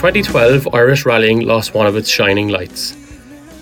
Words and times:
2012, 0.00 0.66
Irish 0.72 1.04
rallying 1.04 1.40
lost 1.40 1.74
one 1.74 1.86
of 1.86 1.94
its 1.94 2.08
shining 2.08 2.48
lights. 2.48 2.96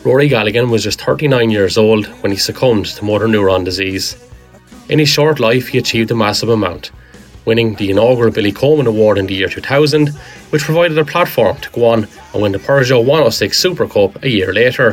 Rory 0.04 0.28
Galligan 0.28 0.70
was 0.70 0.84
just 0.84 1.00
39 1.00 1.50
years 1.50 1.76
old 1.76 2.06
when 2.22 2.30
he 2.30 2.38
succumbed 2.38 2.86
to 2.86 3.04
motor 3.04 3.26
neuron 3.26 3.64
disease. 3.64 4.16
In 4.88 5.00
his 5.00 5.08
short 5.08 5.40
life, 5.40 5.66
he 5.66 5.78
achieved 5.78 6.12
a 6.12 6.14
massive 6.14 6.48
amount, 6.48 6.92
winning 7.44 7.74
the 7.74 7.90
inaugural 7.90 8.30
Billy 8.30 8.52
Coleman 8.52 8.86
Award 8.86 9.18
in 9.18 9.26
the 9.26 9.34
year 9.34 9.48
2000, 9.48 10.10
which 10.50 10.62
provided 10.62 10.96
a 10.96 11.04
platform 11.04 11.56
to 11.56 11.70
go 11.70 11.86
on 11.86 12.06
and 12.32 12.40
win 12.40 12.52
the 12.52 12.58
Peugeot 12.58 13.00
106 13.04 13.58
Super 13.58 13.88
Cup 13.88 14.22
a 14.22 14.30
year 14.30 14.52
later. 14.52 14.92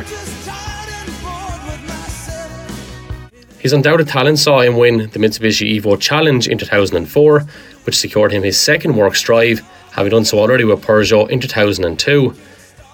His 3.60 3.72
undoubted 3.72 4.08
talent 4.08 4.40
saw 4.40 4.62
him 4.62 4.76
win 4.76 5.10
the 5.10 5.20
Mitsubishi 5.20 5.80
Evo 5.80 6.00
Challenge 6.00 6.48
in 6.48 6.58
2004, 6.58 7.40
which 7.84 7.96
secured 7.96 8.32
him 8.32 8.42
his 8.42 8.58
second 8.58 8.96
Works 8.96 9.22
Drive, 9.22 9.62
having 9.96 10.10
done 10.10 10.26
so 10.26 10.38
already 10.38 10.62
with 10.62 10.84
Peugeot 10.84 11.30
in 11.30 11.40
2002. 11.40 12.34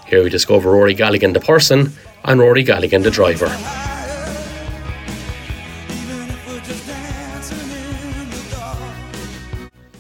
Here 0.06 0.22
we 0.22 0.30
discover 0.30 0.70
Rory 0.70 0.94
Galligan 0.94 1.34
the 1.34 1.40
person 1.40 1.92
and 2.24 2.38
Rory 2.38 2.64
Galligan 2.64 3.02
the 3.02 3.10
driver. 3.10 3.46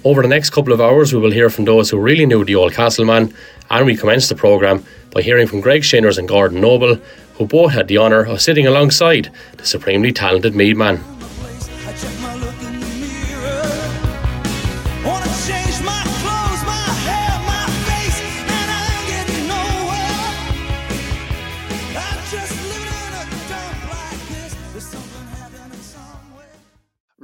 Over 0.04 0.22
the 0.22 0.28
next 0.28 0.50
couple 0.50 0.72
of 0.72 0.80
hours, 0.80 1.12
we 1.12 1.20
will 1.20 1.32
hear 1.32 1.50
from 1.50 1.64
those 1.64 1.90
who 1.90 1.98
really 1.98 2.26
knew 2.26 2.44
the 2.44 2.54
old 2.54 2.72
Castleman, 2.72 3.34
and 3.70 3.86
we 3.86 3.96
commence 3.96 4.28
the 4.28 4.34
programme 4.36 4.84
by 5.10 5.22
hearing 5.22 5.48
from 5.48 5.60
Greg 5.60 5.82
Shinnors 5.82 6.18
and 6.18 6.28
Gordon 6.28 6.60
Noble, 6.60 6.96
who 7.34 7.46
both 7.46 7.72
had 7.72 7.88
the 7.88 7.98
honour 7.98 8.26
of 8.26 8.40
sitting 8.40 8.66
alongside 8.66 9.30
the 9.56 9.66
supremely 9.66 10.12
talented 10.12 10.54
Meath 10.54 10.76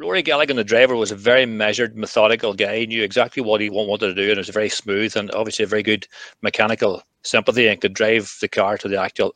Rory 0.09 0.23
Galligan, 0.23 0.57
the 0.57 0.65
driver, 0.65 0.97
was 0.97 1.13
a 1.13 1.17
very 1.17 1.45
measured, 1.45 1.95
methodical 1.95 2.55
guy. 2.55 2.79
He 2.79 2.87
knew 2.87 3.03
exactly 3.03 3.43
what 3.43 3.61
he 3.61 3.69
wanted 3.69 4.07
to 4.07 4.15
do, 4.15 4.23
and 4.23 4.33
it 4.33 4.39
was 4.39 4.49
very 4.49 4.71
smooth 4.71 5.15
and 5.15 5.31
obviously 5.33 5.67
a 5.67 5.69
very 5.69 5.83
good 5.83 6.09
mechanical 6.41 7.03
sympathy 7.25 7.69
and 7.69 7.79
could 7.79 7.93
drive 7.93 8.35
the 8.41 8.49
car 8.49 8.79
to 8.79 8.89
the 8.89 8.99
actual 8.99 9.35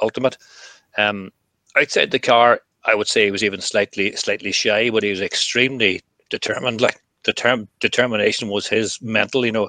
ultimate. 0.00 0.38
Um, 0.96 1.32
outside 1.76 2.12
the 2.12 2.20
car, 2.20 2.60
I 2.84 2.94
would 2.94 3.08
say 3.08 3.24
he 3.24 3.32
was 3.32 3.42
even 3.42 3.60
slightly 3.60 4.14
slightly 4.14 4.52
shy, 4.52 4.88
but 4.88 5.02
he 5.02 5.10
was 5.10 5.20
extremely 5.20 6.00
determined. 6.30 6.80
Like 6.80 7.02
determ- 7.24 7.66
determination 7.80 8.50
was 8.50 8.68
his 8.68 9.02
mental. 9.02 9.44
You 9.44 9.50
know, 9.50 9.68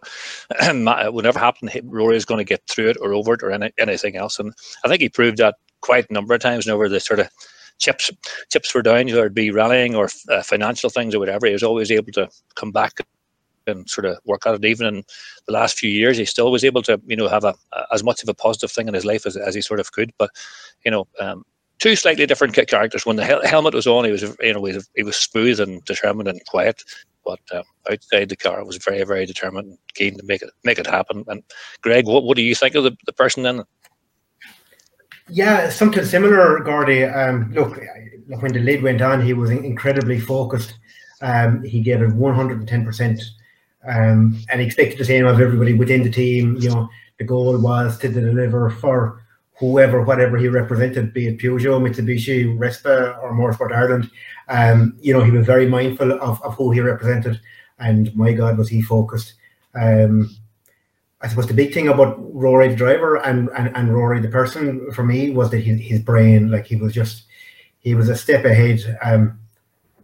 whatever 1.09 1.39
happened, 1.39 1.71
Rory 1.85 2.17
is 2.17 2.25
going 2.25 2.37
to 2.37 2.43
get 2.43 2.61
through 2.69 2.91
it 2.91 2.97
or 3.01 3.15
over 3.15 3.33
it 3.33 3.41
or 3.41 3.49
any, 3.49 3.71
anything 3.79 4.15
else. 4.15 4.37
And 4.37 4.53
I 4.83 4.89
think 4.89 5.01
he 5.01 5.09
proved 5.09 5.39
that 5.39 5.55
quite 5.81 6.07
a 6.07 6.13
number 6.13 6.35
of 6.35 6.41
times 6.41 6.67
and 6.67 6.73
over 6.75 6.87
the 6.87 6.99
sort 6.99 7.19
of 7.19 7.29
chips 7.77 8.11
chips 8.49 8.73
were 8.73 8.81
down, 8.81 9.07
whether 9.07 9.25
it 9.25 9.33
be 9.33 9.51
rallying 9.51 9.95
or 9.95 10.09
uh, 10.29 10.41
financial 10.41 10.89
things 10.89 11.13
or 11.13 11.19
whatever. 11.19 11.47
He 11.47 11.53
was 11.53 11.63
always 11.63 11.91
able 11.91 12.11
to 12.13 12.29
come 12.55 12.71
back 12.71 12.93
and 13.67 13.89
sort 13.89 14.05
of 14.05 14.17
work 14.25 14.45
at 14.45 14.55
it. 14.55 14.65
Even 14.65 14.87
in 14.87 15.03
the 15.47 15.53
last 15.53 15.77
few 15.77 15.89
years, 15.89 16.17
he 16.17 16.25
still 16.25 16.51
was 16.51 16.63
able 16.63 16.81
to, 16.83 17.01
you 17.07 17.15
know, 17.15 17.27
have 17.27 17.43
a, 17.43 17.55
as 17.91 18.03
much 18.03 18.21
of 18.21 18.29
a 18.29 18.33
positive 18.33 18.71
thing 18.71 18.87
in 18.87 18.93
his 18.93 19.05
life 19.05 19.25
as, 19.25 19.35
as 19.35 19.55
he 19.55 19.61
sort 19.61 19.79
of 19.79 19.91
could. 19.91 20.11
But, 20.17 20.29
you 20.85 20.91
know, 20.91 21.07
um, 21.19 21.43
two 21.79 21.95
slightly 21.95 22.25
different 22.25 22.55
characters. 22.67 23.05
When 23.05 23.15
the 23.15 23.25
hel- 23.25 23.45
helmet 23.45 23.73
was 23.73 23.87
on, 23.87 24.05
he 24.05 24.11
was, 24.11 24.21
you 24.21 24.53
know, 24.53 24.63
he 24.65 24.75
was, 24.75 24.89
he 24.95 25.03
was 25.03 25.15
smooth 25.15 25.59
and 25.59 25.83
determined 25.85 26.27
and 26.27 26.45
quiet. 26.45 26.83
But 27.25 27.39
um, 27.53 27.63
outside 27.91 28.29
the 28.29 28.35
car, 28.35 28.63
was 28.63 28.77
very, 28.77 29.03
very 29.03 29.25
determined 29.25 29.69
and 29.69 29.77
keen 29.95 30.15
to 30.17 30.23
make 30.23 30.43
it 30.43 30.51
make 30.63 30.77
it 30.77 30.85
happen. 30.85 31.23
And 31.27 31.41
Greg, 31.81 32.05
what, 32.05 32.23
what 32.23 32.37
do 32.37 32.43
you 32.43 32.53
think 32.53 32.75
of 32.75 32.83
the, 32.83 32.95
the 33.07 33.13
person 33.13 33.41
then? 33.41 33.63
Yeah, 35.29 35.69
something 35.69 36.05
similar, 36.05 36.59
Gordy. 36.59 37.03
Um, 37.03 37.51
look, 37.53 37.79
when 38.27 38.53
the 38.53 38.59
lid 38.59 38.83
went 38.83 39.01
on, 39.01 39.21
he 39.21 39.33
was 39.33 39.49
incredibly 39.49 40.19
focused. 40.19 40.75
Um, 41.21 41.63
he 41.63 41.81
gave 41.81 42.01
it 42.01 42.09
110%, 42.09 43.21
um, 43.87 44.39
and 44.51 44.61
expected 44.61 44.99
the 44.99 45.05
same 45.05 45.25
of 45.25 45.41
everybody 45.41 45.73
within 45.73 46.03
the 46.03 46.11
team. 46.11 46.57
You 46.59 46.69
know, 46.69 46.89
the 47.17 47.23
goal 47.23 47.57
was 47.57 47.97
to 47.99 48.09
deliver 48.09 48.69
for 48.69 49.23
whoever, 49.57 50.03
whatever 50.03 50.37
he 50.37 50.47
represented, 50.47 51.13
be 51.13 51.27
it 51.27 51.39
Peugeot, 51.39 51.81
Mitsubishi, 51.81 52.45
Respa, 52.57 53.17
or 53.23 53.33
Motorsport 53.33 53.71
Ireland. 53.71 54.11
Um, 54.49 54.97
you 54.99 55.13
know, 55.13 55.23
he 55.23 55.31
was 55.31 55.45
very 55.45 55.67
mindful 55.67 56.11
of, 56.11 56.41
of 56.43 56.53
who 56.55 56.71
he 56.71 56.81
represented, 56.81 57.39
and 57.79 58.15
my 58.15 58.33
God, 58.33 58.57
was 58.57 58.69
he 58.69 58.81
focused. 58.81 59.33
Um, 59.73 60.35
I 61.25 61.27
suppose 61.27 61.47
the 61.47 61.55
big 61.55 61.73
thing 61.73 61.87
about 61.87 62.17
Rory 62.19 62.67
the 62.67 62.75
driver 62.75 63.15
and, 63.15 63.49
and, 63.57 63.75
and 63.75 63.91
Rory 63.91 64.21
the 64.21 64.27
person 64.27 64.91
for 64.91 65.03
me 65.03 65.31
was 65.31 65.49
that 65.49 65.61
his, 65.61 65.81
his 65.81 65.99
brain, 65.99 66.51
like 66.51 66.67
he 66.67 66.75
was 66.75 66.93
just, 66.93 67.23
he 67.79 67.95
was 67.95 68.09
a 68.09 68.15
step 68.15 68.45
ahead. 68.45 68.97
Um, 69.03 69.39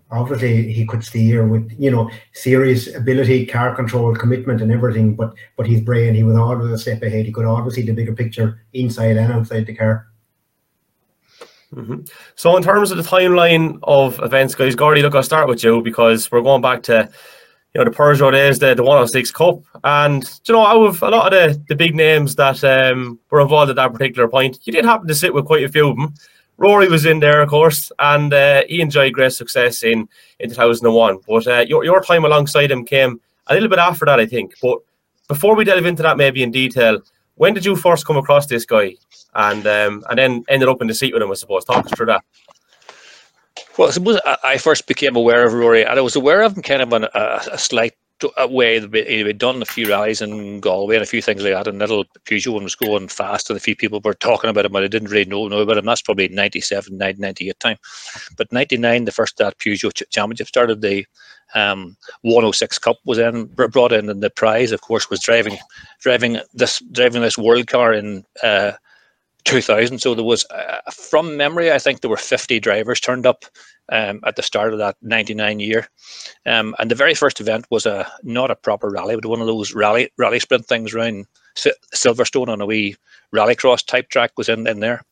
obviously 0.09 0.73
he 0.73 0.83
could 0.85 1.03
steer 1.03 1.47
with 1.47 1.71
you 1.77 1.91
know 1.91 2.09
serious 2.33 2.93
ability, 2.95 3.45
car 3.45 3.75
control, 3.75 4.15
commitment, 4.15 4.61
and 4.61 4.71
everything. 4.71 5.15
But 5.15 5.35
but 5.57 5.67
his 5.67 5.81
brain, 5.81 6.15
he 6.15 6.23
was 6.23 6.35
always 6.35 6.71
a 6.71 6.77
step 6.79 7.03
ahead. 7.03 7.27
He 7.27 7.31
could 7.31 7.45
always 7.45 7.75
see 7.75 7.83
the 7.83 7.93
bigger 7.93 8.15
picture 8.15 8.61
inside 8.73 9.17
and 9.17 9.31
outside 9.31 9.67
the 9.67 9.75
car. 9.75 10.07
Mm-hmm. 11.73 12.01
So, 12.35 12.57
in 12.57 12.63
terms 12.63 12.89
of 12.89 12.97
the 12.97 13.03
timeline 13.03 13.79
of 13.83 14.19
events, 14.19 14.55
guys, 14.55 14.75
Gordy, 14.75 15.03
look, 15.03 15.13
I'll 15.13 15.23
start 15.23 15.47
with 15.47 15.63
you 15.63 15.83
because 15.83 16.31
we're 16.31 16.41
going 16.41 16.61
back 16.61 16.83
to 16.83 17.09
you 17.73 17.79
know, 17.79 17.89
the 17.89 17.95
Peugeot 17.95 18.49
is 18.49 18.59
the, 18.59 18.75
the 18.75 18.83
106 18.83 19.31
Cup. 19.31 19.59
And, 19.83 20.23
you 20.45 20.53
know, 20.53 20.65
out 20.65 20.85
of 20.85 21.01
a 21.01 21.09
lot 21.09 21.33
of 21.33 21.53
the, 21.53 21.63
the 21.69 21.75
big 21.75 21.95
names 21.95 22.35
that 22.35 22.63
um, 22.63 23.19
were 23.29 23.41
involved 23.41 23.69
at 23.69 23.77
that 23.77 23.93
particular 23.93 24.27
point, 24.27 24.59
you 24.63 24.73
did 24.73 24.85
happen 24.85 25.07
to 25.07 25.15
sit 25.15 25.33
with 25.33 25.45
quite 25.45 25.63
a 25.63 25.69
few 25.69 25.89
of 25.89 25.95
them. 25.95 26.13
Rory 26.57 26.89
was 26.89 27.05
in 27.05 27.19
there, 27.19 27.41
of 27.41 27.49
course, 27.49 27.91
and 27.97 28.33
uh, 28.33 28.63
he 28.67 28.81
enjoyed 28.81 29.13
great 29.13 29.31
success 29.31 29.83
in, 29.83 30.07
in 30.39 30.49
2001. 30.49 31.19
But 31.27 31.47
uh, 31.47 31.65
your, 31.67 31.83
your 31.85 32.03
time 32.03 32.25
alongside 32.25 32.71
him 32.71 32.85
came 32.85 33.19
a 33.47 33.53
little 33.53 33.69
bit 33.69 33.79
after 33.79 34.05
that, 34.05 34.19
I 34.19 34.25
think. 34.25 34.53
But 34.61 34.79
before 35.27 35.55
we 35.55 35.63
delve 35.63 35.85
into 35.85 36.03
that 36.03 36.17
maybe 36.17 36.43
in 36.43 36.51
detail, 36.51 37.01
when 37.35 37.53
did 37.53 37.65
you 37.65 37.75
first 37.75 38.05
come 38.05 38.17
across 38.17 38.45
this 38.45 38.65
guy 38.65 38.95
and 39.33 39.65
um, 39.65 40.03
and 40.09 40.19
then 40.19 40.43
ended 40.49 40.69
up 40.69 40.81
in 40.81 40.87
the 40.87 40.93
seat 40.93 41.13
with 41.13 41.23
him, 41.23 41.31
I 41.31 41.35
suppose? 41.35 41.65
Talk 41.65 41.85
us 41.85 41.91
through 41.93 42.07
that. 42.07 42.23
Well, 43.77 43.87
I 43.87 43.91
suppose 43.91 44.19
I 44.43 44.57
first 44.57 44.87
became 44.87 45.15
aware 45.15 45.45
of 45.45 45.53
Rory, 45.53 45.85
and 45.85 45.97
I 45.97 46.01
was 46.01 46.15
aware 46.15 46.41
of 46.41 46.55
him 46.55 46.61
kind 46.61 46.81
of 46.81 46.91
in 46.93 47.03
a, 47.05 47.41
a 47.53 47.57
slight 47.57 47.93
way. 48.49 48.79
He'd 48.79 49.37
done 49.37 49.61
a 49.61 49.65
few 49.65 49.89
rallies 49.89 50.21
in 50.21 50.59
Galway 50.59 50.95
and 50.95 51.03
a 51.03 51.07
few 51.07 51.21
things 51.21 51.43
like 51.43 51.53
that, 51.53 51.67
and 51.67 51.79
little 51.79 52.05
Peugeot 52.25 52.53
one 52.53 52.63
was 52.63 52.75
going 52.75 53.07
fast, 53.07 53.49
and 53.49 53.57
a 53.57 53.61
few 53.61 53.75
people 53.75 54.01
were 54.03 54.13
talking 54.13 54.49
about 54.49 54.65
him, 54.65 54.73
but 54.73 54.83
I 54.83 54.87
didn't 54.87 55.09
really 55.09 55.29
know, 55.29 55.47
know 55.47 55.59
about 55.59 55.77
him. 55.77 55.85
That's 55.85 56.01
probably 56.01 56.27
97, 56.27 56.97
98 56.97 57.59
time. 57.59 57.77
But 58.35 58.51
99, 58.51 59.05
the 59.05 59.11
first 59.11 59.37
that 59.37 59.57
Peugeot 59.57 60.01
Championship 60.09 60.47
started, 60.47 60.81
the 60.81 61.05
um, 61.55 61.95
106 62.21 62.77
Cup 62.79 62.97
was 63.05 63.17
in 63.17 63.45
brought 63.45 63.93
in, 63.93 64.09
and 64.09 64.21
the 64.21 64.29
prize, 64.29 64.71
of 64.71 64.81
course, 64.81 65.09
was 65.09 65.21
driving 65.21 65.57
driving 65.99 66.39
this 66.53 66.81
driving 66.91 67.21
this 67.21 67.37
world 67.37 67.67
car 67.67 67.93
in. 67.93 68.25
Uh, 68.43 68.73
2000. 69.45 69.99
So 69.99 70.15
there 70.15 70.23
was, 70.23 70.45
uh, 70.51 70.79
from 70.91 71.37
memory, 71.37 71.71
I 71.71 71.79
think 71.79 72.01
there 72.01 72.09
were 72.09 72.17
50 72.17 72.59
drivers 72.59 72.99
turned 72.99 73.25
up 73.25 73.45
um, 73.91 74.21
at 74.25 74.35
the 74.35 74.43
start 74.43 74.73
of 74.73 74.79
that 74.79 74.95
99 75.01 75.59
year. 75.59 75.87
Um, 76.45 76.75
and 76.79 76.89
the 76.89 76.95
very 76.95 77.13
first 77.13 77.39
event 77.39 77.65
was 77.69 77.85
a 77.85 78.11
not 78.23 78.51
a 78.51 78.55
proper 78.55 78.89
rally, 78.89 79.15
but 79.15 79.25
one 79.25 79.41
of 79.41 79.47
those 79.47 79.73
rally 79.73 80.11
rally 80.17 80.39
sprint 80.39 80.65
things 80.65 80.93
around 80.93 81.25
Silverstone 81.55 82.47
on 82.47 82.61
a 82.61 82.65
wee 82.65 82.95
rallycross 83.33 83.85
type 83.85 84.09
track 84.09 84.31
was 84.37 84.49
in, 84.49 84.67
in 84.67 84.79
there. 84.79 85.03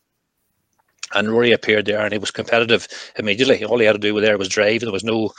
And 1.16 1.32
Rory 1.32 1.52
appeared 1.52 1.86
there 1.86 2.02
and 2.02 2.14
he 2.14 2.20
was 2.20 2.30
competitive 2.30 2.88
immediately. 3.18 3.64
All 3.66 3.80
he 3.80 3.86
had 3.86 3.94
to 3.94 4.00
do 4.00 4.20
there 4.22 4.38
was 4.38 4.48
drive. 4.48 4.82
There 4.82 4.92
was 4.92 5.04
no 5.04 5.32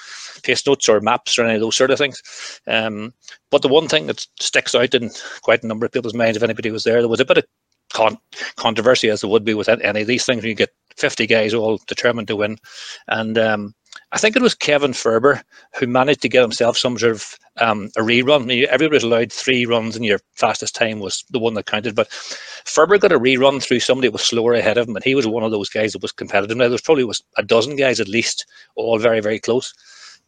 pace 0.43 0.67
notes 0.67 0.89
or 0.89 1.01
maps 1.01 1.39
or 1.39 1.45
any 1.45 1.55
of 1.55 1.61
those 1.61 1.77
sort 1.77 1.93
of 1.93 1.99
things. 1.99 2.21
Um, 2.67 3.15
but 3.51 3.63
the 3.63 3.69
one 3.69 3.87
thing 3.87 4.07
that 4.09 4.27
sticks 4.41 4.75
out 4.75 4.95
in 4.95 5.11
quite 5.43 5.63
a 5.63 5.67
number 5.67 5.87
of 5.87 5.93
people's 5.93 6.15
minds, 6.15 6.37
if 6.37 6.43
anybody 6.43 6.73
was 6.73 6.83
there, 6.83 7.01
there 7.01 7.09
was 7.09 7.21
a 7.21 7.25
bit 7.25 7.39
of 7.39 7.45
con- 7.93 8.19
controversy 8.57 9.11
as 9.11 9.21
there 9.21 9.31
would 9.31 9.45
be 9.45 9.55
with 9.55 9.69
any 9.69 10.01
of 10.01 10.07
these 10.07 10.25
things. 10.25 10.45
You 10.45 10.55
get 10.55 10.71
50 10.97 11.27
guys 11.27 11.55
all 11.55 11.81
determined 11.87 12.29
to 12.29 12.37
win. 12.37 12.59
And 13.09 13.39
um, 13.39 13.75
I 14.13 14.19
think 14.19 14.37
it 14.37 14.43
was 14.43 14.55
Kevin 14.55 14.93
Ferber 14.93 15.43
who 15.77 15.87
managed 15.87 16.23
to 16.23 16.29
get 16.29 16.43
himself 16.43 16.77
some 16.77 16.99
sort 16.99 17.13
of 17.13 17.39
um, 17.59 17.91
a 17.97 18.01
rerun. 18.01 18.67
Everybody 18.67 18.97
was 18.97 19.05
allowed 19.05 19.33
three 19.33 19.67
runs, 19.67 19.97
and 19.97 20.05
your 20.05 20.21
fastest 20.35 20.75
time 20.75 21.01
was 21.01 21.25
the 21.31 21.39
one 21.39 21.55
that 21.55 21.67
counted. 21.67 21.95
But 21.95 22.09
Ferber 22.11 22.99
got 22.99 23.13
a 23.13 23.19
rerun 23.19 23.63
through 23.63 23.81
somebody 23.81 24.09
that 24.09 24.13
was 24.13 24.23
slower 24.23 24.55
ahead 24.55 24.79
of 24.79 24.89
him, 24.89 24.97
and 24.97 25.05
he 25.05 25.15
was 25.15 25.27
one 25.27 25.45
of 25.45 25.51
those 25.51 25.69
guys 25.69 25.93
that 25.93 26.03
was 26.03 26.13
competitive. 26.13 26.57
Now, 26.57 26.65
there 26.65 26.73
was 26.73 26.81
probably 26.81 27.05
was 27.05 27.23
a 27.37 27.43
dozen 27.43 27.77
guys 27.77 28.01
at 28.01 28.09
least, 28.09 28.47
all 28.77 28.99
very, 28.99 29.21
very 29.21 29.39
close. 29.39 29.73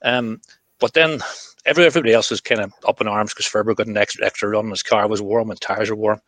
Um, 0.02 0.40
but 0.78 0.94
then 0.94 1.20
everybody 1.64 2.12
else 2.12 2.30
was 2.30 2.40
kind 2.40 2.60
of 2.60 2.72
up 2.86 3.00
in 3.00 3.08
arms 3.08 3.32
because 3.32 3.46
Ferber 3.46 3.74
got 3.74 3.86
an 3.86 3.96
extra 3.96 4.24
extra 4.24 4.48
run. 4.48 4.70
His 4.70 4.82
car 4.82 5.08
was 5.08 5.22
warm 5.22 5.50
and 5.50 5.60
tires 5.60 5.90
were 5.90 5.96
warm, 5.96 6.20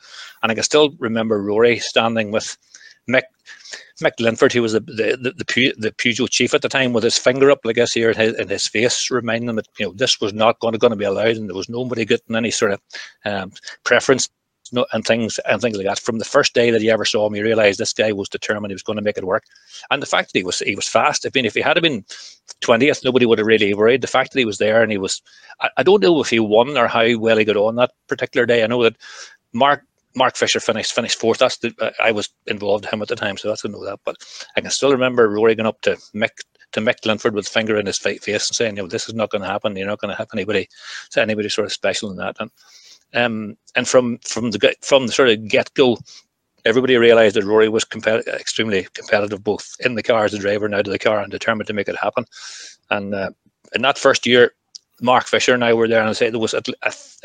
and 0.43 0.51
I 0.51 0.55
can 0.55 0.65
still 0.65 0.95
remember 0.99 1.43
Rory 1.43 1.79
standing 1.79 2.31
with 2.31 2.57
Mick 3.09 3.23
Mick 4.03 4.19
Linford, 4.19 4.53
who 4.53 4.63
was 4.63 4.73
the 4.73 4.81
the, 4.81 5.17
the, 5.21 5.33
the, 5.37 5.75
the 5.79 5.93
Peugeot 5.93 6.31
chief 6.31 6.55
at 6.55 6.63
the 6.63 6.69
time, 6.69 6.93
with 6.93 7.05
his 7.05 7.19
finger 7.19 7.51
up, 7.51 7.61
I 7.67 7.73
guess, 7.73 7.93
here 7.93 8.11
in 8.11 8.17
his, 8.17 8.35
in 8.35 8.49
his 8.49 8.69
face, 8.69 9.11
reminding 9.11 9.49
him 9.49 9.57
that 9.57 9.69
you 9.79 9.87
know 9.87 9.93
this 9.95 10.21
was 10.21 10.33
not 10.33 10.61
going 10.61 10.73
to, 10.73 10.79
going 10.79 10.93
to 10.93 10.97
be 10.97 11.05
allowed, 11.05 11.37
and 11.37 11.49
there 11.49 11.57
was 11.57 11.69
nobody 11.69 12.05
getting 12.05 12.37
any 12.37 12.51
sort 12.51 12.73
of 12.73 12.81
um, 13.25 13.53
preference 13.85 14.29
no, 14.73 14.87
and 14.93 15.05
things 15.05 15.39
and 15.41 15.61
things 15.61 15.77
like 15.77 15.87
that. 15.87 15.99
From 15.99 16.19
the 16.19 16.25
first 16.25 16.55
day 16.55 16.71
that 16.71 16.81
he 16.81 16.91
ever 16.91 17.05
saw 17.05 17.29
me, 17.29 17.39
you 17.39 17.45
realised 17.45 17.79
this 17.79 17.93
guy 17.93 18.13
was 18.13 18.29
determined 18.29 18.71
he 18.71 18.75
was 18.75 18.83
going 18.83 18.97
to 18.97 19.03
make 19.03 19.19
it 19.19 19.25
work. 19.25 19.45
And 19.91 20.03
the 20.03 20.07
fact 20.07 20.33
that 20.33 20.39
he 20.39 20.45
was 20.45 20.61
he 20.61 20.75
was 20.75 20.89
fast. 20.89 21.27
I 21.27 21.31
mean, 21.35 21.45
if 21.45 21.55
he 21.55 21.61
had 21.61 21.81
been 21.83 22.05
twentieth, 22.61 23.05
nobody 23.05 23.27
would 23.27 23.39
have 23.39 23.47
really 23.47 23.75
worried. 23.75 24.01
The 24.01 24.07
fact 24.07 24.33
that 24.33 24.39
he 24.39 24.45
was 24.45 24.59
there 24.59 24.83
and 24.83 24.91
he 24.91 24.99
was, 24.99 25.23
I, 25.61 25.71
I, 25.79 25.83
don't 25.83 26.03
know 26.03 26.21
if 26.21 26.31
he 26.31 26.41
won 26.41 26.77
or 26.77 26.89
how 26.89 27.19
well 27.19 27.37
he 27.37 27.45
got 27.45 27.57
on 27.57 27.77
that 27.77 27.93
particular 28.09 28.47
day. 28.47 28.65
I 28.65 28.67
know 28.67 28.83
that 28.83 28.97
Mark 29.53 29.85
Mark 30.17 30.37
Fisher 30.37 30.61
finished 30.61 30.93
finished 30.93 31.19
fourth. 31.19 31.39
That's 31.39 31.59
the, 31.59 31.93
I 32.03 32.13
was 32.13 32.29
involved 32.47 32.85
with 32.85 32.93
him 32.93 33.03
at 33.03 33.09
the 33.09 33.17
time, 33.17 33.37
so 33.37 33.49
that's 33.49 33.63
to 33.63 33.69
know 33.69 33.85
that. 33.85 34.01
But 34.05 34.17
I 34.57 34.61
can 34.61 34.71
still 34.71 34.93
remember 34.93 35.29
Rory 35.29 35.55
going 35.55 35.67
up 35.67 35.81
to 35.83 35.97
Mick 36.15 36.31
to 36.73 36.81
Mick 36.81 37.05
Linford 37.07 37.35
with 37.35 37.49
finger 37.49 37.79
in 37.79 37.87
his 37.87 37.99
face 37.99 38.27
and 38.27 38.57
saying, 38.57 38.77
"You 38.77 38.83
know, 38.83 38.89
this 38.89 39.09
is 39.09 39.15
not 39.15 39.31
going 39.31 39.43
to 39.43 39.49
happen. 39.49 39.77
You're 39.77 39.89
not 39.89 40.01
going 40.01 40.11
to 40.11 40.17
have 40.17 40.29
anybody, 40.33 40.69
anybody 41.17 41.49
sort 41.49 41.67
of 41.67 41.73
special 41.73 42.11
in 42.11 42.17
that." 42.17 42.37
And 42.41 42.51
um, 43.15 43.57
and 43.75 43.89
from 43.89 44.19
from 44.19 44.51
the 44.51 44.75
from 44.83 45.07
the 45.07 45.13
sort 45.13 45.29
of 45.29 45.49
get 45.49 45.73
go, 45.75 45.99
everybody 46.65 46.97
realised 46.97 47.37
that 47.37 47.45
Rory 47.45 47.69
was 47.69 47.85
compet- 47.85 48.27
extremely 48.27 48.87
competitive, 48.95 49.43
both 49.43 49.75
in 49.81 49.95
the 49.95 50.03
car 50.03 50.25
as 50.25 50.35
a 50.35 50.39
driver 50.39 50.67
and 50.67 50.75
out 50.75 50.87
of 50.87 50.93
the 50.93 50.99
car, 50.99 51.21
and 51.21 51.31
determined 51.31 51.67
to 51.69 51.73
make 51.73 51.89
it 51.89 51.97
happen. 51.97 52.25
And 52.91 53.15
uh, 53.15 53.31
in 53.75 53.83
that 53.83 53.99
first 53.99 54.27
year, 54.27 54.53
Mark 55.01 55.27
Fisher 55.27 55.55
and 55.55 55.65
I 55.65 55.73
were 55.73 55.89
there, 55.89 56.01
and 56.01 56.09
I 56.09 56.13
say 56.13 56.31
there 56.31 56.41
was 56.41 56.55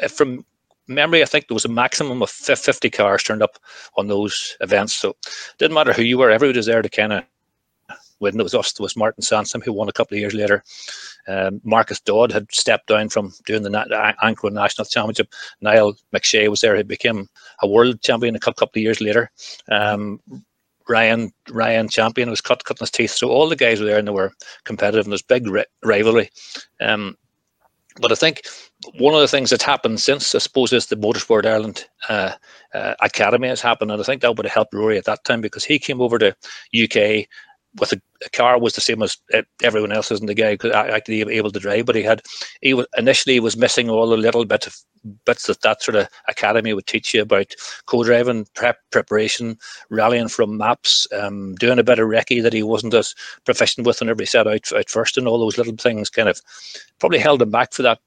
from 0.10 0.46
memory, 0.90 1.22
I 1.22 1.26
think 1.26 1.48
there 1.48 1.56
was 1.56 1.66
a 1.66 1.70
maximum 1.70 2.22
of 2.22 2.30
50 2.30 2.90
cars 2.90 3.24
turned 3.24 3.44
up 3.44 3.60
on 3.96 4.08
those 4.08 4.58
events. 4.60 4.94
So 4.94 5.12
it 5.12 5.58
didn't 5.60 5.76
matter 5.76 5.94
who 5.94 6.02
you 6.02 6.18
were, 6.18 6.32
everybody 6.32 6.58
was 6.58 6.66
there 6.66 6.82
to 6.82 6.90
kind 6.90 7.14
of 7.14 7.24
when 8.20 8.40
it 8.40 8.44
was 8.44 8.56
us, 8.56 8.74
there 8.74 8.84
was 8.84 8.96
Martin 8.96 9.24
Sansom 9.24 9.62
who 9.62 9.74
won 9.74 9.90
a 9.90 9.94
couple 9.94 10.16
of 10.16 10.20
years 10.20 10.34
later. 10.34 10.64
Um, 11.28 11.60
Marcus 11.64 12.00
Dodd 12.00 12.32
had 12.32 12.52
stepped 12.52 12.88
down 12.88 13.10
from 13.10 13.34
doing 13.46 13.64
the, 13.64 13.70
the 13.70 14.16
Ankro 14.24 14.52
National 14.52 14.86
Championship. 14.86 15.34
Niall 15.62 15.96
McShea 16.14 16.50
was 16.50 16.62
there, 16.62 16.76
who 16.76 16.84
became 16.84 17.28
a 17.62 17.68
world 17.68 18.02
champion 18.02 18.36
a 18.36 18.40
couple 18.40 18.66
of 18.66 18.78
years 18.78 19.02
later. 19.02 19.32
Um, 19.70 20.20
Ryan 20.88 21.32
Ryan 21.50 21.88
Champion 21.88 22.30
was 22.30 22.42
cut 22.42 22.64
cutting 22.66 22.84
his 22.84 22.92
teeth. 22.92 23.12
So 23.12 23.30
all 23.30 23.48
the 23.48 23.56
guys 23.56 23.80
were 23.80 23.86
there 23.86 24.00
and 24.00 24.08
they 24.08 24.12
were 24.12 24.34
competitive 24.64 25.06
and 25.06 25.12
there's 25.12 25.22
big 25.22 25.48
ri- 25.48 25.66
rivalry. 25.84 26.32
Um, 26.82 27.16
but 28.02 28.12
I 28.12 28.16
think 28.16 28.42
one 28.98 29.14
of 29.14 29.20
the 29.20 29.28
things 29.28 29.50
that's 29.50 29.64
happened 29.64 30.00
since, 30.00 30.34
I 30.34 30.40
suppose, 30.40 30.72
is 30.72 30.86
the 30.86 30.96
Motorsport 30.96 31.46
Ireland 31.46 31.86
uh, 32.08 32.34
uh, 32.74 32.96
Academy 33.02 33.50
has 33.50 33.62
happened, 33.62 33.92
and 33.92 34.00
I 34.00 34.04
think 34.04 34.22
that 34.22 34.36
would 34.36 34.46
have 34.46 34.54
helped 34.54 34.74
Rory 34.74 34.98
at 34.98 35.06
that 35.06 35.26
time 35.26 35.42
because 35.42 35.66
he 35.66 35.80
came 35.80 36.00
over 36.00 36.18
to 36.18 36.36
UK 36.74 37.28
with 37.78 37.92
a, 37.94 38.02
a, 38.26 38.30
car 38.30 38.60
was 38.60 38.74
the 38.74 38.82
same 38.82 39.04
as 39.04 39.18
everyone 39.64 39.92
else 39.92 40.12
isn't 40.12 40.26
the 40.26 40.34
guy 40.34 40.56
could 40.58 40.72
actually 40.72 41.22
able 41.22 41.52
to 41.52 41.60
drive 41.60 41.86
but 41.86 41.96
he 41.96 42.02
had 42.02 42.22
he 42.62 42.74
was 42.74 42.88
initially 42.98 43.34
he 43.34 43.40
was 43.40 43.58
missing 43.58 43.90
all 43.90 44.10
the 44.10 44.18
little 44.18 44.46
bit 44.46 44.66
of 44.66 44.76
bits 45.26 45.46
that 45.48 45.62
that 45.62 45.82
sort 45.82 45.96
of 45.96 46.08
academy 46.28 46.74
would 46.74 46.88
teach 46.88 47.14
you 47.14 47.22
about 47.22 47.54
co-driving 47.86 48.46
prep 48.56 48.78
preparation 48.92 49.58
rallying 49.90 50.28
from 50.28 50.58
maps 50.58 51.08
um, 51.14 51.56
doing 51.56 51.80
a 51.80 51.84
bit 51.84 52.00
of 52.00 52.08
recce 52.08 52.42
that 52.42 52.54
he 52.54 52.64
wasn't 52.64 52.94
as 52.94 53.14
proficient 53.46 53.86
with 53.86 54.00
whenever 54.00 54.22
he 54.22 54.26
set 54.26 54.48
out 54.48 54.72
at 54.74 54.90
first 54.90 55.18
and 55.18 55.28
all 55.28 55.40
those 55.40 55.58
little 55.58 55.76
things 55.76 56.10
kind 56.10 56.28
of 56.28 56.42
probably 57.00 57.20
held 57.20 57.42
him 57.42 57.52
back 57.52 57.72
for 57.72 57.84
that 57.84 58.00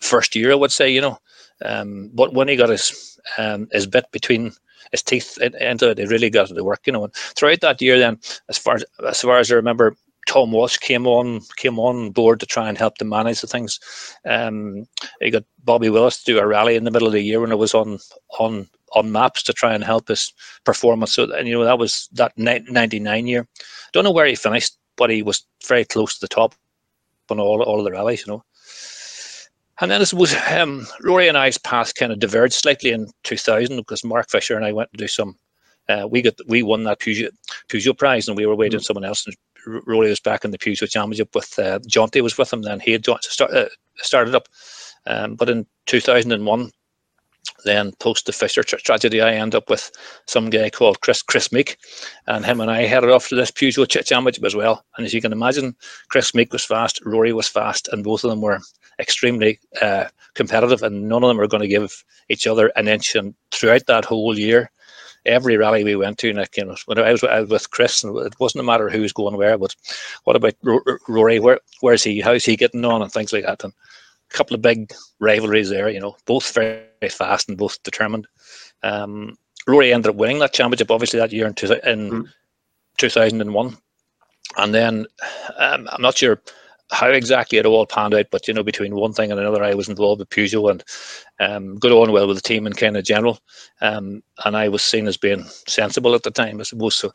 first 0.00 0.34
year 0.34 0.52
i 0.52 0.56
would 0.56 0.72
say 0.72 0.90
you 0.90 1.00
know. 1.00 1.18
Um, 1.64 2.10
but 2.12 2.34
when 2.34 2.48
he 2.48 2.56
got 2.56 2.70
his 2.70 3.20
um, 3.38 3.68
his 3.70 3.86
bit 3.86 4.10
between 4.10 4.52
his 4.92 5.02
teeth 5.02 5.38
into 5.40 5.90
it. 5.90 5.98
He 5.98 6.06
really 6.06 6.30
got 6.30 6.48
to 6.48 6.64
work, 6.64 6.86
you 6.86 6.92
know. 6.92 7.04
And 7.04 7.14
throughout 7.14 7.60
that 7.62 7.82
year, 7.82 7.98
then, 7.98 8.18
as 8.48 8.58
far 8.58 8.76
as, 8.76 8.84
as 9.06 9.20
far 9.20 9.38
as 9.38 9.50
I 9.50 9.56
remember, 9.56 9.96
Tom 10.26 10.52
Walsh 10.52 10.78
came 10.78 11.06
on 11.06 11.40
came 11.56 11.78
on 11.78 12.10
board 12.10 12.38
to 12.40 12.46
try 12.46 12.68
and 12.68 12.78
help 12.78 12.98
them 12.98 13.08
manage 13.08 13.40
the 13.40 13.46
things. 13.46 13.80
Um, 14.24 14.86
he 15.20 15.30
got 15.30 15.44
Bobby 15.64 15.90
Willis 15.90 16.22
to 16.22 16.32
do 16.32 16.38
a 16.38 16.46
rally 16.46 16.76
in 16.76 16.84
the 16.84 16.90
middle 16.90 17.08
of 17.08 17.12
the 17.12 17.22
year 17.22 17.40
when 17.40 17.52
it 17.52 17.58
was 17.58 17.74
on 17.74 17.98
on 18.38 18.68
on 18.94 19.10
maps 19.10 19.42
to 19.44 19.52
try 19.52 19.74
and 19.74 19.82
help 19.82 20.08
his 20.08 20.32
performance. 20.64 21.14
So 21.14 21.32
and 21.32 21.48
you 21.48 21.54
know 21.54 21.64
that 21.64 21.78
was 21.78 22.08
that 22.12 22.32
ninety 22.36 23.00
nine 23.00 23.26
year. 23.26 23.48
Don't 23.92 24.04
know 24.04 24.12
where 24.12 24.26
he 24.26 24.36
finished, 24.36 24.76
but 24.96 25.10
he 25.10 25.22
was 25.22 25.44
very 25.66 25.84
close 25.84 26.14
to 26.14 26.20
the 26.20 26.28
top 26.28 26.54
on 27.30 27.40
all 27.40 27.62
all 27.62 27.78
of 27.78 27.84
the 27.84 27.92
rallies. 27.92 28.24
You 28.26 28.34
know. 28.34 28.44
And 29.80 29.90
then 29.90 30.00
I 30.00 30.04
suppose 30.04 30.34
um, 30.50 30.86
Rory 31.00 31.28
and 31.28 31.38
I's 31.38 31.58
path 31.58 31.94
kind 31.94 32.12
of 32.12 32.18
diverged 32.18 32.54
slightly 32.54 32.90
in 32.90 33.08
2000 33.24 33.76
because 33.76 34.04
Mark 34.04 34.30
Fisher 34.30 34.56
and 34.56 34.64
I 34.64 34.72
went 34.72 34.92
to 34.92 34.98
do 34.98 35.08
some. 35.08 35.36
Uh, 35.88 36.06
we 36.08 36.22
got 36.22 36.34
we 36.46 36.62
won 36.62 36.84
that 36.84 37.00
Peugeot, 37.00 37.30
Peugeot 37.68 37.98
prize 37.98 38.28
and 38.28 38.36
we 38.36 38.46
were 38.46 38.54
waiting 38.54 38.78
mm-hmm. 38.78 38.84
someone 38.84 39.04
else. 39.04 39.26
And 39.26 39.34
Rory 39.86 40.08
was 40.08 40.20
back 40.20 40.44
in 40.44 40.50
the 40.50 40.58
Peugeot 40.58 40.90
Championship 40.90 41.34
with 41.34 41.58
uh, 41.58 41.78
Jonty 41.80 42.22
was 42.22 42.38
with 42.38 42.52
him. 42.52 42.62
Then 42.62 42.80
he 42.80 42.92
had 42.92 43.04
start, 43.04 43.52
uh, 43.52 43.66
started 43.96 44.34
up. 44.34 44.48
Um, 45.06 45.34
but 45.34 45.48
in 45.48 45.66
2001, 45.86 46.70
then 47.64 47.92
post 47.98 48.26
the 48.26 48.32
Fisher 48.32 48.62
tra- 48.62 48.80
tragedy, 48.80 49.20
I 49.20 49.34
end 49.34 49.54
up 49.54 49.68
with 49.68 49.90
some 50.26 50.50
guy 50.50 50.70
called 50.70 51.00
Kris 51.00 51.22
Kris 51.22 51.50
Meeke, 51.50 51.76
and 52.26 52.44
him 52.44 52.60
and 52.60 52.70
I 52.70 52.82
headed 52.82 53.10
off 53.10 53.28
to 53.28 53.36
this 53.36 53.50
Peugeot 53.50 54.04
Championship 54.04 54.44
as 54.44 54.54
well. 54.54 54.84
And 54.96 55.06
as 55.06 55.14
you 55.14 55.20
can 55.20 55.32
imagine, 55.32 55.74
Kris 56.08 56.34
Meeke 56.34 56.52
was 56.52 56.64
fast, 56.64 57.00
Rory 57.04 57.32
was 57.32 57.48
fast, 57.48 57.88
and 57.88 58.04
both 58.04 58.24
of 58.24 58.30
them 58.30 58.40
were 58.40 58.60
extremely 59.02 59.58
uh, 59.80 60.06
competitive, 60.34 60.82
and 60.82 61.08
none 61.08 61.22
of 61.22 61.28
them 61.28 61.40
are 61.40 61.46
going 61.46 61.62
to 61.62 61.68
give 61.68 62.04
each 62.28 62.46
other 62.46 62.72
an 62.76 62.88
inch. 62.88 63.14
And 63.14 63.34
throughout 63.50 63.86
that 63.86 64.04
whole 64.04 64.38
year, 64.38 64.70
every 65.26 65.56
rally 65.56 65.84
we 65.84 65.96
went 65.96 66.18
to, 66.18 66.32
like, 66.32 66.56
you 66.56 66.64
know, 66.64 66.76
when 66.86 66.98
I 66.98 67.12
was, 67.12 67.22
I 67.24 67.40
was 67.40 67.50
with 67.50 67.70
Chris, 67.70 68.02
and 68.02 68.16
it 68.18 68.38
wasn't 68.40 68.60
a 68.60 68.64
matter 68.64 68.88
who 68.88 69.02
was 69.02 69.12
going 69.12 69.36
where, 69.36 69.58
but 69.58 69.74
what 70.24 70.36
about 70.36 70.54
Rory? 71.08 71.38
Where, 71.38 71.60
where's 71.80 72.02
he? 72.02 72.20
How's 72.20 72.44
he 72.44 72.56
getting 72.56 72.84
on? 72.84 73.02
And 73.02 73.12
things 73.12 73.32
like 73.32 73.44
that. 73.44 73.64
And 73.64 73.72
a 74.30 74.36
couple 74.36 74.54
of 74.54 74.62
big 74.62 74.92
rivalries 75.20 75.68
there, 75.68 75.90
you 75.90 76.00
know, 76.00 76.16
both 76.26 76.52
very, 76.54 76.82
very 77.00 77.10
fast 77.10 77.48
and 77.48 77.58
both 77.58 77.82
determined. 77.82 78.26
Um, 78.82 79.36
Rory 79.66 79.92
ended 79.92 80.10
up 80.10 80.16
winning 80.16 80.38
that 80.40 80.54
championship, 80.54 80.90
obviously, 80.90 81.20
that 81.20 81.32
year 81.32 81.46
in, 81.46 81.54
two, 81.54 81.72
in 81.84 82.10
mm. 82.10 82.28
2001. 82.98 83.76
And 84.56 84.74
then 84.74 85.06
um, 85.56 85.88
I'm 85.90 86.02
not 86.02 86.18
sure 86.18 86.42
how 86.92 87.08
exactly 87.08 87.58
it 87.58 87.66
all 87.66 87.86
panned 87.86 88.14
out, 88.14 88.26
but 88.30 88.46
you 88.46 88.54
know, 88.54 88.62
between 88.62 88.94
one 88.94 89.12
thing 89.12 89.30
and 89.30 89.40
another, 89.40 89.64
I 89.64 89.74
was 89.74 89.88
involved 89.88 90.18
with 90.18 90.28
Peugeot 90.28 90.70
and 90.70 90.84
um, 91.40 91.76
got 91.76 91.90
on 91.90 92.12
well 92.12 92.28
with 92.28 92.36
the 92.36 92.42
team 92.42 92.66
in 92.66 92.74
kind 92.74 92.96
of 92.96 93.04
general. 93.04 93.38
Um, 93.80 94.22
and 94.44 94.56
I 94.56 94.68
was 94.68 94.82
seen 94.82 95.08
as 95.08 95.16
being 95.16 95.44
sensible 95.66 96.14
at 96.14 96.22
the 96.22 96.30
time, 96.30 96.60
I 96.60 96.64
suppose. 96.64 96.96
So 96.96 97.12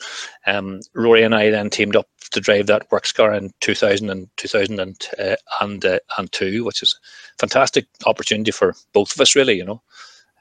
um, 0.48 0.80
Rory 0.96 1.24
and 1.24 1.36
I 1.36 1.52
then 1.52 1.70
teamed 1.70 1.96
up 1.96 2.08
to 2.32 2.42
drive 2.42 2.66
that 2.68 2.92
works 2.92 3.12
car 3.12 3.34
in 3.34 3.52
2000 3.62 4.10
and 4.10 4.28
2000 4.38 4.80
and, 4.80 5.08
uh, 5.20 5.36
and, 5.62 5.86
uh, 5.86 6.00
and 6.18 6.32
two, 6.32 6.66
which 6.66 6.82
is 6.82 7.00
a 7.36 7.38
fantastic 7.38 7.86
opportunity 8.06 8.52
for 8.52 8.74
both 8.94 9.14
of 9.14 9.22
us, 9.22 9.36
really, 9.36 9.56
you 9.56 9.66
know. 9.66 9.82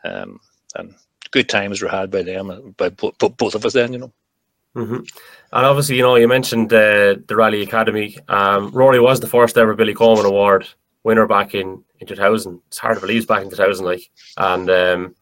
Um, 0.03 0.41
and 0.77 0.95
good 1.31 1.49
times 1.49 1.83
were 1.83 1.89
had 1.89 2.11
by 2.11 2.23
them, 2.23 2.75
by 2.79 2.89
both 2.89 3.55
of 3.55 3.67
us 3.67 3.75
then, 3.75 3.93
you 3.93 3.99
know. 3.99 4.13
Mm-hmm. 4.77 4.97
And 5.53 5.67
obviously, 5.67 5.97
you 5.97 6.03
know, 6.03 6.17
you 6.17 6.29
mentioned 6.29 6.73
uh, 6.73 7.17
the 7.27 7.35
Rally 7.35 7.63
Academy. 7.63 8.19
Um, 8.29 8.71
Rory 8.73 9.01
was 9.01 9.21
the 9.21 9.27
first 9.27 9.57
ever 9.57 9.75
Billy 9.75 9.95
Coleman 9.95 10.27
Award 10.27 10.69
winner 11.03 11.27
back 11.27 11.55
in, 11.55 11.83
in 12.01 12.07
2000. 12.07 12.61
It's 12.67 12.79
hard 12.79 12.97
to 12.97 13.01
believe 13.01 13.27
back 13.27 13.43
in 13.43 13.49
2000, 13.49 13.85
like. 13.85 14.03
And, 14.37 14.69
um, 14.69 15.15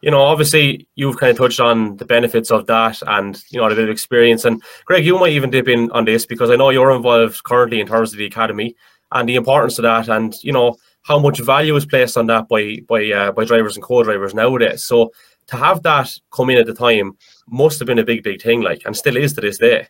you 0.00 0.10
know, 0.10 0.20
obviously, 0.20 0.86
you've 0.94 1.18
kind 1.18 1.30
of 1.30 1.38
touched 1.38 1.60
on 1.60 1.96
the 1.96 2.04
benefits 2.04 2.52
of 2.52 2.66
that 2.66 3.02
and, 3.06 3.42
you 3.50 3.58
know, 3.58 3.66
a 3.66 3.70
bit 3.70 3.78
of 3.84 3.90
experience. 3.90 4.44
And, 4.44 4.62
Greg, 4.84 5.04
you 5.04 5.18
might 5.18 5.32
even 5.32 5.50
dip 5.50 5.66
in 5.66 5.90
on 5.90 6.04
this 6.04 6.24
because 6.24 6.50
I 6.50 6.56
know 6.56 6.70
you're 6.70 6.94
involved 6.94 7.42
currently 7.42 7.80
in 7.80 7.86
terms 7.86 8.12
of 8.12 8.18
the 8.18 8.26
Academy 8.26 8.76
and 9.12 9.28
the 9.28 9.34
importance 9.34 9.78
of 9.78 9.82
that 9.82 10.08
and, 10.08 10.34
you 10.42 10.52
know, 10.52 10.76
how 11.02 11.18
much 11.18 11.40
value 11.40 11.74
is 11.76 11.86
placed 11.86 12.16
on 12.16 12.26
that 12.26 12.48
by 12.48 12.78
by 12.86 13.10
uh, 13.10 13.32
by 13.32 13.44
drivers 13.44 13.76
and 13.76 13.82
co-drivers 13.82 14.34
nowadays. 14.34 14.84
So 14.84 15.10
to 15.50 15.56
have 15.56 15.82
that 15.82 16.08
come 16.30 16.50
in 16.50 16.58
at 16.58 16.66
the 16.66 16.74
time 16.74 17.16
must 17.48 17.78
have 17.80 17.86
been 17.86 17.98
a 17.98 18.04
big, 18.04 18.22
big 18.22 18.40
thing, 18.40 18.60
like, 18.62 18.82
and 18.84 18.96
still 18.96 19.16
is 19.16 19.32
to 19.34 19.40
this 19.40 19.58
day. 19.58 19.88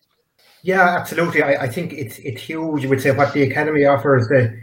Yeah, 0.63 0.97
absolutely. 0.99 1.43
I, 1.43 1.65
I 1.65 1.69
think 1.69 1.93
it's 1.93 2.19
it's 2.19 2.43
huge. 2.43 2.83
You 2.83 2.89
would 2.89 3.01
say 3.01 3.13
what 3.13 3.33
the 3.33 3.43
academy 3.43 3.85
offers 3.85 4.29
the 4.29 4.59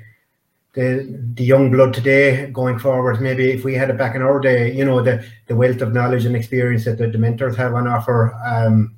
the 0.73 0.87
the 1.33 1.43
young 1.43 1.71
blood 1.71 1.93
today 1.93 2.51
going 2.51 2.77
forward. 2.77 3.21
Maybe 3.21 3.51
if 3.51 3.63
we 3.63 3.73
had 3.73 3.89
it 3.89 3.97
back 3.97 4.15
in 4.15 4.21
our 4.21 4.39
day, 4.39 4.71
you 4.71 4.85
know, 4.85 5.01
the 5.01 5.25
the 5.47 5.55
wealth 5.55 5.81
of 5.81 5.93
knowledge 5.93 6.25
and 6.25 6.35
experience 6.35 6.85
that 6.85 6.97
the, 6.97 7.07
the 7.07 7.17
mentors 7.17 7.57
have 7.57 7.73
on 7.73 7.87
offer. 7.87 8.33
Um, 8.45 8.95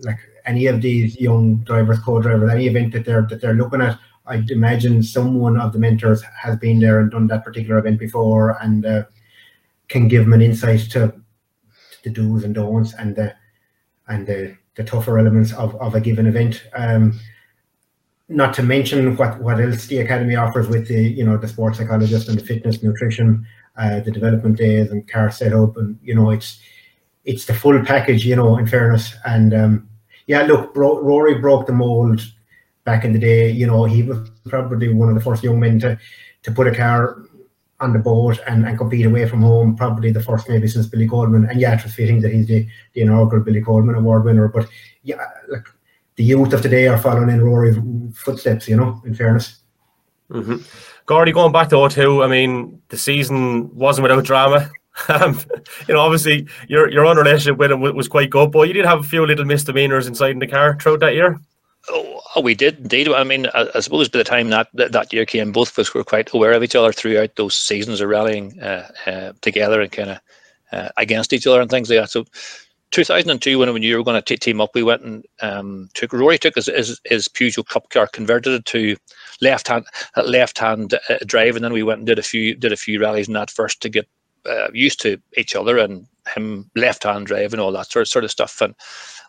like 0.00 0.18
any 0.44 0.66
of 0.66 0.82
these 0.82 1.20
young 1.20 1.58
drivers, 1.58 2.00
co-drivers, 2.00 2.50
any 2.50 2.66
event 2.66 2.92
that 2.92 3.04
they're 3.04 3.26
that 3.30 3.40
they're 3.40 3.54
looking 3.54 3.80
at, 3.80 3.98
I'd 4.26 4.50
imagine 4.50 5.02
someone 5.02 5.60
of 5.60 5.72
the 5.72 5.78
mentors 5.78 6.22
has 6.22 6.56
been 6.56 6.80
there 6.80 6.98
and 6.98 7.10
done 7.10 7.28
that 7.28 7.44
particular 7.44 7.78
event 7.78 7.98
before, 7.98 8.58
and 8.60 8.84
uh, 8.84 9.04
can 9.88 10.08
give 10.08 10.24
them 10.24 10.32
an 10.32 10.42
insight 10.42 10.80
to 10.90 11.14
the 12.04 12.10
do's 12.10 12.44
and 12.44 12.54
don'ts 12.54 12.94
and 12.94 13.16
the 13.16 13.34
and 14.06 14.26
the, 14.26 14.56
the 14.76 14.84
tougher 14.84 15.18
elements 15.18 15.52
of, 15.54 15.74
of 15.76 15.94
a 15.94 16.00
given 16.00 16.26
event. 16.26 16.62
Um, 16.76 17.18
not 18.28 18.54
to 18.54 18.62
mention 18.62 19.16
what, 19.16 19.40
what 19.40 19.60
else 19.60 19.86
the 19.86 19.98
academy 19.98 20.36
offers 20.36 20.68
with 20.68 20.88
the 20.88 21.02
you 21.02 21.24
know 21.24 21.36
the 21.36 21.48
sports 21.48 21.78
psychologist 21.78 22.28
and 22.28 22.38
the 22.38 22.44
fitness 22.44 22.82
nutrition, 22.82 23.46
uh, 23.76 24.00
the 24.00 24.10
development 24.10 24.56
days 24.56 24.90
and 24.90 25.08
car 25.08 25.30
setup 25.30 25.76
and 25.76 25.98
you 26.02 26.14
know 26.14 26.30
it's 26.30 26.60
it's 27.24 27.46
the 27.46 27.54
full 27.54 27.82
package 27.84 28.24
you 28.24 28.36
know 28.36 28.56
in 28.56 28.66
fairness 28.66 29.14
and 29.26 29.52
um, 29.52 29.88
yeah 30.26 30.42
look 30.42 30.72
Bro- 30.74 31.00
Rory 31.00 31.38
broke 31.38 31.66
the 31.66 31.72
mold 31.72 32.20
back 32.84 33.04
in 33.04 33.12
the 33.12 33.18
day 33.18 33.50
you 33.50 33.66
know 33.66 33.84
he 33.84 34.02
was 34.02 34.30
probably 34.48 34.92
one 34.92 35.08
of 35.08 35.14
the 35.14 35.20
first 35.20 35.42
young 35.42 35.60
men 35.60 35.78
to 35.80 35.98
to 36.42 36.52
put 36.52 36.66
a 36.66 36.74
car 36.74 37.22
on 37.80 37.92
the 37.92 37.98
boat 37.98 38.38
and, 38.46 38.66
and 38.66 38.78
compete 38.78 39.06
away 39.06 39.28
from 39.28 39.42
home. 39.42 39.76
Probably 39.76 40.12
the 40.12 40.22
first 40.22 40.48
maybe 40.48 40.68
since 40.68 40.86
Billy 40.86 41.08
Coleman. 41.08 41.48
And 41.48 41.60
yeah, 41.60 41.74
it 41.74 41.82
was 41.82 41.94
fitting 41.94 42.20
that 42.20 42.32
he's 42.32 42.46
the, 42.46 42.66
the 42.94 43.02
inaugural 43.02 43.42
Billy 43.42 43.60
Coleman 43.60 43.94
Award 43.96 44.24
winner. 44.24 44.48
But 44.48 44.68
yeah, 45.02 45.24
like 45.48 45.66
the 46.16 46.24
youth 46.24 46.52
of 46.52 46.62
today 46.62 46.86
are 46.86 46.98
following 46.98 47.30
in 47.30 47.42
Rory's 47.42 47.76
footsteps. 48.14 48.68
You 48.68 48.76
know, 48.76 49.02
in 49.04 49.14
fairness. 49.14 49.60
Mm-hmm. 50.30 50.56
Gordy, 51.06 51.32
going 51.32 51.52
back 51.52 51.68
to 51.68 51.88
02, 51.88 52.22
I 52.22 52.28
mean, 52.28 52.80
the 52.88 52.96
season 52.96 53.74
wasn't 53.74 54.04
without 54.04 54.24
drama. 54.24 54.70
Um, 55.08 55.40
you 55.88 55.94
know, 55.94 56.00
obviously, 56.00 56.46
your 56.68 56.88
your 56.88 57.04
own 57.04 57.16
relationship 57.16 57.58
with 57.58 57.72
him 57.72 57.80
was 57.80 58.06
quite 58.06 58.30
good, 58.30 58.52
but 58.52 58.68
you 58.68 58.74
did 58.74 58.86
have 58.86 59.00
a 59.00 59.02
few 59.02 59.26
little 59.26 59.44
misdemeanors 59.44 60.06
inside 60.06 60.30
in 60.30 60.38
the 60.38 60.46
car 60.46 60.78
throughout 60.78 61.00
that 61.00 61.14
year. 61.14 61.40
Oh, 61.88 62.40
we 62.42 62.54
did 62.54 62.78
indeed. 62.78 63.08
I 63.08 63.24
mean, 63.24 63.46
I, 63.54 63.68
I, 63.74 63.80
suppose 63.80 64.08
by 64.08 64.18
the 64.18 64.24
time 64.24 64.48
that, 64.48 64.68
that, 64.74 64.92
that 64.92 65.12
year 65.12 65.26
came, 65.26 65.52
both 65.52 65.70
of 65.70 65.78
us 65.78 65.92
were 65.92 66.04
quite 66.04 66.32
aware 66.32 66.52
of 66.52 66.62
each 66.62 66.74
other 66.74 66.92
throughout 66.92 67.36
those 67.36 67.54
seasons 67.54 68.00
of 68.00 68.08
rallying 68.08 68.58
uh, 68.60 68.90
uh, 69.06 69.32
together 69.42 69.80
and 69.80 69.92
kind 69.92 70.10
of 70.10 70.20
uh, 70.72 70.88
against 70.96 71.32
each 71.32 71.46
other 71.46 71.60
and 71.60 71.70
things 71.70 71.90
like 71.90 72.00
that. 72.00 72.10
So, 72.10 72.24
2002, 72.92 73.58
when, 73.58 73.72
when 73.72 73.82
you 73.82 73.98
were 73.98 74.04
going 74.04 74.22
to 74.22 74.36
team 74.36 74.60
up, 74.60 74.70
we 74.74 74.82
went 74.82 75.02
and 75.02 75.24
um, 75.42 75.88
took 75.94 76.12
Rory 76.12 76.38
took 76.38 76.54
his, 76.54 76.66
his, 76.66 77.00
his 77.04 77.28
Peugeot 77.28 77.66
Cup 77.66 77.90
car, 77.90 78.06
converted 78.06 78.52
it 78.54 78.64
to 78.66 78.96
left 79.40 79.68
hand 79.68 79.84
left 80.24 80.58
hand 80.58 80.94
uh, 81.08 81.16
drive, 81.26 81.56
and 81.56 81.64
then 81.64 81.72
we 81.72 81.82
went 81.82 81.98
and 81.98 82.06
did 82.06 82.20
a 82.20 82.22
few 82.22 82.54
did 82.54 82.72
a 82.72 82.76
few 82.76 83.00
rallies 83.00 83.26
in 83.26 83.34
that 83.34 83.50
first 83.50 83.80
to 83.82 83.88
get 83.88 84.08
uh, 84.48 84.68
used 84.72 85.00
to 85.00 85.20
each 85.36 85.56
other 85.56 85.78
and 85.78 86.06
him 86.34 86.70
left 86.76 87.02
hand 87.02 87.26
drive 87.26 87.52
and 87.52 87.60
all 87.60 87.72
that 87.72 87.90
sort 87.90 88.02
of 88.02 88.08
sort 88.08 88.24
of 88.24 88.30
stuff. 88.30 88.60
And 88.60 88.74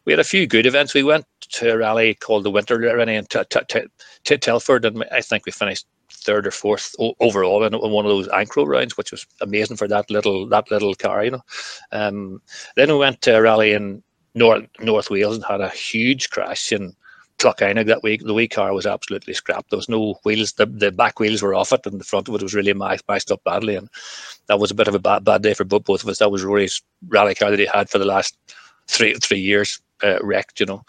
we 0.05 0.13
had 0.13 0.19
a 0.19 0.24
few 0.24 0.47
good 0.47 0.65
events. 0.65 0.93
We 0.93 1.03
went 1.03 1.25
to 1.41 1.74
a 1.74 1.77
rally 1.77 2.13
called 2.13 2.43
the 2.43 2.51
Winter 2.51 2.77
Rally 2.77 3.15
in 3.15 3.25
Telford, 3.25 4.85
and 4.85 5.03
I 5.12 5.21
think 5.21 5.45
we 5.45 5.51
finished 5.51 5.85
third 6.12 6.47
or 6.47 6.51
fourth 6.51 6.95
overall 7.19 7.63
in, 7.63 7.74
one 7.74 8.05
of 8.05 8.09
those 8.09 8.27
Ankro 8.29 8.65
rounds, 8.65 8.97
which 8.97 9.12
was 9.12 9.25
amazing 9.41 9.77
for 9.77 9.88
that 9.88 10.09
little 10.09 10.47
that 10.50 10.69
little 10.71 10.95
car, 10.95 11.24
you 11.24 11.31
know. 11.31 11.41
Um, 11.91 12.41
then 12.75 12.89
we 12.89 12.97
went 12.97 13.21
to 13.24 13.35
a 13.38 13.41
rally 13.41 13.74
in 13.74 14.03
North 14.33 14.65
North 14.79 15.09
Wales 15.09 15.35
and 15.35 15.45
had 15.45 15.62
a 15.62 15.69
huge 15.69 16.29
crash 16.29 16.71
in 16.71 16.93
Clocaenog 17.39 17.88
that 17.88 18.03
week. 18.03 18.24
The 18.24 18.33
wee 18.33 18.47
car 18.47 18.74
was 18.74 18.85
absolutely 18.85 19.33
scrapped. 19.33 19.69
There 19.69 19.77
was 19.77 19.89
no 19.89 20.15
wheels. 20.24 20.53
The, 20.53 20.65
the 20.65 20.91
back 20.91 21.19
wheels 21.19 21.41
were 21.41 21.55
off 21.55 21.74
it, 21.74 21.85
and 21.85 22.00
the 22.00 22.05
front 22.05 22.29
of 22.29 22.35
it 22.35 22.43
was 22.43 22.53
really 22.53 22.74
mashed 22.74 23.31
up 23.31 23.43
badly. 23.43 23.75
And 23.75 23.89
that 24.47 24.59
was 24.59 24.71
a 24.71 24.75
bit 24.75 24.88
of 24.88 24.95
a 24.95 25.00
bad 25.00 25.24
bad 25.24 25.41
day 25.41 25.53
for 25.53 25.63
both 25.63 26.03
of 26.03 26.09
us. 26.09 26.19
That 26.19 26.31
was 26.31 26.43
Rory's 26.43 26.81
rally 27.07 27.35
car 27.35 27.50
that 27.50 27.59
he 27.59 27.65
had 27.65 27.89
for 27.89 27.97
the 27.97 28.05
last 28.05 28.38
three 28.88 29.13
three 29.15 29.39
years 29.39 29.80
uh, 30.04 30.20
wrecked, 30.22 30.60
you 30.60 30.65
know. 30.65 30.84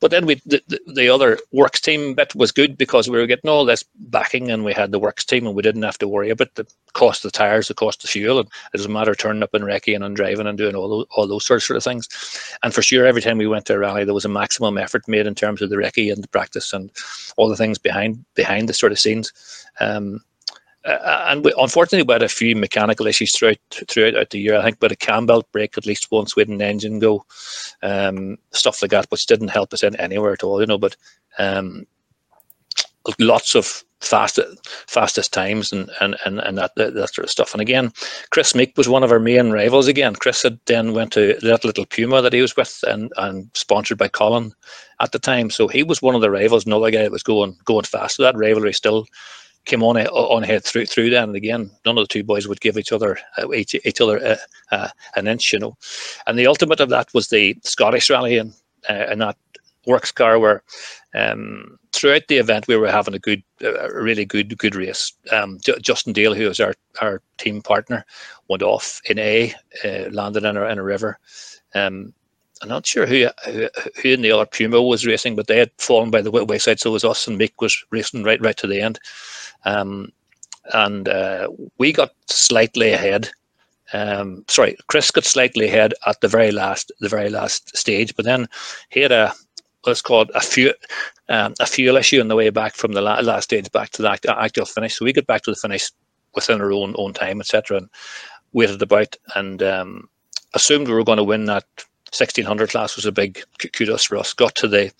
But 0.00 0.10
then 0.10 0.26
we 0.26 0.36
the, 0.46 0.62
the, 0.68 0.80
the, 0.94 1.08
other 1.08 1.38
works 1.52 1.80
team 1.80 2.14
bit 2.14 2.34
was 2.34 2.52
good 2.52 2.76
because 2.76 3.08
we 3.08 3.18
were 3.18 3.26
getting 3.26 3.50
all 3.50 3.64
this 3.64 3.84
backing 3.94 4.50
and 4.50 4.64
we 4.64 4.72
had 4.72 4.90
the 4.90 4.98
works 4.98 5.24
team 5.24 5.46
and 5.46 5.54
we 5.54 5.62
didn't 5.62 5.82
have 5.82 5.98
to 5.98 6.08
worry 6.08 6.30
about 6.30 6.54
the 6.54 6.66
cost 6.92 7.24
of 7.24 7.32
the 7.32 7.38
tires, 7.38 7.68
the 7.68 7.74
cost 7.74 8.02
of 8.04 8.10
fuel, 8.10 8.38
and 8.40 8.48
it 8.72 8.76
doesn't 8.76 8.92
matter 8.92 9.14
turning 9.14 9.42
up 9.42 9.54
and 9.54 9.64
wrecking 9.64 10.02
and 10.02 10.16
driving 10.16 10.46
and 10.46 10.58
doing 10.58 10.74
all 10.74 10.88
those, 10.88 11.06
all 11.12 11.26
those 11.26 11.46
sorts 11.46 11.70
of 11.70 11.82
things. 11.82 12.08
And 12.62 12.74
for 12.74 12.82
sure, 12.82 13.06
every 13.06 13.22
time 13.22 13.38
we 13.38 13.46
went 13.46 13.66
to 13.66 13.74
a 13.74 13.78
rally, 13.78 14.04
there 14.04 14.14
was 14.14 14.24
a 14.24 14.30
maximum 14.30 14.78
effort 14.78 15.06
made 15.06 15.26
in 15.26 15.34
terms 15.34 15.62
of 15.62 15.70
the 15.70 15.76
recce 15.76 16.12
and 16.12 16.22
the 16.22 16.28
practice 16.28 16.72
and 16.72 16.90
all 17.36 17.48
the 17.48 17.56
things 17.56 17.78
behind 17.78 18.24
behind 18.34 18.68
the 18.68 18.74
sort 18.74 18.92
of 18.92 18.98
scenes. 18.98 19.32
Um, 19.80 20.20
uh, 20.88 21.26
and 21.28 21.44
we, 21.44 21.52
unfortunately, 21.58 22.06
we 22.06 22.12
had 22.12 22.22
a 22.22 22.28
few 22.28 22.56
mechanical 22.56 23.06
issues 23.06 23.36
throughout 23.36 23.58
throughout 23.88 24.30
the 24.30 24.40
year. 24.40 24.56
I 24.56 24.62
think 24.62 24.78
we 24.80 24.86
had 24.86 24.92
a 24.92 24.96
cam 24.96 25.26
belt 25.26 25.50
break 25.52 25.76
at 25.76 25.86
least 25.86 26.10
once, 26.10 26.34
with 26.34 26.48
an 26.48 26.62
engine 26.62 26.98
go, 26.98 27.24
um, 27.82 28.38
stuff 28.52 28.80
like 28.80 28.90
that, 28.92 29.06
which 29.10 29.26
didn't 29.26 29.48
help 29.48 29.72
us 29.72 29.82
in 29.82 29.96
anywhere 29.96 30.32
at 30.32 30.42
all, 30.42 30.60
you 30.60 30.66
know. 30.66 30.78
But 30.78 30.96
um, 31.38 31.86
lots 33.18 33.54
of 33.54 33.84
fast 34.00 34.38
fastest 34.86 35.32
times 35.32 35.72
and 35.72 35.90
and 36.00 36.16
and, 36.24 36.38
and 36.38 36.56
that, 36.56 36.72
that, 36.76 36.94
that 36.94 37.14
sort 37.14 37.24
of 37.24 37.30
stuff. 37.30 37.52
And 37.52 37.60
again, 37.60 37.92
Kris 38.30 38.54
Meeke 38.54 38.76
was 38.76 38.88
one 38.88 39.02
of 39.02 39.12
our 39.12 39.18
main 39.18 39.50
rivals. 39.50 39.88
Again, 39.88 40.14
Chris 40.14 40.42
had 40.42 40.58
then 40.66 40.94
went 40.94 41.12
to 41.12 41.34
that 41.42 41.64
little 41.64 41.86
Puma 41.86 42.22
that 42.22 42.32
he 42.32 42.40
was 42.40 42.56
with 42.56 42.82
and 42.86 43.12
and 43.16 43.50
sponsored 43.54 43.98
by 43.98 44.08
Colin 44.08 44.52
at 45.00 45.12
the 45.12 45.18
time. 45.18 45.50
So 45.50 45.68
he 45.68 45.82
was 45.82 46.00
one 46.00 46.14
of 46.14 46.20
the 46.20 46.30
rivals. 46.30 46.66
Another 46.66 46.90
guy 46.90 47.02
that 47.02 47.12
was 47.12 47.22
going 47.22 47.56
going 47.64 47.84
fast. 47.84 48.16
So 48.16 48.22
that 48.22 48.36
rivalry 48.36 48.72
still 48.72 49.06
came 49.68 49.84
on 49.84 49.96
on 49.98 50.42
head 50.42 50.64
through 50.64 50.86
through 50.86 51.10
that, 51.10 51.24
and 51.24 51.36
again, 51.36 51.70
none 51.86 51.96
of 51.98 52.04
the 52.04 52.12
two 52.12 52.24
boys 52.24 52.48
would 52.48 52.60
give 52.60 52.76
each 52.76 52.90
other 52.92 53.18
uh, 53.38 53.52
each, 53.52 53.74
each 53.74 54.00
other 54.00 54.18
uh, 54.26 54.36
uh, 54.72 54.88
an 55.14 55.28
inch, 55.28 55.52
you 55.52 55.60
know. 55.60 55.76
And 56.26 56.38
the 56.38 56.46
ultimate 56.48 56.80
of 56.80 56.88
that 56.88 57.08
was 57.14 57.28
the 57.28 57.56
Scottish 57.62 58.10
Rally, 58.10 58.38
and 58.38 58.52
uh, 58.88 59.06
and 59.10 59.20
that 59.20 59.36
works 59.86 60.10
car 60.10 60.38
where 60.38 60.62
um, 61.14 61.78
throughout 61.92 62.22
the 62.28 62.36
event 62.36 62.68
we 62.68 62.76
were 62.76 62.90
having 62.90 63.14
a 63.14 63.18
good, 63.18 63.42
a 63.62 63.92
really 63.92 64.24
good 64.24 64.56
good 64.58 64.74
race. 64.74 65.12
Um, 65.30 65.58
J- 65.62 65.78
Justin 65.80 66.12
Dale, 66.12 66.34
who 66.34 66.48
was 66.48 66.60
our 66.60 66.74
our 67.00 67.22
team 67.38 67.62
partner, 67.62 68.04
went 68.48 68.62
off 68.62 69.00
in 69.04 69.18
A, 69.18 69.54
uh, 69.84 70.10
landed 70.10 70.44
in 70.44 70.56
a, 70.56 70.64
in 70.64 70.78
a 70.78 70.82
river. 70.82 71.18
Um, 71.74 72.14
I'm 72.60 72.68
not 72.68 72.86
sure 72.86 73.06
who, 73.06 73.28
who, 73.44 73.68
who 74.02 74.08
in 74.08 74.22
the 74.22 74.32
other 74.32 74.46
Puma 74.46 74.82
was 74.82 75.06
racing, 75.06 75.36
but 75.36 75.46
they 75.46 75.58
had 75.58 75.70
fallen 75.78 76.10
by 76.10 76.22
the 76.22 76.30
wayside. 76.30 76.80
So 76.80 76.90
it 76.90 76.94
was 76.94 77.04
us 77.04 77.28
and 77.28 77.38
Mick 77.38 77.52
was 77.60 77.84
racing 77.90 78.24
right 78.24 78.40
right 78.40 78.56
to 78.56 78.66
the 78.66 78.80
end. 78.80 78.98
Um, 79.64 80.12
and 80.72 81.08
uh, 81.08 81.48
we 81.78 81.92
got 81.92 82.12
slightly 82.26 82.92
ahead. 82.92 83.30
Um, 83.92 84.44
sorry, 84.48 84.76
Chris 84.88 85.10
got 85.10 85.24
slightly 85.24 85.66
ahead 85.66 85.94
at 86.06 86.20
the 86.20 86.28
very 86.28 86.52
last, 86.52 86.92
the 87.00 87.08
very 87.08 87.30
last 87.30 87.76
stage, 87.76 88.14
but 88.16 88.24
then 88.24 88.46
he 88.90 89.00
had 89.00 89.12
a 89.12 89.32
what's 89.84 90.02
called 90.02 90.30
a 90.34 90.40
fuel, 90.40 90.74
um, 91.28 91.54
a 91.60 91.66
fuel 91.66 91.96
issue 91.96 92.20
on 92.20 92.28
the 92.28 92.36
way 92.36 92.50
back 92.50 92.74
from 92.74 92.92
the 92.92 93.00
la- 93.00 93.20
last 93.20 93.44
stage 93.44 93.70
back 93.72 93.90
to 93.90 94.02
the 94.02 94.36
actual 94.38 94.66
finish. 94.66 94.96
So 94.96 95.04
we 95.04 95.12
got 95.12 95.26
back 95.26 95.42
to 95.42 95.50
the 95.50 95.56
finish 95.56 95.90
within 96.34 96.60
our 96.60 96.72
own 96.72 96.94
own 96.98 97.14
time, 97.14 97.40
etc., 97.40 97.78
and 97.78 97.88
waited 98.52 98.82
about 98.82 99.16
and 99.34 99.62
um, 99.62 100.08
assumed 100.54 100.88
we 100.88 100.94
were 100.94 101.04
going 101.04 101.18
to 101.18 101.24
win 101.24 101.46
that 101.46 101.64
1600 102.12 102.70
class 102.70 102.96
was 102.96 103.06
a 103.06 103.12
big 103.12 103.42
kudos 103.72 104.04
for 104.04 104.16
us. 104.16 104.32
Got 104.32 104.54
to 104.56 104.68
the 104.68 104.92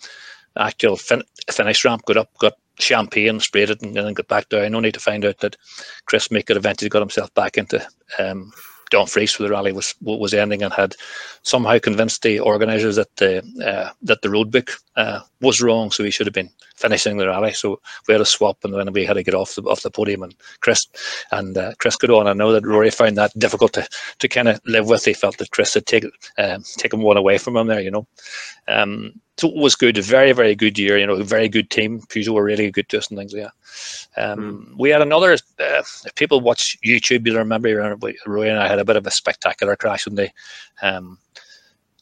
actual 0.57 0.95
fin- 0.95 1.23
finish 1.51 1.83
ramp, 1.85 2.05
got 2.05 2.17
up, 2.17 2.29
got 2.39 2.53
champagne, 2.79 3.39
sprayed 3.39 3.69
it, 3.69 3.81
and 3.81 3.95
then 3.95 4.13
got 4.13 4.27
back 4.27 4.49
down. 4.49 4.75
Only 4.75 4.91
to 4.91 4.99
find 4.99 5.25
out 5.25 5.39
that 5.39 5.57
Chris 6.05 6.29
had 6.47 6.57
eventually 6.57 6.89
got 6.89 7.01
himself 7.01 7.33
back 7.33 7.57
into 7.57 7.85
um, 8.17 8.51
Dumfries 8.89 9.33
for 9.33 9.43
the 9.43 9.49
rally 9.49 9.71
was 9.71 9.95
was 10.01 10.33
ending 10.33 10.63
and 10.63 10.73
had 10.73 10.95
somehow 11.43 11.79
convinced 11.79 12.21
the 12.21 12.39
organisers 12.39 12.95
that 12.95 13.15
the 13.17 13.39
uh, 13.65 13.91
that 14.01 14.21
the 14.21 14.29
road 14.29 14.51
book 14.51 14.71
uh, 14.95 15.21
was 15.41 15.61
wrong, 15.61 15.91
so 15.91 16.03
he 16.03 16.11
should 16.11 16.27
have 16.27 16.33
been 16.33 16.49
finishing 16.75 17.17
the 17.17 17.27
rally. 17.27 17.53
So 17.53 17.79
we 18.07 18.13
had 18.13 18.21
a 18.21 18.25
swap, 18.25 18.57
and 18.63 18.73
then 18.73 18.91
we 18.93 19.05
had 19.05 19.13
to 19.13 19.23
get 19.23 19.33
off 19.33 19.55
the 19.55 19.63
off 19.63 19.83
the 19.83 19.91
podium. 19.91 20.23
And 20.23 20.35
Chris 20.61 20.87
and 21.31 21.57
uh, 21.57 21.73
Chris 21.79 21.95
could 21.95 22.11
on. 22.11 22.27
I 22.27 22.33
know 22.33 22.51
that 22.51 22.65
Rory 22.65 22.89
found 22.89 23.17
that 23.17 23.37
difficult 23.37 23.73
to, 23.73 23.87
to 24.19 24.27
kind 24.27 24.47
of 24.47 24.59
live 24.65 24.87
with. 24.89 25.05
He 25.05 25.13
felt 25.13 25.37
that 25.37 25.51
Chris 25.51 25.73
had 25.73 25.85
taken 25.85 26.11
um, 26.37 26.63
taken 26.77 27.01
one 27.01 27.17
away 27.17 27.37
from 27.37 27.55
him 27.55 27.67
there, 27.67 27.81
you 27.81 27.91
know. 27.91 28.07
Um, 28.67 29.13
so 29.37 29.47
it 29.47 29.55
was 29.55 29.75
good, 29.75 29.97
a 29.97 30.01
very, 30.01 30.33
very 30.33 30.53
good 30.53 30.77
year. 30.77 30.97
You 30.97 31.07
know, 31.07 31.15
a 31.15 31.23
very 31.23 31.47
good 31.47 31.69
team. 31.69 32.01
Peugeot 32.01 32.33
were 32.33 32.43
really 32.43 32.71
good 32.71 32.89
to 32.89 32.97
us 32.97 33.07
and 33.09 33.17
things 33.17 33.33
like 33.33 33.43
that. 33.43 33.53
Um, 34.17 34.67
mm. 34.71 34.79
We 34.79 34.89
had 34.89 35.01
another. 35.01 35.33
Uh, 35.33 35.37
if 35.59 36.15
people 36.15 36.41
watch 36.41 36.77
YouTube, 36.85 37.25
you'll 37.25 37.37
remember 37.37 37.97
Roy 38.25 38.49
and 38.49 38.59
I 38.59 38.67
had 38.67 38.79
a 38.79 38.85
bit 38.85 38.97
of 38.97 39.07
a 39.07 39.11
spectacular 39.11 39.75
crash 39.75 40.07
on 40.07 40.15
the 40.15 40.29
um, 40.81 41.17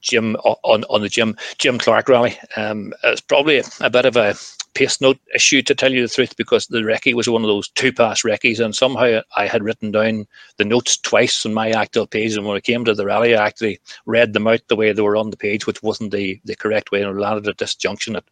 Jim 0.02 0.36
on 0.36 0.84
on 0.86 1.02
the 1.02 1.10
Jim 1.10 1.36
Jim 1.58 1.78
Clark 1.78 2.10
rally. 2.10 2.38
Um, 2.56 2.94
it's 3.04 3.22
probably 3.22 3.60
a, 3.60 3.64
a, 3.82 3.90
bit 3.90 4.06
of 4.06 4.16
a 4.16 4.36
pace 4.74 5.02
note 5.02 5.20
issue 5.34 5.62
to 5.64 5.76
tell 5.76 5.92
you 5.92 6.02
the 6.02 6.14
truth 6.14 6.38
because 6.38 6.68
the 6.68 6.80
recce 6.80 7.14
was 7.14 7.28
one 7.28 7.42
of 7.42 7.48
those 7.48 7.68
two 7.70 7.92
pass 7.92 8.22
recce's 8.22 8.60
and 8.60 8.76
somehow 8.76 9.22
I 9.36 9.48
had 9.48 9.64
written 9.64 9.92
down 9.92 10.28
the 10.58 10.66
notes 10.66 10.98
twice 10.98 11.46
on 11.46 11.54
my 11.54 11.72
actual 11.72 12.06
page 12.06 12.38
and 12.38 12.46
when 12.46 12.58
it 12.58 12.64
came 12.64 12.86
to 12.86 12.94
the 12.94 13.06
rally 13.06 13.36
I 13.36 13.46
actually 13.46 13.80
read 14.06 14.34
them 14.34 14.48
out 14.48 14.62
the 14.68 14.76
way 14.76 14.92
they 14.92 15.02
were 15.02 15.16
on 15.16 15.32
the 15.32 15.38
page 15.38 15.66
which 15.66 15.82
wasn't 15.82 16.12
the 16.12 16.40
the 16.46 16.56
correct 16.56 16.92
way 16.92 17.02
and 17.02 17.20
landed 17.20 17.48
at 17.48 17.58
this 17.58 17.74
junction 17.74 18.16
at 18.16 18.24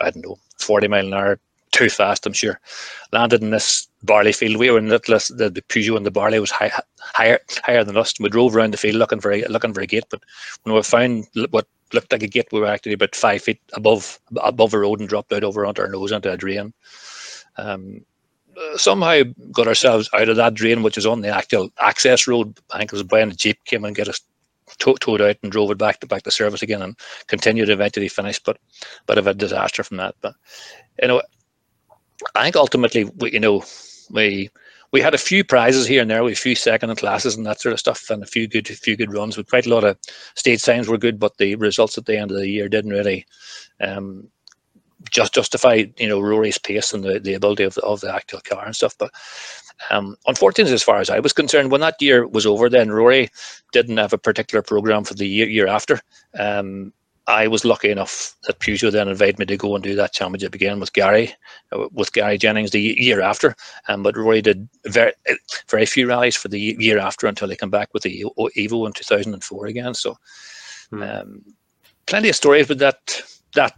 I 0.00 0.10
don't 0.10 0.24
know 0.24 0.38
40 0.58 0.88
mile 0.88 1.06
an 1.06 1.14
hour 1.14 1.40
too 1.74 1.90
fast, 1.90 2.24
I'm 2.24 2.32
sure. 2.32 2.60
Landed 3.12 3.42
in 3.42 3.50
this 3.50 3.88
barley 4.04 4.32
field. 4.32 4.56
We 4.56 4.70
were 4.70 4.78
in 4.78 4.88
the, 4.88 4.98
the, 5.36 5.50
the 5.50 5.62
Peugeot 5.62 5.96
and 5.96 6.06
the 6.06 6.10
barley 6.10 6.38
was 6.38 6.50
high, 6.50 6.72
higher 7.00 7.40
higher 7.62 7.84
than 7.84 7.96
us. 7.96 8.14
We 8.20 8.28
drove 8.28 8.54
around 8.54 8.72
the 8.72 8.78
field 8.78 8.96
looking 8.96 9.20
for 9.20 9.32
a, 9.32 9.44
looking 9.46 9.74
for 9.74 9.80
a 9.80 9.86
gate, 9.86 10.04
but 10.08 10.22
when 10.62 10.74
we 10.74 10.82
found 10.82 11.26
what 11.50 11.66
looked 11.92 12.12
like 12.12 12.22
a 12.22 12.28
gate, 12.28 12.48
we 12.52 12.60
were 12.60 12.66
actually 12.66 12.92
about 12.92 13.16
five 13.16 13.42
feet 13.42 13.60
above 13.72 14.20
above 14.42 14.72
a 14.72 14.78
road 14.78 15.00
and 15.00 15.08
dropped 15.08 15.32
out 15.32 15.44
over 15.44 15.66
onto 15.66 15.82
our 15.82 15.88
nose 15.88 16.12
onto 16.12 16.30
a 16.30 16.36
drain. 16.36 16.72
Um, 17.56 18.04
somehow 18.76 19.22
got 19.50 19.66
ourselves 19.66 20.08
out 20.14 20.28
of 20.28 20.36
that 20.36 20.54
drain, 20.54 20.82
which 20.82 20.96
is 20.96 21.06
on 21.06 21.22
the 21.22 21.28
actual 21.28 21.70
access 21.80 22.28
road. 22.28 22.58
I 22.72 22.78
think 22.78 22.92
it 22.92 22.96
was 22.96 23.04
when 23.04 23.30
a 23.30 23.34
jeep 23.34 23.58
came 23.64 23.84
and 23.84 23.96
get 23.96 24.08
us 24.08 24.20
towed 24.78 25.20
out 25.20 25.36
and 25.42 25.52
drove 25.52 25.70
it 25.70 25.78
back 25.78 26.00
to 26.00 26.06
back 26.06 26.22
to 26.22 26.30
service 26.30 26.62
again 26.62 26.82
and 26.82 26.96
continued 27.26 27.68
eventually 27.68 28.08
finish. 28.08 28.38
But 28.38 28.58
bit 29.06 29.18
of 29.18 29.26
a 29.26 29.34
disaster 29.34 29.82
from 29.82 29.98
that. 29.98 30.14
But 30.20 30.34
you 31.02 31.08
know, 31.08 31.22
I 32.34 32.44
think 32.44 32.56
ultimately, 32.56 33.04
we, 33.04 33.32
you 33.32 33.40
know, 33.40 33.64
we 34.10 34.50
we 34.92 35.00
had 35.00 35.14
a 35.14 35.18
few 35.18 35.42
prizes 35.42 35.86
here 35.86 36.02
and 36.02 36.10
there, 36.10 36.22
a 36.22 36.34
few 36.34 36.54
second 36.54 36.94
classes 36.96 37.36
and 37.36 37.44
that 37.46 37.60
sort 37.60 37.72
of 37.72 37.80
stuff, 37.80 38.10
and 38.10 38.22
a 38.22 38.26
few 38.26 38.46
good 38.46 38.68
few 38.68 38.96
good 38.96 39.12
runs. 39.12 39.36
With 39.36 39.48
quite 39.48 39.66
a 39.66 39.70
lot 39.70 39.84
of 39.84 39.98
stage 40.36 40.62
times 40.62 40.88
were 40.88 40.98
good, 40.98 41.18
but 41.18 41.36
the 41.38 41.56
results 41.56 41.98
at 41.98 42.06
the 42.06 42.16
end 42.16 42.30
of 42.30 42.36
the 42.36 42.48
year 42.48 42.68
didn't 42.68 42.92
really 42.92 43.26
um, 43.80 44.28
just 45.10 45.34
justify 45.34 45.84
you 45.98 46.08
know 46.08 46.20
Rory's 46.20 46.58
pace 46.58 46.92
and 46.92 47.02
the, 47.02 47.18
the 47.18 47.34
ability 47.34 47.64
of 47.64 47.74
the, 47.74 47.82
of 47.82 48.00
the 48.00 48.14
actual 48.14 48.40
car 48.40 48.64
and 48.64 48.76
stuff. 48.76 48.96
But 48.98 49.12
um, 49.90 50.16
unfortunately, 50.26 50.72
as 50.72 50.82
far 50.82 50.98
as 50.98 51.10
I 51.10 51.18
was 51.18 51.32
concerned, 51.32 51.70
when 51.70 51.80
that 51.80 52.00
year 52.00 52.26
was 52.26 52.46
over, 52.46 52.68
then 52.68 52.90
Rory 52.90 53.30
didn't 53.72 53.96
have 53.96 54.12
a 54.12 54.18
particular 54.18 54.62
program 54.62 55.04
for 55.04 55.14
the 55.14 55.26
year, 55.26 55.48
year 55.48 55.66
after. 55.66 56.00
Um, 56.38 56.92
I 57.26 57.46
was 57.46 57.64
lucky 57.64 57.90
enough 57.90 58.36
that 58.46 58.58
Peugeot 58.58 58.92
then 58.92 59.08
invited 59.08 59.38
me 59.38 59.46
to 59.46 59.56
go 59.56 59.74
and 59.74 59.82
do 59.82 59.94
that 59.94 60.12
championship 60.12 60.54
again 60.54 60.78
with 60.78 60.92
Gary, 60.92 61.34
uh, 61.72 61.88
with 61.92 62.12
Gary 62.12 62.36
Jennings 62.36 62.72
the 62.72 62.80
year 62.80 63.22
after. 63.22 63.56
Um, 63.88 64.02
but 64.02 64.16
Rory 64.16 64.42
did 64.42 64.68
very 64.86 65.12
very 65.68 65.86
few 65.86 66.06
rallies 66.06 66.36
for 66.36 66.48
the 66.48 66.60
year 66.60 66.98
after 66.98 67.26
until 67.26 67.48
he 67.48 67.56
came 67.56 67.70
back 67.70 67.94
with 67.94 68.02
the 68.02 68.24
Evo 68.38 68.86
in 68.86 68.92
2004 68.92 69.66
again. 69.66 69.94
So, 69.94 70.18
hmm. 70.90 71.02
um, 71.02 71.42
plenty 72.06 72.28
of 72.28 72.36
stories 72.36 72.68
with 72.68 72.78
that 72.80 73.22
that 73.54 73.74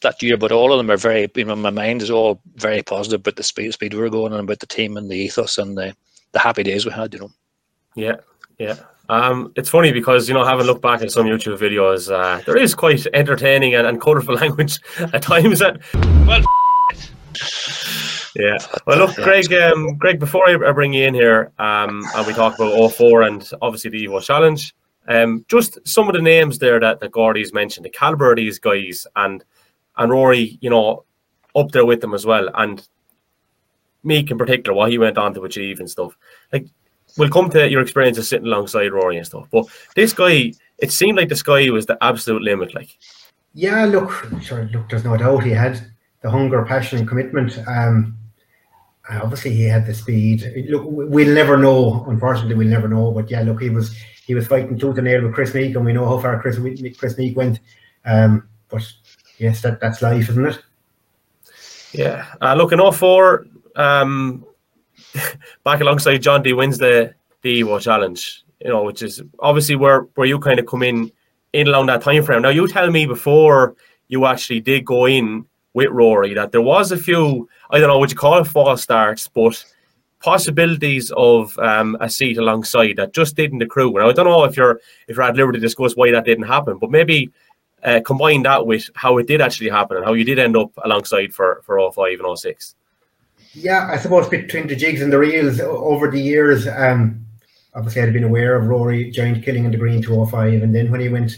that 0.00 0.20
year, 0.20 0.36
but 0.36 0.50
all 0.50 0.72
of 0.72 0.78
them 0.78 0.90
are 0.90 0.96
very. 0.96 1.30
You 1.36 1.44
know, 1.44 1.54
my 1.54 1.70
mind 1.70 2.02
is 2.02 2.10
all 2.10 2.40
very 2.56 2.82
positive 2.82 3.20
about 3.20 3.36
the 3.36 3.44
speed 3.44 3.72
speed 3.74 3.94
we 3.94 4.00
were 4.00 4.10
going 4.10 4.32
and 4.32 4.42
about 4.42 4.58
the 4.58 4.66
team 4.66 4.96
and 4.96 5.08
the 5.08 5.16
ethos 5.16 5.56
and 5.56 5.78
the 5.78 5.94
the 6.32 6.40
happy 6.40 6.64
days 6.64 6.84
we 6.84 6.90
had. 6.90 7.14
You 7.14 7.20
know. 7.20 7.30
Yeah, 7.94 8.16
yeah. 8.58 8.76
Um, 9.12 9.52
it's 9.56 9.68
funny 9.68 9.92
because 9.92 10.26
you 10.26 10.32
know, 10.32 10.42
having 10.42 10.64
looked 10.64 10.80
back 10.80 11.02
at 11.02 11.10
some 11.10 11.26
YouTube 11.26 11.58
videos, 11.58 12.10
uh, 12.10 12.42
there 12.46 12.56
is 12.56 12.74
quite 12.74 13.06
entertaining 13.12 13.74
and, 13.74 13.86
and 13.86 14.00
colourful 14.00 14.34
language 14.42 14.78
at 14.98 15.20
times. 15.20 15.58
That 15.58 15.80
well, 16.26 16.42
yeah. 18.34 18.56
Well, 18.86 18.98
look, 18.98 19.14
Greg. 19.16 19.52
Um, 19.52 19.98
Greg, 19.98 20.18
before 20.18 20.48
I 20.48 20.72
bring 20.72 20.94
you 20.94 21.06
in 21.06 21.12
here, 21.12 21.52
um, 21.58 22.02
and 22.16 22.26
we 22.26 22.32
talk 22.32 22.54
about 22.54 22.90
04 22.90 23.22
and 23.22 23.50
obviously 23.60 23.90
the 23.90 24.06
Evo 24.06 24.22
Challenge, 24.22 24.74
um, 25.08 25.44
just 25.46 25.78
some 25.86 26.08
of 26.08 26.14
the 26.14 26.22
names 26.22 26.58
there 26.58 26.80
that 26.80 27.00
that 27.00 27.12
Gordy's 27.12 27.52
mentioned, 27.52 27.84
the 27.84 27.90
caliber 27.90 28.30
of 28.30 28.36
these 28.36 28.58
guys, 28.58 29.06
and 29.16 29.44
and 29.98 30.10
Rory, 30.10 30.56
you 30.62 30.70
know, 30.70 31.04
up 31.54 31.70
there 31.72 31.84
with 31.84 32.00
them 32.00 32.14
as 32.14 32.24
well, 32.24 32.48
and 32.54 32.88
Meeke 34.04 34.30
in 34.30 34.38
particular, 34.38 34.74
what 34.74 34.90
he 34.90 34.96
went 34.96 35.18
on 35.18 35.34
to 35.34 35.44
achieve 35.44 35.80
and 35.80 35.90
stuff. 35.90 36.16
Like 36.50 36.68
we'll 37.16 37.30
come 37.30 37.50
to 37.50 37.68
your 37.68 37.82
experience 37.82 38.18
of 38.18 38.24
sitting 38.24 38.46
alongside 38.46 38.92
Rory 38.92 39.16
and 39.16 39.26
stuff. 39.26 39.46
But 39.50 39.66
this 39.94 40.12
guy, 40.12 40.52
it 40.78 40.92
seemed 40.92 41.18
like 41.18 41.28
the 41.28 41.36
sky 41.36 41.68
was 41.70 41.86
the 41.86 41.98
absolute 42.02 42.42
limit. 42.42 42.74
Like, 42.74 42.96
yeah, 43.54 43.84
look, 43.84 44.10
sure, 44.40 44.68
look, 44.72 44.88
there's 44.88 45.04
no 45.04 45.16
doubt 45.16 45.44
he 45.44 45.50
had 45.50 45.80
the 46.22 46.30
hunger, 46.30 46.64
passion, 46.64 46.98
and 46.98 47.08
commitment. 47.08 47.58
Um, 47.66 48.16
obviously 49.10 49.52
he 49.52 49.64
had 49.64 49.86
the 49.86 49.94
speed. 49.94 50.66
Look, 50.68 50.84
we'll 50.86 51.34
never 51.34 51.56
know. 51.56 52.04
Unfortunately, 52.08 52.54
we'll 52.54 52.68
never 52.68 52.88
know. 52.88 53.10
But 53.10 53.30
yeah, 53.30 53.42
look, 53.42 53.60
he 53.60 53.70
was 53.70 53.94
he 54.26 54.34
was 54.34 54.46
fighting 54.46 54.78
tooth 54.78 54.98
and 54.98 55.06
nail 55.06 55.22
with 55.22 55.34
Kris 55.34 55.54
Meeke, 55.54 55.76
and 55.76 55.84
we 55.84 55.92
know 55.92 56.06
how 56.06 56.18
far 56.20 56.40
Chris 56.40 56.58
Kris 56.98 57.18
Meeke 57.18 57.36
went. 57.36 57.60
Um, 58.04 58.48
but 58.68 58.82
yes, 59.38 59.62
that 59.62 59.80
that's 59.80 60.02
life, 60.02 60.28
isn't 60.28 60.46
it? 60.46 60.58
Yeah. 61.92 62.26
Uh, 62.40 62.54
look, 62.54 62.72
in 62.72 62.92
04, 62.92 63.46
um, 63.76 64.46
back 65.64 65.80
alongside 65.80 66.18
John 66.18 66.42
D 66.42 66.52
wins 66.52 66.78
the 66.78 67.14
the 67.42 67.62
Evo 67.62 67.80
Challenge, 67.80 68.44
you 68.60 68.68
know, 68.68 68.84
which 68.84 69.02
is 69.02 69.22
obviously 69.40 69.76
where 69.76 70.02
where 70.14 70.26
you 70.26 70.38
kind 70.38 70.58
of 70.58 70.66
come 70.66 70.82
in 70.82 71.10
in 71.52 71.68
along 71.68 71.86
that 71.86 72.02
time 72.02 72.22
frame. 72.22 72.42
Now 72.42 72.48
you 72.48 72.66
tell 72.68 72.90
me 72.90 73.06
before 73.06 73.74
you 74.08 74.26
actually 74.26 74.60
did 74.60 74.84
go 74.84 75.06
in 75.06 75.44
with 75.74 75.88
Rory 75.90 76.34
that 76.34 76.52
there 76.52 76.60
was 76.62 76.92
a 76.92 76.98
few 76.98 77.48
I 77.70 77.78
don't 77.78 77.88
know 77.88 77.98
what 77.98 78.10
you 78.10 78.16
call 78.16 78.38
it 78.38 78.44
false 78.46 78.82
starts, 78.82 79.28
but 79.28 79.64
possibilities 80.20 81.10
of 81.16 81.58
um, 81.58 81.96
a 82.00 82.08
seat 82.08 82.38
alongside 82.38 82.96
that 82.96 83.12
just 83.12 83.34
didn't 83.34 83.62
accrue. 83.62 83.92
Now 83.92 84.08
I 84.08 84.12
don't 84.12 84.26
know 84.26 84.44
if 84.44 84.56
you're 84.56 84.80
if 85.08 85.16
you're 85.16 85.22
at 85.22 85.36
liberty 85.36 85.58
to 85.58 85.66
discuss 85.66 85.96
why 85.96 86.10
that 86.12 86.24
didn't 86.24 86.46
happen, 86.46 86.78
but 86.78 86.90
maybe 86.90 87.30
uh, 87.82 88.00
combine 88.04 88.42
that 88.44 88.66
with 88.66 88.88
how 88.94 89.18
it 89.18 89.26
did 89.26 89.40
actually 89.40 89.70
happen 89.70 89.96
and 89.96 90.06
how 90.06 90.12
you 90.12 90.24
did 90.24 90.38
end 90.38 90.56
up 90.56 90.70
alongside 90.84 91.34
for 91.34 91.60
for 91.64 91.78
all 91.78 91.90
05 91.90 92.12
and 92.18 92.22
all 92.22 92.36
06. 92.36 92.76
Yeah, 93.54 93.88
I 93.90 93.98
suppose 93.98 94.28
between 94.28 94.66
the 94.66 94.76
jigs 94.76 95.02
and 95.02 95.12
the 95.12 95.18
reels 95.18 95.60
over 95.60 96.10
the 96.10 96.20
years, 96.20 96.66
um, 96.66 97.26
obviously 97.74 98.02
I'd 98.02 98.12
been 98.12 98.24
aware 98.24 98.56
of 98.56 98.66
Rory 98.66 99.10
giant 99.10 99.44
killing 99.44 99.64
in 99.64 99.70
the 99.70 99.76
Green 99.76 100.02
205, 100.02 100.62
and 100.62 100.74
then 100.74 100.90
when 100.90 101.00
he 101.00 101.08
went 101.10 101.36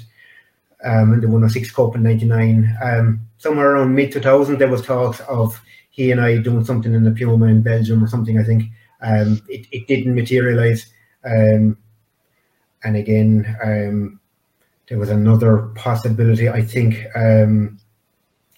um, 0.85 1.13
in 1.15 1.21
the 1.21 1.27
106 1.27 1.73
Cup 1.73 1.97
in 1.97 2.03
99, 2.03 2.77
um, 2.83 3.21
somewhere 3.39 3.73
around 3.73 3.95
mid 3.95 4.13
2000, 4.13 4.59
there 4.59 4.69
was 4.69 4.83
talks 4.83 5.21
of 5.21 5.61
he 5.91 6.13
and 6.13 6.21
I 6.21 6.39
doing 6.39 6.65
something 6.65 6.95
in 6.95 7.05
the 7.05 7.11
Puma 7.11 7.47
in 7.47 7.63
Belgium 7.63 8.03
or 8.03 8.09
something. 8.09 8.39
I 8.39 8.45
think 8.45 8.65
um, 9.01 9.41
it, 9.49 9.67
it 9.73 9.87
didn't 9.89 10.15
materialize. 10.15 10.87
Um, 11.25 11.77
and 12.85 12.97
again, 12.97 13.57
um, 13.63 14.21
there 14.89 14.99
was 14.99 15.11
another 15.11 15.59
possibility. 15.75 16.49
I 16.49 16.63
think 16.63 17.07
um, 17.17 17.79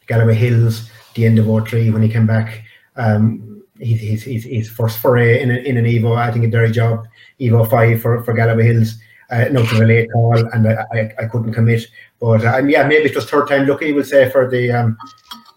Galloway 0.06 0.34
Hills, 0.34 0.90
the 1.14 1.24
end 1.24 1.38
of 1.38 1.68
03, 1.68 1.90
when 1.90 2.02
he 2.02 2.08
came 2.08 2.26
back, 2.26 2.64
um, 2.96 3.62
he's, 3.78 4.22
he's, 4.22 4.44
he's, 4.44 4.70
first 4.70 4.98
foray 4.98 5.42
in, 5.42 5.50
a, 5.50 5.54
in 5.54 5.76
an 5.76 5.84
Evo. 5.84 6.16
I 6.16 6.30
think 6.30 6.44
a 6.44 6.50
dirty 6.50 6.72
job, 6.72 7.06
Evo 7.40 7.68
5 7.68 8.00
for, 8.00 8.22
for 8.24 8.32
Galloway 8.32 8.64
Hills. 8.64 8.94
Uh, 9.28 9.46
no 9.50 9.62
not 9.62 9.72
a 9.72 9.84
late 9.84 10.10
call, 10.12 10.38
and 10.38 10.68
I, 10.68 10.84
I, 10.92 11.14
I 11.18 11.26
couldn't 11.26 11.52
commit. 11.52 11.84
But 12.20 12.44
um, 12.44 12.70
yeah, 12.70 12.86
maybe 12.86 13.06
it 13.08 13.14
was 13.14 13.28
third 13.28 13.48
time 13.48 13.66
lucky, 13.66 13.92
we'll 13.92 14.04
say, 14.04 14.30
for 14.30 14.48
the 14.48 14.70
um, 14.70 14.96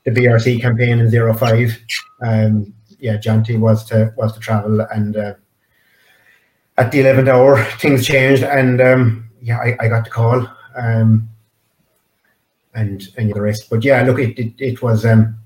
the 0.06 0.12
BRC 0.12 0.60
campaign 0.60 0.99
in 0.99 1.36
05. 1.36 1.80
Um, 2.21 2.73
yeah, 2.99 3.17
Jonty 3.17 3.60
was 3.60 3.86
to 3.86 4.12
was 4.17 4.34
to 4.34 4.39
travel, 4.39 4.82
and 4.91 5.15
uh, 5.15 5.34
at 6.80 6.91
the 6.91 6.99
11th 6.99 7.28
hour, 7.28 7.63
things 7.80 8.08
changed, 8.08 8.43
and 8.43 8.82
um, 8.82 9.30
yeah, 9.41 9.60
I, 9.60 9.78
I 9.80 9.88
got 9.88 10.04
the 10.04 10.10
call, 10.10 10.47
um, 10.75 11.30
and 12.73 13.08
and 13.17 13.34
the 13.34 13.41
rest. 13.41 13.69
But 13.69 13.84
yeah, 13.84 14.02
look, 14.02 14.19
it 14.19 14.38
it, 14.39 14.54
it 14.58 14.82
was 14.82 15.06
um, 15.06 15.38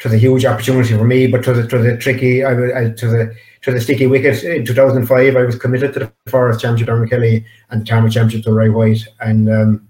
it 0.00 0.04
was 0.04 0.14
a 0.14 0.18
huge 0.18 0.46
opportunity 0.46 0.96
for 0.96 1.04
me, 1.04 1.26
but 1.26 1.44
to 1.44 1.52
the 1.52 1.66
to 1.68 1.78
the 1.78 1.96
tricky, 1.98 2.42
I, 2.42 2.52
I 2.52 2.90
to 2.90 3.06
the 3.06 3.36
to 3.62 3.70
the 3.70 3.80
sticky 3.80 4.06
wicket 4.06 4.42
in 4.42 4.64
2005. 4.64 5.36
I 5.36 5.42
was 5.42 5.56
committed 5.56 5.92
to 5.92 6.00
the 6.00 6.12
Forest 6.30 6.60
Championship, 6.60 6.86
Dermot 6.86 7.10
Kelly, 7.10 7.44
and 7.68 7.82
the 7.82 7.84
Tarmac 7.84 8.12
Championship 8.12 8.44
to 8.44 8.52
Ray 8.52 8.70
White, 8.70 9.06
and 9.20 9.50
um, 9.50 9.88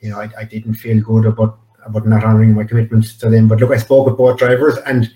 you 0.00 0.08
know 0.08 0.18
I, 0.18 0.30
I 0.38 0.44
didn't 0.44 0.74
feel 0.74 1.02
good 1.02 1.26
about 1.26 1.58
about 1.84 2.06
not 2.06 2.24
honouring 2.24 2.54
my 2.54 2.64
commitments 2.64 3.16
to 3.18 3.28
them. 3.28 3.46
But 3.46 3.60
look, 3.60 3.70
I 3.70 3.76
spoke 3.76 4.06
with 4.06 4.16
both 4.16 4.38
drivers, 4.38 4.78
and 4.86 5.12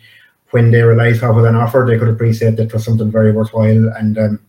when 0.51 0.73
they 0.73 0.83
realised 0.83 1.23
what 1.23 1.35
was 1.35 1.47
an 1.47 1.57
offer, 1.57 1.87
they 1.89 1.99
could 1.99 2.09
appreciate 2.09 2.57
that 2.57 2.65
it 2.65 2.73
was 2.75 2.85
something 2.85 3.11
very 3.11 3.33
worthwhile, 3.33 3.89
and 3.97 4.19
um, 4.19 4.41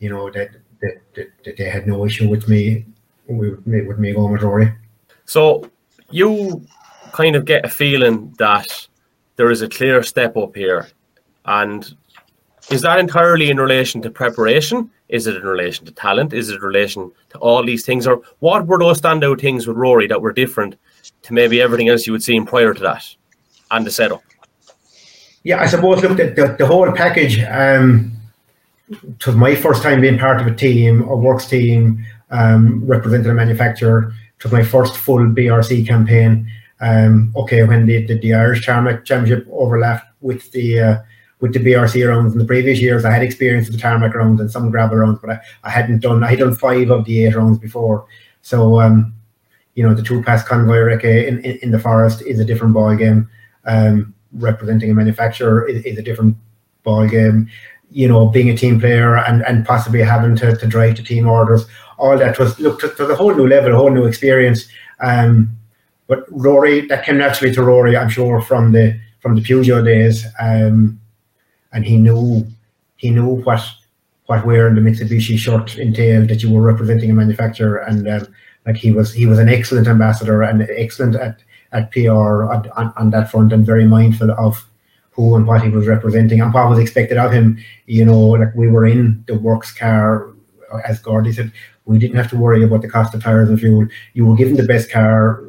you 0.00 0.08
know 0.08 0.30
that, 0.30 0.52
that, 0.80 1.02
that, 1.44 1.56
they 1.58 1.68
had 1.68 1.86
no 1.86 2.06
issue 2.06 2.30
with 2.30 2.48
me 2.48 2.86
with 3.26 3.66
me, 3.66 3.82
with 3.82 3.98
me 3.98 4.14
going 4.14 4.32
with 4.32 4.42
Rory. 4.42 4.72
So 5.26 5.70
you 6.10 6.66
kind 7.12 7.36
of 7.36 7.44
get 7.44 7.64
a 7.64 7.68
feeling 7.68 8.34
that 8.38 8.88
there 9.36 9.50
is 9.50 9.62
a 9.62 9.68
clear 9.68 10.02
step 10.02 10.36
up 10.36 10.54
here. 10.54 10.88
And 11.44 11.94
is 12.70 12.82
that 12.82 12.98
entirely 12.98 13.50
in 13.50 13.58
relation 13.58 14.02
to 14.02 14.10
preparation? 14.10 14.90
Is 15.08 15.26
it 15.26 15.36
in 15.36 15.42
relation 15.42 15.86
to 15.86 15.92
talent? 15.92 16.32
Is 16.32 16.48
it 16.48 16.56
in 16.56 16.62
relation 16.62 17.12
to 17.30 17.38
all 17.38 17.64
these 17.64 17.84
things? 17.84 18.06
Or 18.06 18.22
what 18.40 18.66
were 18.66 18.78
those 18.78 19.00
standout 19.00 19.40
things 19.40 19.66
with 19.66 19.76
Rory 19.76 20.08
that 20.08 20.20
were 20.20 20.32
different 20.32 20.76
to 21.22 21.32
maybe 21.32 21.60
everything 21.60 21.88
else 21.88 22.06
you 22.06 22.12
would 22.12 22.24
see 22.24 22.40
prior 22.40 22.74
to 22.74 22.82
that 22.82 23.04
and 23.70 23.86
the 23.86 23.90
setup? 23.90 24.22
Yeah, 25.44 25.60
I 25.60 25.66
suppose 25.66 26.02
look 26.02 26.16
the, 26.16 26.24
the, 26.30 26.56
the 26.58 26.66
whole 26.66 26.90
package. 26.92 27.38
Um, 27.44 28.12
was 28.88 29.36
my 29.36 29.54
first 29.54 29.82
time 29.82 30.00
being 30.00 30.18
part 30.18 30.40
of 30.40 30.46
a 30.46 30.54
team, 30.54 31.02
a 31.02 31.16
works 31.16 31.46
team, 31.46 32.04
um, 32.30 32.84
representing 32.84 33.30
a 33.30 33.34
manufacturer. 33.34 34.12
Was 34.42 34.52
my 34.52 34.62
first 34.62 34.96
full 34.96 35.26
BRC 35.26 35.86
campaign. 35.86 36.50
Um, 36.80 37.32
okay, 37.36 37.64
when 37.64 37.86
the, 37.86 38.06
the, 38.06 38.18
the 38.18 38.34
Irish 38.34 38.66
Tarmac 38.66 39.04
Championship 39.04 39.48
overlapped 39.50 40.06
with 40.20 40.50
the 40.52 40.80
uh, 40.80 40.96
with 41.40 41.52
the 41.52 41.60
BRC 41.60 42.08
rounds 42.08 42.32
in 42.32 42.38
the 42.38 42.44
previous 42.44 42.80
years, 42.80 43.04
I 43.04 43.10
had 43.10 43.22
experience 43.22 43.66
with 43.66 43.76
the 43.76 43.82
tarmac 43.82 44.14
rounds 44.14 44.40
and 44.40 44.50
some 44.50 44.70
gravel 44.70 44.96
rounds, 44.96 45.18
but 45.20 45.30
I, 45.30 45.40
I 45.64 45.70
hadn't 45.70 46.00
done 46.00 46.24
I 46.24 46.30
had 46.30 46.38
done 46.38 46.54
five 46.54 46.90
of 46.90 47.04
the 47.04 47.24
eight 47.24 47.34
rounds 47.34 47.58
before. 47.58 48.06
So 48.42 48.80
um, 48.80 49.14
you 49.76 49.86
know, 49.86 49.94
the 49.94 50.02
two 50.02 50.22
pass 50.22 50.42
convoy 50.42 50.78
recce 50.78 51.26
in, 51.26 51.38
in, 51.44 51.58
in, 51.58 51.70
the 51.70 51.78
forest 51.78 52.22
is 52.22 52.40
a 52.40 52.44
different 52.44 52.74
ball 52.74 52.96
game. 52.96 53.28
Um, 53.66 54.14
representing 54.32 54.90
a 54.90 54.94
manufacturer 54.94 55.68
is, 55.68 55.84
is, 55.84 55.98
a 55.98 56.02
different 56.02 56.36
ball 56.82 57.06
game. 57.06 57.48
You 57.90 58.08
know, 58.08 58.26
being 58.28 58.48
a 58.48 58.56
team 58.56 58.80
player 58.80 59.16
and, 59.16 59.44
and 59.46 59.66
possibly 59.66 60.00
having 60.00 60.34
to, 60.36 60.56
to 60.56 60.66
drive 60.66 60.96
to 60.96 61.02
team 61.02 61.28
orders, 61.28 61.66
all 61.98 62.16
that 62.16 62.38
was 62.38 62.58
looked 62.58 62.80
to, 62.80 62.88
to 62.88 63.06
the 63.06 63.14
whole 63.14 63.34
new 63.34 63.46
level, 63.46 63.72
a 63.72 63.76
whole 63.76 63.90
new 63.90 64.06
experience. 64.06 64.66
Um, 65.00 65.56
but 66.06 66.24
Rory, 66.30 66.86
that 66.86 67.04
came 67.04 67.18
naturally 67.18 67.52
to 67.54 67.62
Rory, 67.62 67.96
I'm 67.96 68.08
sure, 68.08 68.40
from 68.40 68.72
the 68.72 68.98
from 69.20 69.34
the 69.34 69.40
Peugeot 69.40 69.84
days, 69.84 70.24
um, 70.40 71.00
and 71.72 71.84
he 71.84 71.96
knew 71.96 72.46
he 72.96 73.10
knew 73.10 73.42
what 73.42 73.60
what 74.26 74.46
wearing 74.46 74.74
the 74.74 74.80
Mitsubishi 74.80 75.36
shirt 75.36 75.76
entailed 75.78 76.28
that 76.28 76.42
you 76.42 76.52
were 76.52 76.62
representing 76.62 77.10
a 77.10 77.14
manufacturer, 77.14 77.78
and 77.78 78.06
um, 78.08 78.28
like 78.66 78.76
he 78.76 78.92
was 78.92 79.12
he 79.12 79.26
was 79.26 79.38
an 79.38 79.48
excellent 79.48 79.88
ambassador 79.88 80.42
and 80.42 80.62
excellent 80.62 81.16
at 81.16 81.40
at 81.72 81.90
PR 81.90 82.44
on, 82.44 82.70
on, 82.76 82.92
on, 82.96 83.10
that 83.10 83.30
front, 83.30 83.52
and 83.52 83.66
very 83.66 83.84
mindful 83.84 84.30
of 84.30 84.64
who 85.10 85.34
and 85.34 85.46
what 85.46 85.62
he 85.62 85.68
was 85.68 85.86
representing 85.88 86.40
and 86.40 86.54
what 86.54 86.68
was 86.68 86.78
expected 86.78 87.18
of 87.18 87.32
him. 87.32 87.58
You 87.86 88.04
know, 88.04 88.20
like 88.20 88.54
we 88.54 88.68
were 88.68 88.86
in 88.86 89.24
the 89.26 89.36
works 89.36 89.72
car, 89.72 90.32
as 90.84 91.00
Gordy 91.00 91.32
said, 91.32 91.52
we 91.84 91.98
didn't 91.98 92.16
have 92.16 92.30
to 92.30 92.36
worry 92.36 92.62
about 92.62 92.82
the 92.82 92.88
cost 92.88 93.14
of 93.14 93.22
tires 93.22 93.48
and 93.48 93.58
fuel. 93.58 93.88
You 94.14 94.26
were 94.26 94.36
given 94.36 94.56
the 94.56 94.66
best 94.66 94.90
car 94.90 95.42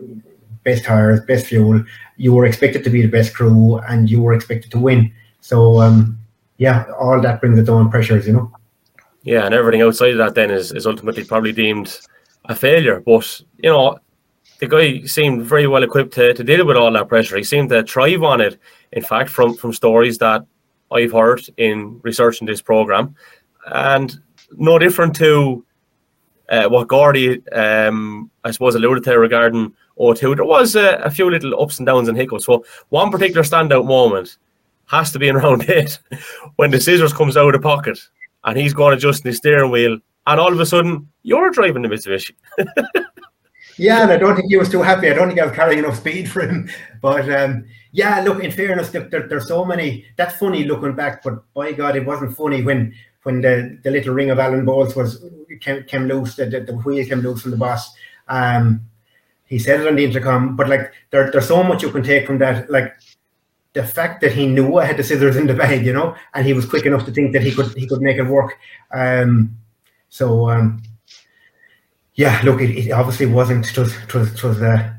best 0.68 0.84
tires, 0.84 1.22
best 1.22 1.46
fuel. 1.46 1.84
You 2.18 2.34
were 2.34 2.46
expected 2.46 2.84
to 2.84 2.90
be 2.90 3.02
the 3.02 3.16
best 3.18 3.34
crew, 3.34 3.78
and 3.90 4.10
you 4.12 4.22
were 4.22 4.34
expected 4.34 4.70
to 4.72 4.80
win. 4.80 5.14
So 5.40 5.80
um, 5.80 6.20
yeah, 6.58 6.86
all 7.00 7.22
that 7.22 7.40
brings 7.40 7.58
its 7.58 7.70
own 7.70 7.90
pressures, 7.90 8.28
you 8.28 8.34
know. 8.34 8.52
Yeah, 9.24 9.46
and 9.46 9.56
everything 9.56 9.82
outside 9.82 10.12
of 10.12 10.18
that 10.18 10.36
then 10.36 10.52
is, 10.52 10.72
is 10.74 10.86
ultimately 10.86 11.24
probably 11.24 11.54
deemed 11.54 12.00
a 12.46 12.56
failure. 12.56 13.00
But 13.00 13.42
you 13.64 13.70
know, 13.70 14.00
the 14.60 14.68
guy 14.68 15.04
seemed 15.06 15.46
very 15.46 15.68
well 15.68 15.84
equipped 15.84 16.14
to, 16.16 16.34
to 16.34 16.44
deal 16.44 16.66
with 16.66 16.78
all 16.78 16.92
that 16.92 17.08
pressure. 17.08 17.38
He 17.38 17.44
seemed 17.44 17.70
to 17.70 17.84
thrive 17.84 18.24
on 18.24 18.42
it. 18.42 18.60
In 18.92 19.04
fact, 19.04 19.30
from 19.30 19.56
from 19.56 19.72
stories 19.72 20.18
that 20.18 20.46
I've 20.92 21.14
heard 21.14 21.42
in 21.56 22.02
researching 22.04 22.48
this 22.48 22.62
program, 22.62 23.16
and 23.66 24.20
no 24.52 24.78
different 24.80 25.16
to 25.18 25.66
uh, 26.50 26.68
what 26.70 26.88
Gordy, 26.88 27.48
um, 27.50 28.32
I 28.44 28.52
suppose, 28.52 28.76
alluded 28.76 29.04
to 29.06 29.20
regarding 29.20 29.74
O2. 30.00 30.36
There 30.36 30.46
was 30.46 30.76
a, 30.76 30.96
a, 30.98 31.10
few 31.10 31.30
little 31.30 31.62
ups 31.62 31.78
and 31.80 31.86
downs 31.86 32.08
and 32.08 32.18
hiccups. 32.18 32.46
So 32.46 32.66
one 32.90 33.12
particular 33.12 33.44
standout 33.44 33.86
moment 33.86 34.38
has 34.86 35.12
to 35.12 35.20
be 35.20 35.28
in 35.28 35.36
round 35.36 35.64
eight 35.70 36.00
when 36.56 36.72
the 36.72 36.80
scissors 36.80 37.14
comes 37.14 37.38
out 37.38 37.54
of 37.54 37.62
the 37.62 37.68
pocket 37.68 38.00
and 38.44 38.58
he's 38.58 38.74
going 38.74 38.96
adjusting 38.96 39.30
the 39.30 39.36
steering 39.36 39.72
wheel, 39.72 40.00
and 40.26 40.40
all 40.40 40.52
of 40.52 40.60
a 40.60 40.66
sudden 40.66 41.08
you're 41.24 41.52
driving 41.52 41.82
the 41.82 41.90
Mitsubishi. 41.90 42.32
yeah, 43.78 44.04
and 44.04 44.12
I 44.12 44.18
don't 44.18 44.36
think 44.36 44.50
he 44.50 44.58
was 44.58 44.70
too 44.70 44.82
happy. 44.82 45.10
I 45.10 45.14
don't 45.14 45.28
think 45.28 45.40
I 45.40 45.46
was 45.46 45.56
carrying 45.56 45.80
enough 45.80 45.98
speed 45.98 46.30
for 46.30 46.42
him. 46.42 46.70
But 47.02 47.30
um, 47.30 47.66
yeah, 47.92 48.22
look, 48.22 48.44
in 48.44 48.52
fairness, 48.52 48.90
there, 48.90 49.08
there, 49.10 49.28
there's 49.28 49.48
so 49.48 49.64
many. 49.64 50.06
That's 50.16 50.38
funny 50.38 50.64
looking 50.64 50.96
back, 50.96 51.24
but 51.24 51.44
by 51.54 51.74
God, 51.74 51.96
it 51.96 52.06
wasn't 52.06 52.36
funny 52.36 52.64
when 52.64 52.94
when 53.24 53.42
the, 53.42 53.78
the 53.84 53.92
little 53.92 54.14
ring 54.14 54.30
of 54.30 54.40
Allen 54.40 54.64
bolts 54.64 54.96
was 54.96 55.24
came, 55.60 55.84
came 55.84 56.08
loose, 56.08 56.36
the, 56.36 56.46
the, 56.46 56.62
the 56.62 56.78
wheel 56.78 57.06
came 57.06 57.20
loose 57.20 57.42
from 57.42 57.52
the 57.52 57.58
boss. 57.58 57.94
Um, 58.30 58.82
he 59.48 59.58
said 59.58 59.82
it 59.82 59.88
on 59.88 59.96
the 59.96 60.06
intercom, 60.06 60.56
but 60.56 60.70
like 60.70 60.92
there, 61.10 61.32
there's 61.32 61.48
so 61.48 61.64
much 61.64 61.82
you 61.82 61.92
can 61.92 62.04
take 62.04 62.28
from 62.28 62.38
that. 62.40 62.70
Like 62.70 62.94
the 63.74 63.84
fact 63.84 64.22
that 64.22 64.34
he 64.34 64.48
knew 64.48 64.78
I 64.78 64.86
had 64.86 64.98
the 64.98 65.04
scissors 65.04 65.36
in 65.36 65.48
the 65.48 65.54
bag, 65.54 65.86
you 65.86 65.94
know, 65.94 66.16
and 66.34 66.46
he 66.46 66.54
was 66.54 66.66
quick 66.66 66.86
enough 66.86 67.06
to 67.06 67.12
think 67.12 67.34
that 67.34 67.44
he 67.44 67.52
could 67.52 67.76
he 67.76 67.88
could 67.88 68.02
make 68.02 68.18
it 68.18 68.24
work. 68.24 68.58
Um, 68.94 69.58
so 70.10 70.50
um, 70.50 70.84
yeah, 72.16 72.42
look, 72.44 72.62
it, 72.62 72.72
it, 72.72 72.92
obviously 72.92 73.28
wasn't. 73.28 73.70
It 73.70 73.78
was 73.78 73.96
it 73.96 74.14
was, 74.14 74.34
it 74.34 74.44
was, 74.44 74.62
uh, 74.62 74.94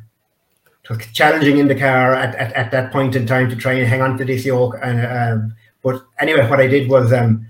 it 0.84 0.90
was 0.90 1.06
challenging 1.12 1.58
in 1.58 1.68
the 1.68 1.74
car 1.74 2.14
at, 2.14 2.34
at, 2.36 2.52
at, 2.52 2.70
that 2.70 2.92
point 2.92 3.16
in 3.16 3.26
time 3.26 3.50
to 3.50 3.56
try 3.56 3.72
and 3.72 3.86
hang 3.86 4.00
on 4.00 4.16
to 4.16 4.24
this 4.24 4.46
yoke. 4.46 4.76
And 4.82 5.04
um, 5.04 5.54
but 5.82 6.04
anyway, 6.20 6.48
what 6.48 6.60
I 6.60 6.68
did 6.68 6.88
was 6.88 7.12
um, 7.12 7.46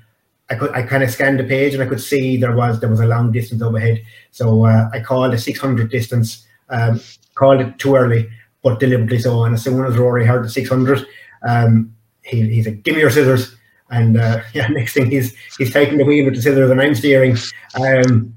I 0.51 0.55
could 0.55 0.71
I 0.73 0.83
kind 0.83 1.03
of 1.03 1.11
scanned 1.11 1.39
the 1.39 1.45
page 1.45 1.75
and 1.75 1.83
I 1.83 1.87
could 1.87 2.01
see 2.01 2.39
there 2.39 2.57
was 2.57 2.81
there 2.81 2.89
was 2.89 3.01
a 3.01 3.07
long 3.07 3.31
distance 3.31 3.61
overhead. 3.63 4.03
So 4.31 4.65
uh, 4.65 4.89
I 4.93 5.01
called 5.01 5.35
a 5.35 5.39
600 5.39 5.91
distance. 5.91 6.47
Um, 6.71 7.01
called 7.35 7.61
it 7.61 7.79
too 7.79 7.97
early, 7.97 8.29
but 8.63 8.81
deliberately 8.81 9.19
so. 9.19 9.45
And 9.45 9.55
as 9.55 9.63
soon 9.63 9.85
as 9.85 9.97
Rory 9.97 10.27
heard 10.27 10.45
the 10.45 10.51
600, 10.51 11.07
um, 11.47 11.95
he, 12.23 12.43
he 12.49 12.63
said, 12.63 12.83
"Give 12.83 12.95
me 12.95 13.01
your 13.01 13.11
scissors." 13.11 13.57
And 13.91 14.19
uh, 14.19 14.41
yeah, 14.53 14.69
next 14.69 14.95
thing 14.95 15.11
he's 15.11 15.35
he's 15.57 15.73
taking 15.73 15.99
the 15.99 16.05
wheel 16.05 16.25
with 16.25 16.35
the 16.35 16.43
scissors, 16.43 16.71
and 16.71 16.81
I'm 16.81 16.95
steering. 16.95 17.37
Um, 17.81 18.35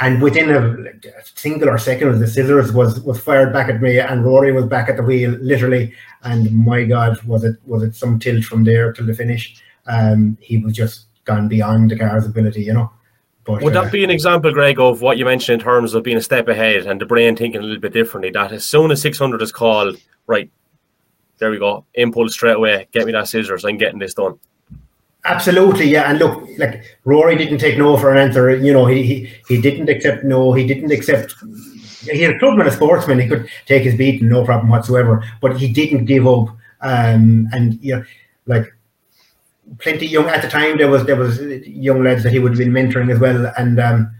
and 0.00 0.22
within 0.22 0.50
a, 0.50 0.74
single 1.24 1.68
or 1.68 1.76
second, 1.76 2.18
the 2.18 2.26
scissors 2.26 2.72
was 2.72 3.00
was 3.00 3.20
fired 3.20 3.52
back 3.52 3.68
at 3.68 3.82
me, 3.82 3.98
and 3.98 4.24
Rory 4.24 4.52
was 4.52 4.64
back 4.64 4.88
at 4.88 4.96
the 4.96 5.02
wheel, 5.02 5.30
literally. 5.42 5.94
And 6.22 6.52
my 6.52 6.84
God, 6.84 7.22
was 7.22 7.44
it 7.44 7.56
was 7.66 7.82
it 7.82 7.94
some 7.94 8.18
tilt 8.18 8.44
from 8.44 8.64
there 8.64 8.92
till 8.92 9.06
the 9.06 9.14
finish? 9.14 9.62
Um, 9.86 10.38
he 10.40 10.58
was 10.58 10.74
just 10.74 11.06
gone 11.24 11.48
beyond 11.48 11.90
the 11.90 11.98
car's 11.98 12.26
ability, 12.26 12.62
you 12.62 12.72
know. 12.72 12.90
But, 13.54 13.62
Would 13.62 13.74
that 13.74 13.86
uh, 13.86 13.90
be 13.90 14.04
an 14.04 14.10
example, 14.10 14.52
Greg, 14.52 14.78
of 14.78 15.00
what 15.00 15.18
you 15.18 15.24
mentioned 15.24 15.60
in 15.60 15.64
terms 15.64 15.94
of 15.94 16.02
being 16.02 16.16
a 16.16 16.22
step 16.22 16.48
ahead 16.48 16.86
and 16.86 17.00
the 17.00 17.06
brain 17.06 17.36
thinking 17.36 17.60
a 17.60 17.64
little 17.64 17.80
bit 17.80 17.92
differently? 17.92 18.30
That 18.30 18.52
as 18.52 18.64
soon 18.64 18.90
as 18.90 19.02
600 19.02 19.42
is 19.42 19.52
called, 19.52 19.96
right, 20.26 20.50
there 21.38 21.50
we 21.50 21.58
go, 21.58 21.84
impulse 21.94 22.34
straight 22.34 22.56
away, 22.56 22.88
get 22.92 23.06
me 23.06 23.12
that 23.12 23.28
scissors, 23.28 23.64
I'm 23.64 23.78
getting 23.78 23.98
this 23.98 24.14
done. 24.14 24.38
Absolutely, 25.24 25.86
yeah. 25.86 26.10
And 26.10 26.18
look, 26.18 26.48
like 26.56 26.82
Rory 27.04 27.36
didn't 27.36 27.58
take 27.58 27.76
no 27.76 27.96
for 27.98 28.10
an 28.10 28.18
answer. 28.18 28.56
You 28.56 28.72
know, 28.72 28.86
he 28.86 29.02
he, 29.02 29.32
he 29.48 29.60
didn't 29.60 29.90
accept 29.90 30.24
no. 30.24 30.52
He 30.54 30.66
didn't 30.66 30.90
accept. 30.90 31.34
He's 32.00 32.28
a 32.28 32.38
clubman, 32.38 32.66
a 32.66 32.70
sportsman. 32.70 33.20
He 33.20 33.28
could 33.28 33.46
take 33.66 33.82
his 33.82 33.96
beating, 33.96 34.30
no 34.30 34.46
problem 34.46 34.70
whatsoever. 34.70 35.22
But 35.42 35.58
he 35.58 35.70
didn't 35.70 36.06
give 36.06 36.26
up. 36.26 36.48
Um, 36.80 37.48
and 37.52 37.78
you 37.82 37.96
know, 37.96 38.04
like 38.46 38.74
plenty 39.78 40.06
young 40.06 40.26
at 40.26 40.42
the 40.42 40.48
time. 40.48 40.78
There 40.78 40.90
was 40.90 41.04
there 41.04 41.16
was 41.16 41.40
young 41.66 42.02
lads 42.02 42.22
that 42.22 42.32
he 42.32 42.38
would 42.38 42.52
have 42.52 42.58
been 42.58 42.72
mentoring 42.72 43.12
as 43.12 43.18
well. 43.18 43.52
And 43.56 43.78
um, 43.80 44.14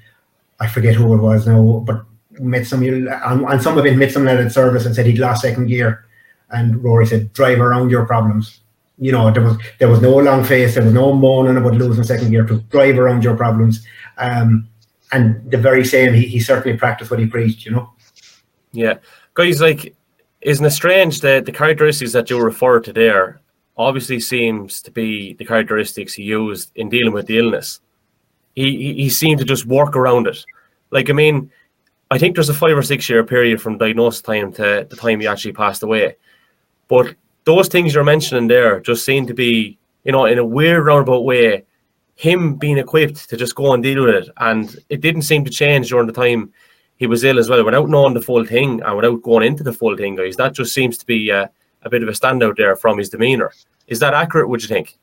I 0.60 0.66
forget 0.66 0.94
who 0.94 1.14
it 1.14 1.18
was 1.18 1.46
now, 1.46 1.82
but 1.86 2.04
met 2.38 2.66
some 2.66 2.82
on, 2.82 3.44
on 3.44 3.60
some 3.60 3.76
of 3.78 3.86
it 3.86 3.96
met 3.96 4.12
some 4.12 4.24
lad 4.24 4.40
at 4.40 4.52
service 4.52 4.86
and 4.86 4.94
said 4.94 5.06
he'd 5.06 5.18
lost 5.18 5.42
second 5.42 5.66
gear. 5.66 6.04
And 6.50 6.82
Rory 6.82 7.06
said, 7.06 7.32
"Drive 7.32 7.60
around 7.60 7.90
your 7.90 8.06
problems." 8.06 8.60
you 9.00 9.10
know, 9.10 9.30
there 9.30 9.42
was 9.42 9.56
there 9.78 9.88
was 9.88 10.02
no 10.02 10.14
long 10.14 10.44
face, 10.44 10.74
there 10.74 10.84
was 10.84 10.92
no 10.92 11.12
moaning 11.14 11.56
about 11.56 11.74
losing 11.74 12.04
second 12.04 12.30
gear 12.30 12.44
to 12.44 12.60
drive 12.70 12.98
around 12.98 13.24
your 13.24 13.34
problems. 13.34 13.84
Um, 14.18 14.68
and 15.10 15.50
the 15.50 15.56
very 15.56 15.84
same, 15.84 16.12
he, 16.12 16.26
he 16.26 16.38
certainly 16.38 16.76
practiced 16.76 17.10
what 17.10 17.18
he 17.18 17.26
preached, 17.26 17.64
you 17.64 17.72
know. 17.72 17.90
Yeah, 18.72 18.98
guys, 19.34 19.60
like, 19.60 19.96
isn't 20.42 20.64
it 20.64 20.70
strange 20.70 21.22
that 21.22 21.46
the 21.46 21.52
characteristics 21.52 22.12
that 22.12 22.28
you 22.28 22.38
refer 22.38 22.78
to 22.80 22.92
there 22.92 23.40
obviously 23.80 24.20
seems 24.20 24.80
to 24.82 24.90
be 24.90 25.34
the 25.34 25.44
characteristics 25.44 26.14
he 26.14 26.22
used 26.22 26.70
in 26.74 26.88
dealing 26.88 27.12
with 27.12 27.26
the 27.26 27.38
illness. 27.38 27.80
He, 28.54 28.94
he, 28.94 29.08
seemed 29.08 29.38
to 29.38 29.44
just 29.44 29.64
work 29.64 29.96
around 29.96 30.26
it. 30.26 30.44
Like, 30.90 31.08
I 31.08 31.12
mean, 31.12 31.50
I 32.10 32.18
think 32.18 32.34
there's 32.34 32.48
a 32.48 32.54
five 32.54 32.76
or 32.76 32.82
six 32.82 33.08
year 33.08 33.24
period 33.24 33.62
from 33.62 33.78
diagnosis 33.78 34.20
time 34.20 34.52
to 34.54 34.86
the 34.88 34.96
time 34.96 35.20
he 35.20 35.26
actually 35.26 35.52
passed 35.52 35.82
away. 35.82 36.16
But 36.88 37.14
those 37.44 37.68
things 37.68 37.94
you're 37.94 38.04
mentioning 38.04 38.48
there 38.48 38.80
just 38.80 39.04
seem 39.04 39.26
to 39.28 39.34
be, 39.34 39.78
you 40.04 40.12
know, 40.12 40.26
in 40.26 40.38
a 40.38 40.44
weird 40.44 40.84
roundabout 40.84 41.24
way, 41.24 41.64
him 42.16 42.56
being 42.56 42.76
equipped 42.76 43.30
to 43.30 43.36
just 43.36 43.54
go 43.54 43.72
and 43.72 43.82
deal 43.82 44.04
with 44.04 44.14
it. 44.14 44.28
And 44.36 44.76
it 44.90 45.00
didn't 45.00 45.22
seem 45.22 45.44
to 45.44 45.50
change 45.50 45.88
during 45.88 46.06
the 46.06 46.12
time 46.12 46.52
he 46.96 47.06
was 47.06 47.24
ill 47.24 47.38
as 47.38 47.48
well, 47.48 47.64
without 47.64 47.88
knowing 47.88 48.12
the 48.12 48.20
full 48.20 48.44
thing 48.44 48.82
and 48.82 48.96
without 48.96 49.22
going 49.22 49.46
into 49.46 49.62
the 49.62 49.72
full 49.72 49.96
thing, 49.96 50.16
guys. 50.16 50.36
That 50.36 50.52
just 50.52 50.74
seems 50.74 50.98
to 50.98 51.06
be 51.06 51.32
uh, 51.32 51.46
a 51.82 51.90
bit 51.90 52.02
of 52.02 52.08
a 52.08 52.12
standout 52.12 52.56
there 52.56 52.76
from 52.76 52.98
his 52.98 53.08
demeanour. 53.08 53.52
Is 53.86 54.00
that 54.00 54.14
accurate, 54.14 54.48
would 54.48 54.62
you 54.62 54.68
think? 54.68 54.96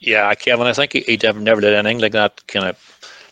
Yeah, 0.00 0.34
Kevin, 0.34 0.66
I 0.66 0.72
think 0.72 0.92
he, 0.92 1.00
he 1.02 1.16
never, 1.16 1.60
did 1.60 1.74
anything 1.74 2.00
like 2.00 2.12
that 2.12 2.44
kind 2.48 2.66
of 2.66 2.76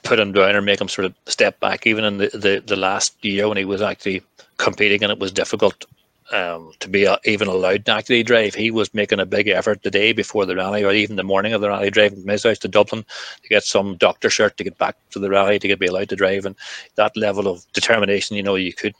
put 0.04 0.20
him 0.20 0.32
down 0.32 0.54
or 0.54 0.62
make 0.62 0.80
him 0.80 0.88
sort 0.88 1.06
of 1.06 1.14
step 1.26 1.58
back, 1.58 1.86
even 1.86 2.04
in 2.04 2.18
the, 2.18 2.28
the, 2.28 2.62
the 2.64 2.76
last 2.76 3.24
year 3.24 3.48
when 3.48 3.56
he 3.56 3.64
was 3.64 3.82
actually 3.82 4.22
competing 4.56 5.02
and 5.02 5.10
it 5.10 5.18
was 5.18 5.32
difficult 5.32 5.84
um, 6.32 6.72
to 6.78 6.88
be 6.88 7.06
uh, 7.06 7.16
even 7.24 7.48
allowed 7.48 7.84
to 7.86 7.92
actually 7.92 8.22
drive. 8.22 8.54
He 8.54 8.70
was 8.70 8.94
making 8.94 9.20
a 9.20 9.26
big 9.26 9.48
effort 9.48 9.82
the 9.82 9.90
day 9.90 10.12
before 10.12 10.46
the 10.46 10.54
rally, 10.54 10.84
or 10.84 10.92
even 10.92 11.16
the 11.16 11.24
morning 11.24 11.52
of 11.52 11.60
the 11.60 11.68
rally, 11.68 11.90
driving 11.90 12.20
from 12.20 12.30
his 12.30 12.44
house 12.44 12.58
to 12.58 12.68
Dublin 12.68 13.04
to 13.42 13.48
get 13.48 13.64
some 13.64 13.96
doctor 13.96 14.30
shirt 14.30 14.56
to 14.56 14.64
get 14.64 14.78
back 14.78 14.96
to 15.10 15.18
the 15.18 15.30
rally 15.30 15.58
to 15.58 15.68
get 15.68 15.80
be 15.80 15.86
allowed 15.86 16.08
to 16.10 16.16
drive. 16.16 16.46
And 16.46 16.54
that 16.94 17.16
level 17.16 17.48
of 17.48 17.66
determination, 17.72 18.36
you 18.36 18.42
know, 18.42 18.54
you 18.54 18.72
could. 18.72 18.94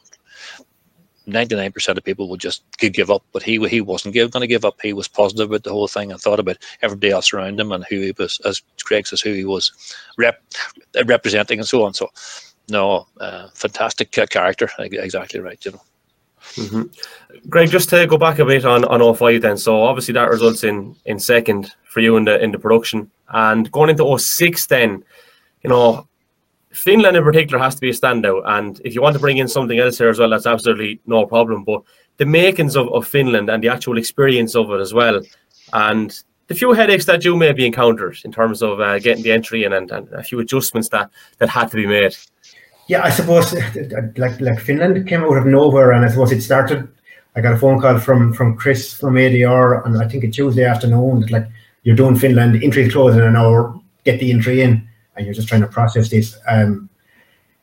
99% 1.33 1.97
of 1.97 2.05
people 2.05 2.29
would 2.29 2.41
just 2.41 2.63
give 2.79 3.11
up, 3.11 3.25
but 3.33 3.43
he 3.43 3.67
he 3.69 3.81
wasn't 3.81 4.15
going 4.15 4.31
to 4.31 4.47
give 4.47 4.65
up. 4.65 4.81
He 4.83 4.93
was 4.93 5.09
positive 5.09 5.49
about 5.49 5.65
the 5.65 5.73
whole 5.73 5.89
thing 5.89 6.11
and 6.11 6.21
thought 6.21 6.41
about 6.41 6.59
everybody 6.83 7.11
else 7.11 7.33
around 7.33 7.61
him 7.61 7.73
and 7.73 7.85
who 7.89 8.01
he 8.01 8.13
was, 8.17 8.41
as 8.45 8.63
Craig 8.85 9.07
says, 9.07 9.21
who 9.21 9.33
he 9.33 9.45
was 9.45 9.73
rep, 10.19 10.43
representing 11.07 11.59
and 11.59 11.69
so 11.69 11.85
on. 11.85 11.95
So, 11.95 12.09
no, 12.69 13.07
uh, 13.21 13.49
fantastic 13.55 14.11
character, 14.11 14.71
exactly 14.79 15.41
right, 15.41 15.65
you 15.65 15.73
know. 15.73 15.83
Mm-hmm. 16.55 17.49
Greg, 17.49 17.71
just 17.71 17.91
to 17.91 18.07
go 18.07 18.17
back 18.17 18.39
a 18.39 18.45
bit 18.45 18.65
on 18.65 18.85
on 18.85 19.15
05 19.15 19.43
then. 19.43 19.57
So 19.57 19.83
obviously 19.83 20.15
that 20.15 20.31
results 20.31 20.65
in 20.65 20.97
in 21.05 21.19
second 21.19 21.73
for 21.85 22.01
you 22.01 22.17
in 22.17 22.25
the 22.25 22.43
in 22.43 22.53
the 22.53 22.59
production, 22.59 23.11
and 23.29 23.71
going 23.71 23.91
into 23.91 24.19
06 24.19 24.67
then, 24.67 25.05
you 25.63 25.71
know, 25.71 26.09
Finland 26.73 27.17
in 27.17 27.25
particular 27.25 27.63
has 27.63 27.75
to 27.75 27.81
be 27.81 27.91
a 27.91 27.93
standout. 27.93 28.43
And 28.45 28.81
if 28.85 28.95
you 28.95 29.03
want 29.03 29.15
to 29.15 29.21
bring 29.21 29.39
in 29.39 29.49
something 29.49 29.79
else 29.79 29.99
here 29.99 30.09
as 30.09 30.19
well, 30.19 30.31
that's 30.31 30.47
absolutely 30.47 31.01
no 31.07 31.27
problem. 31.27 31.65
But 31.65 31.83
the 32.17 32.27
makings 32.27 32.77
of, 32.77 32.89
of 32.93 33.07
Finland 33.07 33.51
and 33.51 33.63
the 33.63 33.69
actual 33.69 33.99
experience 33.99 34.55
of 34.55 34.71
it 34.71 34.81
as 34.81 34.95
well, 34.95 35.21
and 35.73 36.23
the 36.47 36.55
few 36.55 36.73
headaches 36.73 37.05
that 37.07 37.25
you 37.25 37.37
maybe 37.37 37.65
encountered 37.65 38.19
in 38.25 38.33
terms 38.33 38.63
of 38.63 38.81
uh, 38.81 38.99
getting 38.99 39.23
the 39.23 39.33
entry 39.33 39.65
in 39.65 39.73
and, 39.73 39.91
and 39.91 40.09
a 40.13 40.23
few 40.23 40.41
adjustments 40.41 40.89
that 40.89 41.11
that 41.39 41.49
had 41.49 41.71
to 41.71 41.77
be 41.77 41.87
made 41.87 42.17
yeah, 42.91 43.05
I 43.05 43.11
suppose 43.11 43.55
like 44.17 44.41
like 44.41 44.59
Finland 44.59 45.07
came 45.07 45.23
out 45.23 45.37
of 45.37 45.47
nowhere, 45.47 45.93
and 45.93 46.05
I 46.05 46.09
suppose 46.09 46.33
it 46.33 46.41
started. 46.41 46.89
I 47.37 47.41
got 47.41 47.55
a 47.55 47.57
phone 47.57 47.81
call 47.81 48.01
from 48.01 48.33
from 48.33 48.57
Chris 48.57 48.93
from 48.93 49.15
ADR, 49.15 49.87
and 49.87 49.97
I 50.03 50.09
think 50.09 50.25
a 50.25 50.29
Tuesday 50.29 50.65
afternoon 50.65 51.21
that 51.21 51.31
like 51.31 51.47
you're 51.85 51.95
doing 51.95 52.17
Finland 52.17 52.61
entry 52.65 52.91
close 52.91 53.15
in 53.15 53.23
an 53.23 53.37
hour, 53.37 53.79
get 54.03 54.19
the 54.19 54.33
entry 54.33 54.63
in, 54.63 54.89
and 55.21 55.27
you're 55.27 55.35
just 55.35 55.49
trying 55.49 55.61
to 55.61 55.67
process 55.67 56.09
this. 56.09 56.39
Um, 56.49 56.89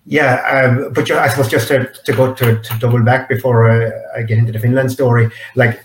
yeah, 0.05 0.35
um, 0.45 0.93
but 0.93 1.09
I 1.11 1.27
suppose 1.27 1.49
just 1.49 1.67
to, 1.69 1.91
to 2.05 2.13
go 2.13 2.33
to, 2.33 2.61
to 2.61 2.79
double 2.79 3.03
back 3.03 3.27
before 3.27 3.69
I, 3.69 4.19
I 4.19 4.21
get 4.21 4.37
into 4.37 4.53
the 4.53 4.59
Finland 4.59 4.91
story, 4.91 5.29
like 5.55 5.83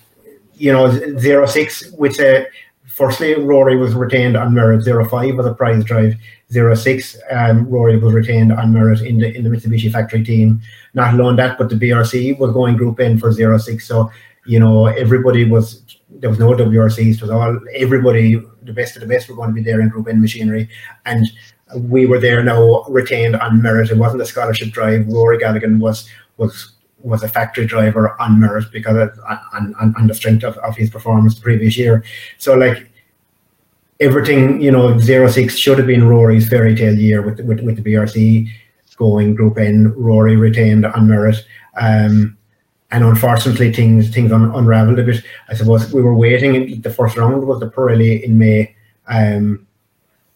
you 0.55 0.71
know, 0.71 0.91
zero 1.19 1.47
six, 1.47 1.91
which 1.93 2.21
uh, 2.21 2.45
firstly 2.87 3.35
Rory 3.35 3.77
was 3.77 3.95
retained 3.95 4.37
on 4.37 4.55
merit, 4.55 4.83
zero 4.83 5.09
five 5.09 5.35
was 5.35 5.47
a 5.47 5.55
prize 5.55 5.83
drive, 5.83 6.15
06, 6.53 7.19
um, 7.31 7.67
Rory 7.69 7.97
was 7.97 8.13
retained 8.13 8.53
on 8.53 8.73
merit 8.73 9.01
in 9.01 9.19
the 9.19 9.35
in 9.35 9.43
the 9.43 9.51
Mitsubishi 9.51 9.91
factory 9.91 10.23
team. 10.23 10.61
Not 10.95 11.15
alone 11.15 11.37
that, 11.37 11.57
but 11.57 11.71
the 11.71 11.77
BRC 11.77 12.39
was 12.39 12.53
going 12.53 12.77
Group 12.77 13.01
N 13.01 13.19
for 13.19 13.33
06. 13.33 13.87
So 13.87 14.13
you 14.45 14.61
know 14.61 14.87
everybody 14.87 15.49
was 15.49 15.83
there 16.11 16.31
was 16.31 16.39
no 16.39 16.51
WRCs. 16.53 17.15
It 17.17 17.23
was 17.23 17.31
all 17.31 17.59
everybody 17.75 18.37
the 18.63 18.73
best 18.73 18.97
of 18.97 19.01
the 19.01 19.09
best 19.09 19.29
were 19.29 19.35
going 19.35 19.49
to 19.49 19.55
be 19.55 19.63
there 19.63 19.81
in 19.81 19.89
Group 19.89 20.09
N 20.09 20.21
machinery, 20.21 20.69
and 21.07 21.27
we 21.75 22.07
were 22.07 22.19
there 22.19 22.43
now 22.43 22.85
retained 22.85 23.37
on 23.37 23.63
merit. 23.63 23.91
It 23.91 23.99
wasn't 23.99 24.23
a 24.23 24.27
scholarship 24.27 24.71
drive. 24.71 25.07
Rory 25.09 25.39
Galligan 25.39 25.79
was 25.79 26.09
was 26.37 26.73
was 26.99 27.23
a 27.23 27.29
factory 27.29 27.67
driver 27.67 28.21
on 28.21 28.39
merit 28.39 28.65
because 28.73 28.97
of, 28.97 29.19
on, 29.53 29.75
on, 29.81 29.95
on 29.97 30.07
the 30.07 30.15
strength 30.15 30.45
of, 30.45 30.57
of 30.59 30.77
his 30.77 30.89
performance 30.89 31.35
the 31.35 31.41
previous 31.41 31.77
year. 31.77 32.05
So 32.39 32.55
like 32.55 32.89
everything, 33.99 34.61
you 34.61 34.71
know, 34.71 34.99
zero 34.99 35.29
six 35.29 35.57
should 35.57 35.79
have 35.79 35.87
been 35.87 36.07
Rory's 36.07 36.49
fairy 36.49 36.75
tale 36.75 36.95
year 36.95 37.23
with 37.23 37.41
with, 37.41 37.61
with 37.61 37.83
the 37.83 37.83
BRC 37.83 38.49
going 38.97 39.35
Group 39.35 39.59
N. 39.59 39.93
Rory 39.97 40.37
retained 40.37 40.87
on 40.87 41.09
merit. 41.09 41.37
Um, 41.77 42.37
and 42.91 43.05
unfortunately, 43.05 43.73
things 43.73 44.11
things 44.11 44.31
un- 44.31 44.55
unraveled 44.55 44.99
a 44.99 45.03
bit. 45.03 45.25
I 45.49 45.55
suppose 45.55 45.93
we 45.93 46.03
were 46.03 46.15
waiting. 46.15 46.55
In 46.55 46.83
the 46.83 46.91
first 46.91 47.17
round 47.17 47.47
was 47.47 47.61
the 47.61 47.71
Pirelli 47.71 48.23
in 48.23 48.39
May, 48.39 48.77
um, 49.09 49.67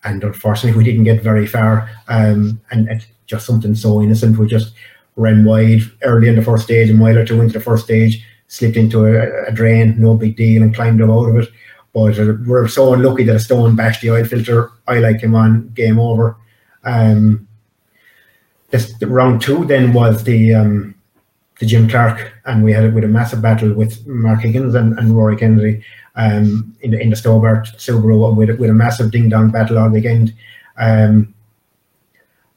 and 0.07 0.23
unfortunately, 0.23 0.79
we 0.79 0.85
didn't 0.85 1.05
get 1.05 1.23
very 1.23 1.47
far. 1.47 1.91
Um, 2.09 2.61
and 2.71 2.89
it's 2.89 3.07
just 3.27 3.45
something 3.45 3.75
so 3.75 4.01
innocent. 4.01 4.39
We 4.39 4.47
just 4.47 4.73
ran 5.17 5.45
wide 5.45 5.81
early 6.03 6.29
in 6.29 6.37
the 6.37 6.43
first 6.43 6.65
stage, 6.65 6.91
a 6.91 6.95
mile 6.95 7.19
or 7.19 7.27
two 7.27 7.41
into 7.41 7.55
the 7.55 7.65
first 7.65 7.85
stage, 7.85 8.25
slipped 8.47 8.77
into 8.77 9.05
a, 9.05 9.49
a 9.49 9.53
drain, 9.53 10.01
no 10.01 10.15
big 10.15 10.37
deal, 10.37 10.63
and 10.63 10.75
climbed 10.75 11.03
up 11.03 11.11
out 11.11 11.29
of 11.29 11.37
it. 11.37 11.49
But 11.93 12.19
uh, 12.19 12.35
we're 12.47 12.69
so 12.69 12.95
unlucky 12.95 13.25
that 13.25 13.37
a 13.37 13.41
stone 13.41 13.75
bashed 13.75 14.03
the 14.03 14.11
oil 14.11 14.25
filter. 14.25 14.71
I 14.87 14.99
like 15.01 15.21
him 15.21 15.35
on 15.35 15.71
game 15.71 15.99
over. 15.99 16.37
Um, 16.85 17.49
this 18.71 18.95
round 19.03 19.43
two 19.43 19.65
then 19.65 19.93
was 19.93 20.23
the 20.23 20.55
um, 20.55 20.95
the 21.59 21.67
Jim 21.67 21.89
Clark, 21.89 22.33
and 22.45 22.63
we 22.63 22.73
had 22.73 22.85
it 22.85 22.95
with 22.95 23.05
a 23.05 23.09
massive 23.09 23.43
battle 23.43 23.73
with 23.73 24.07
Mark 24.07 24.43
Higgins 24.43 24.75
and, 24.75 24.97
and 24.99 25.17
Rory 25.17 25.37
Kennedy 25.37 25.83
um, 26.17 26.77
in 26.81 26.91
the 26.91 27.01
in 27.01 27.11
the 27.11 27.17
Stobart 27.17 27.67
Subaru 27.77 28.35
with 28.35 28.59
with 28.59 28.71
a 28.71 28.75
massive 28.75 29.11
ding 29.11 29.29
dong 29.29 29.51
battle 29.51 29.79
all 29.79 29.91
weekend. 29.91 30.35
Um, 30.79 31.35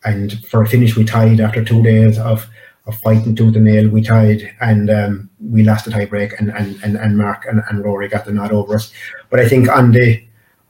and 0.05 0.43
for 0.45 0.61
a 0.61 0.67
finish, 0.67 0.95
we 0.95 1.03
tied 1.03 1.39
after 1.39 1.63
two 1.63 1.83
days 1.83 2.17
of 2.17 2.47
of 2.85 2.97
fighting 2.99 3.35
tooth 3.35 3.55
and 3.55 3.65
nail. 3.65 3.89
We 3.89 4.01
tied 4.01 4.55
and 4.61 4.89
um, 4.89 5.29
we 5.39 5.63
lost 5.63 5.85
the 5.85 5.91
tie 5.91 6.05
break, 6.05 6.39
and 6.39 6.51
and 6.51 6.81
and, 6.83 6.95
and 6.95 7.17
Mark 7.17 7.45
and, 7.45 7.61
and 7.69 7.83
Rory 7.83 8.07
got 8.07 8.25
the 8.25 8.31
nod 8.31 8.51
over 8.51 8.75
us. 8.75 8.91
But 9.29 9.39
I 9.39 9.47
think 9.47 9.69
on 9.69 9.91
the 9.91 10.23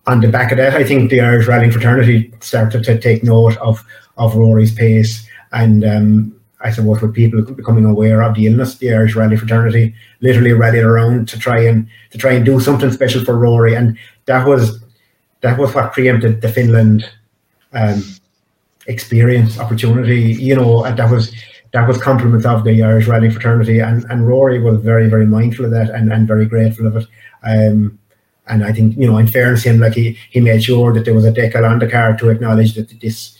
on 0.08 0.22
the 0.22 0.28
back 0.28 0.52
of 0.52 0.58
that, 0.58 0.74
I 0.74 0.84
think 0.84 1.12
the 1.12 1.22
Irish 1.22 1.48
rallying 1.48 1.72
fraternity 1.72 2.34
started 2.40 2.84
to 2.86 3.00
take 3.00 3.24
note 3.24 3.58
of 3.58 3.86
of 4.18 4.36
Rory's 4.36 4.74
pace, 4.74 5.28
and 5.52 5.86
um, 5.86 6.39
I 6.62 6.72
suppose 6.72 7.02
with 7.02 7.14
people 7.14 7.42
becoming 7.42 7.86
aware 7.86 8.22
of 8.22 8.36
the 8.36 8.48
illness, 8.48 8.76
the 8.76 8.94
Irish 8.94 9.16
rally 9.16 9.38
fraternity 9.38 9.96
literally 10.20 10.52
rallied 10.52 10.84
around 10.84 11.30
to 11.30 11.40
try 11.40 11.60
and 11.62 11.88
to 12.12 12.18
try 12.18 12.34
and 12.34 12.46
do 12.46 12.60
something 12.60 12.92
special 12.92 13.24
for 13.24 13.38
Rory, 13.38 13.76
and 13.76 13.98
that 14.26 14.46
was 14.46 14.84
that 15.42 15.58
was 15.58 15.74
what 15.74 15.94
preempted 15.94 16.42
the 16.42 16.50
Finland 16.50 17.10
um, 17.74 18.04
experience 18.88 19.58
opportunity. 19.58 20.34
You 20.34 20.56
know, 20.56 20.84
and 20.84 20.98
that 21.00 21.10
was 21.10 21.34
that 21.72 21.88
was 21.88 22.02
compliments 22.02 22.46
of 22.46 22.66
the 22.66 22.84
Irish 22.84 23.08
rallying 23.08 23.32
fraternity, 23.32 23.80
and, 23.80 24.04
and 24.10 24.28
Rory 24.28 24.60
was 24.60 24.82
very 24.82 25.10
very 25.10 25.26
mindful 25.26 25.66
of 25.66 25.72
that 25.72 25.90
and, 25.92 26.12
and 26.12 26.28
very 26.28 26.46
grateful 26.46 26.88
of 26.88 26.98
it. 26.98 27.08
Um, 27.44 27.98
and 28.48 28.66
I 28.66 28.74
think 28.74 28.98
you 28.98 29.10
know, 29.10 29.18
in 29.18 29.28
fairness 29.28 29.64
him, 29.64 29.80
like 29.80 29.94
he 29.94 30.18
he 30.30 30.42
made 30.42 30.64
sure 30.64 30.94
that 30.94 31.06
there 31.06 31.14
was 31.14 31.26
a 31.26 31.32
decal 31.32 31.70
on 31.70 31.80
the 31.80 31.90
car 31.90 32.18
to 32.18 32.30
acknowledge 32.30 32.74
that 32.74 33.00
this 33.00 33.39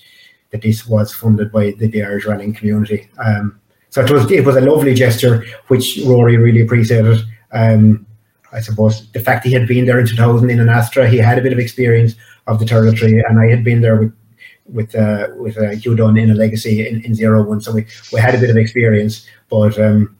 that 0.52 0.62
this 0.62 0.88
was 0.88 1.14
funded 1.14 1.52
by 1.52 1.72
the, 1.78 1.88
the 1.88 2.04
Irish 2.04 2.26
rallying 2.26 2.54
community. 2.54 3.10
Um, 3.24 3.60
so 3.90 4.02
it 4.02 4.12
was 4.12 4.32
it 4.32 4.46
was 4.46 4.56
a 4.56 4.62
lovely 4.62 4.94
gesture, 4.94 5.46
which 5.68 6.00
Rory 6.06 6.38
really 6.38 6.62
appreciated. 6.62 7.20
Um, 7.52 8.06
I 8.52 8.62
suppose 8.62 9.10
the 9.12 9.20
fact 9.20 9.46
he 9.46 9.52
had 9.52 9.68
been 9.68 9.86
there 9.86 10.00
in 10.00 10.08
2000 10.08 10.50
in 10.50 10.60
an 10.60 10.70
Astra, 10.70 11.08
he 11.08 11.18
had 11.18 11.38
a 11.38 11.42
bit 11.42 11.54
of 11.54 11.60
experience 11.60 12.16
of 12.48 12.60
the 12.60 12.66
territory, 12.66 13.24
and 13.28 13.40
I 13.40 13.48
had 13.48 13.64
been 13.64 13.82
there 13.82 13.98
with 13.98 14.14
with 14.66 14.96
uh, 14.96 15.28
with 15.38 15.58
uh, 15.58 15.72
Hugh 15.72 15.96
Dunn 15.96 16.18
in 16.18 16.32
a 16.32 16.36
legacy 16.36 16.88
in, 16.88 17.04
in 17.04 17.16
zero 17.16 17.44
one. 17.44 17.62
So 17.62 17.72
we, 17.72 17.86
we 18.14 18.20
had 18.20 18.36
a 18.36 18.40
bit 18.40 18.50
of 18.50 18.58
experience, 18.58 19.26
but 19.50 19.80
um, 19.80 20.16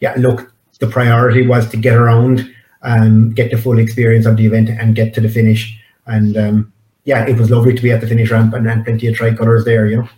yeah, 0.00 0.14
look, 0.16 0.52
the 0.80 0.88
priority 0.88 1.46
was 1.46 1.68
to 1.70 1.76
get 1.76 1.94
around 1.94 2.52
and 2.82 3.36
get 3.36 3.50
the 3.50 3.58
full 3.58 3.78
experience 3.78 4.26
of 4.26 4.36
the 4.36 4.46
event 4.46 4.68
and 4.68 4.96
get 4.96 5.14
to 5.14 5.20
the 5.20 5.28
finish. 5.28 5.78
And 6.06 6.36
um, 6.36 6.71
yeah, 7.04 7.26
it 7.26 7.38
was 7.38 7.50
lovely 7.50 7.74
to 7.74 7.82
be 7.82 7.90
at 7.90 8.00
the 8.00 8.06
finish 8.06 8.30
ramp 8.30 8.54
and, 8.54 8.68
and 8.68 8.84
plenty 8.84 9.08
of 9.08 9.16
tricolours 9.16 9.64
there, 9.64 9.86
you 9.86 9.96
know. 9.98 10.08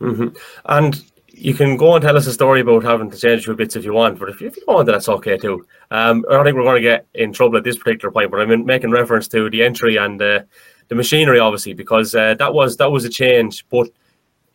Mm-hmm. 0.00 0.28
And 0.66 1.02
you 1.28 1.54
can 1.54 1.76
go 1.76 1.94
and 1.94 2.02
tell 2.02 2.16
us 2.16 2.26
a 2.26 2.32
story 2.32 2.60
about 2.60 2.82
having 2.82 3.10
to 3.10 3.16
change 3.16 3.44
few 3.44 3.54
bits 3.54 3.76
if 3.76 3.84
you 3.84 3.92
want, 3.92 4.18
but 4.18 4.28
if 4.28 4.40
you, 4.40 4.48
if 4.48 4.56
you 4.56 4.64
want, 4.66 4.86
that's 4.86 5.08
okay 5.08 5.36
too. 5.36 5.64
Um, 5.90 6.24
I 6.28 6.32
don't 6.32 6.44
think 6.44 6.56
we're 6.56 6.64
going 6.64 6.82
to 6.82 6.88
get 6.88 7.06
in 7.14 7.32
trouble 7.32 7.56
at 7.56 7.64
this 7.64 7.78
particular 7.78 8.10
point, 8.10 8.30
but 8.30 8.40
I'm 8.40 8.66
making 8.66 8.90
reference 8.90 9.28
to 9.28 9.48
the 9.48 9.62
entry 9.62 9.96
and 9.96 10.20
uh, 10.20 10.40
the 10.88 10.94
machinery, 10.96 11.38
obviously, 11.38 11.74
because 11.74 12.14
uh, 12.14 12.34
that 12.34 12.52
was 12.52 12.76
that 12.78 12.90
was 12.90 13.04
a 13.04 13.08
change. 13.08 13.64
But 13.68 13.88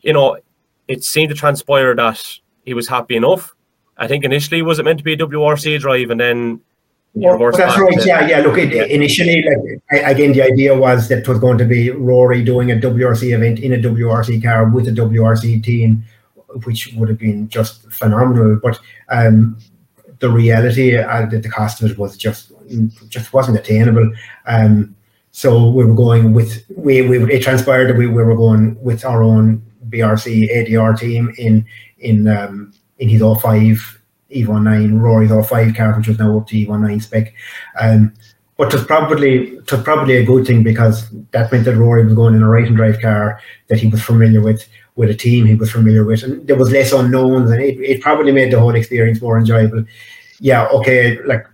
you 0.01 0.11
know, 0.11 0.37
it 0.89 1.03
seemed 1.03 1.29
to 1.29 1.35
transpire 1.35 1.95
that 1.95 2.21
he 2.65 2.73
was 2.73 2.87
happy 2.87 3.15
enough. 3.15 3.55
I 3.97 4.07
think 4.07 4.25
initially 4.25 4.61
was 4.61 4.79
it 4.79 4.83
meant 4.83 4.97
to 4.97 5.03
be 5.03 5.13
a 5.13 5.17
WRC 5.17 5.79
drive, 5.79 6.09
and 6.09 6.19
then 6.19 6.61
well, 7.15 7.51
that's 7.51 7.79
right. 7.79 7.99
To, 7.99 8.07
yeah, 8.07 8.27
yeah. 8.27 8.39
Look, 8.39 8.57
it, 8.57 8.73
yeah. 8.73 8.85
initially, 8.85 9.43
like, 9.91 10.03
again, 10.03 10.33
the 10.33 10.41
idea 10.41 10.75
was 10.75 11.09
that 11.09 11.19
it 11.19 11.27
was 11.27 11.39
going 11.39 11.59
to 11.59 11.65
be 11.65 11.91
Rory 11.91 12.43
doing 12.43 12.71
a 12.71 12.75
WRC 12.75 13.35
event 13.35 13.59
in 13.59 13.73
a 13.73 13.77
WRC 13.77 14.41
car 14.41 14.67
with 14.69 14.87
a 14.87 14.91
WRC 14.91 15.63
team, 15.63 16.03
which 16.65 16.91
would 16.95 17.09
have 17.09 17.19
been 17.19 17.49
just 17.49 17.89
phenomenal. 17.91 18.59
But 18.61 18.79
um, 19.09 19.59
the 20.19 20.29
reality 20.29 20.97
uh, 20.97 21.27
that 21.27 21.43
the 21.43 21.49
cost 21.49 21.83
of 21.83 21.91
it 21.91 21.97
was 21.99 22.17
just 22.17 22.51
just 23.09 23.31
wasn't 23.31 23.57
attainable. 23.57 24.11
Um, 24.47 24.95
so 25.31 25.69
we 25.69 25.85
were 25.85 25.93
going 25.95 26.33
with 26.33 26.63
we, 26.75 27.07
we 27.07 27.31
it 27.31 27.43
transpired 27.43 27.89
that 27.89 27.97
we, 27.97 28.07
we 28.07 28.23
were 28.23 28.35
going 28.35 28.81
with 28.81 29.05
our 29.05 29.21
own 29.21 29.63
BRC 29.89 30.49
ADR 30.51 30.97
team 30.97 31.33
in 31.37 31.65
in 31.99 32.27
um, 32.27 32.73
in 32.97 33.09
his 33.09 33.21
05 33.21 34.01
E19 34.33 34.99
Rory's 34.99 35.47
05 35.47 35.75
car, 35.75 35.97
which 35.97 36.07
was 36.07 36.19
now 36.19 36.37
up 36.37 36.47
to 36.47 36.55
E19 36.55 37.01
spec. 37.01 37.33
Um, 37.79 38.13
but 38.57 38.73
it 38.73 38.77
was 38.77 38.85
probably 38.85 39.47
it 39.49 39.71
was 39.71 39.83
probably 39.83 40.17
a 40.17 40.25
good 40.25 40.45
thing 40.45 40.63
because 40.63 41.09
that 41.31 41.51
meant 41.51 41.65
that 41.65 41.75
Rory 41.75 42.05
was 42.05 42.13
going 42.13 42.35
in 42.35 42.43
a 42.43 42.49
right 42.49 42.67
and 42.67 42.75
drive 42.75 43.01
car 43.01 43.39
that 43.67 43.79
he 43.79 43.87
was 43.87 44.03
familiar 44.03 44.41
with, 44.41 44.67
with 44.95 45.09
a 45.09 45.15
team 45.15 45.45
he 45.45 45.55
was 45.55 45.71
familiar 45.71 46.05
with, 46.05 46.23
and 46.23 46.45
there 46.47 46.55
was 46.55 46.71
less 46.71 46.91
unknowns, 46.91 47.49
and 47.49 47.61
it, 47.61 47.79
it 47.79 48.01
probably 48.01 48.31
made 48.31 48.53
the 48.53 48.59
whole 48.59 48.75
experience 48.75 49.21
more 49.21 49.39
enjoyable. 49.39 49.83
Yeah, 50.39 50.67
okay, 50.67 51.21
like 51.23 51.47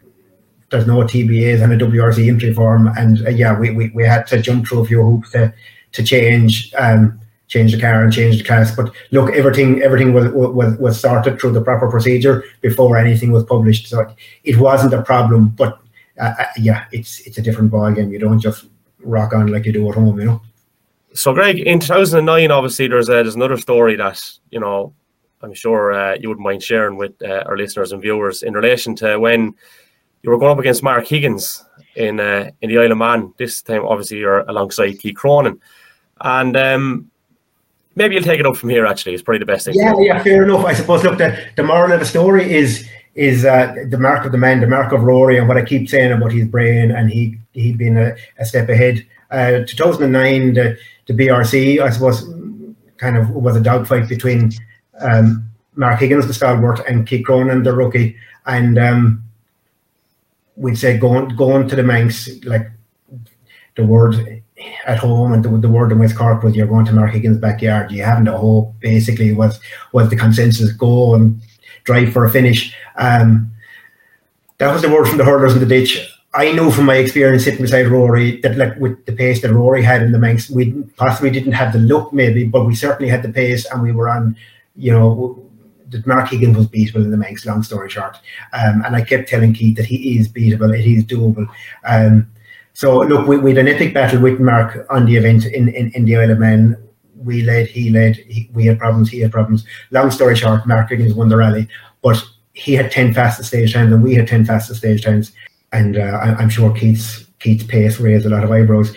there's 0.69 0.87
no 0.87 0.97
TBAs 0.97 1.63
and 1.63 1.73
a 1.73 1.77
WRC 1.77 2.27
entry 2.27 2.53
form, 2.53 2.87
and 2.97 3.25
uh, 3.25 3.29
yeah, 3.29 3.57
we, 3.57 3.71
we, 3.71 3.89
we 3.89 4.03
had 4.03 4.27
to 4.27 4.41
jump 4.41 4.67
through 4.67 4.81
a 4.81 4.85
few 4.85 5.01
hoops 5.01 5.31
to 5.31 5.53
to 5.91 6.03
change 6.03 6.73
um, 6.77 7.19
change 7.49 7.73
the 7.73 7.81
car 7.81 8.03
and 8.03 8.13
change 8.13 8.37
the 8.37 8.43
class. 8.43 8.73
But 8.73 8.93
look, 9.11 9.31
everything 9.31 9.81
everything 9.81 10.13
was 10.13 10.31
was 10.31 10.77
was 10.77 10.99
sorted 10.99 11.39
through 11.39 11.51
the 11.51 11.61
proper 11.61 11.89
procedure 11.89 12.45
before 12.61 12.97
anything 12.97 13.31
was 13.31 13.43
published, 13.43 13.87
so 13.87 14.07
it 14.43 14.57
wasn't 14.57 14.93
a 14.93 15.01
problem. 15.01 15.49
But 15.49 15.79
uh, 16.17 16.33
uh 16.39 16.45
yeah, 16.57 16.85
it's 16.91 17.19
it's 17.27 17.37
a 17.37 17.41
different 17.41 17.71
ball 17.71 17.91
game. 17.91 18.11
You 18.11 18.19
don't 18.19 18.39
just 18.39 18.65
rock 19.01 19.33
on 19.33 19.47
like 19.47 19.65
you 19.65 19.73
do 19.73 19.89
at 19.89 19.95
home, 19.95 20.19
you 20.19 20.25
know. 20.25 20.41
So, 21.13 21.33
Greg, 21.33 21.59
in 21.59 21.79
2009, 21.79 22.51
obviously, 22.51 22.87
there's 22.87 23.09
a, 23.09 23.13
there's 23.13 23.35
another 23.35 23.57
story 23.57 23.95
that 23.95 24.23
you 24.51 24.59
know 24.59 24.93
I'm 25.41 25.53
sure 25.53 25.93
uh, 25.93 26.15
you 26.19 26.29
wouldn't 26.29 26.45
mind 26.45 26.63
sharing 26.63 26.97
with 26.97 27.13
uh, 27.21 27.43
our 27.45 27.57
listeners 27.57 27.91
and 27.91 28.01
viewers 28.01 28.43
in 28.43 28.53
relation 28.53 28.95
to 28.97 29.17
when 29.17 29.53
you 30.21 30.29
were 30.29 30.37
going 30.37 30.51
up 30.51 30.59
against 30.59 30.83
Mark 30.83 31.07
Higgins 31.07 31.65
in 31.95 32.19
uh, 32.19 32.51
in 32.61 32.69
the 32.69 32.77
Isle 32.77 32.91
of 32.91 32.97
Man. 32.97 33.33
This 33.37 33.61
time, 33.61 33.85
obviously, 33.85 34.19
you're 34.19 34.41
alongside 34.41 34.99
Keith 34.99 35.15
Cronin, 35.15 35.59
and 36.21 36.55
um, 36.55 37.11
maybe 37.99 38.15
you'll 38.15 38.23
take 38.23 38.39
it 38.39 38.45
up 38.47 38.55
from 38.55 38.69
here. 38.69 38.85
Actually, 38.85 39.13
it's 39.13 39.21
probably 39.21 39.39
the 39.39 39.45
best 39.45 39.65
thing. 39.65 39.75
Yeah, 39.75 39.93
yeah, 39.99 40.23
fair 40.23 40.43
enough. 40.43 40.65
I 40.65 40.73
suppose. 40.73 41.03
Look, 41.03 41.19
the, 41.19 41.37
the 41.55 41.63
moral 41.63 41.91
of 41.91 41.99
the 41.99 42.05
story 42.05 42.51
is 42.51 42.89
is 43.13 43.45
uh, 43.45 43.75
the 43.87 43.97
mark 43.97 44.25
of 44.25 44.31
the 44.31 44.37
man, 44.37 44.61
the 44.61 44.67
mark 44.67 44.91
of 44.93 45.03
Rory, 45.03 45.37
and 45.37 45.47
what 45.47 45.57
I 45.57 45.63
keep 45.63 45.89
saying 45.89 46.11
about 46.11 46.31
his 46.31 46.47
brain, 46.47 46.89
and 46.89 47.11
he 47.11 47.37
he'd 47.53 47.77
been 47.77 47.97
a, 47.97 48.15
a 48.39 48.45
step 48.45 48.69
ahead. 48.69 49.05
Uh, 49.29 49.63
2009, 49.67 50.53
the, 50.55 50.77
the 51.05 51.13
BRC, 51.13 51.79
I 51.79 51.89
suppose, 51.91 52.23
kind 52.97 53.15
of 53.15 53.29
was 53.29 53.55
a 53.55 53.61
dogfight 53.61 54.09
between 54.09 54.51
um, 55.01 55.47
Mark 55.75 55.99
Higgins, 55.99 56.25
the 56.25 56.33
stalwart, 56.33 56.79
and 56.87 57.05
Keith 57.05 57.25
Cronin, 57.25 57.63
the 57.63 57.73
rookie, 57.73 58.15
and 58.45 58.79
um, 58.79 59.23
we'd 60.55 60.77
say 60.77 60.97
going 60.97 61.35
going 61.35 61.67
to 61.67 61.75
the 61.75 61.83
Manx, 61.83 62.29
like 62.45 62.71
the 63.75 63.85
word 63.85 64.38
at 64.85 64.97
home 64.97 65.33
and 65.33 65.43
the, 65.43 65.49
the 65.49 65.69
word 65.69 65.91
in 65.91 65.99
West 65.99 66.15
Cork 66.15 66.43
was 66.43 66.55
you're 66.55 66.67
going 66.67 66.85
to 66.85 66.93
Mark 66.93 67.11
Higgins' 67.11 67.37
backyard. 67.37 67.91
You 67.91 68.03
haven't 68.03 68.27
a 68.27 68.37
hope. 68.37 68.73
Basically, 68.79 69.33
was 69.33 69.59
was 69.91 70.09
the 70.09 70.15
consensus. 70.15 70.71
Go 70.71 71.15
and 71.15 71.41
drive 71.83 72.11
for 72.13 72.25
a 72.25 72.29
finish. 72.29 72.75
Um, 72.95 73.51
that 74.57 74.73
was 74.73 74.81
the 74.81 74.89
word 74.89 75.07
from 75.07 75.17
the 75.17 75.25
hurlers 75.25 75.53
in 75.53 75.59
the 75.59 75.65
ditch. 75.65 76.15
I 76.33 76.51
know 76.51 76.69
from 76.69 76.85
my 76.85 76.95
experience 76.95 77.43
sitting 77.43 77.61
beside 77.61 77.87
Rory 77.87 78.39
that 78.41 78.55
like 78.55 78.75
with 78.77 79.05
the 79.05 79.13
pace 79.13 79.41
that 79.41 79.51
Rory 79.51 79.81
had 79.81 80.03
in 80.03 80.11
the 80.11 80.19
Manx, 80.19 80.49
we 80.49 80.73
possibly 80.95 81.31
didn't 81.31 81.53
have 81.53 81.73
the 81.73 81.79
look 81.79 82.13
maybe, 82.13 82.43
but 82.43 82.65
we 82.65 82.75
certainly 82.75 83.09
had 83.09 83.23
the 83.23 83.29
pace 83.29 83.65
and 83.65 83.81
we 83.81 83.91
were 83.91 84.09
on, 84.09 84.35
you 84.75 84.91
know, 84.91 85.43
that 85.89 86.05
Mark 86.05 86.29
Higgins 86.29 86.55
was 86.55 86.67
beatable 86.67 87.03
in 87.03 87.09
the 87.09 87.17
Manx, 87.17 87.47
long 87.47 87.63
story 87.63 87.89
short. 87.89 88.17
Um, 88.53 88.83
and 88.85 88.95
I 88.95 89.01
kept 89.01 89.27
telling 89.27 89.53
Keith 89.53 89.77
that 89.77 89.87
he 89.87 90.19
is 90.19 90.29
beatable, 90.29 90.77
it 90.77 90.85
is 90.85 91.03
doable. 91.03 91.47
Um, 91.83 92.29
so 92.73 92.99
look, 92.99 93.27
we, 93.27 93.37
we 93.37 93.51
had 93.51 93.59
an 93.59 93.67
epic 93.67 93.93
battle 93.93 94.21
with 94.21 94.39
Mark 94.39 94.85
on 94.89 95.05
the 95.05 95.17
event 95.17 95.45
in, 95.45 95.69
in, 95.69 95.91
in 95.91 96.05
the 96.05 96.15
Isle 96.15 96.31
of 96.31 96.39
Man. 96.39 96.77
We 97.15 97.41
led, 97.41 97.67
he 97.67 97.89
led, 97.89 98.15
he, 98.15 98.49
we 98.53 98.65
had 98.65 98.79
problems, 98.79 99.09
he 99.09 99.19
had 99.19 99.31
problems. 99.31 99.65
Long 99.91 100.09
story 100.11 100.35
short, 100.35 100.65
Mark 100.65 100.89
Higgins 100.89 101.13
won 101.13 101.29
the 101.29 101.37
rally, 101.37 101.67
but 102.01 102.23
he 102.53 102.73
had 102.73 102.91
10 102.91 103.13
fastest 103.13 103.49
stage 103.49 103.73
times 103.73 103.91
and 103.91 104.03
we 104.03 104.15
had 104.15 104.27
10 104.27 104.45
fastest 104.45 104.79
stage 104.79 105.03
times 105.03 105.31
and 105.71 105.97
uh, 105.97 106.01
I, 106.01 106.41
am 106.41 106.49
sure 106.49 106.73
Keith's 106.73 107.25
Keith's 107.39 107.63
pace 107.63 107.99
raised 107.99 108.25
a 108.25 108.29
lot 108.29 108.43
of 108.43 108.51
eyebrows. 108.51 108.95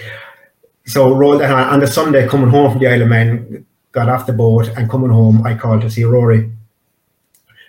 So 0.86 1.14
rolled 1.14 1.42
on, 1.42 1.52
on 1.52 1.80
the 1.80 1.86
Sunday 1.86 2.26
coming 2.26 2.50
home 2.50 2.72
from 2.72 2.80
the 2.80 2.88
Isle 2.88 3.02
of 3.02 3.08
Man, 3.08 3.64
got 3.92 4.08
off 4.08 4.26
the 4.26 4.32
boat 4.32 4.68
and 4.76 4.90
coming 4.90 5.10
home, 5.10 5.46
I 5.46 5.54
called 5.54 5.82
to 5.82 5.90
see 5.90 6.04
Rory. 6.04 6.50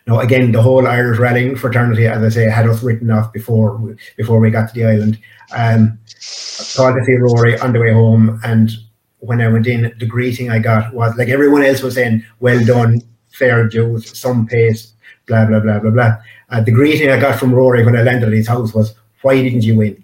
Now 0.05 0.19
again, 0.19 0.51
the 0.51 0.61
whole 0.61 0.85
Irish 0.85 1.17
rallying 1.17 1.55
fraternity, 1.55 2.07
as 2.07 2.21
I 2.21 2.29
say, 2.29 2.49
had 2.49 2.67
us 2.67 2.83
written 2.83 3.09
off 3.09 3.31
before 3.31 3.95
before 4.17 4.39
we 4.39 4.49
got 4.49 4.69
to 4.69 4.73
the 4.73 4.85
island. 4.85 5.17
Um, 5.55 5.97
called 6.75 6.95
to 6.97 7.05
see 7.05 7.15
Rory 7.15 7.57
on 7.59 7.73
the 7.73 7.79
way 7.79 7.93
home, 7.93 8.39
and 8.43 8.71
when 9.19 9.39
I 9.39 9.47
went 9.47 9.67
in, 9.67 9.93
the 9.99 10.05
greeting 10.05 10.49
I 10.49 10.59
got 10.59 10.93
was 10.93 11.15
like 11.17 11.29
everyone 11.29 11.63
else 11.63 11.81
was 11.81 11.95
saying, 11.95 12.23
"Well 12.41 12.63
done, 12.65 13.01
fair 13.29 13.67
dues, 13.69 14.17
some 14.17 14.45
pace, 14.45 14.93
blah 15.25 15.45
blah 15.45 15.61
blah 15.61 15.79
blah 15.79 15.91
blah." 15.91 16.17
Uh, 16.49 16.61
the 16.61 16.71
greeting 16.71 17.09
I 17.09 17.19
got 17.19 17.39
from 17.39 17.53
Rory 17.53 17.85
when 17.85 17.95
I 17.95 18.01
landed 18.01 18.27
at 18.27 18.33
his 18.33 18.47
house 18.47 18.73
was, 18.73 18.93
"Why 19.21 19.41
didn't 19.41 19.63
you 19.63 19.77
win?" 19.77 20.03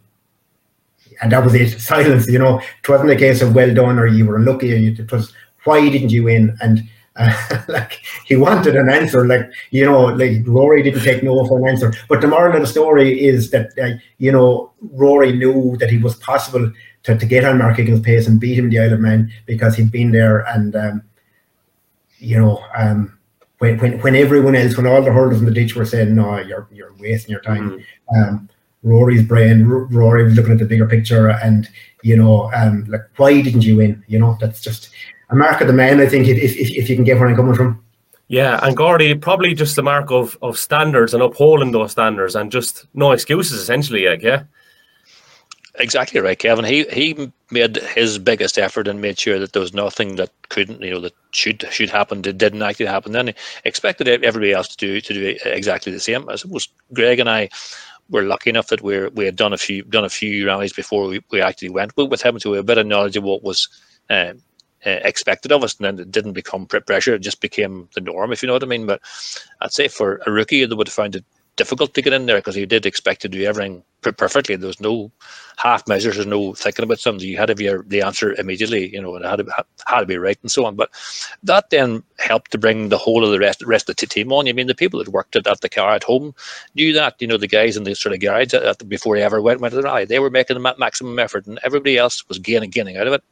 And 1.22 1.34
that 1.34 1.44
was 1.44 1.54
it. 1.56 1.78
Silence. 1.80 2.28
You 2.28 2.40
know, 2.40 2.60
it 2.60 2.88
wasn't 2.88 3.12
a 3.12 3.18
case 3.18 3.42
of 3.42 3.54
"Well 3.54 3.74
done" 3.74 4.00
or 4.00 4.08
"You 4.08 4.28
were 4.28 4.38
unlucky." 4.38 4.72
It 4.88 5.12
was, 5.12 5.34
"Why 5.66 5.90
didn't 5.90 6.12
you 6.12 6.24
win?" 6.24 6.56
And 6.62 6.84
uh, 7.20 7.62
like 7.68 8.02
he 8.26 8.36
wanted 8.36 8.76
an 8.76 8.90
answer. 8.90 9.28
Like 9.28 9.52
you 9.72 9.86
know, 9.86 10.06
like 10.06 10.48
Rory 10.48 10.82
didn't 10.82 11.04
take 11.04 11.22
no 11.22 11.46
for 11.46 11.60
an 11.60 11.68
answer. 11.68 11.94
But 12.08 12.22
the 12.22 12.28
moral 12.28 12.56
of 12.56 12.62
the 12.62 12.68
story 12.68 13.24
is 13.24 13.52
that 13.52 13.72
uh, 13.82 14.00
you 14.18 14.32
know 14.32 14.72
Rory 14.94 15.34
knew 15.34 15.78
that 15.78 15.92
he 15.92 15.98
was 15.98 16.16
possible 16.16 16.72
to, 17.04 17.18
to 17.18 17.26
get 17.26 17.46
on 17.46 17.58
Mark 17.60 17.78
Higgins' 17.78 18.02
pace 18.02 18.28
and 18.28 18.40
beat 18.40 18.58
him 18.58 18.66
in 18.66 18.72
the 18.72 18.80
Isle 18.80 18.94
of 18.94 19.00
Man 19.00 19.32
because 19.46 19.76
he'd 19.76 19.92
been 19.92 20.12
there 20.12 20.40
and 20.40 20.76
um, 20.76 21.04
you 22.18 22.40
know. 22.40 22.64
Um, 22.76 23.16
when, 23.60 23.78
when, 23.80 24.00
when 24.00 24.16
everyone 24.16 24.56
else, 24.56 24.78
when 24.78 24.88
all 24.88 25.02
the 25.02 25.12
hurdles 25.12 25.42
in 25.42 25.46
the 25.46 25.52
ditch 25.52 25.76
were 25.76 25.84
saying, 25.84 26.16
no, 26.16 26.40
you're 26.40 26.70
you're 26.72 26.94
wasting 26.98 27.34
your 27.34 27.42
time. 27.42 27.72
Mm-hmm. 27.72 28.24
Um, 28.24 28.50
Rory's 28.84 29.24
brain, 29.24 29.70
R- 29.70 29.84
Rory 29.86 30.24
was 30.24 30.36
looking 30.36 30.54
at 30.54 30.60
the 30.60 30.66
bigger 30.66 30.88
picture, 30.88 31.30
and 31.30 31.68
you 32.02 32.16
know, 32.16 32.50
um, 32.54 32.86
like 32.88 33.02
why 33.18 33.42
didn't 33.42 33.64
you 33.64 33.78
win? 33.78 34.04
You 34.08 34.20
know, 34.20 34.38
that's 34.40 34.62
just 34.62 34.92
a 35.30 35.36
mark 35.36 35.62
of 35.62 35.68
the 35.68 35.74
man. 35.74 36.00
I 36.00 36.08
think 36.08 36.28
if 36.28 36.38
if, 36.38 36.72
if 36.72 36.90
you 36.90 36.96
can 36.96 37.06
get 37.06 37.20
where 37.20 37.28
I'm 37.28 37.36
coming 37.36 37.56
from. 37.56 37.84
Yeah, 38.28 38.60
and 38.62 38.78
Gordy 38.78 39.16
probably 39.16 39.56
just 39.56 39.78
a 39.78 39.82
mark 39.82 40.12
of 40.12 40.38
of 40.42 40.58
standards 40.58 41.14
and 41.14 41.24
upholding 41.24 41.72
those 41.72 41.92
standards 41.92 42.36
and 42.36 42.52
just 42.52 42.86
no 42.94 43.12
excuses 43.12 43.60
essentially. 43.60 44.08
Like, 44.08 44.22
yeah. 44.22 44.44
Exactly 45.76 46.20
right, 46.20 46.38
Kevin. 46.38 46.66
He 46.66 46.84
he 46.92 47.32
made 47.52 47.78
his 47.78 48.20
biggest 48.20 48.58
effort 48.58 48.88
and 48.88 49.00
made 49.00 49.18
sure 49.18 49.40
that 49.40 49.54
there 49.54 49.62
was 49.62 49.74
nothing 49.74 50.18
that 50.18 50.30
couldn't, 50.50 50.82
you 50.82 50.92
know, 50.92 51.00
that 51.00 51.14
should 51.32 51.66
should 51.72 51.90
happen 51.90 52.22
that 52.24 52.38
didn't 52.38 52.62
actually 52.62 52.88
happen. 52.88 53.14
Then 53.14 53.28
he 53.28 53.34
expected 53.64 54.08
everybody 54.08 54.52
else 54.52 54.68
to 54.68 54.78
do 54.78 55.00
to 55.00 55.14
do 55.14 55.38
exactly 55.46 55.94
the 55.94 56.00
same. 56.00 56.28
I 56.28 56.36
suppose 56.36 56.68
Greg 56.94 57.20
and 57.20 57.30
I 57.30 57.50
were 58.10 58.24
lucky 58.24 58.50
enough 58.50 58.68
that 58.68 58.82
we 58.82 59.08
we 59.10 59.26
had 59.26 59.38
done 59.38 59.54
a 59.54 59.58
few 59.58 59.84
done 59.84 60.04
a 60.04 60.10
few 60.10 60.46
rallies 60.46 60.74
before 60.74 61.08
we, 61.08 61.24
we 61.32 61.42
actually 61.42 61.70
went 61.70 61.96
with, 61.96 62.10
with 62.10 62.22
him, 62.24 62.40
so 62.40 62.52
we 62.52 62.58
had 62.58 62.66
a 62.66 62.68
bit 62.68 62.78
of 62.78 62.88
knowledge 62.88 63.16
of 63.16 63.24
what 63.24 63.44
was. 63.44 63.70
Uh, 64.10 64.34
uh, 64.86 65.00
expected 65.04 65.52
of 65.52 65.64
us, 65.64 65.76
and 65.78 65.86
then 65.86 66.00
it 66.00 66.12
didn't 66.12 66.34
become 66.34 66.66
pressure; 66.66 67.16
it 67.16 67.20
just 67.20 67.42
became 67.42 67.90
the 67.96 68.02
norm, 68.02 68.32
if 68.32 68.42
you 68.42 68.48
know 68.48 68.54
what 68.54 68.64
I 68.64 68.68
mean. 68.68 68.86
But 68.86 69.02
I'd 69.62 69.74
say 69.74 69.88
for 69.88 70.22
a 70.26 70.32
rookie, 70.32 70.66
they 70.66 70.76
would 70.76 70.88
have 70.88 70.94
found 70.94 71.16
it 71.16 71.26
difficult 71.60 71.94
to 71.94 72.02
get 72.02 72.14
in 72.14 72.26
there 72.26 72.38
because 72.38 72.56
you 72.56 72.66
did 72.66 72.86
expect 72.86 73.22
to 73.22 73.28
do 73.28 73.44
everything 73.44 73.84
perfectly. 74.02 74.56
There 74.56 74.68
was 74.68 74.80
no 74.80 75.12
half 75.58 75.86
measures, 75.90 76.16
there's 76.16 76.26
no 76.26 76.54
thinking 76.54 76.84
about 76.84 77.00
something. 77.00 77.28
You 77.28 77.36
had 77.36 77.48
to 77.48 77.56
be 77.56 77.70
the 77.86 78.02
answer 78.02 78.32
immediately, 78.40 78.94
you 78.94 79.02
know, 79.02 79.14
and 79.18 79.26
it 79.26 79.28
had 79.28 79.40
to, 79.40 79.66
had 79.86 80.00
to 80.00 80.06
be 80.06 80.18
right 80.18 80.38
and 80.42 80.50
so 80.50 80.66
on. 80.66 80.78
But 80.78 80.90
that 81.44 81.70
then 81.70 82.02
helped 82.18 82.52
to 82.52 82.58
bring 82.58 82.88
the 82.88 82.98
whole 82.98 83.26
of 83.26 83.32
the 83.32 83.40
rest, 83.40 83.62
rest 83.66 83.90
of 83.90 83.98
the 83.98 84.06
team 84.06 84.32
on. 84.32 84.48
I 84.48 84.54
mean, 84.54 84.68
the 84.68 84.74
people 84.74 85.04
that 85.04 85.12
worked 85.12 85.36
at, 85.36 85.48
at 85.48 85.60
the 85.60 85.68
car 85.68 85.92
at 85.92 86.06
home 86.06 86.34
knew 86.76 86.94
that, 86.94 87.16
you 87.20 87.28
know, 87.28 87.36
the 87.36 87.46
guys 87.46 87.76
in 87.76 87.84
the 87.84 87.94
sort 87.94 88.14
of 88.16 88.22
garage 88.22 88.54
at, 88.54 88.64
at 88.64 88.80
the, 88.80 88.86
before 88.86 89.18
they 89.18 89.24
ever 89.24 89.42
went, 89.42 89.60
went 89.60 89.74
to 89.74 89.76
the 89.76 89.84
rally, 89.84 90.06
they 90.06 90.20
were 90.20 90.30
making 90.30 90.56
the 90.58 90.76
maximum 90.78 91.20
effort 91.20 91.46
and 91.46 91.60
everybody 91.64 91.98
else 91.98 92.26
was 92.30 92.40
gaining, 92.40 92.70
gaining 92.70 92.96
out 92.96 93.08
of 93.08 93.12
it. 93.12 93.24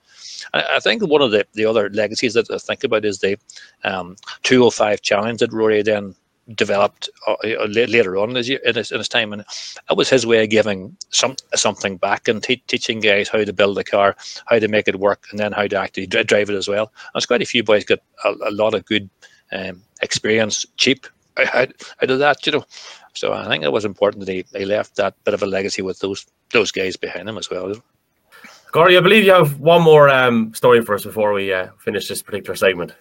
I 0.53 0.79
think 0.79 1.05
one 1.05 1.21
of 1.21 1.31
the, 1.31 1.45
the 1.53 1.65
other 1.65 1.89
legacies 1.89 2.33
that 2.33 2.49
I 2.49 2.57
think 2.57 2.83
about 2.83 3.05
is 3.05 3.19
the 3.19 3.37
um, 3.83 4.15
205 4.43 5.01
challenge 5.01 5.39
that 5.39 5.53
Rory 5.53 5.81
then 5.81 6.15
developed 6.55 7.09
uh, 7.27 7.35
uh 7.43 7.65
later 7.67 8.15
on 8.15 8.29
in 8.29 8.35
his, 8.37 8.49
in 8.49 8.75
his, 8.75 9.09
time, 9.09 9.33
and 9.33 9.43
that 9.89 9.97
was 9.97 10.09
his 10.09 10.25
way 10.25 10.43
of 10.43 10.49
giving 10.49 10.95
some 11.09 11.35
something 11.55 11.97
back 11.97 12.27
and 12.27 12.41
te- 12.41 12.63
teaching 12.67 13.01
guys 13.01 13.27
how 13.27 13.43
to 13.43 13.51
build 13.51 13.77
a 13.77 13.83
car, 13.83 14.15
how 14.45 14.57
to 14.57 14.67
make 14.67 14.87
it 14.87 14.99
work, 14.99 15.25
and 15.31 15.39
then 15.39 15.51
how 15.51 15.67
to 15.67 15.77
actually 15.77 16.07
drive 16.07 16.49
it 16.49 16.55
as 16.55 16.67
well. 16.67 16.91
And 17.13 17.27
quite 17.27 17.41
a 17.41 17.45
few 17.45 17.63
boys 17.63 17.83
got 17.83 17.99
a, 18.23 18.33
a 18.45 18.51
lot 18.51 18.73
of 18.73 18.85
good 18.85 19.09
um, 19.51 19.81
experience 20.01 20.65
cheap 20.77 21.05
out, 21.53 21.73
out 22.01 22.11
of 22.11 22.19
that, 22.19 22.45
you 22.45 22.53
know. 22.53 22.65
So 23.13 23.33
I 23.33 23.47
think 23.47 23.63
it 23.63 23.71
was 23.71 23.85
important 23.85 24.25
that 24.25 24.31
he, 24.31 24.45
he 24.55 24.65
left 24.65 24.95
that 24.95 25.15
bit 25.23 25.33
of 25.33 25.43
a 25.43 25.47
legacy 25.47 25.81
with 25.81 25.99
those 25.99 26.25
those 26.53 26.71
guys 26.71 26.95
behind 26.95 27.27
him 27.27 27.37
as 27.37 27.49
well. 27.49 27.73
Gordy, 28.71 28.97
I 28.97 29.01
believe 29.01 29.23
you 29.23 29.33
have 29.33 29.59
one 29.59 29.81
more 29.81 30.09
um, 30.09 30.53
story 30.53 30.81
for 30.81 30.95
us 30.95 31.03
before 31.03 31.33
we 31.33 31.53
uh, 31.53 31.69
finish 31.79 32.07
this 32.07 32.21
particular 32.21 32.55
segment 32.55 32.93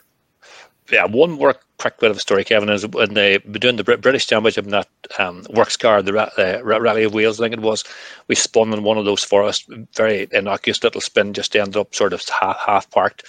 yeah, 0.90 1.05
one 1.05 1.33
more 1.33 1.55
quick 1.79 1.98
bit 1.98 2.11
of 2.11 2.16
a 2.16 2.20
story, 2.20 2.44
Kevin, 2.44 2.68
is 2.68 2.87
when 2.87 3.14
they 3.14 3.38
were 3.38 3.59
doing 3.59 3.76
the 3.76 3.85
British 3.85 4.26
Championship 4.26 4.64
in 4.64 4.70
that 4.70 4.88
um, 5.18 5.44
works 5.50 5.76
car, 5.76 6.02
the 6.02 6.16
uh, 6.18 6.62
Rally 6.62 7.05
of 7.05 7.14
Wales, 7.14 7.40
I 7.40 7.44
think 7.44 7.55
it 7.55 7.61
was, 7.61 7.85
we 8.29 8.35
spun 8.35 8.72
in 8.72 8.83
one 8.83 8.98
of 8.98 9.05
those 9.05 9.24
for 9.24 9.42
us, 9.42 9.66
very 9.94 10.29
innocuous 10.33 10.83
little 10.83 11.00
spin, 11.00 11.33
just 11.35 11.57
ended 11.57 11.76
up 11.76 11.94
sort 11.94 12.12
of 12.12 12.22
half, 12.29 12.59
half 12.59 12.90
parked. 12.90 13.24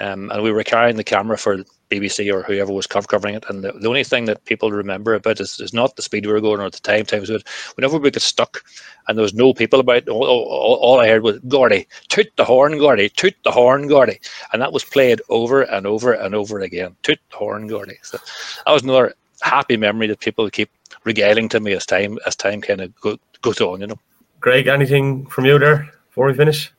Um, 0.00 0.30
and 0.30 0.42
we 0.42 0.52
were 0.52 0.64
carrying 0.64 0.96
the 0.96 1.04
camera 1.04 1.38
for 1.38 1.64
BBC 1.90 2.32
or 2.32 2.42
whoever 2.42 2.72
was 2.72 2.86
covering 2.86 3.34
it. 3.34 3.44
And 3.48 3.62
the, 3.62 3.72
the 3.72 3.88
only 3.88 4.04
thing 4.04 4.24
that 4.26 4.44
people 4.44 4.70
remember 4.70 5.14
about 5.14 5.40
is, 5.40 5.60
is 5.60 5.72
not 5.72 5.96
the 5.96 6.02
speed 6.02 6.26
we 6.26 6.32
were 6.32 6.40
going 6.40 6.60
or 6.60 6.70
the 6.70 6.80
time 6.80 7.04
times. 7.04 7.30
But 7.30 7.46
whenever 7.76 7.98
we 7.98 8.10
got 8.10 8.20
stuck 8.22 8.62
and 9.08 9.16
there 9.16 9.22
was 9.22 9.34
no 9.34 9.54
people 9.54 9.80
about, 9.80 10.08
all, 10.08 10.24
all, 10.24 10.78
all 10.80 11.00
I 11.00 11.08
heard 11.08 11.22
was 11.22 11.38
Gordy, 11.48 11.86
toot 12.08 12.28
the 12.36 12.44
horn, 12.44 12.78
Gordy, 12.78 13.08
toot 13.10 13.34
the 13.44 13.50
horn, 13.50 13.86
Gordy, 13.88 14.20
and 14.52 14.60
that 14.62 14.72
was 14.72 14.84
played 14.84 15.20
over 15.28 15.62
and 15.62 15.86
over 15.86 16.12
and 16.12 16.34
over 16.34 16.60
again. 16.60 16.96
Toot 17.02 17.20
the 17.30 17.36
horn, 17.36 17.66
Gordy. 17.68 17.98
So 18.02 18.18
that 18.64 18.72
was 18.72 18.82
another 18.82 19.14
happy 19.42 19.76
memory 19.76 20.06
that 20.08 20.20
people 20.20 20.48
keep 20.50 20.70
regaling 21.04 21.48
to 21.50 21.60
me 21.60 21.72
as 21.72 21.86
time 21.86 22.18
as 22.26 22.36
time 22.36 22.60
kind 22.60 22.80
of 22.80 22.94
go, 23.00 23.18
goes 23.42 23.60
on. 23.60 23.80
You 23.80 23.88
know. 23.88 23.98
Greg, 24.40 24.66
anything 24.66 25.26
from 25.26 25.44
you 25.44 25.58
there 25.58 25.90
before 26.08 26.26
we 26.26 26.34
finish? 26.34 26.72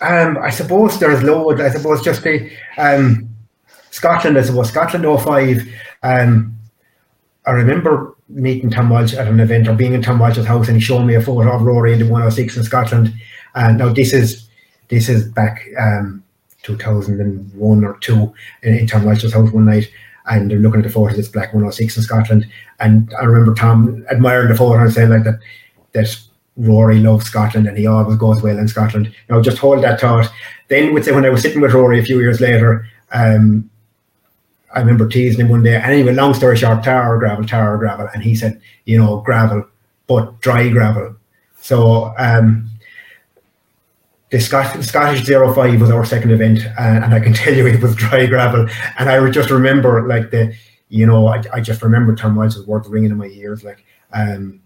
Um, 0.00 0.36
I 0.38 0.50
suppose 0.50 1.00
there's 1.00 1.22
loads. 1.22 1.60
I 1.60 1.70
suppose 1.70 2.02
just 2.02 2.22
the 2.22 2.50
um, 2.76 3.35
Scotland, 3.96 4.36
I 4.36 4.42
suppose 4.42 4.68
Scotland 4.68 5.06
05. 5.06 5.66
Um, 6.02 6.54
I 7.46 7.52
remember 7.52 8.14
meeting 8.28 8.68
Tom 8.68 8.90
Walsh 8.90 9.14
at 9.14 9.26
an 9.26 9.40
event 9.40 9.68
or 9.68 9.74
being 9.74 9.94
in 9.94 10.02
Tom 10.02 10.18
Walsh's 10.18 10.44
house 10.44 10.68
and 10.68 10.76
he 10.76 10.82
showed 10.82 11.04
me 11.04 11.14
a 11.14 11.20
photo 11.22 11.50
of 11.50 11.62
Rory 11.62 11.94
in 11.94 12.00
the 12.00 12.04
106 12.04 12.58
in 12.58 12.64
Scotland. 12.64 13.14
And 13.54 13.78
now 13.78 13.88
this 13.88 14.12
is 14.12 14.46
this 14.88 15.08
is 15.08 15.26
back 15.28 15.66
um, 15.78 16.22
2001 16.62 17.84
or 17.84 17.96
two 18.00 18.34
in, 18.62 18.74
in 18.74 18.86
Tom 18.86 19.04
Walsh's 19.04 19.32
house 19.32 19.50
one 19.50 19.64
night. 19.64 19.90
And 20.26 20.50
they're 20.50 20.58
looking 20.58 20.80
at 20.80 20.86
the 20.86 20.92
photo 20.92 21.12
of 21.12 21.16
this 21.16 21.28
black 21.28 21.54
106 21.54 21.96
in 21.96 22.02
Scotland. 22.02 22.46
And 22.78 23.10
I 23.18 23.24
remember 23.24 23.54
Tom 23.54 24.04
admiring 24.10 24.48
the 24.48 24.56
photo 24.56 24.82
and 24.82 24.92
saying 24.92 25.08
like 25.08 25.24
that 25.24 25.38
that 25.92 26.20
Rory 26.58 27.00
loves 27.00 27.24
Scotland 27.24 27.66
and 27.66 27.78
he 27.78 27.86
always 27.86 28.18
goes 28.18 28.42
well 28.42 28.58
in 28.58 28.68
Scotland. 28.68 29.14
Now 29.30 29.40
just 29.40 29.56
hold 29.56 29.82
that 29.84 30.00
thought. 30.00 30.30
Then 30.68 30.92
would 30.92 31.04
say 31.06 31.12
when 31.12 31.24
I 31.24 31.30
was 31.30 31.40
sitting 31.40 31.62
with 31.62 31.72
Rory 31.72 31.98
a 31.98 32.04
few 32.04 32.20
years 32.20 32.42
later, 32.42 32.86
um, 33.12 33.70
I 34.76 34.80
remember 34.80 35.08
teasing 35.08 35.40
him 35.40 35.48
one 35.48 35.62
day. 35.62 35.74
And 35.74 35.86
anyway, 35.86 36.12
long 36.12 36.34
story 36.34 36.58
short, 36.58 36.84
tower 36.84 37.18
gravel, 37.18 37.46
tower 37.46 37.78
gravel, 37.78 38.08
and 38.12 38.22
he 38.22 38.34
said, 38.34 38.60
you 38.84 38.98
know, 38.98 39.22
gravel, 39.22 39.66
but 40.06 40.38
dry 40.42 40.68
gravel. 40.68 41.16
So 41.58 42.14
um, 42.18 42.68
the, 44.28 44.38
Scot- 44.38 44.84
Scottish 44.84 45.24
05 45.26 45.80
was 45.80 45.90
our 45.90 46.04
second 46.04 46.30
event, 46.30 46.60
and, 46.78 47.04
and, 47.04 47.14
I 47.14 47.20
can 47.20 47.32
tell 47.42 47.54
you 47.54 47.66
it 47.66 47.80
was 47.80 47.96
dry 47.96 48.26
gravel. 48.26 48.68
And 48.98 49.08
I 49.08 49.30
just 49.30 49.48
remember, 49.48 50.06
like 50.06 50.30
the, 50.30 50.54
you 50.90 51.06
know, 51.06 51.26
I, 51.26 51.42
I 51.54 51.60
just 51.60 51.82
remember 51.82 52.14
Tom 52.14 52.36
Walsh's 52.36 52.66
words 52.66 52.86
ringing 52.86 53.10
in 53.10 53.16
my 53.16 53.28
ears, 53.28 53.64
like 53.64 53.82
um, 54.12 54.60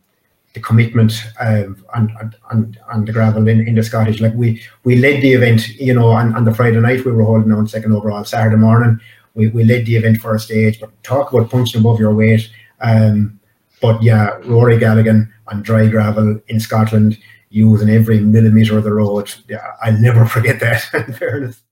the 0.55 0.61
commitment 0.61 1.23
um, 1.39 1.85
on, 1.95 2.35
on, 2.51 2.77
on 2.93 3.05
the 3.05 3.13
gravel 3.13 3.47
in, 3.47 3.61
in 3.61 3.77
the 3.77 3.83
Scottish. 3.85 4.21
Like 4.21 4.35
we 4.35 4.61
we 4.83 4.97
led 4.97 5.23
the 5.23 5.35
event, 5.35 5.69
you 5.69 5.95
know, 5.95 6.09
on, 6.09 6.35
on 6.35 6.45
the 6.45 6.53
Friday 6.53 6.81
night 6.81 7.05
we 7.05 7.13
were 7.13 7.23
holding 7.23 7.53
on 7.53 7.69
second 7.69 7.93
overall. 7.93 8.25
Saturday 8.25 8.57
morning 8.57 9.01
we, 9.41 9.49
we 9.49 9.65
led 9.65 9.87
the 9.87 9.97
event 9.97 10.19
for 10.19 10.35
a 10.35 10.39
stage, 10.39 10.79
but 10.79 10.91
talk 11.03 11.33
about 11.33 11.51
punching 11.51 11.81
above 11.81 11.99
your 11.99 12.15
weight. 12.15 12.51
Um, 12.81 13.41
but 13.81 14.03
yeah, 14.03 14.37
Rory 14.45 14.79
Galligan 14.79 15.31
on 15.49 15.63
dry 15.63 15.89
gravel 15.89 16.39
in 16.49 16.61
Scotland, 16.61 17.19
using 17.49 17.89
every 17.89 18.21
millimetre 18.21 18.77
of 18.77 18.85
the 18.85 18.93
road. 18.93 19.35
Yeah, 19.49 19.67
I'll 19.83 19.99
never 19.99 20.27
forget 20.37 20.61
that. 20.61 20.85
In 20.93 21.15
fairness. 21.15 21.63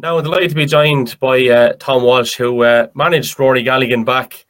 Now, 0.00 0.18
I'm 0.18 0.24
delighted 0.24 0.50
to 0.50 0.54
be 0.56 0.66
joined 0.66 1.18
by 1.18 1.46
uh, 1.48 1.72
Tom 1.78 2.02
Walsh, 2.02 2.34
who 2.34 2.62
uh, 2.62 2.88
managed 2.94 3.38
Rory 3.38 3.64
Galligan 3.64 4.04
back 4.04 4.44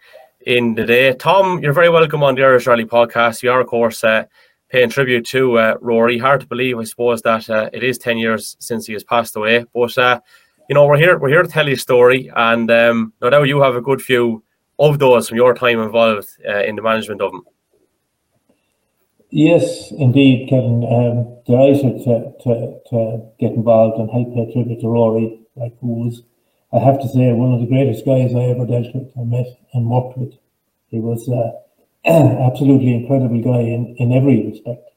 in 0.46 0.74
the 0.74 0.84
day. 0.84 1.14
Tom, 1.14 1.60
you're 1.62 1.72
very 1.72 1.90
welcome 1.90 2.22
on 2.24 2.34
the 2.34 2.42
Irish 2.42 2.66
Rally 2.66 2.86
podcast. 2.86 3.42
You 3.42 3.52
are, 3.52 3.60
of 3.60 3.68
course, 3.68 4.02
uh, 4.02 4.24
paying 4.68 4.90
tribute 4.90 5.26
to 5.26 5.58
uh, 5.58 5.74
Rory. 5.80 6.18
Hard 6.18 6.40
to 6.40 6.46
believe, 6.46 6.78
I 6.78 6.84
suppose, 6.84 7.22
that 7.22 7.48
uh, 7.48 7.70
it 7.72 7.84
is 7.84 7.98
10 7.98 8.18
years 8.18 8.56
since 8.58 8.86
he 8.86 8.94
has 8.94 9.04
passed 9.04 9.36
away. 9.36 9.64
But, 9.72 9.96
uh, 9.96 10.20
you 10.68 10.74
know, 10.74 10.86
we're 10.86 10.98
here 10.98 11.18
we're 11.18 11.28
here 11.28 11.42
to 11.42 11.48
tell 11.48 11.68
you 11.68 11.74
a 11.74 11.78
story. 11.78 12.30
And 12.34 12.70
um, 12.70 13.12
no 13.20 13.30
doubt 13.30 13.48
you 13.48 13.60
have 13.62 13.76
a 13.76 13.80
good 13.80 14.02
few 14.02 14.42
of 14.78 14.98
those 14.98 15.28
from 15.28 15.36
your 15.36 15.54
time 15.54 15.80
involved 15.80 16.28
in 16.44 16.76
the 16.76 16.82
management 16.82 17.20
of 17.20 17.32
them. 17.32 17.42
Yes, 19.30 19.90
indeed, 19.90 20.48
Kevin. 20.48 20.84
Um, 20.84 21.34
delighted 21.44 22.04
to, 22.04 22.32
to, 22.44 22.80
to 22.90 23.26
get 23.40 23.52
involved 23.52 23.98
and 23.98 24.08
help 24.08 24.32
pay 24.32 24.52
tribute 24.52 24.80
to 24.80 24.88
Rory, 24.88 25.40
like 25.56 25.76
who 25.80 26.04
was, 26.04 26.22
I 26.72 26.78
have 26.78 27.00
to 27.00 27.08
say, 27.08 27.32
one 27.32 27.52
of 27.52 27.60
the 27.60 27.66
greatest 27.66 28.06
guys 28.06 28.34
I 28.34 28.50
ever 28.54 28.64
dealt 28.64 28.94
with 28.94 29.10
and 29.16 29.30
met 29.30 29.46
and 29.72 29.90
worked 29.90 30.16
with. 30.18 30.34
He 30.90 31.00
was 31.00 31.28
uh, 31.28 31.50
absolutely 32.06 32.94
incredible 32.94 33.40
guy 33.42 33.60
in, 33.60 33.96
in 33.98 34.12
every 34.12 34.46
respect. 34.46 34.88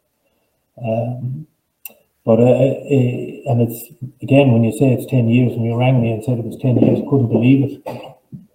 Um, 0.77 1.47
but 2.27 2.39
uh, 2.39 2.43
uh, 2.43 3.49
and 3.49 3.61
it's 3.63 3.79
again 4.21 4.51
when 4.51 4.63
you 4.65 4.73
say 4.77 4.91
it's 4.91 5.09
ten 5.09 5.29
years, 5.29 5.53
and 5.53 5.63
you 5.65 5.75
rang 5.79 6.01
me 6.01 6.11
and 6.11 6.23
said 6.23 6.37
it 6.37 6.45
was 6.45 6.57
ten 6.57 6.77
years, 6.77 6.99
couldn't 7.09 7.29
believe 7.29 7.61
it. 7.69 7.75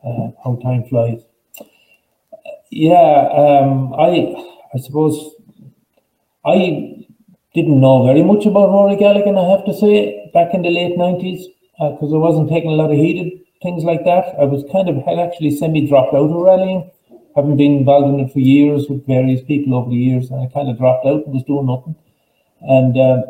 Uh, 0.05 0.29
how 0.45 0.59
time 0.62 0.85
flies. 0.91 1.23
Yeah, 2.70 3.29
um, 3.43 3.95
I 3.95 4.11
I 4.75 4.79
suppose 4.79 5.16
I 6.45 7.07
didn't 7.55 7.81
know 7.81 8.05
very 8.05 8.23
much 8.23 8.45
about 8.45 8.68
Rory 8.77 8.97
Galligan, 8.97 9.39
I 9.41 9.49
have 9.57 9.64
to 9.64 9.75
say, 9.75 10.31
back 10.35 10.55
in 10.55 10.62
the 10.62 10.70
late 10.70 10.97
90s, 10.97 11.45
because 11.79 12.12
uh, 12.12 12.16
I 12.16 12.18
wasn't 12.18 12.49
taking 12.49 12.70
a 12.70 12.75
lot 12.75 12.91
of 12.91 12.97
heated 12.97 13.41
things 13.62 13.85
like 13.85 14.05
that. 14.05 14.35
I 14.41 14.45
was 14.45 14.64
kind 14.73 14.89
of 14.89 14.97
had 15.05 15.18
actually 15.18 15.57
semi 15.57 15.87
dropped 15.87 16.14
out 16.14 16.31
of 16.31 16.43
rallying 16.43 16.91
haven't 17.35 17.57
been 17.57 17.79
involved 17.79 18.12
in 18.12 18.20
it 18.20 18.33
for 18.33 18.41
years 18.41 18.87
with 18.89 19.07
various 19.07 19.43
people 19.43 19.75
over 19.75 19.91
the 19.91 19.97
years, 19.97 20.31
and 20.31 20.41
I 20.41 20.53
kind 20.53 20.68
of 20.68 20.79
dropped 20.79 21.07
out 21.07 21.25
and 21.25 21.35
was 21.35 21.45
doing 21.45 21.66
nothing. 21.66 21.97
And 22.61 22.99
uh, 22.99 23.23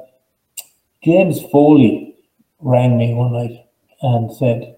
James 1.04 1.42
Foley 1.50 2.16
rang 2.60 2.96
me 2.96 3.12
one 3.14 3.32
night 3.32 3.66
and 4.02 4.32
said, 4.36 4.76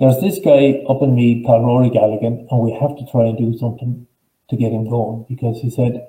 There's 0.00 0.20
this 0.20 0.40
guy 0.44 0.82
up 0.88 1.02
in 1.02 1.14
me 1.14 1.44
called 1.44 1.64
Rory 1.64 1.90
Galligan, 1.90 2.46
and 2.50 2.60
we 2.60 2.72
have 2.72 2.96
to 2.98 3.06
try 3.10 3.26
and 3.26 3.38
do 3.38 3.56
something 3.56 4.06
to 4.50 4.56
get 4.56 4.72
him 4.72 4.88
going 4.88 5.26
because 5.28 5.60
he 5.60 5.70
said, 5.70 6.08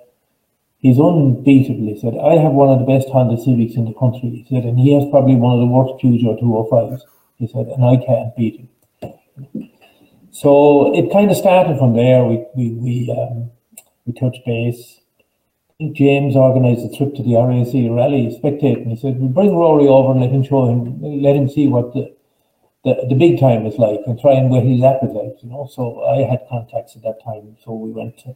He's 0.79 0.99
unbeatable. 0.99 1.93
He 1.93 1.99
said, 1.99 2.17
I 2.17 2.41
have 2.41 2.53
one 2.53 2.69
of 2.69 2.79
the 2.79 2.85
best 2.85 3.09
Honda 3.09 3.37
Civics 3.37 3.75
in 3.75 3.85
the 3.85 3.93
country. 3.93 4.29
He 4.29 4.45
said, 4.49 4.63
and 4.63 4.79
he 4.79 4.93
has 4.93 5.03
probably 5.11 5.35
one 5.35 5.53
of 5.53 5.59
the 5.59 5.67
worst 5.67 6.01
Peugeot 6.01 6.41
205s. 6.41 7.01
He 7.35 7.47
said, 7.47 7.67
and 7.67 7.83
I 7.83 7.97
can't 7.97 8.35
beat 8.35 8.61
him. 8.61 9.69
So 10.31 10.95
it 10.95 11.11
kind 11.11 11.29
of 11.29 11.37
started 11.37 11.77
from 11.77 11.95
there. 11.95 12.23
We 12.23 12.45
we 12.55 12.71
we 12.71 13.11
um, 13.11 13.51
we 14.05 14.13
touched 14.13 14.45
base. 14.45 14.98
James 15.93 16.35
organised 16.35 16.83
a 16.83 16.97
trip 16.97 17.15
to 17.15 17.23
the 17.23 17.35
RAC 17.35 17.71
rally 17.89 18.37
spectating. 18.37 18.89
He 18.89 18.97
said, 18.97 19.19
"We 19.19 19.29
bring 19.29 19.55
Rory 19.55 19.87
over 19.87 20.11
and 20.11 20.19
let 20.19 20.29
him 20.29 20.43
show 20.43 20.65
him, 20.65 21.01
let 21.01 21.37
him 21.37 21.47
see 21.47 21.67
what 21.67 21.93
the, 21.93 22.13
the, 22.83 23.05
the 23.07 23.15
big 23.15 23.39
time 23.39 23.65
is 23.65 23.77
like, 23.77 24.01
and 24.05 24.19
try 24.19 24.33
and 24.33 24.49
whet 24.49 24.63
his 24.63 24.83
appetite." 24.83 25.39
You 25.41 25.49
know. 25.49 25.69
So 25.71 26.03
I 26.03 26.29
had 26.29 26.45
contacts 26.49 26.97
at 26.97 27.03
that 27.03 27.23
time, 27.23 27.55
so 27.63 27.71
we 27.71 27.91
went 27.91 28.17
to 28.19 28.33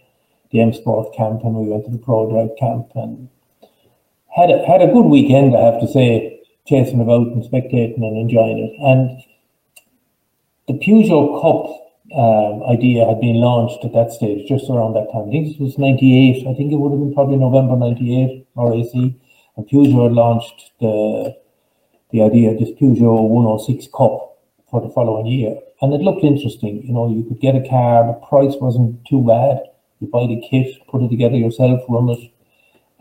the 0.52 0.62
M 0.62 0.72
Sport 0.72 1.14
camp 1.14 1.44
and 1.44 1.56
we 1.56 1.68
went 1.68 1.84
to 1.84 1.92
the 1.92 1.98
Prodrive 1.98 2.58
camp 2.58 2.92
and 2.96 3.28
had 4.34 4.50
a, 4.50 4.66
had 4.66 4.82
a 4.82 4.88
good 4.88 5.06
weekend, 5.06 5.56
I 5.56 5.62
have 5.66 5.82
to 5.82 5.88
say, 5.88 6.40
chasing 6.66 7.02
about 7.02 7.28
and 7.28 7.44
spectating 7.44 7.98
and 7.98 8.18
enjoying 8.18 8.58
it. 8.58 8.74
And 8.80 9.22
the 10.68 10.80
Peugeot 10.80 11.42
Cup 11.42 11.83
um, 12.16 12.64
idea 12.70 13.06
had 13.06 13.20
been 13.20 13.38
launched 13.38 13.84
at 13.84 13.94
that 13.94 14.12
stage, 14.12 14.48
just 14.48 14.70
around 14.70 14.94
that 14.94 15.12
time. 15.12 15.28
I 15.28 15.32
think 15.32 15.56
it 15.56 15.62
was 15.62 15.78
98. 15.78 16.48
I 16.48 16.54
think 16.54 16.72
it 16.72 16.78
would 16.78 16.92
have 16.92 17.00
been 17.00 17.14
probably 17.14 17.38
November 17.38 17.76
98, 17.76 18.48
RAC. 18.56 18.94
And 19.56 19.68
Peugeot 19.70 20.14
launched 20.14 20.72
the, 20.80 21.36
the 22.12 22.22
idea 22.22 22.58
this 22.58 22.72
Peugeot 22.80 23.30
106 23.30 23.88
Cup 23.88 24.38
for 24.70 24.82
the 24.82 24.90
following 24.90 25.28
year. 25.28 25.56
And 25.82 25.94
it 25.94 26.02
looked 26.02 26.24
interesting. 26.24 26.82
You 26.84 26.94
know, 26.94 27.10
you 27.10 27.24
could 27.24 27.40
get 27.40 27.56
a 27.56 27.68
car, 27.68 28.08
the 28.08 28.14
price 28.28 28.56
wasn't 28.60 29.06
too 29.06 29.22
bad 29.22 29.62
you 30.04 30.10
buy 30.10 30.28
the 30.28 30.42
kit, 30.50 30.76
put 30.90 31.02
it 31.02 31.10
together 31.10 31.38
yourself, 31.38 31.80
run 31.88 32.10
it, 32.10 32.32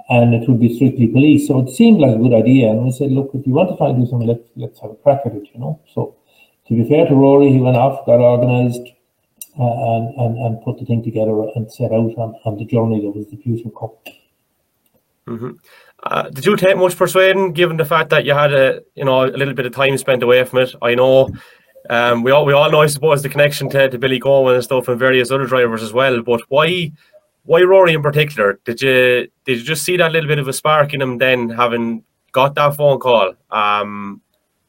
and 0.08 0.34
it 0.34 0.48
would 0.48 0.60
be 0.60 0.74
strictly 0.74 1.08
police. 1.08 1.48
So 1.48 1.58
it 1.60 1.70
seemed 1.70 2.00
like 2.00 2.14
a 2.14 2.18
good 2.18 2.32
idea. 2.32 2.70
And 2.70 2.84
we 2.84 2.92
said, 2.92 3.10
look, 3.10 3.30
if 3.34 3.46
you 3.46 3.52
want 3.52 3.70
to 3.70 3.76
try 3.76 3.92
do 3.92 4.06
something, 4.06 4.28
let's 4.28 4.48
let's 4.56 4.80
have 4.80 4.92
a 4.92 4.94
crack 4.94 5.22
at 5.26 5.34
it, 5.34 5.48
you 5.52 5.60
know. 5.60 5.80
So 5.94 6.16
to 6.68 6.74
be 6.74 6.88
fair 6.88 7.06
to 7.06 7.14
Rory, 7.14 7.50
he 7.50 7.58
went 7.58 7.76
off, 7.76 8.06
got 8.06 8.20
organised, 8.20 8.86
uh, 8.86 9.01
and, 9.56 10.14
and 10.16 10.38
and 10.38 10.62
put 10.62 10.78
the 10.78 10.84
thing 10.84 11.02
together 11.02 11.32
and 11.54 11.70
set 11.70 11.92
out 11.92 12.12
on, 12.16 12.34
on 12.44 12.56
the 12.56 12.64
journey 12.64 13.00
that 13.00 13.10
was 13.10 13.26
the 13.28 13.36
Peugeot 13.36 13.78
Cup. 13.78 14.06
Mm-hmm. 15.26 15.50
Uh, 16.04 16.28
did 16.30 16.44
you 16.44 16.56
take 16.56 16.76
much 16.76 16.96
persuading, 16.96 17.52
given 17.52 17.76
the 17.76 17.84
fact 17.84 18.10
that 18.10 18.24
you 18.24 18.34
had 18.34 18.52
a 18.52 18.82
you 18.94 19.04
know 19.04 19.24
a 19.24 19.26
little 19.26 19.54
bit 19.54 19.66
of 19.66 19.72
time 19.72 19.96
spent 19.98 20.22
away 20.22 20.42
from 20.44 20.60
it? 20.60 20.74
I 20.82 20.94
know 20.94 21.30
um, 21.90 22.22
we 22.22 22.30
all 22.30 22.44
we 22.44 22.52
all 22.52 22.70
know, 22.70 22.82
I 22.82 22.86
suppose, 22.86 23.22
the 23.22 23.28
connection 23.28 23.68
to, 23.70 23.88
to 23.88 23.98
Billy 23.98 24.20
Coleman 24.20 24.54
and 24.54 24.64
stuff, 24.64 24.88
and 24.88 24.98
various 24.98 25.30
other 25.30 25.46
drivers 25.46 25.82
as 25.82 25.92
well. 25.92 26.22
But 26.22 26.42
why 26.48 26.92
why 27.44 27.62
Rory 27.62 27.94
in 27.94 28.02
particular? 28.02 28.58
Did 28.64 28.80
you 28.80 29.28
did 29.44 29.58
you 29.58 29.64
just 29.64 29.84
see 29.84 29.96
that 29.96 30.12
little 30.12 30.28
bit 30.28 30.38
of 30.38 30.48
a 30.48 30.52
spark 30.52 30.94
in 30.94 31.02
him 31.02 31.18
then, 31.18 31.50
having 31.50 32.04
got 32.32 32.54
that 32.54 32.76
phone 32.76 32.98
call? 32.98 33.34
Um, 33.50 34.20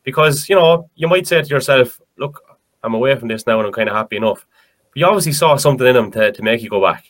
because 0.03 0.49
you 0.49 0.55
know 0.55 0.89
you 0.95 1.07
might 1.07 1.27
say 1.27 1.41
to 1.41 1.47
yourself, 1.47 1.99
"Look, 2.17 2.41
I'm 2.83 2.93
away 2.93 3.15
from 3.15 3.27
this 3.27 3.45
now, 3.47 3.59
and 3.59 3.67
I'm 3.67 3.73
kind 3.73 3.89
of 3.89 3.95
happy 3.95 4.17
enough." 4.17 4.45
You 4.95 5.05
obviously 5.05 5.31
saw 5.33 5.55
something 5.55 5.87
in 5.87 5.95
him 5.95 6.11
to, 6.11 6.31
to 6.31 6.41
make 6.43 6.61
you 6.61 6.69
go 6.69 6.81
back. 6.81 7.05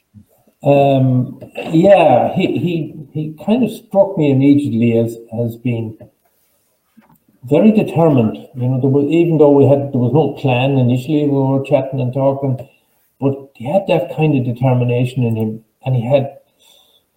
Um, 0.64 1.42
yeah, 1.74 2.34
he, 2.34 2.58
he 2.58 2.96
he 3.12 3.36
kind 3.46 3.64
of 3.64 3.72
struck 3.72 4.18
me 4.18 4.32
immediately 4.32 4.98
as 4.98 5.18
as 5.38 5.58
being 5.58 5.98
very 7.44 7.72
determined. 7.72 8.38
You 8.56 8.70
know, 8.70 8.78
was 8.78 9.12
even 9.12 9.38
though 9.38 9.52
we 9.52 9.68
had 9.68 9.92
there 9.92 10.00
was 10.00 10.14
no 10.14 10.34
plan 10.40 10.78
initially, 10.78 11.26
we 11.26 11.38
were 11.38 11.64
chatting 11.66 12.00
and 12.00 12.14
talking, 12.14 12.58
but 13.20 13.52
he 13.56 13.66
had 13.70 13.86
that 13.88 14.16
kind 14.16 14.38
of 14.38 14.46
determination 14.46 15.24
in 15.24 15.36
him, 15.36 15.66
and 15.86 15.96
he 15.96 16.08
had 16.08 16.40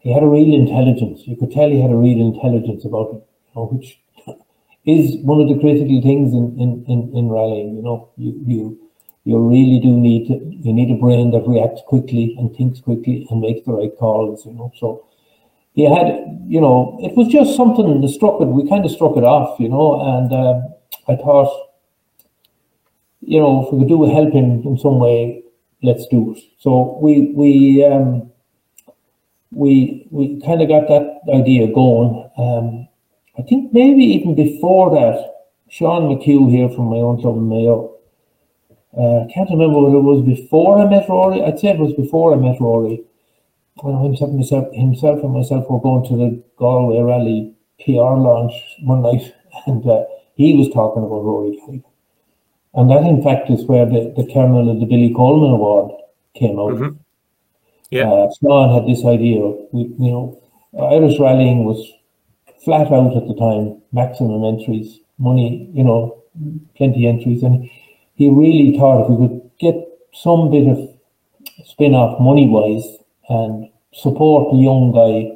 he 0.01 0.12
had 0.12 0.25
a 0.25 0.29
real 0.29 0.53
intelligence. 0.53 1.23
You 1.25 1.37
could 1.37 1.53
tell 1.53 1.71
he 1.71 1.81
had 1.81 1.93
a 1.93 1.97
real 1.97 2.21
intelligence 2.21 2.85
about 2.85 3.11
him, 3.11 3.23
you 3.23 3.55
know, 3.55 3.67
which 3.67 4.01
is 4.85 5.23
one 5.23 5.41
of 5.41 5.49
the 5.49 5.61
critical 5.61 6.03
things 6.03 6.35
in 6.35 6.59
in 6.59 6.85
in, 6.89 7.17
in 7.17 7.29
rallying. 7.29 7.77
You 7.77 7.83
know, 7.83 8.11
you 8.17 8.43
you 8.45 8.86
you 9.27 9.37
really 9.39 9.81
do 9.81 9.89
need 9.89 10.29
to, 10.29 10.35
you 10.35 10.72
need 10.72 10.89
a 10.89 10.95
brain 10.95 11.33
that 11.33 11.49
reacts 11.49 11.83
quickly 11.89 12.37
and 12.39 12.55
thinks 12.57 12.79
quickly 12.79 13.27
and 13.29 13.41
makes 13.41 13.66
the 13.66 13.72
right 13.72 13.91
calls. 13.99 14.47
You 14.47 14.53
know, 14.53 14.72
so 14.79 15.05
he 15.74 15.83
had, 15.83 16.39
you 16.47 16.61
know, 16.61 16.97
it 17.03 17.16
was 17.16 17.27
just 17.27 17.57
something 17.57 18.01
that 18.01 18.09
struck 18.09 18.41
it. 18.41 18.45
We 18.47 18.68
kind 18.68 18.85
of 18.85 18.93
struck 18.93 19.16
it 19.16 19.24
off, 19.24 19.59
you 19.59 19.68
know, 19.68 20.01
and 20.01 20.33
uh, 20.33 20.61
I 21.09 21.16
thought, 21.16 21.51
you 23.20 23.41
know, 23.41 23.66
if 23.66 23.72
we 23.72 23.81
could 23.81 23.89
do 23.89 24.05
help 24.05 24.33
him 24.33 24.62
in 24.64 24.79
some 24.79 25.01
way, 25.01 25.43
let's 25.83 26.07
do 26.07 26.37
it. 26.37 26.45
So 26.61 26.97
we 27.03 27.33
we 27.35 27.85
um, 27.85 28.31
we 29.51 30.07
we 30.12 30.41
kind 30.47 30.62
of 30.62 30.68
got 30.68 30.87
that 30.87 31.20
idea 31.35 31.66
going. 31.66 32.31
Um, 32.39 32.87
I 33.37 33.43
think 33.43 33.72
maybe 33.72 34.05
even 34.05 34.37
before 34.37 34.91
that, 34.95 35.49
Sean 35.68 36.03
McHugh 36.03 36.49
here 36.49 36.68
from 36.68 36.85
my 36.91 36.99
own 36.99 37.20
club 37.20 37.39
in 37.39 37.49
Mayo. 37.49 37.95
Uh, 38.97 39.24
I 39.24 39.32
can't 39.32 39.51
remember 39.51 39.78
whether 39.80 39.97
it 39.97 40.01
was 40.01 40.24
before 40.24 40.78
I 40.80 40.88
met 40.88 41.09
Rory. 41.09 41.42
I'd 41.42 41.59
say 41.59 41.68
it 41.68 41.78
was 41.78 41.92
before 41.92 42.32
I 42.32 42.36
met 42.36 42.61
Rory 42.61 43.05
well, 43.82 44.03
himself, 44.03 44.30
himself, 44.30 44.74
himself 44.74 45.22
and 45.22 45.32
myself 45.32 45.68
were 45.68 45.80
going 45.80 46.07
to 46.09 46.16
the 46.16 46.42
Galway 46.57 47.01
Rally 47.01 47.55
PR 47.84 48.16
launch 48.16 48.55
one 48.82 49.03
night, 49.03 49.34
and 49.66 49.86
uh, 49.86 50.05
he 50.34 50.55
was 50.55 50.70
talking 50.72 51.03
about 51.03 51.24
Rory 51.24 51.59
Galligan. 51.61 51.84
And 52.74 52.90
that, 52.90 53.05
in 53.05 53.22
fact, 53.22 53.51
is 53.51 53.64
where 53.64 53.86
the, 53.86 54.12
the 54.16 54.30
kernel 54.32 54.70
of 54.70 54.80
the 54.80 54.86
Billy 54.86 55.12
Coleman 55.14 55.53
Award 55.53 55.92
came 56.34 56.59
out. 56.59 56.74
Mm-hmm. 56.74 56.97
Yeah. 57.90 58.11
Uh, 58.11 58.74
had 58.74 58.86
this 58.86 59.05
idea, 59.05 59.40
we, 59.72 59.84
you 59.99 60.11
know, 60.11 60.42
Irish 60.78 61.18
rallying 61.18 61.64
was 61.64 61.90
flat 62.64 62.92
out 62.92 63.16
at 63.16 63.26
the 63.28 63.34
time, 63.34 63.80
maximum 63.92 64.44
entries, 64.44 65.01
money, 65.18 65.70
you 65.72 65.84
know, 65.84 66.22
plenty 66.76 67.07
entries. 67.07 67.42
And 67.42 67.70
he 68.17 68.29
really 68.29 68.77
thought 68.77 69.05
if 69.05 69.11
he 69.11 69.17
could 69.17 69.51
get 69.59 69.77
some 70.12 70.51
bit 70.51 70.67
of 70.69 70.79
spin 71.64 71.95
off 71.95 72.21
money 72.21 72.47
wise, 72.47 72.85
and 73.29 73.71
support 73.93 74.53
the 74.53 74.59
young 74.59 74.93
guy. 74.93 75.33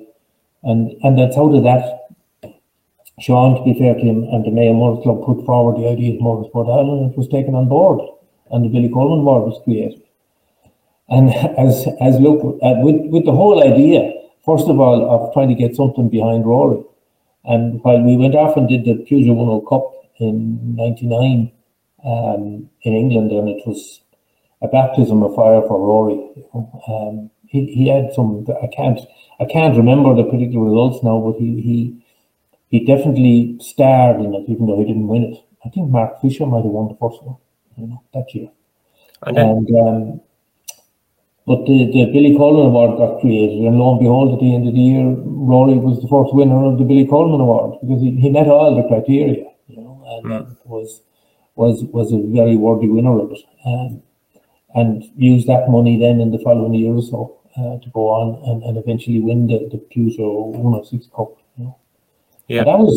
And 0.62 0.92
and 1.02 1.18
that's 1.18 1.36
out 1.36 1.54
of 1.54 1.64
that. 1.64 1.96
Sean, 3.20 3.56
to 3.56 3.62
be 3.64 3.78
fair 3.78 3.94
to 3.94 4.00
him, 4.00 4.24
and 4.32 4.44
the 4.44 4.50
Mayo 4.50 4.72
Motor 4.72 5.02
Club 5.02 5.24
put 5.26 5.44
forward 5.44 5.76
the 5.76 5.88
idea 5.88 6.14
of 6.14 6.20
Motorsport 6.20 6.72
Ireland. 6.72 7.12
It 7.12 7.18
was 7.18 7.28
taken 7.28 7.54
on 7.54 7.68
board, 7.68 8.00
and 8.50 8.64
the 8.64 8.70
Billy 8.70 8.88
Coleman 8.88 9.20
Award 9.20 9.44
was 9.44 9.60
created. 9.64 10.02
And 11.08 11.34
as 11.58 11.86
as 12.00 12.18
look 12.20 12.40
uh, 12.62 12.80
with 12.80 13.10
with 13.12 13.24
the 13.24 13.32
whole 13.32 13.62
idea, 13.62 14.12
first 14.44 14.68
of 14.68 14.80
all, 14.80 15.04
of 15.10 15.32
trying 15.34 15.48
to 15.48 15.54
get 15.54 15.76
something 15.76 16.08
behind 16.08 16.46
Rory. 16.46 16.82
And 17.44 17.82
while 17.82 18.02
we 18.02 18.16
went 18.16 18.34
off 18.34 18.56
and 18.56 18.68
did 18.68 18.84
the 18.84 19.04
Peugeot 19.08 19.36
10 19.36 19.66
Cup 19.68 19.84
in 20.18 20.76
'99 20.76 21.52
um, 22.04 22.68
in 22.82 22.92
England, 22.92 23.32
and 23.32 23.48
it 23.48 23.66
was 23.66 24.00
a 24.62 24.68
baptism 24.68 25.22
of 25.22 25.34
fire 25.34 25.62
for 25.62 25.78
Rory. 25.78 26.14
You 26.14 26.48
know? 26.54 26.82
um, 26.88 27.30
he, 27.46 27.66
he 27.66 27.88
had 27.88 28.12
some. 28.12 28.46
I 28.62 28.68
can't 28.68 29.00
I 29.40 29.44
can't 29.44 29.76
remember 29.76 30.14
the 30.14 30.24
particular 30.24 30.64
results 30.64 31.02
now, 31.02 31.18
but 31.20 31.38
he 31.38 31.60
he 31.60 32.04
he 32.70 32.84
definitely 32.84 33.56
starred 33.60 34.20
in 34.20 34.34
it, 34.34 34.44
even 34.48 34.66
though 34.66 34.78
he 34.78 34.84
didn't 34.84 35.08
win 35.08 35.24
it. 35.24 35.44
I 35.64 35.68
think 35.68 35.90
Mark 35.90 36.20
Fisher 36.20 36.46
might 36.46 36.64
have 36.64 36.72
won 36.72 36.88
the 36.88 36.94
first 37.00 37.22
one, 37.22 37.36
you 37.76 37.88
know, 37.88 38.02
that 38.14 38.34
year. 38.34 38.48
And, 39.26 39.36
and 39.36 39.68
um, 39.76 40.20
but 41.46 41.66
the, 41.66 41.90
the 41.90 42.06
Billy 42.12 42.36
Coleman 42.36 42.66
Award 42.66 42.96
got 42.96 43.20
created, 43.20 43.66
and 43.66 43.76
lo 43.76 43.90
and 43.92 44.00
behold, 44.00 44.34
at 44.34 44.40
the 44.40 44.54
end 44.54 44.68
of 44.68 44.74
the 44.74 44.80
year, 44.80 45.04
Rory 45.04 45.76
was 45.76 46.00
the 46.00 46.08
first 46.08 46.32
winner 46.32 46.64
of 46.64 46.78
the 46.78 46.84
Billy 46.84 47.06
Coleman 47.06 47.40
Award 47.40 47.80
because 47.80 48.00
he, 48.00 48.14
he 48.20 48.30
met 48.30 48.46
all 48.46 48.76
the 48.76 48.86
criteria, 48.86 49.50
you 49.66 49.82
know, 49.82 50.00
and 50.06 50.46
mm. 50.46 50.56
was 50.64 51.02
was 51.60 51.84
was 51.96 52.12
a 52.12 52.20
very 52.38 52.56
worthy 52.56 52.88
winner 52.88 53.20
of 53.20 53.32
it, 53.32 53.44
um, 53.66 54.02
and 54.74 55.04
used 55.16 55.46
that 55.46 55.68
money 55.68 55.98
then 56.00 56.20
in 56.20 56.30
the 56.32 56.42
following 56.46 56.74
year 56.74 56.94
or 56.94 57.02
so 57.02 57.20
uh, 57.58 57.76
to 57.84 57.88
go 57.92 58.08
on 58.08 58.26
and, 58.48 58.62
and 58.64 58.78
eventually 58.78 59.20
win 59.20 59.46
the 59.46 59.58
the 59.72 59.80
Peugeot 59.92 60.56
106 60.56 61.06
Cup. 61.14 61.36
You 61.56 61.64
know, 61.64 61.76
yeah, 62.48 62.60
and 62.60 62.68
that 62.68 62.78
was 62.78 62.94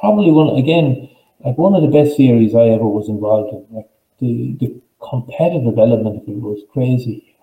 probably 0.00 0.30
one 0.30 0.56
again 0.56 1.08
like 1.44 1.58
one 1.58 1.74
of 1.74 1.82
the 1.82 1.94
best 1.98 2.16
series 2.16 2.54
I 2.54 2.68
ever 2.76 2.86
was 2.86 3.08
involved 3.08 3.52
in. 3.52 3.62
Like 3.74 3.90
the 4.20 4.56
the 4.60 4.80
competitive 5.02 5.78
element 5.78 6.22
of 6.22 6.28
it 6.28 6.40
was 6.40 6.62
crazy. 6.72 7.36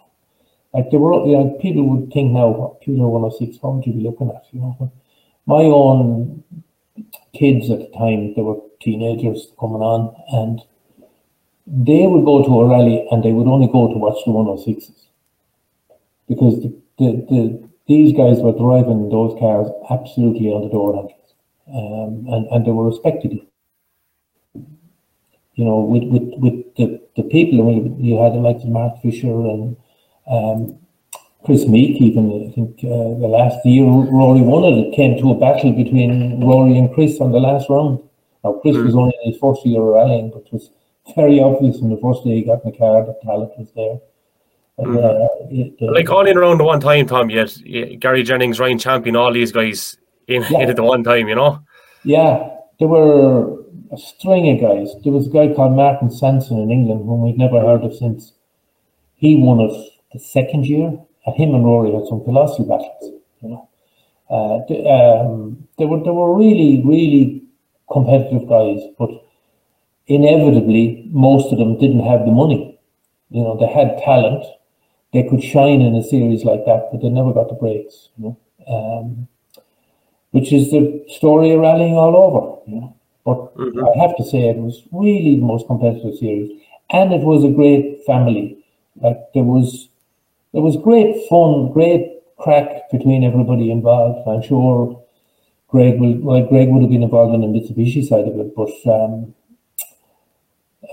Like 0.74 0.89
there 0.89 0.99
were, 0.99 1.26
you 1.28 1.38
know, 1.38 1.57
people 1.61 1.84
would 1.89 2.11
think 2.11 2.32
now, 2.32 2.49
what 2.49 2.82
Peugeot 2.82 3.11
106, 3.11 3.61
what 3.61 3.76
would 3.76 3.86
you 3.86 3.93
be 3.93 4.01
looking 4.01 4.32
at? 4.32 4.43
You 4.51 4.61
know, 4.61 4.91
my 5.45 5.64
own 5.70 6.43
kids 7.34 7.70
at 7.70 7.80
the 7.80 7.90
time, 7.98 8.34
they 8.36 8.42
were 8.42 8.60
teenagers 8.82 9.52
coming 9.60 9.82
on, 9.82 10.14
and 10.32 10.62
they 11.66 12.06
would 12.08 12.26
go 12.26 12.44
to 12.44 12.62
a 12.62 12.68
rally 12.68 13.08
and 13.12 13.24
they 13.24 13.32
would 13.32 13.48
only 13.48 13.68
go 13.68 13.88
to 13.88 13.98
watch 13.98 14.18
the 14.26 14.32
106s 14.32 15.08
because 16.28 16.62
the, 16.62 16.70
the, 17.00 17.12
the 17.30 17.70
these 17.88 18.14
guys 18.14 18.40
were 18.40 18.54
driving 18.54 19.10
those 19.10 19.38
cars 19.40 19.68
absolutely 19.90 20.48
on 20.48 20.62
the 20.62 20.70
door 20.70 20.96
handles, 20.96 21.34
um, 21.68 22.34
and 22.34 22.48
and 22.48 22.66
they 22.66 22.72
were 22.72 22.88
respected. 22.88 23.40
You 25.56 25.66
know, 25.66 25.80
with 25.80 26.04
with 26.04 26.34
with 26.40 26.76
the, 26.76 27.02
the 27.18 27.24
people, 27.24 27.62
I 27.62 27.66
mean, 27.66 28.04
you 28.04 28.22
had 28.22 28.34
of 28.34 28.66
Mark 28.70 29.02
Fisher 29.02 29.28
and 29.28 29.76
um, 30.28 30.80
Kris 31.46 31.66
Meeke, 31.66 32.02
even 32.02 32.50
I 32.50 32.54
think 32.54 32.80
uh, 32.84 33.20
the 33.20 33.28
last 33.28 33.66
year 33.66 33.86
Rory 33.86 34.41
won 34.41 34.64
it, 34.64 34.88
it 34.88 34.96
came 34.96 35.18
to 35.20 35.32
a 35.32 35.39
battle 35.39 35.74
between 35.74 36.44
Rory 36.46 36.78
and 36.78 36.94
Kris 36.94 37.20
on 37.20 37.32
the 37.32 37.39
last 37.39 37.70
round. 37.70 38.00
Now 38.44 38.54
Kris 38.62 38.76
mm. 38.76 38.86
was 38.86 38.96
only 38.96 39.14
in 39.24 39.32
his 39.32 39.39
first 39.39 39.66
year 39.66 39.82
of 39.82 39.88
rallying, 39.88 40.32
but 40.32 40.44
it 40.46 40.54
was 40.54 40.70
very 41.16 41.41
obvious 41.41 41.80
from 41.80 41.89
the 41.89 42.00
first 42.02 42.24
day 42.24 42.36
he 42.36 42.44
got 42.44 42.64
in 42.64 42.72
the 42.72 42.78
car 42.78 43.06
that 43.06 43.22
talent 43.22 43.52
was 43.58 43.72
there. 43.76 44.00
And, 44.78 44.88
mm. 44.88 45.04
uh, 45.04 45.28
it, 45.52 45.76
uh, 45.82 45.91
like 45.91 46.10
all 46.10 46.26
in 46.26 46.38
around 46.38 46.60
the 46.60 46.64
one 46.64 46.80
time, 46.80 47.08
Tom. 47.08 47.30
Yet 47.30 47.58
Gary 48.00 48.24
Jennings, 48.24 48.60
Ryan 48.60 48.80
Champion, 48.80 49.16
all 49.16 49.34
these 49.34 49.52
guys 49.52 49.98
in, 50.28 50.44
yeah. 50.50 50.62
in 50.62 50.70
at 50.70 50.76
the 50.78 50.84
one 50.84 51.04
time, 51.04 51.28
you 51.28 51.36
know. 51.36 51.60
Yeah, 52.04 52.50
there 52.80 52.88
were 52.88 53.64
a 53.91 53.98
string 53.98 54.50
of 54.50 54.62
guys. 54.62 54.96
There 55.04 55.14
was 55.14 55.28
a 55.28 55.30
guy 55.30 55.54
called 55.54 55.76
Martin 55.76 56.10
Sanson 56.10 56.58
in 56.58 56.72
England, 56.72 57.02
whom 57.06 57.22
we've 57.22 57.38
never 57.38 57.60
heard 57.60 57.84
of 57.84 57.96
since. 57.96 58.34
He 59.16 59.36
won 59.36 59.60
it 59.60 59.89
the 60.12 60.20
second 60.20 60.66
year, 60.66 60.88
and 60.88 61.00
him 61.32 61.55
and 61.55 61.65
Rory 61.65 61.93
had 61.93 62.05
some 62.07 62.24
colossal 62.24 62.65
battles. 62.65 63.21
You 63.41 63.49
know, 63.49 63.69
uh, 64.30 64.65
the, 64.67 64.89
um, 64.89 65.67
they 65.78 65.86
were 65.86 66.03
they 66.03 66.11
were 66.11 66.36
really 66.36 66.82
really 66.86 67.43
competitive 67.91 68.47
guys, 68.47 68.82
but 68.97 69.09
inevitably 70.07 71.07
most 71.11 71.51
of 71.51 71.59
them 71.59 71.80
didn't 71.80 72.05
have 72.05 72.26
the 72.26 72.32
money. 72.32 72.80
You 73.30 73.43
know, 73.43 73.57
they 73.57 73.67
had 73.67 73.97
talent, 73.99 74.45
they 75.13 75.24
could 75.24 75.43
shine 75.43 75.82
in 75.82 75.95
a 75.95 76.03
series 76.03 76.43
like 76.43 76.65
that, 76.65 76.89
but 76.91 77.01
they 77.01 77.09
never 77.09 77.34
got 77.34 77.49
the 77.49 77.55
breaks. 77.55 78.09
You 78.17 78.24
know, 78.24 78.38
um, 78.67 79.28
which 80.32 80.51
is 80.51 80.71
the 80.71 81.05
story 81.07 81.51
of 81.51 81.61
rallying 81.61 81.95
all 81.95 82.15
over. 82.15 82.69
You 82.69 82.82
know, 82.82 82.95
but 83.26 83.55
mm-hmm. 83.55 83.80
I 83.80 84.05
have 84.05 84.15
to 84.17 84.24
say 84.24 84.49
it 84.49 84.57
was 84.57 84.84
really 84.91 85.36
the 85.36 85.45
most 85.45 85.67
competitive 85.67 86.17
series, 86.17 86.51
and 86.89 87.13
it 87.13 87.21
was 87.21 87.43
a 87.43 87.49
great 87.49 88.05
family. 88.05 88.57
Like 89.01 89.17
there 89.34 89.43
was 89.43 89.89
it 90.54 90.60
was 90.60 90.78
great 90.78 91.28
fun, 91.30 91.72
great 91.72 92.22
crack 92.38 92.89
between 92.91 93.24
everybody 93.24 93.72
involved. 93.72 94.28
I'm 94.28 94.41
sure 94.41 95.04
Greg 95.68 95.99
will, 95.99 96.18
well, 96.20 96.45
Greg 96.45 96.70
would 96.70 96.84
have 96.84 96.91
been 96.91 97.04
involved 97.04 97.34
in 97.34 97.41
the 97.41 97.47
Mitsubishi 97.47 98.08
side 98.08 98.28
of 98.28 98.39
it, 98.39 98.56
but 98.56 98.70
um, 98.86 99.34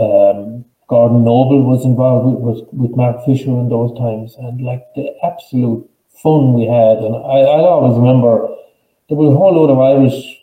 um, 0.01 0.65
Gordon 0.89 1.25
Noble 1.25 1.63
was 1.63 1.85
involved 1.85 2.41
with, 2.41 2.67
with, 2.73 2.97
Mark 2.97 3.25
Fisher 3.27 3.51
in 3.51 3.69
those 3.69 3.97
times, 3.99 4.37
and 4.37 4.63
like 4.63 4.83
the 4.95 5.15
absolute 5.23 5.89
fun 6.23 6.55
we 6.55 6.65
had. 6.65 6.99
And 6.99 7.15
I, 7.15 7.45
I 7.45 7.61
always 7.69 7.99
remember 7.99 8.49
there 9.09 9.19
was 9.19 9.35
a 9.35 9.37
whole 9.37 9.55
load 9.55 9.71
of 9.71 9.79
Irish 9.79 10.41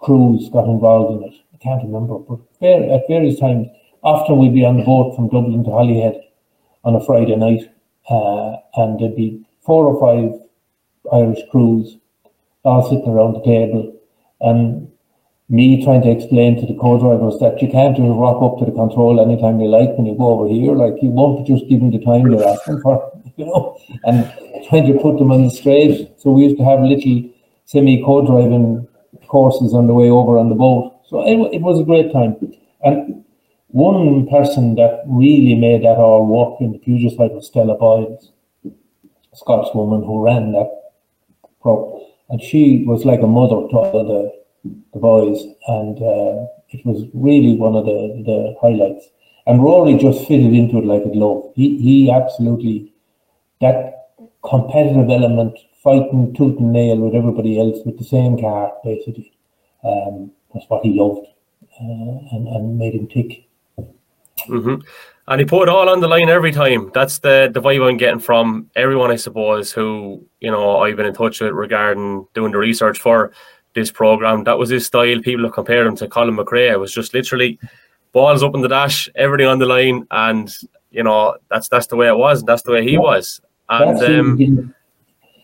crews 0.00 0.50
got 0.50 0.66
involved 0.66 1.22
in 1.22 1.28
it. 1.30 1.34
I 1.54 1.56
can't 1.56 1.82
remember, 1.82 2.18
but 2.18 2.40
at 2.62 3.08
various 3.08 3.40
times, 3.40 3.68
often 4.02 4.38
we'd 4.38 4.54
be 4.54 4.64
on 4.64 4.76
the 4.76 4.84
boat 4.84 5.16
from 5.16 5.30
Dublin 5.30 5.64
to 5.64 5.70
Holyhead 5.70 6.20
on 6.84 6.94
a 6.94 7.04
Friday 7.04 7.34
night 7.36 7.70
uh, 8.10 8.56
and 8.74 8.98
there'd 8.98 9.16
be 9.16 9.46
four 9.60 9.86
or 9.86 10.00
five 10.00 10.40
Irish 11.12 11.40
crews 11.50 11.98
all 12.64 12.82
sitting 12.88 13.08
around 13.08 13.34
the 13.34 13.42
table, 13.42 13.94
and 14.40 14.90
me 15.48 15.84
trying 15.84 16.02
to 16.02 16.10
explain 16.10 16.60
to 16.60 16.66
the 16.66 16.78
co-drivers 16.80 17.38
that 17.38 17.62
you 17.62 17.68
can't 17.70 17.96
just 17.96 18.18
rock 18.18 18.42
up 18.42 18.58
to 18.58 18.64
the 18.64 18.72
control 18.72 19.20
anytime 19.20 19.60
you 19.60 19.68
like 19.68 19.90
when 19.96 20.06
you 20.06 20.16
go 20.16 20.40
over 20.40 20.48
here. 20.48 20.74
Like 20.74 21.00
you 21.00 21.10
won't 21.10 21.46
just 21.46 21.68
give 21.68 21.80
them 21.80 21.92
the 21.92 22.04
time 22.04 22.30
they're 22.30 22.46
asking 22.46 22.80
for, 22.80 23.12
you 23.36 23.46
know, 23.46 23.78
and 24.04 24.26
trying 24.68 24.92
to 24.92 24.98
put 25.00 25.18
them 25.18 25.30
on 25.30 25.44
the 25.44 25.50
straight. 25.50 26.10
So 26.18 26.32
we 26.32 26.42
used 26.44 26.58
to 26.58 26.64
have 26.64 26.80
little 26.80 27.30
semi 27.64 28.02
co-driving 28.02 28.88
courses 29.28 29.74
on 29.74 29.86
the 29.86 29.94
way 29.94 30.10
over 30.10 30.38
on 30.38 30.48
the 30.48 30.54
boat. 30.54 31.00
So 31.08 31.22
it, 31.22 31.54
it 31.54 31.62
was 31.62 31.80
a 31.80 31.84
great 31.84 32.12
time. 32.12 32.36
And 32.82 33.24
one 33.76 34.26
person 34.28 34.74
that 34.76 35.02
really 35.06 35.54
made 35.54 35.82
that 35.82 35.98
all 35.98 36.24
work 36.24 36.58
in 36.62 36.72
the 36.72 36.78
Peugeot 36.78 37.14
side 37.14 37.32
was 37.32 37.46
Stella 37.46 37.76
Boyles, 37.76 38.32
a 38.64 39.36
Scots 39.36 39.68
woman 39.74 40.02
who 40.02 40.24
ran 40.24 40.52
that 40.52 40.70
prop. 41.60 42.00
And 42.30 42.40
she 42.40 42.84
was 42.86 43.04
like 43.04 43.20
a 43.20 43.26
mother 43.26 43.68
to 43.68 43.76
all 43.76 44.04
the, 44.12 44.70
the 44.94 44.98
boys. 44.98 45.44
And 45.68 45.98
uh, 45.98 46.46
it 46.70 46.86
was 46.86 47.04
really 47.12 47.54
one 47.56 47.76
of 47.76 47.84
the, 47.84 48.22
the 48.24 48.56
highlights. 48.62 49.08
And 49.46 49.62
Rory 49.62 49.98
just 49.98 50.26
fitted 50.26 50.54
into 50.54 50.78
it 50.78 50.86
like 50.86 51.04
a 51.04 51.12
glove. 51.12 51.52
He, 51.54 51.76
he 51.76 52.10
absolutely, 52.10 52.94
that 53.60 54.08
competitive 54.42 55.10
element, 55.10 55.58
fighting 55.84 56.32
tooth 56.32 56.58
and 56.58 56.72
nail 56.72 56.96
with 56.96 57.14
everybody 57.14 57.60
else 57.60 57.84
with 57.84 57.98
the 57.98 58.04
same 58.04 58.40
car, 58.40 58.72
basically, 58.82 59.34
um, 59.84 60.32
was 60.54 60.64
what 60.68 60.82
he 60.82 60.98
loved 60.98 61.26
uh, 61.78 62.34
and, 62.34 62.48
and 62.48 62.78
made 62.78 62.94
him 62.94 63.06
tick. 63.06 63.45
Mm-hmm. 64.40 64.82
And 65.28 65.40
he 65.40 65.44
put 65.44 65.64
it 65.64 65.68
all 65.68 65.88
on 65.88 66.00
the 66.00 66.08
line 66.08 66.28
every 66.28 66.52
time. 66.52 66.90
That's 66.94 67.18
the 67.18 67.50
the 67.52 67.60
vibe 67.60 67.88
I'm 67.88 67.96
getting 67.96 68.20
from 68.20 68.70
everyone, 68.76 69.10
I 69.10 69.16
suppose, 69.16 69.72
who 69.72 70.24
you 70.40 70.50
know 70.50 70.78
I've 70.80 70.96
been 70.96 71.06
in 71.06 71.14
touch 71.14 71.40
with 71.40 71.52
regarding 71.52 72.26
doing 72.32 72.52
the 72.52 72.58
research 72.58 72.98
for 72.98 73.32
this 73.74 73.90
program. 73.90 74.44
That 74.44 74.58
was 74.58 74.70
his 74.70 74.86
style. 74.86 75.20
People 75.20 75.44
have 75.44 75.54
compared 75.54 75.86
him 75.86 75.96
to 75.96 76.08
Colin 76.08 76.36
McRae. 76.36 76.72
It 76.72 76.80
was 76.80 76.92
just 76.92 77.12
literally 77.12 77.58
balls 78.12 78.42
up 78.42 78.54
in 78.54 78.60
the 78.60 78.68
dash, 78.68 79.08
everything 79.16 79.46
on 79.46 79.58
the 79.58 79.66
line, 79.66 80.06
and 80.12 80.52
you 80.92 81.02
know 81.02 81.36
that's 81.50 81.68
that's 81.68 81.88
the 81.88 81.96
way 81.96 82.06
it 82.06 82.16
was, 82.16 82.40
and 82.40 82.48
that's 82.48 82.62
the 82.62 82.72
way 82.72 82.84
he 82.84 82.96
was. 82.96 83.40
And 83.68 84.00
um, 84.02 84.74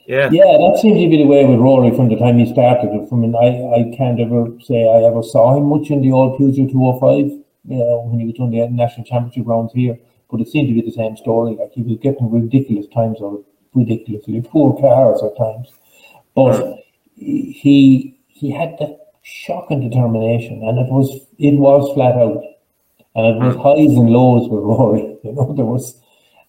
yeah, 0.07 0.29
yeah, 0.31 0.45
that 0.45 0.79
seems 0.81 1.01
to 1.01 1.09
be 1.11 1.19
the 1.19 1.27
way 1.27 1.45
with 1.45 1.59
Rory 1.59 1.95
from 1.97 2.09
the 2.09 2.17
time 2.17 2.39
he 2.39 2.51
started. 2.53 3.09
From 3.09 3.35
I, 3.35 3.49
I 3.49 3.97
can't 3.97 4.21
ever 4.21 4.47
say 4.61 4.89
I 4.89 5.03
ever 5.09 5.23
saw 5.23 5.57
him 5.57 5.65
much 5.65 5.91
in 5.91 6.03
the 6.03 6.13
old 6.13 6.39
Peugeot 6.39 6.71
205 6.71 7.42
you 7.65 7.79
know, 7.79 8.03
when 8.07 8.21
he 8.21 8.27
was 8.27 8.35
doing 8.35 8.51
the 8.51 8.69
national 8.69 9.07
championship 9.07 9.47
rounds 9.47 9.73
here. 9.73 9.99
But 10.31 10.41
it 10.41 10.49
seemed 10.49 10.69
to 10.69 10.75
be 10.75 10.81
the 10.81 10.93
same 10.93 11.17
story. 11.17 11.57
Like 11.57 11.73
he 11.73 11.83
was 11.83 11.99
getting 11.99 12.31
ridiculous 12.31 12.87
times 12.89 13.19
or 13.21 13.45
ridiculously 13.75 14.41
poor 14.43 14.79
cars 14.81 15.23
at 15.23 15.37
times. 15.37 15.69
But 16.35 16.79
he 17.15 18.19
he 18.29 18.51
had 18.51 18.77
that 18.79 18.99
shocking 19.23 19.89
determination 19.89 20.63
and 20.65 20.79
it 20.79 20.91
was 20.91 21.27
it 21.39 21.59
was 21.59 21.93
flat 21.95 22.17
out. 22.17 22.43
And 23.15 23.27
it 23.27 23.47
was 23.47 23.57
highs 23.57 23.95
and 23.97 24.09
lows 24.09 24.49
with 24.49 24.63
Rory. 24.65 25.19
You 25.23 25.33
know, 25.33 25.53
there 25.55 25.67
was 25.67 26.01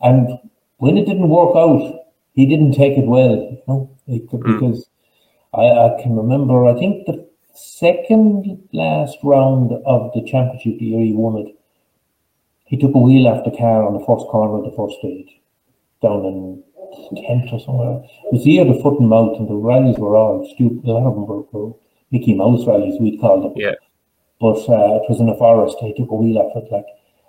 and 0.01 0.39
when 0.77 0.97
it 0.97 1.05
didn't 1.05 1.29
work 1.29 1.55
out, 1.55 2.05
he 2.33 2.45
didn't 2.45 2.73
take 2.73 2.97
it 2.97 3.05
well, 3.05 3.35
you 3.35 3.61
know, 3.67 3.89
hmm. 4.07 4.17
because 4.27 4.87
I, 5.53 5.61
I 5.61 6.01
can 6.01 6.15
remember 6.15 6.65
I 6.65 6.73
think 6.73 7.05
the 7.05 7.27
second 7.53 8.67
last 8.73 9.17
round 9.23 9.71
of 9.85 10.11
the 10.13 10.23
championship 10.23 10.81
year 10.81 10.99
he 10.99 11.13
won 11.13 11.47
it, 11.47 11.55
he 12.65 12.77
took 12.77 12.95
a 12.95 12.99
wheel 12.99 13.27
off 13.27 13.45
the 13.45 13.55
car 13.55 13.85
on 13.85 13.93
the 13.93 14.05
first 14.05 14.25
corner 14.27 14.57
of 14.57 14.65
the 14.65 14.75
first 14.75 14.97
stage. 14.99 15.39
down 16.01 16.25
in 16.25 16.63
Kent 17.25 17.49
or 17.51 17.59
somewhere. 17.59 18.03
It 18.25 18.33
was 18.33 18.43
the 18.43 18.51
year 18.51 18.65
the 18.65 18.79
foot 18.81 18.99
and 18.99 19.09
mouth, 19.09 19.37
and 19.39 19.47
the 19.47 19.55
rallies 19.55 19.97
were 19.97 20.15
all 20.15 20.47
stupid. 20.53 20.85
A 20.85 20.91
lot 20.91 21.07
of 21.07 21.15
them 21.15 21.25
were, 21.25 21.41
were 21.51 21.73
Mickey 22.11 22.35
Mouse 22.35 22.67
rallies, 22.67 22.99
we'd 22.99 23.19
call 23.19 23.41
them. 23.41 23.53
Yeah. 23.55 23.73
But 24.39 24.59
uh, 24.69 25.01
it 25.01 25.09
was 25.09 25.19
in 25.19 25.27
the 25.27 25.35
forest. 25.35 25.77
He 25.79 25.93
took 25.93 26.11
a 26.11 26.15
wheel 26.15 26.37
off 26.37 26.55
it, 26.55 26.71
like. 26.71 26.85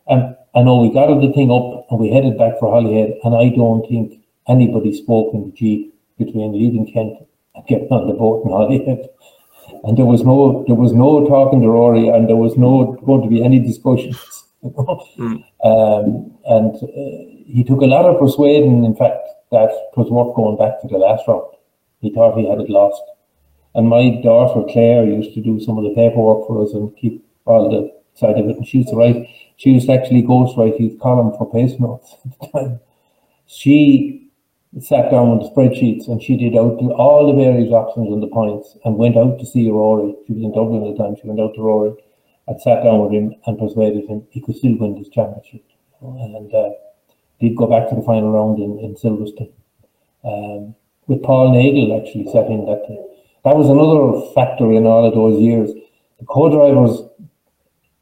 And 0.06 0.36
I 0.54 0.62
know 0.62 0.80
we 0.80 0.92
got 0.92 1.08
the 1.08 1.32
thing 1.32 1.50
up, 1.50 1.86
and 1.90 1.98
we 1.98 2.10
headed 2.10 2.36
back 2.36 2.58
for 2.58 2.70
Holyhead. 2.70 3.18
And 3.24 3.34
I 3.34 3.48
don't 3.48 3.88
think 3.88 4.20
anybody 4.48 4.92
spoke 4.92 5.32
in 5.32 5.46
the 5.46 5.56
jeep 5.56 5.94
between 6.18 6.52
leaving 6.52 6.92
Kent 6.92 7.26
and 7.54 7.66
getting 7.66 7.88
on 7.88 8.08
the 8.08 8.14
boat 8.14 8.44
in 8.44 8.50
Holyhead. 8.50 9.08
And 9.84 9.98
there 9.98 10.06
was 10.06 10.24
no, 10.24 10.64
there 10.66 10.76
was 10.76 10.92
no 10.92 11.26
talking 11.26 11.60
to 11.60 11.68
Rory, 11.68 12.08
and 12.08 12.28
there 12.28 12.36
was 12.36 12.56
no 12.56 12.98
going 13.04 13.22
to 13.22 13.28
be 13.28 13.42
any 13.42 13.58
discussions. 13.58 14.18
Mm. 14.64 15.44
Um, 15.62 16.32
and 16.46 16.74
uh, 16.74 17.44
he 17.46 17.64
took 17.66 17.82
a 17.82 17.86
lot 17.86 18.06
of 18.06 18.18
persuading, 18.18 18.82
in 18.82 18.96
fact, 18.96 19.28
that 19.50 19.68
was 19.94 20.10
worth 20.10 20.34
going 20.34 20.56
back 20.56 20.80
to 20.80 20.88
the 20.88 20.96
last 20.96 21.28
round. 21.28 21.52
He 22.00 22.10
thought 22.10 22.38
he 22.38 22.48
had 22.48 22.60
it 22.60 22.70
lost. 22.70 23.02
And 23.74 23.88
my 23.88 24.20
daughter 24.22 24.64
Claire 24.72 25.04
used 25.04 25.34
to 25.34 25.42
do 25.42 25.60
some 25.60 25.76
of 25.76 25.84
the 25.84 25.94
paperwork 25.94 26.46
for 26.46 26.62
us 26.62 26.72
and 26.72 26.96
keep 26.96 27.22
all 27.44 27.68
the 27.68 27.92
side 28.18 28.38
of 28.38 28.48
it. 28.48 28.56
And 28.56 28.66
she 28.66 28.78
used 28.78 28.88
to 28.90 28.96
write, 28.96 29.28
she 29.56 29.70
used 29.70 29.86
to 29.88 29.92
actually 29.92 30.22
ghostwrite 30.22 30.80
his 30.80 30.98
column 30.98 31.32
for 31.36 31.50
Pace 31.52 31.78
Notes 31.78 32.16
at 32.24 32.40
the 32.40 32.46
time. 32.58 32.80
She 33.46 34.23
sat 34.80 35.10
down 35.10 35.30
with 35.30 35.46
the 35.46 35.54
spreadsheets 35.54 36.08
and 36.08 36.22
she 36.22 36.36
did 36.36 36.56
out 36.56 36.78
all 36.98 37.26
the 37.26 37.42
various 37.42 37.72
options 37.72 38.12
and 38.12 38.22
the 38.22 38.26
points 38.26 38.76
and 38.84 38.96
went 38.96 39.16
out 39.16 39.38
to 39.38 39.46
see 39.46 39.70
Rory. 39.70 40.14
She 40.26 40.32
was 40.32 40.42
in 40.42 40.52
Dublin 40.52 40.86
at 40.86 40.96
the 40.96 41.02
time. 41.02 41.16
She 41.20 41.28
went 41.28 41.40
out 41.40 41.54
to 41.54 41.62
Rory 41.62 41.94
and 42.48 42.60
sat 42.60 42.82
down 42.82 43.00
with 43.00 43.12
him 43.12 43.34
and 43.46 43.58
persuaded 43.58 44.08
him 44.08 44.26
he 44.30 44.40
could 44.40 44.56
still 44.56 44.76
win 44.76 44.98
this 44.98 45.08
championship. 45.08 45.64
And 46.00 46.52
uh, 46.52 46.70
he'd 47.38 47.56
go 47.56 47.66
back 47.66 47.88
to 47.88 47.94
the 47.94 48.02
final 48.02 48.32
round 48.32 48.58
in, 48.58 48.78
in 48.80 48.94
Silverstone. 48.96 49.52
Um, 50.24 50.74
with 51.06 51.22
Paul 51.22 51.52
Nagle 51.52 52.00
actually 52.00 52.26
sat 52.32 52.46
in 52.46 52.66
that 52.66 52.84
day. 52.88 52.98
That 53.44 53.56
was 53.56 53.68
another 53.68 54.32
factor 54.34 54.72
in 54.72 54.86
all 54.86 55.06
of 55.06 55.14
those 55.14 55.40
years. 55.40 55.70
The 56.18 56.26
co-drivers, 56.26 57.02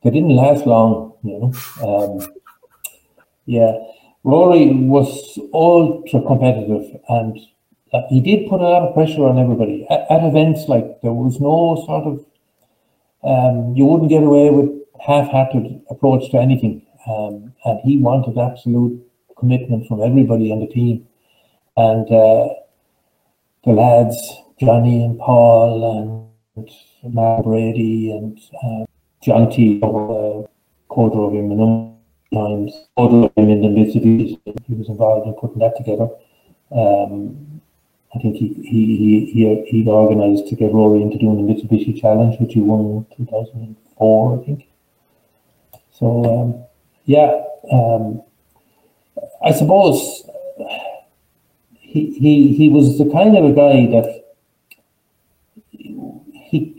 they 0.02 0.10
didn't 0.10 0.36
last 0.36 0.66
long, 0.66 1.14
you 1.22 1.38
know. 1.38 1.52
Um, 1.82 2.32
yeah, 3.46 3.72
Rory 4.24 4.72
was 4.72 5.38
ultra 5.52 6.22
competitive 6.22 7.00
and 7.08 7.38
he 8.08 8.20
did 8.20 8.48
put 8.48 8.60
a 8.60 8.64
lot 8.64 8.82
of 8.82 8.94
pressure 8.94 9.24
on 9.26 9.38
everybody. 9.38 9.86
At, 9.90 10.10
at 10.10 10.24
events 10.24 10.68
like 10.68 11.00
there 11.02 11.12
was 11.12 11.40
no 11.40 11.82
sort 11.84 12.04
of, 12.04 12.24
um, 13.24 13.74
you 13.76 13.84
wouldn't 13.84 14.08
get 14.08 14.22
away 14.22 14.50
with 14.50 14.70
half-hearted 15.04 15.82
approach 15.90 16.30
to 16.30 16.38
anything. 16.38 16.86
Um, 17.06 17.52
and 17.64 17.80
he 17.84 17.98
wanted 17.98 18.38
absolute 18.38 19.04
commitment 19.38 19.88
from 19.88 20.02
everybody 20.02 20.52
on 20.52 20.60
the 20.60 20.68
team. 20.68 21.06
And 21.76 22.06
uh, 22.06 22.48
the 23.64 23.72
lads, 23.72 24.16
Johnny 24.58 25.04
and 25.04 25.18
Paul 25.18 26.28
and 26.54 26.72
Mark 27.14 27.44
Brady 27.44 28.12
and 28.12 28.38
uh, 28.64 28.86
John 29.22 29.50
T. 29.50 29.80
Uh, 29.82 30.46
him 30.94 31.91
times, 32.32 32.72
co-drove 32.96 33.32
him 33.36 33.50
in 33.50 33.62
the 33.62 33.68
Mitsubishi. 33.68 34.40
He 34.66 34.74
was 34.74 34.88
involved 34.88 35.26
in 35.26 35.34
putting 35.34 35.58
that 35.58 35.76
together. 35.76 36.08
Um, 36.70 37.60
I 38.14 38.18
think 38.18 38.36
he 38.36 38.48
he 38.48 38.96
he 38.96 39.32
he 39.32 39.64
he'd 39.68 39.88
organised 39.88 40.48
to 40.48 40.56
get 40.56 40.72
Rory 40.72 41.02
into 41.02 41.18
doing 41.18 41.46
the 41.46 41.52
Mitsubishi 41.52 41.98
Challenge, 42.00 42.38
which 42.40 42.54
he 42.54 42.60
won 42.60 43.06
in 43.18 43.26
2004, 43.26 44.40
I 44.40 44.44
think. 44.44 44.68
So 45.90 46.24
um, 46.24 46.64
yeah, 47.04 47.42
um, 47.70 48.22
I 49.44 49.52
suppose 49.52 50.28
he, 51.72 52.10
he 52.18 52.54
he 52.54 52.68
was 52.68 52.98
the 52.98 53.10
kind 53.10 53.36
of 53.36 53.44
a 53.44 53.52
guy 53.52 53.86
that 53.92 54.21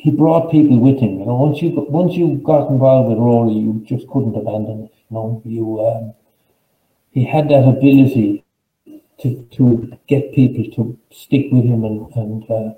he 0.03 0.11
brought 0.11 0.51
people 0.51 0.77
with 0.79 0.99
him. 0.99 1.19
You 1.19 1.25
know, 1.25 1.35
once 1.35 1.61
you 1.61 1.73
got, 1.73 1.89
once 1.89 2.13
you 2.15 2.35
got 2.43 2.69
involved 2.69 3.07
with 3.07 3.19
Rory, 3.19 3.53
you 3.53 3.81
just 3.87 4.05
couldn't 4.09 4.35
abandon 4.35 4.83
it. 4.83 4.93
You 5.09 5.15
know, 5.15 5.41
you 5.45 5.65
um, 5.79 6.13
he 7.11 7.23
had 7.23 7.47
that 7.47 7.65
ability 7.65 8.43
to 9.21 9.47
to 9.55 9.97
get 10.07 10.33
people 10.33 10.65
to 10.75 10.99
stick 11.09 11.45
with 11.53 11.63
him, 11.63 11.85
and 11.85 12.11
and 12.17 12.43
uh, 12.51 12.73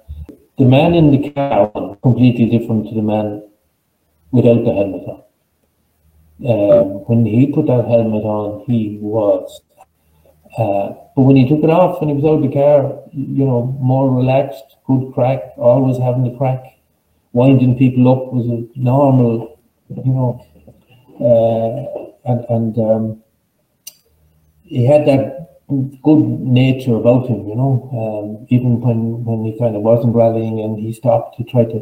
the 0.59 0.65
man 0.65 0.93
in 0.93 1.09
the 1.09 1.31
car 1.31 1.71
completely 2.03 2.45
different 2.45 2.89
to 2.89 2.93
the 2.93 3.01
man 3.01 3.41
without 4.29 4.63
the 4.63 4.73
helmet 4.79 5.09
on. 5.13 5.21
Um, 6.45 6.87
when 7.09 7.25
he 7.25 7.47
put 7.47 7.65
that 7.65 7.87
helmet 7.87 8.23
on, 8.23 8.65
he 8.67 8.99
was. 9.01 9.61
Uh, 10.59 10.93
but 11.15 11.23
when 11.23 11.37
he 11.37 11.49
took 11.49 11.63
it 11.63 11.71
off, 11.71 11.99
when 11.99 12.09
he 12.09 12.15
was 12.21 12.23
out 12.23 12.43
of 12.43 12.43
the 12.43 12.53
car, 12.53 13.01
you 13.11 13.45
know, 13.45 13.75
more 13.81 14.15
relaxed, 14.15 14.77
good 14.85 15.11
crack, 15.15 15.41
always 15.57 15.97
having 15.97 16.23
the 16.23 16.37
crack, 16.37 16.74
winding 17.35 17.77
people 17.77 18.03
up 18.11 18.33
was 18.33 18.45
a 18.47 18.59
normal, 18.79 19.59
you 19.89 20.13
know, 20.17 20.31
uh, 21.29 22.31
and 22.31 22.45
and 22.55 22.73
um, 22.89 23.23
he 24.63 24.85
had 24.85 25.05
that 25.05 25.23
good 26.01 26.23
nature 26.59 26.95
about 26.95 27.27
him, 27.27 27.47
you 27.47 27.55
know. 27.55 27.73
Um, 28.01 28.47
even 28.49 28.81
when 28.81 28.99
when 29.25 29.45
he 29.45 29.59
kind 29.59 29.75
of 29.75 29.81
wasn't 29.81 30.15
rallying 30.15 30.61
and 30.61 30.79
he 30.79 30.93
stopped, 30.93 31.35
he 31.35 31.43
tried 31.43 31.69
to, 31.71 31.81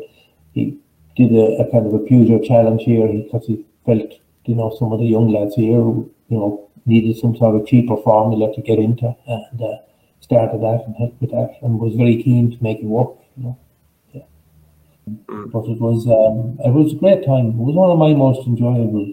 he 0.53 0.77
did 1.15 1.31
a, 1.31 1.61
a 1.61 1.71
kind 1.71 1.85
of 1.87 1.93
a 1.93 1.99
Peugeot 1.99 2.43
challenge 2.43 2.83
here 2.83 3.07
because 3.07 3.45
he 3.45 3.65
felt 3.85 4.13
you 4.45 4.55
know, 4.55 4.75
some 4.77 4.91
of 4.91 4.99
the 4.99 5.05
young 5.05 5.31
lads 5.31 5.55
here, 5.55 5.77
you 5.77 6.07
know, 6.29 6.69
needed 6.85 7.17
some 7.17 7.35
sort 7.35 7.55
of 7.55 7.67
cheaper 7.67 7.95
formula 7.97 8.53
to 8.53 8.61
get 8.61 8.79
into 8.79 9.15
and 9.27 9.61
uh, 9.61 9.77
started 10.19 10.61
that 10.61 10.83
and 10.85 10.95
helped 10.97 11.19
with 11.21 11.31
that 11.31 11.57
and 11.61 11.79
was 11.79 11.95
very 11.95 12.21
keen 12.21 12.51
to 12.51 12.61
make 12.61 12.79
it 12.79 12.85
work, 12.85 13.15
you 13.37 13.43
know. 13.43 13.57
Yeah. 15.07 15.13
Mm. 15.27 15.51
But 15.51 15.65
it 15.65 15.79
was 15.79 16.05
um, 16.07 16.57
it 16.65 16.71
was 16.71 16.93
a 16.93 16.95
great 16.95 17.25
time. 17.25 17.47
It 17.47 17.55
was 17.57 17.75
one 17.75 17.91
of 17.91 17.97
my 17.97 18.13
most 18.13 18.47
enjoyable 18.47 19.11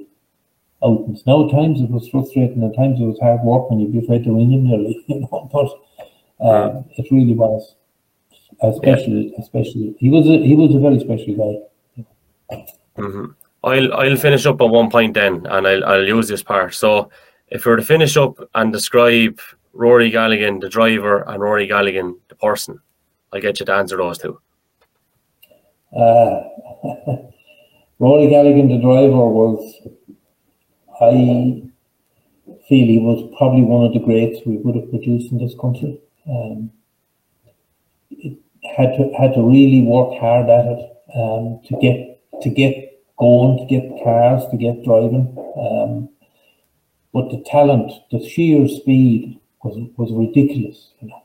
outings. 0.84 1.22
Now 1.26 1.46
at 1.46 1.52
times 1.52 1.80
it 1.80 1.90
was 1.90 2.08
frustrating, 2.08 2.62
at 2.64 2.76
times 2.76 3.00
it 3.00 3.04
was 3.04 3.18
hard 3.20 3.40
work 3.42 3.66
and 3.70 3.80
you'd 3.80 3.92
be 3.92 3.98
afraid 3.98 4.24
to 4.24 4.34
ring 4.34 4.52
him 4.52 4.64
nearly, 4.68 5.04
you 5.08 5.20
know, 5.20 5.48
but 5.52 5.68
um, 6.46 6.84
it 6.96 7.06
really 7.10 7.34
was. 7.34 7.76
Especially 8.62 9.32
especially 9.38 9.94
he 9.98 10.10
was 10.10 10.26
a 10.26 10.36
he 10.46 10.54
was 10.54 10.74
a 10.74 10.78
very 10.78 11.00
special 11.00 11.34
guy. 12.50 12.66
hmm 12.96 13.26
I'll 13.64 13.92
I'll 13.94 14.16
finish 14.16 14.46
up 14.46 14.60
on 14.60 14.70
one 14.70 14.90
point 14.90 15.14
then, 15.14 15.46
and 15.46 15.66
I'll 15.66 15.84
I'll 15.84 16.06
use 16.06 16.28
this 16.28 16.42
part. 16.42 16.74
So, 16.74 17.10
if 17.48 17.64
we 17.64 17.70
were 17.70 17.76
to 17.78 17.82
finish 17.82 18.16
up 18.16 18.36
and 18.54 18.72
describe 18.72 19.40
Rory 19.72 20.10
Galligan, 20.10 20.60
the 20.60 20.68
driver, 20.68 21.22
and 21.28 21.40
Rory 21.40 21.68
Galligan, 21.68 22.16
the 22.28 22.34
person, 22.34 22.80
I'll 23.32 23.40
get 23.40 23.60
you 23.60 23.66
to 23.66 23.74
answer 23.74 23.96
those 23.96 24.18
two. 24.18 24.40
Uh, 25.96 26.42
Rory 27.98 28.28
Galligan, 28.28 28.68
the 28.68 28.80
driver, 28.80 29.28
was, 29.28 29.74
I 31.02 31.70
feel 32.68 32.86
he 32.86 32.98
was 32.98 33.34
probably 33.36 33.62
one 33.62 33.84
of 33.84 33.92
the 33.92 33.98
greats 33.98 34.40
we 34.46 34.56
would 34.56 34.76
have 34.76 34.90
produced 34.90 35.32
in 35.32 35.38
this 35.38 35.54
country. 35.60 36.00
Um, 36.28 36.70
it 38.10 38.38
had 38.76 38.96
to 38.96 39.12
had 39.18 39.34
to 39.34 39.42
really 39.42 39.82
work 39.82 40.18
hard 40.20 40.48
at 40.48 40.66
it 40.66 40.96
um, 41.14 41.60
to 41.66 41.76
get 41.80 42.20
to 42.42 42.48
get 42.48 43.02
going, 43.18 43.58
to 43.58 43.66
get 43.66 44.02
cars, 44.02 44.44
to 44.50 44.56
get 44.56 44.84
driving. 44.84 45.36
Um, 45.58 46.08
but 47.12 47.30
the 47.30 47.42
talent, 47.44 47.92
the 48.10 48.26
sheer 48.26 48.68
speed 48.68 49.40
was 49.62 49.76
was 49.96 50.12
ridiculous. 50.12 50.92
You 51.00 51.08
know. 51.08 51.22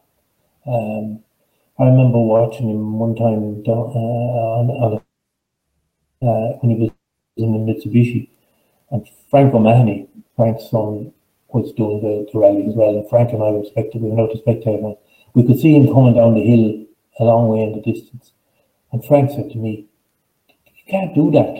Um, 0.67 1.24
I 1.77 1.85
remember 1.85 2.19
watching 2.19 2.69
him 2.69 2.99
one 2.99 3.15
time 3.15 3.63
down, 3.63 3.91
uh, 3.93 4.85
on, 4.85 5.01
uh, 6.21 6.57
when 6.61 6.71
he 6.71 6.81
was 6.83 6.91
in 7.37 7.51
the 7.51 7.73
Mitsubishi, 7.73 8.29
and 8.91 9.05
Frank 9.29 9.53
O'Mahony, 9.53 10.07
Frank's 10.37 10.69
son, 10.69 11.11
was 11.49 11.73
doing 11.73 12.01
the, 12.01 12.29
the 12.31 12.39
rally 12.39 12.65
as 12.67 12.75
well. 12.75 12.97
And 12.97 13.09
Frank 13.09 13.31
and 13.33 13.43
I 13.43 13.51
were 13.51 13.65
spectators, 13.65 14.01
we 14.01 14.11
were 14.11 14.21
out 14.21 14.31
to. 14.31 14.95
We 15.33 15.45
could 15.45 15.59
see 15.59 15.75
him 15.75 15.93
coming 15.93 16.13
down 16.15 16.35
the 16.35 16.43
hill 16.43 16.85
a 17.19 17.23
long 17.25 17.49
way 17.49 17.63
in 17.63 17.73
the 17.73 17.81
distance. 17.81 18.31
And 18.91 19.03
Frank 19.05 19.31
said 19.31 19.51
to 19.51 19.57
me, 19.57 19.87
"You 20.47 20.83
can't 20.87 21.13
do 21.13 21.31
that. 21.31 21.55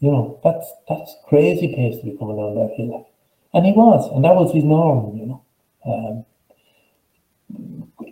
You 0.00 0.10
know, 0.10 0.40
that's 0.42 0.72
that's 0.88 1.14
crazy 1.28 1.74
pace 1.74 1.98
to 2.00 2.04
be 2.04 2.16
coming 2.18 2.36
down 2.36 2.56
that 2.56 2.74
hill." 2.76 3.06
And 3.54 3.66
he 3.66 3.72
was, 3.72 4.10
and 4.12 4.24
that 4.24 4.34
was 4.34 4.52
his 4.52 4.64
norm. 4.64 5.16
You 5.16 5.26
know. 5.26 5.42
Um, 5.86 6.24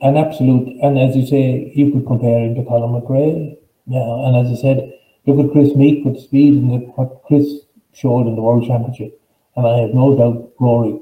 an 0.02 0.16
absolute, 0.16 0.78
and 0.82 0.98
as 0.98 1.16
you 1.16 1.26
say, 1.26 1.72
you 1.74 1.92
could 1.92 2.06
compare 2.06 2.44
him 2.44 2.54
to 2.54 2.64
Colin 2.64 3.00
McRae. 3.00 3.56
Yeah, 3.86 4.26
and 4.26 4.36
as 4.36 4.58
I 4.58 4.60
said, 4.60 4.92
look 5.26 5.44
at 5.44 5.52
Kris 5.52 5.74
Meeke 5.74 6.04
with 6.04 6.20
speed 6.20 6.54
and 6.54 6.92
what 6.94 7.22
Kris 7.24 7.46
showed 7.92 8.26
in 8.26 8.36
the 8.36 8.42
World 8.42 8.66
Championship, 8.66 9.20
and 9.56 9.66
I 9.66 9.78
have 9.78 9.94
no 9.94 10.16
doubt 10.16 10.52
Rory 10.58 11.00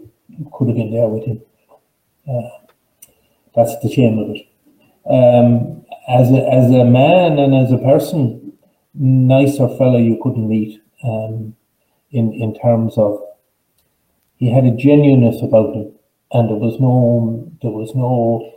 could 0.52 0.68
have 0.68 0.76
been 0.76 0.92
there 0.92 1.08
with 1.08 1.24
him. 1.24 1.40
Uh, 2.28 2.72
that's 3.54 3.78
the 3.82 3.90
shame 3.90 4.18
of 4.18 4.30
it. 4.30 4.46
Um, 5.08 5.84
as 6.08 6.30
a, 6.30 6.46
as 6.48 6.70
a 6.70 6.84
man 6.84 7.38
and 7.38 7.54
as 7.54 7.72
a 7.72 7.78
person, 7.78 8.52
nicer 8.94 9.68
fellow 9.76 9.98
you 9.98 10.18
couldn't 10.22 10.48
meet. 10.48 10.80
Um, 11.04 11.54
in 12.10 12.32
in 12.32 12.54
terms 12.58 12.96
of 12.96 13.20
he 14.36 14.52
had 14.52 14.64
a 14.64 14.70
genuineness 14.70 15.42
about 15.42 15.74
him 15.74 15.92
and 16.32 16.48
there 16.48 16.56
was 16.56 16.78
no 16.80 17.50
there 17.62 17.70
was 17.70 17.94
no 17.94 18.52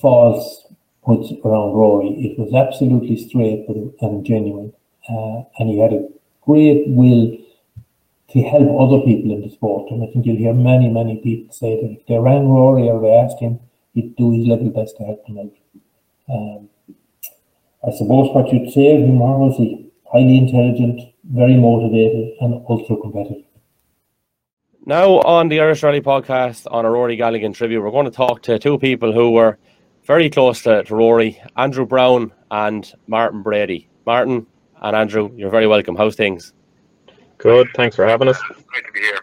false 0.00 0.66
puts 1.04 1.32
around 1.44 1.72
Rory. 1.72 2.08
It 2.08 2.38
was 2.38 2.52
absolutely 2.52 3.16
straight 3.16 3.66
and, 3.68 4.24
genuine, 4.24 4.72
uh, 5.08 5.42
and 5.58 5.70
he 5.70 5.78
had 5.78 5.92
a 5.92 6.08
great 6.42 6.88
will 6.88 7.38
to 8.30 8.42
help 8.42 8.68
other 8.80 9.00
people 9.04 9.32
in 9.32 9.42
the 9.42 9.50
sport. 9.50 9.90
And 9.90 10.02
I 10.02 10.06
think 10.12 10.26
you'll 10.26 10.36
hear 10.36 10.52
many, 10.52 10.88
many 10.88 11.18
people 11.18 11.54
say 11.54 11.80
that 11.80 11.90
if 11.92 12.06
they 12.06 12.18
rang 12.18 12.48
Rory 12.48 12.88
or 12.88 13.00
they 13.00 13.14
asked 13.14 13.40
him, 13.40 13.60
he'd 13.94 14.16
do 14.16 14.32
his 14.32 14.46
level 14.46 14.70
best 14.70 14.96
to 14.96 15.04
help 15.04 15.24
them 15.26 15.38
out. 15.38 15.54
Um, 16.28 16.68
I 17.86 17.92
suppose 17.92 18.34
what 18.34 18.52
you'd 18.52 18.72
say 18.72 18.96
of 18.96 19.02
him 19.02 19.18
was 19.20 19.56
he 19.56 19.90
highly 20.12 20.38
intelligent, 20.38 21.00
very 21.24 21.56
motivated, 21.56 22.34
and 22.40 22.64
ultra 22.68 22.96
competitive. 22.96 23.44
Now, 24.84 25.20
on 25.20 25.48
the 25.48 25.60
Irish 25.60 25.82
Rally 25.82 26.00
podcast 26.00 26.66
on 26.70 26.84
a 26.84 26.90
Rory 26.90 27.16
Galligan 27.16 27.54
tribute, 27.54 27.80
we're 27.80 27.90
going 27.90 28.04
to 28.04 28.10
talk 28.10 28.42
to 28.42 28.58
two 28.58 28.78
people 28.78 29.12
who 29.12 29.32
were 29.32 29.58
very 30.06 30.30
close 30.30 30.62
to, 30.62 30.84
to 30.84 30.94
Rory 30.94 31.40
Andrew 31.56 31.84
Browne, 31.84 32.32
and 32.50 32.92
Martin 33.08 33.42
Brady. 33.42 33.88
Martin 34.06 34.46
and 34.82 34.96
Andrew, 34.96 35.32
you're 35.36 35.50
very 35.50 35.66
welcome. 35.66 35.96
How's 35.96 36.14
things? 36.14 36.52
Good. 37.38 37.68
Thanks 37.74 37.96
for 37.96 38.06
having 38.06 38.28
us. 38.28 38.40
Great 38.66 38.86
to 38.86 38.92
be 38.92 39.00
here. 39.00 39.18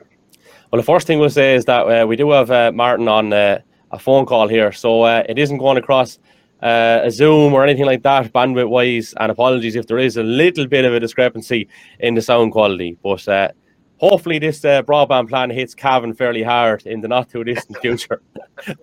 Well, 0.71 0.81
the 0.81 0.85
first 0.85 1.07
thing 1.07 1.19
we'll 1.19 1.29
say 1.29 1.55
is 1.55 1.65
that 1.65 1.81
uh, 1.81 2.05
we 2.05 2.15
do 2.15 2.31
have 2.31 2.51
uh, 2.51 2.71
Martin 2.73 3.07
on 3.07 3.31
uh, 3.31 3.59
a 3.91 3.99
phone 3.99 4.25
call 4.25 4.47
here, 4.47 4.71
so 4.71 5.03
uh, 5.03 5.23
it 5.29 5.39
isn't 5.39 5.57
going 5.57 5.77
across 5.77 6.19
uh, 6.61 7.01
a 7.03 7.11
Zoom 7.11 7.53
or 7.53 7.63
anything 7.63 7.85
like 7.85 8.03
that, 8.03 8.33
bandwidth 8.33 8.69
wise. 8.69 9.13
And 9.19 9.31
apologies 9.31 9.75
if 9.75 9.87
there 9.87 9.99
is 9.99 10.17
a 10.17 10.23
little 10.23 10.67
bit 10.67 10.83
of 10.83 10.93
a 10.93 10.99
discrepancy 10.99 11.69
in 11.99 12.15
the 12.15 12.21
sound 12.21 12.51
quality, 12.51 12.97
but 13.01 13.25
uh, 13.27 13.49
hopefully 13.97 14.39
this 14.39 14.65
uh, 14.65 14.81
broadband 14.81 15.29
plan 15.29 15.49
hits 15.49 15.73
Cavan 15.75 16.13
fairly 16.13 16.43
hard 16.43 16.85
in 16.85 17.01
the 17.01 17.07
not 17.07 17.29
too 17.29 17.43
distant 17.43 17.77
future. 17.81 18.21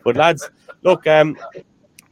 but 0.05 0.17
lads, 0.17 0.49
look, 0.83 1.07
um, 1.07 1.37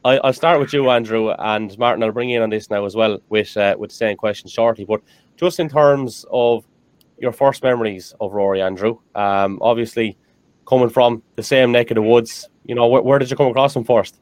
I, 0.05 0.19
will 0.23 0.33
start 0.33 0.59
with 0.59 0.73
you, 0.73 0.89
Andrew, 0.89 1.31
and 1.31 1.77
Martin. 1.77 2.03
I'll 2.03 2.11
bring 2.11 2.29
you 2.29 2.37
in 2.37 2.43
on 2.43 2.49
this 2.49 2.69
now 2.69 2.85
as 2.85 2.95
well 2.95 3.19
with 3.29 3.55
uh, 3.57 3.75
with 3.77 3.89
the 3.89 3.95
same 3.95 4.17
question 4.17 4.49
shortly. 4.49 4.85
But 4.85 5.01
just 5.35 5.59
in 5.59 5.69
terms 5.69 6.25
of 6.31 6.65
your 7.17 7.33
first 7.33 7.63
memories 7.63 8.13
of 8.21 8.33
Rory, 8.33 8.61
Andrew, 8.61 8.99
um, 9.15 9.59
obviously 9.61 10.17
coming 10.65 10.89
from 10.89 11.21
the 11.35 11.43
same 11.43 11.71
neck 11.71 11.91
of 11.91 11.95
the 11.95 12.01
woods, 12.01 12.47
you 12.65 12.75
know, 12.75 12.87
where, 12.87 13.01
where 13.01 13.19
did 13.19 13.29
you 13.29 13.35
come 13.35 13.47
across 13.47 13.75
him 13.75 13.83
first? 13.83 14.19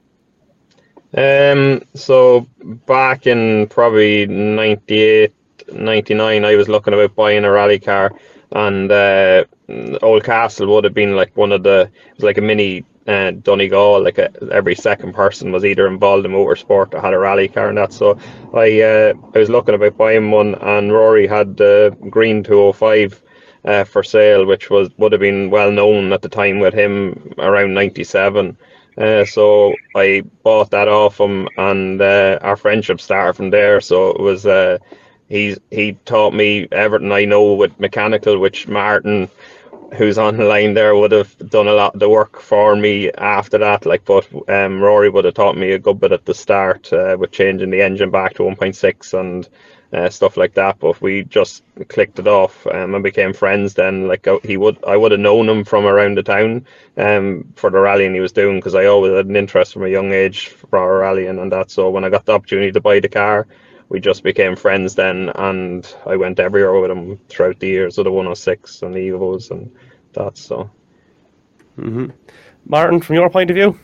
Um, 1.15 1.81
so 1.93 2.47
back 2.85 3.27
in 3.27 3.67
probably 3.67 4.25
98, 4.25 5.33
99, 5.71 6.45
I 6.45 6.55
was 6.55 6.67
looking 6.67 6.93
about 6.93 7.15
buying 7.15 7.45
a 7.45 7.51
rally 7.51 7.79
car 7.79 8.11
and 8.51 8.91
uh, 8.91 9.45
Oldcastle 9.69 10.67
would 10.67 10.83
have 10.83 10.93
been 10.93 11.15
like 11.15 11.35
one 11.35 11.51
of 11.51 11.63
the 11.63 11.89
it 12.09 12.15
was 12.15 12.23
like 12.23 12.37
a 12.37 12.41
mini 12.41 12.83
uh, 13.07 13.31
Donegal. 13.31 14.03
Like 14.03 14.17
a, 14.17 14.31
every 14.51 14.75
second 14.75 15.13
person 15.13 15.51
was 15.51 15.65
either 15.65 15.87
involved 15.87 16.25
in 16.25 16.31
motorsport 16.31 16.93
or 16.93 17.01
had 17.01 17.13
a 17.13 17.19
rally 17.19 17.47
car 17.47 17.69
and 17.69 17.77
that. 17.77 17.93
So 17.93 18.17
I 18.53 18.81
uh, 18.81 19.13
I 19.33 19.39
was 19.39 19.49
looking 19.49 19.75
about 19.75 19.97
buying 19.97 20.31
one, 20.31 20.55
and 20.55 20.91
Rory 20.91 21.27
had 21.27 21.57
the 21.57 21.95
green 22.09 22.43
205 22.43 23.23
uh, 23.65 23.83
for 23.83 24.03
sale, 24.03 24.45
which 24.45 24.69
was 24.69 24.89
would 24.97 25.11
have 25.11 25.21
been 25.21 25.49
well 25.49 25.71
known 25.71 26.13
at 26.13 26.21
the 26.21 26.29
time 26.29 26.59
with 26.59 26.73
him 26.73 27.33
around 27.37 27.73
'97. 27.73 28.57
Uh, 28.97 29.23
so 29.25 29.75
I 29.95 30.23
bought 30.43 30.71
that 30.71 30.87
off 30.87 31.19
him, 31.19 31.47
and 31.57 32.01
uh, 32.01 32.39
our 32.41 32.57
friendship 32.57 32.99
started 32.99 33.33
from 33.33 33.51
there. 33.51 33.79
So 33.79 34.09
it 34.09 34.19
was 34.19 34.45
uh, 34.45 34.79
he 35.29 35.97
taught 36.05 36.33
me 36.33 36.67
everything 36.71 37.11
I 37.11 37.25
know 37.25 37.53
with 37.53 37.79
mechanical, 37.79 38.39
which 38.39 38.67
Martin, 38.67 39.29
who's 39.93 40.17
on 40.17 40.37
the 40.37 40.43
line 40.43 40.73
there, 40.73 40.95
would 40.95 41.11
have 41.11 41.37
done 41.49 41.67
a 41.67 41.73
lot 41.73 41.93
of 41.93 41.99
the 41.99 42.09
work 42.09 42.41
for 42.41 42.75
me 42.75 43.11
after 43.11 43.57
that. 43.57 43.85
Like, 43.85 44.05
but 44.05 44.27
um, 44.49 44.81
Rory 44.81 45.09
would 45.09 45.25
have 45.25 45.33
taught 45.33 45.57
me 45.57 45.71
a 45.71 45.79
good 45.79 45.99
bit 45.99 46.11
at 46.11 46.25
the 46.25 46.33
start 46.33 46.91
uh, 46.91 47.15
with 47.19 47.31
changing 47.31 47.69
the 47.69 47.81
engine 47.81 48.11
back 48.11 48.33
to 48.35 48.43
1.6 48.43 49.19
and 49.19 49.47
uh, 49.93 50.09
stuff 50.09 50.37
like 50.37 50.53
that. 50.55 50.79
But 50.79 51.01
we 51.01 51.23
just 51.23 51.63
clicked 51.87 52.19
it 52.19 52.27
off 52.27 52.67
um, 52.67 52.95
and 52.95 53.03
became 53.03 53.33
friends. 53.33 53.73
Then, 53.73 54.07
like 54.07 54.27
uh, 54.27 54.39
he 54.43 54.57
would, 54.57 54.83
I 54.85 54.97
would 54.97 55.11
have 55.11 55.21
known 55.21 55.47
him 55.47 55.63
from 55.63 55.85
around 55.85 56.17
the 56.17 56.23
town 56.23 56.65
um, 56.97 57.53
for 57.55 57.69
the 57.69 57.79
rallying 57.79 58.13
he 58.13 58.19
was 58.19 58.33
doing 58.33 58.57
because 58.57 58.75
I 58.75 58.85
always 58.85 59.13
had 59.13 59.27
an 59.27 59.35
interest 59.35 59.73
from 59.73 59.83
a 59.83 59.89
young 59.89 60.11
age 60.11 60.49
for 60.49 60.99
rallying 60.99 61.39
and 61.39 61.51
that. 61.51 61.71
So 61.71 61.89
when 61.89 62.03
I 62.03 62.09
got 62.09 62.25
the 62.25 62.33
opportunity 62.33 62.71
to 62.71 62.81
buy 62.81 62.99
the 62.99 63.09
car 63.09 63.47
we 63.89 63.99
just 63.99 64.23
became 64.23 64.55
friends 64.55 64.95
then, 64.95 65.29
and 65.35 65.95
I 66.05 66.15
went 66.15 66.39
everywhere 66.39 66.79
with 66.79 66.91
him 66.91 67.17
throughout 67.29 67.59
the 67.59 67.67
years 67.67 67.97
of 67.97 68.05
the 68.05 68.11
106 68.11 68.81
and 68.81 68.93
the 68.93 68.99
Evos 68.99 69.51
and 69.51 69.73
that. 70.13 70.37
So, 70.37 70.69
mm-hmm. 71.77 72.09
Martin, 72.65 73.01
from 73.01 73.15
your 73.15 73.29
point 73.29 73.49
of 73.49 73.55
view, 73.55 73.79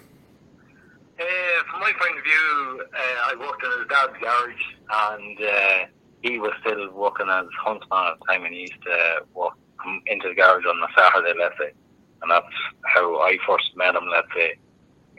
uh, 1.20 1.64
from 1.72 1.80
my 1.80 1.92
point 1.98 2.18
of 2.18 2.24
view, 2.24 2.84
uh, 2.94 3.32
I 3.32 3.36
worked 3.40 3.64
in 3.64 3.72
his 3.80 3.88
dad's 3.88 4.20
garage, 4.20 4.64
and 4.92 5.38
uh, 5.42 5.86
he 6.22 6.40
was 6.40 6.52
still 6.62 6.92
working 6.92 7.30
as 7.30 7.46
huntsman 7.58 8.06
at 8.12 8.20
the 8.20 8.26
time, 8.26 8.46
and 8.46 8.54
he 8.54 8.62
used 8.62 8.84
to 8.84 9.26
walk 9.34 9.58
into 10.08 10.30
the 10.30 10.36
garage 10.36 10.66
on 10.66 10.84
a 10.84 10.88
Saturday, 10.98 11.34
let's 11.40 11.58
say, 11.58 11.72
and 12.22 12.32
that's 12.32 12.46
how 12.86 13.22
I 13.22 13.38
first 13.48 13.76
met 13.76 13.96
him. 13.96 14.08
Let's 14.12 14.28
say 14.36 14.52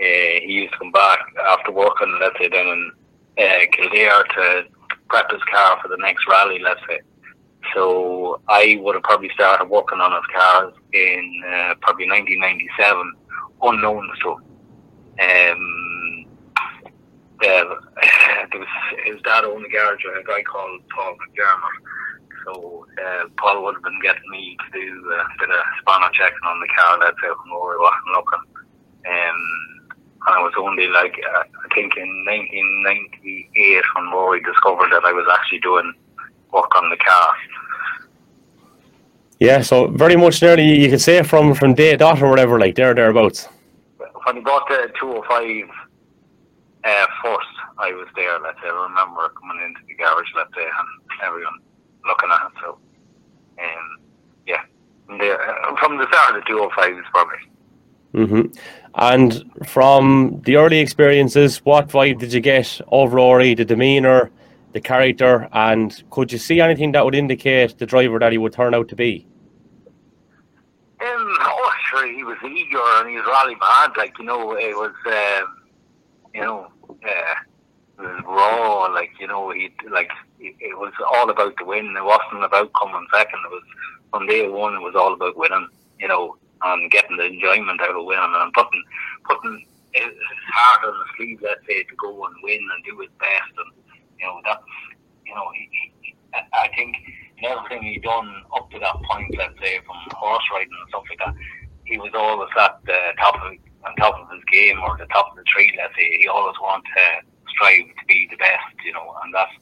uh, 0.01 0.41
he 0.47 0.53
used 0.53 0.72
to 0.72 0.78
come 0.78 0.93
back 0.93 1.20
after 1.47 1.72
working, 1.72 2.18
let's 2.20 2.37
say, 2.39 2.49
down 2.49 2.66
in 2.66 2.93
uh, 3.39 3.66
Kildare 3.72 4.24
to 4.24 4.64
prep 5.14 5.30
his 5.30 5.42
car 5.44 5.78
for 5.80 5.86
the 5.86 5.96
next 5.98 6.26
rally, 6.28 6.58
let's 6.58 6.80
say. 6.88 6.98
So 7.72 8.40
I 8.48 8.78
would 8.82 8.96
have 8.96 9.04
probably 9.04 9.30
started 9.32 9.70
working 9.70 10.00
on 10.00 10.10
his 10.10 10.26
cars 10.34 10.74
in 10.92 11.42
uh, 11.46 11.74
probably 11.82 12.10
1997, 12.10 13.14
unknown 13.62 14.10
to 14.22 14.30
um, 15.22 16.26
there, 17.40 17.64
there 18.50 18.58
was 18.58 18.74
his 19.06 19.22
dad 19.22 19.44
owned 19.44 19.64
a 19.64 19.68
garage, 19.68 20.02
a 20.02 20.26
guy 20.26 20.42
called 20.42 20.82
Paul 20.90 21.14
McDermott. 21.14 21.78
So 22.44 22.86
uh, 22.98 23.28
Paul 23.38 23.62
would 23.62 23.76
have 23.76 23.84
been 23.84 24.02
getting 24.02 24.28
me 24.30 24.56
to 24.58 24.80
do 24.80 25.12
a 25.14 25.24
bit 25.38 25.50
of 25.50 25.62
spanner 25.80 26.10
checking 26.12 26.44
on 26.44 26.58
the 26.58 26.68
car, 26.74 26.98
let's 26.98 27.16
say, 27.22 27.28
where 27.28 27.78
we 27.78 27.78
wasn't 27.78 28.14
looking. 28.18 28.44
Um, 29.06 29.74
I 30.27 30.41
was 30.41 30.55
only 30.59 30.89
like, 30.89 31.14
uh, 31.35 31.43
I 31.64 31.75
think 31.75 31.97
in 31.97 32.09
1998 32.27 33.85
when 33.95 34.11
Rory 34.11 34.41
discovered 34.41 34.91
that 34.91 35.05
I 35.05 35.12
was 35.12 35.27
actually 35.31 35.61
doing 35.61 35.93
work 36.53 36.75
on 36.77 36.89
the 36.89 36.97
car. 36.97 37.35
Yeah, 39.41 39.61
so 39.61 39.89
very 39.89 40.16
much 40.16 40.41
nearly 40.41 40.81
you 40.81 40.89
could 40.89 41.01
say 41.01 41.22
from 41.22 41.55
from 41.55 41.75
day 41.75 41.97
dot 41.97 42.22
or 42.22 42.31
whatever, 42.31 42.59
like 42.59 42.77
there 42.77 42.95
thereabouts. 42.95 43.49
When 44.25 44.37
he 44.37 44.43
bought 44.43 44.66
the 44.68 44.91
205 44.99 45.68
uh, 46.85 47.07
first, 47.22 47.55
I 47.79 47.93
was 47.93 48.09
there. 48.16 48.39
Let's 48.41 48.59
say 48.62 48.68
I 48.68 48.89
remember 48.89 49.29
coming 49.41 49.62
into 49.66 49.81
the 49.87 49.95
garage, 49.95 50.31
let's 50.37 50.55
say, 50.55 50.62
and 50.62 50.89
everyone 51.22 51.59
looking 52.07 52.31
at 52.31 52.47
it. 52.47 52.53
So, 52.62 52.79
um, 53.59 53.99
yeah, 54.47 54.62
there, 55.18 55.41
uh, 55.41 55.77
from 55.77 55.99
the 55.99 56.07
start 56.09 56.37
of 56.37 56.43
the 56.43 56.49
205 56.49 57.05
probably. 57.12 57.39
Mm-hmm. 58.14 58.53
And 58.97 59.51
from 59.66 60.40
the 60.45 60.57
early 60.57 60.78
experiences, 60.78 61.59
what 61.64 61.88
vibe 61.88 62.20
did 62.20 62.32
you 62.32 62.40
get 62.40 62.80
of 62.92 63.12
Rory, 63.12 63.55
the 63.55 63.64
demeanour, 63.64 64.30
the 64.72 64.80
character, 64.80 65.49
and 65.53 66.03
could 66.11 66.30
you 66.30 66.38
see 66.38 66.61
anything 66.61 66.92
that 66.92 67.05
would 67.05 67.14
indicate 67.14 67.76
the 67.78 67.86
driver 67.86 68.18
that 68.20 68.30
he 68.30 68.38
would 68.38 68.53
turn 68.53 68.72
out 68.72 68.88
to 68.88 68.97
be? 68.97 69.26
Um, 71.01 71.09
oh, 71.40 71.72
sure, 71.90 72.12
he 72.12 72.22
was 72.22 72.38
eager 72.45 72.78
and 72.78 73.11
he 73.11 73.16
was 73.16 73.26
rally 73.26 73.57
mad. 73.57 73.97
Like 73.97 74.16
you 74.18 74.24
know, 74.24 74.53
it 74.53 74.76
was, 74.76 74.95
um, 75.07 75.57
you 76.32 76.42
know, 76.42 76.68
uh, 76.88 77.34
it 77.99 78.01
was 78.01 78.22
raw. 78.24 78.92
Like 78.92 79.11
you 79.18 79.26
know, 79.26 79.51
he 79.51 79.70
like 79.90 80.11
it, 80.38 80.55
it 80.61 80.78
was 80.78 80.92
all 81.12 81.30
about 81.30 81.55
the 81.59 81.64
win. 81.64 81.97
It 81.97 82.05
wasn't 82.05 82.45
about 82.45 82.72
coming 82.74 83.07
second. 83.12 83.40
It 83.45 83.51
was 83.51 83.62
from 84.11 84.26
day 84.28 84.49
one. 84.49 84.74
It 84.74 84.82
was 84.82 84.95
all 84.95 85.14
about 85.14 85.36
winning. 85.36 85.68
You 85.99 86.09
know, 86.09 86.36
and 86.64 86.90
getting 86.90 87.16
the 87.16 87.26
enjoyment 87.26 87.80
out 87.80 87.96
of 87.96 88.04
winning 88.04 88.34
and 88.34 88.52
putting 88.52 88.82
putting 89.28 89.66
his 89.92 90.14
heart 90.52 90.88
on 90.88 90.98
the 90.98 91.06
sleeve, 91.16 91.38
let's 91.42 91.66
say, 91.66 91.82
to 91.84 91.94
go 91.96 92.10
and 92.24 92.34
win 92.42 92.58
and 92.58 92.84
do 92.84 92.98
his 92.98 93.10
best. 93.20 93.52
And 93.56 93.70
you 94.18 94.26
know 94.26 94.40
that's 94.44 94.64
you 95.26 95.34
know 95.34 95.46
he, 95.54 95.68
he, 96.02 96.14
I 96.52 96.68
think 96.74 96.96
in 97.38 97.44
everything 97.44 97.82
he 97.82 97.98
done 97.98 98.42
up 98.54 98.70
to 98.70 98.78
that 98.78 98.96
point, 99.02 99.34
let's 99.38 99.58
say, 99.60 99.80
from 99.86 99.96
horse 100.12 100.44
riding 100.52 100.72
and 100.72 100.88
stuff 100.88 101.04
like 101.08 101.18
that, 101.18 101.34
he 101.84 101.98
was 101.98 102.12
always 102.14 102.50
at 102.58 102.80
the 102.84 102.98
top 103.18 103.36
of 103.36 103.52
on 103.86 103.94
top 103.96 104.16
of 104.18 104.30
his 104.32 104.44
game 104.50 104.80
or 104.80 104.96
the 104.96 105.06
top 105.06 105.30
of 105.30 105.36
the 105.36 105.44
tree. 105.44 105.72
Let's 105.76 105.94
say 105.94 106.18
he 106.18 106.28
always 106.28 106.56
wanted 106.60 106.88
to 106.96 107.50
strive 107.50 107.86
to 107.86 108.04
be 108.08 108.26
the 108.30 108.36
best, 108.36 108.74
you 108.84 108.92
know, 108.92 109.14
and 109.22 109.34
that's 109.34 109.52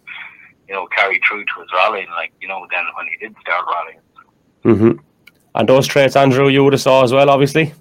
you 0.69 0.75
know 0.75 0.87
carried 0.97 1.21
through 1.27 1.45
to 1.45 1.61
his 1.61 1.71
rallying. 1.75 2.11
Like 2.11 2.33
you 2.41 2.49
know, 2.49 2.67
then 2.71 2.85
when 2.97 3.07
he 3.07 3.27
did 3.27 3.35
start 3.41 3.67
rallying. 3.67 4.01
Mm-hmm. 4.65 5.12
And 5.55 5.69
those 5.69 5.87
traits, 5.87 6.17
Andrew, 6.17 6.49
you 6.49 6.65
would 6.65 6.73
have 6.73 6.83
saw 6.83 7.03
as 7.03 7.13
well, 7.13 7.29
obviously. 7.31 7.75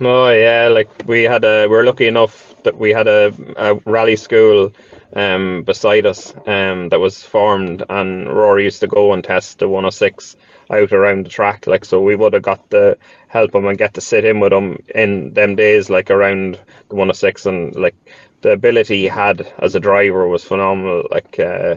Oh 0.00 0.30
yeah, 0.30 0.68
like 0.68 0.88
we 1.06 1.22
had 1.22 1.44
a 1.44 1.68
we 1.68 1.76
are 1.76 1.84
lucky 1.84 2.06
enough 2.06 2.54
that 2.64 2.76
we 2.76 2.90
had 2.90 3.06
a, 3.06 3.32
a 3.56 3.74
rally 3.84 4.16
school 4.16 4.72
um 5.14 5.62
beside 5.62 6.06
us 6.06 6.34
um 6.46 6.88
that 6.88 6.98
was 6.98 7.22
formed 7.22 7.84
and 7.88 8.26
Rory 8.28 8.64
used 8.64 8.80
to 8.80 8.88
go 8.88 9.12
and 9.12 9.22
test 9.22 9.60
the 9.60 9.68
106 9.68 10.36
out 10.70 10.92
around 10.92 11.26
the 11.26 11.30
track 11.30 11.66
like 11.66 11.84
so 11.84 12.00
we 12.00 12.16
would 12.16 12.32
have 12.32 12.42
got 12.42 12.68
to 12.70 12.98
help 13.28 13.54
him 13.54 13.66
and 13.66 13.78
get 13.78 13.94
to 13.94 14.00
sit 14.00 14.24
in 14.24 14.40
with 14.40 14.52
him 14.52 14.82
in 14.94 15.32
them 15.34 15.54
days 15.54 15.90
like 15.90 16.10
around 16.10 16.54
the 16.88 16.96
106 16.96 17.46
and 17.46 17.76
like 17.76 17.94
the 18.40 18.50
ability 18.50 18.96
he 18.96 19.04
had 19.04 19.52
as 19.58 19.74
a 19.74 19.80
driver 19.80 20.26
was 20.26 20.42
phenomenal 20.42 21.06
like 21.10 21.38
uh 21.38 21.76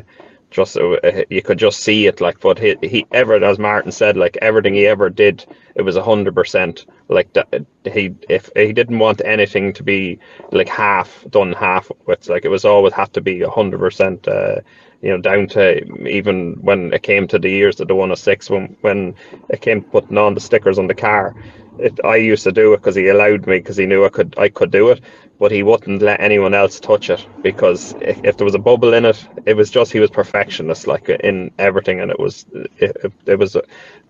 just 0.57 0.77
uh, 0.77 0.97
you 1.29 1.41
could 1.43 1.59
just 1.59 1.81
see 1.81 2.07
it 2.07 2.21
like 2.21 2.39
but 2.41 2.59
he, 2.59 2.75
he 2.81 3.05
ever 3.13 3.35
as 3.43 3.59
martin 3.59 3.91
said 3.91 4.17
like 4.17 4.37
everything 4.41 4.73
he 4.73 4.87
ever 4.87 5.09
did 5.09 5.45
it 5.75 5.83
was 5.83 5.95
a 5.97 6.03
hundred 6.03 6.35
percent 6.35 6.85
like 7.09 7.31
that 7.33 7.65
he 7.85 8.13
if 8.29 8.49
he 8.55 8.73
didn't 8.73 8.99
want 8.99 9.21
anything 9.23 9.71
to 9.73 9.83
be 9.83 10.19
like 10.51 10.69
half 10.69 11.25
done 11.29 11.53
half 11.53 11.91
with 12.07 12.27
like 12.29 12.45
it 12.45 12.49
was 12.49 12.65
always 12.65 12.93
had 12.93 13.13
to 13.13 13.21
be 13.21 13.41
a 13.43 13.49
hundred 13.49 13.79
percent 13.79 14.27
uh 14.27 14.55
you 15.01 15.09
know 15.11 15.19
down 15.19 15.47
to 15.47 15.83
even 16.07 16.55
when 16.61 16.91
it 16.93 17.03
came 17.03 17.27
to 17.27 17.39
the 17.39 17.49
years 17.49 17.79
of 17.79 17.87
the 17.87 17.95
106 17.95 18.49
when 18.49 18.75
when 18.81 19.15
it 19.49 19.61
came 19.61 19.83
putting 19.83 20.17
on 20.17 20.33
the 20.33 20.41
stickers 20.41 20.79
on 20.79 20.87
the 20.87 20.95
car. 20.95 21.35
It, 21.79 21.99
I 22.03 22.15
used 22.15 22.43
to 22.45 22.51
do 22.51 22.73
it 22.73 22.77
because 22.77 22.95
he 22.95 23.07
allowed 23.09 23.45
me 23.45 23.59
because 23.59 23.77
he 23.77 23.85
knew 23.85 24.03
I 24.05 24.09
could 24.09 24.35
I 24.39 24.49
could 24.49 24.71
do 24.71 24.89
it 24.89 25.01
but 25.39 25.51
he 25.51 25.63
wouldn't 25.63 26.01
let 26.01 26.19
anyone 26.19 26.53
else 26.53 26.79
touch 26.79 27.09
it 27.09 27.25
because 27.41 27.93
if, 28.01 28.37
there 28.37 28.45
was 28.45 28.55
a 28.55 28.59
bubble 28.59 28.93
in 28.93 29.05
it, 29.05 29.27
it 29.45 29.55
was 29.55 29.69
just 29.69 29.91
he 29.91 29.99
was 29.99 30.09
perfectionist 30.09 30.87
like 30.87 31.09
in 31.09 31.51
everything, 31.59 31.99
and 31.99 32.11
it 32.11 32.19
was 32.19 32.45
it, 32.77 33.13
it 33.25 33.37
was 33.37 33.55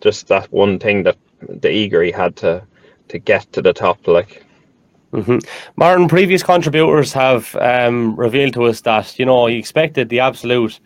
just 0.01 0.27
that 0.27 0.51
one 0.51 0.79
thing 0.79 1.03
that 1.03 1.17
the 1.41 1.69
eager 1.69 2.01
he 2.01 2.11
had 2.11 2.35
to 2.37 2.63
to 3.09 3.19
get 3.19 3.51
to 3.53 3.61
the 3.61 3.73
top 3.73 4.07
like. 4.07 4.43
Mm-hmm. 5.13 5.37
Martin, 5.77 6.09
previous 6.09 6.43
contributors 6.43 7.13
have 7.13 7.55
um, 7.55 8.15
revealed 8.17 8.53
to 8.53 8.65
us 8.65 8.81
that 8.81 9.17
you 9.17 9.25
know 9.25 9.47
he 9.47 9.57
expected 9.57 10.09
the 10.09 10.19
absolute 10.19 10.79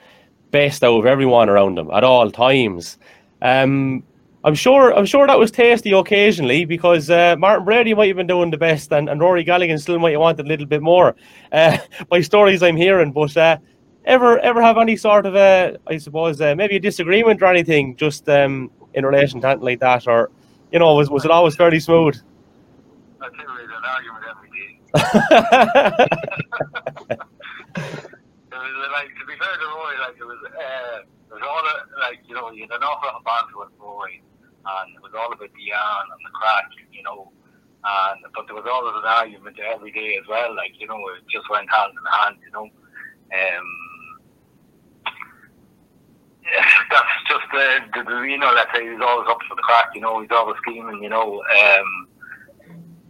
best 0.51 0.83
out 0.83 0.99
of 0.99 1.05
everyone 1.05 1.49
around 1.49 1.77
him 1.77 1.89
at 1.91 2.03
all 2.03 2.29
times. 2.29 2.97
Um, 3.41 4.03
I'm 4.43 4.55
sure 4.55 4.91
I'm 4.93 5.05
sure 5.05 5.27
that 5.27 5.37
was 5.37 5.51
tasty 5.51 5.91
occasionally 5.91 6.65
because 6.65 7.11
uh, 7.11 7.35
Martin 7.37 7.63
Brady 7.63 7.93
might 7.93 8.07
have 8.07 8.17
been 8.17 8.25
doing 8.25 8.49
the 8.49 8.57
best 8.57 8.91
and, 8.91 9.07
and 9.07 9.21
Rory 9.21 9.45
Galligan 9.45 9.79
still 9.79 9.99
might 9.99 10.13
have 10.13 10.21
wanted 10.21 10.43
a 10.45 10.49
little 10.49 10.65
bit 10.65 10.81
more 10.81 11.15
uh, 11.51 11.77
by 12.09 12.21
stories 12.21 12.63
I'm 12.63 12.75
hearing. 12.75 13.11
But 13.11 13.37
uh, 13.37 13.59
ever 14.05 14.39
ever 14.39 14.59
have 14.61 14.79
any 14.79 14.95
sort 14.95 15.27
of 15.27 15.35
a 15.35 15.77
I 15.85 15.97
suppose 15.97 16.41
uh, 16.41 16.55
maybe 16.55 16.77
a 16.77 16.79
disagreement 16.79 17.43
or 17.43 17.45
anything 17.45 17.95
just 17.95 18.27
um, 18.29 18.71
in 18.95 19.05
relation 19.05 19.41
to 19.41 19.49
anything 19.49 19.65
like 19.65 19.79
that 19.81 20.07
or 20.07 20.31
you 20.71 20.79
know 20.79 20.95
was 20.95 21.11
was 21.11 21.23
it 21.23 21.29
always 21.29 21.55
fairly 21.55 21.79
smooth? 21.79 22.19
I 23.21 23.29
think 23.29 23.47
we 23.47 23.61
had 23.61 23.69
an 23.69 23.85
argument 23.85 24.25
every 24.31 24.49
day. 24.49 24.79
was 28.81 28.89
like 28.91 29.13
to 29.19 29.25
be 29.27 29.35
fair 29.37 29.53
to 29.53 29.67
Rory, 29.67 29.99
like 29.99 30.17
it 30.17 30.25
was 30.25 30.39
uh, 30.49 31.05
it 31.29 31.33
was 31.33 31.43
all 31.45 31.61
like 31.99 32.21
you 32.27 32.33
know 32.33 32.49
you 32.49 32.63
had 32.63 32.71
an 32.71 32.81
awful 32.83 33.07
lot 33.07 33.17
of 33.17 33.23
banter 33.23 33.59
with 33.59 33.69
Rory 33.79 34.23
and 34.65 34.95
it 34.95 35.01
was 35.01 35.13
all 35.17 35.33
about 35.33 35.51
the 35.53 35.63
yarn 35.63 36.07
and 36.11 36.21
the 36.25 36.31
crack, 36.33 36.69
you 36.91 37.03
know. 37.03 37.31
And 37.83 38.21
but 38.35 38.45
there 38.45 38.55
was 38.55 38.69
always 38.69 38.93
an 39.01 39.09
argument 39.09 39.57
every 39.57 39.91
day 39.91 40.17
as 40.21 40.27
well, 40.29 40.55
like 40.55 40.77
you 40.79 40.87
know, 40.87 41.01
it 41.17 41.25
just 41.29 41.49
went 41.49 41.69
hand 41.69 41.93
in 41.97 42.05
hand, 42.05 42.37
you 42.45 42.51
know. 42.53 42.69
Um, 43.31 43.67
yeah, 46.43 46.65
that's 46.91 47.17
just 47.27 47.49
uh, 47.53 47.79
the, 47.95 48.03
the, 48.03 48.21
you 48.27 48.37
know, 48.37 48.51
let's 48.53 48.71
say 48.73 48.85
he's 48.85 49.01
always 49.01 49.27
up 49.29 49.39
for 49.47 49.55
the 49.55 49.61
crack, 49.61 49.95
you 49.95 50.01
know, 50.01 50.21
he's 50.21 50.31
always 50.31 50.57
scheming, 50.61 51.01
you 51.01 51.09
know. 51.09 51.41
Um, 51.41 52.07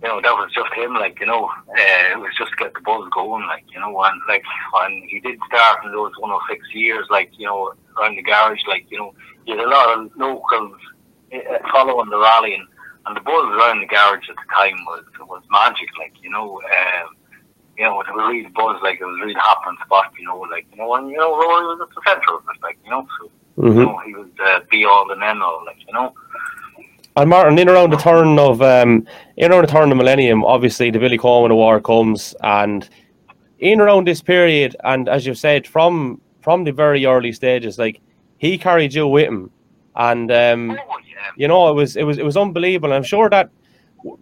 you 0.01 0.07
know, 0.09 0.19
that 0.21 0.33
was 0.33 0.49
just 0.53 0.73
him, 0.73 0.95
like, 0.95 1.19
you 1.19 1.27
know, 1.27 1.45
uh, 1.45 2.11
it 2.11 2.17
was 2.17 2.33
just 2.35 2.49
to 2.51 2.57
get 2.57 2.73
the 2.73 2.81
buzz 2.81 3.07
going, 3.13 3.45
like, 3.45 3.63
you 3.71 3.79
know, 3.79 3.93
and 4.01 4.19
like 4.27 4.43
when 4.73 5.03
he 5.07 5.19
did 5.19 5.37
start 5.45 5.85
in 5.85 5.91
those 5.91 6.11
106 6.17 6.73
years, 6.73 7.05
like, 7.11 7.29
you 7.37 7.45
know, 7.45 7.73
around 7.97 8.15
the 8.15 8.23
garage, 8.23 8.61
like, 8.67 8.85
you 8.89 8.97
know, 8.97 9.13
he 9.45 9.51
had 9.51 9.59
a 9.59 9.69
lot 9.69 9.99
of 9.99 10.09
locals 10.17 10.77
following 11.71 12.09
the 12.09 12.19
rally 12.19 12.55
and, 12.55 12.67
and 13.05 13.15
the 13.15 13.21
buzz 13.21 13.45
around 13.55 13.81
the 13.81 13.87
garage 13.87 14.29
at 14.29 14.35
the 14.35 14.53
time 14.53 14.77
was 14.85 15.03
was 15.21 15.43
magic. 15.51 15.87
Like 15.97 16.13
you 16.21 16.29
know, 16.29 16.61
um, 16.61 17.15
you 17.77 17.83
know, 17.83 18.01
it 18.01 18.07
was 18.13 18.25
really 18.29 18.47
buzz. 18.49 18.81
Like 18.83 18.99
it 18.99 19.05
was 19.05 19.19
really 19.21 19.33
happening 19.35 19.77
spot. 19.85 20.11
You 20.19 20.25
know, 20.25 20.39
like 20.39 20.65
you 20.71 20.77
know, 20.77 20.93
and 20.95 21.09
you 21.09 21.17
know, 21.17 21.31
Rory 21.31 21.65
was 21.65 21.79
at 21.81 21.95
the 21.95 22.01
centre 22.07 22.35
of 22.35 22.43
it. 22.53 22.61
Like 22.61 22.77
you 22.83 22.91
know, 22.91 23.07
so 23.19 23.31
mm-hmm. 23.57 23.79
you 23.79 23.85
know, 23.85 23.99
he 24.05 24.13
was 24.13 24.27
uh, 24.45 24.59
be 24.69 24.85
all 24.85 25.11
and 25.11 25.23
end 25.23 25.41
all. 25.41 25.63
Like 25.65 25.77
you 25.87 25.93
know. 25.93 26.13
And 27.17 27.29
Martin, 27.29 27.59
in 27.59 27.67
around 27.67 27.91
the 27.91 27.97
turn 27.97 28.39
of 28.39 28.61
um, 28.61 29.05
in 29.35 29.51
around 29.51 29.63
the 29.63 29.71
turn 29.71 29.83
of 29.83 29.89
the 29.89 29.95
millennium, 29.95 30.45
obviously 30.45 30.91
the 30.91 30.99
Billy 30.99 31.17
Coleman 31.17 31.51
Award 31.51 31.83
comes, 31.83 32.33
and 32.41 32.87
in 33.59 33.81
around 33.81 34.07
this 34.07 34.21
period, 34.21 34.75
and 34.83 35.09
as 35.09 35.25
you've 35.25 35.37
said, 35.37 35.67
from 35.67 36.21
from 36.41 36.63
the 36.63 36.71
very 36.71 37.05
early 37.05 37.33
stages, 37.33 37.77
like 37.77 37.99
he 38.37 38.57
carried 38.57 38.93
you 38.93 39.07
with 39.07 39.27
him, 39.27 39.51
and 39.95 40.31
um, 40.31 40.71
Oh. 40.71 40.97
You 41.37 41.47
know 41.47 41.69
it 41.69 41.73
was 41.73 41.95
it 41.95 42.03
was 42.03 42.17
it 42.17 42.25
was 42.25 42.37
unbelievable. 42.37 42.93
I'm 42.93 43.03
sure 43.03 43.29
that 43.29 43.49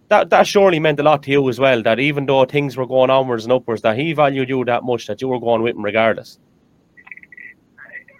that 0.08 0.30
that 0.30 0.46
surely 0.46 0.78
meant 0.78 1.00
a 1.00 1.02
lot 1.02 1.22
to 1.24 1.30
you 1.30 1.48
as 1.48 1.58
well. 1.58 1.82
That 1.82 1.98
even 1.98 2.26
though 2.26 2.44
things 2.44 2.76
were 2.76 2.86
going 2.86 3.10
onwards 3.10 3.44
and 3.44 3.52
upwards, 3.52 3.82
that 3.82 3.96
he 3.96 4.12
valued 4.12 4.48
you 4.48 4.64
that 4.64 4.84
much 4.84 5.06
that 5.06 5.20
you 5.20 5.28
were 5.28 5.40
going 5.40 5.62
with 5.62 5.76
him 5.76 5.84
regardless. 5.84 6.38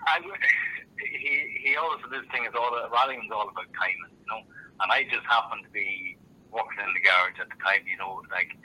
I, 0.07 0.21
he 0.99 1.61
he 1.63 1.77
always 1.77 2.01
this 2.11 2.27
thing 2.33 2.45
is 2.45 2.53
all 2.55 2.71
rallying 2.93 3.23
is 3.25 3.31
all 3.33 3.49
about 3.49 3.67
timing, 3.79 4.13
you 4.19 4.27
know. 4.29 4.43
And 4.81 4.91
I 4.91 5.05
just 5.05 5.27
happened 5.27 5.65
to 5.65 5.71
be 5.71 6.17
working 6.51 6.79
in 6.81 6.95
the 6.95 7.01
garage 7.01 7.39
at 7.41 7.49
the 7.49 7.63
time, 7.63 7.87
you 7.87 7.97
know, 7.99 8.23
like 8.31 8.57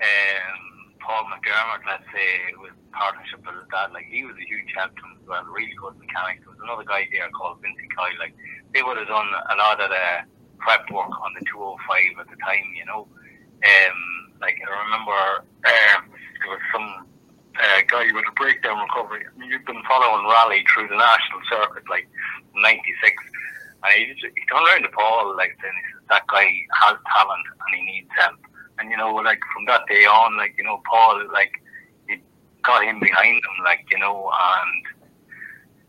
um, 0.00 0.83
Paul 1.04 1.28
McDermott, 1.28 1.84
let's 1.84 2.08
say, 2.16 2.56
with 2.56 2.72
partnership 2.96 3.44
with 3.44 3.60
his 3.60 3.68
dad, 3.68 3.92
like 3.92 4.08
he 4.08 4.24
was 4.24 4.32
a 4.40 4.46
huge 4.48 4.72
help 4.72 4.96
to 4.96 5.04
him 5.04 5.20
as 5.20 5.28
well, 5.28 5.44
really 5.52 5.76
good 5.76 6.00
mechanic. 6.00 6.40
There 6.40 6.56
was 6.56 6.64
another 6.64 6.88
guy 6.88 7.04
there 7.12 7.28
called 7.36 7.60
Vincent 7.60 7.92
Kyle, 7.92 8.16
like 8.16 8.32
they 8.72 8.80
would 8.80 8.96
have 8.96 9.12
done 9.12 9.28
a 9.28 9.56
lot 9.60 9.84
of 9.84 9.92
the 9.92 10.24
prep 10.64 10.88
work 10.88 11.12
on 11.12 11.36
the 11.36 11.44
205 11.44 12.24
at 12.24 12.28
the 12.32 12.40
time, 12.40 12.64
you 12.72 12.88
know. 12.88 13.04
Um, 13.04 14.00
like 14.40 14.56
I 14.56 14.68
remember 14.88 15.44
um, 15.44 16.08
there 16.08 16.50
was 16.56 16.64
some 16.72 16.88
uh, 17.60 17.80
guy 17.84 18.08
with 18.08 18.24
a 18.24 18.34
breakdown 18.40 18.80
recovery. 18.80 19.28
I 19.28 19.32
mean, 19.36 19.52
you've 19.52 19.68
been 19.68 19.84
following 19.84 20.24
rally 20.24 20.64
through 20.72 20.88
the 20.88 20.96
national 20.96 21.44
circuit, 21.52 21.84
like 21.92 22.08
'96, 22.56 22.72
and 23.84 23.92
he, 23.92 24.08
just, 24.16 24.32
he 24.32 24.42
turned 24.48 24.64
around 24.64 24.88
to 24.88 24.92
Paul 24.96 25.36
like 25.36 25.52
saying, 25.60 25.76
he 25.76 25.84
says, 25.92 26.04
"That 26.08 26.24
guy 26.32 26.48
has 26.80 26.96
talent 27.12 27.44
and 27.44 27.70
he 27.76 27.80
needs 27.84 28.10
help." 28.16 28.40
And 28.78 28.90
you 28.90 28.96
know, 28.96 29.14
like 29.14 29.40
from 29.52 29.64
that 29.66 29.86
day 29.88 30.04
on, 30.04 30.36
like 30.36 30.54
you 30.58 30.64
know, 30.64 30.82
Paul 30.90 31.22
like 31.32 31.62
he 32.08 32.20
got 32.62 32.84
him 32.84 33.00
behind 33.00 33.36
him, 33.36 33.64
like 33.64 33.86
you 33.90 33.98
know, 33.98 34.30
and 34.32 34.84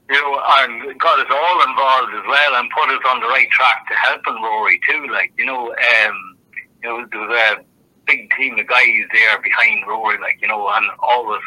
you 0.10 0.22
know, 0.22 0.42
and 0.60 1.00
got 1.00 1.20
us 1.20 1.32
all 1.32 1.68
involved 1.68 2.14
as 2.14 2.26
well, 2.28 2.56
and 2.56 2.70
put 2.70 2.90
us 2.90 3.02
on 3.08 3.22
the 3.22 3.28
right 3.28 3.50
track 3.52 3.88
to 3.88 3.96
helping 3.96 4.42
Rory 4.42 4.80
too. 4.88 5.08
Like 5.12 5.34
you 5.38 5.46
know, 5.46 5.72
um, 5.72 6.38
you 6.84 6.90
know, 6.90 7.08
there 7.12 7.22
was 7.22 7.58
a 7.58 7.64
big 8.06 8.30
team 8.38 8.60
of 8.60 8.68
guys 8.68 9.06
there 9.14 9.42
behind 9.42 9.88
Rory, 9.88 10.20
like 10.20 10.38
you 10.42 10.48
know, 10.48 10.70
and 10.70 10.86
always 11.00 11.42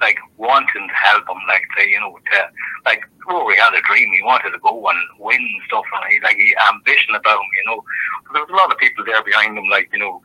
like 0.00 0.18
wanting 0.36 0.88
to 0.88 0.94
help 0.94 1.22
him, 1.28 1.40
like 1.48 1.62
say, 1.76 1.88
you 1.88 2.00
know, 2.00 2.18
to 2.32 2.48
like 2.84 3.02
Rory 3.26 3.56
had 3.56 3.74
a 3.74 3.80
dream, 3.82 4.12
he 4.12 4.22
wanted 4.22 4.50
to 4.50 4.58
go 4.58 4.86
and 4.88 4.98
win 5.18 5.40
stuff, 5.66 5.84
and 5.94 6.12
he 6.12 6.20
like 6.20 6.36
he 6.36 6.54
ambition 6.68 7.14
about 7.14 7.40
him, 7.40 7.50
you 7.58 7.70
know. 7.70 7.84
There 8.32 8.42
was 8.42 8.50
a 8.50 8.56
lot 8.56 8.72
of 8.72 8.78
people 8.78 9.04
there 9.04 9.22
behind 9.22 9.56
him, 9.56 9.68
like 9.68 9.88
you 9.92 9.98
know, 9.98 10.20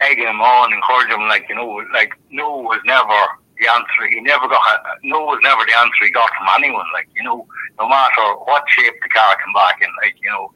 egging 0.00 0.26
him 0.28 0.40
on, 0.40 0.72
encouraging 0.72 1.20
him, 1.20 1.28
like 1.28 1.46
you 1.48 1.54
know, 1.54 1.68
like 1.92 2.12
no 2.30 2.58
was 2.58 2.80
never 2.84 3.14
the 3.60 3.68
answer. 3.70 4.08
He 4.10 4.20
never 4.20 4.48
got 4.48 4.82
no 5.02 5.24
was 5.24 5.38
never 5.42 5.64
the 5.64 5.76
answer 5.78 6.04
he 6.04 6.10
got 6.10 6.28
from 6.36 6.48
anyone, 6.56 6.86
like 6.92 7.08
you 7.14 7.22
know, 7.22 7.46
no 7.78 7.88
matter 7.88 8.22
what 8.44 8.64
shape 8.68 8.94
the 9.02 9.08
car 9.08 9.36
came 9.44 9.52
back 9.54 9.80
in, 9.80 9.88
like 10.02 10.16
you 10.22 10.30
know, 10.30 10.52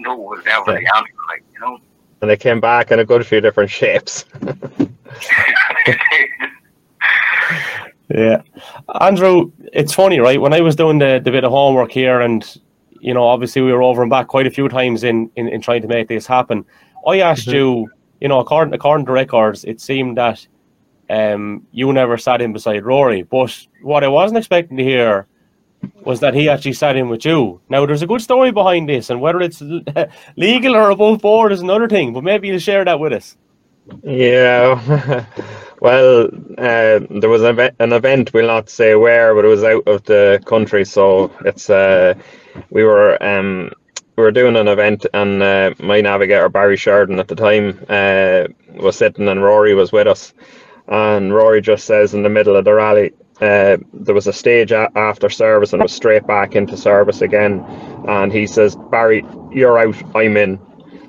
no 0.00 0.16
was 0.16 0.44
never 0.44 0.72
the 0.72 0.86
answer, 0.96 1.12
like 1.28 1.42
you 1.52 1.60
know. 1.60 1.78
And 2.20 2.30
they 2.30 2.36
came 2.36 2.60
back 2.60 2.90
in 2.90 2.98
a 2.98 3.04
good 3.04 3.24
few 3.26 3.40
different 3.40 3.70
shapes. 3.70 4.24
Yeah, 8.10 8.40
Andrew, 9.02 9.52
it's 9.74 9.92
funny, 9.92 10.18
right? 10.18 10.40
When 10.40 10.54
I 10.54 10.62
was 10.62 10.74
doing 10.74 10.98
the, 10.98 11.20
the 11.22 11.30
bit 11.30 11.44
of 11.44 11.52
homework 11.52 11.90
here, 11.92 12.22
and 12.22 12.42
you 13.00 13.12
know, 13.12 13.22
obviously 13.24 13.60
we 13.60 13.70
were 13.70 13.82
over 13.82 14.00
and 14.00 14.08
back 14.10 14.28
quite 14.28 14.46
a 14.46 14.50
few 14.50 14.66
times 14.68 15.04
in 15.04 15.30
in, 15.36 15.46
in 15.48 15.60
trying 15.60 15.82
to 15.82 15.88
make 15.88 16.08
this 16.08 16.26
happen. 16.26 16.64
I 17.06 17.20
asked 17.20 17.48
Mhm. 17.48 17.52
you, 17.52 17.90
you 18.20 18.28
know, 18.28 18.40
according 18.40 18.74
according 18.74 19.06
to 19.06 19.12
records, 19.12 19.64
it 19.64 19.80
seemed 19.80 20.18
that 20.18 20.46
um 21.10 21.66
you 21.72 21.92
never 21.92 22.18
sat 22.18 22.40
in 22.42 22.52
beside 22.52 22.84
Rory, 22.84 23.22
but 23.22 23.66
what 23.82 24.04
I 24.04 24.08
wasn't 24.08 24.38
expecting 24.38 24.76
to 24.76 24.84
hear 24.84 25.26
was 26.04 26.20
that 26.20 26.34
he 26.34 26.48
actually 26.48 26.72
sat 26.72 26.96
in 26.96 27.08
with 27.08 27.24
you. 27.24 27.60
Now, 27.68 27.86
there's 27.86 28.02
a 28.02 28.06
good 28.06 28.20
story 28.22 28.50
behind 28.52 28.88
this, 28.88 29.10
and 29.10 29.20
whether 29.20 29.40
it's 29.40 29.62
legal 30.36 30.76
or 30.76 30.90
above 30.90 31.20
board 31.20 31.52
is 31.52 31.60
another 31.60 31.88
thing. 31.88 32.12
But 32.12 32.24
maybe 32.24 32.48
you'll 32.48 32.58
share 32.58 32.84
that 32.84 33.00
with 33.00 33.12
us. 33.12 33.36
Yeah, 34.02 35.26
well, 35.80 36.28
uh, 36.58 37.00
there 37.10 37.30
was 37.30 37.42
an 37.42 37.92
event, 37.92 38.32
we'll 38.34 38.46
not 38.46 38.68
say 38.68 38.94
where, 38.96 39.34
but 39.34 39.44
it 39.44 39.48
was 39.48 39.64
out 39.64 39.86
of 39.88 40.04
the 40.04 40.42
country. 40.46 40.84
So 40.84 41.32
it's 41.44 41.70
uh, 41.70 42.14
we 42.70 42.84
were 42.84 43.22
um, 43.22 43.72
we 44.18 44.24
were 44.24 44.32
doing 44.32 44.56
an 44.56 44.68
event, 44.68 45.06
and 45.14 45.42
uh, 45.42 45.74
my 45.80 46.02
navigator 46.02 46.50
Barry 46.50 46.76
Sheridan 46.76 47.20
at 47.20 47.28
the 47.28 47.36
time 47.36 47.86
uh, 47.88 48.48
was 48.82 48.98
sitting, 48.98 49.28
and 49.28 49.42
Rory 49.44 49.74
was 49.74 49.92
with 49.92 50.08
us, 50.08 50.34
and 50.88 51.34
Rory 51.34 51.62
just 51.62 51.86
says 51.86 52.14
in 52.14 52.24
the 52.24 52.30
middle 52.30 52.56
of 52.56 52.66
the 52.66 52.74
rally, 52.74 53.12
uh, 53.40 53.78
there 53.94 54.16
was 54.16 54.28
a 54.28 54.34
stage 54.34 54.72
a- 54.72 54.92
after 54.96 55.30
service 55.30 55.74
and 55.74 55.82
was 55.82 55.92
straight 55.94 56.26
back 56.26 56.56
into 56.56 56.76
service 56.76 57.22
again. 57.22 57.64
And 58.08 58.32
he 58.32 58.46
says, 58.48 58.76
Barry, 58.90 59.24
you're 59.52 59.78
out, 59.78 59.96
I'm 60.16 60.36
in. 60.38 60.60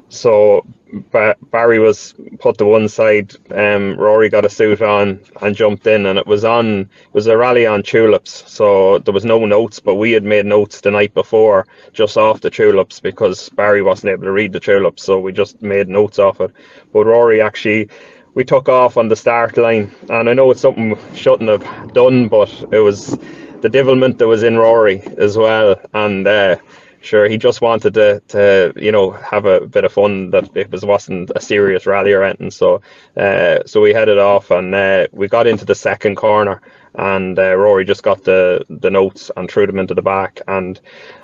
So 0.09 0.65
ba- 1.11 1.35
Barry 1.51 1.79
was 1.79 2.15
put 2.39 2.57
to 2.57 2.65
one 2.65 2.87
side. 2.89 3.35
Um, 3.51 3.95
Rory 3.97 4.29
got 4.29 4.45
a 4.45 4.49
suit 4.49 4.81
on 4.81 5.19
and 5.41 5.55
jumped 5.55 5.87
in, 5.87 6.05
and 6.05 6.19
it 6.19 6.27
was 6.27 6.45
on. 6.45 6.81
It 6.81 7.13
was 7.13 7.27
a 7.27 7.37
rally 7.37 7.65
on 7.65 7.83
tulips, 7.83 8.43
so 8.47 8.99
there 8.99 9.13
was 9.13 9.25
no 9.25 9.45
notes, 9.45 9.79
but 9.79 9.95
we 9.95 10.11
had 10.11 10.23
made 10.23 10.45
notes 10.45 10.81
the 10.81 10.91
night 10.91 11.13
before 11.13 11.67
just 11.93 12.17
off 12.17 12.41
the 12.41 12.49
tulips 12.49 12.99
because 12.99 13.49
Barry 13.49 13.81
wasn't 13.81 14.11
able 14.11 14.23
to 14.23 14.31
read 14.31 14.53
the 14.53 14.59
tulips, 14.59 15.03
so 15.03 15.19
we 15.19 15.31
just 15.31 15.61
made 15.61 15.87
notes 15.89 16.19
off 16.19 16.41
it. 16.41 16.51
But 16.93 17.05
Rory 17.05 17.41
actually 17.41 17.89
we 18.35 18.43
took 18.43 18.69
off 18.69 18.97
on 18.97 19.07
the 19.07 19.15
start 19.15 19.57
line, 19.57 19.91
and 20.09 20.29
I 20.29 20.33
know 20.33 20.51
it's 20.51 20.61
something 20.61 20.91
we 20.91 21.17
shouldn't 21.17 21.49
have 21.49 21.93
done, 21.93 22.27
but 22.27 22.49
it 22.71 22.79
was 22.79 23.17
the 23.61 23.69
devilment 23.69 24.17
that 24.19 24.27
was 24.27 24.43
in 24.43 24.57
Rory 24.57 25.01
as 25.17 25.37
well, 25.37 25.75
and 25.93 26.27
uh, 26.27 26.55
sure 27.01 27.29
he 27.29 27.37
just 27.37 27.61
wanted 27.61 27.93
to, 27.93 28.21
to 28.27 28.73
you 28.75 28.91
know 28.91 29.11
have 29.11 29.45
a 29.45 29.67
bit 29.67 29.85
of 29.85 29.93
fun 29.93 30.29
that 30.31 30.49
it 30.55 30.71
was 30.71 30.83
wasn't 30.85 31.31
a 31.35 31.41
serious 31.41 31.85
rally 31.85 32.13
or 32.13 32.23
anything. 32.23 32.51
So 32.51 32.81
uh, 33.17 33.59
so 33.65 33.81
we 33.81 33.93
headed 33.93 34.17
off, 34.17 34.51
and 34.51 34.73
uh, 34.73 35.07
we 35.11 35.27
got 35.27 35.47
into 35.47 35.65
the 35.65 35.75
second 35.75 36.15
corner, 36.15 36.61
and 36.95 37.37
uh, 37.37 37.55
Rory 37.55 37.85
just 37.85 38.03
got 38.03 38.23
the 38.23 38.65
the 38.69 38.89
notes 38.89 39.31
and 39.35 39.49
threw 39.49 39.67
them 39.67 39.79
into 39.79 39.93
the 39.93 40.01
back. 40.01 40.41
And 40.47 40.79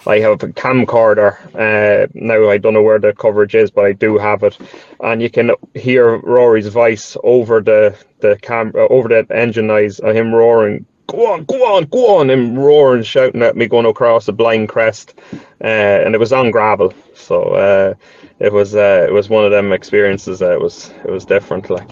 I 0.08 0.20
have 0.20 0.44
a 0.44 0.48
camcorder 0.48 1.38
uh, 1.56 2.08
now. 2.14 2.50
I 2.50 2.58
don't 2.58 2.74
know 2.74 2.84
where 2.84 3.00
the 3.00 3.14
coverage 3.14 3.56
is, 3.56 3.72
but 3.72 3.86
I 3.86 3.94
do 3.94 4.18
have 4.18 4.44
it, 4.44 4.58
and 5.00 5.22
you 5.22 5.30
can 5.30 5.52
hear 5.74 6.18
Rory's 6.18 6.68
voice 6.68 7.18
over 7.24 7.62
the 7.62 7.98
the 8.20 8.38
cam 8.42 8.72
over 8.76 9.10
the 9.10 9.28
engine 9.36 9.68
noise 9.68 10.00
of 10.00 10.16
him 10.16 10.34
roaring. 10.34 10.86
Go 11.08 11.34
on, 11.34 11.46
go 11.46 11.76
on, 11.76 11.86
go 11.86 12.18
on! 12.18 12.30
Him 12.30 12.58
roaring, 12.58 13.04
shouting 13.04 13.44
at 13.44 13.56
me, 13.56 13.68
going 13.68 13.86
across 13.86 14.28
a 14.28 14.34
blind 14.34 14.70
crest, 14.70 15.20
uh, 15.64 15.68
and 15.68 16.16
it 16.16 16.18
was 16.20 16.34
on 16.34 16.52
gravel. 16.52 16.94
So 17.14 17.44
uh, 17.54 17.94
it 18.40 18.52
was 18.52 18.76
uh, 18.76 19.06
it 19.08 19.14
was 19.14 19.30
one 19.30 19.46
of 19.46 19.52
them 19.52 19.72
experiences. 19.72 20.42
it 20.42 20.60
was 20.60 20.90
it 21.04 21.12
was 21.12 21.26
different, 21.26 21.70
like. 21.70 21.90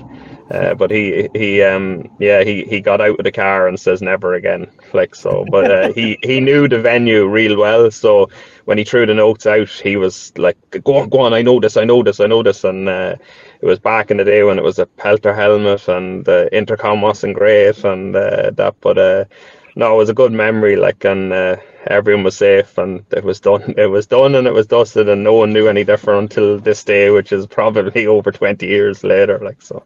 Uh, 0.51 0.75
but 0.75 0.91
he 0.91 1.29
he 1.33 1.63
um 1.63 2.03
yeah 2.19 2.43
he 2.43 2.63
he 2.65 2.81
got 2.81 2.99
out 2.99 3.17
of 3.17 3.23
the 3.23 3.31
car 3.31 3.67
and 3.67 3.79
says 3.79 4.01
never 4.01 4.33
again 4.33 4.69
like 4.93 5.15
so 5.15 5.45
but 5.49 5.71
uh, 5.71 5.91
he 5.93 6.17
he 6.21 6.41
knew 6.41 6.67
the 6.67 6.79
venue 6.79 7.25
real 7.25 7.57
well 7.57 7.89
so 7.89 8.29
when 8.65 8.77
he 8.77 8.83
threw 8.83 9.05
the 9.05 9.13
notes 9.13 9.47
out 9.47 9.69
he 9.69 9.95
was 9.95 10.33
like 10.37 10.57
go 10.83 10.97
on 10.97 11.09
go 11.09 11.21
on 11.21 11.33
I 11.33 11.41
know 11.41 11.61
this 11.61 11.77
I 11.77 11.85
know 11.85 12.03
this 12.03 12.19
I 12.19 12.27
know 12.27 12.43
this 12.43 12.65
and 12.65 12.89
uh, 12.89 13.15
it 13.63 13.67
was 13.67 13.79
back 13.79 14.11
in 14.11 14.17
the 14.17 14.25
day 14.25 14.43
when 14.43 14.59
it 14.59 14.63
was 14.63 14.77
a 14.77 14.85
Peltor 14.85 15.33
helmet 15.33 15.87
and 15.87 16.25
the 16.25 16.53
intercom 16.53 17.01
wasn't 17.01 17.37
great 17.37 17.81
and 17.85 18.13
uh, 18.13 18.51
that 18.51 18.75
but 18.81 18.97
uh 18.97 19.23
no 19.77 19.93
it 19.93 19.97
was 19.97 20.09
a 20.09 20.13
good 20.13 20.33
memory 20.33 20.75
like 20.75 21.05
and 21.05 21.31
uh, 21.31 21.55
everyone 21.87 22.25
was 22.25 22.35
safe 22.35 22.77
and 22.77 23.05
it 23.11 23.23
was 23.23 23.39
done 23.39 23.73
it 23.77 23.87
was 23.87 24.05
done 24.05 24.35
and 24.35 24.47
it 24.47 24.53
was 24.53 24.67
dusted 24.67 25.07
and 25.07 25.23
no 25.23 25.33
one 25.33 25.53
knew 25.53 25.69
any 25.69 25.85
different 25.85 26.23
until 26.23 26.59
this 26.59 26.83
day 26.83 27.09
which 27.09 27.31
is 27.31 27.47
probably 27.47 28.05
over 28.15 28.33
20 28.33 28.67
years 28.67 29.01
later 29.01 29.39
like 29.39 29.61
so 29.61 29.81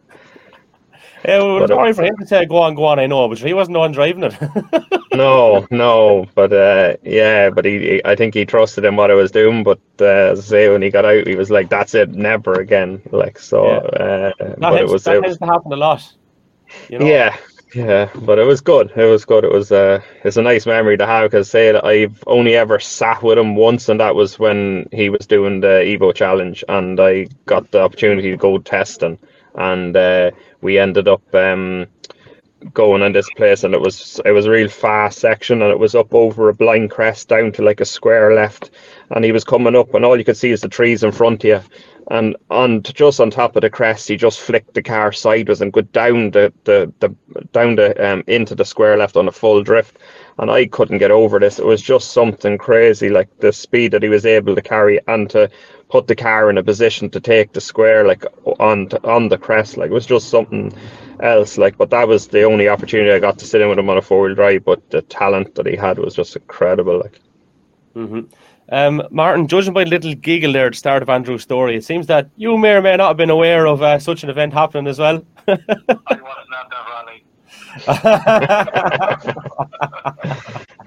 Yeah, 1.24 1.38
well, 1.38 1.60
But, 1.60 1.70
uh, 1.70 1.74
sorry 1.74 1.92
for 1.92 2.04
him 2.04 2.16
to 2.18 2.26
say 2.26 2.46
go 2.46 2.58
on, 2.58 2.74
go 2.74 2.84
on. 2.84 2.98
I 2.98 3.06
know, 3.06 3.28
but 3.28 3.38
he 3.38 3.54
wasn't 3.54 3.74
the 3.74 3.80
one 3.80 3.92
driving 3.92 4.24
it. 4.24 4.36
no, 5.12 5.66
no, 5.70 6.26
but 6.34 6.52
uh, 6.52 6.96
yeah, 7.02 7.50
but 7.50 7.64
he, 7.64 7.78
he, 7.78 8.02
I 8.04 8.14
think 8.14 8.34
he 8.34 8.44
trusted 8.44 8.84
in 8.84 8.96
what 8.96 9.10
I 9.10 9.14
was 9.14 9.30
doing. 9.30 9.64
But 9.64 9.80
uh, 10.00 10.32
as 10.32 10.40
I 10.40 10.42
say, 10.42 10.68
when 10.68 10.82
he 10.82 10.90
got 10.90 11.04
out, 11.04 11.26
he 11.26 11.34
was 11.34 11.50
like, 11.50 11.68
"That's 11.68 11.94
it, 11.94 12.10
never 12.10 12.54
again." 12.60 13.02
Like 13.10 13.38
so, 13.38 13.66
uh, 13.66 14.32
that 14.38 14.60
but 14.60 14.80
it 14.80 14.88
was, 14.88 15.04
that 15.04 15.16
it 15.16 15.22
tends 15.22 15.38
to 15.38 15.46
happen 15.46 15.72
a 15.72 15.76
lot. 15.76 16.12
You 16.88 16.98
know? 16.98 17.06
yeah, 17.06 17.36
yeah, 17.74 18.08
but 18.14 18.38
it 18.38 18.44
was 18.44 18.60
good. 18.60 18.92
It 18.96 19.04
was 19.04 19.24
good. 19.24 19.44
It 19.44 19.52
was 19.52 19.70
uh, 19.72 20.00
it's 20.24 20.36
a 20.36 20.42
nice 20.42 20.66
memory 20.66 20.96
to 20.96 21.06
have 21.06 21.30
because 21.30 21.50
say 21.50 21.72
that 21.72 21.84
I've 21.84 22.22
only 22.26 22.54
ever 22.56 22.78
sat 22.78 23.22
with 23.22 23.38
him 23.38 23.56
once, 23.56 23.88
and 23.88 24.00
that 24.00 24.14
was 24.14 24.38
when 24.38 24.88
he 24.92 25.10
was 25.10 25.26
doing 25.26 25.60
the 25.60 25.82
Evo 25.84 26.14
challenge, 26.14 26.64
and 26.68 26.98
I 26.98 27.28
got 27.46 27.70
the 27.70 27.82
opportunity 27.82 28.30
to 28.30 28.36
go 28.36 28.58
testing, 28.58 29.18
and 29.58 29.96
uh, 29.96 30.30
we 30.60 30.78
ended 30.78 31.08
up 31.08 31.22
um 31.34 31.86
going 32.74 33.02
in 33.02 33.12
this 33.12 33.28
place 33.36 33.62
and 33.62 33.72
it 33.72 33.80
was 33.80 34.20
it 34.24 34.32
was 34.32 34.46
a 34.46 34.50
real 34.50 34.68
fast 34.68 35.20
section 35.20 35.62
and 35.62 35.70
it 35.70 35.78
was 35.78 35.94
up 35.94 36.12
over 36.12 36.48
a 36.48 36.54
blind 36.54 36.90
crest 36.90 37.28
down 37.28 37.52
to 37.52 37.62
like 37.62 37.80
a 37.80 37.84
square 37.84 38.34
left 38.34 38.70
and 39.10 39.24
he 39.24 39.30
was 39.30 39.44
coming 39.44 39.76
up 39.76 39.94
and 39.94 40.04
all 40.04 40.18
you 40.18 40.24
could 40.24 40.36
see 40.36 40.50
is 40.50 40.60
the 40.60 40.68
trees 40.68 41.04
in 41.04 41.12
front 41.12 41.44
of 41.44 41.48
you 41.48 41.62
and 42.10 42.36
on 42.50 42.82
just 42.82 43.20
on 43.20 43.30
top 43.30 43.54
of 43.54 43.62
the 43.62 43.70
crest 43.70 44.08
he 44.08 44.16
just 44.16 44.40
flicked 44.40 44.74
the 44.74 44.82
car 44.82 45.12
sideways 45.12 45.60
and 45.60 45.72
go 45.72 45.82
down 45.82 46.32
the 46.32 46.52
the, 46.64 46.92
the 46.98 47.14
down 47.52 47.76
the 47.76 47.94
um 48.04 48.24
into 48.26 48.56
the 48.56 48.64
square 48.64 48.96
left 48.96 49.16
on 49.16 49.28
a 49.28 49.32
full 49.32 49.62
drift 49.62 49.98
and 50.38 50.50
I 50.50 50.66
couldn't 50.66 50.98
get 50.98 51.10
over 51.10 51.38
this. 51.38 51.58
It 51.58 51.66
was 51.66 51.82
just 51.82 52.12
something 52.12 52.58
crazy 52.58 53.08
like 53.08 53.28
the 53.40 53.52
speed 53.52 53.92
that 53.92 54.02
he 54.02 54.08
was 54.08 54.24
able 54.24 54.54
to 54.54 54.62
carry 54.62 55.00
and 55.08 55.28
to 55.30 55.50
put 55.90 56.06
the 56.06 56.16
car 56.16 56.50
in 56.50 56.58
a 56.58 56.62
position 56.62 57.10
to 57.10 57.20
take 57.20 57.52
the 57.52 57.60
square 57.60 58.06
like 58.06 58.24
on 58.60 58.88
on 59.04 59.28
the 59.28 59.38
crest 59.38 59.76
like 59.76 59.90
it 59.90 59.94
was 59.94 60.06
just 60.06 60.28
something 60.28 60.72
else 61.20 61.58
like 61.58 61.76
but 61.78 61.90
that 61.90 62.06
was 62.06 62.28
the 62.28 62.42
only 62.44 62.68
opportunity 62.68 63.10
I 63.10 63.18
got 63.18 63.38
to 63.38 63.46
sit 63.46 63.60
in 63.60 63.68
with 63.68 63.78
him 63.78 63.90
on 63.90 63.98
a 63.98 64.02
four 64.02 64.22
wheel 64.22 64.34
drive 64.34 64.64
but 64.64 64.88
the 64.90 65.02
talent 65.02 65.54
that 65.56 65.66
he 65.66 65.76
had 65.76 65.98
was 65.98 66.14
just 66.14 66.36
incredible 66.36 66.98
like 67.00 67.20
hmm 67.94 68.20
Um, 68.70 69.02
Martin, 69.10 69.48
judging 69.48 69.72
by 69.72 69.84
the 69.84 69.90
little 69.90 70.14
giggle 70.14 70.52
there 70.52 70.66
at 70.66 70.72
the 70.72 70.78
start 70.78 71.02
of 71.02 71.08
Andrew's 71.08 71.42
story, 71.42 71.74
it 71.76 71.84
seems 71.84 72.06
that 72.08 72.28
you 72.36 72.58
may 72.58 72.72
or 72.74 72.82
may 72.82 72.96
not 72.96 73.08
have 73.08 73.16
been 73.16 73.30
aware 73.30 73.66
of 73.66 73.80
uh, 73.82 73.98
such 73.98 74.22
an 74.24 74.30
event 74.30 74.52
happening 74.52 74.86
as 74.86 74.98
well. 74.98 75.24
I 75.48 76.20
wasn't 76.20 76.54
at 76.60 76.68
that 76.70 76.86
rally. 76.90 77.24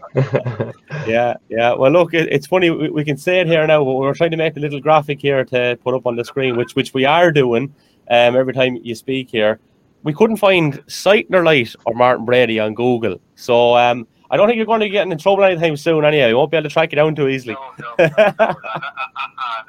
yeah, 1.08 1.36
yeah. 1.50 1.74
Well, 1.74 1.92
look, 1.92 2.14
it, 2.14 2.28
it's 2.32 2.48
funny. 2.48 2.70
We, 2.70 2.90
we 2.90 3.04
can 3.04 3.18
say 3.18 3.40
it 3.40 3.48
here 3.48 3.66
now, 3.68 3.84
but 3.84 3.94
we're 3.94 4.14
trying 4.14 4.32
to 4.32 4.38
make 4.38 4.58
a 4.58 4.60
little 4.60 4.80
graphic 4.80 5.22
here 5.22 5.44
to 5.46 5.78
put 5.84 5.94
up 5.94 6.06
on 6.06 6.16
the 6.16 6.26
screen, 6.26 6.58
which 6.58 6.76
which 6.76 6.94
we 6.94 7.06
are 7.06 7.32
doing 7.32 7.74
um, 8.10 8.36
every 8.36 8.54
time 8.54 8.78
you 8.82 8.96
speak 8.96 9.30
here. 9.30 9.60
We 10.04 10.14
couldn't 10.14 10.38
find 10.38 10.84
Sightner 10.88 11.44
Light 11.46 11.76
or 11.86 11.94
Martin 11.94 12.26
Brady 12.26 12.60
on 12.60 12.74
Google, 12.74 13.22
so 13.36 13.76
um, 13.78 14.08
I 14.32 14.38
don't 14.38 14.48
think 14.48 14.58
you're 14.58 14.66
going 14.66 14.80
to 14.80 14.88
get 14.88 14.94
getting 14.94 15.12
in 15.12 15.18
trouble 15.18 15.44
anytime 15.44 15.78
soon. 15.78 16.06
Anyhow, 16.06 16.28
you 16.28 16.38
won't 16.38 16.52
be 16.52 16.58
able 16.58 16.70
to 16.70 16.74
track 16.74 16.92
you 16.92 16.96
down 16.96 17.16
too 17.16 17.28
easily. 17.28 17.54
No, 17.54 17.72
no. 17.80 17.96
no, 18.00 18.06
no. 18.08 18.10
and, 18.18 18.40
and, 18.40 18.56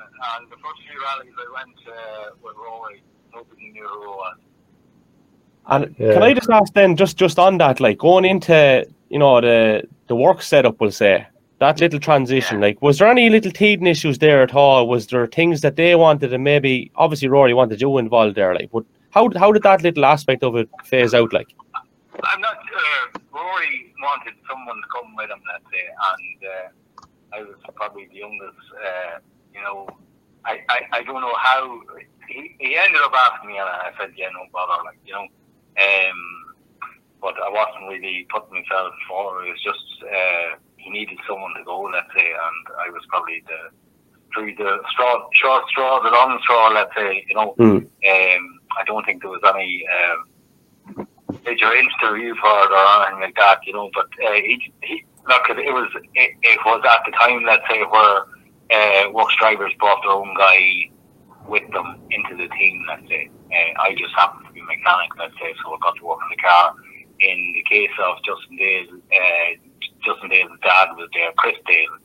and 0.08 0.50
the 0.50 0.56
first 0.56 0.80
few 0.88 1.02
rallies 1.02 1.32
I 1.36 1.52
went 1.52 1.76
uh, 1.86 2.30
with 2.42 2.56
Rory, 2.56 3.02
nobody 3.34 3.70
knew 3.70 3.86
who 3.86 4.02
it 4.04 4.16
was. 4.16 4.36
And 5.66 5.94
Yeah. 5.98 6.14
can 6.14 6.22
I 6.22 6.32
just 6.34 6.50
ask 6.50 6.72
then, 6.72 6.96
just 6.96 7.16
just 7.16 7.38
on 7.38 7.58
that, 7.58 7.80
like 7.80 7.98
going 7.98 8.24
into 8.24 8.86
you 9.10 9.18
know 9.18 9.40
the 9.40 9.82
the 10.12 10.16
work 10.28 10.42
setup, 10.42 10.78
we'll 10.78 10.98
say 11.04 11.26
that 11.62 11.80
little 11.80 12.00
transition, 12.00 12.60
like 12.60 12.82
was 12.86 12.98
there 12.98 13.08
any 13.08 13.30
little 13.30 13.54
teething 13.60 13.86
issues 13.86 14.18
there 14.18 14.42
at 14.46 14.54
all? 14.62 14.88
Was 14.94 15.06
there 15.06 15.26
things 15.26 15.60
that 15.64 15.76
they 15.76 15.94
wanted, 15.94 16.32
and 16.34 16.44
maybe 16.44 16.90
obviously 16.96 17.28
Rory 17.28 17.54
wanted 17.54 17.80
you 17.80 17.98
involved 17.98 18.36
there, 18.36 18.52
like, 18.58 18.70
but 18.76 18.84
how 19.16 19.30
how 19.42 19.50
did 19.52 19.62
that 19.62 19.82
little 19.82 20.04
aspect 20.04 20.42
of 20.42 20.56
it 20.60 20.68
phase 20.84 21.14
out, 21.14 21.32
like? 21.32 21.50
I'm 22.30 22.40
not 22.48 22.56
sure. 22.68 23.22
Rory 23.32 23.94
wanted 24.02 24.34
someone 24.48 24.78
to 24.82 24.88
come 24.94 25.16
with 25.16 25.30
him, 25.30 25.42
let's 25.50 25.68
say, 25.72 25.84
and 26.10 26.38
uh, 26.54 27.36
I 27.36 27.38
was 27.48 27.56
probably 27.80 28.04
the 28.12 28.18
youngest. 28.24 28.66
Uh, 28.88 29.18
you 29.54 29.62
know, 29.62 29.88
I, 30.44 30.60
I, 30.68 30.78
I 30.98 31.02
don't 31.04 31.22
know 31.26 31.36
how. 31.38 31.80
He, 32.28 32.54
he 32.58 32.76
ended 32.76 33.00
up 33.06 33.14
asking 33.24 33.48
me, 33.50 33.56
and 33.58 33.68
I 33.68 33.90
said, 33.98 34.10
yeah, 34.16 34.28
no 34.36 34.42
bother, 34.52 34.82
like, 34.84 35.00
you 35.06 35.14
know. 35.14 35.26
Um, 35.86 36.20
but 37.22 37.34
I 37.38 37.48
wasn't 37.48 37.88
really 37.88 38.26
putting 38.28 38.52
myself 38.52 38.92
forward. 39.08 39.46
It 39.46 39.52
was 39.52 39.62
just 39.62 39.86
uh, 40.02 40.58
he 40.76 40.90
needed 40.90 41.18
someone 41.26 41.54
to 41.54 41.64
go, 41.64 41.82
let's 41.82 42.12
say, 42.14 42.26
and 42.26 42.62
I 42.84 42.90
was 42.90 43.02
probably 43.08 43.42
the 43.46 43.70
through 44.34 44.54
the 44.56 44.80
straw, 44.90 45.28
short 45.34 45.68
straw, 45.68 46.02
the 46.02 46.10
long 46.10 46.38
straw, 46.42 46.68
let's 46.68 46.94
say, 46.96 47.24
you 47.28 47.34
know. 47.34 47.54
Hmm. 47.56 47.84
Um, 47.84 48.60
I 48.78 48.84
don't 48.86 49.04
think 49.06 49.22
there 49.22 49.30
was 49.30 49.42
any. 49.44 49.84
Um, 49.86 50.26
major 51.44 51.72
interview 51.74 52.34
for 52.36 52.54
it 52.64 52.70
or 52.70 53.06
anything 53.06 53.20
like 53.20 53.36
that, 53.36 53.58
you 53.66 53.72
know. 53.72 53.90
But 53.94 54.08
uh, 54.24 54.32
he, 54.34 54.72
he 54.82 55.04
look, 55.28 55.42
it, 55.48 55.58
it 55.58 55.72
was 55.72 55.88
it, 56.14 56.30
it 56.42 56.58
was 56.64 56.82
at 56.84 57.04
the 57.04 57.12
time, 57.16 57.42
let's 57.44 57.64
say, 57.68 57.82
where 57.82 58.26
uh, 58.70 59.10
works 59.12 59.34
drivers 59.38 59.72
brought 59.78 60.02
their 60.02 60.12
own 60.12 60.34
guy 60.36 60.90
with 61.46 61.68
them 61.72 62.00
into 62.10 62.36
the 62.36 62.48
team. 62.56 62.84
Let's 62.88 63.08
say 63.08 63.30
uh, 63.50 63.82
I 63.82 63.94
just 63.96 64.14
happened 64.14 64.46
to 64.46 64.52
be 64.52 64.60
a 64.60 64.64
mechanic, 64.64 65.10
let's 65.18 65.34
say, 65.40 65.54
so 65.62 65.74
I 65.74 65.78
got 65.82 65.96
to 65.96 66.04
work 66.04 66.18
in 66.22 66.36
the 66.36 66.42
car. 66.42 66.74
In 67.22 67.38
the 67.54 67.62
case 67.70 67.94
of 68.02 68.18
Justin 68.26 68.56
Dale, 68.58 68.98
uh, 68.98 69.50
Justin 70.02 70.28
Dale's 70.28 70.58
dad 70.62 70.90
was 70.98 71.08
there, 71.14 71.30
Chris 71.38 71.56
Dale. 71.66 71.96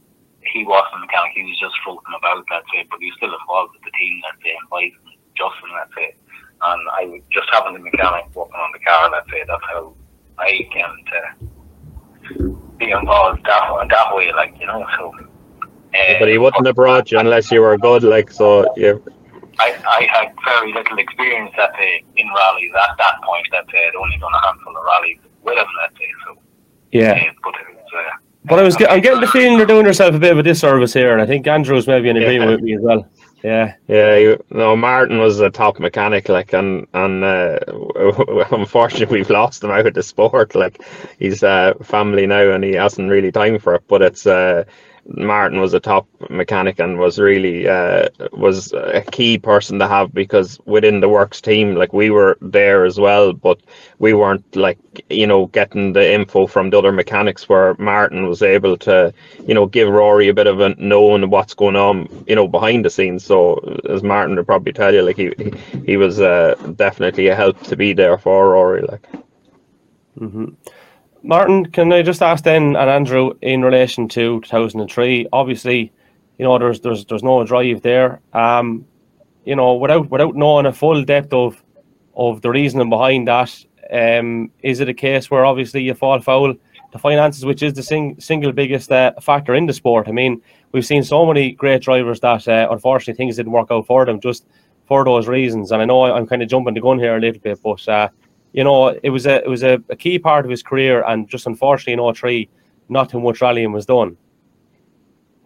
He 0.53 0.63
wasn't 0.63 1.01
a 1.01 1.09
mechanic; 1.09 1.34
he 1.34 1.43
was 1.43 1.57
just 1.59 1.76
floating 1.84 2.13
about, 2.15 2.45
let's 2.53 2.70
say, 2.70 2.86
but 2.89 3.01
he 3.01 3.09
was 3.09 3.18
still 3.18 3.34
involved 3.34 3.74
with 3.74 3.84
the 3.84 3.93
team, 3.97 4.22
say, 4.45 4.53
and 4.53 4.70
Biden, 4.70 5.18
Justin, 5.36 5.74
let's 5.74 5.93
say 5.97 6.13
and 6.61 6.89
I 6.89 7.22
just 7.32 7.49
happened 7.51 7.78
to 7.78 7.84
be 7.84 7.89
a 7.89 7.91
mechanic 7.91 8.36
working 8.36 8.55
on 8.55 8.72
the 8.74 8.80
car. 8.80 9.09
Let's 9.11 9.30
say 9.30 9.43
that's 9.47 9.63
how 9.63 9.93
I 10.38 10.68
came 10.74 10.95
to 12.39 12.57
be 12.78 12.91
involved 12.91 13.45
that 13.45 13.88
that 13.89 14.15
way, 14.15 14.32
like 14.34 14.55
you 14.59 14.68
know. 14.68 14.86
So 14.97 15.13
Uh, 15.93 16.20
But 16.20 16.28
he 16.28 16.38
wouldn't 16.38 16.65
have 16.65 16.76
brought 16.76 17.11
you 17.11 17.20
unless 17.20 17.51
you 17.51 17.61
were 17.61 17.78
good, 17.78 18.03
like 18.03 18.32
so. 18.32 18.65
Yeah, 18.76 18.93
I, 19.60 19.76
I 19.88 20.08
had 20.12 20.34
very 20.45 20.74
little 20.74 20.97
experience 20.99 21.53
at 21.58 21.72
the, 21.74 21.99
in 22.20 22.28
rallies 22.28 22.72
at 22.76 22.97
that 22.97 23.22
point. 23.24 23.47
That 23.51 23.66
I'd 23.74 23.95
only 23.95 24.18
done 24.18 24.34
a 24.34 24.45
handful 24.45 24.76
of 24.78 24.84
rallies 24.84 25.20
with 25.43 25.58
him, 25.58 25.68
let's 25.82 25.97
say. 25.97 26.12
So, 26.26 26.38
Yeah. 26.91 27.12
uh, 27.12 27.34
but 27.43 27.53
it 27.62 27.76
was. 27.76 27.86
Uh, 27.95 28.18
But 28.45 28.60
I 28.60 28.64
was, 28.64 28.76
get, 28.78 28.91
I'm 28.91 29.01
getting 29.01 29.20
the 29.22 29.28
feeling 29.28 29.58
you're 29.58 29.66
doing 29.66 29.86
yourself 29.86 30.16
a 30.16 30.20
bit 30.20 30.32
of 30.32 30.38
a 30.39 30.43
disservice 30.43 30.93
here, 30.93 31.12
and 31.12 31.22
I 31.22 31.26
think 31.26 31.47
Andrew's 31.47 31.88
maybe 31.88 32.10
in 32.10 32.18
agreement 32.18 32.49
Yeah. 32.49 32.55
with 32.55 32.64
me 32.64 32.76
as 32.76 32.82
well. 32.82 33.08
Yeah. 33.43 33.74
yeah. 33.88 34.16
You, 34.16 34.43
no, 34.49 34.76
Martin 34.76 35.20
was 35.20 35.39
a 35.39 35.49
top 35.49 35.80
mechanic, 35.80 36.28
like, 36.30 36.53
and 36.53 36.88
and 36.93 37.24
uh, 37.24 37.60
unfortunately 38.51 39.18
we've 39.18 39.30
lost 39.30 39.64
him 39.64 39.72
out 39.72 39.86
of 39.86 39.93
the 39.93 40.03
sport. 40.03 40.55
Like, 40.55 40.82
he's 41.20 41.43
uh, 41.43 41.74
family 41.84 42.26
now, 42.26 42.51
and 42.51 42.64
he 42.64 42.74
hasn't 42.74 43.10
really 43.12 43.32
time 43.32 43.60
for 43.60 43.76
it. 43.76 43.84
But 43.88 44.01
it's 44.01 44.26
uh, 44.26 44.64
Martin 45.08 45.62
was 45.62 45.74
a 45.74 45.80
top 45.80 46.08
mechanic 46.30 46.80
and 46.80 46.99
was 46.99 47.18
really 47.18 47.68
uh, 47.68 48.10
was 48.34 48.74
a 48.74 49.01
key 49.12 49.38
person 49.38 49.80
to 49.80 49.88
have 49.88 50.14
because 50.14 50.60
within 50.66 50.99
the 50.99 51.10
works 51.10 51.41
team, 51.41 51.76
like 51.76 51.93
we 51.93 52.10
were 52.10 52.38
there 52.41 52.86
as 52.86 52.99
well, 52.99 53.34
but 53.34 53.60
we 53.99 54.14
weren't 54.14 54.55
like 54.55 54.78
you 55.10 55.26
know 55.28 55.47
getting 55.47 55.93
the 55.93 56.14
info 56.14 56.45
from 56.47 56.70
the 56.70 56.78
other 56.78 56.91
mechanics. 56.91 57.47
Where 57.47 57.76
Martin 57.80 58.28
was 58.28 58.41
able 58.41 58.78
to, 58.80 59.14
you 59.47 59.53
know, 59.53 59.66
give 59.66 59.89
Rory 59.89 60.28
a 60.28 60.34
bit 60.34 60.47
of 60.47 60.60
a 60.60 60.76
knowing 60.78 61.30
what's 61.30 61.53
going 61.53 61.76
on, 61.76 62.24
you 62.28 62.36
know, 62.36 62.47
behind 62.47 62.86
the 62.86 62.89
scenes. 62.89 63.24
So 63.24 63.55
as 63.89 64.03
Martin 64.03 64.36
would 64.36 64.45
probably 64.47 64.74
tell 64.74 64.93
you, 64.93 65.01
like 65.01 65.18
he 65.18 65.32
he, 65.86 65.97
was 65.97 66.20
uh, 66.20 66.55
definitely 66.76 67.28
a 67.28 67.36
help 67.36 67.62
to 67.64 67.76
be 67.78 67.93
there 67.93 68.18
for 68.18 68.49
Rory, 68.51 68.82
like. 68.82 69.08
hmm 70.18 70.49
Martin, 71.24 71.65
can 71.65 71.91
I 71.91 72.01
just 72.01 72.22
ask 72.22 72.43
then, 72.43 72.76
and 72.76 72.89
Andrew, 72.89 73.34
in 73.41 73.63
relation 73.63 74.07
to 74.09 74.41
2003, 74.41 75.28
obviously, 75.34 75.91
you 76.38 76.45
know, 76.45 76.57
there's 76.57 76.82
there's 76.82 77.05
there's 77.05 77.24
no 77.24 77.43
drive 77.43 77.82
there. 77.82 78.22
Um, 78.34 78.86
you 79.45 79.55
know, 79.55 79.76
without 79.76 80.09
without 80.09 80.36
knowing 80.36 80.65
a 80.65 80.74
full 80.74 81.03
depth 81.03 81.34
of 81.34 81.63
of 82.15 82.41
the 82.41 82.49
reasoning 82.49 82.89
behind 82.89 83.28
that, 83.28 83.65
um, 83.91 84.51
is 84.61 84.80
it 84.80 84.89
a 84.89 84.93
case 84.93 85.32
where 85.32 85.45
obviously 85.45 85.82
you 85.82 85.93
fall 85.93 86.20
foul 86.22 86.53
the 86.91 86.99
finances, 86.99 87.45
which 87.45 87.63
is 87.63 87.74
the 87.74 87.84
sing, 87.84 88.20
single 88.20 88.51
biggest 88.51 88.91
uh, 88.91 89.13
factor 89.22 89.55
in 89.55 89.65
the 89.65 89.74
sport? 89.74 90.07
I 90.07 90.11
mean, 90.11 90.41
we've 90.72 90.86
seen 90.86 91.03
so 91.03 91.26
many 91.26 91.51
great 91.51 91.82
drivers 91.82 92.20
that 92.22 92.47
uh, 92.47 92.68
unfortunately 92.72 93.18
things 93.18 93.38
didn't 93.38 93.51
work 93.51 93.72
out 93.72 93.88
for 93.88 94.05
them 94.05 94.20
just 94.20 94.45
for 94.86 95.03
those 95.03 95.28
reasons. 95.28 95.72
And 95.72 95.82
I 95.82 95.86
know 95.86 96.03
I'm 96.03 96.28
kind 96.28 96.41
of 96.41 96.49
jumping 96.49 96.74
the 96.74 96.82
gun 96.82 96.99
here 96.99 97.18
a 97.18 97.20
little 97.20 97.41
bit, 97.41 97.59
but 97.61 97.88
uh, 97.89 98.09
you 98.54 98.64
know, 98.64 98.89
it 99.04 99.10
was 99.10 99.26
a 99.26 99.43
it 99.43 99.50
was 99.50 99.64
a, 99.64 99.82
a 99.89 99.95
key 99.95 100.20
part 100.20 100.45
of 100.45 100.52
his 100.52 100.64
career, 100.64 101.04
and 101.04 101.28
just 101.28 101.45
unfortunately 101.48 101.93
in 101.93 102.14
03, 102.14 102.50
not 102.89 103.10
too 103.10 103.20
much 103.20 103.41
rallying 103.41 103.72
was 103.72 103.86
done. 103.86 104.18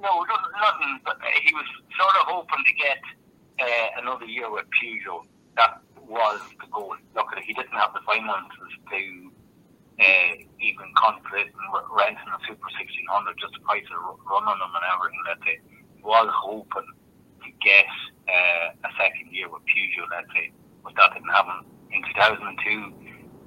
no, 0.01 0.23
nothing. 0.61 0.99
But 1.03 1.17
uh, 1.17 1.25
he 1.43 1.53
was 1.53 1.65
sort 1.97 2.15
of 2.21 2.23
hoping 2.27 2.63
to 2.65 2.73
get 2.73 3.01
uh, 3.59 4.01
another 4.01 4.25
year 4.25 4.49
with 4.51 4.65
Peugeot. 4.77 5.25
That 5.57 5.81
was 6.07 6.39
the 6.59 6.67
goal. 6.71 6.95
Look, 7.15 7.27
he 7.43 7.53
didn't 7.53 7.73
have 7.73 7.93
the 7.93 8.01
finances 8.05 8.71
to 8.91 9.31
uh, 9.99 10.33
even 10.59 10.87
contemplate 10.95 11.51
renting 11.91 12.31
a 12.31 12.39
Super 12.47 12.69
1600 12.69 13.37
just 13.37 13.53
the 13.53 13.63
price 13.65 13.85
of 13.91 13.99
ru- 14.01 14.21
running 14.29 14.59
them 14.61 14.71
and 14.71 14.85
everything. 14.93 15.21
Say 15.45 15.59
he 15.97 16.03
was 16.03 16.29
hoping 16.31 16.87
to 17.43 17.49
get 17.59 17.89
uh, 18.29 18.87
a 18.87 18.91
second 18.97 19.33
year 19.33 19.49
with 19.49 19.65
Peugeot. 19.67 20.07
Let's 20.09 20.29
say, 20.33 20.53
but 20.83 20.93
that 20.95 21.13
didn't 21.13 21.29
happen 21.29 21.65
in 21.93 22.01
2002. 22.15 22.93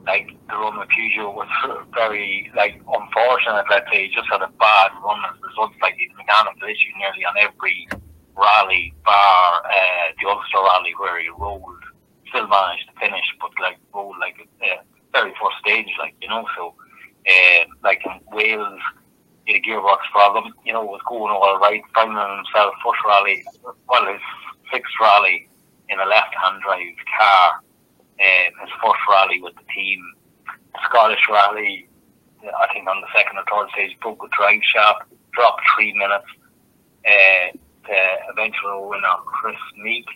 Like 0.06 0.28
the 0.48 0.56
run 0.56 0.78
with 0.78 0.88
Peugeot 0.92 1.32
was 1.32 1.48
very 1.94 2.50
like 2.54 2.76
unfortunate. 2.76 3.64
Let's 3.70 3.88
say 3.90 4.08
he 4.08 4.14
just 4.14 4.28
had 4.30 4.42
a 4.42 4.52
bad 4.60 4.90
run 5.02 5.24
as 5.24 5.36
a 5.40 5.46
result. 5.48 5.72
Like 5.80 5.96
he 5.96 6.08
had 6.08 6.16
mechanical 6.16 6.68
issue 6.68 6.92
nearly 6.98 7.24
on 7.24 7.34
every 7.40 7.88
rally, 8.36 8.92
bar 9.04 9.62
uh, 9.64 10.12
the 10.20 10.28
Ulster 10.28 10.60
rally 10.60 10.92
where 10.98 11.20
he 11.20 11.28
rolled, 11.30 11.84
still 12.28 12.46
managed 12.48 12.88
to 12.92 13.00
finish, 13.00 13.24
but 13.40 13.50
like 13.60 13.78
rolled 13.94 14.16
like 14.20 14.36
uh, 14.60 14.82
very 15.12 15.32
first 15.40 15.56
stage, 15.60 15.88
like 15.98 16.14
you 16.20 16.28
know. 16.28 16.44
So, 16.56 16.74
uh, 17.26 17.64
like 17.82 18.02
in 18.04 18.20
Wales, 18.32 18.80
had 19.46 19.56
a 19.56 19.60
gearbox 19.60 19.98
problem. 20.12 20.52
You 20.64 20.72
know, 20.72 20.84
was 20.84 21.00
going 21.08 21.32
all 21.32 21.58
right, 21.58 21.82
finding 21.94 22.16
himself 22.16 22.74
first 22.84 23.00
rally, 23.06 23.44
well 23.88 24.06
his 24.12 24.20
sixth 24.72 24.92
rally 25.00 25.48
in 25.88 26.00
a 26.00 26.06
left-hand 26.06 26.62
drive 26.62 26.96
car. 27.18 27.60
Um, 28.20 28.52
his 28.60 28.70
first 28.82 29.00
rally 29.10 29.40
with 29.40 29.54
the 29.56 29.66
team, 29.74 30.00
Scottish 30.84 31.26
rally, 31.30 31.88
I 32.42 32.72
think 32.72 32.88
on 32.88 33.00
the 33.00 33.08
second 33.14 33.38
or 33.38 33.44
third 33.50 33.70
stage, 33.72 33.96
broke 34.00 34.22
a 34.22 34.28
drive 34.36 34.60
shaft, 34.62 35.02
dropped 35.32 35.62
three 35.74 35.92
minutes. 35.92 36.26
Uh, 37.04 37.56
the 37.86 38.32
eventual 38.32 38.88
winner, 38.88 39.16
Kris 39.26 39.56
Meeke, 39.78 40.08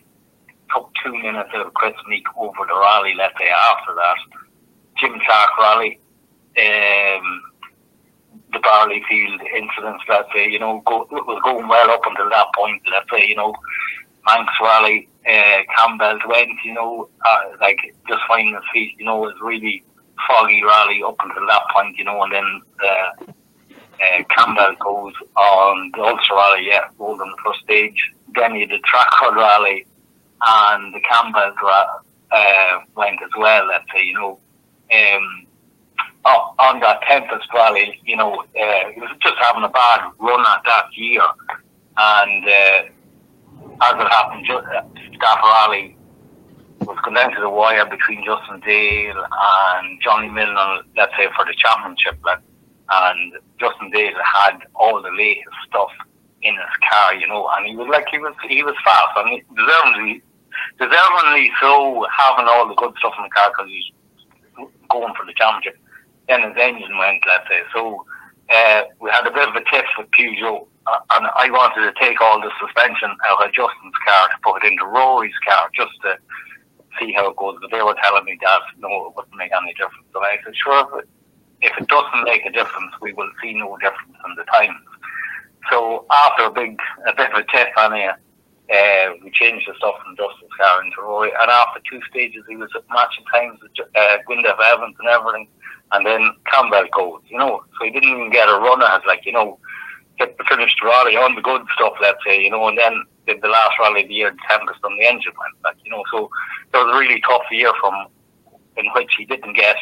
took 0.73 0.91
two 1.05 1.13
minutes 1.13 1.51
out 1.55 1.67
of 1.67 1.75
Kris 1.75 1.95
Meeke 2.09 2.29
over 2.37 2.67
the 2.67 2.79
rally, 2.79 3.15
let's 3.17 3.35
say, 3.39 3.49
after 3.49 3.95
that. 3.95 4.17
Jim 4.99 5.19
Clark 5.27 5.51
rally, 5.59 6.01
um, 6.59 7.43
the 8.53 8.59
Barley 8.63 9.03
Field 9.09 9.41
incidents, 9.55 10.05
let's 10.09 10.29
say, 10.35 10.49
you 10.49 10.59
know, 10.59 10.83
go, 10.87 11.03
it 11.03 11.27
was 11.27 11.41
going 11.45 11.69
well 11.69 11.91
up 11.91 12.03
until 12.07 12.31
that 12.31 12.47
point, 12.57 12.83
let's 12.91 13.11
say, 13.11 13.27
you 13.27 13.37
know, 13.37 13.55
Manx 14.27 14.53
rally, 14.61 15.09
uh, 15.29 15.63
cambelt 15.77 16.27
went, 16.27 16.59
you 16.65 16.73
know, 16.73 17.09
uh, 17.25 17.41
like 17.61 17.95
just 18.09 18.23
finding 18.27 18.55
his 18.55 18.65
feet, 18.73 18.95
you 18.99 19.05
know, 19.05 19.25
it 19.25 19.29
was 19.29 19.41
really 19.43 19.83
foggy 20.27 20.63
rally 20.65 21.03
up 21.03 21.17
until 21.21 21.47
that 21.47 21.63
point, 21.75 21.97
you 21.97 22.05
know, 22.05 22.23
and 22.23 22.33
then 22.33 22.61
uh, 22.85 23.33
uh, 24.01 24.23
cambelt 24.37 24.79
goes 24.79 25.13
on 25.37 25.91
the 25.95 26.03
Ulster 26.03 26.35
rally, 26.35 26.67
yeah, 26.67 26.89
goes 26.99 27.21
on 27.21 27.31
the 27.31 27.37
first 27.45 27.61
stage. 27.61 28.13
Then 28.35 28.55
he 28.55 28.67
did 28.67 28.83
track 28.85 29.09
rod 29.21 29.37
rally, 29.37 29.87
and 30.47 30.95
the 30.95 31.01
cambelt 31.01 31.57
uh, 32.31 32.79
went 32.97 33.23
as 33.23 33.31
well. 33.37 33.67
Let's 33.67 33.85
say, 33.93 34.05
you 34.05 34.15
know, 34.15 34.39
um, 34.95 35.47
oh, 36.25 36.55
on 36.59 36.81
that 36.81 37.03
Tempest 37.03 37.49
rally, 37.53 38.01
you 38.05 38.17
know, 38.17 38.41
uh, 38.41 38.91
he 38.95 39.01
was 39.01 39.11
just 39.23 39.37
having 39.41 39.65
a 39.65 39.69
bad 39.69 40.11
run 40.19 40.41
at 40.41 40.63
that 40.65 40.87
year, 40.97 41.23
and 41.97 42.45
uh, 42.49 42.83
as 43.81 43.95
it 43.95 44.09
happened, 44.09 44.51
uh, 44.51 44.83
Staff 45.17 45.39
was 46.89 46.97
down 47.15 47.35
to 47.35 47.41
the 47.41 47.51
wire 47.51 47.85
between 47.85 48.25
Justin 48.25 48.61
Dale 48.61 49.21
and 49.21 50.01
Johnny 50.01 50.29
Milner, 50.29 50.83
let's 50.97 51.13
say 51.19 51.29
for 51.37 51.45
the 51.45 51.55
championship, 51.57 52.17
like, 52.25 52.41
and 52.91 53.35
Justin 53.61 53.91
Dale 53.91 54.17
had 54.25 54.61
all 54.75 55.03
the 55.03 55.11
latest 55.11 55.57
stuff 55.69 55.91
in 56.43 56.55
his 56.55 56.75
car, 56.89 57.15
you 57.15 57.27
know, 57.29 57.49
and 57.57 57.67
he 57.67 57.77
was 57.77 57.89
like 57.91 58.07
he 58.11 58.19
was 58.19 58.35
he 58.49 58.63
was 58.63 58.75
fast 58.85 59.13
and 59.17 59.29
he 59.29 59.43
deservedly 59.55 60.23
deservedly 60.79 61.51
so 61.61 62.07
having 62.09 62.47
all 62.49 62.69
the 62.69 62.75
good 62.75 62.95
stuff 62.99 63.13
in 63.19 63.25
the 63.25 63.31
car 63.31 63.51
because 63.51 63.69
he's 63.69 63.91
going 64.89 65.15
for 65.15 65.27
the 65.27 65.35
championship. 65.35 65.79
Then 66.29 66.43
his 66.43 66.57
engine 66.57 66.97
went, 66.99 67.23
let's 67.27 67.49
say. 67.49 67.61
So 67.75 68.05
uh, 68.51 68.83
we 69.01 69.11
had 69.11 69.27
a 69.27 69.33
bit 69.33 69.49
of 69.49 69.55
a 69.55 69.65
tiff 69.71 69.87
with 69.99 70.09
Peugeot, 70.13 70.67
and 71.11 71.27
I 71.35 71.51
wanted 71.51 71.85
to 71.85 71.93
take 72.01 72.21
all 72.21 72.41
the 72.41 72.51
suspension 72.61 73.11
out 73.27 73.45
of 73.45 73.53
Justin's 73.53 73.99
car 74.07 74.29
to 74.29 74.37
put 74.43 74.65
it 74.65 74.73
into 74.73 74.85
Rory's 74.87 75.37
car 75.47 75.71
just 75.75 75.93
to 76.03 76.19
see 76.99 77.13
how 77.13 77.31
it 77.31 77.37
goes. 77.37 77.59
But 77.61 77.71
they 77.71 77.83
were 77.83 77.97
telling 78.03 78.25
me 78.25 78.39
that 78.43 78.61
no, 78.79 79.09
it 79.09 79.17
wouldn't 79.17 79.37
make 79.37 79.53
any 79.53 79.75
difference. 79.75 80.07
So 80.13 80.21
I 80.23 80.39
said, 80.45 80.55
sure, 80.57 81.05
if 81.61 81.73
it, 81.77 81.89
doesn't 81.89 82.25
make 82.25 82.47
a 82.47 82.53
difference, 82.53 82.93
we 83.01 83.13
will 83.13 83.31
see 83.43 83.55
no 83.55 83.77
difference 83.79 84.17
in 84.25 84.35
the 84.37 84.45
times. 84.45 84.81
So 85.71 86.07
after 86.11 86.45
a 86.45 86.51
big, 86.51 86.79
a 87.07 87.15
bit 87.15 87.33
of 87.33 87.43
a 87.43 87.45
tiff 87.53 87.69
on 87.77 87.95
here, 87.95 88.17
uh, 88.73 89.13
we 89.25 89.31
changed 89.31 89.67
the 89.67 89.75
stuff 89.77 89.97
from 90.05 90.17
Justin's 90.17 90.53
car 90.59 90.85
into 90.85 91.01
Rory, 91.01 91.31
and 91.41 91.51
after 91.51 91.81
two 91.91 92.01
stages, 92.11 92.45
he 92.49 92.57
was 92.57 92.71
at 92.77 92.85
matching 92.91 93.25
times 93.33 93.59
with 93.63 93.73
uh, 93.97 94.19
Evans 94.29 94.97
and 94.99 95.09
everything, 95.09 95.49
and 95.93 96.05
then 96.05 96.33
cambelt 96.53 96.91
goes, 96.91 97.23
you 97.29 97.39
know, 97.39 97.65
so 97.79 97.85
he 97.85 97.91
didn't 97.91 98.11
even 98.11 98.31
get 98.31 98.49
a 98.49 98.53
run 98.53 98.83
at, 98.83 99.07
like, 99.07 99.25
you 99.25 99.33
know, 99.33 99.59
get 100.19 100.37
the 100.37 100.45
finished 100.49 100.83
rally 100.83 101.17
on 101.17 101.35
the 101.35 101.43
good 101.43 101.63
stuff, 101.75 101.95
let's 102.01 102.19
say, 102.27 102.43
you 102.43 102.51
know, 102.51 102.69
and 102.69 102.79
then 102.79 103.05
did 103.27 103.41
the 103.43 103.49
last 103.49 103.79
rally 103.79 104.03
of 104.03 104.09
the 104.09 104.15
year, 104.15 104.29
in 104.29 104.37
Tempest 104.49 104.81
on 104.85 104.97
the 104.99 105.07
engine 105.07 105.33
went, 105.39 105.63
back, 105.63 105.77
you 105.85 105.91
know, 105.91 106.03
so 106.11 106.29
it 106.75 106.77
was 106.77 106.95
a 106.95 106.99
really 106.99 107.21
tough 107.21 107.45
year 107.51 107.73
from 107.81 108.07
in 108.77 108.87
which 108.95 109.11
he 109.19 109.25
didn't 109.25 109.55
get 109.55 109.77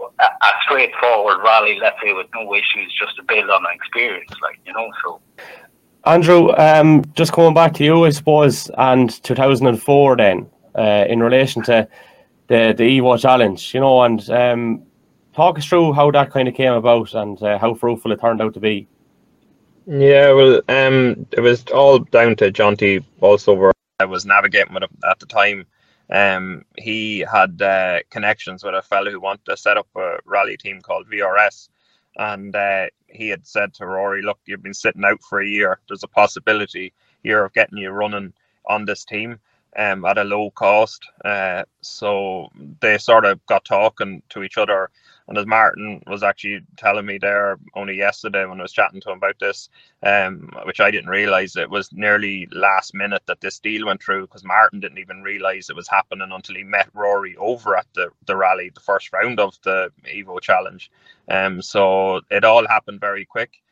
a, 0.00 0.24
a 0.24 0.50
straightforward 0.62 1.38
rally, 1.42 1.78
let's 1.80 1.96
say, 2.02 2.12
with 2.12 2.26
no 2.34 2.54
issues, 2.54 2.92
just 2.98 3.16
to 3.16 3.22
build 3.24 3.50
on 3.50 3.64
experience, 3.72 4.30
like, 4.42 4.58
you 4.66 4.72
know, 4.72 4.90
so. 5.02 5.20
Andrew, 6.06 6.52
um, 6.56 7.04
just 7.14 7.32
coming 7.32 7.54
back 7.54 7.74
to 7.74 7.84
you, 7.84 8.04
I 8.04 8.10
suppose, 8.10 8.70
and 8.78 9.10
2004 9.22 10.16
then, 10.16 10.48
uh, 10.74 11.04
in 11.08 11.22
relation 11.22 11.62
to 11.64 11.86
the, 12.48 12.74
the 12.76 12.84
Evo 12.84 13.20
Challenge, 13.20 13.74
you 13.74 13.80
know, 13.80 14.02
and 14.02 14.30
um, 14.30 14.82
talk 15.34 15.58
us 15.58 15.66
through 15.66 15.92
how 15.92 16.10
that 16.10 16.30
kind 16.30 16.48
of 16.48 16.54
came 16.54 16.72
about 16.72 17.14
and 17.14 17.42
uh, 17.42 17.58
how 17.58 17.74
fruitful 17.74 18.12
it 18.12 18.20
turned 18.20 18.40
out 18.40 18.54
to 18.54 18.60
be. 18.60 18.88
Yeah, 19.92 20.30
well, 20.34 20.60
um, 20.68 21.26
it 21.32 21.40
was 21.40 21.64
all 21.74 21.98
down 21.98 22.36
to 22.36 22.52
John 22.52 22.74
also 22.74 23.00
Bolsover. 23.20 23.72
I 23.98 24.04
was 24.04 24.24
navigating 24.24 24.72
with 24.72 24.84
him 24.84 24.96
at 25.10 25.18
the 25.18 25.26
time. 25.26 25.66
Um, 26.08 26.64
he 26.78 27.18
had 27.18 27.60
uh, 27.60 27.98
connections 28.08 28.62
with 28.62 28.76
a 28.76 28.82
fellow 28.82 29.10
who 29.10 29.18
wanted 29.18 29.46
to 29.46 29.56
set 29.56 29.76
up 29.76 29.88
a 29.96 30.18
rally 30.24 30.56
team 30.56 30.80
called 30.80 31.08
VRS, 31.10 31.70
and 32.16 32.54
uh, 32.54 32.86
he 33.08 33.30
had 33.30 33.44
said 33.44 33.74
to 33.74 33.86
Rory, 33.86 34.22
"Look, 34.22 34.38
you've 34.44 34.62
been 34.62 34.74
sitting 34.74 35.04
out 35.04 35.20
for 35.28 35.40
a 35.40 35.48
year. 35.48 35.80
There's 35.88 36.04
a 36.04 36.08
possibility 36.08 36.92
here 37.24 37.44
of 37.44 37.52
getting 37.52 37.78
you 37.78 37.90
running 37.90 38.32
on 38.66 38.84
this 38.84 39.04
team." 39.04 39.40
Um, 39.76 40.04
at 40.04 40.18
a 40.18 40.24
low 40.24 40.50
cost, 40.52 41.04
uh, 41.24 41.64
so 41.80 42.48
they 42.80 42.98
sort 42.98 43.24
of 43.24 43.44
got 43.46 43.64
talking 43.64 44.22
to 44.30 44.42
each 44.44 44.58
other 44.58 44.90
and 45.30 45.38
as 45.38 45.46
Martin 45.46 46.02
was 46.08 46.24
actually 46.24 46.60
telling 46.76 47.06
me 47.06 47.16
there 47.16 47.56
only 47.76 47.96
yesterday 47.96 48.44
when 48.46 48.58
I 48.58 48.64
was 48.64 48.72
chatting 48.72 49.00
to 49.02 49.12
him 49.12 49.18
about 49.18 49.38
this, 49.38 49.70
um, 50.02 50.50
which 50.66 50.80
I 50.80 50.90
didn't 50.90 51.08
realize 51.10 51.56
it 51.56 51.70
was 51.70 51.92
nearly 51.92 52.48
last 52.50 52.94
minute 52.94 53.22
that 53.26 53.40
this 53.40 53.60
deal 53.60 53.86
went 53.86 54.02
through 54.02 54.22
because 54.22 54.44
Martin 54.44 54.80
didn't 54.80 54.98
even 54.98 55.22
realize 55.22 55.70
it 55.70 55.76
was 55.76 55.88
happening 55.88 56.30
until 56.32 56.56
he 56.56 56.64
met 56.64 56.90
Rory 56.94 57.36
over 57.36 57.76
at 57.76 57.86
the, 57.94 58.10
the 58.26 58.36
rally, 58.36 58.72
the 58.74 58.80
first 58.80 59.12
round 59.12 59.38
of 59.38 59.56
the 59.62 59.92
Evo 60.12 60.40
Challenge. 60.40 60.90
Um, 61.28 61.62
so 61.62 62.22
it 62.30 62.44
all 62.44 62.66
happened 62.66 63.00
very 63.00 63.24
quick. 63.24 63.62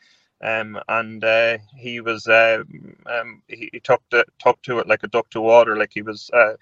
Um, 0.40 0.78
and 0.89 1.24
uh, 1.24 1.59
he 1.76 2.01
was 2.01 2.28
uh, 2.28 2.62
um, 3.06 3.43
he, 3.48 3.68
he 3.72 3.80
took 3.80 4.02
the 4.12 4.24
took 4.39 4.62
to 4.62 4.78
it 4.78 4.86
like 4.86 5.02
a 5.02 5.09
duck 5.09 5.28
to 5.30 5.40
water, 5.40 5.76
like 5.76 5.90
he 5.93 6.02
was 6.02 6.30
uh, 6.32 6.52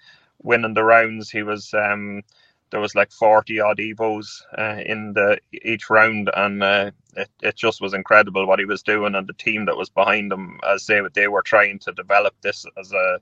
winning 0.41 0.73
the 0.73 0.83
rounds. 0.83 1.29
He 1.29 1.43
was 1.43 1.71
um, 1.75 2.23
there 2.71 2.79
was 2.79 2.95
like 2.95 3.11
40 3.11 3.59
odd 3.59 3.77
evos 3.79 4.27
uh, 4.57 4.81
in 4.85 5.13
the 5.13 5.39
each 5.63 5.89
round 5.89 6.29
and 6.35 6.63
uh, 6.63 6.91
it, 7.15 7.29
it 7.41 7.55
just 7.55 7.81
was 7.81 7.93
incredible 7.93 8.45
what 8.45 8.59
he 8.59 8.65
was 8.65 8.83
doing 8.83 9.15
and 9.15 9.27
the 9.27 9.33
team 9.33 9.65
that 9.65 9.77
was 9.77 9.89
behind 9.89 10.31
him 10.31 10.59
as 10.67 10.85
they 10.85 11.01
they 11.13 11.27
were 11.27 11.41
trying 11.41 11.79
to 11.79 11.91
develop 11.93 12.35
this 12.41 12.65
as 12.79 12.91
a 12.91 13.19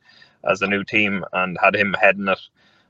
as 0.49 0.61
a 0.61 0.67
new 0.67 0.84
team 0.84 1.23
and 1.34 1.57
had 1.61 1.76
him 1.76 1.95
heading 1.99 2.27
it. 2.27 2.39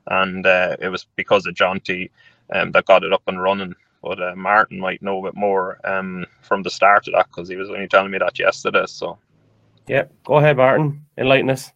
And 0.08 0.46
uh, 0.46 0.76
it 0.80 0.88
was 0.88 1.06
because 1.16 1.46
of 1.46 1.54
Jonty 1.54 2.10
um, 2.52 2.72
that 2.72 2.86
got 2.86 3.04
it 3.04 3.12
up 3.12 3.22
and 3.26 3.42
running. 3.42 3.74
But 4.02 4.22
uh, 4.22 4.36
Martin 4.36 4.78
might 4.78 5.02
know 5.02 5.18
a 5.20 5.30
bit 5.30 5.36
more 5.36 5.80
um, 5.84 6.26
from 6.42 6.62
the 6.62 6.70
start 6.70 7.08
of 7.08 7.14
that 7.14 7.26
because 7.26 7.48
he 7.48 7.56
was 7.56 7.70
only 7.70 7.88
telling 7.88 8.10
me 8.12 8.18
that 8.18 8.38
yesterday 8.38 8.84
so. 8.86 9.18
Yeah 9.88 10.04
go 10.24 10.36
ahead 10.36 10.56
Martin. 10.56 11.06
Enlighten 11.18 11.50
us 11.50 11.72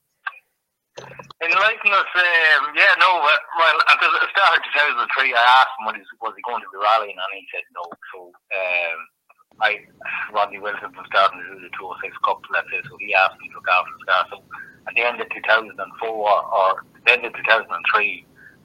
Enlighten 1.41 1.93
us, 1.97 2.12
um, 2.21 2.77
yeah, 2.77 2.93
no, 3.01 3.17
well, 3.17 3.79
at 3.89 3.97
the 3.97 4.12
start 4.29 4.61
of 4.61 4.65
2003, 4.77 5.33
I 5.33 5.41
asked 5.41 5.73
him, 5.81 5.89
was 5.89 5.97
he, 5.97 6.05
was 6.21 6.37
he 6.37 6.45
going 6.45 6.61
to 6.61 6.69
be 6.69 6.77
rallying, 6.77 7.17
and 7.17 7.33
he 7.33 7.49
said 7.49 7.65
no. 7.73 7.81
So, 8.12 8.29
um, 8.29 8.99
I, 9.65 9.81
Rodney 10.37 10.61
Wilson 10.61 10.93
was 10.93 11.09
starting 11.09 11.41
to 11.41 11.57
do 11.57 11.65
the 11.65 11.73
206 11.81 12.12
Cup, 12.29 12.45
let's 12.53 12.69
say, 12.69 12.85
so 12.85 12.93
he 13.01 13.17
asked 13.17 13.41
me 13.41 13.49
to 13.49 13.57
look 13.57 13.73
after 13.73 13.89
the 13.89 14.05
start. 14.05 14.25
So, 14.29 14.37
at 14.85 14.93
the 14.93 15.01
end 15.01 15.17
of 15.17 15.33
2004, 15.33 15.81
or 16.12 16.85
the 17.09 17.12
end 17.17 17.25
of 17.25 17.33
2003, 17.33 17.73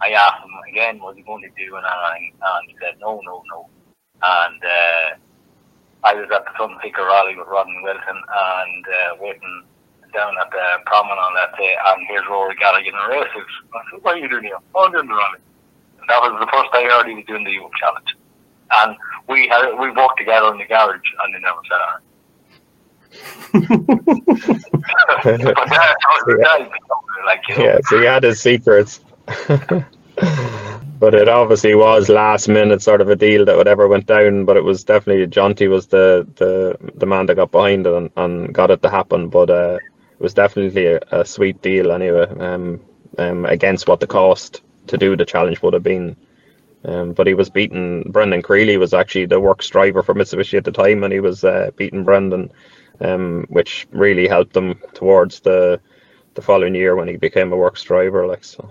I 0.04 0.12
asked 0.12 0.44
him 0.44 0.52
again, 0.68 1.00
was 1.00 1.16
he 1.16 1.24
going 1.24 1.48
to 1.48 1.54
do 1.56 1.80
anything, 1.80 2.36
and 2.36 2.64
he 2.68 2.76
said 2.84 3.00
no, 3.00 3.24
no, 3.24 3.40
no. 3.56 3.72
And, 4.20 4.60
uh, 4.60 5.08
I 6.04 6.14
was 6.14 6.28
at 6.30 6.44
the 6.44 6.54
Sunseeker 6.60 7.08
rally 7.08 7.40
with 7.40 7.48
Rodney 7.48 7.80
Wilson 7.82 8.20
and 8.20 8.84
uh, 8.84 9.12
waiting 9.18 9.64
down 10.16 10.34
at 10.40 10.50
the 10.50 10.66
promenade, 10.86 11.36
let's 11.36 11.58
say, 11.58 11.76
and 11.76 12.08
here's 12.08 12.26
Rory 12.30 12.56
Galligan 12.56 12.88
in 12.88 12.96
a 12.96 13.10
race. 13.10 13.28
I 13.36 13.82
said, 13.92 14.02
what 14.02 14.16
are 14.16 14.20
you 14.20 14.30
doing 14.30 14.44
here? 14.44 14.58
Oh, 14.74 14.86
I'm 14.86 14.92
doing 14.92 15.08
the 15.08 15.14
rally. 15.14 15.40
And 16.00 16.10
that 16.10 16.22
was 16.22 16.40
the 16.40 16.48
first 16.52 16.70
I 16.74 16.84
heard 16.88 17.08
he 17.08 17.16
was 17.16 17.26
doing 17.26 17.44
the 17.44 17.52
Evo 17.52 17.70
Challenge. 17.80 18.16
And 18.72 18.98
we 19.28 19.48
had, 19.48 19.78
we 19.78 19.92
walked 19.92 20.20
together 20.20 20.52
in 20.52 20.58
the 20.58 20.66
garage 20.66 21.02
and 21.24 21.36
they 21.36 21.40
never 21.40 21.62
said 21.68 21.82
anything. 21.86 22.16
but 25.54 25.70
that, 25.70 25.96
yeah. 26.28 26.68
like, 27.26 27.42
you 27.48 27.56
know, 27.58 27.64
yeah, 27.64 27.78
so 27.86 28.00
he 28.00 28.06
had 28.06 28.24
his 28.24 28.42
secrets. 28.42 29.02
but 31.00 31.14
it 31.14 31.28
obviously 31.28 31.76
was 31.76 32.10
last 32.10 32.48
minute 32.48 32.82
sort 32.82 33.02
of 33.02 33.10
a 33.10 33.16
deal 33.16 33.46
that 33.46 33.58
whatever 33.58 33.88
went 33.88 34.06
down. 34.06 34.46
But 34.46 34.58
it 34.58 34.64
was 34.64 34.84
definitely 34.84 35.28
Jonty 35.28 35.70
was 35.70 35.88
the 35.88 36.28
the 36.36 36.78
the 36.96 37.06
man 37.06 37.26
that 37.28 37.36
got 37.36 37.52
behind 37.52 37.88
it 37.88 37.94
and, 37.94 38.10
and 38.16 38.54
got 38.54 38.72
it 38.72 38.82
to 38.84 38.90
happen. 38.90 39.30
But 39.30 39.50
uh, 39.50 39.80
it 40.16 40.24
was 40.24 40.34
definitely 40.34 40.86
a, 40.88 41.00
a 41.12 41.26
sweet 41.26 41.62
deal 41.62 41.92
anyway. 41.92 42.28
Um, 42.40 42.82
um, 43.18 43.46
against 43.46 43.88
what 43.88 44.00
the 44.00 44.08
cost 44.08 44.62
to 44.88 44.98
do 44.98 45.16
the 45.16 45.26
challenge 45.26 45.62
would 45.62 45.74
have 45.74 45.84
been. 45.84 46.16
Um, 46.84 47.14
but 47.14 47.28
he 47.28 47.34
was 47.34 47.50
beaten. 47.50 48.04
Brendan 48.12 48.44
Creeley 48.44 48.78
was 48.78 48.94
actually 48.94 49.26
the 49.26 49.40
works 49.40 49.68
driver 49.68 50.04
for 50.04 50.14
Mitsubishi 50.14 50.58
at 50.58 50.66
the 50.66 50.72
time, 50.72 51.04
and 51.04 51.12
he 51.12 51.20
was 51.20 51.44
uh, 51.44 51.72
beating 51.76 52.04
Brendan, 52.04 52.52
um, 53.02 53.46
which 53.50 53.88
really 53.92 54.28
helped 54.28 54.56
him 54.56 54.80
towards 54.94 55.40
the 55.40 55.80
the 56.36 56.42
following 56.42 56.76
year 56.76 56.96
when 56.96 57.08
he 57.08 57.18
became 57.18 57.52
a 57.52 57.58
works 57.58 57.82
driver. 57.82 58.28
Like 58.28 58.44
so. 58.44 58.70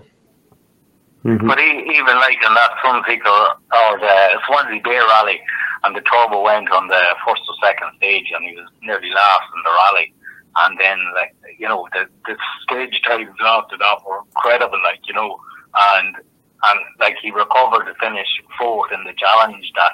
Mm-hmm. 1.25 1.45
But 1.45 1.59
he, 1.59 1.65
even 1.65 2.15
like 2.15 2.37
in 2.47 2.53
that 2.53 2.77
Sunseeker 2.85 3.55
or 3.73 3.99
the 3.99 4.39
Swansea 4.47 4.79
Bay 4.81 4.97
rally, 4.97 5.41
and 5.83 5.93
the 5.93 6.01
turbo 6.01 6.41
went 6.41 6.71
on 6.71 6.87
the 6.87 7.03
first 7.27 7.41
or 7.49 7.55
second 7.61 7.89
stage, 7.97 8.31
and 8.33 8.45
he 8.45 8.55
was 8.55 8.69
nearly 8.81 9.09
last 9.09 9.43
in 9.55 9.61
the 9.63 9.71
rally 9.71 10.13
and 10.57 10.79
then 10.79 10.97
like 11.13 11.35
you 11.57 11.67
know 11.67 11.87
the 11.93 12.07
the 12.25 12.37
stage 12.63 13.01
times 13.05 13.35
after 13.43 13.77
that 13.77 13.97
were 14.07 14.21
incredible, 14.27 14.79
like 14.83 14.99
you 15.07 15.13
know, 15.13 15.37
and 15.75 16.15
and 16.15 16.79
like 16.99 17.15
he 17.21 17.31
recovered 17.31 17.85
to 17.85 17.93
finish 17.99 18.27
fourth 18.57 18.91
in 18.91 19.03
the 19.03 19.13
challenge 19.17 19.71
that 19.75 19.93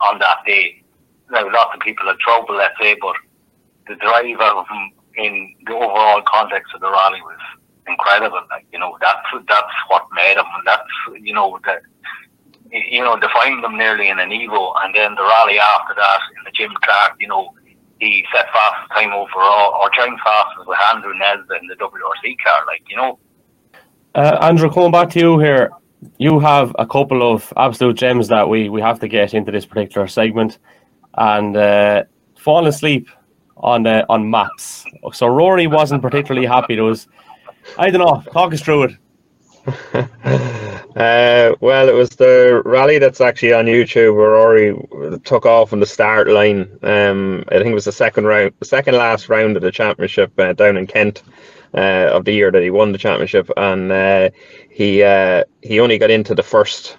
on 0.00 0.18
that 0.18 0.38
day. 0.46 0.82
Now 1.30 1.50
lots 1.50 1.74
of 1.74 1.80
people 1.80 2.06
had 2.06 2.18
trouble, 2.18 2.56
let's 2.56 2.74
say, 2.80 2.96
but 3.00 3.16
the 3.88 3.96
drive 3.96 4.40
of 4.40 4.66
him 4.68 4.92
in 5.16 5.54
the 5.66 5.72
overall 5.72 6.22
context 6.22 6.74
of 6.74 6.80
the 6.80 6.90
rally 6.90 7.20
was 7.22 7.38
incredible. 7.88 8.42
Like 8.50 8.66
you 8.72 8.78
know, 8.78 8.98
that's 9.00 9.26
that's 9.48 9.72
what 9.88 10.06
made 10.14 10.36
him. 10.36 10.44
That's 10.64 10.88
you 11.20 11.32
know 11.32 11.58
that 11.64 11.82
you 12.70 13.00
know 13.00 13.18
defined 13.18 13.64
him 13.64 13.78
nearly 13.78 14.08
in 14.08 14.18
an 14.18 14.30
Evo, 14.30 14.74
and 14.84 14.94
then 14.94 15.14
the 15.14 15.22
rally 15.22 15.58
after 15.58 15.94
that 15.94 16.20
in 16.36 16.44
the 16.44 16.50
Jim 16.50 16.72
Clark, 16.82 17.16
you 17.18 17.28
know 17.28 17.55
he 18.00 18.24
set 18.32 18.46
fast 18.52 18.90
time 18.92 19.12
overall, 19.12 19.78
or 19.80 19.90
time 19.90 20.16
fastest 20.22 20.66
with 20.66 20.78
Andrew 20.92 21.14
Nesbitt 21.14 21.62
in 21.62 21.68
the 21.68 21.74
WRC 21.76 22.36
car, 22.42 22.66
like, 22.66 22.82
you 22.88 22.96
know. 22.96 23.18
Uh, 24.14 24.38
Andrew, 24.40 24.70
coming 24.70 24.90
back 24.90 25.10
to 25.10 25.20
you 25.20 25.38
here, 25.38 25.70
you 26.18 26.38
have 26.40 26.74
a 26.78 26.86
couple 26.86 27.22
of 27.32 27.52
absolute 27.56 27.96
gems 27.96 28.28
that 28.28 28.48
we, 28.48 28.68
we 28.68 28.80
have 28.80 29.00
to 29.00 29.08
get 29.08 29.34
into 29.34 29.50
this 29.50 29.66
particular 29.66 30.06
segment. 30.06 30.58
And 31.18 31.56
uh, 31.56 32.04
falling 32.46 32.68
asleep 32.68 33.08
on 33.56 33.86
uh, 33.86 34.04
on 34.08 34.30
maps. 34.30 34.84
So 35.12 35.26
Rory 35.26 35.66
wasn't 35.66 36.02
particularly 36.02 36.46
happy. 36.46 36.74
There 36.74 36.84
was, 36.84 37.08
I 37.78 37.90
don't 37.90 38.00
know, 38.00 38.22
talk 38.32 38.52
us 38.52 38.60
through 38.60 38.84
it. 38.84 38.92
Uh, 40.96 41.54
well, 41.60 41.90
it 41.90 41.94
was 41.94 42.08
the 42.08 42.62
rally 42.64 42.98
that's 42.98 43.20
actually 43.20 43.52
on 43.52 43.66
YouTube 43.66 44.16
where 44.16 44.30
Rory 44.30 44.74
took 45.24 45.44
off 45.44 45.74
on 45.74 45.80
the 45.80 45.84
start 45.84 46.26
line. 46.26 46.70
Um, 46.82 47.44
I 47.48 47.56
think 47.56 47.66
it 47.66 47.74
was 47.74 47.84
the 47.84 47.92
second 47.92 48.24
round, 48.24 48.54
the 48.60 48.64
second 48.64 48.94
last 48.94 49.28
round 49.28 49.56
of 49.56 49.62
the 49.62 49.70
championship 49.70 50.32
uh, 50.40 50.54
down 50.54 50.78
in 50.78 50.86
Kent 50.86 51.22
uh, 51.74 52.08
of 52.12 52.24
the 52.24 52.32
year 52.32 52.50
that 52.50 52.62
he 52.62 52.70
won 52.70 52.92
the 52.92 52.98
championship, 52.98 53.50
and 53.58 53.92
uh, 53.92 54.30
he 54.70 55.02
uh, 55.02 55.44
he 55.60 55.80
only 55.80 55.98
got 55.98 56.10
into 56.10 56.34
the 56.34 56.42
first 56.42 56.96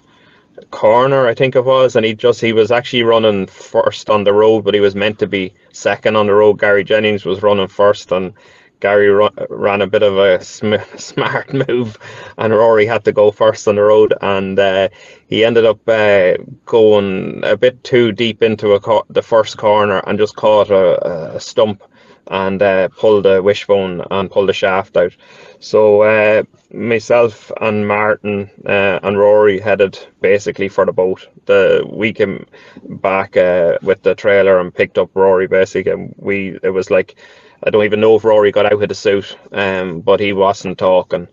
corner, 0.70 1.26
I 1.26 1.34
think 1.34 1.56
it 1.56 1.64
was, 1.64 1.96
and 1.96 2.06
he 2.06 2.14
just 2.14 2.40
he 2.40 2.52
was 2.52 2.70
actually 2.70 3.02
running 3.02 3.46
first 3.48 4.10
on 4.10 4.22
the 4.22 4.32
road, 4.32 4.64
but 4.64 4.74
he 4.74 4.80
was 4.80 4.94
meant 4.94 5.18
to 5.18 5.26
be 5.26 5.54
second 5.72 6.14
on 6.14 6.26
the 6.28 6.34
road. 6.34 6.60
Gary 6.60 6.84
Jennings 6.84 7.24
was 7.24 7.42
running 7.42 7.66
first, 7.66 8.12
and 8.12 8.32
Gary 8.80 9.08
ran 9.50 9.82
a 9.82 9.86
bit 9.86 10.02
of 10.02 10.16
a 10.18 10.42
sm- 10.42 10.74
smart 10.96 11.52
move, 11.68 11.98
and 12.38 12.52
Rory 12.52 12.86
had 12.86 13.04
to 13.04 13.12
go 13.12 13.30
first 13.30 13.66
on 13.68 13.76
the 13.76 13.82
road, 13.82 14.14
and 14.20 14.58
uh, 14.58 14.88
he 15.26 15.44
ended 15.44 15.64
up 15.64 15.86
uh, 15.88 16.34
going 16.66 17.42
a 17.44 17.56
bit 17.56 17.82
too 17.84 18.12
deep 18.12 18.42
into 18.42 18.78
co- 18.80 19.06
the 19.10 19.22
first 19.22 19.56
corner 19.58 20.02
and 20.06 20.18
just 20.18 20.36
caught 20.36 20.70
a, 20.70 21.34
a 21.36 21.40
stump 21.40 21.82
and 22.30 22.60
uh, 22.62 22.88
pulled 22.88 23.24
the 23.24 23.42
wishbone 23.42 24.02
and 24.10 24.30
pulled 24.30 24.48
the 24.48 24.52
shaft 24.52 24.96
out. 24.96 25.16
So 25.60 26.02
uh, 26.02 26.42
myself 26.72 27.50
and 27.60 27.86
Martin 27.88 28.50
uh, 28.66 29.00
and 29.02 29.18
Rory 29.18 29.58
headed 29.58 29.98
basically 30.20 30.68
for 30.68 30.84
the 30.84 30.92
boat. 30.92 31.26
The 31.46 31.86
we 31.90 32.12
came 32.12 32.46
back 32.84 33.36
uh, 33.36 33.78
with 33.82 34.02
the 34.02 34.14
trailer 34.14 34.60
and 34.60 34.74
picked 34.74 34.98
up 34.98 35.10
Rory 35.14 35.46
basically, 35.48 35.92
and 35.92 36.14
we 36.18 36.58
it 36.62 36.70
was 36.70 36.90
like 36.90 37.16
I 37.62 37.70
don't 37.70 37.84
even 37.84 38.00
know 38.00 38.16
if 38.16 38.24
Rory 38.24 38.52
got 38.52 38.66
out 38.66 38.82
of 38.82 38.88
the 38.88 38.94
suit, 38.94 39.36
um, 39.52 40.00
but 40.00 40.20
he 40.20 40.32
wasn't 40.32 40.78
talking, 40.78 41.28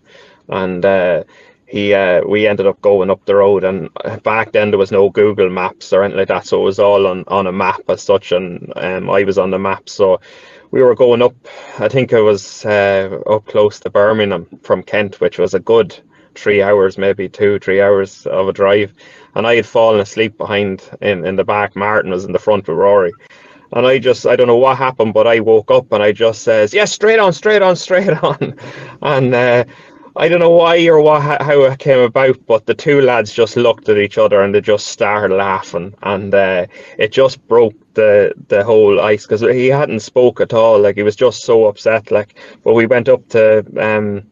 and 0.48 0.84
uh, 0.84 1.24
he 1.66 1.94
uh, 1.94 2.22
we 2.26 2.46
ended 2.46 2.66
up 2.66 2.80
going 2.80 3.10
up 3.10 3.24
the 3.24 3.36
road. 3.36 3.64
And 3.64 3.90
back 4.22 4.52
then 4.52 4.70
there 4.70 4.78
was 4.78 4.92
no 4.92 5.10
Google 5.10 5.50
Maps 5.50 5.92
or 5.92 6.02
anything 6.02 6.18
like 6.18 6.28
that, 6.28 6.46
so 6.46 6.60
it 6.60 6.64
was 6.64 6.78
all 6.78 7.06
on, 7.06 7.24
on 7.28 7.46
a 7.46 7.52
map 7.52 7.82
as 7.88 8.02
such. 8.02 8.32
And 8.32 8.72
um, 8.76 9.10
I 9.10 9.24
was 9.24 9.38
on 9.38 9.50
the 9.50 9.58
map, 9.58 9.88
so 9.88 10.20
we 10.70 10.82
were 10.82 10.94
going 10.94 11.22
up. 11.22 11.34
I 11.78 11.88
think 11.88 12.12
it 12.12 12.20
was 12.22 12.64
uh, 12.64 13.20
up 13.28 13.46
close 13.46 13.78
to 13.80 13.90
Birmingham 13.90 14.46
from 14.62 14.82
Kent, 14.82 15.20
which 15.20 15.38
was 15.38 15.54
a 15.54 15.60
good 15.60 15.96
three 16.34 16.62
hours, 16.62 16.98
maybe 16.98 17.28
two, 17.28 17.58
three 17.58 17.80
hours 17.80 18.26
of 18.26 18.48
a 18.48 18.52
drive. 18.52 18.92
And 19.34 19.46
I 19.46 19.56
had 19.56 19.66
fallen 19.66 20.00
asleep 20.00 20.36
behind 20.38 20.82
in, 21.00 21.24
in 21.26 21.36
the 21.36 21.44
back. 21.44 21.76
Martin 21.76 22.10
was 22.10 22.24
in 22.24 22.32
the 22.32 22.38
front 22.38 22.68
with 22.68 22.76
Rory. 22.76 23.12
And 23.72 23.86
I 23.86 23.98
just, 23.98 24.26
I 24.26 24.36
don't 24.36 24.46
know 24.46 24.56
what 24.56 24.78
happened, 24.78 25.14
but 25.14 25.26
I 25.26 25.40
woke 25.40 25.70
up 25.70 25.92
and 25.92 26.02
I 26.02 26.12
just 26.12 26.42
says, 26.42 26.72
yes, 26.72 26.80
yeah, 26.90 26.94
straight 26.94 27.18
on, 27.18 27.32
straight 27.32 27.62
on, 27.62 27.76
straight 27.86 28.22
on. 28.22 28.58
And 29.02 29.34
uh, 29.34 29.64
I 30.18 30.28
don't 30.28 30.40
know 30.40 30.50
why 30.50 30.86
or 30.86 31.00
what 31.02 31.42
how 31.42 31.62
it 31.64 31.78
came 31.78 31.98
about, 31.98 32.38
but 32.46 32.64
the 32.64 32.74
two 32.74 33.02
lads 33.02 33.32
just 33.32 33.54
looked 33.54 33.90
at 33.90 33.98
each 33.98 34.16
other 34.16 34.40
and 34.40 34.54
they 34.54 34.62
just 34.62 34.86
started 34.86 35.34
laughing, 35.34 35.94
and 36.02 36.34
uh, 36.34 36.66
it 36.96 37.12
just 37.12 37.46
broke 37.48 37.74
the 37.92 38.32
the 38.48 38.64
whole 38.64 38.98
ice 38.98 39.26
because 39.26 39.42
he 39.42 39.66
hadn't 39.66 40.00
spoke 40.00 40.40
at 40.40 40.54
all. 40.54 40.80
Like 40.80 40.96
he 40.96 41.02
was 41.02 41.16
just 41.16 41.42
so 41.42 41.66
upset. 41.66 42.10
Like, 42.10 42.34
but 42.64 42.72
we 42.72 42.86
went 42.86 43.10
up 43.10 43.28
to 43.28 43.58
um, 43.78 44.22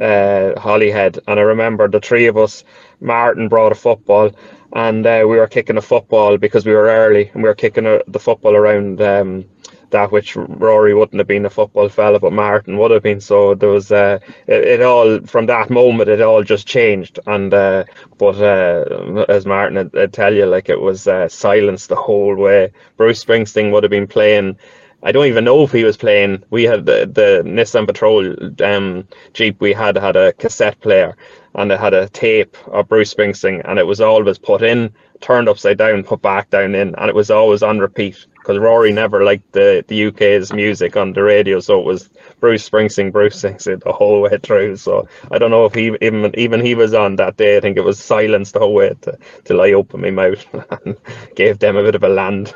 uh, 0.00 0.58
Holyhead, 0.58 1.18
and 1.28 1.38
I 1.38 1.42
remember 1.42 1.86
the 1.86 2.00
three 2.00 2.26
of 2.28 2.38
us. 2.38 2.64
Martin 3.00 3.48
brought 3.48 3.72
a 3.72 3.74
football, 3.74 4.30
and 4.76 5.06
uh, 5.06 5.24
we 5.26 5.38
were 5.38 5.46
kicking 5.46 5.78
a 5.78 5.82
football 5.82 6.36
because 6.36 6.66
we 6.66 6.72
were 6.72 6.88
early, 6.88 7.30
and 7.32 7.42
we 7.42 7.48
were 7.48 7.54
kicking 7.54 7.86
a, 7.86 8.00
the 8.08 8.20
football 8.20 8.54
around. 8.54 9.00
Um, 9.00 9.46
that 9.90 10.10
which 10.10 10.34
Rory 10.36 10.94
wouldn't 10.94 11.20
have 11.20 11.28
been 11.28 11.46
a 11.46 11.50
football 11.50 11.88
fella, 11.88 12.18
but 12.18 12.32
Martin 12.32 12.76
would 12.76 12.90
have 12.90 13.04
been. 13.04 13.20
So 13.20 13.54
there 13.54 13.70
was 13.70 13.90
uh, 13.90 14.18
it, 14.46 14.64
it 14.64 14.82
all 14.82 15.20
from 15.20 15.46
that 15.46 15.70
moment. 15.70 16.10
It 16.10 16.20
all 16.20 16.42
just 16.42 16.66
changed, 16.66 17.18
and 17.26 17.54
uh, 17.54 17.84
but 18.18 18.36
uh, 18.36 19.24
as 19.28 19.46
Martin 19.46 19.76
would, 19.78 19.92
would 19.94 20.12
tell 20.12 20.34
you, 20.34 20.44
like 20.44 20.68
it 20.68 20.80
was 20.80 21.06
uh, 21.08 21.28
silence 21.28 21.86
the 21.86 21.96
whole 21.96 22.36
way. 22.36 22.72
Bruce 22.98 23.24
Springsteen 23.24 23.72
would 23.72 23.84
have 23.84 23.90
been 23.90 24.08
playing. 24.08 24.58
I 25.02 25.12
don't 25.12 25.26
even 25.26 25.44
know 25.44 25.62
if 25.62 25.72
he 25.72 25.84
was 25.84 25.96
playing. 25.96 26.42
We 26.50 26.64
had 26.64 26.84
the, 26.84 27.06
the 27.06 27.42
Nissan 27.48 27.86
Patrol 27.86 28.34
um, 28.64 29.06
Jeep. 29.34 29.60
We 29.60 29.72
had 29.72 29.96
had 29.96 30.16
a 30.16 30.32
cassette 30.32 30.80
player, 30.80 31.16
and 31.56 31.72
it 31.72 31.80
had 31.80 31.94
a 31.94 32.08
tape 32.10 32.56
of 32.68 32.88
Bruce 32.88 33.12
Springsteen, 33.12 33.62
and 33.64 33.78
it 33.78 33.86
was 33.86 34.00
always 34.00 34.38
put 34.38 34.62
in, 34.62 34.92
turned 35.20 35.48
upside 35.48 35.78
down, 35.78 36.04
put 36.04 36.22
back 36.22 36.50
down 36.50 36.74
in, 36.74 36.94
and 36.94 37.08
it 37.08 37.14
was 37.14 37.30
always 37.30 37.62
on 37.62 37.78
repeat 37.78 38.26
because 38.46 38.58
Rory 38.58 38.92
never 38.92 39.24
liked 39.24 39.50
the, 39.52 39.84
the 39.88 40.06
UK's 40.06 40.52
music 40.52 40.96
on 40.96 41.12
the 41.12 41.22
radio, 41.22 41.58
so 41.58 41.80
it 41.80 41.84
was 41.84 42.10
Bruce 42.38 42.68
Springsteen, 42.68 43.10
Bruce 43.10 43.42
Springsteen 43.42 43.82
the 43.82 43.92
whole 43.92 44.20
way 44.20 44.38
through. 44.38 44.76
So 44.76 45.08
I 45.32 45.38
don't 45.38 45.50
know 45.50 45.64
if 45.64 45.74
he 45.74 45.96
even 46.00 46.32
even 46.38 46.64
he 46.64 46.76
was 46.76 46.94
on 46.94 47.16
that 47.16 47.36
day. 47.36 47.56
I 47.56 47.60
think 47.60 47.76
it 47.76 47.84
was 47.84 47.98
silence 47.98 48.52
the 48.52 48.60
whole 48.60 48.74
way 48.74 48.94
to, 49.02 49.18
till 49.44 49.60
I 49.62 49.72
opened 49.72 50.02
my 50.02 50.10
mouth 50.10 50.44
and 50.84 50.96
gave 51.34 51.58
them 51.58 51.76
a 51.76 51.82
bit 51.82 51.96
of 51.96 52.04
a 52.04 52.08
land. 52.08 52.54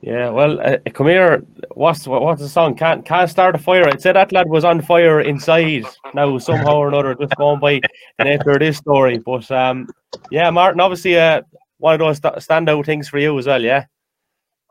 Yeah, 0.00 0.30
well, 0.30 0.60
uh, 0.60 0.78
come 0.94 1.08
here. 1.08 1.42
What's 1.74 2.06
what, 2.06 2.22
what's 2.22 2.40
the 2.40 2.48
song? 2.48 2.76
Can't 2.76 3.04
can't 3.04 3.28
start 3.28 3.56
a 3.56 3.58
fire. 3.58 3.88
I'd 3.88 4.00
say 4.00 4.12
that 4.12 4.32
lad 4.32 4.48
was 4.48 4.64
on 4.64 4.80
fire 4.80 5.20
inside. 5.20 5.84
Now 6.14 6.38
somehow 6.38 6.76
or 6.76 6.88
another, 6.88 7.14
just 7.14 7.34
going 7.36 7.58
by 7.58 7.80
the 8.18 8.24
nature 8.24 8.50
of 8.50 8.60
this 8.60 8.78
story. 8.78 9.18
But 9.18 9.50
um, 9.50 9.88
yeah, 10.30 10.50
Martin, 10.50 10.80
obviously, 10.80 11.18
uh, 11.18 11.42
one 11.78 11.94
of 11.94 12.00
those 12.00 12.18
st- 12.18 12.36
standout 12.36 12.86
things 12.86 13.08
for 13.08 13.18
you 13.18 13.36
as 13.38 13.46
well. 13.46 13.62
Yeah. 13.62 13.86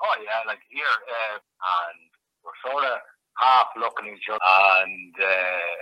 Oh 0.02 0.16
yeah, 0.24 0.48
like 0.48 0.60
here, 0.70 0.86
uh, 0.86 1.36
and 1.36 2.00
we're 2.46 2.72
sort 2.72 2.86
of 2.86 3.00
half 3.36 3.68
looking 3.76 4.08
at 4.08 4.18
each 4.18 4.30
other, 4.32 4.40
and 4.42 5.14
uh, 5.20 5.76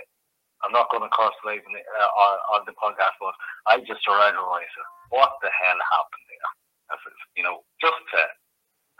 I'm 0.64 0.72
not 0.72 0.90
going 0.90 1.04
to 1.04 1.12
curse 1.14 1.36
live 1.44 1.62
the, 1.62 1.80
uh, 1.80 2.10
on, 2.18 2.34
on 2.58 2.60
the 2.66 2.74
podcast, 2.74 3.14
but 3.20 3.34
I 3.66 3.78
just 3.86 4.02
myself. 4.08 4.88
What 5.10 5.38
the 5.38 5.50
hell 5.54 5.78
happened 5.78 6.26
there? 6.26 6.50
I 6.90 6.94
said, 6.98 7.14
you 7.36 7.44
know, 7.44 7.62
just 7.78 8.00
to, 8.14 8.20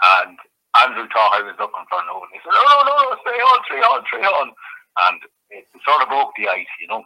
and 0.02 0.36
Andrew 0.84 1.08
thought 1.08 1.38
I 1.38 1.42
was 1.42 1.56
looking 1.58 1.86
for 1.88 2.02
no, 2.04 2.20
and 2.20 2.32
he 2.32 2.40
said, 2.44 2.52
no, 2.52 2.62
no, 2.64 2.76
no, 2.84 2.94
no, 3.00 3.16
stay 3.24 3.38
on, 3.40 3.58
stay 3.64 3.80
on, 3.80 4.00
stay 4.08 4.24
on, 4.24 4.48
and 5.08 5.20
it 5.50 5.64
sort 5.84 6.02
of 6.02 6.08
broke 6.08 6.32
the 6.36 6.48
ice, 6.48 6.74
you 6.80 6.88
know. 6.88 7.04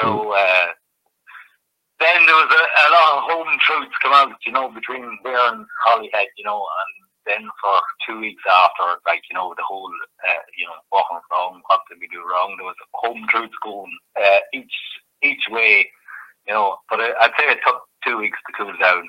So. 0.00 0.32
Uh, 0.32 0.74
then 2.00 2.24
there 2.24 2.34
was 2.34 2.48
a, 2.48 2.64
a 2.64 2.88
lot 2.96 3.08
of 3.12 3.28
home 3.28 3.52
truths 3.60 3.92
come 4.00 4.16
out, 4.16 4.32
you 4.46 4.52
know, 4.52 4.72
between 4.72 5.04
there 5.22 5.52
and 5.52 5.66
Holyhead, 5.84 6.32
you 6.36 6.44
know, 6.44 6.64
and 6.64 6.92
then 7.28 7.48
for 7.60 7.76
two 8.08 8.18
weeks 8.20 8.42
after, 8.48 8.98
like, 9.06 9.20
you 9.30 9.36
know, 9.36 9.52
the 9.56 9.62
whole, 9.62 9.92
uh, 10.26 10.42
you 10.56 10.64
know, 10.64 10.80
what 10.88 11.04
went 11.12 11.24
wrong, 11.30 11.60
what 11.68 11.80
did 11.88 12.00
we 12.00 12.08
do 12.08 12.24
wrong, 12.24 12.56
there 12.56 12.64
was 12.64 12.76
home 12.94 13.26
truths 13.28 13.54
going 13.62 13.92
uh, 14.16 14.40
each 14.54 14.72
each 15.22 15.44
way, 15.50 15.86
you 16.48 16.54
know, 16.54 16.78
but 16.88 17.00
I, 17.00 17.12
I'd 17.20 17.36
say 17.38 17.44
it 17.52 17.60
took 17.66 17.84
two 18.02 18.16
weeks 18.16 18.38
to 18.46 18.52
cool 18.56 18.72
down 18.80 19.04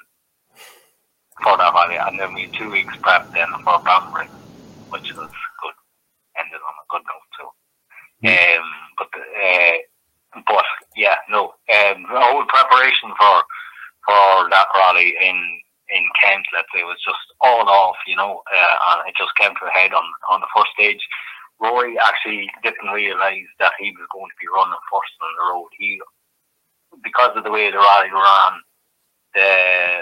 for 1.44 1.58
that 1.58 1.74
Holly, 1.74 1.98
and 1.98 2.20
then 2.20 2.34
we 2.34 2.48
two 2.48 2.70
weeks 2.70 2.96
prep 3.02 3.32
then 3.34 3.50
for 3.64 3.80
Banbury, 3.82 4.28
which 4.90 5.14
was 5.14 5.30
good, 5.62 5.78
ended 6.38 6.62
on 6.62 6.76
a 6.78 6.90
good 6.90 7.04
note 7.06 7.28
too. 7.38 7.50
Um, 8.22 8.68
but, 8.98 9.10
uh, 9.18 9.78
but 10.46 10.66
yeah, 10.96 11.18
no, 11.30 11.54
um, 11.74 12.06
the 12.06 12.22
whole 12.22 12.46
preparation 12.46 13.10
for 13.18 13.44
for 14.06 14.50
that 14.50 14.68
rally 14.76 15.16
in 15.22 15.38
in 15.90 16.04
Kent, 16.22 16.46
let's 16.54 16.70
say, 16.74 16.84
was 16.84 17.02
just 17.04 17.20
all 17.42 17.68
off, 17.68 17.98
you 18.08 18.16
know, 18.16 18.42
uh, 18.48 18.78
and 18.92 19.10
it 19.10 19.16
just 19.18 19.36
came 19.36 19.52
to 19.52 19.66
a 19.68 19.72
head 19.72 19.94
on 19.94 20.04
on 20.30 20.42
the 20.42 20.54
first 20.56 20.72
stage. 20.74 21.02
Rory 21.60 21.98
actually 22.00 22.50
didn't 22.64 22.90
realise 22.90 23.46
that 23.60 23.74
he 23.80 23.92
was 23.92 24.08
going 24.12 24.30
to 24.30 24.42
be 24.42 24.50
running 24.50 24.82
first 24.90 25.14
on 25.22 25.30
the 25.38 25.54
road. 25.54 25.70
He, 25.78 26.02
because 27.04 27.38
of 27.38 27.44
the 27.44 27.52
way 27.52 27.70
the 27.70 27.78
rally 27.78 28.10
ran, 28.10 28.54
the 29.36 30.02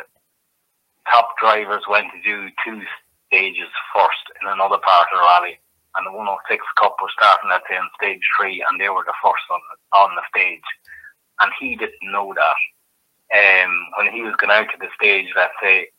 top 1.10 1.36
drivers 1.42 1.84
went 1.90 2.08
to 2.14 2.22
do 2.22 2.50
two 2.66 2.82
stages 3.28 3.70
first 3.94 4.26
in 4.42 4.48
another 4.48 4.78
part 4.78 5.08
of 5.10 5.18
the 5.18 5.22
rally, 5.22 5.60
and 5.96 6.06
the 6.06 6.14
106 6.14 6.64
Cup 6.78 6.96
was 7.02 7.12
starting 7.18 7.50
at 7.52 7.66
in 7.70 7.86
stage 7.98 8.22
three, 8.38 8.64
and 8.64 8.80
they 8.80 8.90
were 8.90 9.06
the 9.06 9.18
first 9.22 9.44
on 9.50 9.62
on 9.94 10.16
the 10.16 10.26
stage, 10.30 10.66
and 11.42 11.52
he 11.60 11.76
didn't 11.76 12.12
know 12.12 12.34
that. 12.34 12.60
Um, 13.30 13.74
when 13.98 14.14
he 14.14 14.22
was 14.22 14.34
going 14.38 14.50
out 14.50 14.70
to 14.74 14.80
the 14.82 14.90
stage, 14.98 15.30
let's 15.36 15.54
say, 15.62 15.90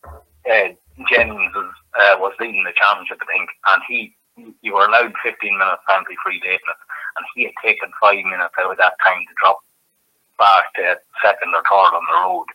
uh, 0.50 0.74
Jennings 1.08 1.54
was, 1.54 1.70
uh, 1.94 2.18
was 2.18 2.34
leading 2.40 2.64
the 2.64 2.74
championship, 2.74 3.22
I 3.22 3.26
think, 3.30 3.50
and 3.70 3.82
he, 3.86 4.16
you 4.62 4.74
were 4.74 4.86
allowed 4.86 5.14
15 5.22 5.38
minutes 5.38 5.82
penalty 5.86 6.18
free 6.24 6.40
date, 6.40 6.58
and 6.66 7.26
he 7.34 7.44
had 7.44 7.54
taken 7.62 7.94
five 8.00 8.18
minutes 8.24 8.54
out 8.58 8.72
of 8.72 8.78
that 8.78 8.98
time 9.06 9.22
to 9.22 9.34
drop 9.38 9.62
back 10.38 10.74
to 10.74 10.98
second 11.22 11.54
or 11.54 11.62
third 11.62 11.94
on 11.94 12.02
the 12.02 12.18
road, 12.18 12.46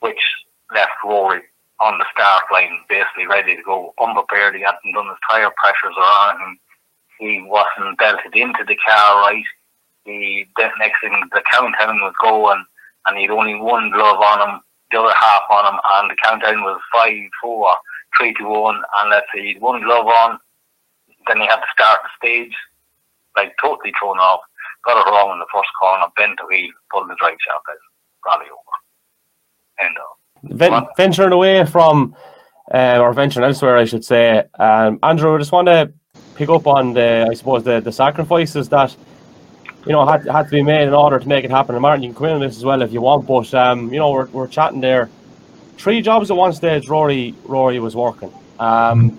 which 0.00 0.22
left 0.70 0.94
Rory 1.04 1.42
on 1.80 1.98
the 1.98 2.06
start 2.12 2.44
line 2.52 2.84
basically 2.88 3.26
ready 3.26 3.56
to 3.56 3.62
go, 3.62 3.94
unprepared. 4.00 4.54
He 4.54 4.62
hadn't 4.62 4.92
done 4.94 5.08
his 5.08 5.18
tyre 5.28 5.52
pressures 5.56 5.96
or 5.96 6.30
anything. 6.30 6.58
He 7.18 7.42
wasn't 7.42 7.98
belted 7.98 8.34
into 8.34 8.64
the 8.66 8.76
car 8.76 9.20
right. 9.22 9.44
He, 10.04 10.46
the 10.56 10.68
next 10.78 11.00
thing, 11.00 11.14
the 11.32 11.42
countdown 11.52 12.00
was 12.00 12.14
going 12.20 12.64
and 13.06 13.16
he 13.16 13.22
had 13.22 13.30
only 13.30 13.54
one 13.54 13.90
glove 13.90 14.18
on 14.18 14.48
him, 14.48 14.60
the 14.90 15.00
other 15.00 15.14
half 15.18 15.42
on 15.50 15.74
him, 15.74 15.80
and 15.94 16.10
the 16.10 16.16
countdown 16.22 16.62
was 16.62 16.80
five, 16.92 17.18
four, 17.40 17.70
three, 18.16 18.34
two, 18.38 18.48
one, 18.48 18.82
and 18.98 19.10
let's 19.10 19.26
say 19.34 19.42
he 19.42 19.52
had 19.54 19.62
one 19.62 19.82
glove 19.82 20.06
on, 20.06 20.38
then 21.26 21.38
he 21.38 21.46
had 21.46 21.56
to 21.56 21.72
start 21.72 22.00
the 22.02 22.10
stage, 22.18 22.54
like 23.36 23.54
totally 23.60 23.92
thrown 23.98 24.18
off, 24.18 24.40
got 24.84 24.98
it 24.98 25.10
wrong 25.10 25.32
in 25.32 25.38
the 25.38 25.50
first 25.52 25.70
corner, 25.78 26.06
bent 26.16 26.38
the 26.38 26.46
wheel, 26.46 26.70
pulled 26.90 27.08
the 27.08 27.16
drive 27.18 27.38
shaft 27.40 27.66
out, 27.70 27.76
rally 28.26 28.50
over. 28.50 28.76
End 29.80 29.96
of. 29.98 30.21
Ven- 30.44 30.86
venturing 30.96 31.32
away 31.32 31.64
from, 31.64 32.14
uh, 32.72 32.98
or 32.98 33.12
venturing 33.12 33.44
elsewhere, 33.44 33.76
I 33.76 33.84
should 33.84 34.04
say, 34.04 34.44
um, 34.58 34.98
Andrew, 35.02 35.34
I 35.34 35.38
just 35.38 35.52
want 35.52 35.68
to 35.68 35.92
pick 36.34 36.48
up 36.48 36.66
on 36.66 36.94
the, 36.94 37.26
I 37.30 37.34
suppose, 37.34 37.64
the, 37.64 37.80
the 37.80 37.92
sacrifices 37.92 38.68
that 38.70 38.96
you 39.86 39.92
know, 39.92 40.06
had, 40.06 40.26
had 40.26 40.44
to 40.44 40.50
be 40.50 40.62
made 40.62 40.86
in 40.86 40.94
order 40.94 41.18
to 41.18 41.28
make 41.28 41.44
it 41.44 41.50
happen. 41.50 41.74
And 41.74 41.82
Martin, 41.82 42.02
you 42.02 42.10
can 42.10 42.16
come 42.16 42.26
in 42.26 42.34
on 42.34 42.40
this 42.40 42.56
as 42.56 42.64
well 42.64 42.82
if 42.82 42.92
you 42.92 43.00
want, 43.00 43.26
but 43.26 43.52
um, 43.54 43.92
you 43.92 43.98
know, 43.98 44.10
we're, 44.10 44.26
we're 44.26 44.46
chatting 44.46 44.80
there. 44.80 45.10
Three 45.76 46.00
jobs 46.00 46.30
at 46.30 46.36
one 46.36 46.52
stage. 46.52 46.88
Rory 46.88 47.34
Rory 47.44 47.80
was 47.80 47.96
working. 47.96 48.32
Um, 48.60 49.18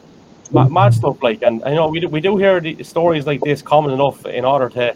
mad, 0.52 0.72
mad 0.72 0.94
stuff 0.94 1.22
like, 1.22 1.42
and 1.42 1.62
you 1.66 1.76
know, 1.76 1.90
we 1.90 2.00
do, 2.00 2.08
we 2.08 2.22
do 2.22 2.38
hear 2.38 2.62
the 2.62 2.82
stories 2.84 3.26
like 3.26 3.42
this 3.42 3.62
common 3.62 3.92
enough 3.92 4.26
in 4.26 4.46
order 4.46 4.70
to, 4.70 4.96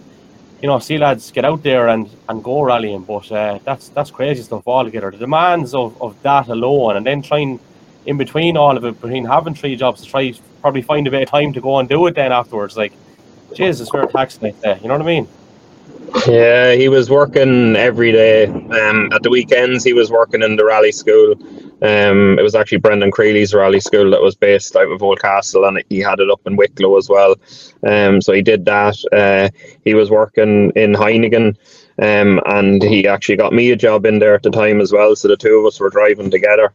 you 0.61 0.67
know, 0.67 0.79
see 0.79 0.97
lads 0.97 1.31
get 1.31 1.45
out 1.45 1.63
there 1.63 1.87
and, 1.89 2.09
and 2.29 2.43
go 2.43 2.61
rallying. 2.61 3.03
But 3.03 3.31
uh, 3.31 3.59
that's 3.63 3.89
that's 3.89 4.11
crazy 4.11 4.43
stuff 4.43 4.67
altogether. 4.67 5.11
The 5.11 5.17
demands 5.17 5.73
of, 5.73 6.01
of 6.01 6.21
that 6.23 6.47
alone, 6.47 6.97
and 6.97 7.05
then 7.05 7.21
trying 7.21 7.59
in 8.05 8.17
between 8.17 8.57
all 8.57 8.75
of 8.75 8.85
it, 8.85 8.99
between 9.01 9.25
having 9.25 9.53
three 9.53 9.75
jobs 9.75 10.01
to 10.01 10.07
try 10.07 10.33
probably 10.61 10.81
find 10.81 11.05
a 11.07 11.11
bit 11.11 11.23
of 11.23 11.29
time 11.29 11.53
to 11.53 11.61
go 11.61 11.77
and 11.77 11.87
do 11.87 12.07
it 12.07 12.15
then 12.15 12.31
afterwards. 12.31 12.75
Like, 12.75 12.93
Jesus, 13.53 13.89
we're 13.93 14.07
taxing 14.07 14.43
like 14.43 14.59
that. 14.61 14.81
You 14.81 14.87
know 14.87 14.95
what 14.95 15.01
I 15.01 15.05
mean? 15.05 15.27
Yeah, 16.27 16.73
he 16.73 16.89
was 16.89 17.09
working 17.09 17.75
every 17.75 18.11
day. 18.11 18.45
Um, 18.45 19.11
at 19.11 19.23
the 19.23 19.29
weekends, 19.29 19.83
he 19.83 19.93
was 19.93 20.09
working 20.09 20.41
in 20.41 20.55
the 20.55 20.65
rally 20.65 20.91
school. 20.91 21.35
Um, 21.81 22.39
it 22.39 22.41
was 22.41 22.55
actually 22.55 22.79
Brendan 22.79 23.11
Creeley's 23.11 23.53
rally 23.53 23.79
school 23.79 24.09
that 24.11 24.21
was 24.21 24.35
based 24.35 24.75
out 24.75 24.91
of 24.91 25.01
Oldcastle, 25.01 25.67
and 25.67 25.83
he 25.89 25.99
had 25.99 26.19
it 26.19 26.29
up 26.29 26.41
in 26.45 26.55
Wicklow 26.55 26.97
as 26.97 27.09
well. 27.09 27.35
Um, 27.87 28.21
so 28.21 28.33
he 28.33 28.41
did 28.41 28.65
that. 28.65 28.97
Uh, 29.11 29.49
he 29.83 29.93
was 29.93 30.09
working 30.09 30.71
in 30.75 30.93
Heineken, 30.93 31.55
um, 32.01 32.41
and 32.45 32.81
he 32.81 33.07
actually 33.07 33.37
got 33.37 33.53
me 33.53 33.71
a 33.71 33.75
job 33.75 34.05
in 34.05 34.19
there 34.19 34.35
at 34.35 34.43
the 34.43 34.49
time 34.49 34.81
as 34.81 34.91
well. 34.91 35.15
So 35.15 35.27
the 35.27 35.37
two 35.37 35.57
of 35.57 35.65
us 35.65 35.79
were 35.79 35.89
driving 35.89 36.31
together. 36.31 36.73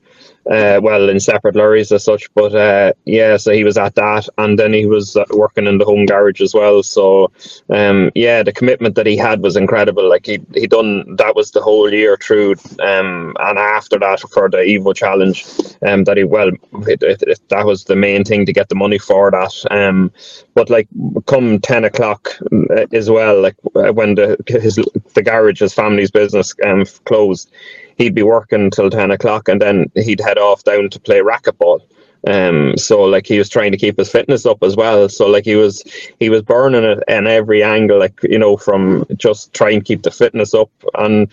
Uh, 0.51 0.81
well, 0.82 1.09
in 1.09 1.20
separate 1.20 1.56
lorries 1.56 1.93
as 1.93 2.05
such. 2.05 2.32
But 2.35 2.55
uh, 2.55 2.93
yeah, 3.05 3.36
so 3.36 3.52
he 3.52 3.64
was 3.64 3.78
at 3.78 3.94
that, 3.94 4.28
and 4.39 4.59
then 4.59 4.73
he 4.73 4.86
was 4.86 5.16
uh, 5.16 5.24
working 5.31 5.66
in 5.66 5.78
the 5.78 5.85
home 5.85 6.06
garage 6.06 6.40
as 6.40 6.55
well. 6.55 6.82
So 6.82 7.31
um, 7.70 8.10
yeah, 8.14 8.43
the 8.43 8.52
commitment 8.52 8.94
that 8.97 9.06
he 9.06 9.16
had 9.16 9.43
was 9.43 9.56
incredible. 9.56 10.09
Like 10.09 10.27
he 10.27 10.40
he 10.55 10.66
done 10.66 11.16
that 11.16 11.36
was 11.36 11.51
the 11.52 11.62
whole 11.62 11.93
year 11.93 12.16
through, 12.16 12.52
um, 12.81 13.36
and 13.40 13.59
after 13.59 13.98
that 13.98 14.20
for 14.20 14.48
the 14.48 14.59
Evo 14.59 14.94
Challenge, 14.94 15.44
um, 15.86 16.05
that 16.05 16.16
he 16.16 16.24
well, 16.24 16.48
it, 16.48 17.02
it, 17.02 17.23
it, 17.23 17.40
that 17.48 17.66
was 17.66 17.85
the 17.85 17.97
main 17.97 18.24
thing 18.24 18.47
to 18.47 18.52
get 18.52 18.69
the 18.69 18.74
money 18.74 18.98
for 18.98 19.31
that. 19.31 19.64
Um, 19.70 20.10
but 20.55 20.70
like 20.70 20.89
come 21.27 21.60
ten 21.60 21.85
o'clock 21.85 22.31
uh, 22.52 22.86
as 22.93 23.09
well, 23.10 23.40
like 23.40 23.56
uh, 23.74 23.93
when 23.93 24.14
the 24.16 24.36
his 24.47 24.77
the 25.14 25.23
garage, 25.23 25.60
his 25.60 25.74
family's 25.74 26.10
business, 26.10 26.55
um, 26.64 26.85
closed 27.05 27.51
he'd 27.97 28.14
be 28.14 28.23
working 28.23 28.70
till 28.70 28.90
10 28.90 29.10
o'clock 29.10 29.48
and 29.48 29.60
then 29.60 29.90
he'd 29.94 30.20
head 30.20 30.39
off 30.39 30.64
down 30.64 30.90
to 30.90 31.01
play 31.01 31.20
racquetball. 31.20 31.81
Um, 32.27 32.77
so 32.77 33.02
like 33.02 33.27
he 33.27 33.39
was 33.39 33.48
trying 33.48 33.73
to 33.73 33.78
keep 33.78 33.98
his 33.98 34.10
fitness 34.10 34.47
up 34.47 34.62
as 34.62 34.77
well. 34.77 35.09
So 35.09 35.27
like 35.27 35.44
he 35.44 35.56
was 35.56 35.82
he 36.20 36.31
was 36.31 36.43
burning 36.43 36.85
it 36.85 37.02
in 37.09 37.27
every 37.27 37.64
angle, 37.64 37.98
like 37.98 38.19
you 38.23 38.39
know, 38.39 38.56
from 38.56 39.05
just 39.16 39.52
trying 39.52 39.81
to 39.81 39.85
keep 39.85 40.02
the 40.02 40.10
fitness 40.10 40.55
up 40.55 40.70
and 40.94 41.32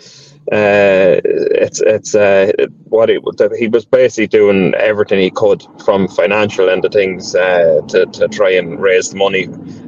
uh, 0.51 1.21
it's 1.23 1.79
it's 1.81 2.15
uh, 2.15 2.51
what 2.85 3.09
it 3.09 3.21
he 3.55 3.67
was 3.67 3.85
basically 3.85 4.25
doing 4.25 4.73
everything 4.75 5.19
he 5.19 5.29
could 5.29 5.63
from 5.85 6.07
financial 6.07 6.69
end 6.69 6.83
of 6.83 6.91
things 6.91 7.35
uh, 7.35 7.81
to, 7.87 8.07
to 8.07 8.27
try 8.29 8.49
and 8.49 8.81
raise 8.81 9.11
the 9.11 9.17
money. 9.17 9.45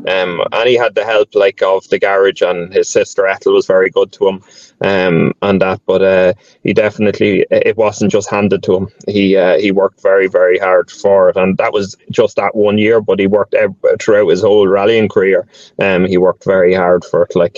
Um, 0.07 0.41
and 0.51 0.69
he 0.69 0.75
had 0.75 0.93
the 0.93 1.03
help 1.03 1.33
like 1.33 1.63
of 1.63 1.88
the 1.89 1.97
garage 1.97 2.41
and 2.41 2.71
his 2.71 2.89
sister 2.89 3.25
Ethel 3.25 3.53
was 3.53 3.65
very 3.65 3.89
good 3.89 4.11
to 4.13 4.27
him 4.27 4.43
um, 4.81 5.33
and 5.41 5.59
that. 5.61 5.81
But 5.88 6.03
uh, 6.03 6.33
he 6.61 6.73
definitely 6.73 7.45
it 7.49 7.75
wasn't 7.77 8.11
just 8.11 8.29
handed 8.29 8.61
to 8.63 8.75
him. 8.75 8.88
He 9.07 9.35
uh, 9.35 9.57
he 9.57 9.71
worked 9.71 10.01
very 10.03 10.27
very 10.27 10.59
hard 10.59 10.91
for 10.91 11.29
it. 11.29 11.38
And 11.38 11.57
that 11.57 11.73
was 11.73 11.97
just 12.11 12.35
that 12.35 12.53
one 12.53 12.77
year 12.77 13.01
but 13.01 13.17
he 13.17 13.25
worked 13.25 13.55
every, 13.55 13.75
throughout 13.99 14.29
his 14.29 14.41
whole 14.41 14.67
rallying 14.67 15.09
career. 15.09 15.47
Um, 15.79 16.05
he 16.05 16.19
worked 16.19 16.43
very 16.45 16.75
hard 16.75 17.03
for 17.03 17.23
it 17.23 17.35
like 17.35 17.57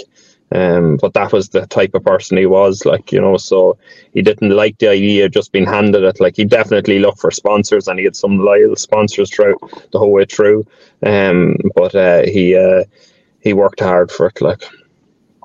um, 0.53 0.97
but 1.01 1.13
that 1.13 1.34
was 1.34 1.49
the 1.49 1.65
type 1.67 1.93
of 1.95 2.03
person 2.03 2.38
he 2.38 2.45
was, 2.45 2.85
like, 2.85 3.11
you 3.11 3.19
know, 3.19 3.38
so 3.38 3.77
he 4.13 4.21
didn't 4.21 4.49
like 4.51 4.77
the 4.77 4.89
idea 4.89 5.25
of 5.25 5.31
just 5.31 5.51
being 5.51 5.65
handed 5.65 6.03
it. 6.03 6.19
Like, 6.19 6.38
he 6.38 6.45
definitely 6.45 6.99
looked 6.99 7.19
for 7.19 7.31
sponsors 7.31 7.88
and 7.88 7.99
he 7.99 8.05
had 8.05 8.15
some 8.15 8.38
loyal 8.38 8.75
sponsors 8.75 9.30
throughout 9.30 9.59
the 9.91 9.99
whole 9.99 10.11
way 10.11 10.25
through. 10.25 10.65
Um, 11.05 11.57
but 11.75 11.95
uh, 11.95 12.23
he 12.23 12.55
uh, 12.55 12.84
he 13.41 13.53
worked 13.53 13.80
hard 13.80 14.11
for 14.11 14.27
it, 14.27 14.41
like. 14.41 14.63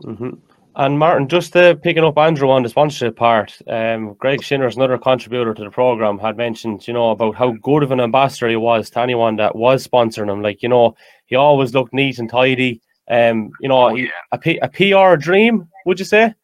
Mm-hmm. 0.05 0.31
And 0.77 0.97
Martin, 0.97 1.27
just 1.27 1.57
uh, 1.57 1.75
picking 1.75 2.05
up 2.05 2.17
Andrew 2.17 2.49
on 2.51 2.63
the 2.63 2.69
sponsorship 2.69 3.17
part, 3.17 3.59
um, 3.67 4.15
Greg 4.15 4.43
Shinnors 4.43 4.77
another 4.77 4.97
contributor 4.97 5.53
to 5.53 5.65
the 5.65 5.71
program 5.71 6.21
had 6.21 6.37
mentioned, 6.37 6.87
you 6.87 6.95
know, 6.95 7.11
about 7.11 7.35
how 7.35 7.51
good 7.51 7.83
of 7.83 7.91
an 7.91 8.01
ambassador 8.01 8.49
he 8.49 8.55
was 8.55 8.89
to 8.91 9.01
anyone 9.01 9.35
that 9.37 9.57
was 9.57 9.85
sponsoring 9.85 10.31
him. 10.31 10.41
Like, 10.41 10.63
you 10.63 10.69
know, 10.69 10.95
he 11.27 11.35
always 11.35 11.75
looked 11.75 11.93
neat 11.93 12.21
and 12.21 12.31
tidy. 12.31 12.81
Um, 13.11 13.51
you 13.61 13.69
know, 13.69 13.89
oh, 13.89 13.95
yeah. 13.95 14.09
a, 14.33 14.39
P, 14.39 14.59
a 14.59 14.69
PR 14.69 15.17
dream, 15.17 15.69
would 15.87 15.99
you 15.99 16.05
say? 16.05 16.35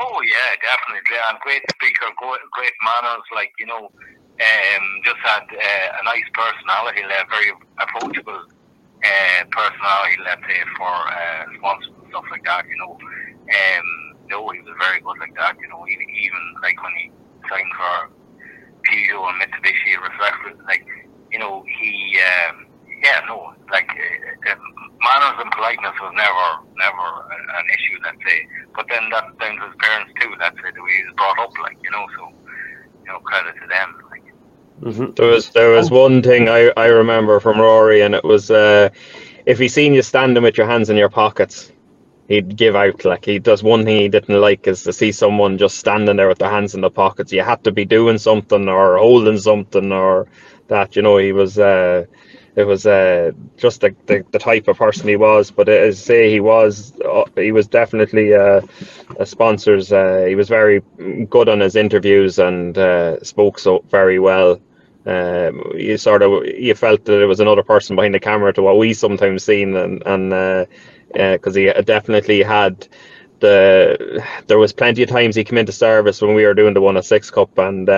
Oh 0.00 0.20
yeah, 0.22 0.50
definitely. 0.62 1.16
And 1.28 1.40
great 1.40 1.62
speaker, 1.70 2.06
great 2.52 2.76
manners. 2.84 3.24
Like 3.34 3.52
you 3.58 3.66
know, 3.66 3.90
um, 3.90 4.84
just 5.04 5.18
had 5.24 5.42
uh, 5.42 6.00
a 6.00 6.04
nice 6.04 6.28
personality, 6.32 7.02
like, 7.02 7.26
very 7.30 7.50
approachable 7.80 8.46
uh, 8.46 9.42
personality. 9.50 10.16
Let's 10.22 10.42
say 10.46 10.60
for 10.76 10.92
uh, 10.92 11.44
sponsors 11.58 11.94
and 11.98 12.08
stuff 12.10 12.24
like 12.30 12.44
that. 12.44 12.68
You 12.68 12.78
know, 12.78 12.92
um, 13.00 13.88
no, 14.30 14.48
he 14.50 14.60
was 14.60 14.76
very 14.78 15.00
good 15.00 15.18
like 15.18 15.34
that. 15.34 15.56
You 15.60 15.68
know, 15.68 15.82
even, 15.88 16.06
even 16.10 16.42
like 16.62 16.76
when 16.82 16.94
he 16.94 17.10
signed 17.48 17.72
for 17.74 18.12
Peugeot 18.86 19.26
and 19.26 19.42
Mitsubishi, 19.42 19.98
respect, 19.98 20.62
like 20.66 20.86
you 21.32 21.38
know, 21.38 21.64
he. 21.80 22.20
Um, 22.20 22.67
yeah, 23.02 23.20
no, 23.26 23.54
like 23.70 23.88
uh, 23.90 24.54
manners 25.00 25.38
and 25.38 25.50
politeness 25.52 25.94
was 26.00 26.12
never, 26.16 26.46
never 26.76 27.06
an 27.30 27.66
issue, 27.70 27.98
let's 28.02 28.18
say. 28.26 28.46
But 28.74 28.86
then 28.88 29.10
down 29.10 29.36
to 29.38 29.66
his 29.66 29.76
parents 29.78 30.12
too. 30.20 30.34
let's 30.38 30.56
say, 30.56 30.70
The 30.74 30.82
way 30.82 30.96
he 30.96 31.04
was 31.04 31.14
brought 31.16 31.38
up, 31.38 31.50
like 31.62 31.78
you 31.82 31.90
know. 31.90 32.06
So, 32.16 32.32
you 33.04 33.12
know, 33.12 33.20
credit 33.20 33.54
to 33.60 33.66
them. 33.68 33.96
Like. 34.10 34.24
Mm-hmm. 34.80 35.12
There 35.14 35.28
was 35.28 35.50
there 35.50 35.70
was 35.70 35.90
one 35.90 36.22
thing 36.22 36.48
I, 36.48 36.72
I 36.76 36.86
remember 36.86 37.40
from 37.40 37.60
Rory, 37.60 38.02
and 38.02 38.14
it 38.14 38.24
was 38.24 38.50
uh, 38.50 38.90
if 39.46 39.58
he 39.58 39.68
seen 39.68 39.94
you 39.94 40.02
standing 40.02 40.42
with 40.42 40.56
your 40.58 40.66
hands 40.66 40.90
in 40.90 40.96
your 40.96 41.08
pockets, 41.08 41.72
he'd 42.28 42.56
give 42.56 42.76
out. 42.76 43.04
Like 43.04 43.24
he 43.24 43.38
does 43.38 43.62
one 43.62 43.84
thing 43.84 44.00
he 44.00 44.08
didn't 44.08 44.40
like 44.40 44.66
is 44.66 44.82
to 44.84 44.92
see 44.92 45.12
someone 45.12 45.58
just 45.58 45.78
standing 45.78 46.16
there 46.16 46.28
with 46.28 46.38
their 46.38 46.50
hands 46.50 46.74
in 46.74 46.80
the 46.80 46.90
pockets. 46.90 47.32
You 47.32 47.42
had 47.42 47.64
to 47.64 47.72
be 47.72 47.84
doing 47.84 48.18
something 48.18 48.68
or 48.68 48.98
holding 48.98 49.38
something 49.38 49.92
or 49.92 50.28
that. 50.68 50.96
You 50.96 51.02
know, 51.02 51.18
he 51.18 51.32
was. 51.32 51.58
Uh, 51.58 52.06
it 52.58 52.66
was 52.66 52.86
uh, 52.86 53.30
just 53.56 53.82
the, 53.82 53.94
the, 54.06 54.26
the, 54.32 54.38
type 54.38 54.66
of 54.66 54.76
person 54.76 55.06
he 55.06 55.14
was. 55.14 55.52
But 55.52 55.68
as 55.68 56.02
say, 56.02 56.28
he 56.28 56.40
was 56.40 56.92
uh, 57.02 57.22
he 57.36 57.52
was 57.52 57.68
definitely 57.68 58.34
uh, 58.34 58.62
a 59.16 59.24
sponsors. 59.24 59.92
Uh, 59.92 60.24
he 60.26 60.34
was 60.34 60.48
very 60.48 60.82
good 61.30 61.48
on 61.48 61.60
his 61.60 61.76
interviews 61.76 62.40
and 62.40 62.76
uh, 62.76 63.22
spoke 63.22 63.60
so 63.60 63.84
very 63.88 64.18
well. 64.18 64.60
Um, 65.06 65.62
you 65.76 65.96
sort 65.98 66.22
of 66.22 66.46
you 66.46 66.74
felt 66.74 67.04
that 67.04 67.12
there 67.12 67.28
was 67.28 67.38
another 67.38 67.62
person 67.62 67.94
behind 67.94 68.14
the 68.14 68.20
camera 68.20 68.52
to 68.54 68.62
what 68.62 68.76
we 68.76 68.92
sometimes 68.92 69.44
seen, 69.44 69.76
and 69.76 70.02
and 70.04 70.68
because 71.12 71.56
uh, 71.56 71.60
he 71.60 71.72
definitely 71.84 72.42
had 72.42 72.88
the 73.38 74.20
there 74.48 74.58
was 74.58 74.72
plenty 74.72 75.04
of 75.04 75.08
times 75.08 75.36
he 75.36 75.44
came 75.44 75.58
into 75.58 75.70
service 75.70 76.20
when 76.20 76.34
we 76.34 76.44
were 76.44 76.54
doing 76.54 76.74
the 76.74 76.80
one 76.80 76.96
of 76.96 77.06
six 77.06 77.30
cup 77.30 77.56
and 77.56 77.88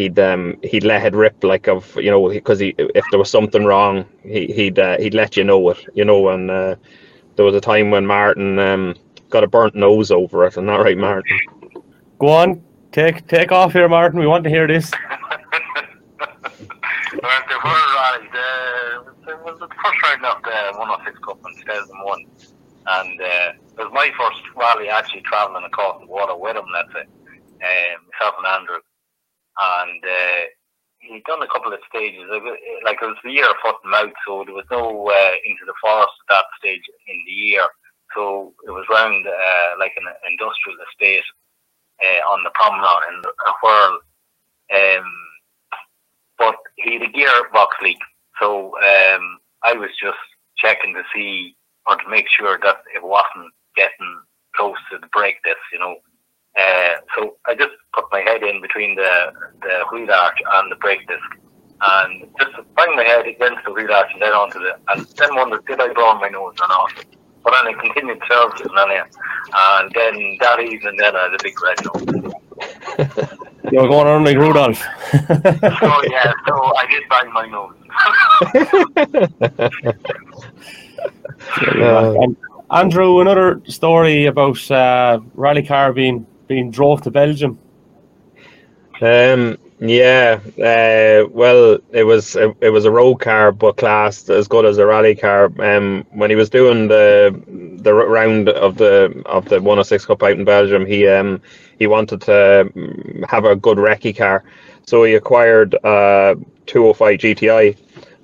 he'd 0.00 0.18
um 0.18 0.56
he'd 0.62 0.84
let 0.84 1.04
it 1.04 1.14
rip 1.14 1.44
like 1.44 1.68
of 1.68 1.94
you 1.96 2.10
know 2.10 2.28
because 2.28 2.58
he 2.58 2.74
if 2.78 3.04
there 3.10 3.18
was 3.18 3.30
something 3.30 3.64
wrong 3.64 4.06
he, 4.22 4.46
he'd 4.46 4.78
uh, 4.78 4.96
he'd 4.98 5.14
let 5.14 5.36
you 5.36 5.44
know 5.44 5.68
it 5.70 5.78
you 5.94 6.04
know 6.04 6.28
and 6.30 6.50
uh, 6.50 6.74
there 7.36 7.44
was 7.44 7.54
a 7.54 7.60
time 7.60 7.90
when 7.90 8.06
Martin 8.06 8.58
um 8.58 8.94
got 9.28 9.44
a 9.44 9.48
burnt 9.48 9.74
nose 9.74 10.10
over 10.10 10.46
it 10.46 10.56
and 10.56 10.68
that 10.68 10.80
right 10.80 10.96
Martin? 10.96 11.38
Go 12.18 12.28
on 12.28 12.62
take 12.92 13.26
take 13.28 13.52
off 13.52 13.72
here 13.72 13.88
Martin 13.88 14.18
we 14.18 14.26
want 14.26 14.44
to 14.44 14.50
hear 14.50 14.66
this. 14.66 14.90
Well, 17.22 17.42
the 17.48 17.58
rally, 17.64 18.28
the, 18.32 19.32
it 19.32 19.42
was 19.44 19.58
the 19.58 19.66
first 19.82 19.98
round 20.04 20.24
of 20.24 20.42
the 20.44 20.78
106 20.78 21.18
Cup 21.18 21.40
in 21.44 21.54
2001 21.66 22.24
and 22.86 23.20
uh, 23.20 23.52
it 23.52 23.76
was 23.76 23.90
my 23.92 24.08
first 24.16 24.40
rally 24.54 24.88
actually 24.88 25.22
travelling 25.22 25.64
across 25.64 26.00
the 26.00 26.06
water 26.06 26.36
with 26.36 26.56
him 26.56 26.64
let's 26.72 26.92
say 26.92 27.02
um, 27.02 27.98
myself 28.06 28.34
and 28.38 28.46
Andrew 28.46 28.78
and 29.60 30.02
uh, 30.04 30.42
he'd 31.00 31.24
done 31.24 31.42
a 31.42 31.48
couple 31.48 31.72
of 31.72 31.80
stages. 31.88 32.28
Like 32.84 32.98
it 33.02 33.06
was 33.06 33.20
the 33.24 33.32
year 33.32 33.44
of 33.44 33.56
foot 33.62 33.76
and 33.82 33.90
mouth, 33.92 34.16
so 34.26 34.44
there 34.44 34.54
was 34.54 34.68
no 34.70 35.08
uh, 35.08 35.34
into 35.44 35.64
the 35.66 35.74
forest 35.80 36.12
at 36.28 36.34
that 36.34 36.44
stage 36.58 36.82
in 37.06 37.18
the 37.26 37.32
year. 37.32 37.66
So 38.14 38.54
it 38.66 38.70
was 38.70 38.86
round 38.90 39.26
uh, 39.26 39.70
like 39.78 39.92
an 39.96 40.08
industrial 40.28 40.78
estate 40.90 41.24
uh, 42.02 42.22
on 42.30 42.42
the 42.44 42.50
promenade 42.54 43.06
in 43.08 43.22
a 43.24 43.52
whirl. 43.62 44.00
Um, 44.72 45.08
but 46.38 46.56
he 46.76 46.94
had 46.94 47.02
a 47.02 47.12
gearbox 47.12 47.68
leak, 47.82 47.98
so 48.40 48.72
um, 48.78 49.38
I 49.62 49.74
was 49.74 49.90
just 50.00 50.18
checking 50.56 50.94
to 50.94 51.02
see 51.14 51.56
or 51.86 51.96
to 51.96 52.08
make 52.08 52.26
sure 52.28 52.58
that 52.62 52.82
it 52.94 53.02
wasn't 53.02 53.52
getting 53.76 54.20
close 54.56 54.76
to 54.90 54.98
the 54.98 55.06
brake 55.08 55.36
disc, 55.44 55.58
you 55.72 55.78
know. 55.78 55.96
Uh, 56.60 56.94
so 57.14 57.36
I 57.46 57.54
just 57.54 57.72
put 57.94 58.04
my 58.12 58.20
head 58.20 58.42
in 58.42 58.60
between 58.60 58.94
the, 58.94 59.32
the 59.62 59.84
wheel 59.92 60.10
arch 60.10 60.38
and 60.54 60.70
the 60.70 60.76
brake 60.76 61.06
disc 61.08 61.30
and 61.82 62.28
just 62.38 62.52
bang 62.76 62.94
my 62.96 63.04
head 63.04 63.26
against 63.26 63.64
the 63.64 63.72
wheel 63.72 63.90
arch 63.92 64.10
and 64.12 64.20
then 64.22 64.32
onto 64.32 64.58
the, 64.58 64.76
and 64.88 65.06
then 65.16 65.34
wondered, 65.34 65.64
did 65.66 65.80
I 65.80 65.92
blow 65.92 66.14
my 66.14 66.28
nose 66.28 66.54
or 66.60 66.68
not? 66.68 66.92
But 67.42 67.54
then 67.54 67.74
I 67.74 67.80
continued 67.80 68.20
servicing 68.28 68.70
and, 68.76 68.92
and 69.54 69.92
then 69.94 70.36
that 70.40 70.60
evening 70.60 70.96
then 70.98 71.16
I 71.16 71.22
had 71.22 71.34
a 71.34 71.38
big 71.42 71.62
red 71.62 71.78
nose. 71.86 72.34
You're 73.72 73.88
going 73.88 74.06
on 74.06 74.24
like 74.24 74.36
Rudolph. 74.36 74.78
so 74.78 76.02
yeah, 76.10 76.32
so 76.46 76.76
I 76.76 76.86
did 76.90 77.08
bang 77.08 77.32
my 77.32 77.46
nose. 77.46 77.74
Andrew, 82.70 83.20
another 83.20 83.60
story 83.66 84.26
about 84.26 84.70
uh, 84.70 85.20
rally 85.34 85.62
car 85.62 85.92
being 86.50 86.68
drove 86.68 87.00
to 87.00 87.12
Belgium? 87.12 87.56
Um, 89.00 89.56
yeah, 89.78 90.40
uh, 90.58 91.28
well, 91.30 91.78
it 91.92 92.02
was 92.02 92.34
it, 92.34 92.54
it, 92.60 92.70
was 92.70 92.84
a 92.84 92.90
road 92.90 93.20
car, 93.20 93.52
but 93.52 93.76
classed 93.76 94.28
as 94.28 94.48
good 94.48 94.66
as 94.66 94.76
a 94.76 94.84
rally 94.84 95.14
car. 95.14 95.44
Um, 95.60 96.04
when 96.10 96.28
he 96.28 96.36
was 96.36 96.50
doing 96.50 96.88
the 96.88 97.40
the 97.82 97.94
round 97.94 98.48
of 98.48 98.76
the 98.76 99.22
of 99.26 99.44
the 99.44 99.60
106 99.60 100.04
Cup 100.04 100.22
out 100.24 100.32
in 100.32 100.44
Belgium, 100.44 100.84
he 100.84 101.06
um 101.06 101.40
he 101.78 101.86
wanted 101.86 102.20
to 102.22 102.68
have 103.28 103.44
a 103.44 103.56
good 103.56 103.78
recce 103.78 104.14
car, 104.14 104.42
so 104.84 105.04
he 105.04 105.14
acquired 105.14 105.74
a 105.84 106.36
205 106.66 107.18
GTI, 107.20 107.76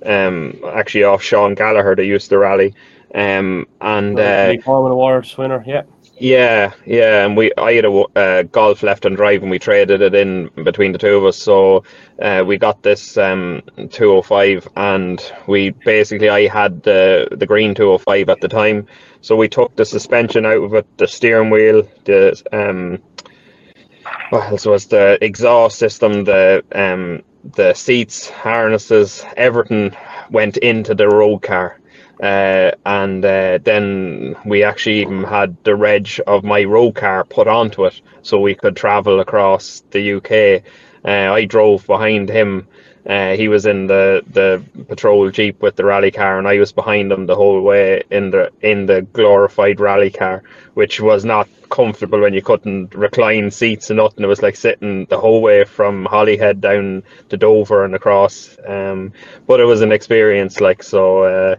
um, 0.05 0.53
actually 0.75 1.05
off 1.05 1.23
Sean 1.23 1.55
Gallagher 1.55 1.95
that 1.95 2.05
used 2.05 2.29
the 2.29 2.37
rally, 2.37 2.75
um, 3.15 3.65
and 3.79 4.19
uh, 4.19 4.57
Coleman 4.57 4.91
Awards 4.91 5.35
winner, 5.37 5.63
yeah 5.65 5.83
Yeah, 6.19 6.73
yeah, 6.85 7.25
and 7.25 7.37
we 7.37 7.51
I 7.57 7.73
had 7.73 7.85
a 7.85 7.91
uh, 8.15 8.41
golf 8.43 8.81
left 8.81 9.05
and 9.05 9.15
drive, 9.15 9.43
and 9.43 9.51
we 9.51 9.59
traded 9.59 10.01
it 10.01 10.15
in 10.15 10.49
between 10.63 10.91
the 10.91 10.97
two 10.97 11.15
of 11.15 11.25
us. 11.25 11.37
So 11.37 11.83
uh, 12.19 12.43
we 12.45 12.57
got 12.57 12.81
this 12.81 13.17
um, 13.17 13.61
205, 13.91 14.67
and 14.75 15.21
we 15.47 15.69
basically 15.69 16.29
I 16.29 16.47
had 16.47 16.81
the 16.81 17.27
the 17.31 17.45
green 17.45 17.75
205 17.75 18.29
at 18.29 18.41
the 18.41 18.47
time. 18.47 18.87
So 19.21 19.35
we 19.35 19.47
took 19.47 19.75
the 19.75 19.85
suspension 19.85 20.43
out 20.45 20.63
of 20.63 20.73
it, 20.73 20.87
the 20.97 21.07
steering 21.07 21.51
wheel, 21.51 21.83
the 22.05 22.41
um, 22.51 22.99
what 24.29 24.49
else 24.51 24.65
was 24.65 24.85
the 24.87 25.17
exhaust 25.23 25.77
system, 25.79 26.23
the 26.23 26.63
um, 26.73 27.23
the 27.55 27.73
seats, 27.73 28.29
harnesses, 28.29 29.23
everything 29.37 29.95
went 30.31 30.57
into 30.57 30.93
the 30.95 31.07
road 31.07 31.41
car. 31.41 31.76
Uh, 32.21 32.71
and 32.85 33.23
uh, 33.23 33.59
then 33.63 34.35
we 34.45 34.63
actually 34.63 35.01
even 35.01 35.23
had 35.23 35.55
the 35.63 35.75
reg 35.75 36.09
of 36.25 36.43
my 36.43 36.63
road 36.63 36.95
car 36.95 37.23
put 37.23 37.47
onto 37.47 37.85
it 37.85 38.01
so 38.23 38.39
we 38.39 38.55
could 38.55 38.75
travel 38.75 39.19
across 39.19 39.83
the 39.91 40.13
UK. 40.13 40.63
Uh, 41.05 41.31
I 41.31 41.45
drove 41.45 41.85
behind 41.85 42.29
him. 42.29 42.67
Uh, 43.05 43.35
he 43.35 43.47
was 43.47 43.65
in 43.65 43.87
the, 43.87 44.21
the 44.31 44.61
patrol 44.85 45.29
jeep 45.29 45.61
with 45.61 45.75
the 45.77 45.85
rally 45.85 46.11
car, 46.11 46.37
and 46.39 46.47
I 46.47 46.57
was 46.59 46.73
behind 46.73 47.09
him 47.09 47.25
the 47.25 47.35
whole 47.35 47.61
way 47.61 48.03
in 48.11 48.31
the 48.31 48.51
in 48.61 48.85
the 48.85 49.03
glorified 49.03 49.79
rally 49.79 50.09
car, 50.09 50.43
which 50.73 50.99
was 50.99 51.23
not 51.23 51.47
comfortable 51.69 52.19
when 52.19 52.33
you 52.33 52.41
couldn't 52.41 52.93
recline 52.93 53.49
seats 53.51 53.89
and 53.89 53.97
nothing. 53.97 54.25
It 54.25 54.27
was 54.27 54.41
like 54.41 54.57
sitting 54.57 55.05
the 55.05 55.19
whole 55.19 55.41
way 55.41 55.63
from 55.63 56.03
Holyhead 56.03 56.59
down 56.59 57.03
to 57.29 57.37
Dover 57.37 57.85
and 57.85 57.95
across. 57.95 58.57
Um, 58.67 59.13
but 59.45 59.61
it 59.61 59.65
was 59.65 59.81
an 59.81 59.93
experience, 59.93 60.59
like 60.59 60.83
so. 60.83 61.55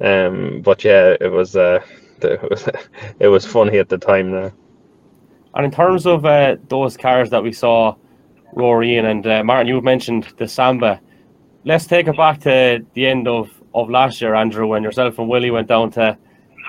Um, 0.00 0.62
but 0.62 0.84
yeah, 0.84 1.16
it 1.20 1.30
was 1.30 1.56
uh, 1.56 1.80
it 2.22 2.50
was 2.50 2.68
it 3.18 3.28
was 3.28 3.46
funny 3.46 3.78
at 3.78 3.88
the 3.88 3.98
time 3.98 4.30
there. 4.30 4.52
And 5.54 5.64
in 5.64 5.70
terms 5.70 6.06
of 6.06 6.24
uh, 6.24 6.56
those 6.68 6.96
cars 6.96 7.30
that 7.30 7.42
we 7.42 7.52
saw, 7.52 7.96
Rory 8.52 8.96
and 8.96 9.26
uh, 9.26 9.42
Martin, 9.44 9.66
you 9.66 9.80
mentioned 9.80 10.32
the 10.36 10.46
Samba. 10.46 11.00
Let's 11.64 11.86
take 11.86 12.06
it 12.06 12.16
back 12.16 12.40
to 12.42 12.84
the 12.94 13.06
end 13.06 13.28
of, 13.28 13.50
of 13.74 13.90
last 13.90 14.20
year, 14.20 14.34
Andrew, 14.34 14.66
when 14.66 14.82
yourself 14.82 15.18
and 15.18 15.28
Willie 15.28 15.50
went 15.50 15.68
down 15.68 15.90
to 15.92 16.16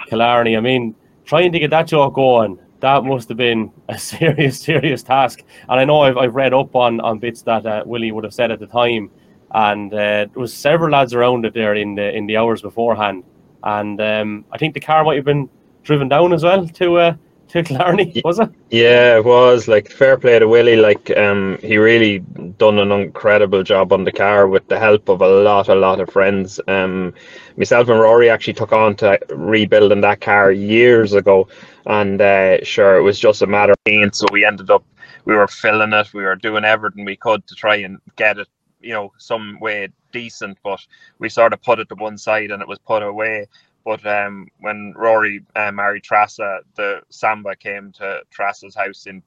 Killarney. 0.07 0.57
I 0.57 0.59
mean, 0.59 0.95
trying 1.25 1.51
to 1.51 1.59
get 1.59 1.69
that 1.69 1.87
job 1.87 2.13
going, 2.13 2.59
that 2.81 3.03
must 3.03 3.29
have 3.29 3.37
been 3.37 3.71
a 3.87 3.97
serious, 3.99 4.59
serious 4.59 5.03
task. 5.03 5.43
And 5.69 5.79
I 5.79 5.85
know 5.85 6.01
I've, 6.01 6.17
I've 6.17 6.35
read 6.35 6.53
up 6.53 6.75
on, 6.75 6.99
on 7.01 7.19
bits 7.19 7.43
that 7.43 7.65
uh, 7.65 7.83
Willie 7.85 8.11
would 8.11 8.23
have 8.23 8.33
said 8.33 8.51
at 8.51 8.59
the 8.59 8.67
time 8.67 9.11
and 9.53 9.93
uh, 9.93 9.97
there 9.97 10.29
was 10.35 10.53
several 10.53 10.91
lads 10.91 11.13
around 11.13 11.45
it 11.45 11.53
there 11.53 11.75
in 11.75 11.95
the 11.95 12.15
in 12.15 12.25
the 12.25 12.37
hours 12.37 12.61
beforehand, 12.61 13.23
and 13.63 13.99
um, 14.01 14.45
I 14.51 14.57
think 14.57 14.73
the 14.73 14.79
car 14.79 15.03
might 15.03 15.17
have 15.17 15.25
been 15.25 15.49
driven 15.83 16.07
down 16.07 16.33
as 16.33 16.43
well 16.43 16.67
to 16.67 16.97
uh, 16.97 17.15
to 17.49 17.63
Killarney, 17.63 18.21
was 18.23 18.39
it? 18.39 18.49
Yeah, 18.69 19.17
it 19.17 19.25
was. 19.25 19.67
Like 19.67 19.89
fair 19.89 20.17
play 20.17 20.39
to 20.39 20.47
Willie. 20.47 20.77
Like 20.77 21.15
um, 21.17 21.57
he 21.61 21.77
really 21.77 22.19
done 22.57 22.79
an 22.79 22.91
incredible 22.91 23.63
job 23.63 23.91
on 23.91 24.05
the 24.05 24.11
car 24.11 24.47
with 24.47 24.67
the 24.69 24.79
help 24.79 25.09
of 25.09 25.21
a 25.21 25.27
lot, 25.27 25.67
a 25.67 25.75
lot 25.75 25.99
of 25.99 26.09
friends. 26.09 26.59
Um, 26.67 27.13
myself 27.57 27.89
and 27.89 27.99
Rory 27.99 28.29
actually 28.29 28.53
took 28.53 28.71
on 28.71 28.95
to 28.97 29.19
rebuilding 29.29 30.01
that 30.01 30.21
car 30.21 30.51
years 30.51 31.13
ago, 31.13 31.49
and 31.85 32.21
uh, 32.21 32.63
sure, 32.63 32.97
it 32.97 33.03
was 33.03 33.19
just 33.19 33.41
a 33.41 33.47
matter 33.47 33.73
of 33.73 33.83
paint. 33.83 34.15
So 34.15 34.27
we 34.31 34.45
ended 34.45 34.69
up, 34.69 34.85
we 35.25 35.35
were 35.35 35.47
filling 35.47 35.91
it, 35.91 36.13
we 36.13 36.23
were 36.23 36.37
doing 36.37 36.63
everything 36.63 37.03
we 37.03 37.17
could 37.17 37.45
to 37.47 37.55
try 37.55 37.75
and 37.77 37.99
get 38.15 38.37
it 38.37 38.47
you 38.81 38.93
know 38.93 39.11
some 39.17 39.59
way 39.59 39.89
decent, 40.11 40.57
but 40.63 40.79
we 41.19 41.29
sort 41.29 41.53
of 41.53 41.61
put 41.61 41.79
it 41.79 41.89
to 41.89 41.95
one 41.95 42.17
side 42.17 42.51
and 42.51 42.61
it 42.61 42.67
was 42.67 42.79
put 42.79 43.03
away. 43.03 43.47
But 43.83 44.05
um, 44.05 44.47
when 44.59 44.93
Rory 44.95 45.43
uh, 45.55 45.71
married 45.71 46.03
Trassa, 46.03 46.59
the 46.75 47.01
Samba 47.09 47.55
came 47.55 47.91
to 47.93 48.21
Trassa's 48.31 48.75
house 48.75 49.07
in 49.07 49.23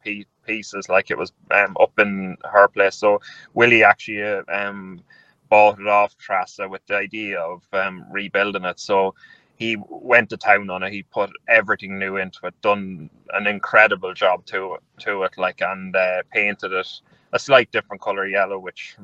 pieces, 0.47 0.89
like 0.89 1.11
it 1.11 1.19
was 1.19 1.33
um, 1.51 1.77
up 1.81 1.99
in 1.99 2.37
her 2.45 2.69
place. 2.69 2.95
So 2.95 3.21
Willie 3.55 3.83
actually 3.83 4.23
uh, 4.23 4.43
um, 4.53 5.03
bought 5.49 5.81
it 5.81 5.89
off 5.89 6.17
Trassa 6.19 6.71
with 6.71 6.87
the 6.87 6.97
idea 6.97 7.41
of 7.41 7.63
um, 7.73 8.05
rebuilding 8.13 8.65
it. 8.65 8.79
So 8.79 9.15
he 9.57 9.77
went 9.89 10.31
to 10.31 10.37
town 10.37 10.71
on 10.71 10.85
it. 10.85 10.93
He 10.93 11.03
put 11.03 11.31
everything 11.49 11.99
new 11.99 12.17
into 12.17 12.47
it, 12.47 12.55
done 12.61 13.11
an 13.33 13.47
incredible 13.49 14.15
job 14.15 14.47
to 14.47 14.77
to 15.01 15.25
it, 15.25 15.37
like 15.37 15.61
and 15.63 15.95
uh, 15.97 16.23
painted 16.33 16.73
it 16.73 16.89
a 17.35 17.39
slight 17.39 17.71
different 17.73 18.01
color 18.01 18.27
yellow, 18.27 18.59
which 18.59 18.97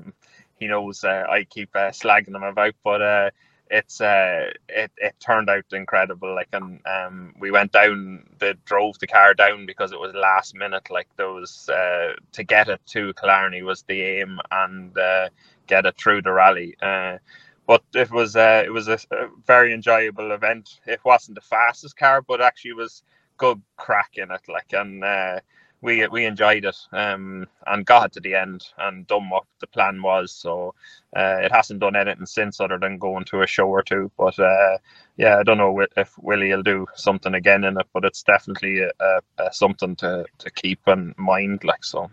he 0.60 0.68
knows 0.68 1.02
uh, 1.04 1.26
I 1.28 1.44
keep 1.44 1.70
uh, 1.74 1.90
slagging 1.90 2.36
him 2.36 2.44
about, 2.44 2.74
but 2.84 3.02
uh, 3.02 3.30
it's 3.70 4.00
uh, 4.00 4.50
it 4.68 4.92
it 4.98 5.14
turned 5.20 5.48
out 5.50 5.64
incredible. 5.72 6.34
Like 6.34 6.48
and 6.52 6.80
um, 6.86 7.34
we 7.40 7.50
went 7.50 7.72
down, 7.72 8.24
the 8.38 8.54
drove 8.66 8.98
the 8.98 9.06
car 9.08 9.34
down 9.34 9.66
because 9.66 9.92
it 9.92 10.00
was 10.00 10.14
last 10.14 10.54
minute. 10.54 10.90
Like 10.90 11.08
those 11.16 11.68
uh, 11.68 12.12
to 12.32 12.44
get 12.44 12.68
it 12.68 12.80
to 12.88 13.14
Killarney 13.14 13.62
was 13.62 13.82
the 13.84 14.02
aim 14.02 14.38
and 14.52 14.96
uh, 14.98 15.30
get 15.66 15.86
it 15.86 15.96
through 15.98 16.22
the 16.22 16.32
rally. 16.32 16.76
Uh, 16.82 17.18
but 17.66 17.82
it 17.94 18.10
was 18.10 18.36
uh, 18.36 18.62
it 18.66 18.70
was 18.70 18.88
a, 18.88 18.98
a 19.12 19.28
very 19.46 19.72
enjoyable 19.72 20.32
event. 20.32 20.80
It 20.86 21.00
wasn't 21.04 21.36
the 21.36 21.40
fastest 21.42 21.96
car, 21.96 22.22
but 22.22 22.42
actually 22.42 22.74
was 22.74 23.02
good 23.38 23.62
crack 23.76 24.10
in 24.16 24.30
it. 24.30 24.42
Like 24.48 24.72
and 24.72 25.02
uh, 25.02 25.40
we 25.82 26.06
we 26.08 26.26
enjoyed 26.26 26.64
it 26.64 26.76
um, 26.92 27.46
and 27.66 27.86
got 27.86 28.12
to 28.12 28.20
the 28.20 28.34
end 28.34 28.66
and 28.78 29.06
done 29.06 29.30
what 29.30 29.44
the 29.60 29.66
plan 29.66 30.02
was. 30.02 30.32
So 30.32 30.74
uh, 31.16 31.38
it 31.42 31.52
hasn't 31.52 31.80
done 31.80 31.96
anything 31.96 32.26
since 32.26 32.60
other 32.60 32.78
than 32.78 32.98
going 32.98 33.24
to 33.26 33.42
a 33.42 33.46
show 33.46 33.68
or 33.68 33.82
two. 33.82 34.10
But 34.16 34.38
uh, 34.38 34.78
yeah, 35.16 35.38
I 35.38 35.42
don't 35.42 35.58
know 35.58 35.86
if 35.96 36.14
Willie 36.18 36.50
will 36.54 36.62
do 36.62 36.86
something 36.94 37.34
again 37.34 37.64
in 37.64 37.78
it, 37.78 37.86
but 37.92 38.04
it's 38.04 38.22
definitely 38.22 38.80
a, 38.80 38.90
a, 39.00 39.20
a 39.38 39.52
something 39.52 39.96
to, 39.96 40.26
to 40.38 40.50
keep 40.50 40.80
in 40.86 41.14
mind. 41.16 41.64
Like 41.64 41.84
so. 41.84 42.10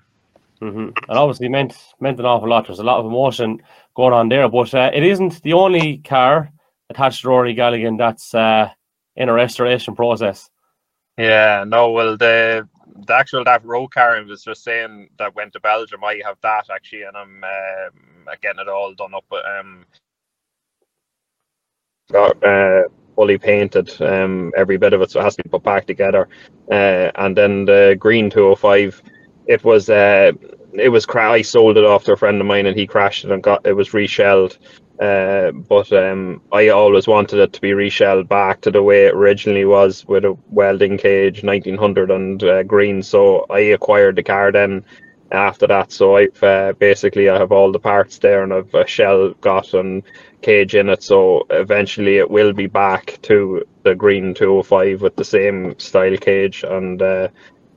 Mm-hmm. 0.61 0.89
And 1.09 1.17
obviously 1.19 1.49
meant 1.49 1.75
meant 1.99 2.19
an 2.19 2.25
awful 2.25 2.49
lot. 2.49 2.67
There's 2.67 2.79
a 2.79 2.83
lot 2.83 2.99
of 2.99 3.05
emotion 3.05 3.61
going 3.95 4.13
on 4.13 4.29
there, 4.29 4.49
but 4.49 4.73
uh, 4.73 4.91
it 4.93 5.03
isn't 5.03 5.41
the 5.43 5.53
only 5.53 5.99
car 5.99 6.51
attached 6.89 7.21
to 7.21 7.29
Rory 7.29 7.53
Galligan 7.53 7.97
that's 7.97 8.33
uh, 8.33 8.69
in 9.15 9.29
a 9.29 9.33
restoration 9.33 9.95
process. 9.95 10.49
Yeah, 11.17 11.63
no, 11.67 11.91
well, 11.91 12.17
the 12.17 12.67
the 13.07 13.15
actual 13.15 13.43
that 13.45 13.65
road 13.65 13.89
car 13.89 14.21
was 14.23 14.43
just 14.43 14.63
saying 14.63 15.09
that 15.19 15.35
went 15.35 15.53
to 15.53 15.59
Belgium. 15.61 16.03
I 16.03 16.21
have 16.25 16.37
that 16.43 16.67
actually, 16.73 17.03
and 17.03 17.17
I'm 17.17 17.43
uh, 17.43 18.31
getting 18.41 18.61
it 18.61 18.69
all 18.69 18.93
done 18.95 19.15
up. 19.15 19.25
Um, 19.31 19.85
got 22.11 22.43
uh, 22.43 22.83
fully 23.15 23.37
painted, 23.37 23.91
um, 24.01 24.51
every 24.57 24.77
bit 24.77 24.93
of 24.93 25.01
it, 25.01 25.11
so 25.11 25.19
it 25.21 25.23
has 25.23 25.35
to 25.37 25.43
be 25.43 25.49
put 25.49 25.63
back 25.63 25.87
together. 25.87 26.29
Uh, 26.71 27.11
and 27.15 27.37
then 27.37 27.65
the 27.65 27.97
green 27.99 28.29
205, 28.31 29.03
it 29.47 29.63
was 29.63 29.89
uh, 29.89 30.31
it 30.73 30.89
was 30.89 31.05
cra- 31.05 31.31
I 31.33 31.43
sold 31.43 31.77
it 31.77 31.85
off 31.85 32.05
to 32.05 32.13
a 32.13 32.17
friend 32.17 32.41
of 32.41 32.47
mine, 32.47 32.67
and 32.67 32.77
he 32.77 32.87
crashed 32.87 33.25
it 33.25 33.31
and 33.31 33.43
got 33.43 33.65
it 33.67 33.73
was 33.73 33.93
reshelled. 33.93 34.57
Uh, 34.99 35.51
but 35.51 35.91
um, 35.93 36.41
I 36.51 36.69
always 36.69 37.07
wanted 37.07 37.39
it 37.39 37.53
to 37.53 37.61
be 37.61 37.73
reshelled 37.73 38.27
back 38.27 38.61
to 38.61 38.71
the 38.71 38.81
way 38.81 39.05
it 39.05 39.13
originally 39.13 39.65
was 39.65 40.05
with 40.07 40.25
a 40.25 40.35
welding 40.49 40.97
cage 40.97 41.43
1900 41.43 42.09
and 42.09 42.43
uh, 42.43 42.63
green. 42.63 43.03
So 43.03 43.45
I 43.49 43.59
acquired 43.59 44.15
the 44.15 44.23
car 44.23 44.51
then 44.51 44.83
after 45.31 45.67
that. 45.67 45.91
So 45.91 46.15
I've 46.15 46.43
uh, 46.43 46.73
basically 46.79 47.29
I 47.29 47.37
have 47.37 47.51
all 47.51 47.71
the 47.71 47.79
parts 47.79 48.17
there 48.17 48.43
and 48.43 48.51
I've 48.51 48.73
a 48.73 48.87
shell 48.87 49.33
got 49.41 49.73
and 49.75 50.01
cage 50.41 50.73
in 50.73 50.89
it. 50.89 51.03
So 51.03 51.45
eventually 51.51 52.17
it 52.17 52.31
will 52.31 52.53
be 52.53 52.67
back 52.67 53.19
to 53.23 53.67
the 53.83 53.93
green 53.93 54.33
205 54.33 55.01
with 55.01 55.15
the 55.15 55.25
same 55.25 55.77
style 55.77 56.17
cage 56.17 56.63
and 56.63 56.99
uh, 57.01 57.27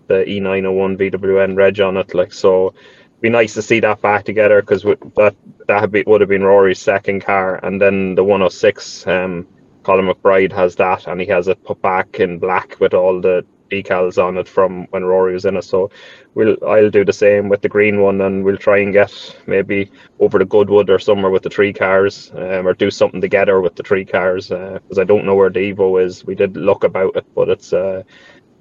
the 0.07 0.25
E901 0.27 0.97
VWN 0.97 1.57
reg 1.57 1.81
on 1.81 1.99
it. 1.99 2.15
Like 2.15 2.33
so 2.33 2.73
be 3.21 3.29
nice 3.29 3.55
to 3.55 3.63
see 3.63 3.81
that 3.81 4.01
back 4.01 4.25
together 4.25 4.61
because 4.61 4.83
that 4.83 5.35
that 5.67 5.91
be, 5.91 6.03
would 6.07 6.21
have 6.21 6.31
been 6.31 6.43
Rory's 6.43 6.79
second 6.79 7.21
car, 7.25 7.61
and 7.65 7.81
then 7.81 8.15
the 8.15 8.25
106. 8.25 9.07
Um, 9.07 9.47
Colin 9.83 10.07
McBride 10.07 10.53
has 10.53 10.77
that, 10.77 11.07
and 11.07 11.21
he 11.21 11.27
has 11.29 11.49
it 11.49 11.65
put 11.65 11.81
back 11.81 12.21
in 12.21 12.39
black 12.39 12.79
with 12.81 12.93
all 12.93 13.21
the 13.21 13.45
decals 13.71 14.23
on 14.23 14.37
it 14.37 14.49
from 14.49 14.85
when 14.91 15.05
Rory 15.05 15.33
was 15.33 15.45
in 15.45 15.57
it. 15.57 15.63
So 15.63 15.91
we'll 16.35 16.57
I'll 16.67 16.91
do 16.91 17.05
the 17.05 17.13
same 17.13 17.49
with 17.49 17.63
the 17.63 17.69
green 17.69 18.01
one, 18.01 18.21
and 18.21 18.45
we'll 18.45 18.57
try 18.59 18.79
and 18.79 18.93
get 18.93 19.13
maybe 19.47 19.91
over 20.19 20.39
to 20.39 20.45
Goodwood 20.45 20.91
or 20.91 20.99
somewhere 20.99 21.31
with 21.31 21.45
the 21.45 21.51
three 21.51 21.73
cars, 21.73 22.31
um, 22.35 22.67
or 22.67 22.75
do 22.75 22.91
something 22.91 23.21
together 23.21 23.61
with 23.61 23.75
the 23.77 23.83
three 23.83 24.05
cars 24.05 24.49
because 24.49 24.99
uh, 24.99 25.01
I 25.01 25.05
don't 25.05 25.25
know 25.25 25.35
where 25.35 25.51
the 25.51 25.73
Evo 25.73 26.03
is. 26.05 26.25
We 26.25 26.35
did 26.35 26.57
look 26.57 26.85
about 26.85 27.17
it, 27.17 27.27
but 27.35 27.49
it's 27.49 27.73
uh, 27.73 28.03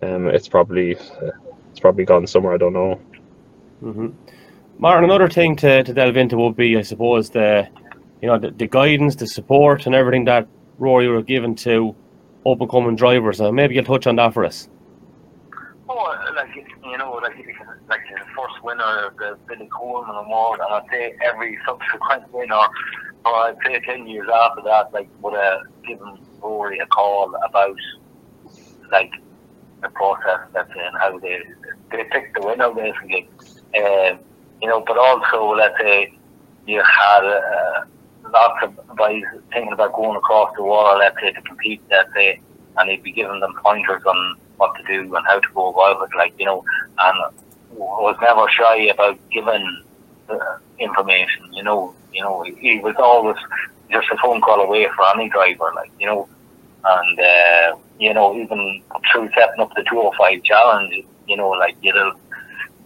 um, 0.01 0.27
it's 0.29 0.47
probably 0.47 0.95
uh, 0.95 1.31
it's 1.71 1.79
probably 1.79 2.05
gone 2.05 2.27
somewhere. 2.27 2.53
I 2.53 2.57
don't 2.57 2.73
know. 2.73 3.01
Mm-hmm. 3.83 4.28
Martin, 4.81 5.03
another 5.03 5.27
thing 5.27 5.57
to, 5.57 5.83
to 5.83 5.93
delve 5.93 6.15
into 6.15 6.37
would 6.37 6.55
be, 6.55 6.77
I 6.77 6.83
suppose, 6.83 7.29
the 7.29 7.67
you 8.21 8.29
know 8.29 8.39
the, 8.39 8.51
the 8.51 8.65
guidance, 8.65 9.13
the 9.17 9.27
support, 9.27 9.85
and 9.85 9.93
everything 9.93 10.23
that 10.25 10.47
Rory 10.77 11.13
have 11.13 11.25
given 11.25 11.53
to 11.55 11.93
up 12.45 12.61
and 12.61 12.69
coming 12.69 12.95
drivers. 12.95 13.41
Uh, 13.41 13.51
maybe 13.51 13.75
you'll 13.75 13.83
touch 13.83 14.07
on 14.07 14.15
that 14.15 14.33
for 14.33 14.45
us. 14.45 14.69
Oh, 15.89 16.15
like 16.33 16.55
you 16.55 16.97
know, 16.97 17.11
like 17.21 17.35
like 17.89 17.99
the 18.09 18.25
first 18.33 18.63
winner 18.63 19.07
of 19.07 19.17
the 19.17 19.37
Billy 19.49 19.67
Coleman 19.67 20.15
Award, 20.15 20.61
and 20.61 20.73
I'd 20.73 20.89
say 20.89 21.13
every 21.25 21.59
subsequent 21.65 22.31
winner, 22.31 22.55
or 23.25 23.35
I'd 23.35 23.57
say 23.65 23.81
ten 23.81 24.07
years 24.07 24.29
after 24.33 24.61
that, 24.61 24.93
like 24.93 25.09
would 25.21 25.33
have 25.33 25.59
given 25.85 26.17
Rory 26.41 26.79
a 26.79 26.85
call 26.85 27.35
about 27.43 27.75
like 28.93 29.11
the 29.81 29.89
process 29.89 30.39
that's 30.53 30.71
in 30.71 30.93
how 30.93 31.19
they 31.19 31.41
they 31.91 32.05
pick 32.05 32.33
the 32.33 32.47
winner 32.47 32.73
basically. 32.73 33.29
Um, 33.77 34.19
you 34.61 34.67
know, 34.67 34.83
but 34.85 34.97
also 34.97 35.55
let's 35.55 35.77
say 35.79 36.13
you 36.67 36.81
had 36.81 37.23
uh, 37.23 37.85
lots 38.31 38.63
of 38.63 38.97
guys 38.97 39.23
thinking 39.51 39.73
about 39.73 39.93
going 39.93 40.17
across 40.17 40.53
the 40.55 40.63
wall, 40.63 40.97
let's 40.97 41.19
say 41.21 41.31
to 41.31 41.41
compete, 41.41 41.81
let's 41.89 42.13
say, 42.13 42.39
and 42.77 42.89
he'd 42.89 43.03
be 43.03 43.11
giving 43.11 43.39
them 43.39 43.53
pointers 43.63 44.03
on 44.05 44.37
what 44.57 44.75
to 44.75 44.83
do 44.83 45.15
and 45.15 45.25
how 45.25 45.39
to 45.39 45.47
go 45.53 45.69
about 45.69 46.03
it, 46.03 46.15
like 46.15 46.33
you 46.37 46.45
know, 46.45 46.63
and 46.99 47.35
was 47.71 48.17
never 48.21 48.47
shy 48.49 48.87
about 48.87 49.17
giving 49.31 49.83
uh, 50.29 50.57
information. 50.79 51.53
You 51.53 51.63
know, 51.63 51.95
you 52.13 52.21
know, 52.21 52.43
he 52.43 52.79
was 52.79 52.95
always 52.97 53.37
just 53.91 54.07
a 54.11 54.17
phone 54.17 54.41
call 54.41 54.61
away 54.61 54.87
for 54.95 55.05
any 55.15 55.29
driver, 55.29 55.71
like 55.75 55.91
you 55.99 56.05
know, 56.05 56.27
and 56.83 57.19
uh, 57.19 57.77
you 57.99 58.13
know, 58.13 58.35
even 58.35 58.81
through 59.11 59.29
setting 59.35 59.61
up 59.61 59.73
the 59.75 59.83
205 59.89 60.43
challenge, 60.43 61.05
you 61.27 61.37
know, 61.37 61.49
like 61.49 61.75
you 61.81 61.93
know, 61.93 62.13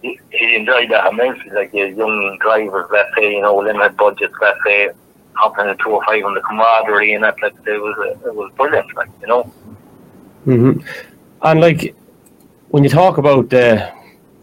he, 0.04 0.20
he 0.30 0.54
enjoyed 0.54 0.90
that 0.90 1.10
immensely. 1.10 1.50
Like 1.50 1.72
young 1.72 2.38
drivers, 2.40 2.86
let's 2.92 3.08
say, 3.16 3.32
you 3.36 3.40
know, 3.40 3.56
limited 3.56 3.96
budgets, 3.96 4.34
let's 4.40 4.58
say, 4.64 4.90
hopping 5.32 5.68
in 5.68 5.76
205 5.78 6.24
and 6.24 6.36
the 6.36 6.42
camaraderie 6.42 7.14
and 7.14 7.24
that, 7.24 7.36
like 7.42 7.54
it 7.66 7.80
was 7.80 7.96
it 8.24 8.34
was 8.34 8.52
brilliant, 8.56 8.94
like 8.94 9.08
you 9.22 9.26
know. 9.28 9.52
Mm-hmm. 10.46 10.86
And 11.42 11.60
like 11.60 11.94
when 12.68 12.84
you 12.84 12.90
talk 12.90 13.16
about 13.16 13.48
the, 13.48 13.90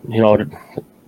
you 0.10 0.22
know, 0.22 0.36
the, 0.38 0.50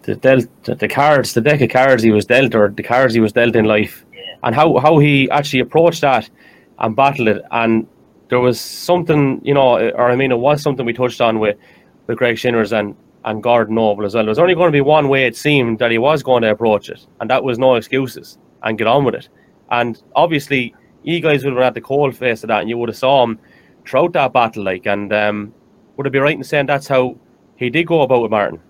the 0.04 0.16
dealt 0.16 0.48
the 0.66 0.88
cards, 0.88 1.34
the 1.34 1.42
deck 1.42 1.62
of 1.62 1.72
cards 1.72 2.04
he 2.04 2.12
was 2.12 2.26
dealt, 2.26 2.54
or 2.54 2.70
the 2.70 2.84
cards 2.84 3.16
he 3.16 3.20
was 3.20 3.34
dealt 3.34 3.56
in 3.56 3.66
life, 3.66 4.06
Yeah. 4.14 4.36
and 4.44 4.54
how 4.54 4.78
how 4.78 5.00
he 5.00 5.32
actually 5.32 5.62
approached 5.62 6.02
that 6.02 6.30
and 6.78 6.96
battled 6.96 7.28
it, 7.30 7.42
and 7.50 7.88
there 8.30 8.40
was 8.40 8.60
something, 8.60 9.42
you 9.44 9.56
know, 9.56 9.80
or 9.92 10.12
I 10.12 10.16
mean, 10.16 10.32
it 10.32 10.38
was 10.38 10.62
something 10.62 10.86
we 10.86 10.94
touched 10.94 11.22
on 11.22 11.40
with 11.40 11.58
with 12.06 12.20
Greg 12.20 12.36
Shinnors 12.36 12.72
and 12.72 12.96
and 13.26 13.42
Gordon 13.42 13.76
Noble 13.76 14.06
as 14.06 14.16
well. 14.16 14.24
There 14.24 14.32
was 14.32 14.40
only 14.40 14.56
going 14.56 14.68
to 14.68 14.76
be 14.76 14.82
one 14.82 15.10
way 15.10 15.26
it 15.26 15.36
seemed 15.36 15.80
that 15.80 15.92
he 15.92 15.98
was 15.98 16.24
going 16.24 16.42
to 16.44 16.52
approach 16.52 16.90
it, 16.90 17.06
and 17.20 17.30
that 17.30 17.44
was 17.44 17.58
no 17.58 17.76
excuses 17.76 18.38
and 18.64 18.78
get 18.78 18.88
on 18.88 19.06
with 19.06 19.16
it. 19.16 19.30
And 19.72 20.02
obviously, 20.16 20.76
you 21.04 21.20
guys 21.20 21.44
would 21.44 21.52
have 21.52 21.58
been 21.58 21.68
at 21.68 21.74
the 21.74 21.82
cold 21.82 22.16
face 22.16 22.44
of 22.44 22.50
that, 22.50 22.62
and 22.62 22.70
you 22.70 22.78
would 22.78 22.90
have 22.90 22.98
saw 22.98 23.24
him 23.24 23.40
throughout 23.86 24.14
that 24.14 24.34
battle, 24.34 24.64
like, 24.64 24.86
and 24.86 25.12
um, 25.14 25.54
would 25.98 26.08
it 26.08 26.12
be 26.12 26.20
right 26.20 26.38
in 26.38 26.44
saying 26.44 26.66
that's 26.66 26.88
how 26.88 27.18
he 27.56 27.70
did 27.70 27.88
go 27.88 28.02
about 28.02 28.22
with 28.22 28.32
Martin? 28.32 28.62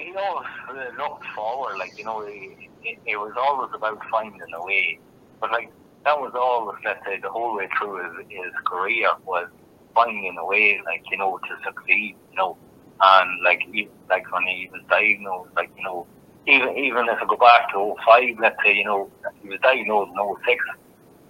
he 0.00 0.14
always 0.16 0.48
uh, 0.68 1.02
looked 1.02 1.24
forward, 1.34 1.76
like 1.78 1.96
you 1.98 2.04
know, 2.04 2.24
he, 2.26 2.68
it, 2.82 2.98
it 3.06 3.16
was 3.16 3.32
always 3.36 3.70
about 3.74 4.00
finding 4.10 4.40
a 4.54 4.64
way. 4.64 4.98
But 5.40 5.52
like 5.52 5.72
that 6.04 6.18
was 6.18 6.32
always, 6.34 6.78
let's 6.84 7.04
say, 7.04 7.20
the 7.20 7.30
whole 7.30 7.56
way 7.56 7.68
through 7.78 8.04
his, 8.04 8.26
his 8.28 8.52
career 8.66 9.08
was 9.24 9.48
finding 9.94 10.36
a 10.38 10.44
way, 10.44 10.80
like 10.84 11.02
you 11.10 11.18
know, 11.18 11.38
to 11.38 11.56
succeed, 11.64 12.16
you 12.30 12.36
know, 12.36 12.56
and 13.02 13.42
like 13.44 13.60
he, 13.72 13.88
like 14.08 14.30
when 14.32 14.46
he 14.46 14.68
was 14.72 14.82
diagnosed, 14.88 15.50
like 15.56 15.70
you 15.76 15.84
know, 15.84 16.06
even 16.46 16.76
even 16.76 17.08
if 17.08 17.18
I 17.20 17.26
go 17.26 17.36
back 17.36 17.72
to 17.72 17.94
05, 18.04 18.38
let's 18.40 18.56
say, 18.64 18.74
you 18.74 18.84
know, 18.84 19.10
he 19.42 19.48
was 19.48 19.60
diagnosed 19.60 20.12
in 20.12 20.36
06, 20.44 20.64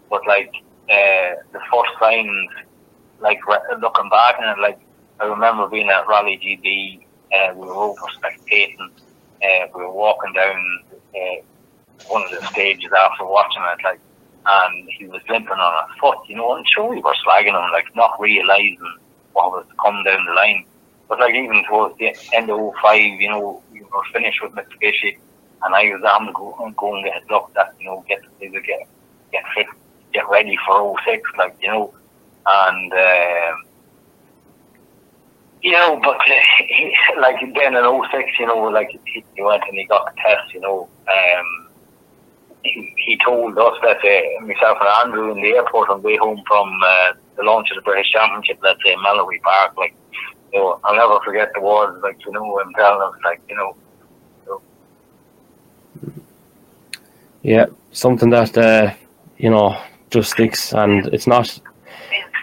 but 0.09 0.27
like 0.27 0.53
uh, 0.91 1.35
the 1.53 1.61
first 1.73 1.91
signs, 2.01 2.51
like 3.21 3.47
re- 3.47 3.77
looking 3.81 4.09
back 4.11 4.37
and 4.41 4.61
like 4.61 4.81
I 5.21 5.25
remember 5.27 5.69
being 5.69 5.91
at 5.91 6.07
Rally 6.09 6.39
GB 6.43 7.05
uh, 7.33 7.55
we 7.55 7.67
were 7.67 7.75
over 7.75 8.01
spectating. 8.19 8.91
Uh, 9.43 9.67
we 9.75 9.83
were 9.83 9.93
walking 9.93 10.33
down 10.33 10.81
uh, 11.15 11.43
one 12.09 12.23
of 12.25 12.31
the 12.31 12.47
stages 12.49 12.91
after 12.97 13.25
watching 13.25 13.63
it, 13.63 13.85
like, 13.85 14.01
and 14.47 14.89
he 14.99 15.07
was 15.07 15.23
limping 15.29 15.53
on 15.53 15.89
his 15.89 15.99
foot, 16.01 16.19
you 16.27 16.37
know, 16.37 16.55
and 16.57 16.67
sure 16.69 16.89
we 16.89 17.01
were 17.01 17.15
slagging 17.27 17.49
him, 17.49 17.73
like, 17.73 17.95
not 17.95 18.21
realising 18.21 18.99
what 19.33 19.53
was 19.53 19.67
coming 19.83 20.05
down 20.05 20.25
the 20.25 20.33
line. 20.33 20.65
But, 21.11 21.19
like, 21.19 21.35
even 21.35 21.65
towards 21.69 21.99
the 21.99 22.15
end 22.33 22.51
of 22.51 22.73
05, 22.81 22.97
you 23.21 23.29
know, 23.29 23.63
we 23.73 23.81
were 23.83 24.05
finished 24.13 24.41
with 24.43 24.53
Mitsubishi, 24.53 25.19
and 25.63 25.75
I 25.75 25.93
was 25.93 26.03
on 26.05 26.27
to 26.27 26.33
go, 26.33 26.95
and 26.95 27.05
get 27.05 27.29
looked 27.29 27.57
at, 27.57 27.75
you 27.81 27.87
know, 27.87 28.05
get, 28.09 28.23
get, 28.41 28.53
get 29.33 29.45
fit, 29.53 29.67
get 30.13 30.29
ready 30.31 30.57
for 30.65 30.97
06, 31.05 31.29
like, 31.37 31.57
you 31.61 31.67
know, 31.67 31.93
and, 32.47 32.93
uh, 32.93 33.57
you 35.63 35.73
know, 35.73 36.01
but 36.01 36.19
he, 36.69 36.97
like 37.21 37.41
then 37.55 37.75
in 37.75 38.03
06, 38.13 38.31
you 38.39 38.47
know, 38.47 38.63
like 38.63 38.91
he, 39.05 39.25
he 39.35 39.43
went 39.43 39.65
and 39.69 39.77
he 39.77 39.85
got 39.87 40.07
the 40.07 40.21
test, 40.23 40.55
you 40.55 40.61
know. 40.61 40.89
Um, 41.09 41.69
he, 42.63 42.95
he 42.97 43.19
told 43.25 43.59
us 43.59 43.75
that 43.83 43.99
uh, 43.99 44.47
myself 44.47 44.79
and 44.81 44.89
Andrew 45.03 45.33
in 45.33 45.43
the 45.43 45.57
airport 45.57 45.89
on 45.89 46.03
the 46.03 46.07
way 46.07 46.17
home 46.17 46.43
from 46.47 46.79
uh, 46.87 47.13
the 47.37 47.43
launch 47.43 47.71
of 47.71 47.77
the 47.77 47.83
British 47.83 48.13
Championship, 48.13 48.59
let's 48.63 48.83
say 48.85 48.95
Mallory 49.03 49.41
Park, 49.41 49.77
like, 49.77 49.95
you 50.53 50.59
know, 50.61 50.81
I'll 50.85 50.97
never 50.97 51.21
forget 51.25 51.51
the 51.55 51.61
words, 51.61 51.99
like, 52.03 52.19
you 52.27 52.33
know, 52.33 52.59
him 52.61 52.73
telling 52.77 53.03
us, 53.03 53.15
like, 53.25 53.41
you 53.49 53.57
know, 53.57 53.77
Yeah, 57.43 57.67
something 57.93 58.29
that 58.31 58.57
uh, 58.59 58.93
you 59.39 59.51
know 59.51 59.81
just 60.11 60.33
sticks, 60.33 60.75
and 60.75 61.07
it's 61.07 61.27
not. 61.27 61.49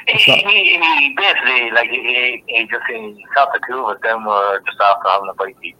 he, 0.07 0.31
not- 0.31 0.39
he, 0.39 0.79
he 0.79 1.15
basically, 1.15 1.71
like, 1.71 1.89
he, 1.89 2.43
he 2.47 2.67
just 2.67 2.83
he 2.89 3.23
shot 3.35 3.49
the 3.53 3.59
two 3.69 3.77
of 3.85 3.91
us 3.95 3.99
then 4.01 4.25
were 4.25 4.59
just 4.65 4.79
after 4.81 5.09
having 5.09 5.29
a 5.29 5.33
bite 5.35 5.55
to. 5.61 5.73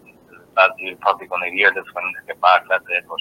That 0.56 0.72
you're 0.80 0.98
probably 0.98 1.28
going 1.28 1.50
to 1.50 1.56
hear 1.56 1.72
this 1.74 1.86
when 1.94 2.04
they 2.14 2.34
get 2.34 2.42
back, 2.42 2.64
that 2.70 2.82
it. 2.90 3.06
But 3.10 3.18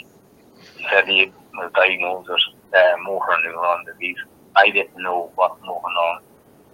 he 0.76 0.86
said 0.90 1.06
he 1.06 1.32
was 1.54 1.70
diagnosed 1.74 2.28
with 2.28 2.40
uh, 2.74 2.96
motor 3.04 3.36
neuron 3.46 3.84
disease. 3.86 4.16
I 4.56 4.70
didn't 4.70 5.02
know 5.02 5.32
what 5.36 5.52
motor 5.64 6.20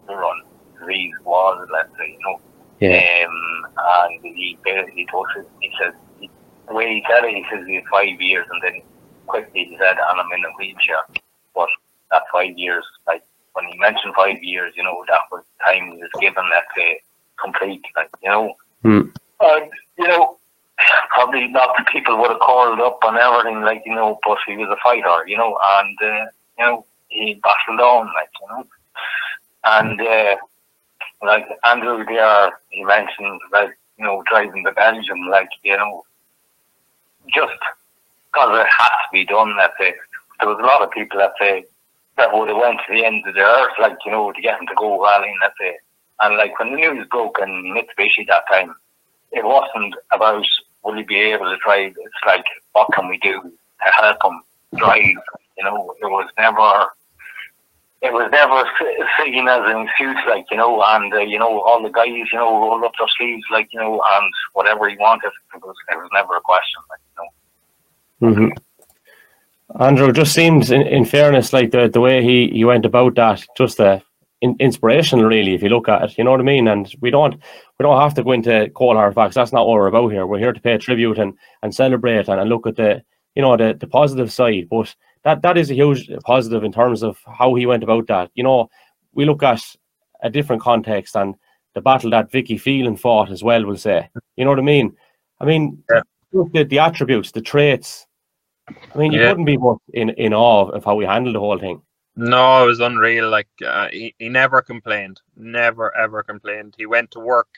neuron 0.08 0.40
disease 0.82 1.14
was, 1.24 1.68
let's 1.72 1.88
say, 1.98 2.10
you 2.10 2.18
know. 2.24 2.40
Yeah, 2.80 3.26
Um, 3.26 3.66
and 3.78 4.20
he 4.24 4.58
basically 4.64 5.06
told 5.10 5.26
us, 5.38 5.44
he 5.60 5.70
said, 5.80 5.94
he, 6.18 6.28
the 6.68 6.80
he 6.80 7.04
said 7.08 7.24
it, 7.24 7.36
he 7.36 7.44
says 7.50 7.66
he 7.66 7.76
had 7.76 7.84
five 7.86 8.20
years, 8.20 8.46
and 8.50 8.62
then 8.62 8.82
quickly 9.26 9.66
he 9.66 9.76
said, 9.78 9.96
and 9.98 10.20
I'm 10.20 10.32
in 10.32 10.44
a 10.44 10.50
wheelchair. 10.58 11.02
But 11.54 11.68
that 12.10 12.22
five 12.32 12.58
years, 12.58 12.84
like, 13.06 13.22
when 13.52 13.66
he 13.66 13.78
mentioned 13.78 14.14
five 14.16 14.42
years, 14.42 14.72
you 14.76 14.82
know, 14.82 15.04
that 15.08 15.20
was 15.30 15.44
time 15.64 15.92
he 15.92 15.98
was 15.98 16.10
given, 16.20 16.44
let's 16.50 16.66
say, 16.76 17.00
complete, 17.40 17.84
like, 17.96 18.10
you 18.22 18.30
know. 18.30 18.54
Hmm. 18.82 19.00
And, 19.40 19.70
you 19.98 20.08
know, 20.08 20.38
probably 21.10 21.48
not 21.48 21.76
the 21.76 21.84
people 21.90 22.18
would 22.18 22.30
have 22.30 22.40
called 22.40 22.80
up 22.80 22.98
and 23.02 23.16
everything, 23.16 23.62
like, 23.62 23.82
you 23.86 23.94
know, 23.94 24.18
but 24.26 24.38
he 24.46 24.56
was 24.56 24.68
a 24.70 24.76
fighter, 24.82 25.26
you 25.26 25.36
know, 25.36 25.56
and, 25.62 25.98
uh, 26.02 26.26
you 26.58 26.64
know, 26.66 26.84
he 27.08 27.34
battled 27.42 27.80
on, 27.80 28.06
like, 28.14 28.30
you 28.40 28.48
know. 28.48 28.66
And, 29.64 30.00
uh, 30.00 30.36
like 31.22 31.46
Andrew 31.64 32.04
there, 32.04 32.58
he 32.70 32.84
mentioned 32.84 33.40
about 33.48 33.70
you 33.96 34.04
know 34.04 34.22
driving 34.28 34.64
to 34.64 34.72
Belgium, 34.72 35.28
like 35.30 35.48
you 35.62 35.76
know, 35.76 36.04
just 37.34 37.58
because 38.26 38.58
it 38.60 38.66
had 38.66 38.88
to 38.88 39.12
be 39.12 39.24
done. 39.24 39.56
That 39.56 39.72
say 39.78 39.94
there 40.40 40.48
was 40.48 40.58
a 40.60 40.66
lot 40.66 40.82
of 40.82 40.90
people 40.90 41.18
that 41.18 41.34
say 41.38 41.64
that 42.16 42.32
would 42.32 42.48
have 42.48 42.58
went 42.58 42.80
to 42.86 42.92
the 42.92 43.04
end 43.04 43.26
of 43.26 43.34
the 43.34 43.40
earth, 43.40 43.72
like 43.80 43.96
you 44.04 44.12
know, 44.12 44.32
to 44.32 44.42
get 44.42 44.60
him 44.60 44.66
to 44.66 44.74
go 44.74 45.02
rallying. 45.02 45.38
That 45.42 45.52
say, 45.60 45.78
and 46.20 46.36
like 46.36 46.58
when 46.58 46.72
the 46.72 46.76
news 46.76 47.06
broke 47.08 47.38
in 47.40 47.48
Mitsubishi 47.74 48.26
that 48.26 48.44
time, 48.50 48.74
it 49.30 49.44
wasn't 49.44 49.94
about 50.10 50.44
will 50.82 50.94
he 50.94 51.02
be 51.02 51.20
able 51.20 51.46
to 51.46 51.56
drive. 51.58 51.94
It's 51.96 52.14
like 52.26 52.44
what 52.72 52.88
can 52.92 53.08
we 53.08 53.18
do 53.18 53.40
to 53.42 53.90
help 53.92 54.18
him 54.24 54.42
drive? 54.76 55.16
You 55.56 55.64
know, 55.64 55.94
it 56.00 56.06
was 56.06 56.28
never 56.36 56.88
it 58.02 58.12
was 58.12 58.28
never 58.32 58.64
seen 59.18 59.48
as 59.48 59.62
an 59.64 59.86
excuse, 59.86 60.18
like, 60.28 60.46
you 60.50 60.56
know, 60.56 60.82
and, 60.82 61.12
uh, 61.14 61.18
you 61.18 61.38
know, 61.38 61.60
all 61.60 61.82
the 61.82 61.88
guys, 61.88 62.08
you 62.08 62.26
know, 62.34 62.60
rolled 62.60 62.84
up 62.84 62.92
their 62.98 63.06
sleeves, 63.16 63.44
like, 63.52 63.68
you 63.72 63.80
know, 63.80 64.02
and 64.14 64.32
whatever 64.54 64.88
he 64.88 64.96
wanted, 64.96 65.30
it 65.54 65.62
was, 65.62 65.76
it 65.88 65.96
was 65.96 66.10
never 66.12 66.36
a 66.36 66.40
question, 66.40 66.82
like, 66.90 67.00
you 67.08 67.14
know. 67.22 68.34
hmm 68.34 68.48
Andrew 69.80 70.12
just 70.12 70.34
seems, 70.34 70.70
in, 70.70 70.82
in 70.82 71.04
fairness, 71.06 71.52
like 71.54 71.70
the 71.70 71.88
the 71.88 72.00
way 72.00 72.22
he 72.22 72.48
he 72.50 72.62
went 72.62 72.84
about 72.84 73.14
that, 73.14 73.42
just 73.56 73.80
uh, 73.80 74.00
in, 74.42 74.54
inspirational, 74.60 75.24
really. 75.24 75.54
If 75.54 75.62
you 75.62 75.70
look 75.70 75.88
at 75.88 76.02
it, 76.02 76.18
you 76.18 76.24
know 76.24 76.32
what 76.32 76.40
I 76.40 76.42
mean. 76.42 76.68
And 76.68 76.94
we 77.00 77.10
don't 77.10 77.34
we 77.78 77.82
don't 77.82 77.98
have 77.98 78.12
to 78.14 78.22
go 78.22 78.32
into 78.32 78.68
cold 78.74 78.96
hard 78.96 79.14
facts. 79.14 79.34
That's 79.34 79.52
not 79.52 79.66
what 79.66 79.74
we're 79.74 79.86
about 79.86 80.12
here. 80.12 80.26
We're 80.26 80.40
here 80.40 80.52
to 80.52 80.60
pay 80.60 80.76
tribute 80.76 81.18
and 81.18 81.32
and 81.62 81.74
celebrate 81.74 82.28
and, 82.28 82.38
and 82.38 82.50
look 82.50 82.66
at 82.66 82.76
the 82.76 83.02
you 83.34 83.40
know 83.40 83.56
the 83.56 83.72
the 83.72 83.86
positive 83.86 84.30
side. 84.30 84.68
But 84.70 84.94
that 85.24 85.42
that 85.42 85.56
is 85.56 85.70
a 85.70 85.74
huge 85.74 86.10
positive 86.24 86.64
in 86.64 86.72
terms 86.72 87.02
of 87.02 87.18
how 87.26 87.54
he 87.54 87.66
went 87.66 87.82
about 87.82 88.06
that. 88.08 88.30
You 88.34 88.42
know, 88.44 88.68
we 89.12 89.24
look 89.24 89.42
at 89.42 89.62
a 90.22 90.30
different 90.30 90.62
context 90.62 91.16
and 91.16 91.34
the 91.74 91.80
battle 91.80 92.10
that 92.10 92.30
Vicky 92.30 92.58
Phelan 92.58 92.96
fought 92.96 93.30
as 93.30 93.42
well. 93.42 93.64
We'll 93.64 93.76
say, 93.76 94.08
you 94.36 94.44
know 94.44 94.50
what 94.50 94.58
I 94.58 94.62
mean. 94.62 94.96
I 95.40 95.44
mean, 95.44 95.82
Yeah. 95.90 96.02
look 96.32 96.54
at 96.54 96.68
the 96.68 96.78
attributes, 96.78 97.32
the 97.32 97.40
traits. 97.40 98.06
I 98.68 98.98
mean, 98.98 99.12
you 99.12 99.20
Yeah. 99.20 99.30
couldn't 99.30 99.44
be 99.46 99.56
more 99.56 99.78
in 99.92 100.10
in 100.10 100.34
awe 100.34 100.68
of 100.68 100.84
how 100.84 100.94
we 100.94 101.04
handled 101.04 101.34
the 101.34 101.40
whole 101.40 101.58
thing. 101.58 101.82
No, 102.14 102.62
it 102.64 102.66
was 102.66 102.80
unreal. 102.80 103.28
Like 103.30 103.48
uh, 103.66 103.88
he, 103.88 104.14
he 104.18 104.28
never 104.28 104.60
complained, 104.60 105.20
never 105.36 105.96
ever 105.96 106.22
complained. 106.22 106.74
He 106.76 106.86
went 106.86 107.10
to 107.12 107.20
work 107.20 107.48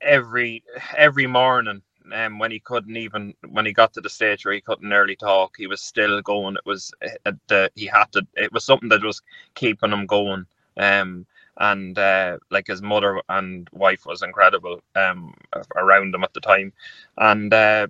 every 0.00 0.62
every 0.96 1.26
morning, 1.26 1.82
and 2.12 2.38
when 2.40 2.50
he 2.50 2.60
couldn't 2.60 2.96
even 2.96 3.34
when 3.48 3.66
he 3.66 3.72
got 3.72 3.92
to 3.94 4.00
the 4.00 4.08
stage 4.08 4.44
where 4.44 4.54
he 4.54 4.60
couldn't 4.60 4.88
nearly 4.88 5.16
talk, 5.16 5.54
he 5.56 5.66
was 5.66 5.80
still 5.80 6.20
going. 6.22 6.56
It 6.56 6.66
was 6.66 6.92
uh, 7.26 7.32
the 7.48 7.70
he 7.74 7.86
had 7.86 8.12
to. 8.12 8.26
It 8.34 8.52
was 8.52 8.64
something 8.64 8.88
that 8.90 9.02
was 9.02 9.22
keeping 9.54 9.92
him 9.92 10.06
going. 10.06 10.46
Um, 10.76 11.26
and 11.58 11.98
uh, 11.98 12.38
like 12.50 12.66
his 12.66 12.82
mother 12.82 13.20
and 13.28 13.68
wife 13.72 14.04
was 14.06 14.22
incredible 14.22 14.80
um, 14.94 15.34
around 15.76 16.14
him 16.14 16.22
at 16.22 16.34
the 16.34 16.40
time, 16.40 16.72
and 17.16 17.52
uh, 17.52 17.86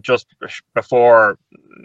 just 0.00 0.26
before 0.74 1.38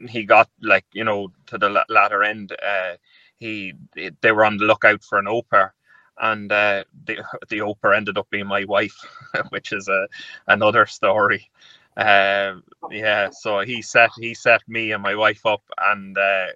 he 0.08 0.24
got 0.24 0.50
like 0.62 0.86
you 0.94 1.04
know 1.04 1.32
to 1.48 1.58
the 1.58 1.84
latter 1.90 2.24
end, 2.24 2.56
uh, 2.64 2.96
he 3.38 3.74
they 4.22 4.32
were 4.32 4.46
on 4.46 4.58
the 4.58 4.66
lookout 4.66 5.04
for 5.04 5.20
an 5.20 5.28
pair, 5.50 5.74
and 6.22 6.52
uh, 6.52 6.84
the 7.06 7.24
the 7.50 7.76
pair 7.82 7.94
ended 7.94 8.18
up 8.18 8.30
being 8.30 8.48
my 8.48 8.66
wife, 8.66 8.98
which 9.50 9.72
is 9.72 9.88
a 9.88 10.08
another 10.48 10.86
story. 10.86 11.50
Uh, 11.98 12.56
yeah, 12.92 13.30
so 13.30 13.60
he 13.60 13.82
set 13.82 14.12
he 14.20 14.34
set 14.34 14.62
me 14.68 14.92
and 14.92 15.04
my 15.04 15.16
wife 15.16 15.46
up 15.46 15.64
and 15.80 16.18
uh, 16.18 16.48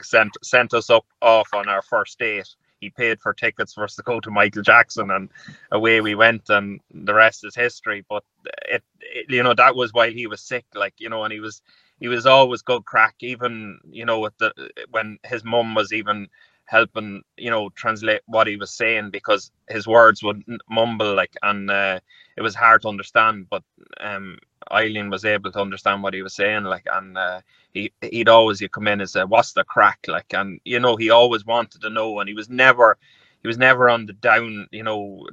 sent 0.00 0.32
sent 0.42 0.74
us 0.74 0.90
up 0.90 1.06
off 1.20 1.48
on 1.54 1.68
our 1.68 1.82
first 1.82 2.18
date 2.18 2.54
he 2.82 2.90
paid 2.90 3.20
for 3.20 3.32
tickets 3.32 3.72
for 3.72 3.84
us 3.84 3.94
to 3.94 4.02
go 4.02 4.20
to 4.20 4.30
Michael 4.30 4.62
Jackson, 4.62 5.10
and 5.12 5.30
away 5.70 6.00
we 6.00 6.16
went, 6.16 6.50
and 6.50 6.80
the 6.92 7.14
rest 7.14 7.44
is 7.44 7.54
history. 7.54 8.04
But 8.08 8.24
it, 8.68 8.82
it, 9.00 9.26
you 9.30 9.42
know, 9.42 9.54
that 9.54 9.76
was 9.76 9.94
while 9.94 10.10
he 10.10 10.26
was 10.26 10.42
sick, 10.42 10.66
like 10.74 10.94
you 10.98 11.08
know, 11.08 11.22
and 11.22 11.32
he 11.32 11.38
was 11.40 11.62
he 12.00 12.08
was 12.08 12.26
always 12.26 12.60
good 12.60 12.84
crack, 12.84 13.14
even 13.20 13.78
you 13.90 14.04
know, 14.04 14.18
with 14.18 14.36
the 14.38 14.52
when 14.90 15.18
his 15.24 15.44
mum 15.44 15.76
was 15.76 15.92
even 15.92 16.28
helping, 16.72 17.22
you 17.36 17.50
know, 17.50 17.68
translate 17.82 18.22
what 18.26 18.46
he 18.46 18.56
was 18.56 18.72
saying 18.72 19.10
because 19.10 19.52
his 19.68 19.86
words 19.86 20.22
would 20.22 20.42
mumble 20.70 21.14
like, 21.14 21.34
and 21.42 21.70
uh, 21.70 22.00
it 22.36 22.42
was 22.42 22.54
hard 22.54 22.82
to 22.82 22.88
understand. 22.88 23.46
But 23.50 23.62
um, 24.00 24.38
Eileen 24.72 25.10
was 25.10 25.26
able 25.26 25.52
to 25.52 25.60
understand 25.60 26.02
what 26.02 26.14
he 26.14 26.22
was 26.22 26.34
saying, 26.34 26.64
like, 26.64 26.86
and 26.90 27.18
uh, 27.18 27.42
he 27.74 27.92
he'd 28.00 28.30
always 28.30 28.60
you 28.62 28.70
come 28.70 28.88
in 28.88 29.02
and 29.02 29.10
say, 29.10 29.22
"What's 29.24 29.52
the 29.52 29.64
crack?" 29.64 30.00
Like, 30.08 30.32
and 30.32 30.60
you 30.64 30.80
know, 30.80 30.96
he 30.96 31.10
always 31.10 31.44
wanted 31.44 31.82
to 31.82 31.90
know, 31.90 32.18
and 32.20 32.28
he 32.28 32.34
was 32.34 32.48
never 32.48 32.96
he 33.42 33.48
was 33.48 33.58
never 33.58 33.90
on 33.90 34.06
the 34.06 34.14
down, 34.14 34.66
you 34.70 34.84
know, 34.84 35.26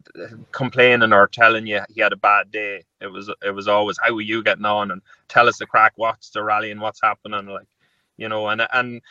complaining 0.52 1.14
or 1.14 1.28
telling 1.28 1.68
you 1.68 1.82
he 1.90 2.02
had 2.02 2.14
a 2.14 2.18
bad 2.18 2.52
day. 2.52 2.84
It 3.02 3.08
was 3.08 3.32
it 3.46 3.52
was 3.52 3.68
always, 3.70 3.98
"How 4.04 4.14
are 4.16 4.22
you 4.22 4.44
getting 4.44 4.66
on?" 4.66 4.92
and 4.92 5.02
tell 5.30 5.48
us 5.48 5.60
the 5.60 5.68
crack, 5.68 5.94
what's 5.96 6.32
the 6.32 6.44
rally 6.44 6.72
and 6.72 6.82
what's 6.82 7.02
happening, 7.02 7.46
like, 7.48 7.68
you 8.18 8.28
know, 8.28 8.48
and 8.50 8.68
and 8.74 9.02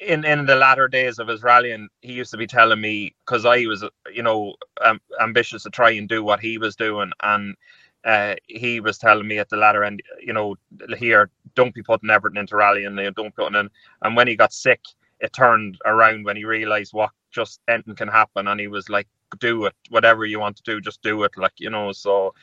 in 0.00 0.24
in 0.24 0.46
the 0.46 0.54
latter 0.56 0.88
days 0.88 1.18
of 1.18 1.28
his 1.28 1.42
rallying, 1.42 1.88
he 2.00 2.12
used 2.12 2.30
to 2.30 2.36
be 2.36 2.46
telling 2.46 2.80
me 2.80 3.14
because 3.26 3.44
I 3.44 3.66
was, 3.66 3.84
you 4.12 4.22
know, 4.22 4.54
um, 4.84 5.00
ambitious 5.20 5.64
to 5.64 5.70
try 5.70 5.90
and 5.90 6.08
do 6.08 6.22
what 6.22 6.40
he 6.40 6.58
was 6.58 6.76
doing, 6.76 7.10
and 7.22 7.56
uh, 8.04 8.36
he 8.46 8.80
was 8.80 8.98
telling 8.98 9.26
me 9.26 9.38
at 9.38 9.48
the 9.48 9.56
latter 9.56 9.84
end, 9.84 10.02
you 10.20 10.32
know, 10.32 10.56
here, 10.98 11.30
don't 11.54 11.74
be 11.74 11.82
putting 11.82 12.10
everything 12.10 12.40
into 12.40 12.56
rallying, 12.56 12.94
know, 12.94 13.10
don't 13.10 13.34
put 13.34 13.54
in. 13.54 13.68
And 14.02 14.16
when 14.16 14.28
he 14.28 14.36
got 14.36 14.52
sick, 14.52 14.80
it 15.20 15.32
turned 15.32 15.78
around 15.84 16.24
when 16.24 16.36
he 16.36 16.44
realized 16.44 16.92
what 16.92 17.10
just 17.30 17.60
anything 17.68 17.96
can 17.96 18.08
happen, 18.08 18.48
and 18.48 18.60
he 18.60 18.68
was 18.68 18.88
like, 18.88 19.08
do 19.40 19.66
it, 19.66 19.74
whatever 19.90 20.24
you 20.24 20.40
want 20.40 20.56
to 20.56 20.62
do, 20.62 20.80
just 20.80 21.02
do 21.02 21.22
it, 21.24 21.32
like 21.36 21.52
you 21.58 21.70
know. 21.70 21.92
So, 21.92 22.34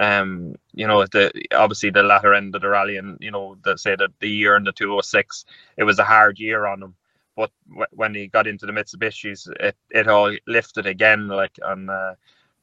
um, 0.00 0.56
you 0.72 0.86
know, 0.86 1.04
the 1.06 1.30
obviously 1.54 1.90
the 1.90 2.02
latter 2.02 2.34
end 2.34 2.54
of 2.54 2.62
the 2.62 2.68
rally, 2.68 2.96
and 2.96 3.16
you 3.20 3.30
know, 3.30 3.56
the 3.64 3.78
say 3.78 3.96
that 3.96 4.10
the 4.20 4.28
year 4.28 4.56
in 4.56 4.64
the 4.64 4.72
206, 4.72 5.44
it 5.76 5.84
was 5.84 5.98
a 5.98 6.04
hard 6.04 6.38
year 6.38 6.66
on 6.66 6.82
him. 6.82 6.94
But 7.36 7.50
w- 7.68 7.86
when 7.90 8.14
he 8.14 8.28
got 8.28 8.46
into 8.46 8.66
the 8.66 8.72
Mitsubishis, 8.72 9.48
it 9.60 9.76
it 9.90 10.08
all 10.08 10.36
lifted 10.46 10.86
again, 10.86 11.28
like 11.28 11.58
and 11.62 11.90
uh, 11.90 12.14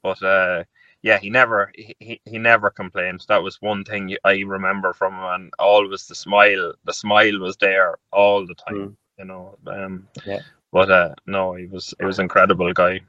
but 0.02 0.22
uh 0.24 0.64
yeah, 1.02 1.18
he 1.18 1.30
never 1.30 1.72
he, 1.76 2.22
he 2.26 2.38
never 2.38 2.70
complained. 2.70 3.26
That 3.28 3.44
was 3.44 3.62
one 3.62 3.84
thing 3.84 4.16
I 4.24 4.40
remember 4.42 4.94
from 4.94 5.16
him, 5.16 5.24
and 5.24 5.54
always 5.58 6.06
the 6.08 6.16
smile. 6.16 6.74
The 6.86 6.94
smile 6.94 7.40
was 7.40 7.58
there 7.58 7.98
all 8.12 8.46
the 8.46 8.56
time. 8.56 8.76
Mm. 8.76 8.96
You 9.20 9.26
know. 9.26 9.58
Um, 9.68 10.08
yeah. 10.26 10.42
But 10.72 10.92
uh, 10.92 11.16
no, 11.26 11.54
he 11.54 11.66
was 11.66 11.94
he 12.00 12.06
was 12.06 12.20
incredible 12.20 12.72
guy. 12.74 13.02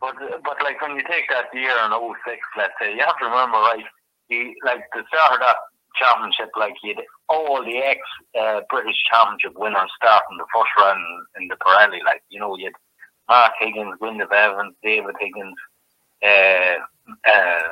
But 0.00 0.14
but 0.44 0.56
like 0.62 0.80
when 0.80 0.96
you 0.96 1.02
take 1.08 1.28
that 1.28 1.52
year 1.52 1.70
in 1.84 1.90
06, 1.90 2.38
let's 2.56 2.72
say, 2.80 2.94
you 2.94 3.04
have 3.04 3.18
to 3.18 3.26
remember, 3.26 3.58
right? 3.58 3.84
He 4.28 4.54
like 4.64 4.84
the 4.94 5.02
start 5.08 5.34
of 5.34 5.40
that 5.40 5.56
championship, 5.96 6.50
like 6.58 6.74
you 6.82 6.94
had 6.94 7.04
all 7.28 7.64
the 7.64 7.78
ex 7.78 8.00
uh, 8.38 8.60
British 8.70 8.96
Championship 9.10 9.58
winners 9.58 9.90
starting 9.96 10.38
the 10.38 10.46
first 10.54 10.70
round 10.78 11.00
in 11.40 11.48
the 11.48 11.56
Pirelli. 11.56 12.02
Like 12.04 12.22
you 12.28 12.40
know, 12.40 12.56
you 12.56 12.66
had 12.66 12.74
Mark 13.28 13.52
Higgins, 13.58 13.98
Gwyndaf 14.00 14.32
Evans, 14.32 14.74
David 14.82 15.14
Higgins, 15.20 15.56
uh, 16.22 16.76
uh, 17.26 17.68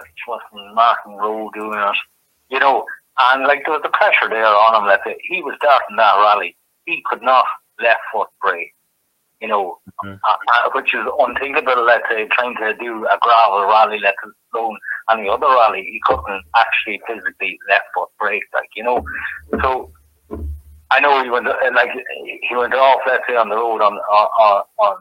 Martin 0.75 1.13
Rowe 1.13 1.51
doing 1.55 1.79
it, 1.79 1.97
you 2.51 2.59
know, 2.59 2.85
and 3.19 3.45
like 3.45 3.63
there 3.65 3.75
was 3.75 3.83
the 3.83 3.91
pressure 3.91 4.29
there 4.29 4.47
on 4.47 4.83
him. 4.83 4.89
Let's 4.89 5.05
he 5.29 5.43
was 5.43 5.55
starting 5.57 5.97
that 5.97 6.17
rally, 6.17 6.57
he 6.87 7.03
could 7.07 7.23
not 7.23 7.45
left 7.81 8.01
foot 8.13 8.29
brake, 8.41 8.75
you 9.41 9.49
know, 9.49 9.79
mm-hmm. 10.05 10.15
uh, 10.23 10.37
uh, 10.53 10.71
which 10.75 10.95
is 10.95 11.07
unthinkable. 11.19 11.85
Let's 11.85 12.05
say 12.09 12.29
trying 12.33 12.57
to 12.57 12.75
do 12.75 13.07
a 13.07 13.19
gravel 13.21 13.67
rally, 13.67 13.99
let 13.99 14.15
alone 14.55 14.79
any 15.11 15.29
other 15.29 15.47
rally, 15.47 15.83
he 15.91 16.01
couldn't 16.05 16.45
actually 16.57 17.01
physically 17.07 17.59
left 17.69 17.87
foot 17.95 18.09
brake, 18.19 18.43
like 18.55 18.71
you 18.77 18.85
know, 18.85 19.05
so. 19.63 19.91
I 20.93 20.99
know 20.99 21.23
he 21.23 21.31
went 21.31 21.47
like 21.47 21.91
he 22.49 22.57
went 22.57 22.75
off, 22.75 22.99
let's 23.07 23.23
say, 23.29 23.37
on 23.37 23.49
the 23.49 23.55
road 23.55 23.81
on 23.81 23.95
on 23.95 24.65
on 24.79 24.97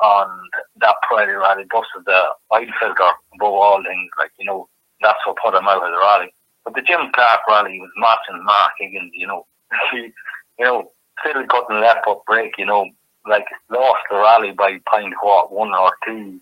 on 0.00 0.40
that 0.80 0.96
Pirelli 1.04 1.38
rally 1.40 1.64
busted 1.70 2.04
the 2.06 2.22
oil 2.52 2.66
filter 2.80 3.10
above 3.34 3.52
all 3.52 3.82
things. 3.82 4.10
Like, 4.18 4.32
you 4.38 4.46
know, 4.46 4.68
that's 5.00 5.18
what 5.26 5.36
put 5.42 5.54
him 5.54 5.68
out 5.68 5.84
of 5.84 5.90
the 5.90 5.98
rally. 5.98 6.34
But 6.64 6.74
the 6.74 6.82
Jim 6.82 7.12
Clark 7.14 7.40
rally 7.48 7.78
was 7.80 7.90
matching 7.96 8.44
Mark 8.44 8.72
Higgins, 8.78 9.12
you 9.14 9.26
know. 9.26 9.46
he, 9.92 10.12
you 10.58 10.64
know, 10.64 10.92
still 11.20 11.44
couldn't 11.48 11.80
left 11.80 12.04
foot 12.04 12.18
brake, 12.26 12.54
you 12.58 12.66
know, 12.66 12.88
like 13.26 13.46
lost 13.70 14.00
the 14.10 14.16
rally 14.16 14.52
by 14.52 14.78
point 14.86 15.14
what, 15.22 15.52
one 15.52 15.72
or 15.74 15.92
two 16.04 16.40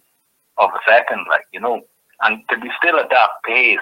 of 0.58 0.70
a 0.70 0.90
second, 0.90 1.26
like, 1.28 1.46
you 1.52 1.60
know. 1.60 1.82
And 2.22 2.42
to 2.50 2.58
be 2.58 2.68
still 2.78 2.98
at 2.98 3.10
that 3.10 3.30
pace 3.44 3.78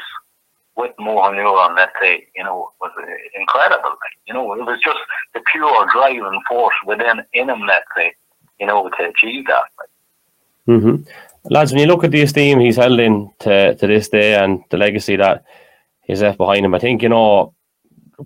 with 0.77 0.93
Mohan 0.99 1.39
on, 1.39 1.77
let's 1.77 1.93
say, 2.01 2.27
you 2.35 2.45
know, 2.45 2.71
was 2.81 2.91
incredible. 3.39 3.91
Like, 3.91 4.17
you 4.27 4.35
know, 4.35 4.53
it 4.55 4.65
was 4.65 4.81
just 4.83 4.99
the 5.35 5.41
pure 5.53 5.87
driving 5.93 6.41
force 6.49 6.75
within 6.87 7.23
in 7.33 7.51
him, 7.51 7.63
let's 7.67 7.85
say, 7.97 8.15
you 8.59 8.67
know, 8.67 8.89
to 8.89 9.09
achieve 9.09 9.47
that. 9.47 9.65
Mm-hmm. 10.69 11.03
Lads, 11.45 11.73
when 11.73 11.81
you 11.81 11.87
look 11.87 12.05
at 12.05 12.11
the 12.11 12.23
esteem 12.23 12.61
he's 12.61 12.77
held 12.77 13.01
in 13.01 13.31
to, 13.41 13.75
to 13.75 13.87
this 13.87 14.09
day 14.09 14.35
and 14.35 14.63
the 14.71 14.77
legacy 14.77 15.17
that 15.17 15.45
he's 16.03 16.23
left 16.23 16.39
behind 16.39 16.65
him, 16.65 16.75
I 16.75 16.79
think, 16.79 17.03
you 17.03 17.09
know, 17.09 17.55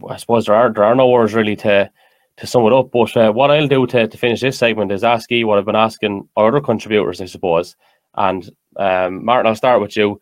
I 0.09 0.17
suppose 0.17 0.47
there 0.47 0.57
are 0.57 0.73
there 0.73 0.85
are 0.85 0.95
no 0.95 1.09
words 1.09 1.35
really 1.35 1.57
to 1.57 1.91
to 2.37 2.47
sum 2.47 2.67
it 2.67 2.73
up. 2.73 2.91
But 2.93 3.17
uh, 3.17 3.33
what 3.33 3.51
I'll 3.51 3.69
do 3.69 3.87
to, 3.87 4.09
to 4.09 4.19
finish 4.19 4.41
this 4.41 4.59
segment 4.59 4.93
is 4.93 5.05
ask 5.05 5.31
you 5.31 5.47
what 5.47 5.59
I've 5.59 5.65
been 5.65 5.77
asking 5.77 6.29
our 6.37 6.49
other 6.49 6.61
contributors, 6.61 7.21
I 7.21 7.27
suppose. 7.27 7.77
And 8.17 8.49
um, 8.77 9.25
Martin, 9.25 9.47
I'll 9.47 9.57
start 9.57 9.81
with 9.81 9.97
you. 9.97 10.21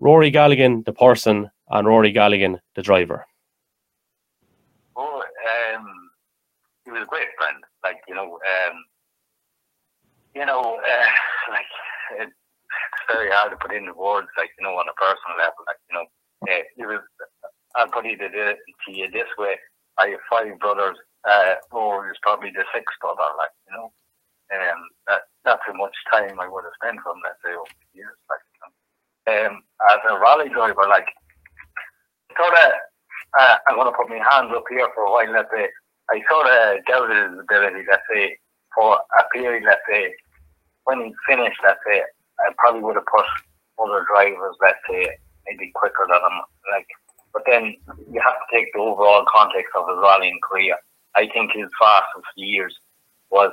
Rory 0.00 0.30
Galligan, 0.30 0.84
the 0.84 0.92
person, 0.92 1.50
and 1.70 1.86
Rory 1.86 2.12
Galligan, 2.12 2.58
the 2.76 2.82
driver. 2.82 3.26
Oh, 4.96 5.22
um, 5.22 5.86
he 6.84 6.90
was 6.90 7.02
a 7.02 7.06
great 7.06 7.28
friend. 7.36 7.62
Like 7.82 7.98
you 8.08 8.14
know, 8.14 8.34
um, 8.34 8.84
you 10.34 10.46
know, 10.46 10.60
uh, 10.60 11.10
like 11.50 11.66
it's 12.20 12.32
very 13.08 13.30
hard 13.30 13.50
to 13.50 13.56
put 13.56 13.74
into 13.74 13.92
words, 13.94 14.28
like 14.36 14.50
you 14.58 14.64
know, 14.64 14.74
on 14.74 14.86
a 14.88 14.94
personal 14.94 15.38
level. 15.38 15.64
Like 15.66 15.78
you 15.90 15.94
know, 15.94 16.06
uh, 16.48 16.62
it 16.76 16.86
was. 16.86 17.00
I'll 17.76 17.88
put 17.88 18.06
it 18.06 18.18
to 18.18 18.92
you 18.92 19.10
this 19.10 19.28
way: 19.36 19.54
I 19.98 20.08
have 20.08 20.20
five 20.30 20.58
brothers. 20.58 20.96
Uh, 21.24 21.54
Rory 21.72 22.10
is 22.10 22.18
probably 22.22 22.50
the 22.50 22.64
sixth 22.74 22.98
brother. 23.00 23.26
Like 23.38 23.54
you 23.66 23.72
know, 23.74 23.92
um, 24.54 24.80
that 25.08 25.22
that's 25.44 25.62
how 25.66 25.74
much 25.74 25.94
time 26.12 26.38
I 26.40 26.48
would 26.48 26.64
have 26.64 26.78
spent 26.80 27.00
on 27.06 27.20
that. 27.24 27.40
Say, 27.44 27.54
over 27.54 27.70
years. 27.94 28.18
Like 28.30 28.44
you 28.54 28.60
know. 28.62 28.72
um, 29.32 29.62
as 29.90 30.00
a 30.10 30.20
rally 30.20 30.48
driver, 30.48 30.86
like 30.88 31.08
sort 32.36 32.54
of, 32.54 32.70
uh, 33.38 33.56
I'm 33.66 33.76
going 33.76 33.90
to 33.90 33.96
put 33.96 34.08
my 34.08 34.22
hands 34.22 34.52
up 34.54 34.64
here 34.70 34.88
for 34.94 35.04
a 35.04 35.10
while. 35.10 35.32
Let's 35.32 35.50
say 35.50 35.68
I 36.10 36.22
sort 36.30 36.46
of 36.46 36.84
doubted 36.86 37.30
his 37.30 37.40
ability. 37.40 37.84
Let's 37.90 38.06
say 38.12 38.38
for 38.74 38.96
a 38.96 39.22
period. 39.34 39.64
Let's 39.66 39.82
say 39.90 40.14
when 40.88 41.04
he 41.04 41.14
finished, 41.28 41.60
let's 41.62 41.80
say, 41.86 42.02
I 42.40 42.52
probably 42.56 42.80
would 42.80 42.96
have 42.96 43.06
put 43.06 43.26
other 43.78 44.06
drivers, 44.08 44.56
let's 44.62 44.80
say, 44.88 45.06
maybe 45.46 45.70
quicker 45.74 46.06
than 46.08 46.16
him. 46.16 46.40
Like, 46.72 46.88
but 47.32 47.42
then 47.46 47.76
you 48.10 48.20
have 48.24 48.40
to 48.40 48.48
take 48.50 48.72
the 48.72 48.80
overall 48.80 49.24
context 49.28 49.68
of 49.76 49.88
his 49.88 49.98
rallying 50.00 50.40
career. 50.42 50.76
I 51.18 51.28
think 51.34 51.50
his 51.52 51.68
fastest 51.80 52.30
years 52.36 52.78
was 53.30 53.52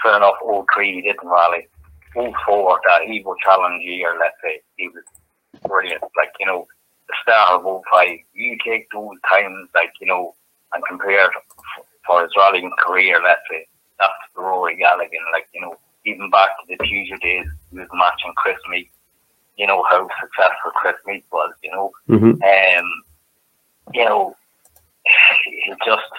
fair 0.00 0.16
enough. 0.16 0.36
03 0.72 0.94
he 0.94 1.02
didn't 1.02 1.28
rally. 1.28 1.66
04 2.14 2.80
that 2.84 3.08
Evo 3.08 3.34
Challenge 3.42 3.82
year, 3.84 4.16
let's 4.20 4.36
say, 4.42 4.60
he 4.76 4.88
was 4.88 5.02
brilliant. 5.66 6.02
Like 6.16 6.32
you 6.38 6.46
know, 6.46 6.68
the 7.08 7.14
start 7.22 7.60
of 7.60 7.82
05. 7.92 8.18
You 8.34 8.56
take 8.64 8.88
those 8.92 9.16
times, 9.28 9.68
like 9.74 9.92
you 10.00 10.06
know, 10.06 10.34
and 10.72 10.84
compare 10.86 11.28
for 12.06 12.22
his 12.22 12.30
rallying 12.36 12.70
career, 12.78 13.20
let's 13.22 13.42
say, 13.50 13.66
that's 13.98 14.12
Rory 14.36 14.76
Galligan. 14.76 15.26
Like 15.32 15.48
you 15.52 15.62
know, 15.62 15.76
even 16.04 16.30
back 16.30 16.50
to 16.60 16.76
the 16.76 16.84
future 16.86 17.16
days, 17.16 17.46
he 17.72 17.78
was 17.78 17.88
matching 17.92 18.32
Kris 18.36 18.58
Meeke. 18.70 18.92
You 19.56 19.66
know 19.66 19.84
how 19.90 20.08
successful 20.20 20.70
Kris 20.76 20.94
Meeke 21.04 21.26
was. 21.32 21.52
You 21.64 21.72
know, 21.72 21.92
mm-hmm. 22.08 22.78
um, 22.78 23.02
you 23.92 24.04
know, 24.04 24.36
he 25.44 25.74
just 25.84 26.12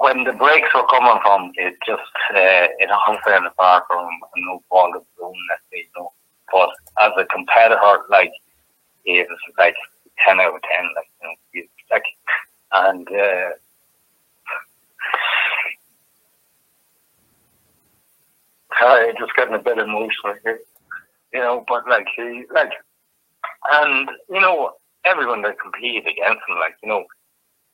when 0.00 0.24
the 0.24 0.32
breaks 0.32 0.68
were 0.74 0.86
coming 0.86 1.20
from, 1.22 1.52
it 1.54 1.74
just 1.86 2.02
uh, 2.30 2.66
it 2.78 2.90
all 2.90 3.18
fell 3.24 3.46
apart 3.46 3.84
from 3.88 4.06
a 4.06 4.40
no 4.40 4.62
ball 4.70 4.94
of 4.94 5.04
let's 5.20 5.62
say, 5.72 5.78
you 5.78 5.84
know. 5.96 6.12
But 6.50 6.70
as 7.00 7.12
a 7.18 7.24
competitor, 7.26 8.04
like 8.10 8.32
he 9.04 9.18
was 9.18 9.38
like 9.58 9.76
ten 10.26 10.40
out 10.40 10.54
of 10.54 10.62
ten, 10.62 10.84
like 10.96 11.08
you 11.22 11.28
know, 11.28 11.34
he's 11.52 11.64
like, 11.90 12.04
and 12.72 13.08
uh, 13.08 13.50
I 18.80 19.12
just 19.18 19.34
getting 19.36 19.54
a 19.54 19.58
bit 19.58 19.78
emotional 19.78 20.34
here, 20.42 20.60
you 21.32 21.40
know. 21.40 21.64
But 21.68 21.88
like 21.88 22.06
he, 22.16 22.44
like, 22.52 22.72
and 23.70 24.08
you 24.28 24.40
know, 24.40 24.72
everyone 25.04 25.42
that 25.42 25.60
competed 25.60 26.06
against 26.06 26.42
him, 26.48 26.56
like 26.58 26.76
you 26.82 26.88
know, 26.88 27.04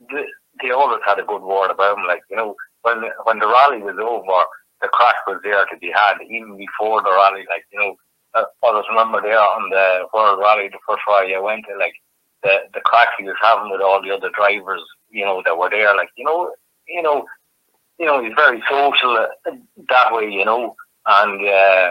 the, 0.09 0.25
they 0.63 0.71
always 0.71 1.01
had 1.07 1.19
a 1.19 1.25
good 1.25 1.43
word 1.43 1.71
about 1.71 1.99
him. 1.99 2.05
Like 2.07 2.23
you 2.31 2.37
know, 2.37 2.55
when 2.83 3.03
when 3.25 3.39
the 3.39 3.47
rally 3.47 3.83
was 3.83 3.97
over, 3.99 4.41
the 4.81 4.89
crack 4.89 5.17
was 5.27 5.41
there 5.43 5.65
to 5.67 5.77
be 5.79 5.91
had 5.95 6.19
even 6.29 6.57
before 6.57 7.03
the 7.03 7.11
rally. 7.11 7.45
Like 7.49 7.65
you 7.73 7.79
know, 7.79 7.95
uh, 8.35 8.45
I 8.65 8.79
just 8.79 8.89
remember 8.89 9.21
there 9.23 9.39
on 9.39 9.71
the 9.71 10.07
World 10.13 10.41
Rally, 10.41 10.69
the 10.69 10.79
first 10.89 11.03
rally 11.07 11.35
I 11.35 11.41
went 11.41 11.65
to, 11.69 11.77
like 11.79 11.95
the 12.43 12.69
the 12.75 12.81
crack 12.81 13.09
he 13.19 13.25
was 13.25 13.37
having 13.41 13.71
with 13.71 13.81
all 13.81 14.03
the 14.03 14.11
other 14.11 14.31
drivers, 14.35 14.83
you 15.11 15.25
know, 15.25 15.43
that 15.45 15.57
were 15.57 15.71
there. 15.71 15.95
Like 15.95 16.11
you 16.17 16.25
know, 16.25 16.53
you 16.89 17.03
know, 17.03 17.25
you 17.99 18.07
know, 18.07 18.23
he's 18.23 18.35
very 18.37 18.63
social 18.69 19.17
uh, 19.17 19.51
that 19.89 20.13
way, 20.13 20.29
you 20.31 20.45
know, 20.45 20.75
and. 21.07 21.49
uh 21.49 21.91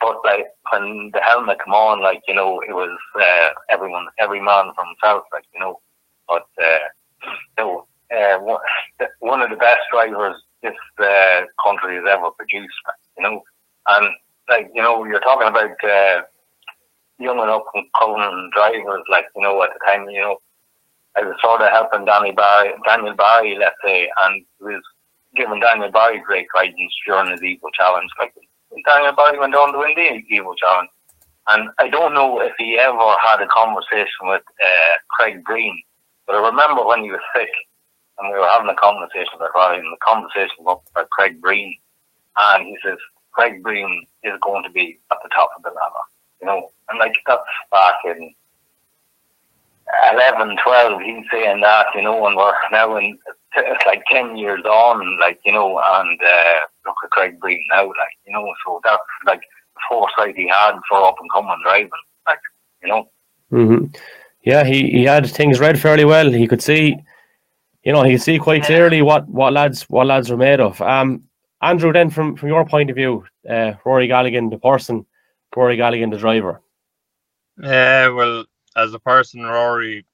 but 0.00 0.18
like 0.24 0.46
when 0.70 1.10
the 1.12 1.20
helmet 1.20 1.58
came 1.64 1.74
on, 1.74 2.00
like 2.00 2.22
you 2.28 2.34
know, 2.34 2.60
it 2.60 2.72
was 2.72 2.96
uh, 3.20 3.48
everyone, 3.68 4.06
every 4.20 4.40
man 4.40 4.70
for 4.76 4.84
himself, 4.86 5.24
like 5.32 5.42
you 5.52 5.58
know. 5.58 5.80
But 6.28 6.46
uh, 6.62 6.78
know, 7.58 7.86
uh, 8.14 8.38
one, 9.20 9.42
of 9.42 9.50
the 9.50 9.56
best 9.56 9.80
drivers 9.92 10.36
this 10.62 10.74
uh, 10.98 11.42
country 11.62 11.96
has 11.96 12.04
ever 12.08 12.30
produced, 12.32 12.74
you 13.16 13.22
know. 13.22 13.42
And 13.86 14.08
like 14.48 14.70
you 14.74 14.82
know, 14.82 15.04
you're 15.04 15.20
talking 15.20 15.48
about 15.48 15.76
uh, 15.84 16.22
young 17.18 17.38
and 17.40 17.50
up 17.50 17.66
and 17.74 17.86
coming 17.98 18.50
drivers, 18.54 19.02
like 19.10 19.26
you 19.36 19.42
know, 19.42 19.62
at 19.62 19.70
the 19.72 19.84
time, 19.84 20.08
you 20.08 20.20
know, 20.20 20.38
I 21.16 21.22
was 21.22 21.36
sort 21.42 21.62
of 21.62 21.70
helping 21.70 22.04
Danny 22.04 22.32
Barry, 22.32 22.72
Daniel 22.86 23.14
Barry, 23.14 23.56
let's 23.58 23.76
say, 23.84 24.10
and 24.24 24.44
was 24.60 24.82
giving 25.36 25.60
Daniel 25.60 25.90
Barry 25.90 26.22
great 26.24 26.46
guidance 26.54 26.94
during 27.06 27.30
his 27.30 27.40
Evo 27.40 27.72
Challenge. 27.74 28.10
Like 28.18 28.34
Daniel 28.86 29.14
Barry 29.14 29.38
went 29.38 29.54
on 29.54 29.72
to 29.72 29.78
win 29.78 29.94
the 29.94 30.36
Evo 30.36 30.56
Challenge. 30.56 30.90
And 31.48 31.70
I 31.78 31.88
don't 31.88 32.12
know 32.12 32.40
if 32.40 32.52
he 32.58 32.78
ever 32.78 33.14
had 33.22 33.40
a 33.40 33.48
conversation 33.48 34.28
with 34.28 34.42
uh, 34.62 34.94
Craig 35.10 35.42
Breen, 35.44 35.80
but 36.26 36.36
I 36.36 36.46
remember 36.46 36.84
when 36.84 37.02
he 37.02 37.10
was 37.10 37.20
sick 37.34 37.48
and 38.18 38.32
we 38.32 38.38
were 38.38 38.48
having 38.48 38.68
a 38.68 38.74
conversation 38.74 39.34
about 39.36 39.54
Ryan, 39.54 39.80
and 39.80 39.92
the 39.92 40.04
conversation 40.04 40.56
was 40.60 40.80
about 40.90 41.10
Craig 41.10 41.40
Breen, 41.40 41.76
and 42.36 42.66
he 42.66 42.76
says 42.84 42.98
Craig 43.32 43.62
Breen 43.62 44.06
is 44.24 44.38
going 44.42 44.64
to 44.64 44.70
be 44.70 44.98
at 45.10 45.18
the 45.22 45.28
top 45.30 45.50
of 45.56 45.62
the 45.62 45.70
ladder, 45.70 46.04
you 46.40 46.46
know, 46.46 46.70
and 46.88 46.98
like 46.98 47.14
that's 47.26 47.42
back 47.70 47.94
in 48.04 48.34
11, 50.12 50.56
12, 50.62 51.02
he's 51.02 51.24
saying 51.32 51.60
that, 51.60 51.86
you 51.94 52.02
know, 52.02 52.26
and 52.26 52.36
we're 52.36 52.52
now 52.70 52.96
in, 52.96 53.18
it's 53.56 53.86
like 53.86 54.02
10 54.10 54.36
years 54.36 54.62
on, 54.64 55.18
like, 55.18 55.40
you 55.44 55.52
know, 55.52 55.80
and 55.82 56.20
uh, 56.20 56.60
look 56.84 56.96
at 57.02 57.10
Craig 57.10 57.40
Breen 57.40 57.64
now, 57.70 57.86
like, 57.86 58.18
you 58.26 58.32
know, 58.32 58.52
so 58.66 58.80
that's 58.84 59.02
like 59.26 59.40
the 59.40 59.80
foresight 59.88 60.36
he 60.36 60.48
had 60.48 60.78
for 60.88 61.02
up 61.02 61.16
and 61.20 61.30
coming 61.32 61.56
driving, 61.62 61.90
like, 62.26 62.40
you 62.82 62.88
know. 62.88 63.08
Mm-hmm. 63.50 63.86
Yeah, 64.42 64.64
he, 64.64 64.90
he 64.90 65.04
had 65.04 65.26
things 65.26 65.58
read 65.58 65.80
fairly 65.80 66.04
well. 66.04 66.30
He 66.30 66.46
could 66.46 66.62
see 66.62 66.96
you 67.82 67.92
know, 67.92 68.02
can 68.02 68.18
see 68.18 68.38
quite 68.38 68.64
clearly 68.64 69.02
what 69.02 69.28
what 69.28 69.52
lads 69.52 69.82
what 69.84 70.06
lads 70.06 70.30
are 70.30 70.36
made 70.36 70.60
of. 70.60 70.80
Um, 70.80 71.24
Andrew, 71.62 71.92
then 71.92 72.10
from 72.10 72.36
from 72.36 72.48
your 72.48 72.64
point 72.64 72.90
of 72.90 72.96
view, 72.96 73.24
uh, 73.48 73.72
Rory 73.84 74.08
Galligan, 74.08 74.50
the 74.50 74.58
person, 74.58 75.06
Rory 75.54 75.76
Galligan, 75.76 76.10
the 76.10 76.18
driver. 76.18 76.60
Yeah, 77.60 78.08
well, 78.08 78.44
as 78.76 78.94
a 78.94 79.00
person, 79.00 79.42
Rory, 79.42 80.04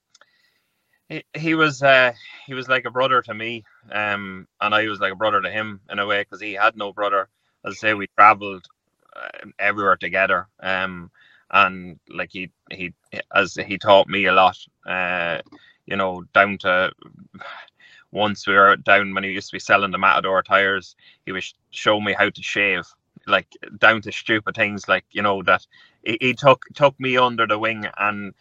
he, 1.09 1.25
he 1.35 1.55
was 1.55 1.83
uh, 1.83 2.13
he 2.47 2.55
was 2.55 2.69
like 2.69 2.87
a 2.87 2.91
brother 2.91 3.21
to 3.23 3.35
me, 3.35 3.65
um, 3.93 4.47
and 4.61 4.75
I 4.75 4.87
was 4.89 5.01
like 5.01 5.13
a 5.13 5.17
brother 5.17 5.43
to 5.43 5.51
him 5.51 5.81
in 5.91 5.99
a 5.99 6.07
way 6.07 6.23
because 6.23 6.41
he 6.41 6.55
had 6.55 6.77
no 6.77 6.93
brother. 6.93 7.29
As 7.67 7.73
I 7.73 7.77
say, 7.77 7.95
we 7.95 8.07
travelled 8.17 8.67
uh, 9.15 9.49
everywhere 9.59 9.97
together, 9.97 10.49
um, 10.61 11.11
and 11.51 11.99
like 12.09 12.31
he 12.33 12.51
he 12.71 12.95
as 13.35 13.55
he 13.55 13.79
taught 13.79 14.09
me 14.09 14.27
a 14.27 14.33
lot. 14.33 14.57
Uh, 14.87 15.41
you 15.87 15.97
know, 15.97 16.25
down 16.33 16.59
to 16.59 16.93
once 18.13 18.47
we 18.47 18.55
were 18.55 18.77
down 18.77 19.15
when 19.15 19.25
he 19.25 19.31
used 19.31 19.49
to 19.51 19.57
be 19.57 19.61
selling 19.61 19.91
the 19.91 19.99
Matador 19.99 20.43
tires, 20.43 20.97
he 21.27 21.33
was 21.33 21.55
show 21.71 22.01
me 22.01 22.13
how 22.13 22.31
to 22.31 22.43
shave, 22.43 22.87
like 23.27 23.49
down 23.79 24.03
to 24.03 24.13
stupid 24.13 24.55
things 24.55 24.89
like 24.89 25.05
you 25.11 25.23
know 25.23 25.43
that 25.43 25.67
he, 26.05 26.19
he 26.21 26.35
took 26.35 26.65
took 26.75 26.99
me 27.01 27.17
under 27.17 27.47
the 27.47 27.59
wing 27.59 27.87
and 27.99 28.35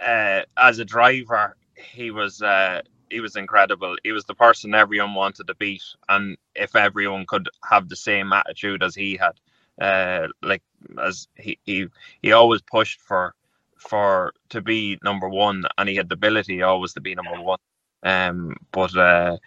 uh, 0.00 0.42
as 0.56 0.78
a 0.78 0.84
driver 0.84 1.56
he 1.76 2.10
was 2.10 2.42
uh, 2.42 2.82
he 3.10 3.20
was 3.20 3.36
incredible. 3.36 3.96
He 4.02 4.12
was 4.12 4.24
the 4.24 4.34
person 4.34 4.74
everyone 4.74 5.14
wanted 5.14 5.46
to 5.46 5.54
beat, 5.54 5.84
and 6.08 6.36
if 6.54 6.74
everyone 6.74 7.26
could 7.26 7.48
have 7.68 7.88
the 7.88 7.96
same 7.96 8.32
attitude 8.32 8.82
as 8.82 8.94
he 8.94 9.16
had, 9.18 9.40
uh, 9.80 10.28
like 10.42 10.62
as 11.02 11.28
he 11.36 11.58
he 11.64 11.86
he 12.22 12.32
always 12.32 12.62
pushed 12.62 13.00
for 13.00 13.34
for 13.78 14.32
to 14.50 14.60
be 14.60 14.98
number 15.04 15.28
one, 15.28 15.64
and 15.78 15.88
he 15.88 15.96
had 15.96 16.08
the 16.08 16.14
ability 16.14 16.62
always 16.62 16.92
to 16.94 17.00
be 17.00 17.14
number 17.14 17.40
one. 17.40 17.58
Um, 18.02 18.56
but 18.72 18.96
uh, 18.96 19.38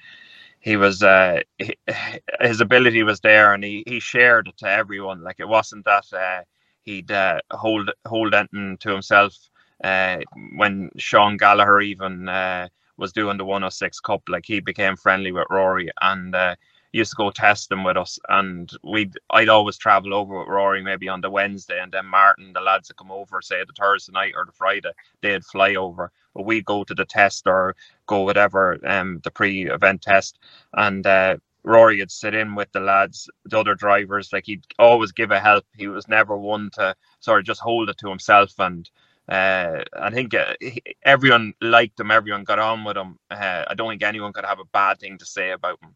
he 0.59 0.77
was 0.77 1.03
uh, 1.03 1.41
he, 1.57 1.75
his 2.41 2.61
ability 2.61 3.03
was 3.03 3.19
there, 3.21 3.53
and 3.53 3.63
he, 3.63 3.83
he 3.87 3.99
shared 3.99 4.47
it 4.47 4.57
to 4.57 4.69
everyone. 4.69 5.23
Like 5.23 5.39
it 5.39 5.47
wasn't 5.47 5.85
that 5.85 6.05
uh, 6.13 6.43
he'd 6.83 7.11
uh, 7.11 7.39
hold 7.51 7.91
hold 8.05 8.33
anything 8.33 8.77
to 8.81 8.91
himself. 8.91 9.35
Uh, 9.83 10.17
when 10.57 10.89
Sean 10.97 11.37
Gallagher 11.37 11.79
even 11.79 12.27
uh, 12.27 12.67
was 12.97 13.13
doing 13.13 13.37
the 13.37 13.45
106 13.45 14.01
Cup, 14.01 14.21
like 14.27 14.45
he 14.45 14.59
became 14.59 14.97
friendly 14.97 15.31
with 15.31 15.47
Rory, 15.49 15.89
and 16.01 16.35
uh, 16.35 16.55
used 16.91 17.11
to 17.11 17.15
go 17.17 17.29
test 17.29 17.69
them 17.69 17.83
with 17.83 17.97
us, 17.97 18.17
and 18.29 18.71
we'd 18.83 19.13
I'd 19.29 19.49
always 19.49 19.77
travel 19.77 20.13
over 20.13 20.39
with 20.39 20.47
Rory 20.47 20.81
maybe 20.81 21.07
on 21.07 21.21
the 21.21 21.29
Wednesday, 21.29 21.79
and 21.81 21.91
then 21.91 22.05
Martin, 22.05 22.53
the 22.53 22.61
lads 22.61 22.87
that 22.87 22.97
come 22.97 23.11
over, 23.11 23.41
say 23.41 23.63
the 23.63 23.73
Thursday 23.73 24.11
night 24.11 24.33
or 24.35 24.45
the 24.45 24.51
Friday, 24.51 24.91
they'd 25.21 25.45
fly 25.45 25.75
over, 25.75 26.11
but 26.33 26.45
we 26.45 26.61
go 26.61 26.83
to 26.83 26.95
the 26.95 27.05
test 27.05 27.45
or 27.47 27.75
go 28.07 28.21
whatever 28.21 28.79
um 28.85 29.19
the 29.23 29.31
pre-event 29.31 30.01
test, 30.01 30.39
and 30.73 31.05
uh, 31.05 31.37
Rory 31.63 31.99
would 31.99 32.11
sit 32.11 32.33
in 32.33 32.55
with 32.55 32.71
the 32.71 32.79
lads, 32.79 33.29
the 33.45 33.59
other 33.59 33.75
drivers, 33.75 34.33
like 34.33 34.45
he'd 34.45 34.65
always 34.79 35.11
give 35.11 35.31
a 35.31 35.39
help. 35.39 35.65
He 35.77 35.87
was 35.87 36.07
never 36.07 36.37
one 36.37 36.71
to 36.73 36.95
sort 37.19 37.39
of 37.39 37.45
just 37.45 37.61
hold 37.61 37.89
it 37.89 37.97
to 37.99 38.09
himself 38.09 38.53
and. 38.59 38.89
Uh, 39.27 39.83
I 39.93 40.09
think 40.09 40.33
uh, 40.33 40.55
he, 40.59 40.81
everyone 41.03 41.53
liked 41.61 41.99
him. 41.99 42.09
Everyone 42.09 42.43
got 42.43 42.57
on 42.57 42.83
with 42.83 42.97
him. 42.97 43.19
Uh, 43.29 43.63
I 43.67 43.75
don't 43.75 43.91
think 43.91 44.01
anyone 44.01 44.33
could 44.33 44.43
have 44.43 44.57
a 44.57 44.65
bad 44.73 44.99
thing 44.99 45.19
to 45.19 45.25
say 45.27 45.51
about 45.51 45.77
him 45.83 45.95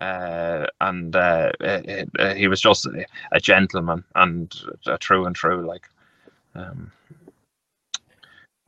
uh, 0.00 0.66
and 0.80 1.14
uh, 1.14 1.52
it, 1.60 2.08
it, 2.18 2.36
he 2.36 2.48
was 2.48 2.60
just 2.60 2.86
a, 2.86 3.40
gentleman 3.40 4.04
and 4.14 4.54
a 4.86 4.98
true 4.98 5.26
and 5.26 5.36
true 5.36 5.66
like 5.66 5.88
um, 6.54 6.90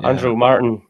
yeah. 0.01 0.09
Andrew 0.09 0.37
Martin 0.37 0.83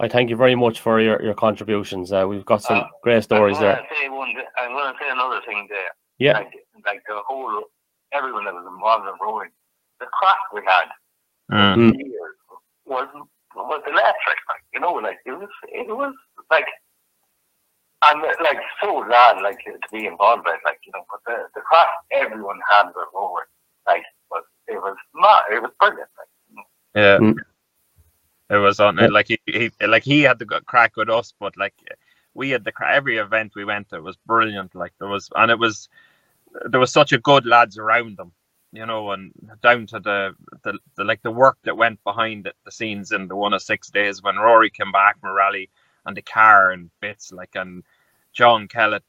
I 0.00 0.08
thank 0.08 0.28
you 0.28 0.36
very 0.36 0.54
much 0.54 0.80
for 0.80 1.00
your, 1.00 1.22
your 1.22 1.34
contributions. 1.34 2.12
Uh, 2.12 2.26
we've 2.28 2.44
got 2.44 2.62
some 2.62 2.78
uh, 2.78 2.86
great 3.02 3.22
stories 3.22 3.56
I'm 3.58 3.62
there. 3.62 4.10
one, 4.10 4.34
I'm 4.58 4.72
going 4.72 4.92
to 4.92 4.98
say 5.00 5.08
another 5.08 5.40
thing 5.46 5.66
there. 5.70 5.90
Yeah. 6.18 6.38
Like, 6.38 6.52
like 6.84 7.02
the 7.06 7.22
whole 7.26 7.62
everyone 8.12 8.44
that 8.44 8.54
was 8.54 8.66
involved 8.66 9.06
in 9.06 9.14
rowing 9.20 9.50
the 10.00 10.06
craft 10.06 10.40
we 10.52 10.60
had 10.66 10.88
mm. 11.50 11.92
was 12.86 13.08
was 13.54 13.82
electric 13.86 14.38
like 14.48 14.64
you 14.72 14.80
know 14.80 14.92
like 14.94 15.18
it 15.26 15.32
was 15.32 15.48
it 15.68 15.86
was 15.88 16.14
like 16.50 16.66
I'm 18.04 18.20
like 18.20 18.60
so 18.82 19.04
glad 19.04 19.42
like 19.42 19.58
to 19.64 19.72
be 19.92 20.06
involved 20.06 20.44
with 20.46 20.60
like 20.64 20.78
you 20.84 20.92
know, 20.92 21.04
but 21.10 21.20
the 21.26 21.42
the 21.54 21.60
craft 21.60 21.90
everyone 22.12 22.60
had 22.68 22.86
was 22.88 23.08
over 23.14 23.48
like 23.86 24.04
but 24.30 24.42
it 24.66 24.76
was 24.76 24.96
not 25.14 25.44
it 25.50 25.62
was 25.62 25.70
brilliant. 25.80 26.08
Like, 26.18 26.66
yeah. 26.94 27.18
Mm. 27.18 27.36
It 28.50 28.56
was 28.56 28.78
on 28.78 28.98
yeah. 28.98 29.06
like 29.06 29.28
he, 29.28 29.38
he 29.46 29.70
like 29.86 30.04
he 30.04 30.22
had 30.22 30.38
the 30.38 30.46
crack 30.66 30.96
with 30.96 31.08
us, 31.08 31.32
but 31.40 31.56
like 31.56 31.74
we 32.34 32.50
had 32.50 32.64
the 32.64 32.72
crack 32.72 32.94
every 32.94 33.16
event 33.16 33.52
we 33.54 33.64
went 33.64 33.88
to 33.90 34.00
was 34.00 34.16
brilliant. 34.26 34.74
Like 34.74 34.92
there 34.98 35.08
was 35.08 35.30
and 35.34 35.50
it 35.50 35.58
was 35.58 35.88
there 36.66 36.80
was 36.80 36.92
such 36.92 37.12
a 37.12 37.18
good 37.18 37.46
lads 37.46 37.78
around 37.78 38.16
them, 38.16 38.32
you 38.72 38.84
know, 38.84 39.12
and 39.12 39.32
down 39.62 39.86
to 39.86 40.00
the 40.00 40.34
the, 40.62 40.78
the 40.96 41.04
like 41.04 41.22
the 41.22 41.30
work 41.30 41.58
that 41.64 41.76
went 41.76 42.02
behind 42.04 42.46
it, 42.46 42.54
the 42.64 42.70
scenes 42.70 43.12
in 43.12 43.28
the 43.28 43.36
one 43.36 43.54
of 43.54 43.62
six 43.62 43.90
days 43.90 44.22
when 44.22 44.36
Rory 44.36 44.70
came 44.70 44.92
back 44.92 45.18
from 45.20 45.34
rally 45.34 45.70
and 46.06 46.16
the 46.16 46.22
car 46.22 46.70
and 46.70 46.90
bits 47.00 47.32
like 47.32 47.54
and 47.54 47.82
John 48.34 48.68
Kellett 48.68 49.02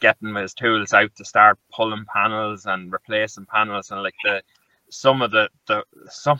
getting 0.00 0.34
his 0.34 0.54
tools 0.54 0.92
out 0.92 1.14
to 1.16 1.24
start 1.24 1.58
pulling 1.72 2.04
panels 2.12 2.66
and 2.66 2.92
replacing 2.92 3.46
panels 3.46 3.90
and 3.90 4.02
like 4.02 4.14
the 4.24 4.42
some 4.90 5.22
of 5.22 5.30
the 5.30 5.48
the 5.66 5.82
some 6.08 6.38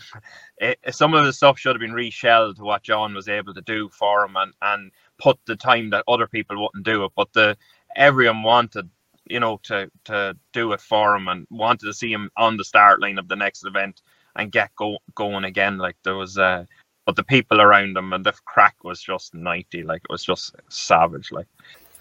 it, 0.59 0.79
eh, 0.85 0.91
some 0.91 1.15
of 1.15 1.25
the 1.25 1.33
stuff 1.33 1.59
should 1.59 1.75
have 1.75 1.81
been 1.81 1.95
reshelled 1.95 2.57
to 2.57 2.63
what 2.63 2.83
John 2.83 3.15
was 3.15 3.29
able 3.29 3.55
to 3.55 3.63
do 3.63 3.89
for 3.89 4.25
him 4.25 4.37
and 4.37 4.53
and 4.63 4.93
put 5.19 5.39
the 5.47 5.57
time 5.57 5.91
that 5.91 6.05
other 6.07 6.27
people 6.27 6.61
wouldn't 6.61 6.85
do 6.85 7.05
it 7.05 7.13
but 7.17 7.33
the 7.33 7.57
everyone 7.97 8.43
wanted, 8.43 8.89
you 9.27 9.41
know, 9.41 9.59
to 9.65 9.91
to 10.05 10.37
do 10.53 10.73
it 10.73 10.81
for 10.81 11.17
him 11.17 11.29
and 11.29 11.47
wanted 11.51 11.87
to 11.87 11.95
see 11.95 12.13
him 12.13 12.31
on 12.37 12.57
the 12.57 12.65
start 12.65 13.01
line 13.01 13.19
of 13.19 13.29
the 13.29 13.37
next 13.37 13.65
event 13.65 14.03
and 14.37 14.53
get 14.53 14.75
go, 14.77 14.99
going 15.15 15.45
again. 15.45 15.79
Like 15.79 15.97
there 16.03 16.17
was, 16.17 16.39
uh, 16.39 16.65
but 17.07 17.17
the 17.17 17.25
people 17.25 17.61
around 17.61 17.97
him 17.97 18.13
and 18.13 18.25
the 18.25 18.33
crack 18.45 18.77
was 18.83 19.01
just 19.01 19.35
ninety. 19.35 19.83
Like 19.83 20.03
it 20.05 20.13
was 20.13 20.25
just 20.25 20.55
savage. 20.69 21.31
Like 21.33 21.47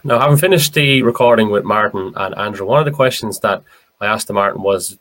Now, 0.04 0.20
having 0.20 0.38
finished 0.38 0.74
the 0.74 1.02
recording 1.02 1.50
with 1.50 1.64
Martin 1.64 2.14
and 2.16 2.36
Andrew, 2.36 2.66
one 2.66 2.80
of 2.80 2.86
the 2.86 2.92
questions 2.92 3.40
that 3.40 3.64
I 4.02 4.06
asked 4.06 4.28
to 4.28 4.34
Martin 4.34 4.62
was, 4.62 4.98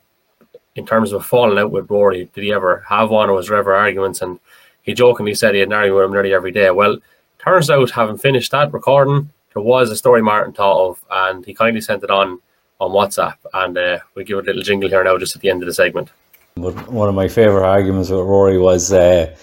in 0.75 0.85
terms 0.85 1.11
of 1.11 1.25
falling 1.25 1.57
out 1.57 1.71
with 1.71 1.89
Rory, 1.89 2.29
did 2.33 2.43
he 2.43 2.53
ever 2.53 2.85
have 2.87 3.09
one, 3.09 3.29
or 3.29 3.33
was 3.33 3.47
there 3.47 3.57
ever 3.57 3.75
arguments? 3.75 4.21
And 4.21 4.39
he 4.81 4.93
jokingly 4.93 5.35
said 5.35 5.53
he 5.53 5.59
had 5.59 5.67
an 5.67 5.73
argument 5.73 5.97
with 5.97 6.05
him 6.05 6.13
nearly 6.13 6.33
every 6.33 6.51
day. 6.51 6.71
Well, 6.71 6.97
turns 7.39 7.69
out, 7.69 7.91
having 7.91 8.17
finished 8.17 8.51
that 8.51 8.71
recording, 8.71 9.29
there 9.53 9.61
was 9.61 9.91
a 9.91 9.95
story 9.95 10.21
Martin 10.21 10.53
thought 10.53 10.89
of, 10.89 11.05
and 11.11 11.45
he 11.45 11.53
kindly 11.53 11.81
sent 11.81 12.03
it 12.03 12.09
on 12.09 12.39
on 12.79 12.91
WhatsApp. 12.91 13.35
And 13.53 13.77
uh, 13.77 13.99
we'll 14.15 14.25
give 14.25 14.39
a 14.39 14.41
little 14.41 14.63
jingle 14.63 14.89
here 14.89 15.03
now, 15.03 15.17
just 15.17 15.35
at 15.35 15.41
the 15.41 15.49
end 15.49 15.61
of 15.61 15.67
the 15.67 15.73
segment. 15.73 16.09
But 16.55 16.91
one 16.91 17.09
of 17.09 17.15
my 17.15 17.27
favourite 17.27 17.67
arguments 17.67 18.09
with 18.09 18.19
Rory 18.21 18.57
was 18.57 18.91
uh, 18.93 19.35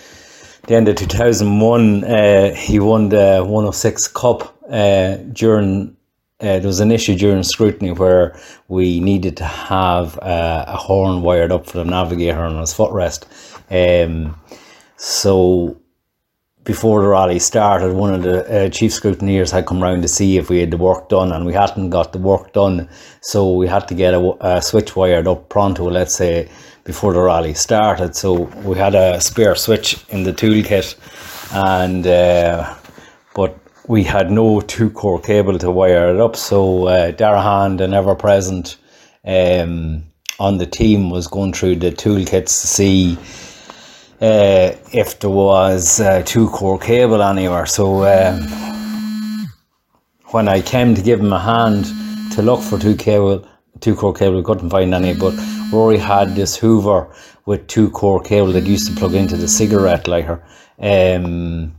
the 0.66 0.74
end 0.74 0.88
of 0.88 0.96
2001. 0.96 2.04
Uh, 2.04 2.54
he 2.54 2.78
won 2.78 3.08
the 3.08 3.40
106 3.40 4.08
Cup 4.08 4.56
uh, 4.70 5.16
during. 5.32 5.96
Uh, 6.40 6.58
there 6.58 6.66
was 6.66 6.80
an 6.80 6.90
issue 6.90 7.14
during 7.14 7.42
scrutiny 7.42 7.90
where 7.90 8.34
we 8.68 8.98
needed 8.98 9.36
to 9.36 9.44
have 9.44 10.18
uh, 10.20 10.64
a 10.66 10.76
horn 10.76 11.20
wired 11.20 11.52
up 11.52 11.66
for 11.66 11.78
the 11.78 11.84
navigator 11.84 12.38
on 12.38 12.58
his 12.58 12.72
footrest. 12.72 13.26
Um, 13.70 14.40
so 14.96 15.78
before 16.64 17.02
the 17.02 17.08
rally 17.08 17.38
started, 17.38 17.94
one 17.94 18.12
of 18.12 18.22
the 18.22 18.66
uh, 18.66 18.68
chief 18.68 18.92
scrutineers 18.92 19.50
had 19.50 19.66
come 19.66 19.82
round 19.82 20.02
to 20.02 20.08
see 20.08 20.36
if 20.36 20.50
we 20.50 20.60
had 20.60 20.70
the 20.70 20.76
work 20.76 21.08
done, 21.08 21.32
and 21.32 21.46
we 21.46 21.52
hadn't 21.52 21.90
got 21.90 22.12
the 22.12 22.18
work 22.18 22.52
done. 22.52 22.88
So 23.22 23.54
we 23.54 23.66
had 23.66 23.88
to 23.88 23.94
get 23.94 24.14
a, 24.14 24.36
a 24.40 24.62
switch 24.62 24.94
wired 24.94 25.26
up 25.26 25.48
pronto, 25.48 25.90
let's 25.90 26.14
say, 26.14 26.48
before 26.84 27.12
the 27.12 27.22
rally 27.22 27.54
started. 27.54 28.14
So 28.14 28.44
we 28.64 28.76
had 28.76 28.94
a 28.94 29.20
spare 29.20 29.54
switch 29.54 30.04
in 30.10 30.24
the 30.24 30.32
toolkit, 30.32 30.96
and 31.52 32.06
uh, 32.06 32.74
but 33.34 33.58
we 33.88 34.04
had 34.04 34.30
no 34.30 34.60
two 34.60 34.90
core 34.90 35.20
cable 35.20 35.58
to 35.58 35.70
wire 35.70 36.14
it 36.14 36.20
up. 36.20 36.36
So 36.36 36.86
uh, 36.88 37.12
Darahan, 37.12 37.78
the 37.78 37.88
ever 37.96 38.14
present 38.14 38.76
um, 39.24 40.04
on 40.38 40.58
the 40.58 40.66
team, 40.66 41.10
was 41.10 41.26
going 41.26 41.54
through 41.54 41.76
the 41.76 41.90
toolkits 41.90 42.60
to 42.60 42.66
see 42.66 43.18
uh, 44.20 44.72
if 44.92 45.18
there 45.20 45.30
was 45.30 46.00
a 46.00 46.22
two 46.22 46.48
core 46.50 46.78
cable 46.78 47.22
anywhere. 47.22 47.66
So 47.66 48.04
um, 48.04 49.48
when 50.26 50.48
I 50.48 50.60
came 50.60 50.94
to 50.94 51.02
give 51.02 51.20
him 51.20 51.32
a 51.32 51.40
hand 51.40 51.86
to 52.32 52.42
look 52.42 52.60
for 52.60 52.78
two 52.78 52.94
cable, 52.94 53.46
two 53.80 53.94
core 53.94 54.14
cable, 54.14 54.36
we 54.36 54.42
couldn't 54.42 54.70
find 54.70 54.94
any. 54.94 55.14
But 55.14 55.34
Rory 55.72 55.98
had 55.98 56.34
this 56.34 56.56
Hoover 56.56 57.12
with 57.46 57.66
two 57.66 57.90
core 57.90 58.22
cable 58.22 58.52
that 58.52 58.66
used 58.66 58.88
to 58.88 58.94
plug 58.94 59.14
into 59.14 59.36
the 59.36 59.48
cigarette 59.48 60.06
lighter. 60.06 60.44
Um, 60.78 61.74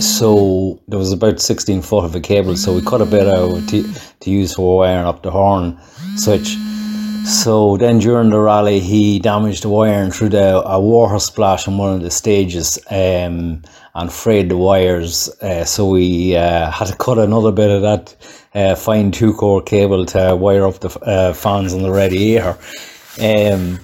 so 0.00 0.80
there 0.86 0.98
was 0.98 1.12
about 1.12 1.40
16 1.40 1.82
foot 1.82 2.04
of 2.04 2.14
a 2.14 2.20
cable, 2.20 2.56
so 2.56 2.74
we 2.74 2.82
cut 2.82 3.00
a 3.00 3.06
bit 3.06 3.26
out 3.26 3.68
to, 3.68 3.92
to 4.20 4.30
use 4.30 4.54
for 4.54 4.78
wiring 4.78 5.06
up 5.06 5.22
the 5.22 5.30
horn 5.32 5.78
switch. 6.16 6.56
So 7.28 7.76
then 7.76 7.98
during 7.98 8.30
the 8.30 8.40
rally, 8.40 8.80
he 8.80 9.18
damaged 9.18 9.62
the 9.62 9.68
wiring 9.68 10.10
through 10.10 10.30
the 10.30 10.66
a 10.66 10.80
water 10.80 11.18
splash 11.18 11.68
on 11.68 11.76
one 11.76 11.92
of 11.92 12.00
the 12.00 12.10
stages 12.10 12.78
um, 12.90 13.62
and 13.94 14.10
frayed 14.10 14.48
the 14.48 14.56
wires. 14.56 15.28
Uh, 15.42 15.66
so 15.66 15.90
we 15.90 16.34
uh, 16.34 16.70
had 16.70 16.86
to 16.86 16.96
cut 16.96 17.18
another 17.18 17.52
bit 17.52 17.70
of 17.70 17.82
that 17.82 18.16
uh, 18.54 18.74
fine 18.74 19.10
two 19.10 19.34
core 19.34 19.60
cable 19.60 20.06
to 20.06 20.36
wire 20.36 20.66
up 20.66 20.80
the 20.80 20.88
uh, 21.00 21.34
fans 21.34 21.74
on 21.74 21.82
the 21.82 21.90
radiator. 21.90 22.56
Um, 23.20 23.78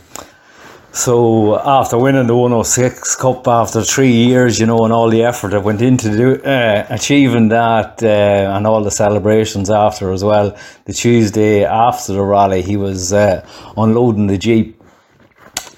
so 0.95 1.59
after 1.59 1.99
winning 1.99 2.29
the 2.29 2.37
106 2.37 3.17
Cup 3.17 3.49
after 3.49 3.83
three 3.83 4.13
years, 4.13 4.61
you 4.61 4.67
know, 4.67 4.79
and 4.85 4.93
all 4.93 5.11
the 5.11 5.25
effort 5.25 5.51
that 5.51 5.65
went 5.65 5.83
into 5.83 6.09
do, 6.17 6.43
uh, 6.45 6.87
achieving 6.89 7.49
that 7.49 8.01
uh, 8.01 8.55
and 8.55 8.65
all 8.65 8.81
the 8.81 8.93
celebrations 8.93 9.71
after 9.71 10.13
as 10.13 10.23
well, 10.23 10.57
the 10.85 10.93
Tuesday 10.93 11.65
after 11.65 12.13
the 12.13 12.23
rally, 12.23 12.63
he 12.63 12.77
was 12.77 13.13
uh, 13.13 13.45
unloading 13.77 14.29
the 14.29 14.39
Jeep 14.39 14.81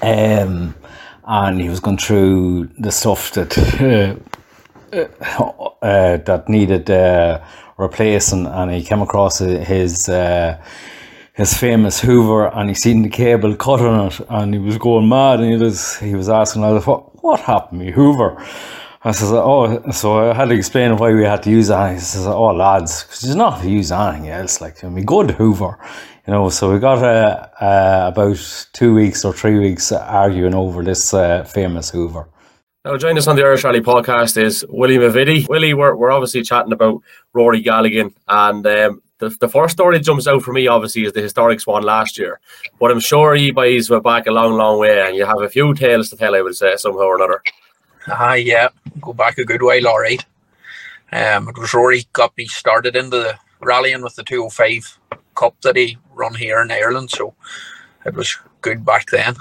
um, 0.03 0.75
and 1.25 1.63
he 1.63 1.71
was 1.71 1.81
going 1.81 1.97
through 1.97 2.67
the 2.79 2.93
stuff 2.93 3.33
that 3.33 3.57
uh, 4.93 6.17
that 6.19 6.45
needed 6.47 6.91
uh, 6.91 7.43
replacing 7.79 8.45
and 8.47 8.71
he 8.71 8.83
came 8.83 9.01
across 9.01 9.39
his 9.39 10.11
uh, 10.11 10.63
his 11.37 11.55
famous 11.55 12.01
Hoover 12.01 12.47
and 12.47 12.71
he 12.71 12.75
seen 12.75 13.03
the 13.03 13.11
cable 13.11 13.55
cut 13.57 13.81
on 13.81 14.07
it 14.07 14.21
and 14.31 14.55
he 14.55 14.59
was 14.59 14.79
going 14.79 15.07
mad 15.09 15.41
and 15.41 15.53
he 15.53 15.59
was 15.59 15.99
he 15.99 16.15
was 16.15 16.31
asking 16.31 16.63
what 16.63 17.23
what 17.23 17.41
happened 17.41 17.81
to 17.81 17.87
me 17.87 17.93
Hoover? 17.93 18.43
I 19.05 19.13
says 19.13 19.31
oh 19.33 19.91
so 19.91 20.31
I 20.31 20.35
had 20.35 20.49
to 20.49 20.55
explain 20.55 20.97
why 20.97 21.13
we 21.13 21.25
had 21.25 21.43
to 21.43 21.51
use 21.51 21.69
that. 21.69 21.93
He 21.93 22.01
says 22.01 22.27
oh 22.27 22.55
lads 22.55 23.05
because 23.05 23.21
there's 23.21 23.37
not 23.37 23.61
to 23.61 23.71
use 23.71 23.93
anything 23.93 24.31
else 24.31 24.63
like 24.63 24.83
I 24.83 24.89
mean 24.89 25.05
good 25.05 25.33
Hoover 25.33 25.79
you 26.27 26.33
know 26.33 26.49
so 26.49 26.73
we 26.73 26.79
got 26.79 27.03
uh, 27.03 27.47
uh, 27.63 28.11
about 28.13 28.69
two 28.73 28.95
weeks 28.95 29.23
or 29.23 29.35
three 29.35 29.59
weeks 29.59 29.93
arguing 29.93 30.55
over 30.55 30.83
this 30.83 31.13
uh, 31.13 31.45
famous 31.45 31.91
Hoover. 31.91 32.31
Now, 32.87 32.97
joining 32.97 33.19
us 33.19 33.27
on 33.27 33.35
the 33.35 33.43
Irish 33.43 33.65
Rally 33.65 33.81
podcast 33.81 34.41
is 34.41 34.65
Willie 34.69 34.97
Mavitty. 34.97 35.49
Willie, 35.49 35.75
we're, 35.75 35.97
we're 35.97 36.13
obviously 36.13 36.43
chatting 36.43 36.73
about 36.73 37.03
Rory 37.33 37.61
Galligan, 37.61 38.15
and 38.29 38.65
um, 38.65 39.03
the, 39.19 39.31
the 39.41 39.49
first 39.49 39.73
story 39.73 39.97
that 39.97 40.05
jumps 40.05 40.27
out 40.27 40.43
for 40.43 40.53
me, 40.53 40.67
obviously, 40.67 41.05
is 41.05 41.13
the 41.13 41.23
historic 41.23 41.61
one 41.63 41.83
last 41.83 42.19
year. 42.19 42.41
But 42.79 42.91
I'm 42.91 43.01
sure 43.01 43.35
you 43.35 43.53
boys 43.53 43.89
went 43.89 44.05
back 44.05 44.27
a 44.27 44.31
long, 44.31 44.55
long 44.55 44.79
way, 44.79 45.01
and 45.01 45.17
you 45.17 45.25
have 45.25 45.41
a 45.41 45.49
few 45.49 45.75
tales 45.75 46.11
to 46.11 46.17
tell, 46.17 46.35
I 46.35 46.43
would 46.43 46.57
say, 46.57 46.77
somehow 46.77 47.05
or 47.05 47.17
another. 47.17 47.43
Ah, 48.09 48.31
uh, 48.31 48.35
yeah, 48.35 48.69
go 49.01 49.13
back 49.13 49.39
a 49.39 49.45
good 49.45 49.63
while, 49.63 49.89
all 49.89 50.01
right. 50.01 50.25
Um, 51.13 51.49
it 51.49 51.59
was 51.59 51.73
Rory 51.73 52.05
got 52.13 52.37
me 52.37 52.47
started 52.47 52.97
into 52.97 53.17
the 53.19 53.39
rallying 53.61 54.03
with 54.03 54.17
the 54.17 54.25
205 54.25 54.99
Cup 55.35 55.61
that 55.63 55.77
he 55.77 55.99
run 56.15 56.35
here 56.35 56.61
in 56.63 56.71
Ireland, 56.71 57.11
so 57.11 57.35
it 58.05 58.15
was 58.15 58.37
good 58.61 58.85
back 58.85 59.11
then. 59.11 59.35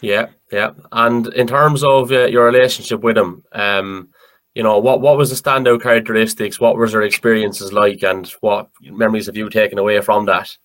Yeah, 0.00 0.26
yeah. 0.52 0.72
And 0.92 1.26
in 1.34 1.46
terms 1.46 1.82
of 1.82 2.12
uh, 2.12 2.26
your 2.26 2.46
relationship 2.46 3.00
with 3.00 3.18
him, 3.18 3.44
um, 3.52 4.08
you 4.54 4.62
know, 4.62 4.78
what 4.78 5.00
what 5.00 5.16
was 5.16 5.30
the 5.30 5.36
standout 5.50 5.82
characteristics? 5.82 6.58
What 6.58 6.76
was 6.76 6.92
their 6.92 7.02
experiences 7.02 7.72
like, 7.72 8.02
and 8.02 8.26
what 8.40 8.68
memories 8.82 9.26
have 9.26 9.36
you 9.36 9.48
taken 9.48 9.78
away 9.78 10.00
from 10.00 10.26
that? 10.26 10.56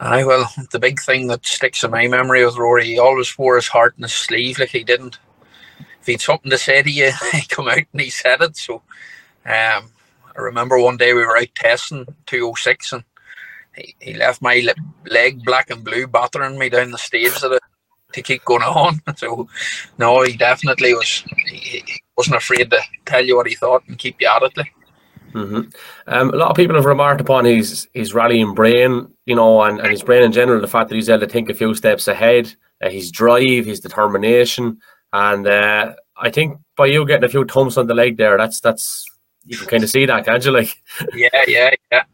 I 0.00 0.24
well, 0.24 0.50
the 0.70 0.78
big 0.78 1.00
thing 1.00 1.26
that 1.28 1.46
sticks 1.46 1.84
in 1.84 1.90
my 1.90 2.08
memory 2.08 2.44
with 2.44 2.56
Rory, 2.56 2.84
he 2.84 2.98
always 2.98 3.36
wore 3.36 3.56
his 3.56 3.68
heart 3.68 3.94
in 3.96 4.02
his 4.02 4.12
sleeve. 4.12 4.58
Like 4.58 4.70
he 4.70 4.82
didn't, 4.82 5.18
if 6.00 6.06
he'd 6.06 6.20
something 6.20 6.50
to 6.50 6.58
say 6.58 6.82
to 6.82 6.90
you, 6.90 7.12
he 7.32 7.42
come 7.46 7.68
out 7.68 7.84
and 7.92 8.00
he 8.00 8.10
said 8.10 8.40
it. 8.40 8.56
So, 8.56 8.76
um, 8.76 8.82
I 9.44 10.38
remember 10.38 10.78
one 10.78 10.96
day 10.96 11.12
we 11.12 11.24
were 11.24 11.36
out 11.36 11.54
testing 11.54 12.06
206 12.26 12.92
and 12.92 13.04
he, 13.76 13.94
he 14.00 14.14
left 14.14 14.42
my 14.42 14.66
leg 15.06 15.44
black 15.44 15.70
and 15.70 15.84
blue, 15.84 16.06
battering 16.06 16.58
me 16.58 16.70
down 16.70 16.90
the 16.90 16.98
stage 16.98 17.42
at 17.44 17.52
it 17.52 17.62
to 18.14 18.22
keep 18.22 18.44
going 18.44 18.62
on. 18.62 19.00
So, 19.16 19.48
no, 19.98 20.22
he 20.22 20.36
definitely 20.36 20.94
was. 20.94 21.24
He, 21.46 21.82
wasn't 22.16 22.36
afraid 22.36 22.70
to 22.70 22.80
tell 23.06 23.24
you 23.24 23.36
what 23.36 23.48
he 23.48 23.56
thought 23.56 23.82
and 23.88 23.98
keep 23.98 24.16
you 24.20 24.28
at 24.28 24.42
it. 24.42 24.56
Like. 24.56 24.72
Mm-hmm. 25.32 25.62
Um, 26.06 26.30
a 26.30 26.36
lot 26.36 26.50
of 26.50 26.56
people 26.56 26.76
have 26.76 26.84
remarked 26.84 27.20
upon 27.20 27.44
his 27.44 27.88
his 27.92 28.14
rallying 28.14 28.54
brain, 28.54 29.08
you 29.26 29.34
know, 29.34 29.62
and, 29.62 29.80
and 29.80 29.90
his 29.90 30.02
brain 30.02 30.22
in 30.22 30.30
general. 30.30 30.60
The 30.60 30.68
fact 30.68 30.88
that 30.88 30.94
he's 30.94 31.10
able 31.10 31.20
to 31.20 31.26
think 31.26 31.50
a 31.50 31.54
few 31.54 31.74
steps 31.74 32.06
ahead, 32.06 32.54
uh, 32.80 32.88
his 32.88 33.10
drive, 33.10 33.66
his 33.66 33.80
determination, 33.80 34.78
and 35.12 35.46
uh, 35.46 35.94
I 36.16 36.30
think 36.30 36.58
by 36.76 36.86
you 36.86 37.04
getting 37.04 37.24
a 37.24 37.28
few 37.28 37.44
thumps 37.44 37.76
on 37.76 37.88
the 37.88 37.94
leg 37.94 38.16
there, 38.16 38.38
that's 38.38 38.60
that's 38.60 39.04
you 39.44 39.56
can 39.56 39.66
kind 39.66 39.84
of 39.84 39.90
see 39.90 40.06
that, 40.06 40.24
can't 40.24 40.44
you? 40.44 40.52
Like, 40.52 40.70
yeah, 41.14 41.42
yeah, 41.48 41.70
yeah. 41.90 42.04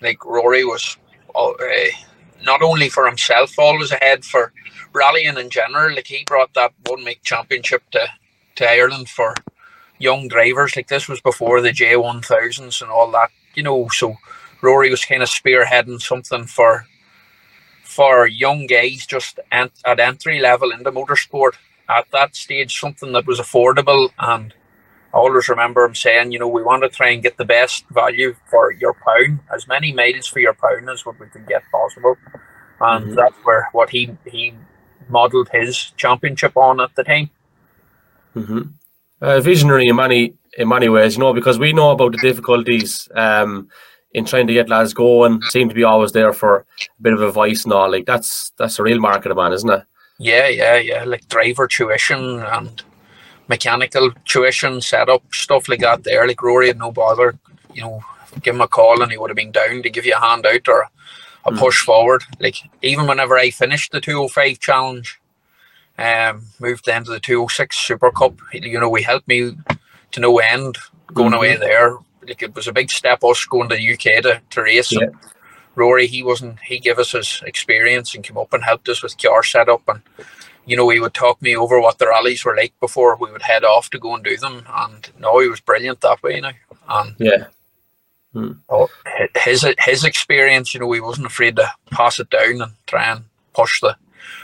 Like 0.00 0.24
Rory 0.24 0.64
was 0.64 0.96
uh, 1.34 1.52
not 2.44 2.62
only 2.62 2.88
for 2.88 3.06
himself 3.06 3.58
always 3.58 3.92
ahead 3.92 4.24
for 4.24 4.52
rallying 4.92 5.38
in 5.38 5.50
general. 5.50 5.94
Like 5.94 6.06
he 6.06 6.24
brought 6.24 6.54
that 6.54 6.72
one 6.86 7.04
week 7.04 7.20
championship 7.22 7.82
to 7.92 8.06
to 8.56 8.70
Ireland 8.70 9.08
for 9.08 9.34
young 9.98 10.28
drivers. 10.28 10.76
Like 10.76 10.88
this 10.88 11.08
was 11.08 11.20
before 11.20 11.60
the 11.60 11.70
J1000s 11.70 12.82
and 12.82 12.90
all 12.90 13.10
that, 13.12 13.30
you 13.54 13.62
know. 13.62 13.88
So 13.88 14.16
Rory 14.60 14.90
was 14.90 15.04
kind 15.04 15.22
of 15.22 15.28
spearheading 15.28 16.00
something 16.00 16.44
for 16.44 16.86
for 17.82 18.26
young 18.26 18.66
guys 18.66 19.04
just 19.06 19.38
ent- 19.50 19.82
at 19.84 20.00
entry 20.00 20.38
level 20.40 20.70
into 20.70 20.90
motorsport 20.90 21.52
at 21.88 22.10
that 22.10 22.34
stage, 22.34 22.78
something 22.78 23.12
that 23.12 23.26
was 23.26 23.38
affordable. 23.38 24.08
And 24.18 24.54
I 25.12 25.18
always 25.18 25.48
remember 25.48 25.84
him 25.84 25.94
saying, 25.94 26.32
you 26.32 26.38
know, 26.38 26.48
we 26.48 26.62
want 26.62 26.82
to 26.82 26.88
try 26.88 27.10
and 27.10 27.22
get 27.22 27.36
the 27.36 27.44
best 27.44 27.84
value 27.90 28.34
for 28.50 28.72
your 28.72 28.94
pound, 28.94 29.40
as 29.54 29.68
many 29.68 29.92
miles 29.92 30.26
for 30.26 30.40
your 30.40 30.54
pound 30.54 30.88
as 30.88 31.04
what 31.04 31.20
we 31.20 31.26
can 31.26 31.44
get 31.44 31.62
possible. 31.70 32.16
And 32.80 33.06
mm-hmm. 33.06 33.14
that's 33.14 33.36
where 33.44 33.68
what 33.72 33.90
he 33.90 34.16
he 34.24 34.54
modelled 35.12 35.48
his 35.52 35.92
championship 35.96 36.56
on 36.56 36.80
at 36.80 36.94
the 36.96 37.04
time. 37.04 37.30
Mm-hmm. 38.34 38.62
Uh, 39.20 39.40
visionary 39.40 39.86
in 39.86 39.96
many 39.96 40.34
in 40.58 40.68
many 40.68 40.88
ways, 40.88 41.14
you 41.14 41.20
know, 41.20 41.32
because 41.32 41.58
we 41.58 41.72
know 41.72 41.90
about 41.90 42.12
the 42.12 42.18
difficulties, 42.18 43.08
um, 43.14 43.68
in 44.14 44.24
trying 44.24 44.46
to 44.46 44.52
get 44.52 44.68
lads 44.68 44.92
going. 44.92 45.40
Seem 45.42 45.68
to 45.68 45.74
be 45.74 45.84
always 45.84 46.12
there 46.12 46.32
for 46.32 46.58
a 46.58 47.02
bit 47.02 47.12
of 47.12 47.22
advice 47.22 47.64
and 47.64 47.72
all. 47.72 47.90
Like 47.90 48.06
that's 48.06 48.52
that's 48.58 48.78
a 48.78 48.82
real 48.82 49.00
market 49.00 49.30
of 49.30 49.36
man, 49.36 49.52
isn't 49.52 49.70
it? 49.70 49.84
Yeah, 50.18 50.48
yeah, 50.48 50.76
yeah. 50.76 51.04
Like 51.04 51.28
driver 51.28 51.66
tuition 51.66 52.40
and 52.40 52.82
mechanical 53.48 54.12
tuition 54.24 54.80
setup 54.80 55.22
stuff 55.32 55.68
like 55.68 55.80
that. 55.80 56.04
There, 56.04 56.26
like 56.26 56.42
Rory 56.42 56.68
had 56.68 56.78
no 56.78 56.92
bother. 56.92 57.38
You 57.74 57.82
know, 57.82 58.04
give 58.42 58.54
him 58.54 58.60
a 58.60 58.68
call 58.68 59.02
and 59.02 59.10
he 59.10 59.18
would 59.18 59.30
have 59.30 59.36
been 59.36 59.52
down 59.52 59.82
to 59.82 59.90
give 59.90 60.04
you 60.04 60.14
a 60.14 60.20
hand 60.20 60.46
out 60.46 60.68
or 60.68 60.88
a 61.44 61.50
Mm. 61.52 61.58
push 61.58 61.82
forward. 61.82 62.22
Like 62.40 62.56
even 62.82 63.06
whenever 63.06 63.36
I 63.38 63.50
finished 63.50 63.92
the 63.92 64.00
205 64.00 64.58
challenge, 64.60 65.18
um, 65.98 66.46
moved 66.58 66.84
then 66.86 67.04
to 67.04 67.10
the 67.10 67.20
206 67.20 67.76
Super 67.76 68.10
Cup. 68.10 68.34
You 68.52 68.80
know, 68.80 68.94
he 68.94 69.02
helped 69.02 69.28
me 69.28 69.56
to 70.12 70.20
no 70.20 70.38
end 70.38 70.78
going 71.12 71.32
Mhm. 71.32 71.36
away 71.36 71.56
there. 71.56 71.96
Like 72.26 72.42
it 72.42 72.54
was 72.54 72.68
a 72.68 72.72
big 72.72 72.90
step 72.90 73.24
us 73.24 73.44
going 73.44 73.68
to 73.68 73.74
the 73.76 73.82
UK 73.82 74.20
to, 74.22 74.40
to 74.50 74.62
race. 74.62 74.92
Yeah. 74.92 75.08
Rory, 75.74 76.06
he 76.06 76.22
wasn't. 76.22 76.58
He 76.60 76.78
gave 76.78 76.98
us 76.98 77.12
his 77.12 77.42
experience 77.46 78.14
and 78.14 78.22
came 78.22 78.36
up 78.38 78.52
and 78.52 78.62
helped 78.62 78.88
us 78.88 79.02
with 79.02 79.16
car 79.20 79.42
setup 79.42 79.82
and. 79.88 80.02
You 80.64 80.76
know, 80.76 80.88
he 80.90 81.00
would 81.00 81.12
talk 81.12 81.42
me 81.42 81.56
over 81.56 81.80
what 81.80 81.98
the 81.98 82.06
rallies 82.06 82.44
were 82.44 82.54
like 82.54 82.72
before 82.78 83.16
we 83.16 83.32
would 83.32 83.42
head 83.42 83.64
off 83.64 83.90
to 83.90 83.98
go 83.98 84.14
and 84.14 84.22
do 84.22 84.36
them. 84.36 84.64
And 84.72 85.10
no, 85.18 85.40
he 85.40 85.48
was 85.48 85.58
brilliant 85.58 86.00
that 86.02 86.22
way 86.22 86.36
You 86.36 86.42
know, 86.42 86.52
And 86.88 87.16
Yeah. 87.18 87.46
Oh, 88.68 88.88
hi- 89.06 89.28
his 89.36 89.66
his 89.78 90.04
experience, 90.04 90.72
you 90.74 90.80
know, 90.80 90.92
he 90.92 91.00
wasn't 91.00 91.26
afraid 91.26 91.56
to 91.56 91.70
pass 91.90 92.18
it 92.18 92.30
down 92.30 92.62
and 92.62 92.72
try 92.86 93.04
and 93.12 93.24
push 93.54 93.80
the 93.80 93.96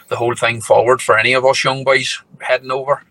the 0.09 0.17
whole 0.17 0.35
thing 0.35 0.61
forward 0.61 1.01
for 1.01 1.19
any 1.19 1.33
of 1.35 1.45
us 1.45 1.65
young 1.65 1.85
boys 1.85 2.23
heading 2.41 2.71
over. 2.71 3.03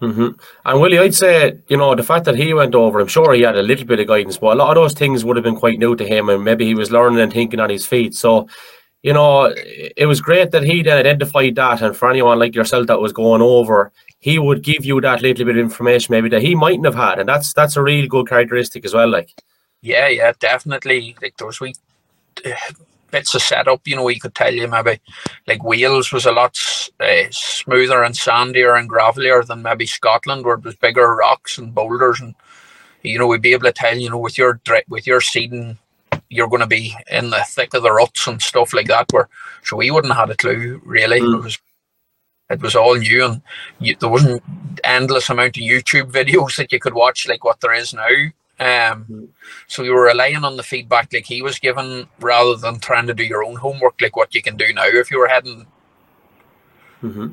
hmm 0.00 0.28
And 0.64 0.80
Willie, 0.80 0.98
I'd 0.98 1.14
say, 1.14 1.58
you 1.68 1.76
know, 1.76 1.94
the 1.94 2.02
fact 2.02 2.24
that 2.26 2.36
he 2.36 2.54
went 2.54 2.74
over, 2.74 3.00
I'm 3.00 3.08
sure 3.08 3.32
he 3.32 3.42
had 3.42 3.56
a 3.56 3.62
little 3.62 3.86
bit 3.86 4.00
of 4.00 4.06
guidance, 4.06 4.38
but 4.38 4.52
a 4.52 4.54
lot 4.54 4.70
of 4.70 4.76
those 4.76 4.94
things 4.94 5.24
would 5.24 5.36
have 5.36 5.44
been 5.44 5.56
quite 5.56 5.78
new 5.78 5.96
to 5.96 6.06
him, 6.06 6.28
and 6.28 6.44
maybe 6.44 6.64
he 6.64 6.74
was 6.74 6.90
learning 6.92 7.20
and 7.20 7.32
thinking 7.32 7.60
on 7.60 7.70
his 7.70 7.86
feet. 7.86 8.14
So, 8.14 8.48
you 9.02 9.12
know, 9.12 9.52
it 9.56 10.06
was 10.06 10.20
great 10.20 10.50
that 10.52 10.62
he 10.64 10.82
then 10.82 10.98
identified 10.98 11.54
that, 11.56 11.82
and 11.82 11.96
for 11.96 12.10
anyone 12.10 12.38
like 12.38 12.54
yourself 12.54 12.86
that 12.86 13.00
was 13.00 13.12
going 13.12 13.42
over, 13.42 13.92
he 14.20 14.38
would 14.38 14.62
give 14.62 14.84
you 14.84 15.00
that 15.00 15.22
little 15.22 15.44
bit 15.46 15.56
of 15.56 15.62
information 15.62 16.12
maybe 16.12 16.28
that 16.28 16.42
he 16.42 16.54
mightn't 16.54 16.86
have 16.86 16.94
had, 16.94 17.18
and 17.18 17.28
that's 17.28 17.52
that's 17.52 17.76
a 17.76 17.82
real 17.82 18.06
good 18.08 18.28
characteristic 18.28 18.84
as 18.84 18.94
well. 18.94 19.08
Like, 19.08 19.30
Yeah, 19.80 20.08
yeah, 20.08 20.32
definitely. 20.38 21.16
Like 21.20 21.36
those 21.36 21.60
wee 21.60 21.74
uh, 22.44 22.50
bits 23.10 23.34
of 23.34 23.42
setup, 23.42 23.80
you 23.86 23.96
know, 23.96 24.06
he 24.08 24.18
could 24.18 24.34
tell 24.34 24.52
you 24.52 24.68
maybe 24.68 25.00
like 25.46 25.62
Wales 25.62 26.12
was 26.12 26.26
a 26.26 26.32
lot 26.32 26.58
uh, 27.00 27.24
smoother 27.30 28.02
and 28.02 28.14
sandier 28.14 28.78
and 28.78 28.90
gravelier 28.90 29.46
than 29.46 29.62
maybe 29.62 29.86
Scotland, 29.86 30.44
where 30.44 30.56
it 30.56 30.64
was 30.64 30.76
bigger 30.76 31.14
rocks 31.14 31.58
and 31.58 31.74
boulders, 31.74 32.20
and 32.20 32.34
you 33.02 33.18
know, 33.18 33.26
we'd 33.26 33.42
be 33.42 33.52
able 33.52 33.64
to 33.64 33.72
tell, 33.72 33.96
you 33.96 34.10
know, 34.10 34.18
with 34.18 34.36
your 34.36 34.60
dri- 34.64 34.84
with 34.88 35.06
your 35.06 35.20
seeding, 35.20 35.78
you're 36.28 36.48
going 36.48 36.60
to 36.60 36.66
be 36.66 36.94
in 37.10 37.30
the 37.30 37.44
thick 37.46 37.74
of 37.74 37.82
the 37.82 37.92
ruts 37.92 38.26
and 38.26 38.42
stuff 38.42 38.74
like 38.74 38.88
that. 38.88 39.12
Where 39.12 39.28
so 39.62 39.76
we 39.76 39.90
wouldn't 39.90 40.12
have 40.12 40.28
had 40.28 40.34
a 40.34 40.36
clue 40.36 40.80
really. 40.84 41.20
Mm. 41.20 41.38
It 41.38 41.44
was 41.44 41.58
it 42.50 42.62
was 42.62 42.74
all 42.74 42.96
new, 42.96 43.24
and 43.24 43.42
you, 43.78 43.94
there 43.96 44.08
wasn't 44.08 44.42
endless 44.82 45.28
amount 45.28 45.56
of 45.56 45.62
YouTube 45.62 46.10
videos 46.12 46.56
that 46.56 46.72
you 46.72 46.80
could 46.80 46.94
watch 46.94 47.28
like 47.28 47.44
what 47.44 47.60
there 47.60 47.74
is 47.74 47.94
now. 47.94 48.08
Um, 48.60 49.28
so 49.68 49.82
you 49.82 49.92
were 49.92 50.04
relying 50.06 50.44
on 50.44 50.56
the 50.56 50.62
feedback 50.64 51.12
like 51.12 51.26
he 51.26 51.42
was 51.42 51.58
given 51.58 52.08
rather 52.20 52.56
than 52.56 52.80
trying 52.80 53.06
to 53.06 53.14
do 53.14 53.22
your 53.22 53.44
own 53.44 53.56
homework 53.56 54.00
like 54.00 54.16
what 54.16 54.34
you 54.34 54.42
can 54.42 54.56
do 54.56 54.72
now 54.72 54.84
if 54.84 55.10
you 55.10 55.18
were 55.18 55.28
heading 55.28 55.66
hmm 57.00 57.28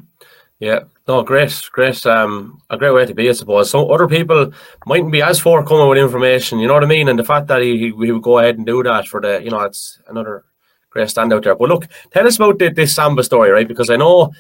Yeah, 0.60 0.81
no, 1.07 1.23
great, 1.23 1.53
great, 1.72 2.06
um, 2.06 2.61
a 2.69 2.77
great 2.77 2.93
way 2.93 3.06
to 3.06 3.14
be, 3.14 3.27
I 3.30 3.34
suppose. 3.34 3.69
So 3.69 3.91
other 3.91 4.07
people 4.07 4.53
mightn't 4.85 5.11
be 5.11 5.22
as 5.22 5.39
forthcoming 5.39 5.89
with 5.89 5.97
information, 5.97 6.60
you 6.60 6.68
know 6.68 6.73
what 6.76 6.84
I 6.84 6.88
mean? 6.88 7.10
And 7.10 7.19
the 7.19 7.23
fact 7.23 7.47
that 7.47 7.61
he, 7.61 7.77
he, 7.77 7.85
he 7.88 8.11
would 8.11 8.22
go 8.22 8.39
ahead 8.39 8.57
and 8.57 8.65
do 8.65 8.81
that 8.84 9.07
for 9.07 9.19
the, 9.22 9.41
you 9.43 9.49
know, 9.52 9.60
it's 9.61 9.99
another 10.07 10.45
great 10.91 11.07
standout 11.10 11.43
there. 11.43 11.56
But 11.56 11.69
look, 11.69 11.88
tell 12.11 12.26
us 12.27 12.38
about 12.38 12.60
the, 12.60 12.69
this 12.69 12.95
Samba 12.95 13.23
story, 13.23 13.49
right? 13.49 13.68
Because 13.68 13.89
I 13.89 13.97
know 13.97 14.31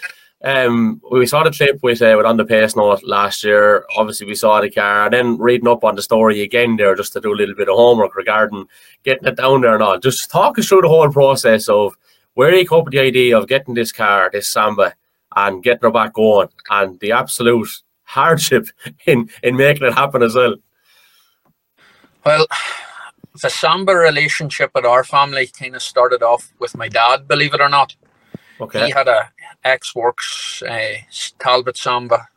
um, 0.45 1.01
we 1.11 1.25
saw 1.25 1.43
the 1.43 1.51
clip 1.51 1.81
with, 1.81 2.01
uh, 2.01 2.13
with 2.15 2.25
On 2.25 2.37
the 2.37 2.45
Pace 2.45 2.75
Note 2.75 3.03
last 3.03 3.43
year. 3.43 3.85
Obviously, 3.97 4.27
we 4.27 4.35
saw 4.35 4.61
the 4.61 4.69
car, 4.69 5.05
and 5.05 5.13
then 5.13 5.37
reading 5.39 5.67
up 5.67 5.83
on 5.83 5.95
the 5.95 6.01
story 6.01 6.41
again 6.41 6.75
there 6.75 6.95
just 6.95 7.13
to 7.13 7.21
do 7.21 7.33
a 7.33 7.35
little 7.35 7.55
bit 7.55 7.67
of 7.67 7.75
homework 7.75 8.15
regarding 8.15 8.67
getting 9.03 9.27
it 9.27 9.37
down 9.37 9.61
there 9.61 9.73
and 9.73 9.81
all. 9.83 9.99
Just 9.99 10.29
talk 10.29 10.59
us 10.59 10.67
through 10.67 10.81
the 10.81 10.87
whole 10.87 11.11
process 11.11 11.67
of 11.67 11.97
where 12.35 12.53
you 12.53 12.67
come 12.67 12.79
up 12.79 12.85
with 12.85 12.93
the 12.93 12.99
idea 12.99 13.37
of 13.37 13.47
getting 13.47 13.73
this 13.73 13.91
car, 13.91 14.29
this 14.31 14.47
Samba, 14.49 14.93
and 15.35 15.63
getting 15.63 15.81
her 15.81 15.91
back 15.91 16.13
going, 16.13 16.49
and 16.69 16.99
the 16.99 17.11
absolute 17.11 17.69
hardship 18.03 18.67
in 19.07 19.29
in 19.41 19.55
making 19.57 19.87
it 19.87 19.93
happen 19.93 20.21
as 20.21 20.35
well. 20.35 20.55
well 22.23 22.45
the 23.41 23.49
samba 23.49 23.93
relationship 23.93 24.71
at 24.75 24.85
our 24.85 25.03
family 25.03 25.47
kind 25.47 25.75
of 25.75 25.81
started 25.81 26.23
off 26.23 26.53
with 26.59 26.77
my 26.77 26.87
dad 26.87 27.27
believe 27.27 27.53
it 27.53 27.59
or 27.59 27.67
not 27.67 27.95
Okay. 28.61 28.85
he 28.85 28.91
had 28.91 29.07
a 29.07 29.29
ex-works 29.65 30.63
uh, 30.63 30.93
talbot 31.39 31.75
samba 31.77 32.27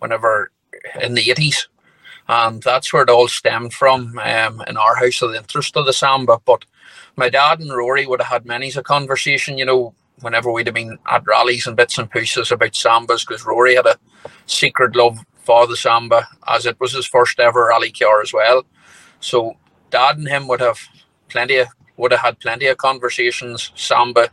whenever 0.00 0.50
in 1.00 1.14
the 1.14 1.22
80s 1.22 1.66
and 2.28 2.62
that's 2.62 2.92
where 2.92 3.02
it 3.02 3.10
all 3.10 3.28
stemmed 3.28 3.74
from 3.74 4.18
um, 4.18 4.62
in 4.68 4.76
our 4.76 4.94
house. 4.94 5.20
Of 5.20 5.32
the 5.32 5.38
interest 5.38 5.76
of 5.76 5.86
the 5.86 5.92
samba 5.92 6.38
but 6.44 6.64
my 7.16 7.28
dad 7.28 7.60
and 7.60 7.70
rory 7.70 8.06
would 8.06 8.20
have 8.20 8.32
had 8.32 8.46
many's 8.46 8.76
a 8.76 8.82
conversation 8.82 9.58
you 9.58 9.66
know 9.66 9.94
whenever 10.20 10.50
we'd 10.50 10.66
have 10.66 10.74
been 10.74 10.98
at 11.10 11.26
rallies 11.26 11.66
and 11.66 11.76
bits 11.76 11.98
and 11.98 12.10
pieces 12.10 12.50
about 12.50 12.72
sambas 12.72 13.26
because 13.26 13.46
rory 13.46 13.76
had 13.76 13.86
a 13.86 13.96
secret 14.46 14.96
love 14.96 15.18
for 15.44 15.66
the 15.66 15.76
samba 15.76 16.26
as 16.46 16.66
it 16.66 16.78
was 16.80 16.92
his 16.92 17.06
first 17.06 17.40
ever 17.40 17.68
rally 17.68 17.90
car 17.90 18.20
as 18.22 18.32
well. 18.32 18.64
So 19.20 19.56
dad 19.90 20.18
and 20.18 20.28
him 20.28 20.46
would 20.48 20.60
have 20.60 20.78
plenty 21.28 21.56
of 21.56 21.68
would 21.96 22.12
have 22.12 22.20
had 22.20 22.40
plenty 22.40 22.66
of 22.66 22.78
conversations. 22.78 23.72
Samba 23.74 24.30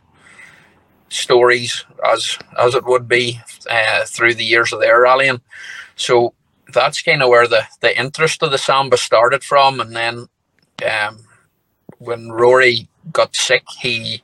stories 1.08 1.84
as 2.06 2.38
as 2.58 2.74
it 2.74 2.84
would 2.84 3.08
be 3.08 3.40
uh, 3.70 4.04
through 4.06 4.34
the 4.34 4.44
years 4.44 4.72
of 4.72 4.80
their 4.80 5.00
rallying. 5.00 5.40
So 5.96 6.34
that's 6.72 7.02
kind 7.02 7.22
of 7.22 7.28
where 7.28 7.46
the 7.46 7.64
the 7.80 7.98
interest 7.98 8.42
of 8.42 8.50
the 8.50 8.58
samba 8.58 8.96
started 8.96 9.42
from, 9.42 9.80
and 9.80 9.94
then 9.94 10.28
um, 10.88 11.18
when 11.98 12.30
Rory 12.30 12.88
got 13.12 13.34
sick, 13.34 13.64
he 13.80 14.22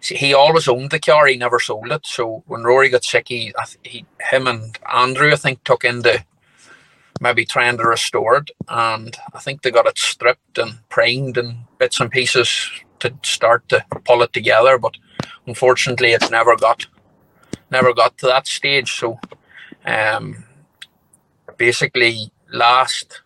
he 0.00 0.32
always 0.32 0.68
owned 0.68 0.90
the 0.90 0.98
car. 0.98 1.26
He 1.26 1.36
never 1.36 1.60
sold 1.60 1.92
it. 1.92 2.06
So 2.06 2.42
when 2.46 2.62
Rory 2.62 2.88
got 2.88 3.04
sick, 3.04 3.28
he, 3.28 3.52
he 3.82 4.06
him 4.30 4.46
and 4.46 4.78
Andrew 4.92 5.32
I 5.32 5.36
think 5.36 5.64
took 5.64 5.84
into 5.84 6.24
maybe 7.20 7.44
trying 7.44 7.76
to 7.78 7.84
restore 7.84 8.36
it, 8.36 8.50
and 8.68 9.16
I 9.34 9.40
think 9.40 9.62
they 9.62 9.70
got 9.70 9.86
it 9.86 9.98
stripped 9.98 10.58
and 10.58 10.78
primed 10.88 11.36
and 11.36 11.58
bits 11.78 12.00
and 12.00 12.10
pieces 12.10 12.70
to 13.00 13.12
start 13.22 13.68
to 13.68 13.84
pull 14.04 14.22
it 14.22 14.32
together, 14.32 14.78
but 14.78 14.96
unfortunately 15.48 16.12
it's 16.12 16.30
never 16.30 16.54
got 16.56 16.86
never 17.70 17.92
got 17.94 18.16
to 18.18 18.26
that 18.26 18.46
stage. 18.46 18.90
So 19.00 19.18
um 19.84 20.44
basically 21.56 22.30
last 22.52 23.22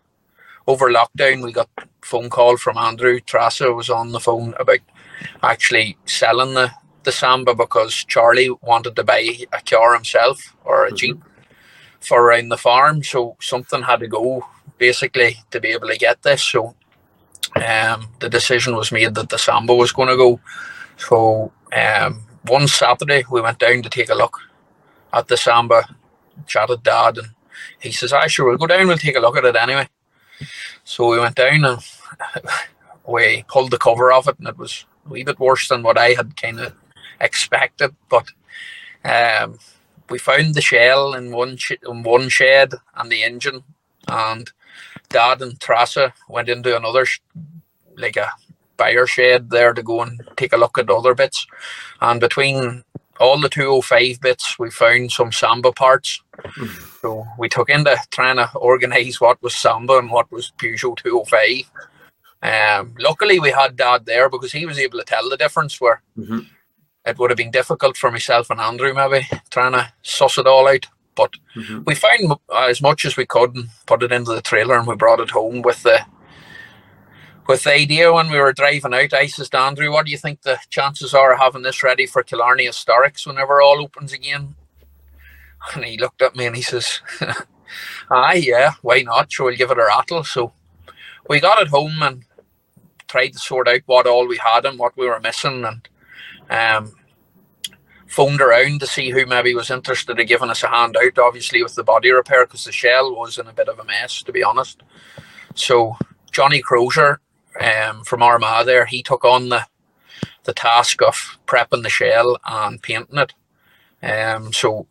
over 0.66 0.90
lockdown 0.90 1.42
we 1.44 1.52
got 1.52 1.68
phone 2.02 2.30
call 2.30 2.56
from 2.56 2.76
andrew 2.78 3.20
trassa 3.20 3.74
was 3.74 3.90
on 3.90 4.12
the 4.12 4.20
phone 4.20 4.54
about 4.58 4.78
actually 5.42 5.96
selling 6.06 6.54
the 6.54 6.70
the 7.04 7.12
samba 7.12 7.54
because 7.54 7.94
charlie 8.12 8.50
wanted 8.62 8.94
to 8.96 9.04
buy 9.04 9.24
a 9.52 9.60
car 9.70 9.94
himself 9.94 10.54
or 10.64 10.86
a 10.86 10.90
Mhm. 10.92 10.96
jeep 10.96 11.18
for 12.00 12.22
around 12.22 12.48
the 12.48 12.58
farm. 12.58 13.02
So 13.02 13.36
something 13.40 13.82
had 13.82 14.00
to 14.00 14.08
go 14.08 14.46
basically 14.78 15.36
to 15.52 15.60
be 15.60 15.68
able 15.68 15.88
to 15.88 15.96
get 16.06 16.22
this. 16.22 16.42
So 16.42 16.74
um 17.56 18.08
the 18.20 18.28
decision 18.28 18.76
was 18.76 18.92
made 18.92 19.14
that 19.14 19.28
the 19.28 19.38
samba 19.38 19.74
was 19.74 19.92
going 19.92 20.08
to 20.08 20.16
go 20.16 20.40
so 21.08 21.52
um, 21.72 22.22
one 22.46 22.68
Saturday 22.68 23.24
we 23.30 23.40
went 23.40 23.58
down 23.58 23.82
to 23.82 23.88
take 23.88 24.10
a 24.10 24.14
look 24.14 24.38
at 25.12 25.28
the 25.28 25.36
Samba, 25.36 25.82
chatted 26.46 26.82
dad, 26.82 27.18
and 27.18 27.28
he 27.80 27.92
says, 27.92 28.12
"I 28.12 28.26
sure 28.26 28.48
we'll 28.48 28.58
go 28.58 28.66
down. 28.66 28.88
We'll 28.88 28.98
take 28.98 29.16
a 29.16 29.20
look 29.20 29.36
at 29.36 29.44
it 29.44 29.56
anyway." 29.56 29.88
So 30.84 31.10
we 31.10 31.18
went 31.18 31.36
down 31.36 31.64
and 31.64 31.78
we 33.06 33.44
pulled 33.48 33.70
the 33.70 33.78
cover 33.78 34.12
off 34.12 34.28
it, 34.28 34.38
and 34.38 34.48
it 34.48 34.58
was 34.58 34.84
a 35.06 35.10
wee 35.10 35.24
bit 35.24 35.38
worse 35.38 35.68
than 35.68 35.82
what 35.82 35.98
I 35.98 36.10
had 36.10 36.36
kind 36.36 36.60
of 36.60 36.74
expected. 37.20 37.94
But 38.08 38.28
um, 39.04 39.58
we 40.10 40.18
found 40.18 40.54
the 40.54 40.60
shell 40.60 41.14
in 41.14 41.32
one 41.32 41.56
sh- 41.56 41.72
in 41.88 42.02
one 42.02 42.28
shed 42.28 42.74
and 42.96 43.10
the 43.10 43.22
engine, 43.22 43.64
and 44.08 44.50
Dad 45.08 45.42
and 45.42 45.58
Trassa 45.58 46.12
went 46.28 46.48
into 46.48 46.76
another 46.76 47.04
sh- 47.04 47.20
like 47.96 48.16
a 48.16 48.30
buyer 48.76 49.06
shed 49.06 49.50
there 49.50 49.72
to 49.74 49.82
go 49.82 50.02
and 50.02 50.20
take 50.36 50.52
a 50.52 50.56
look 50.56 50.78
at 50.78 50.90
other 50.90 51.14
bits. 51.14 51.46
And 52.00 52.20
between 52.20 52.82
all 53.20 53.40
the 53.40 53.48
205 53.48 54.20
bits, 54.20 54.58
we 54.58 54.70
found 54.70 55.12
some 55.12 55.32
Samba 55.32 55.72
parts. 55.72 56.22
So 57.00 57.24
we 57.38 57.48
took 57.48 57.68
into 57.70 57.96
trying 58.10 58.36
to 58.36 58.50
organise 58.56 59.20
what 59.20 59.42
was 59.42 59.54
Samba 59.54 59.98
and 59.98 60.10
what 60.10 60.30
was 60.32 60.52
Peugeot 60.58 60.96
205. 60.96 61.70
Um, 62.42 62.94
luckily, 62.98 63.38
we 63.38 63.50
had 63.50 63.76
Dad 63.76 64.04
there 64.06 64.28
because 64.28 64.52
he 64.52 64.66
was 64.66 64.78
able 64.78 64.98
to 64.98 65.04
tell 65.04 65.28
the 65.28 65.36
difference 65.36 65.80
where 65.80 66.02
Mhm. 66.18 66.46
it 67.06 67.18
would 67.18 67.30
have 67.30 67.36
been 67.36 67.50
difficult 67.52 67.96
for 67.96 68.10
myself 68.10 68.50
and 68.50 68.60
Andrew 68.60 68.92
maybe 68.94 69.26
trying 69.50 69.72
to 69.72 69.92
suss 70.02 70.38
it 70.38 70.46
all 70.46 70.66
out. 70.68 70.86
But 71.14 71.34
Mhm. 71.56 71.84
we 71.86 71.94
found 71.94 72.34
as 72.56 72.80
much 72.80 73.04
as 73.04 73.16
we 73.16 73.26
could 73.26 73.54
and 73.54 73.68
put 73.86 74.02
it 74.02 74.10
into 74.12 74.32
the 74.34 74.42
trailer 74.42 74.76
and 74.76 74.86
we 74.86 74.96
brought 74.96 75.20
it 75.20 75.30
home 75.30 75.62
with 75.62 75.82
the 75.82 76.04
with 77.46 77.64
the 77.64 77.72
idea 77.72 78.12
when 78.12 78.30
we 78.30 78.38
were 78.38 78.52
driving 78.52 78.94
out, 78.94 79.12
I 79.12 79.26
says 79.26 79.48
to 79.50 79.58
Andrew, 79.58 79.90
what 79.90 80.06
do 80.06 80.12
you 80.12 80.18
think 80.18 80.42
the 80.42 80.58
chances 80.70 81.14
are 81.14 81.32
of 81.32 81.40
having 81.40 81.62
this 81.62 81.82
ready 81.82 82.06
for 82.06 82.22
Killarney 82.22 82.66
Historics 82.66 83.26
whenever 83.26 83.60
all 83.60 83.82
opens 83.82 84.12
again? 84.12 84.54
And 85.76 85.84
he 85.84 85.96
looked 85.96 86.22
at 86.22 86.34
me 86.34 86.46
and 86.46 86.56
he 86.56 86.62
says, 86.62 87.00
Aye, 88.10 88.42
yeah, 88.44 88.72
why 88.82 89.02
not? 89.02 89.30
Sure, 89.30 89.46
we'll 89.46 89.56
give 89.56 89.70
it 89.70 89.78
a 89.78 89.84
rattle. 89.84 90.24
So 90.24 90.52
we 91.28 91.38
got 91.38 91.62
it 91.62 91.68
home 91.68 92.02
and 92.02 92.24
tried 93.06 93.28
to 93.28 93.38
sort 93.38 93.68
out 93.68 93.82
what 93.86 94.08
all 94.08 94.26
we 94.26 94.38
had 94.38 94.64
and 94.64 94.76
what 94.76 94.96
we 94.96 95.06
were 95.06 95.20
missing 95.20 95.64
and 95.64 95.88
um, 96.50 96.92
phoned 98.08 98.40
around 98.40 98.80
to 98.80 98.86
see 98.86 99.10
who 99.10 99.24
maybe 99.24 99.54
was 99.54 99.70
interested 99.70 100.18
in 100.18 100.26
giving 100.26 100.50
us 100.50 100.62
a 100.62 100.68
hand 100.68 100.96
out, 100.96 101.18
obviously 101.18 101.62
with 101.62 101.74
the 101.74 101.84
body 101.84 102.10
repair 102.10 102.44
because 102.44 102.64
the 102.64 102.72
shell 102.72 103.14
was 103.14 103.38
in 103.38 103.46
a 103.46 103.52
bit 103.52 103.68
of 103.68 103.78
a 103.78 103.84
mess, 103.84 104.22
to 104.22 104.32
be 104.32 104.42
honest. 104.42 104.82
So 105.54 105.96
Johnny 106.32 106.60
Crozier 106.60 107.20
um, 107.60 108.04
from 108.04 108.22
Armagh 108.22 108.66
there, 108.66 108.86
he 108.86 109.02
took 109.02 109.24
on 109.24 109.48
the 109.48 109.66
the 110.44 110.52
task 110.52 111.00
of 111.02 111.38
prepping 111.46 111.82
the 111.82 111.88
shell 111.88 112.36
and 112.44 112.82
painting 112.82 113.18
it. 113.18 113.32
Um, 114.02 114.52
so 114.52 114.86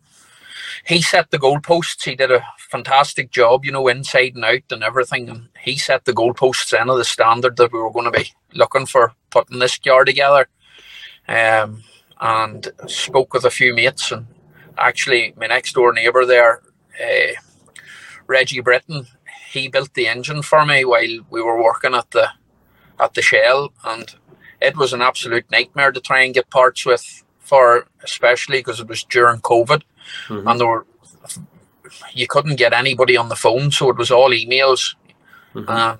he 0.84 1.02
set 1.02 1.30
the 1.30 1.38
goalposts. 1.38 2.04
He 2.04 2.14
did 2.14 2.30
a 2.30 2.44
fantastic 2.58 3.30
job, 3.30 3.64
you 3.64 3.72
know, 3.72 3.86
inside 3.88 4.34
and 4.34 4.44
out 4.44 4.70
and 4.70 4.82
everything. 4.82 5.28
And 5.28 5.48
he 5.62 5.76
set 5.76 6.04
the 6.04 6.12
goalposts 6.12 6.78
in 6.78 6.88
of 6.88 6.96
the 6.96 7.04
standard 7.04 7.56
that 7.56 7.72
we 7.72 7.78
were 7.78 7.92
going 7.92 8.10
to 8.10 8.18
be 8.18 8.32
looking 8.54 8.86
for 8.86 9.12
putting 9.30 9.58
this 9.58 9.78
car 9.78 10.04
together. 10.04 10.48
Um, 11.28 11.82
and 12.20 12.68
spoke 12.86 13.34
with 13.34 13.44
a 13.44 13.50
few 13.50 13.74
mates. 13.74 14.12
And 14.12 14.26
actually, 14.78 15.34
my 15.36 15.48
next 15.48 15.74
door 15.74 15.92
neighbour 15.92 16.24
there, 16.24 16.62
uh, 17.00 17.32
Reggie 18.26 18.60
Britton, 18.60 19.06
he 19.50 19.68
built 19.68 19.92
the 19.94 20.08
engine 20.08 20.42
for 20.42 20.64
me 20.64 20.84
while 20.84 21.18
we 21.30 21.42
were 21.42 21.62
working 21.62 21.94
at 21.94 22.10
the 22.12 22.28
at 23.02 23.14
the 23.14 23.22
shell, 23.22 23.72
and 23.84 24.14
it 24.60 24.76
was 24.76 24.92
an 24.92 25.02
absolute 25.02 25.50
nightmare 25.50 25.92
to 25.92 26.00
try 26.00 26.22
and 26.22 26.34
get 26.34 26.50
parts 26.50 26.86
with 26.86 27.24
for, 27.40 27.86
especially 28.02 28.58
because 28.58 28.80
it 28.80 28.88
was 28.88 29.02
during 29.04 29.40
COVID, 29.40 29.82
mm-hmm. 30.28 30.46
and 30.46 30.60
there 30.60 30.68
were 30.68 30.86
you 32.14 32.26
couldn't 32.26 32.56
get 32.56 32.72
anybody 32.72 33.16
on 33.16 33.28
the 33.28 33.36
phone, 33.36 33.70
so 33.70 33.90
it 33.90 33.96
was 33.96 34.10
all 34.10 34.30
emails. 34.30 34.94
Mm-hmm. 35.54 35.70
And 35.70 35.98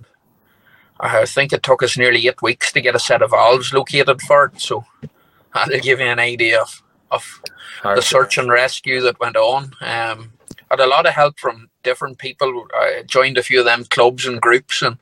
I 1.01 1.27
think 1.27 1.53
it 1.53 1.63
took 1.63 1.83
us 1.83 1.99
nearly 1.99 2.27
eight 2.27 2.41
weeks 2.41 2.73
to 2.73 2.81
get 2.81 2.95
a 2.95 3.01
set 3.01 3.23
of 3.23 3.31
valves 3.31 3.75
located 3.75 4.23
for 4.23 4.47
it. 4.47 4.61
So 4.61 4.85
that'll 5.53 5.81
give 5.81 6.01
you 6.01 6.07
an 6.07 6.19
idea 6.19 6.63
of, 6.63 6.83
of 7.11 7.43
the 7.83 8.01
search 8.01 8.39
and 8.39 8.51
rescue 8.51 9.01
that 9.03 9.21
went 9.21 9.37
on. 9.37 9.73
Um, 9.81 10.33
had 10.71 10.81
a 10.81 10.87
lot 10.87 11.07
of 11.07 11.13
help 11.13 11.39
from 11.39 11.69
different 11.83 12.19
people. 12.19 12.67
I 12.75 13.03
joined 13.07 13.37
a 13.37 13.43
few 13.43 13.59
of 13.59 13.67
them 13.67 13.85
clubs 13.85 14.27
and 14.27 14.41
groups 14.41 14.83
and 14.83 14.97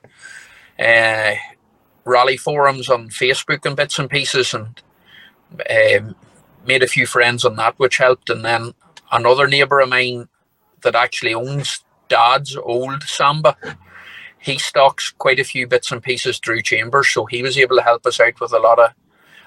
uh, 0.77 1.35
rally 2.05 2.37
forums 2.37 2.89
on 2.89 3.09
Facebook 3.09 3.65
and 3.65 3.75
bits 3.75 3.99
and 3.99 4.09
pieces, 4.09 4.53
and 4.53 4.81
um, 5.69 6.15
made 6.65 6.83
a 6.83 6.87
few 6.87 7.05
friends 7.05 7.45
on 7.45 7.55
that, 7.57 7.77
which 7.77 7.97
helped. 7.97 8.29
And 8.29 8.43
then 8.43 8.73
another 9.11 9.47
neighbour 9.47 9.79
of 9.79 9.89
mine 9.89 10.27
that 10.81 10.95
actually 10.95 11.33
owns 11.33 11.83
Dad's 12.07 12.57
old 12.57 13.03
Samba, 13.03 13.55
he 14.39 14.57
stocks 14.57 15.11
quite 15.17 15.39
a 15.39 15.43
few 15.43 15.67
bits 15.67 15.91
and 15.91 16.01
pieces 16.01 16.39
through 16.39 16.63
Chambers, 16.63 17.09
so 17.09 17.25
he 17.25 17.43
was 17.43 17.57
able 17.57 17.77
to 17.77 17.83
help 17.83 18.05
us 18.05 18.19
out 18.19 18.39
with 18.41 18.51
a 18.51 18.59
lot 18.59 18.79
of 18.79 18.91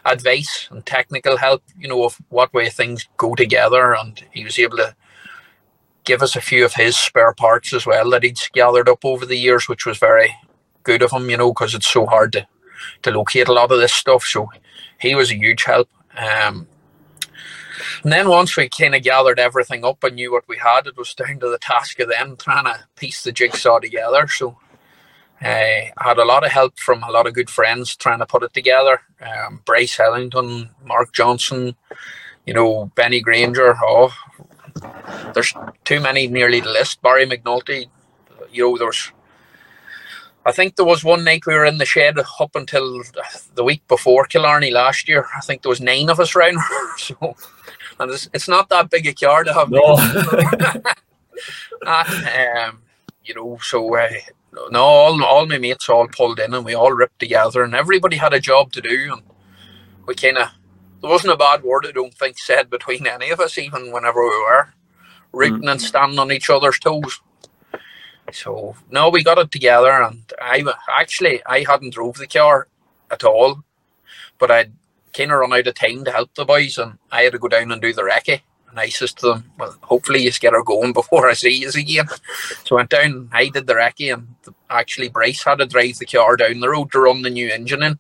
advice 0.05 0.69
and 0.71 0.87
technical 0.87 1.37
help, 1.37 1.63
you 1.79 1.89
know, 1.89 2.05
of 2.05 2.21
what 2.29 2.55
way 2.55 2.71
things 2.71 3.09
go 3.17 3.35
together. 3.35 3.95
And 3.95 4.23
he 4.33 4.45
was 4.45 4.59
able 4.59 4.77
to 4.77 4.95
give 6.05 6.23
us 6.23 6.37
a 6.37 6.41
few 6.41 6.65
of 6.65 6.75
his 6.75 6.97
spare 6.97 7.33
parts 7.33 7.73
as 7.73 7.87
well 7.87 8.11
that 8.11 8.23
he'd 8.23 8.39
gathered 8.53 8.89
up 8.89 9.05
over 9.05 9.27
the 9.27 9.39
years, 9.39 9.69
which 9.69 9.85
was 9.85 9.99
very 9.99 10.35
good 10.85 11.03
of 11.03 11.11
him, 11.11 11.29
you 11.29 11.37
know, 11.37 11.53
because 11.53 11.75
it's 11.75 11.89
so 11.89 12.07
hard 12.07 12.33
to, 12.33 12.47
to 13.03 13.11
locate 13.11 13.49
a 13.49 13.53
lot 13.53 13.73
of 13.73 13.81
this 13.81 13.93
stuff. 13.93 14.25
So 14.25 14.51
he 15.01 15.15
was 15.15 15.31
a 15.31 15.37
huge 15.37 15.65
help. 15.65 15.89
Um, 16.17 16.69
and 18.03 18.13
then 18.13 18.29
once 18.29 18.57
we 18.57 18.69
kind 18.69 18.95
of 18.95 19.03
gathered 19.03 19.41
everything 19.41 19.85
up 19.85 20.05
and 20.05 20.17
knew 20.17 20.31
what 20.31 20.47
we 20.47 20.59
had, 20.59 20.87
it 20.87 20.97
was 20.97 21.15
down 21.15 21.41
to 21.41 21.49
the 21.49 21.59
task 21.59 21.99
of 22.01 22.09
them 22.09 22.37
trying 22.37 22.65
to 22.65 22.79
piece 22.97 23.23
the 23.23 23.33
jigsaw 23.33 23.79
together. 23.79 24.29
So 24.29 24.59
uh, 25.43 25.49
I 25.49 25.93
had 25.97 26.19
a 26.19 26.25
lot 26.25 26.45
of 26.45 26.53
help 26.53 26.79
from 26.79 27.03
a 27.03 27.11
lot 27.11 27.27
of 27.27 27.35
good 27.35 27.51
friends 27.51 27.97
trying 27.97 28.19
to 28.21 28.27
put 28.27 28.43
it 28.43 28.55
together. 28.55 29.01
Um, 29.21 29.63
Bryce 29.65 29.99
Ellington, 29.99 30.71
Mark 30.85 31.13
Johnson, 31.13 31.75
you 32.47 32.55
know, 32.55 32.93
Benny 32.95 33.21
Granger. 33.21 33.75
Oh, 33.83 34.15
there's 35.33 35.55
too 35.85 36.01
many 36.01 36.29
nearly 36.29 36.61
to 36.61 36.71
list. 36.71 37.03
Barry 37.03 37.27
McNulty, 37.27 37.87
you 38.53 38.65
know, 38.65 38.79
there's. 38.79 39.13
I 40.47 40.53
think 40.53 40.77
there 40.77 40.85
was 40.85 41.03
one 41.03 41.25
night 41.25 41.47
we 41.47 41.55
were 41.55 41.65
in 41.65 41.79
the 41.79 41.87
shed 41.87 42.19
up 42.19 42.55
until 42.55 43.03
the 43.55 43.65
week 43.65 43.87
before 43.89 44.27
Killarney 44.27 44.71
last 44.71 45.09
year. 45.09 45.27
I 45.37 45.41
think 45.41 45.63
there 45.63 45.71
was 45.71 45.81
nine 45.81 46.11
of 46.11 46.21
us 46.21 46.37
around. 46.37 46.59
so, 46.99 47.35
and 47.99 48.11
it's, 48.11 48.29
it's 48.35 48.49
not 48.49 48.69
that 48.69 48.91
big 48.91 49.07
a 49.07 49.15
car 49.15 49.45
to 49.45 49.55
have. 49.55 49.71
No. 49.71 49.95
um, 51.87 52.83
you 53.25 53.35
know, 53.35 53.59
so 53.63 53.97
uh, 53.97 54.11
no, 54.71 54.83
all, 54.83 55.25
all 55.25 55.47
my 55.47 55.59
mates 55.59 55.89
all 55.89 56.09
pulled 56.09 56.39
in 56.39 56.53
and 56.55 56.65
we 56.65 56.75
all 56.75 56.93
ripped 56.93 57.19
together 57.19 57.63
and 57.63 57.75
everybody 57.75 58.17
had 58.17 58.35
a 58.35 58.41
job 58.41 58.73
to 58.73 58.81
do 58.81 59.13
and 59.13 59.23
we 60.07 60.15
kind 60.15 60.39
of 60.39 60.49
there 61.01 61.11
wasn't 61.11 61.33
a 61.33 61.37
bad 61.37 61.63
word 61.63 61.87
I 61.87 61.93
don't 61.93 62.15
think 62.15 62.39
said 62.39 62.71
between 62.71 63.07
any 63.07 63.31
of 63.31 63.41
us 63.41 63.59
even 63.59 63.93
whenever 63.93 64.23
we 64.23 64.29
were 64.29 64.69
rooting 65.33 65.63
mm. 65.63 65.71
and 65.71 65.83
standing 65.83 66.19
on 66.19 66.33
each 66.33 66.49
other's 66.51 66.79
toes. 66.79 67.21
So 68.33 68.75
no, 68.91 69.11
we 69.11 69.23
got 69.23 69.39
it 69.39 69.51
together 69.51 69.91
and 69.91 70.23
I 70.41 70.65
actually 70.99 71.45
I 71.47 71.65
hadn't 71.69 71.95
drove 71.95 72.17
the 72.17 72.27
car 72.27 72.69
at 73.11 73.25
all, 73.25 73.63
but 74.39 74.51
I'd 74.51 74.73
kind 75.13 75.31
of 75.31 75.39
run 75.39 75.53
out 75.53 75.67
of 75.67 75.75
time 75.75 76.05
to 76.05 76.11
help 76.11 76.35
the 76.35 76.45
boys 76.45 76.79
and 76.79 76.99
I 77.13 77.23
had 77.23 77.33
to 77.33 77.39
go 77.39 77.49
down 77.49 77.71
and 77.71 77.81
do 77.81 77.93
the 77.93 78.03
recce 78.03 78.41
nicest 78.75 79.19
to 79.19 79.27
them. 79.27 79.51
Well, 79.59 79.77
hopefully 79.83 80.23
you 80.23 80.33
get 80.33 80.53
her 80.53 80.63
going 80.63 80.93
before 80.93 81.29
I 81.29 81.35
see 81.35 81.51
you 81.51 81.69
again. 81.69 82.07
So 82.65 82.77
I 82.77 82.81
went 82.81 82.91
down, 82.91 83.29
I 83.33 83.49
did 83.49 83.67
the 83.67 83.75
recce, 83.75 84.13
and 84.13 84.35
actually 84.69 85.09
Bryce 85.09 85.43
had 85.43 85.59
to 85.59 85.67
drive 85.67 85.99
the 85.99 86.07
car 86.07 86.37
down 86.37 86.61
the 86.61 86.69
road 86.69 86.93
to 86.93 87.01
run 87.01 87.23
the 87.23 87.31
new 87.31 87.49
engine 87.49 87.83
in. 87.83 87.99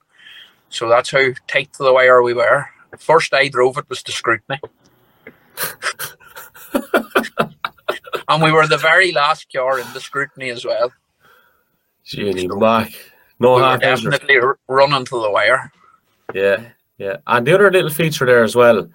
So 0.68 0.88
that's 0.88 1.10
how 1.10 1.28
tight 1.46 1.72
to 1.74 1.84
the 1.84 1.92
wire 1.92 2.22
we 2.22 2.34
were. 2.34 2.66
First 2.98 3.32
I 3.34 3.48
drove 3.48 3.78
it 3.78 3.88
was 3.88 4.02
to 4.04 4.12
scrutiny. 4.12 4.60
and 8.28 8.42
we 8.42 8.52
were 8.52 8.66
the 8.66 8.78
very 8.78 9.12
last 9.12 9.52
car 9.52 9.78
in 9.78 9.86
the 9.92 10.00
scrutiny 10.00 10.50
as 10.50 10.64
well. 10.64 10.92
Genie 12.04 12.48
back. 12.60 12.92
No 13.40 13.56
we 13.56 13.62
were 13.62 13.78
definitely 13.78 14.38
running 14.68 15.04
to 15.06 15.22
the 15.22 15.30
wire. 15.30 15.72
Yeah, 16.32 16.62
yeah. 16.98 17.16
And 17.26 17.46
the 17.46 17.54
other 17.54 17.70
little 17.70 17.90
feature 17.90 18.26
there 18.26 18.44
as 18.44 18.54
well 18.54 18.88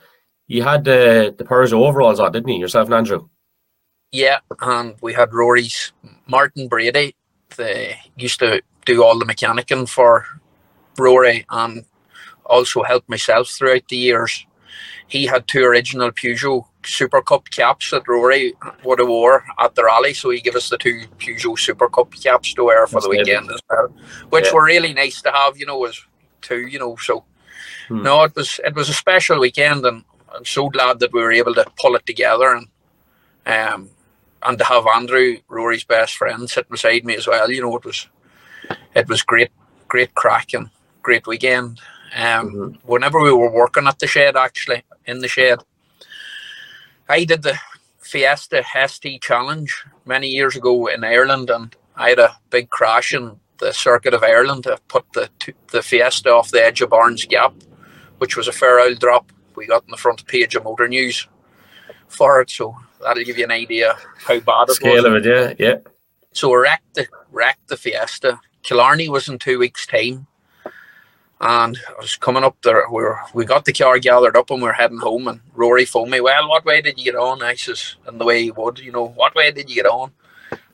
you 0.50 0.64
had 0.64 0.82
uh, 0.82 0.84
the 0.84 1.36
the 1.38 1.44
Peugeot 1.46 1.80
overalls 1.80 2.20
on, 2.20 2.32
didn't 2.34 2.50
you? 2.50 2.60
Yourself 2.60 2.88
and 2.88 2.96
Andrew. 2.96 3.30
Yeah, 4.12 4.40
and 4.60 4.96
we 5.00 5.14
had 5.14 5.32
Rory's 5.32 5.94
Martin 6.28 6.68
Brady. 6.68 7.16
They 7.56 7.98
used 8.18 8.40
to 8.40 8.62
do 8.86 9.04
all 9.04 9.18
the 9.20 9.26
mechanicing 9.26 9.88
for 9.88 10.26
Rory 10.98 11.46
and 11.50 11.86
also 12.46 12.82
helped 12.82 13.08
myself 13.08 13.50
throughout 13.50 13.88
the 13.88 13.98
years. 13.98 14.46
He 15.10 15.26
had 15.26 15.48
two 15.48 15.64
original 15.64 16.12
Peugeot 16.12 16.66
Super 16.86 17.22
Cup 17.22 17.50
caps 17.50 17.92
that 17.92 18.08
Rory 18.08 18.54
would 18.84 19.00
have 19.00 19.08
wore 19.08 19.44
at 19.60 19.76
the 19.76 19.84
rally, 19.84 20.14
so 20.14 20.30
he 20.30 20.40
gave 20.40 20.56
us 20.56 20.70
the 20.70 20.78
two 20.78 21.02
Peugeot 21.18 21.58
Super 21.58 21.90
Cup 21.90 22.14
caps 22.14 22.54
to 22.54 22.64
wear 22.64 22.86
for 22.86 22.94
That's 22.94 23.06
the 23.06 23.10
weekend 23.10 23.52
as 23.52 23.60
well, 23.70 23.92
which 24.30 24.46
yeah. 24.46 24.54
were 24.54 24.66
really 24.66 24.94
nice 24.94 25.22
to 25.24 25.32
have. 25.32 25.58
You 25.58 25.66
know, 25.66 25.84
as 25.86 26.00
two. 26.42 26.68
You 26.68 26.80
know, 26.80 26.96
so 26.96 27.26
hmm. 27.88 28.04
no, 28.04 28.24
it 28.24 28.36
was 28.36 28.60
it 28.64 28.76
was 28.76 28.88
a 28.88 28.94
special 28.94 29.40
weekend, 29.40 29.86
and 29.86 30.04
I'm 30.34 30.46
so 30.46 30.70
glad 30.70 31.00
that 31.00 31.12
we 31.12 31.22
were 31.22 31.34
able 31.34 31.56
to 31.56 31.66
pull 31.82 31.96
it 31.96 32.06
together 32.06 32.54
and 32.54 32.68
um 33.46 33.90
and 34.44 34.58
to 34.58 34.64
have 34.64 34.88
Andrew, 34.88 35.38
Rory's 35.48 35.84
best 35.84 36.16
friend, 36.16 36.50
sitting 36.50 36.72
beside 36.72 37.04
me 37.04 37.16
as 37.16 37.28
well. 37.28 37.52
You 37.52 37.62
know, 37.62 37.76
it 37.76 37.86
was 37.86 38.08
it 38.96 39.08
was 39.08 39.22
great, 39.24 39.52
great 39.88 40.14
crack 40.16 40.54
and 40.54 40.70
great 41.02 41.28
weekend. 41.28 41.80
Um, 42.16 42.52
mm-hmm. 42.52 42.88
Whenever 42.88 43.22
we 43.22 43.32
were 43.32 43.52
working 43.52 43.88
at 43.88 44.00
the 44.00 44.08
shed, 44.08 44.36
actually 44.36 44.84
in 45.06 45.20
the 45.20 45.28
shed, 45.28 45.60
I 47.08 47.24
did 47.24 47.44
the 47.44 47.60
Fiesta 48.00 48.64
ST 48.88 49.22
Challenge 49.22 49.86
many 50.06 50.28
years 50.28 50.56
ago 50.56 50.88
in 50.88 51.04
Ireland, 51.04 51.50
and 51.50 51.76
I 51.96 52.10
had 52.10 52.20
a 52.20 52.36
big 52.50 52.70
crash 52.70 53.14
in 53.14 53.40
the 53.60 53.74
circuit 53.74 54.14
of 54.14 54.24
Ireland 54.24 54.64
to 54.64 54.80
put 54.88 55.06
the 55.14 55.30
the 55.72 55.84
Fiesta 55.84 56.30
off 56.32 56.52
the 56.52 56.64
edge 56.64 56.82
of 56.82 56.90
Barnes 56.90 57.26
Gap, 57.26 57.54
which 58.18 58.36
was 58.36 58.48
a 58.48 58.52
fair 58.52 58.80
old 58.80 59.00
drop 59.00 59.32
we 59.56 59.68
got 59.68 59.84
in 59.84 59.92
the 59.92 59.98
front 59.98 60.26
page 60.26 60.56
of 60.56 60.64
Motor 60.64 60.88
News 60.88 61.28
for 62.08 62.42
it. 62.42 62.50
So 62.50 62.76
that'll 63.02 63.24
give 63.24 63.38
you 63.38 63.44
an 63.44 63.52
idea 63.52 63.96
how 64.18 64.40
bad 64.40 64.70
it 64.70 64.76
Scale 64.76 65.04
was. 65.04 65.06
of 65.06 65.14
it, 65.16 65.26
yeah, 65.26 65.54
yeah. 65.60 65.78
So 66.32 66.50
we 66.50 66.58
wrecked 66.58 66.96
the 66.96 67.08
wrecked 67.32 67.68
the 67.68 67.78
Fiesta. 67.78 68.40
Killarney 68.64 69.10
was 69.10 69.30
in 69.30 69.38
two 69.38 69.60
weeks' 69.60 69.86
time, 69.86 70.28
and 71.42 71.78
I 71.88 72.02
was 72.02 72.16
coming 72.16 72.44
up 72.44 72.58
there. 72.64 72.84
We 72.90 73.04
were 73.04 73.20
we 73.34 73.46
got 73.46 73.66
the 73.66 73.74
car 73.74 74.00
gathered 74.00 74.36
up 74.36 74.52
and 74.52 74.62
we 74.62 74.70
are 74.70 74.74
heading 74.74 74.98
home. 75.00 75.28
And 75.28 75.40
Rory 75.54 75.86
phoned 75.86 76.12
me. 76.12 76.22
Well, 76.22 76.50
what 76.50 76.66
way 76.66 76.82
did 76.82 76.98
you 76.98 77.06
get 77.06 77.16
on? 77.16 77.42
I 77.42 77.56
says, 77.56 77.96
and 78.06 78.20
the 78.20 78.26
way 78.26 78.44
he 78.44 78.52
would, 78.52 78.80
you 78.80 78.92
know, 78.92 79.08
what 79.08 79.36
way 79.36 79.52
did 79.52 79.70
you 79.70 79.76
get 79.76 79.86
on? 79.86 80.12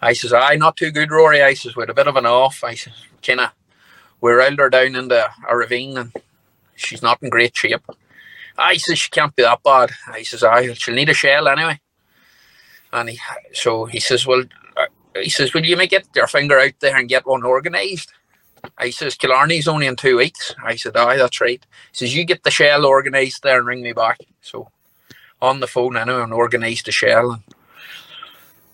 I 0.01 0.13
says, 0.13 0.33
I 0.33 0.55
not 0.55 0.77
too 0.77 0.91
good, 0.91 1.11
Rory. 1.11 1.41
I 1.41 1.53
says, 1.53 1.75
with 1.75 1.89
a 1.89 1.93
bit 1.93 2.07
of 2.07 2.15
an 2.15 2.25
off. 2.25 2.63
I 2.63 2.75
says, 2.75 2.93
kind 3.21 3.41
of 3.41 3.51
we 4.21 4.31
railed 4.31 4.59
her 4.59 4.69
down 4.69 4.95
into 4.95 5.25
a 5.47 5.55
ravine 5.55 5.97
and 5.97 6.13
she's 6.75 7.03
not 7.03 7.21
in 7.21 7.29
great 7.29 7.55
shape. 7.55 7.81
I 8.57 8.77
says 8.77 8.97
she 8.99 9.09
can't 9.09 9.35
be 9.35 9.43
that 9.43 9.63
bad. 9.63 9.91
I 10.07 10.23
says, 10.23 10.43
I 10.43 10.73
she'll 10.73 10.95
need 10.95 11.09
a 11.09 11.13
shell 11.13 11.47
anyway. 11.47 11.79
And 12.91 13.09
he, 13.09 13.19
so 13.53 13.85
he 13.85 13.99
says, 13.99 14.25
well, 14.25 14.43
uh, 14.77 14.85
he 15.21 15.29
says, 15.29 15.53
will 15.53 15.65
you 15.65 15.77
make 15.77 15.91
get 15.91 16.07
your 16.15 16.27
finger 16.27 16.59
out 16.59 16.73
there 16.79 16.97
and 16.97 17.09
get 17.09 17.27
one 17.27 17.43
organised? 17.43 18.11
I 18.77 18.89
says, 18.89 19.15
Killarney's 19.15 19.67
only 19.67 19.87
in 19.87 19.95
two 19.95 20.17
weeks. 20.17 20.53
I 20.63 20.75
said, 20.75 20.97
aye, 20.97 21.17
that's 21.17 21.41
right. 21.41 21.65
He 21.91 21.97
says, 21.97 22.15
you 22.15 22.25
get 22.25 22.43
the 22.43 22.51
shell 22.51 22.85
organised 22.85 23.43
there 23.43 23.57
and 23.59 23.67
ring 23.67 23.81
me 23.81 23.93
back. 23.93 24.19
So 24.41 24.69
on 25.41 25.59
the 25.59 25.67
phone 25.67 25.97
anyway 25.97 26.21
and 26.21 26.33
organised 26.33 26.85
the 26.85 26.91
shell. 26.91 27.31
And 27.31 27.43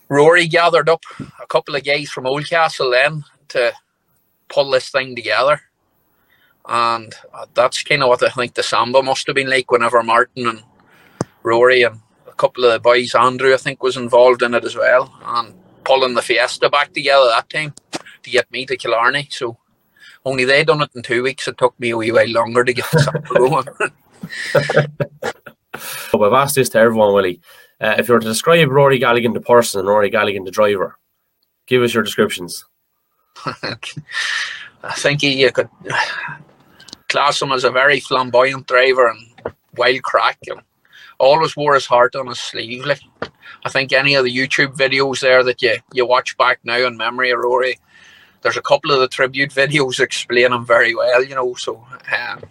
Rory 0.09 0.47
gathered 0.47 0.89
up 0.89 1.03
a 1.41 1.47
couple 1.47 1.75
of 1.75 1.83
guys 1.83 2.09
from 2.09 2.25
Oldcastle 2.25 2.91
then 2.91 3.23
to 3.49 3.73
pull 4.49 4.69
this 4.71 4.89
thing 4.89 5.15
together. 5.15 5.61
And 6.67 7.13
uh, 7.33 7.47
that's 7.53 7.81
kind 7.83 8.03
of 8.03 8.09
what 8.09 8.23
I 8.23 8.29
think 8.29 8.53
the 8.53 8.63
Samba 8.63 9.01
must 9.01 9.25
have 9.27 9.35
been 9.35 9.49
like 9.49 9.71
whenever 9.71 10.03
Martin 10.03 10.47
and 10.47 10.63
Rory 11.43 11.83
and 11.83 11.99
a 12.27 12.33
couple 12.33 12.65
of 12.65 12.71
the 12.71 12.79
boys, 12.79 13.15
Andrew, 13.15 13.53
I 13.53 13.57
think, 13.57 13.81
was 13.81 13.97
involved 13.97 14.43
in 14.43 14.53
it 14.53 14.63
as 14.63 14.75
well. 14.75 15.13
And 15.23 15.55
pulling 15.83 16.13
the 16.13 16.21
Fiesta 16.21 16.69
back 16.69 16.93
together 16.93 17.25
that 17.25 17.49
time 17.49 17.73
to 18.23 18.29
get 18.29 18.51
me 18.51 18.65
to 18.67 18.77
Killarney. 18.77 19.27
So 19.31 19.57
only 20.25 20.45
they 20.45 20.63
done 20.63 20.81
it 20.81 20.91
in 20.95 21.01
two 21.01 21.23
weeks. 21.23 21.47
It 21.47 21.57
took 21.57 21.79
me 21.79 21.91
a 21.91 21.97
wee 21.97 22.11
while 22.11 22.27
longer 22.29 22.63
to 22.63 22.73
get 22.73 22.85
the 22.91 22.99
Samba 22.99 23.27
going. 23.39 23.67
well, 26.13 26.25
I've 26.25 26.43
asked 26.43 26.55
this 26.55 26.69
to 26.69 26.79
everyone, 26.79 27.13
Willie. 27.13 27.41
Uh, 27.79 27.95
if 27.97 28.07
you 28.07 28.13
were 28.13 28.19
to 28.19 28.27
describe 28.27 28.69
Rory 28.69 28.99
Galligan 28.99 29.33
the 29.33 29.41
person 29.41 29.79
and 29.79 29.89
Rory 29.89 30.11
Galligan 30.11 30.45
the 30.45 30.51
driver, 30.51 30.97
give 31.65 31.81
us 31.81 31.93
your 31.93 32.03
descriptions. 32.03 32.65
I 34.83 34.93
think 34.95 35.21
he, 35.21 35.41
you 35.41 35.51
could 35.51 35.69
class 37.09 37.41
him 37.41 37.51
as 37.51 37.63
a 37.63 37.71
very 37.71 37.99
flamboyant 37.99 38.67
driver 38.67 39.07
and 39.07 39.53
wild 39.75 40.03
crack 40.03 40.37
and 40.47 40.61
always 41.19 41.55
wore 41.55 41.73
his 41.73 41.85
heart 41.85 42.15
on 42.15 42.27
his 42.27 42.39
sleeve. 42.39 42.85
Like 42.85 43.01
I 43.65 43.69
think 43.69 43.93
any 43.93 44.15
of 44.15 44.25
the 44.25 44.35
YouTube 44.35 44.75
videos 44.75 45.19
there 45.19 45.43
that 45.43 45.61
you, 45.61 45.77
you 45.93 46.05
watch 46.05 46.37
back 46.37 46.59
now 46.63 46.85
in 46.85 46.97
memory 46.97 47.31
of 47.31 47.39
Rory, 47.39 47.77
there's 48.41 48.57
a 48.57 48.61
couple 48.61 48.91
of 48.91 48.99
the 48.99 49.07
tribute 49.07 49.51
videos 49.51 49.99
explain 49.99 50.51
him 50.51 50.65
very 50.65 50.95
well, 50.95 51.23
you 51.23 51.35
know. 51.35 51.53
So 51.55 51.85
um, 52.11 52.41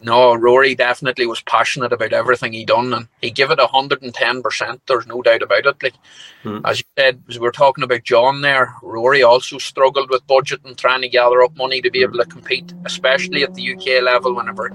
no, 0.00 0.34
Rory 0.34 0.74
definitely 0.74 1.26
was 1.26 1.42
passionate 1.42 1.92
about 1.92 2.12
everything 2.12 2.52
he 2.52 2.64
done, 2.64 2.92
and 2.94 3.08
he 3.20 3.30
gave 3.30 3.50
it 3.50 3.60
hundred 3.60 4.02
and 4.02 4.14
ten 4.14 4.42
percent. 4.42 4.80
There's 4.86 5.06
no 5.06 5.22
doubt 5.22 5.42
about 5.42 5.66
it. 5.66 5.82
Like 5.82 5.94
mm. 6.42 6.60
as 6.64 6.80
you 6.80 6.84
said, 6.96 7.22
as 7.28 7.38
we 7.38 7.46
are 7.46 7.52
talking 7.52 7.84
about 7.84 8.02
John 8.02 8.40
there, 8.40 8.74
Rory 8.82 9.22
also 9.22 9.58
struggled 9.58 10.10
with 10.10 10.26
budget 10.26 10.60
and 10.64 10.76
trying 10.76 11.02
to 11.02 11.08
gather 11.08 11.42
up 11.42 11.56
money 11.56 11.80
to 11.82 11.90
be 11.90 12.02
able 12.02 12.18
to 12.18 12.24
compete, 12.24 12.72
especially 12.84 13.42
at 13.42 13.54
the 13.54 13.74
UK 13.74 14.02
level. 14.02 14.34
Whenever 14.34 14.72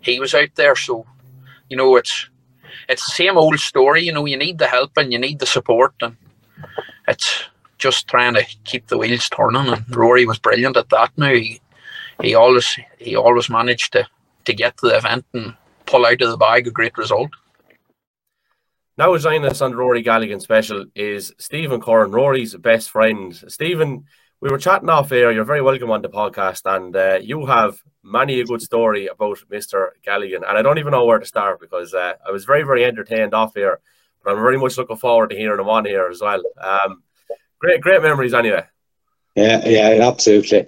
he 0.00 0.20
was 0.20 0.34
out 0.34 0.54
there, 0.54 0.76
so 0.76 1.06
you 1.68 1.76
know 1.76 1.96
it's 1.96 2.28
it's 2.88 3.04
the 3.04 3.12
same 3.12 3.36
old 3.36 3.58
story. 3.58 4.02
You 4.02 4.12
know, 4.12 4.26
you 4.26 4.36
need 4.36 4.58
the 4.58 4.66
help 4.66 4.92
and 4.96 5.12
you 5.12 5.18
need 5.18 5.38
the 5.38 5.46
support, 5.46 5.94
and 6.00 6.16
it's 7.08 7.44
just 7.82 8.06
trying 8.06 8.34
to 8.34 8.44
keep 8.62 8.86
the 8.86 8.96
wheels 8.96 9.28
turning. 9.28 9.68
And 9.68 9.96
Rory 9.96 10.24
was 10.24 10.38
brilliant 10.38 10.76
at 10.76 10.88
that. 10.90 11.10
Now 11.16 11.34
he 11.34 11.60
he 12.22 12.34
always 12.34 12.78
he 12.98 13.16
always 13.16 13.50
managed 13.50 13.92
to 13.94 14.06
to 14.44 14.54
get 14.54 14.76
to 14.78 14.88
the 14.88 14.96
event 14.96 15.24
and 15.34 15.54
pull 15.86 16.06
out 16.06 16.22
of 16.22 16.30
the 16.30 16.36
bag 16.36 16.66
a 16.66 16.70
great 16.70 16.96
result. 16.96 17.30
Now 18.96 19.16
joining 19.16 19.46
us 19.46 19.60
on 19.60 19.74
Rory 19.74 20.04
Galligan 20.04 20.40
special 20.40 20.84
is 20.94 21.34
Stephen 21.38 21.80
Curran, 21.80 22.12
Rory's 22.12 22.54
best 22.54 22.90
friend. 22.90 23.34
Stephen, 23.48 24.04
we 24.40 24.50
were 24.50 24.58
chatting 24.58 24.90
off 24.90 25.10
air. 25.10 25.32
You're 25.32 25.44
very 25.44 25.62
welcome 25.62 25.90
on 25.90 26.02
the 26.02 26.08
podcast, 26.08 26.62
and 26.66 26.94
uh, 26.94 27.18
you 27.20 27.46
have 27.46 27.82
many 28.04 28.40
a 28.40 28.44
good 28.44 28.62
story 28.62 29.06
about 29.06 29.38
Mr. 29.50 29.90
Galligan. 30.06 30.42
And 30.48 30.58
I 30.58 30.62
don't 30.62 30.78
even 30.78 30.92
know 30.92 31.04
where 31.04 31.18
to 31.18 31.26
start 31.26 31.60
because 31.60 31.94
uh, 31.94 32.14
I 32.26 32.30
was 32.30 32.44
very, 32.44 32.62
very 32.62 32.84
entertained 32.84 33.34
off 33.34 33.54
here. 33.54 33.80
But 34.22 34.34
I'm 34.34 34.42
very 34.42 34.58
much 34.58 34.78
looking 34.78 34.96
forward 34.96 35.30
to 35.30 35.36
hearing 35.36 35.60
him 35.60 35.68
on 35.68 35.84
here 35.84 36.08
as 36.08 36.20
well. 36.20 36.42
Um, 36.60 37.02
great, 37.62 37.80
great 37.80 38.02
memories 38.02 38.34
anyway. 38.34 38.64
Yeah, 39.36 39.66
yeah, 39.66 40.08
absolutely. 40.08 40.66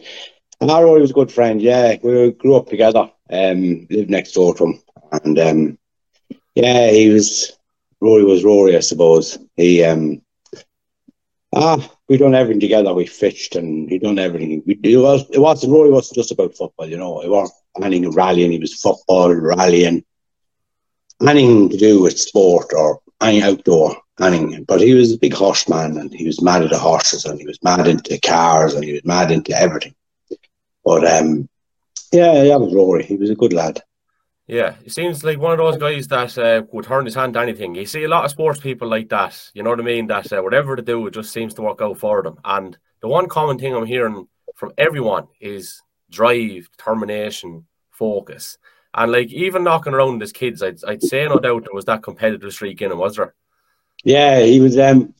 And 0.61 0.71
Rory 0.71 1.01
was 1.01 1.11
a 1.11 1.15
good 1.15 1.33
friend. 1.33 1.61
Yeah, 1.61 1.97
we 2.03 2.33
grew 2.33 2.57
up 2.57 2.69
together 2.69 3.11
um, 3.31 3.87
lived 3.91 4.11
next 4.11 4.33
door 4.33 4.55
to 4.55 4.65
him, 4.65 4.83
and 5.13 5.39
um, 5.39 5.79
yeah, 6.55 6.91
he 6.91 7.11
was 7.11 7.53
Rory 8.01 8.25
was 8.25 8.45
Rory, 8.45 8.77
I 8.77 8.81
suppose. 8.81 9.39
He 9.57 9.83
um, 9.85 10.23
ah, 11.55 11.91
we 12.09 12.17
done 12.17 12.35
everything 12.35 12.61
together. 12.61 12.95
We 12.95 13.07
fished 13.07 13.57
and 13.57 13.91
he 13.91 13.99
done 13.99 14.19
everything. 14.19 14.63
We, 14.67 14.79
it 14.83 14.97
was 14.97 15.29
it 15.31 15.41
wasn't 15.41 15.73
Rory 15.73 15.91
wasn't 15.91 16.17
just 16.17 16.33
about 16.33 16.57
football, 16.57 16.89
you 16.89 16.97
know. 16.97 17.21
It 17.23 17.31
wasn't 17.31 17.59
anything 17.83 18.11
rallying. 18.13 18.53
He 18.53 18.59
was 18.59 18.81
football 18.81 19.35
rallying, 19.35 20.05
anything 21.27 21.69
to 21.71 21.77
do 21.77 22.03
with 22.03 22.19
sport 22.19 22.73
or 22.77 23.01
any 23.21 23.43
outdoor 23.43 23.97
anything. 24.21 24.65
But 24.65 24.81
he 24.81 24.95
was 24.95 25.13
a 25.13 25.19
big 25.19 25.35
horseman, 25.35 25.99
and 25.99 26.13
he 26.13 26.27
was 26.27 26.43
mad 26.43 26.63
at 26.63 26.71
the 26.71 26.79
horses, 26.79 27.25
and 27.25 27.39
he 27.39 27.47
was 27.47 27.63
mad 27.63 27.87
into 27.87 28.19
cars, 28.21 28.75
and 28.75 28.85
he 28.85 28.93
was 28.93 29.05
mad 29.05 29.31
into 29.31 29.53
everything. 29.59 29.95
But 30.85 31.07
um, 31.07 31.49
yeah, 32.13 32.45
that 32.45 32.61
was 32.61 32.75
Rory. 32.75 33.05
He 33.05 33.17
was 33.17 33.31
a 33.31 33.35
good 33.35 33.53
lad. 33.53 33.83
Yeah, 34.47 34.75
he 34.83 34.91
seems 34.91 35.25
like 35.25 35.39
one 35.39 35.53
of 35.53 35.59
those 35.59 35.79
guys 35.79 36.07
that 36.09 36.37
uh, 36.39 36.63
would 36.71 36.85
turn 36.85 37.07
his 37.07 37.15
hand 37.15 37.33
to 37.33 37.41
anything. 37.41 37.75
You 37.75 37.87
see 37.87 38.05
a 38.05 38.09
lot 38.09 38.27
of 38.27 38.31
sports 38.31 38.61
people 38.61 38.89
like 38.89 39.09
that. 39.09 39.51
You 39.55 39.63
know 39.63 39.71
what 39.71 39.81
I 39.81 39.85
mean? 39.85 40.07
That 40.09 40.31
uh, 40.33 40.43
whatever 40.43 40.77
they 40.77 40.83
do, 40.83 41.07
it 41.07 41.15
just 41.15 41.33
seems 41.33 41.55
to 41.55 41.63
work 41.63 41.81
out 41.81 41.99
for 41.99 42.23
them. 42.23 42.39
And 42.45 42.77
the 43.01 43.09
one 43.09 43.27
common 43.27 43.59
thing 43.59 43.75
I'm 43.75 43.87
hearing 43.87 44.29
from 44.55 44.73
everyone 44.77 45.29
is 45.41 45.81
drive, 46.11 46.69
determination, 46.77 47.67
focus. 47.91 48.59
And 48.93 49.11
like 49.11 49.33
even 49.33 49.65
knocking 49.65 49.95
around 49.95 50.23
as 50.23 50.31
kids, 50.31 50.63
I'd, 50.63 50.85
I'd 50.85 51.03
say 51.03 51.27
no 51.27 51.39
doubt 51.39 51.65
there 51.65 51.75
was 51.75 51.87
that 51.87 52.03
competitive 52.03 52.53
streak 52.53 52.83
in 52.83 52.93
him, 52.93 52.99
was 52.99 53.17
there? 53.17 53.35
Yeah, 54.05 54.41
he 54.41 54.61
was. 54.61 54.79
Um, 54.79 55.15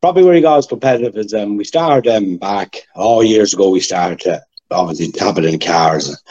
probably 0.00 0.24
where 0.24 0.34
he 0.34 0.40
got 0.40 0.58
as 0.58 0.66
competitive 0.66 1.16
is 1.16 1.34
um, 1.34 1.56
we 1.56 1.64
started 1.64 2.10
um, 2.10 2.36
back 2.36 2.86
all 2.94 3.22
years 3.22 3.52
ago. 3.52 3.70
We 3.70 3.80
started 3.80 4.20
to 4.20 4.42
obviously 4.70 5.12
tapping 5.12 5.44
in 5.44 5.58
cars. 5.58 6.22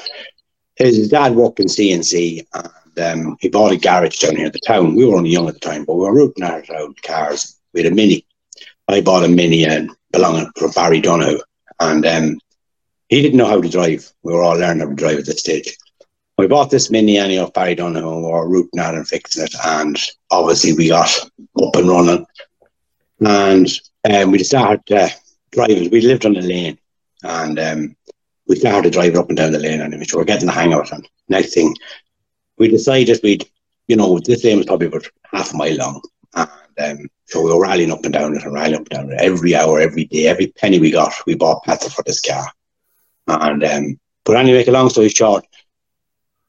His 0.76 1.09
dad 1.09 1.35
worked 1.35 1.59
in 1.59 1.67
CNC 1.67 2.47
and 2.53 2.99
um, 2.99 3.38
he 3.39 3.49
bought 3.49 3.73
a 3.73 3.77
garage 3.77 4.19
down 4.19 4.38
here 4.38 4.47
in 4.47 4.51
the 4.51 4.59
town. 4.65 4.95
We 4.95 5.05
were 5.05 5.17
only 5.17 5.30
young 5.30 5.47
at 5.47 5.55
the 5.55 5.59
time, 5.59 5.85
but 5.85 5.95
we 5.95 6.03
were 6.03 6.15
rooting 6.15 6.43
out 6.43 6.69
out 6.69 7.01
cars. 7.01 7.57
We 7.73 7.84
had 7.84 7.91
a 7.91 7.95
Mini. 7.95 8.26
I 8.88 9.01
bought 9.01 9.26
a 9.26 9.27
Mini 9.27 9.65
and 9.65 9.91
belonging 10.11 10.49
from 10.57 10.71
Barry 10.71 11.01
Donoghue. 11.01 11.39
And 11.80 12.05
um, 12.05 12.39
he 13.09 13.21
didn't 13.21 13.38
know 13.38 13.45
how 13.47 13.61
to 13.61 13.69
drive. 13.69 14.11
We 14.23 14.34
were 14.34 14.41
all 14.41 14.57
learning 14.57 14.81
how 14.81 14.89
to 14.89 14.95
drive 14.95 15.19
at 15.19 15.26
this 15.26 15.39
stage. 15.39 15.77
We 16.39 16.47
bought 16.47 16.71
this 16.71 16.89
Mini 16.89 17.37
off 17.37 17.51
Barry 17.51 17.73
and 17.73 17.95
we 17.95 18.01
were 18.01 18.63
out 18.79 18.95
and 18.95 19.05
fixing 19.05 19.43
it. 19.43 19.53
And 19.65 19.99
obviously 20.31 20.71
we 20.71 20.87
got 20.87 21.13
up 21.61 21.75
and 21.75 21.89
running. 21.89 22.25
And 23.19 23.67
um, 24.09 24.31
we 24.31 24.41
started 24.45 24.89
uh, 24.89 25.09
driving. 25.51 25.89
We 25.89 25.99
lived 25.99 26.25
on 26.25 26.35
the 26.35 26.41
lane. 26.41 26.79
And 27.23 27.59
um, 27.59 27.95
we 28.47 28.55
started 28.55 28.93
driving 28.93 29.17
up 29.17 29.27
and 29.27 29.35
down 29.35 29.51
the 29.51 29.59
lane 29.59 29.81
and 29.81 29.93
we 29.93 30.05
were 30.15 30.23
getting 30.23 30.45
the 30.45 30.53
hang 30.53 30.73
of 30.73 30.85
it. 30.85 30.91
And 30.93 31.09
next 31.27 31.53
thing, 31.53 31.75
we 32.57 32.69
decided 32.69 33.19
we'd, 33.21 33.45
you 33.89 33.97
know, 33.97 34.17
this 34.19 34.45
lane 34.45 34.59
was 34.59 34.67
probably 34.67 34.87
about 34.87 35.09
half 35.33 35.53
a 35.53 35.57
mile 35.57 35.75
long. 35.75 36.01
And 36.35 36.49
um, 37.01 37.09
so 37.25 37.41
we 37.41 37.51
were 37.51 37.61
rallying 37.61 37.91
up 37.91 38.05
and 38.05 38.13
down 38.13 38.37
it 38.37 38.45
and 38.45 38.53
rallying 38.53 38.75
up 38.75 38.87
and 38.89 38.89
down 38.91 39.11
it 39.11 39.19
every 39.19 39.55
hour, 39.55 39.81
every 39.81 40.05
day, 40.05 40.27
every 40.27 40.47
penny 40.47 40.79
we 40.79 40.91
got, 40.91 41.11
we 41.27 41.35
bought 41.35 41.65
petrol 41.65 41.89
for 41.89 42.03
this 42.03 42.21
car. 42.21 42.49
And 43.27 43.61
um, 43.65 43.99
but 44.23 44.37
anyway, 44.37 44.63
long 44.65 44.89
story 44.89 45.09
short, 45.09 45.43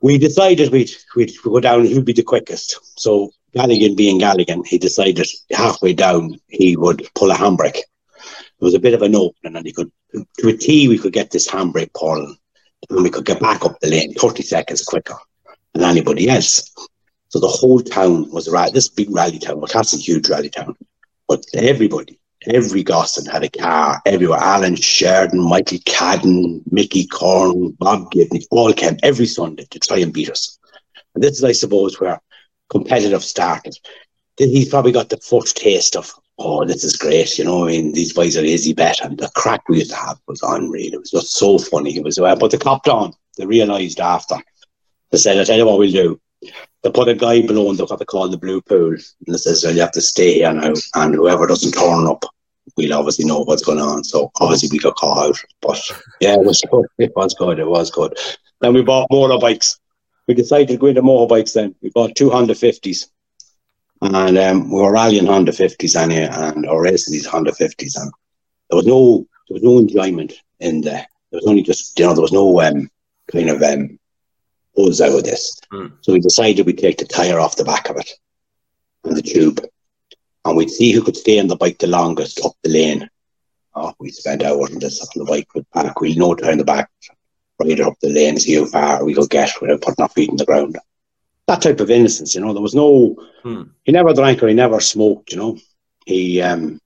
we 0.00 0.18
decided 0.18 0.72
we'd, 0.72 0.90
we'd 1.14 1.32
go 1.42 1.60
down, 1.60 1.86
who'd 1.86 2.04
be 2.04 2.12
the 2.12 2.22
quickest. 2.22 2.78
So 2.98 3.30
Galligan 3.54 3.96
being 3.96 4.20
Galligan, 4.20 4.66
he 4.66 4.78
decided 4.78 5.26
halfway 5.50 5.92
down 5.92 6.38
he 6.48 6.76
would 6.76 7.08
pull 7.14 7.30
a 7.30 7.34
handbrake 7.34 7.80
there 8.60 8.66
was 8.66 8.74
a 8.74 8.78
bit 8.78 8.92
of 8.92 9.00
an 9.02 9.16
opening 9.16 9.56
and 9.56 9.66
he 9.66 9.72
could, 9.72 9.90
to 10.12 10.48
a 10.48 10.56
T, 10.56 10.86
we 10.86 10.98
could 10.98 11.14
get 11.14 11.30
this 11.30 11.48
handbrake 11.48 11.94
pulling 11.94 12.36
and 12.90 13.02
we 13.02 13.08
could 13.08 13.24
get 13.24 13.40
back 13.40 13.64
up 13.64 13.80
the 13.80 13.88
lane 13.88 14.12
30 14.12 14.42
seconds 14.42 14.82
quicker 14.82 15.16
than 15.72 15.84
anybody 15.84 16.28
else. 16.28 16.70
So 17.28 17.40
the 17.40 17.48
whole 17.48 17.80
town 17.80 18.30
was 18.30 18.50
right. 18.50 18.72
This 18.72 18.88
big 18.88 19.10
rally 19.10 19.38
town, 19.38 19.60
well, 19.60 19.70
that's 19.72 19.94
a 19.94 19.96
huge 19.96 20.28
rally 20.28 20.50
town, 20.50 20.76
but 21.26 21.42
everybody, 21.54 22.19
every 22.46 22.82
Gosson 22.82 23.26
had 23.26 23.44
a 23.44 23.48
car 23.50 24.00
everywhere. 24.06 24.38
Alan 24.38 24.76
Sheridan, 24.76 25.40
Michael 25.40 25.78
Cadden, 25.78 26.62
Mickey 26.70 27.06
Corn, 27.06 27.70
Bob 27.72 28.10
Gibney, 28.10 28.46
all 28.50 28.72
came 28.72 28.96
every 29.02 29.26
Sunday 29.26 29.66
to 29.70 29.78
try 29.78 29.98
and 29.98 30.12
beat 30.12 30.30
us. 30.30 30.58
And 31.14 31.22
this 31.22 31.38
is, 31.38 31.44
I 31.44 31.52
suppose, 31.52 32.00
where 32.00 32.20
competitive 32.68 33.24
started. 33.24 33.76
He's 34.36 34.70
probably 34.70 34.92
got 34.92 35.10
the 35.10 35.18
first 35.18 35.56
taste 35.56 35.96
of 35.96 36.12
oh, 36.40 36.64
this 36.64 36.82
is 36.82 36.96
great. 36.96 37.38
You 37.38 37.44
know, 37.44 37.64
I 37.64 37.72
mean, 37.72 37.92
these 37.92 38.12
boys 38.12 38.36
are 38.36 38.42
easy 38.42 38.72
bet. 38.72 39.00
And 39.00 39.18
the 39.18 39.30
crack 39.36 39.68
we 39.68 39.78
used 39.78 39.90
to 39.90 39.96
have 39.96 40.18
was 40.26 40.42
unreal. 40.42 40.94
It 40.94 41.00
was 41.00 41.10
just 41.10 41.34
so 41.34 41.58
funny. 41.58 41.96
It 41.96 42.02
was, 42.02 42.18
uh, 42.18 42.34
but 42.36 42.50
they 42.50 42.58
copped 42.58 42.88
on. 42.88 43.12
They 43.36 43.46
realised 43.46 44.00
after. 44.00 44.36
They 45.10 45.18
said, 45.18 45.38
I'll 45.38 45.44
tell 45.44 45.58
you 45.58 45.66
what 45.66 45.78
we'll 45.78 45.92
do. 45.92 46.20
They 46.82 46.90
put 46.90 47.08
a 47.08 47.14
guy 47.14 47.42
below 47.42 47.68
and 47.68 47.78
they 47.78 47.84
what 47.84 47.98
to 47.98 48.04
call 48.06 48.28
the 48.28 48.38
blue 48.38 48.62
pool. 48.62 48.92
And 48.92 49.02
they 49.26 49.36
says, 49.36 49.64
well, 49.64 49.74
you 49.74 49.80
have 49.82 49.92
to 49.92 50.00
stay 50.00 50.34
here 50.34 50.52
now. 50.52 50.72
And 50.94 51.14
whoever 51.14 51.46
doesn't 51.46 51.72
turn 51.72 52.06
up 52.06 52.24
we'll 52.76 52.94
obviously 52.94 53.24
know 53.24 53.40
what's 53.40 53.64
going 53.64 53.80
on. 53.80 54.04
So 54.04 54.30
obviously 54.40 54.68
we 54.72 54.78
got 54.78 54.96
caught 54.96 55.28
out. 55.28 55.44
But 55.60 55.80
yeah, 56.20 56.34
it 56.34 56.44
was 56.44 56.62
good. 56.70 56.86
It 56.98 57.12
was 57.14 57.34
good. 57.34 57.58
It 57.58 57.68
was 57.68 57.90
good. 57.90 58.16
Then 58.60 58.74
we 58.74 58.82
bought 58.82 59.10
motorbikes. 59.10 59.78
We 60.26 60.34
decided 60.34 60.68
to 60.68 60.76
go 60.76 60.86
into 60.86 61.02
motorbikes 61.02 61.54
then. 61.54 61.74
We 61.82 61.90
bought 61.90 62.14
two 62.14 62.30
Honda 62.30 62.54
50s. 62.54 63.06
And 64.02 64.38
um, 64.38 64.70
we 64.70 64.80
were 64.80 64.92
rallying 64.92 65.26
Honda 65.26 65.52
50s 65.52 65.94
anyway, 65.94 66.28
and 66.30 66.66
or 66.66 66.82
racing 66.82 67.12
these 67.12 67.26
Honda 67.26 67.52
50s. 67.52 68.00
And 68.00 68.10
there 68.70 68.76
was 68.76 68.86
no 68.86 69.26
there 69.48 69.54
was 69.54 69.62
no 69.62 69.78
enjoyment 69.78 70.32
in 70.58 70.80
the 70.80 70.90
there 70.90 71.06
was 71.32 71.46
only 71.46 71.62
just 71.62 71.98
you 71.98 72.06
know, 72.06 72.14
there 72.14 72.22
was 72.22 72.32
no 72.32 72.60
um 72.62 72.88
kind 73.30 73.50
of 73.50 73.62
um 73.62 73.98
buzz 74.74 75.00
out 75.00 75.18
of 75.18 75.24
this. 75.24 75.58
Mm. 75.72 75.92
So 76.00 76.12
we 76.12 76.20
decided 76.20 76.66
we'd 76.66 76.78
take 76.78 76.98
the 76.98 77.04
tire 77.04 77.40
off 77.40 77.56
the 77.56 77.64
back 77.64 77.90
of 77.90 77.96
it 77.96 78.10
and 79.04 79.16
the 79.16 79.22
tube 79.22 79.64
and 80.44 80.56
we'd 80.56 80.70
see 80.70 80.92
who 80.92 81.02
could 81.02 81.16
stay 81.16 81.38
on 81.40 81.48
the 81.48 81.56
bike 81.56 81.78
the 81.78 81.86
longest 81.86 82.44
up 82.44 82.52
the 82.62 82.70
lane. 82.70 83.08
Oh, 83.74 83.92
we 84.00 84.10
spent 84.10 84.42
hours 84.42 84.70
on 84.72 84.78
this 84.78 85.00
on 85.00 85.08
the 85.14 85.24
bike 85.24 85.48
with 85.54 85.66
wheel, 86.00 86.18
no 86.18 86.34
tire 86.34 86.52
in 86.52 86.58
the 86.58 86.64
back, 86.64 86.90
ride 87.60 87.80
up 87.80 87.94
the 88.00 88.08
lane, 88.08 88.38
see 88.38 88.54
how 88.54 88.66
far 88.66 89.04
we 89.04 89.14
could 89.14 89.30
get 89.30 89.50
without 89.60 89.80
putting 89.80 90.02
our 90.02 90.08
feet 90.08 90.30
in 90.30 90.36
the 90.36 90.44
ground. 90.44 90.76
That 91.46 91.62
type 91.62 91.80
of 91.80 91.90
innocence, 91.90 92.34
you 92.34 92.40
know. 92.40 92.52
There 92.52 92.62
was 92.62 92.74
no 92.74 93.16
Hmm. 93.42 93.62
he 93.84 93.92
never 93.92 94.12
drank 94.12 94.42
or 94.42 94.48
he 94.48 94.54
never 94.54 94.80
smoked, 94.80 95.32
you 95.32 95.38
know. 95.38 95.58
He 96.06 96.40
um 96.42 96.80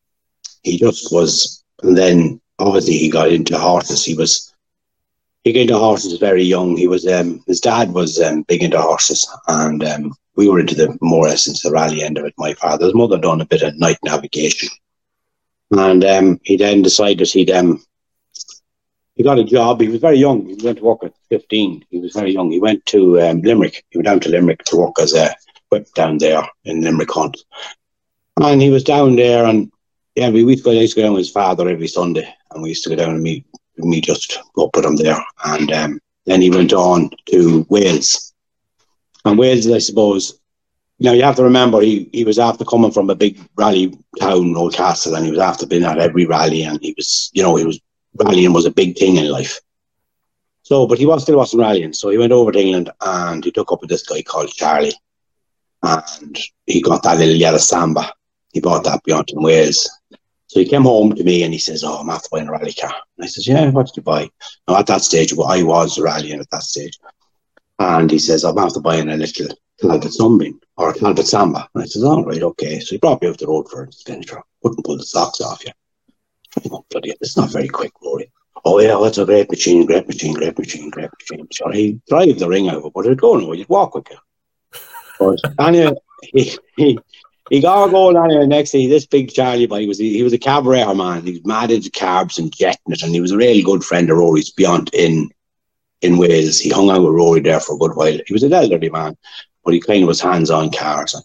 he 0.62 0.78
just 0.78 1.12
was 1.12 1.64
and 1.82 1.96
then 1.96 2.40
obviously 2.58 2.94
he 2.94 3.10
got 3.10 3.32
into 3.32 3.58
horses. 3.58 4.04
He 4.04 4.14
was 4.14 4.53
he 5.44 5.52
got 5.52 5.60
into 5.60 5.78
horses 5.78 6.18
very 6.18 6.42
young. 6.42 6.76
He 6.76 6.88
was 6.88 7.06
um 7.06 7.44
his 7.46 7.60
dad 7.60 7.92
was 7.92 8.20
um 8.20 8.42
big 8.42 8.62
into 8.62 8.80
horses 8.80 9.28
and 9.46 9.84
um 9.84 10.14
we 10.36 10.48
were 10.48 10.58
into 10.58 10.74
the 10.74 10.98
more 11.00 11.28
essence 11.28 11.62
the 11.62 11.70
rally 11.70 12.02
end 12.02 12.18
of 12.18 12.24
it. 12.24 12.34
My 12.38 12.54
father's 12.54 12.94
mother 12.94 13.18
done 13.18 13.40
a 13.42 13.46
bit 13.46 13.62
of 13.62 13.78
night 13.78 13.98
navigation. 14.04 14.70
And 15.70 16.04
um 16.04 16.40
he 16.42 16.56
then 16.56 16.82
decided 16.82 17.28
he'd 17.28 17.50
um 17.50 17.84
he 19.16 19.22
got 19.22 19.38
a 19.38 19.44
job. 19.44 19.80
He 19.80 19.88
was 19.88 20.00
very 20.00 20.16
young. 20.16 20.46
He 20.46 20.56
went 20.64 20.78
to 20.78 20.84
work 20.84 21.04
at 21.04 21.14
15. 21.28 21.84
He 21.88 22.00
was 22.00 22.14
very 22.14 22.32
young. 22.32 22.50
He 22.50 22.58
went 22.58 22.84
to 22.86 23.20
um, 23.20 23.42
Limerick. 23.42 23.84
He 23.90 23.98
went 23.98 24.06
down 24.06 24.18
to 24.20 24.28
Limerick 24.28 24.64
to 24.64 24.76
work 24.76 24.98
as 25.00 25.14
a 25.14 25.32
whip 25.68 25.86
down 25.94 26.18
there 26.18 26.42
in 26.64 26.82
Limerick 26.82 27.12
Hunt. 27.12 27.36
And 28.40 28.60
he 28.60 28.70
was 28.70 28.82
down 28.82 29.14
there 29.14 29.44
and 29.44 29.70
yeah, 30.16 30.30
we 30.30 30.42
used 30.42 30.64
to 30.64 30.70
go, 30.70 30.72
used 30.72 30.94
to 30.94 31.00
go 31.00 31.06
down 31.06 31.14
with 31.14 31.26
his 31.26 31.30
father 31.30 31.68
every 31.68 31.86
Sunday 31.86 32.28
and 32.50 32.62
we 32.62 32.70
used 32.70 32.82
to 32.84 32.90
go 32.90 32.96
down 32.96 33.10
and 33.10 33.22
meet 33.22 33.46
me 33.78 34.00
just 34.00 34.38
go 34.54 34.68
put 34.68 34.84
him 34.84 34.96
there. 34.96 35.18
And 35.44 35.72
um, 35.72 36.00
then 36.26 36.40
he 36.40 36.50
went 36.50 36.72
on 36.72 37.10
to 37.26 37.66
Wales. 37.68 38.32
And 39.24 39.38
Wales, 39.38 39.70
I 39.70 39.78
suppose, 39.78 40.38
now 41.00 41.12
you 41.12 41.22
have 41.22 41.36
to 41.36 41.44
remember 41.44 41.80
he, 41.80 42.08
he 42.12 42.24
was 42.24 42.38
after 42.38 42.64
coming 42.64 42.92
from 42.92 43.10
a 43.10 43.14
big 43.14 43.38
rally 43.56 43.98
town, 44.20 44.54
Oldcastle, 44.54 45.16
and 45.16 45.24
he 45.24 45.30
was 45.30 45.40
after 45.40 45.66
being 45.66 45.84
at 45.84 45.98
every 45.98 46.26
rally 46.26 46.62
and 46.62 46.80
he 46.80 46.94
was, 46.96 47.30
you 47.32 47.42
know, 47.42 47.56
he 47.56 47.64
was 47.64 47.80
rallying 48.16 48.52
was 48.52 48.66
a 48.66 48.70
big 48.70 48.96
thing 48.96 49.16
in 49.16 49.28
life. 49.28 49.60
So, 50.62 50.86
but 50.86 50.98
he 50.98 51.06
was 51.06 51.22
still 51.22 51.36
wasn't 51.36 51.62
rallying. 51.62 51.92
So 51.92 52.10
he 52.10 52.18
went 52.18 52.32
over 52.32 52.52
to 52.52 52.58
England 52.58 52.90
and 53.00 53.44
he 53.44 53.50
took 53.50 53.72
up 53.72 53.80
with 53.80 53.90
this 53.90 54.02
guy 54.02 54.22
called 54.22 54.50
Charlie. 54.50 54.94
And 55.82 56.38
he 56.64 56.80
got 56.80 57.02
that 57.02 57.18
little 57.18 57.34
yellow 57.34 57.58
samba. 57.58 58.12
He 58.52 58.60
bought 58.60 58.84
that 58.84 59.02
beyond 59.04 59.30
in 59.30 59.42
Wales. 59.42 59.90
So 60.54 60.60
he 60.60 60.66
came 60.66 60.84
home 60.84 61.12
to 61.16 61.24
me 61.24 61.42
and 61.42 61.52
he 61.52 61.58
says, 61.58 61.82
Oh, 61.82 61.96
I'm 61.96 62.08
after 62.08 62.28
buying 62.30 62.46
a 62.46 62.52
rally 62.52 62.72
car. 62.72 62.94
And 63.18 63.24
I 63.24 63.26
says, 63.26 63.48
Yeah, 63.48 63.70
what 63.70 63.86
did 63.86 63.96
you 63.96 64.04
buy? 64.04 64.30
Now 64.68 64.78
at 64.78 64.86
that 64.86 65.02
stage, 65.02 65.34
well, 65.34 65.48
I 65.48 65.64
was 65.64 65.98
rallying 65.98 66.38
at 66.38 66.48
that 66.50 66.62
stage. 66.62 66.96
And 67.80 68.08
he 68.08 68.20
says, 68.20 68.44
I'm 68.44 68.56
after 68.56 68.80
buying 68.80 69.08
a 69.08 69.16
little 69.16 69.48
Talbot 69.80 70.12
Sunbeam 70.12 70.60
or 70.76 70.90
a 70.90 70.94
Talbot 70.94 71.26
Samba. 71.26 71.68
And 71.74 71.82
I 71.82 71.86
says, 71.86 72.04
All 72.04 72.24
right, 72.24 72.40
okay. 72.40 72.78
So 72.78 72.94
he 72.94 72.98
brought 72.98 73.20
me 73.20 73.30
out 73.30 73.38
the 73.38 73.48
road 73.48 73.68
for 73.68 73.82
a 73.82 73.90
finisher. 74.06 74.40
Wouldn't 74.62 74.84
pull 74.84 74.96
the 74.96 75.02
socks 75.02 75.40
off 75.40 75.64
you. 75.64 75.72
Go, 76.70 76.86
bloody 76.88 77.12
it's 77.20 77.36
not 77.36 77.50
very 77.50 77.66
quick, 77.66 77.90
Rory. 78.00 78.30
Oh 78.64 78.78
yeah, 78.78 78.96
that's 79.02 79.18
a 79.18 79.26
great 79.26 79.50
machine, 79.50 79.84
great 79.86 80.06
machine, 80.06 80.34
great 80.34 80.56
machine, 80.56 80.88
great 80.88 81.10
machine. 81.18 81.48
So 81.50 81.68
he 81.72 82.00
drive 82.08 82.38
the 82.38 82.48
ring 82.48 82.70
over, 82.70 82.90
but 82.90 83.06
it'd 83.06 83.20
go 83.20 83.36
nowhere. 83.36 83.56
You'd 83.56 83.68
walk 83.68 83.96
with 83.96 84.08
it. 84.08 84.18
But 85.18 85.40
he, 86.22 86.56
he 86.76 86.98
he 87.50 87.60
got 87.60 87.90
going 87.90 88.16
on 88.16 88.30
here 88.30 88.46
Next 88.46 88.70
thing, 88.70 88.88
this 88.88 89.06
big 89.06 89.32
Charlie 89.32 89.66
boy 89.66 89.86
was 89.86 89.98
he, 89.98 90.14
he 90.14 90.22
was 90.22 90.32
a 90.32 90.38
cabaret 90.38 90.92
man. 90.94 91.24
He 91.24 91.32
was 91.32 91.44
mad 91.44 91.70
into 91.70 91.90
carbs 91.90 92.38
and 92.38 92.54
jetting 92.54 92.80
it, 92.92 93.02
and 93.02 93.14
he 93.14 93.20
was 93.20 93.32
a 93.32 93.36
really 93.36 93.62
good 93.62 93.84
friend 93.84 94.10
of 94.10 94.16
Rory's 94.16 94.50
beyond 94.50 94.90
in 94.94 95.30
in 96.00 96.18
Wales. 96.18 96.58
He 96.58 96.70
hung 96.70 96.90
out 96.90 97.02
with 97.02 97.14
Rory 97.14 97.40
there 97.40 97.60
for 97.60 97.76
a 97.76 97.78
good 97.78 97.96
while. 97.96 98.18
He 98.26 98.32
was 98.32 98.42
an 98.42 98.52
elderly 98.52 98.90
man, 98.90 99.16
but 99.64 99.74
he 99.74 99.80
kind 99.80 100.02
of 100.02 100.08
was 100.08 100.20
hands 100.20 100.50
on 100.50 100.70
cars. 100.70 101.14
And 101.14 101.24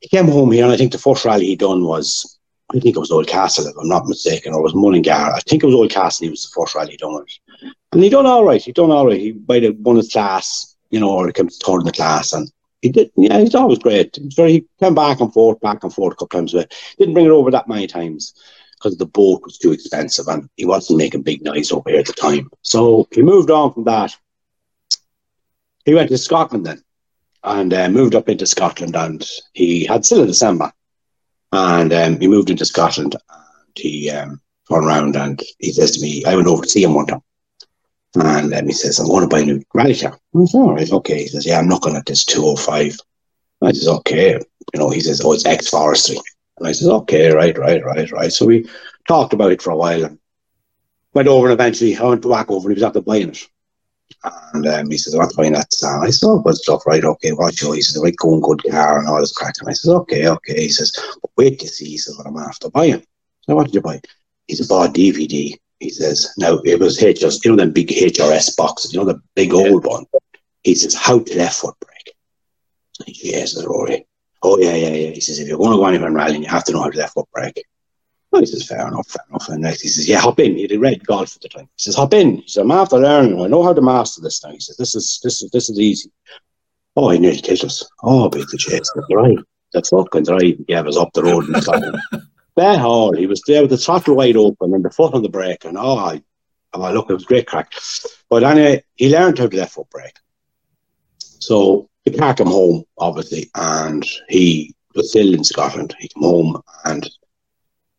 he 0.00 0.08
came 0.08 0.28
home 0.28 0.52
here, 0.52 0.64
and 0.64 0.72
I 0.72 0.76
think 0.76 0.92
the 0.92 0.98
first 0.98 1.24
rally 1.24 1.46
he 1.46 1.56
done 1.56 1.84
was 1.84 2.38
I 2.70 2.80
think 2.80 2.96
it 2.96 3.00
was 3.00 3.12
Oldcastle, 3.12 3.66
if 3.66 3.76
I'm 3.80 3.88
not 3.88 4.06
mistaken, 4.06 4.52
or 4.52 4.60
it 4.60 4.64
was 4.64 4.74
Mullingar. 4.74 5.10
I 5.12 5.40
think 5.46 5.62
it 5.62 5.66
was 5.66 5.74
Oldcastle. 5.74 6.24
He 6.24 6.30
was 6.30 6.42
the 6.42 6.60
first 6.60 6.74
rally 6.74 6.92
he 6.92 6.96
done 6.96 7.22
it, 7.22 7.72
and 7.92 8.02
he 8.02 8.10
done 8.10 8.26
all 8.26 8.44
right. 8.44 8.62
He 8.62 8.72
done 8.72 8.90
all 8.90 9.06
right. 9.06 9.20
He 9.20 9.34
might 9.48 9.62
have 9.62 9.76
won 9.76 9.96
his 9.96 10.12
class, 10.12 10.76
you 10.90 10.98
know, 11.00 11.10
or 11.10 11.26
he 11.26 11.32
came 11.32 11.48
third 11.48 11.80
in 11.80 11.84
the 11.86 11.92
class, 11.92 12.32
and 12.32 12.50
he 12.86 12.92
did. 12.92 13.10
Yeah, 13.16 13.40
he's 13.40 13.54
always 13.54 13.78
great. 13.78 14.18
So 14.30 14.46
he 14.46 14.64
came 14.78 14.94
back 14.94 15.20
and 15.20 15.32
forth, 15.32 15.60
back 15.60 15.82
and 15.82 15.92
forth 15.92 16.14
a 16.14 16.16
couple 16.16 16.38
times, 16.38 16.52
but 16.52 16.72
didn't 16.98 17.14
bring 17.14 17.26
it 17.26 17.30
over 17.30 17.50
that 17.50 17.68
many 17.68 17.86
times 17.86 18.34
because 18.74 18.96
the 18.96 19.06
boat 19.06 19.42
was 19.44 19.58
too 19.58 19.72
expensive 19.72 20.28
and 20.28 20.48
he 20.56 20.64
wasn't 20.64 20.98
making 20.98 21.22
big 21.22 21.42
noise 21.42 21.72
over 21.72 21.90
here 21.90 22.00
at 22.00 22.06
the 22.06 22.12
time. 22.12 22.48
So 22.62 23.08
he 23.12 23.22
moved 23.22 23.50
on 23.50 23.72
from 23.72 23.84
that. 23.84 24.16
He 25.84 25.94
went 25.94 26.10
to 26.10 26.18
Scotland 26.18 26.66
then, 26.66 26.82
and 27.42 27.72
uh, 27.74 27.88
moved 27.88 28.14
up 28.14 28.28
into 28.28 28.46
Scotland, 28.46 28.94
and 28.96 29.26
he 29.52 29.84
had 29.84 30.04
still 30.04 30.22
a 30.22 30.26
December. 30.26 30.72
And 31.52 31.92
um, 31.92 32.20
he 32.20 32.28
moved 32.28 32.50
into 32.50 32.66
Scotland 32.66 33.16
and 33.30 33.76
he 33.76 34.10
um, 34.10 34.40
turned 34.68 34.84
around 34.84 35.16
and 35.16 35.40
he 35.58 35.72
says 35.72 35.92
to 35.92 36.02
me, 36.02 36.24
I 36.24 36.34
went 36.34 36.48
over 36.48 36.62
to 36.62 36.68
see 36.68 36.82
him 36.82 36.94
one 36.94 37.06
time. 37.06 37.22
And 38.16 38.54
um, 38.54 38.66
he 38.66 38.72
says, 38.72 38.98
I'm 38.98 39.08
going 39.08 39.22
to 39.22 39.28
buy 39.28 39.40
a 39.40 39.44
new 39.44 39.62
car. 39.72 39.82
I 39.82 39.92
said, 39.92 40.12
all 40.54 40.74
right, 40.74 40.90
okay. 40.90 41.22
He 41.22 41.28
says, 41.28 41.46
yeah, 41.46 41.58
I'm 41.58 41.68
looking 41.68 41.96
at 41.96 42.06
this 42.06 42.24
205. 42.24 42.96
I 43.62 43.72
says, 43.72 43.88
okay. 43.88 44.32
You 44.74 44.80
know, 44.80 44.90
he 44.90 45.00
says, 45.00 45.20
oh, 45.24 45.32
it's 45.32 45.46
ex 45.46 45.68
forestry. 45.68 46.18
And 46.58 46.66
I 46.68 46.72
says, 46.72 46.88
okay, 46.88 47.32
right, 47.32 47.56
right, 47.58 47.84
right, 47.84 48.10
right. 48.10 48.32
So 48.32 48.46
we 48.46 48.68
talked 49.06 49.32
about 49.32 49.52
it 49.52 49.62
for 49.62 49.70
a 49.70 49.76
while 49.76 50.04
and 50.04 50.18
went 51.14 51.28
over 51.28 51.46
and 51.46 51.54
eventually 51.54 51.96
I 51.96 52.04
went 52.04 52.28
back 52.28 52.50
over 52.50 52.68
and 52.68 52.76
he 52.76 52.80
was 52.80 52.86
after 52.86 53.00
buying 53.00 53.30
it. 53.30 53.48
And 54.54 54.66
um, 54.66 54.90
he 54.90 54.98
says, 54.98 55.14
I'm 55.14 55.20
not 55.20 55.36
buying 55.36 55.52
that 55.52 55.72
sound. 55.72 56.04
I 56.04 56.10
said, 56.10 56.26
oh, 56.26 56.38
good 56.40 56.56
stuff, 56.56 56.86
right, 56.86 57.04
okay, 57.04 57.32
watch 57.32 57.62
you. 57.62 57.72
He 57.72 57.82
says, 57.82 58.02
right, 58.02 58.16
going 58.16 58.40
good 58.40 58.62
car 58.70 58.98
and 58.98 59.08
all 59.08 59.20
this 59.20 59.32
crack. 59.32 59.54
And 59.60 59.68
I 59.68 59.72
says, 59.72 59.90
okay, 59.90 60.28
okay. 60.28 60.62
He 60.62 60.68
says, 60.68 60.92
wait 61.36 61.58
to 61.60 61.68
see, 61.68 61.90
he 61.90 61.98
says, 61.98 62.16
what 62.16 62.26
I'm 62.26 62.36
after 62.36 62.70
buying. 62.70 63.04
So 63.42 63.54
what 63.54 63.66
did 63.66 63.74
you 63.74 63.80
buy? 63.80 64.00
He 64.46 64.54
said, 64.54 64.68
bought 64.68 64.94
DVD. 64.94 65.56
He 65.80 65.90
says, 65.90 66.32
now 66.38 66.58
it 66.64 66.80
was 66.80 66.98
HRS, 66.98 67.44
you 67.44 67.50
know, 67.50 67.56
them 67.56 67.72
big 67.72 67.88
HRS 67.88 68.56
boxes, 68.56 68.92
you 68.92 68.98
know, 68.98 69.04
the 69.04 69.20
big 69.34 69.52
old 69.52 69.84
one. 69.84 70.06
He 70.62 70.74
says, 70.74 70.94
how 70.94 71.18
to 71.18 71.38
left 71.38 71.60
foot 71.60 71.74
break? 71.80 72.14
Yes, 73.06 73.52
says 73.52 73.64
oh, 73.64 73.68
Rory. 73.68 74.06
Oh, 74.42 74.58
yeah, 74.58 74.74
yeah, 74.74 74.88
yeah. 74.88 75.10
He 75.10 75.20
says, 75.20 75.38
if 75.38 75.48
you're 75.48 75.58
going 75.58 75.72
to 75.72 75.76
go 75.76 75.86
anywhere 75.86 76.08
in 76.08 76.14
rallying, 76.14 76.42
you 76.42 76.48
have 76.48 76.64
to 76.64 76.72
know 76.72 76.82
how 76.82 76.90
to 76.90 76.98
left 76.98 77.14
foot 77.14 77.28
brake. 77.32 77.62
Well, 78.30 78.42
he 78.42 78.46
says, 78.46 78.66
fair 78.66 78.86
enough, 78.86 79.06
fair 79.08 79.24
enough. 79.28 79.48
And 79.48 79.62
next 79.62 79.82
he 79.82 79.88
says, 79.88 80.08
yeah, 80.08 80.18
hop 80.18 80.40
in. 80.40 80.56
He 80.56 80.62
had 80.62 80.80
red 80.80 81.06
golf 81.06 81.36
at 81.36 81.42
the 81.42 81.48
time. 81.48 81.68
He 81.76 81.82
says, 81.82 81.94
hop 81.94 82.14
in. 82.14 82.36
He 82.36 82.48
says, 82.48 82.62
I'm 82.62 82.70
after 82.70 82.98
learning. 82.98 83.40
I 83.40 83.46
know 83.46 83.62
how 83.62 83.72
to 83.72 83.82
master 83.82 84.20
this 84.20 84.42
now. 84.44 84.50
He 84.50 84.60
says, 84.60 84.76
this 84.76 84.94
is 84.94 85.20
this 85.22 85.42
is 85.42 85.50
this 85.50 85.70
is 85.70 85.78
easy. 85.78 86.10
Oh, 86.96 87.10
he 87.10 87.18
nearly 87.18 87.40
killed 87.40 87.64
us. 87.64 87.88
Oh, 88.02 88.28
beat 88.28 88.48
the 88.48 88.58
chase. 88.58 88.90
The 88.94 89.06
drive. 89.10 89.44
The 89.72 89.82
fucking 89.82 90.24
drive 90.24 90.66
gave 90.66 90.86
us 90.86 90.96
up 90.96 91.12
the 91.12 91.22
road 91.22 91.44
and. 91.48 92.22
that 92.56 92.76
oh, 92.76 92.82
hall. 92.82 93.16
He 93.16 93.26
was 93.26 93.42
there 93.46 93.62
with 93.62 93.70
the 93.70 93.76
throttle 93.76 94.16
wide 94.16 94.36
open 94.36 94.74
and 94.74 94.84
the 94.84 94.90
foot 94.90 95.14
on 95.14 95.22
the 95.22 95.28
brake. 95.28 95.64
And 95.64 95.76
oh, 95.78 95.96
I, 95.96 96.22
oh, 96.72 96.92
look, 96.92 97.10
it 97.10 97.14
was 97.14 97.24
great 97.24 97.46
crack. 97.46 97.72
But 98.28 98.44
anyway, 98.44 98.82
he 98.94 99.10
learned 99.10 99.38
how 99.38 99.46
to 99.46 99.56
left 99.56 99.74
foot 99.74 99.88
brake. 99.90 100.18
So 101.18 101.88
the 102.04 102.16
car 102.16 102.34
came 102.34 102.46
home, 102.46 102.84
obviously, 102.98 103.50
and 103.54 104.06
he 104.28 104.74
was 104.94 105.10
still 105.10 105.34
in 105.34 105.44
Scotland. 105.44 105.94
He 105.98 106.08
came 106.08 106.22
home 106.22 106.62
and 106.84 107.08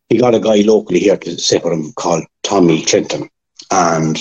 he 0.10 0.18
got 0.18 0.36
a 0.36 0.40
guy 0.40 0.62
locally 0.62 1.00
here 1.00 1.18
to 1.18 1.38
sit 1.38 1.64
with 1.64 1.74
him 1.74 1.94
called 1.94 2.26
Tommy 2.44 2.84
Clinton. 2.84 3.30
And 3.72 4.18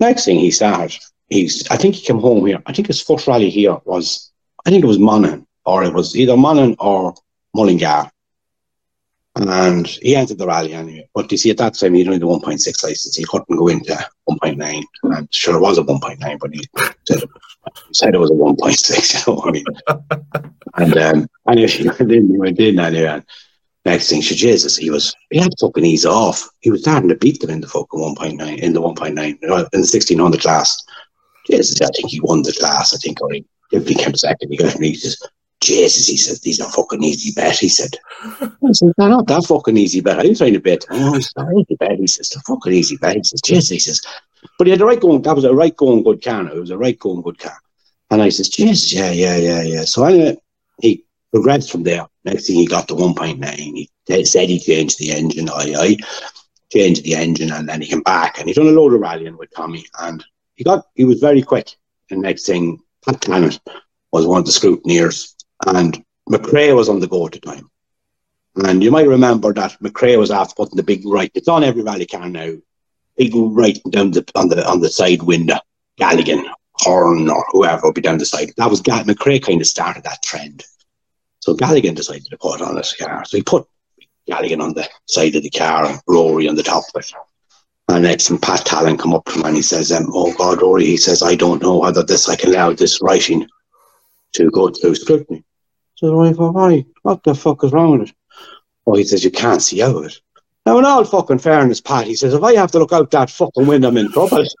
next 0.00 0.24
thing 0.24 0.38
he 0.38 0.50
started, 0.50 0.98
he's 1.28 1.68
I 1.68 1.76
think 1.76 1.94
he 1.94 2.06
came 2.06 2.20
home 2.20 2.46
here. 2.46 2.62
I 2.66 2.72
think 2.72 2.88
his 2.88 3.02
first 3.02 3.26
rally 3.26 3.50
here 3.50 3.78
was 3.84 4.30
I 4.66 4.70
think 4.70 4.84
it 4.84 4.88
was 4.88 4.98
Monaghan, 4.98 5.46
or 5.64 5.82
it 5.82 5.92
was 5.92 6.16
either 6.16 6.36
Monaghan 6.36 6.76
or 6.78 7.14
Mullingar. 7.54 8.10
And 9.40 9.86
he 9.86 10.16
entered 10.16 10.38
the 10.38 10.46
rally 10.46 10.74
anyway. 10.74 11.08
But 11.14 11.30
you 11.30 11.38
see, 11.38 11.50
at 11.50 11.58
that 11.58 11.74
time, 11.74 11.94
he 11.94 12.04
only 12.04 12.18
the 12.18 12.26
1.6 12.26 12.82
license. 12.82 13.16
He 13.16 13.24
couldn't 13.24 13.56
go 13.56 13.68
into 13.68 13.92
1.9. 14.28 14.82
And 15.04 15.32
sure, 15.32 15.56
it 15.56 15.60
was 15.60 15.78
a 15.78 15.82
1.9, 15.82 16.38
but 16.40 16.52
he 16.52 16.64
said, 17.06 17.22
he 17.86 17.94
said 17.94 18.14
it 18.14 18.18
was 18.18 18.30
a 18.30 18.34
1.6. 18.34 19.24
You 19.26 19.32
know 19.32 19.40
what 19.40 19.48
I 19.48 19.52
mean? 19.52 19.64
and 20.76 20.98
um, 20.98 21.28
anyway, 21.48 21.68
he 21.72 21.86
went 21.88 22.12
in, 22.12 22.30
he 22.30 22.38
went 22.38 22.58
in 22.58 22.80
anyway. 22.80 23.06
And 23.06 23.24
next 23.84 24.10
thing, 24.10 24.22
she 24.22 24.34
Jesus, 24.34 24.76
he 24.76 24.90
was, 24.90 25.14
he 25.30 25.38
had 25.38 25.52
fucking 25.60 25.84
ease 25.84 26.04
off. 26.04 26.48
He 26.60 26.70
was 26.70 26.82
starting 26.82 27.08
to 27.08 27.16
beat 27.16 27.40
them 27.40 27.50
in 27.50 27.60
the 27.60 27.68
fucking 27.68 28.00
1.9, 28.00 28.58
in 28.58 28.72
the 28.72 28.82
1.9, 28.82 29.18
in 29.18 29.38
the 29.40 29.68
1600 29.70 30.40
class. 30.40 30.84
Jesus, 31.46 31.80
I 31.80 31.86
think 31.94 32.10
he 32.10 32.20
won 32.20 32.42
the 32.42 32.52
class. 32.58 32.92
I 32.92 32.98
think, 32.98 33.22
or 33.22 33.30
he, 33.30 33.44
he 33.70 33.94
came 33.94 34.14
second. 34.14 34.50
He 34.50 34.56
got 34.56 34.80
me. 34.80 34.88
He 34.88 34.96
says, 34.96 35.16
Jesus, 35.60 36.06
he 36.06 36.16
said, 36.16 36.38
these 36.42 36.60
are 36.60 36.70
fucking 36.70 37.02
easy 37.02 37.32
bet. 37.32 37.58
He 37.58 37.68
said, 37.68 37.96
I 38.22 38.72
said, 38.72 38.92
they're 38.96 39.08
not 39.08 39.26
that 39.26 39.44
fucking 39.44 39.76
easy 39.76 40.00
bet. 40.00 40.20
I'm 40.20 40.34
trying 40.34 40.52
to 40.52 40.60
bet. 40.60 40.84
Oh, 40.90 41.16
it's 41.16 41.34
not 41.36 41.52
easy 41.52 41.76
bet. 41.78 41.98
He 41.98 42.06
says, 42.06 42.28
they're 42.28 42.42
fucking 42.42 42.72
easy 42.72 42.96
bet. 42.96 43.16
He 43.16 43.24
says, 43.24 43.40
Jesus, 43.40 43.68
he 43.68 43.78
says, 43.78 44.00
but 44.56 44.66
he 44.66 44.70
had 44.70 44.80
a 44.80 44.84
right 44.84 45.00
going, 45.00 45.22
that 45.22 45.34
was 45.34 45.44
a 45.44 45.54
right 45.54 45.76
going 45.76 46.02
good 46.02 46.22
car. 46.22 46.42
Now. 46.42 46.52
It 46.52 46.60
was 46.60 46.70
a 46.70 46.78
right 46.78 46.98
going 46.98 47.22
good 47.22 47.38
car. 47.38 47.56
And 48.10 48.22
I 48.22 48.28
says, 48.28 48.48
Jesus, 48.48 48.92
yeah, 48.92 49.10
yeah, 49.10 49.36
yeah, 49.36 49.62
yeah. 49.62 49.84
So 49.84 50.04
anyway, 50.04 50.36
he 50.80 51.04
progressed 51.32 51.72
from 51.72 51.82
there. 51.82 52.06
Next 52.24 52.46
thing 52.46 52.56
he 52.56 52.66
got 52.66 52.88
to 52.88 52.94
1.9. 52.94 53.88
He 54.06 54.24
said 54.24 54.48
he 54.48 54.58
changed 54.58 54.98
the 54.98 55.12
engine. 55.12 55.48
I, 55.48 55.74
I 55.76 55.96
changed 56.72 57.04
the 57.04 57.14
engine 57.14 57.52
and 57.52 57.68
then 57.68 57.80
he 57.80 57.88
came 57.88 58.02
back 58.02 58.38
and 58.38 58.48
he 58.48 58.54
done 58.54 58.68
a 58.68 58.70
load 58.70 58.94
of 58.94 59.00
rallying 59.00 59.36
with 59.36 59.54
Tommy 59.54 59.84
and 60.00 60.24
he 60.54 60.64
got, 60.64 60.86
he 60.94 61.04
was 61.04 61.20
very 61.20 61.42
quick. 61.42 61.70
And 62.10 62.22
next 62.22 62.46
thing, 62.46 62.80
Pat 63.04 63.20
Planet 63.20 63.60
was 64.12 64.26
one 64.26 64.38
of 64.38 64.46
the 64.46 64.52
scrutineers 64.52 65.34
and 65.66 66.04
McRae 66.28 66.74
was 66.74 66.88
on 66.88 67.00
the 67.00 67.08
go 67.08 67.26
at 67.26 67.32
the 67.32 67.40
time. 67.40 67.70
And 68.56 68.82
you 68.82 68.90
might 68.90 69.08
remember 69.08 69.52
that 69.52 69.78
McRae 69.80 70.18
was 70.18 70.30
after 70.30 70.54
putting 70.54 70.76
the 70.76 70.82
big 70.82 71.06
right. 71.06 71.30
It's 71.34 71.48
on 71.48 71.64
every 71.64 71.82
rally 71.82 72.06
car 72.06 72.28
now. 72.28 72.54
Big 73.16 73.32
right 73.34 73.78
down 73.90 74.10
the 74.10 74.28
on 74.34 74.48
the 74.48 74.66
on 74.68 74.80
the 74.80 74.90
side 74.90 75.22
window. 75.22 75.58
Galligan, 76.00 76.44
Horn, 76.72 77.28
or 77.28 77.44
whoever 77.50 77.82
will 77.82 77.92
be 77.92 78.00
down 78.00 78.18
the 78.18 78.26
side. 78.26 78.52
That 78.56 78.70
was 78.70 78.80
Gall- 78.80 79.04
McRae 79.04 79.42
kind 79.42 79.60
of 79.60 79.66
started 79.66 80.04
that 80.04 80.22
trend. 80.22 80.64
So 81.40 81.54
Galligan 81.54 81.96
decided 81.96 82.26
to 82.26 82.38
put 82.38 82.60
on 82.60 82.76
his 82.76 82.92
car. 82.92 83.24
So 83.24 83.36
he 83.36 83.42
put 83.42 83.66
Galligan 84.30 84.62
on 84.62 84.74
the 84.74 84.88
side 85.06 85.34
of 85.34 85.42
the 85.42 85.50
car 85.50 85.86
and 85.86 86.00
Rory 86.06 86.48
on 86.48 86.54
the 86.54 86.62
top 86.62 86.84
of 86.94 87.00
it. 87.00 87.12
And 87.88 88.02
next, 88.02 88.30
and 88.30 88.40
Pat 88.40 88.66
Talon 88.66 88.98
come 88.98 89.14
up 89.14 89.24
to 89.26 89.32
him 89.32 89.44
and 89.44 89.56
he 89.56 89.62
says, 89.62 89.90
um, 89.92 90.10
"Oh 90.12 90.32
God, 90.34 90.60
Rory," 90.60 90.84
he 90.84 90.96
says, 90.96 91.22
"I 91.22 91.34
don't 91.34 91.62
know 91.62 91.78
whether 91.78 92.02
this 92.02 92.28
I 92.28 92.36
can 92.36 92.50
allow 92.50 92.72
this 92.72 93.00
writing 93.00 93.46
to 94.34 94.50
go 94.50 94.68
through 94.68 94.94
scrutiny." 94.96 95.44
So 95.98 96.12
Rory 96.12 96.32
go, 96.32 96.52
"Why? 96.52 96.86
What 97.02 97.24
the 97.24 97.34
fuck 97.34 97.64
is 97.64 97.72
wrong 97.72 97.98
with 97.98 98.10
it?" 98.10 98.14
Oh, 98.86 98.94
he 98.94 99.02
says, 99.02 99.24
"You 99.24 99.32
can't 99.32 99.60
see 99.60 99.82
out 99.82 99.96
of 99.96 100.04
it." 100.04 100.20
Now, 100.64 100.78
in 100.78 100.84
all 100.84 101.04
fucking 101.04 101.38
fairness, 101.40 101.80
Pat, 101.80 102.06
he 102.06 102.14
says, 102.14 102.34
if 102.34 102.42
I 102.42 102.54
have 102.54 102.70
to 102.72 102.78
look 102.78 102.92
out 102.92 103.10
that 103.10 103.30
fucking 103.30 103.66
window, 103.66 103.88
I'm 103.88 103.96
in 103.96 104.12
trouble. 104.12 104.44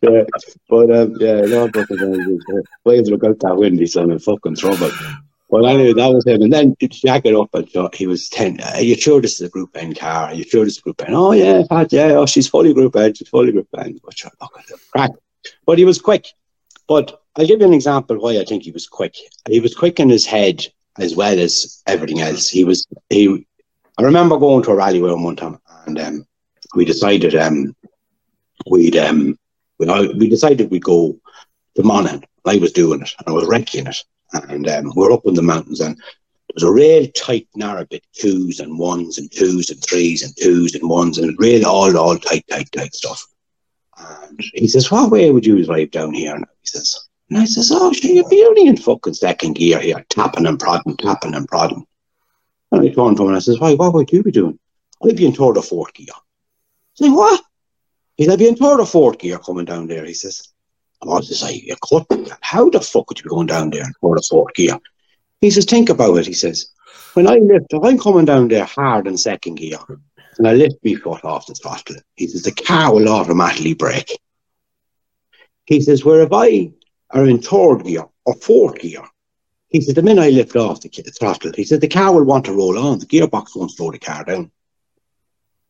yeah, 0.00 0.24
but 0.70 0.90
um, 0.96 1.16
yeah, 1.18 1.40
no, 1.42 1.68
but 1.68 1.86
if 1.90 2.86
I 2.86 2.94
have 2.94 3.04
to 3.04 3.10
look 3.10 3.24
out 3.24 3.40
that 3.40 3.56
window, 3.56 3.84
so 3.84 4.04
in 4.04 4.18
fucking 4.20 4.54
trouble. 4.54 4.90
Well, 5.48 5.66
anyway, 5.66 5.94
that 5.94 6.14
was 6.14 6.24
him. 6.26 6.42
And 6.42 6.52
then 6.52 6.76
jack 6.80 7.22
it 7.26 7.34
up, 7.34 7.52
and 7.54 7.68
so 7.70 7.90
he 7.92 8.06
was 8.06 8.28
10. 8.28 8.60
Are 8.60 8.80
you 8.80 8.94
sure 8.94 9.20
this 9.20 9.40
is 9.40 9.48
a 9.48 9.50
Group 9.50 9.70
N 9.74 9.94
car? 9.94 10.28
Are 10.28 10.34
you 10.34 10.44
sure 10.44 10.64
this 10.64 10.74
is 10.74 10.78
a 10.78 10.82
Group 10.82 11.02
N? 11.04 11.14
Oh, 11.14 11.32
yeah, 11.32 11.64
Pat, 11.68 11.92
yeah. 11.92 12.12
Oh, 12.12 12.26
she's 12.26 12.46
fully 12.46 12.72
Group 12.72 12.94
N. 12.94 13.14
She's 13.14 13.28
fully 13.28 13.50
Group 13.50 13.66
N. 13.76 13.98
But 14.04 14.16
sure, 14.16 14.30
look 14.40 14.56
at 14.56 14.66
the 14.68 14.78
crack. 14.92 15.10
But 15.66 15.78
he 15.78 15.84
was 15.84 16.00
quick. 16.00 16.28
But 16.86 17.20
I'll 17.36 17.46
give 17.46 17.60
you 17.60 17.66
an 17.66 17.72
example 17.72 18.18
why 18.18 18.38
I 18.38 18.44
think 18.44 18.62
he 18.64 18.70
was 18.70 18.86
quick. 18.86 19.14
He 19.48 19.60
was 19.60 19.74
quick 19.74 20.00
in 20.00 20.08
his 20.08 20.26
head 20.26 20.66
as 20.98 21.14
well 21.14 21.38
as 21.38 21.82
everything 21.86 22.20
else. 22.20 22.48
He 22.48 22.64
was, 22.64 22.86
he, 23.10 23.46
I 23.98 24.02
remember 24.02 24.38
going 24.38 24.64
to 24.64 24.72
a 24.72 24.76
rally 24.76 25.00
with 25.00 25.12
him 25.12 25.22
one 25.22 25.36
time 25.36 25.58
and 25.86 25.98
um, 26.00 26.26
we 26.74 26.84
decided 26.84 27.34
um, 27.36 27.74
we'd, 28.68 28.96
um, 28.96 29.38
we, 29.78 29.86
we 30.14 30.28
decided 30.28 30.70
we'd 30.70 30.82
go 30.82 31.18
to 31.76 31.82
Monaghan. 31.82 32.24
I 32.44 32.56
was 32.56 32.72
doing 32.72 33.02
it 33.02 33.14
and 33.18 33.28
I 33.28 33.32
was 33.32 33.46
wrecking 33.46 33.86
it 33.86 34.02
and 34.32 34.68
um, 34.68 34.92
we're 34.94 35.12
up 35.12 35.26
in 35.26 35.34
the 35.34 35.42
mountains 35.42 35.80
and 35.80 35.96
it 36.48 36.54
was 36.54 36.62
a 36.62 36.70
real 36.70 37.06
tight 37.08 37.46
narrow 37.54 37.84
bit 37.84 38.04
twos 38.12 38.60
and 38.60 38.78
ones 38.78 39.18
and 39.18 39.30
twos 39.30 39.70
and 39.70 39.82
threes 39.82 40.22
and 40.22 40.34
twos 40.36 40.74
and 40.74 40.88
ones 40.88 41.18
and 41.18 41.38
real 41.38 41.66
all 41.66 41.96
all 41.96 42.16
tight 42.16 42.44
tight 42.50 42.70
tight 42.72 42.94
stuff 42.94 43.24
and 43.98 44.40
he 44.54 44.66
says 44.66 44.90
what 44.90 45.10
way 45.10 45.30
would 45.30 45.46
you 45.46 45.64
drive 45.64 45.90
down 45.90 46.12
here 46.12 46.34
and 46.34 46.44
he 46.60 46.66
says 46.66 47.07
and 47.30 47.38
I 47.38 47.44
says 47.44 47.70
oh 47.72 47.92
sure 47.92 48.10
you'd 48.10 48.28
be 48.28 48.44
only 48.44 48.66
in 48.66 48.76
fucking 48.76 49.14
second 49.14 49.54
gear 49.54 49.80
here 49.80 50.04
tapping 50.08 50.46
and 50.46 50.58
prodding 50.58 50.96
tapping 50.96 51.34
and 51.34 51.48
prodding 51.48 51.86
and 52.72 52.82
I 52.82 52.92
turned 52.92 53.16
to 53.16 53.22
him 53.22 53.28
and 53.28 53.36
I 53.36 53.40
says 53.40 53.58
why 53.58 53.74
what 53.74 53.94
would 53.94 54.12
you 54.12 54.22
be 54.22 54.30
doing 54.30 54.58
I'd 55.04 55.16
be 55.16 55.26
in 55.26 55.32
third 55.32 55.56
or 55.56 55.62
fourth 55.62 55.94
gear 55.94 56.14
saying 56.94 57.14
what 57.14 57.42
he 58.16 58.24
said 58.24 58.32
I'd 58.32 58.38
be 58.38 58.48
in 58.48 58.56
third 58.56 58.80
or 58.80 58.86
fourth 58.86 59.18
gear 59.18 59.38
coming 59.38 59.64
down 59.64 59.86
there 59.86 60.04
he 60.04 60.14
says 60.14 60.52
I 61.02 61.06
was 61.06 61.28
just 61.28 61.42
like, 61.42 61.62
you 61.62 61.76
couldn't. 61.80 62.32
How 62.40 62.68
the 62.70 62.80
fuck 62.80 63.08
would 63.08 63.18
you 63.18 63.24
be 63.24 63.28
going 63.28 63.46
down 63.46 63.70
there 63.70 63.86
for 64.00 64.16
the 64.16 64.26
fourth 64.28 64.54
gear? 64.54 64.78
He 65.40 65.50
says, 65.50 65.64
think 65.64 65.90
about 65.90 66.16
it. 66.16 66.26
He 66.26 66.32
says, 66.32 66.70
when 67.14 67.28
I 67.28 67.36
lift, 67.36 67.66
if 67.70 67.82
I'm 67.84 67.98
coming 67.98 68.24
down 68.24 68.48
there 68.48 68.64
hard 68.64 69.06
in 69.06 69.16
second 69.16 69.56
gear 69.56 69.78
and 70.38 70.48
I 70.48 70.54
lift 70.54 70.76
my 70.84 70.94
foot 70.94 71.24
off 71.24 71.46
the 71.46 71.54
throttle, 71.54 71.96
he 72.16 72.26
says, 72.26 72.42
the 72.42 72.52
car 72.52 72.92
will 72.92 73.08
automatically 73.08 73.74
brake. 73.74 74.18
He 75.66 75.80
says, 75.80 76.04
where 76.04 76.22
if 76.22 76.32
I 76.32 76.72
are 77.10 77.26
in 77.26 77.40
third 77.40 77.84
gear 77.84 78.04
or 78.24 78.34
fourth 78.34 78.78
gear, 78.78 79.02
he 79.68 79.80
said, 79.80 79.94
the 79.94 80.02
minute 80.02 80.22
I 80.22 80.30
lift 80.30 80.56
off 80.56 80.80
the 80.80 80.88
throttle, 80.88 81.52
he 81.54 81.64
said, 81.64 81.80
the 81.80 81.88
car 81.88 82.12
will 82.12 82.24
want 82.24 82.46
to 82.46 82.52
roll 82.52 82.78
on. 82.78 82.98
The 82.98 83.06
gearbox 83.06 83.54
won't 83.54 83.72
slow 83.72 83.90
the 83.90 83.98
car 83.98 84.24
down. 84.24 84.50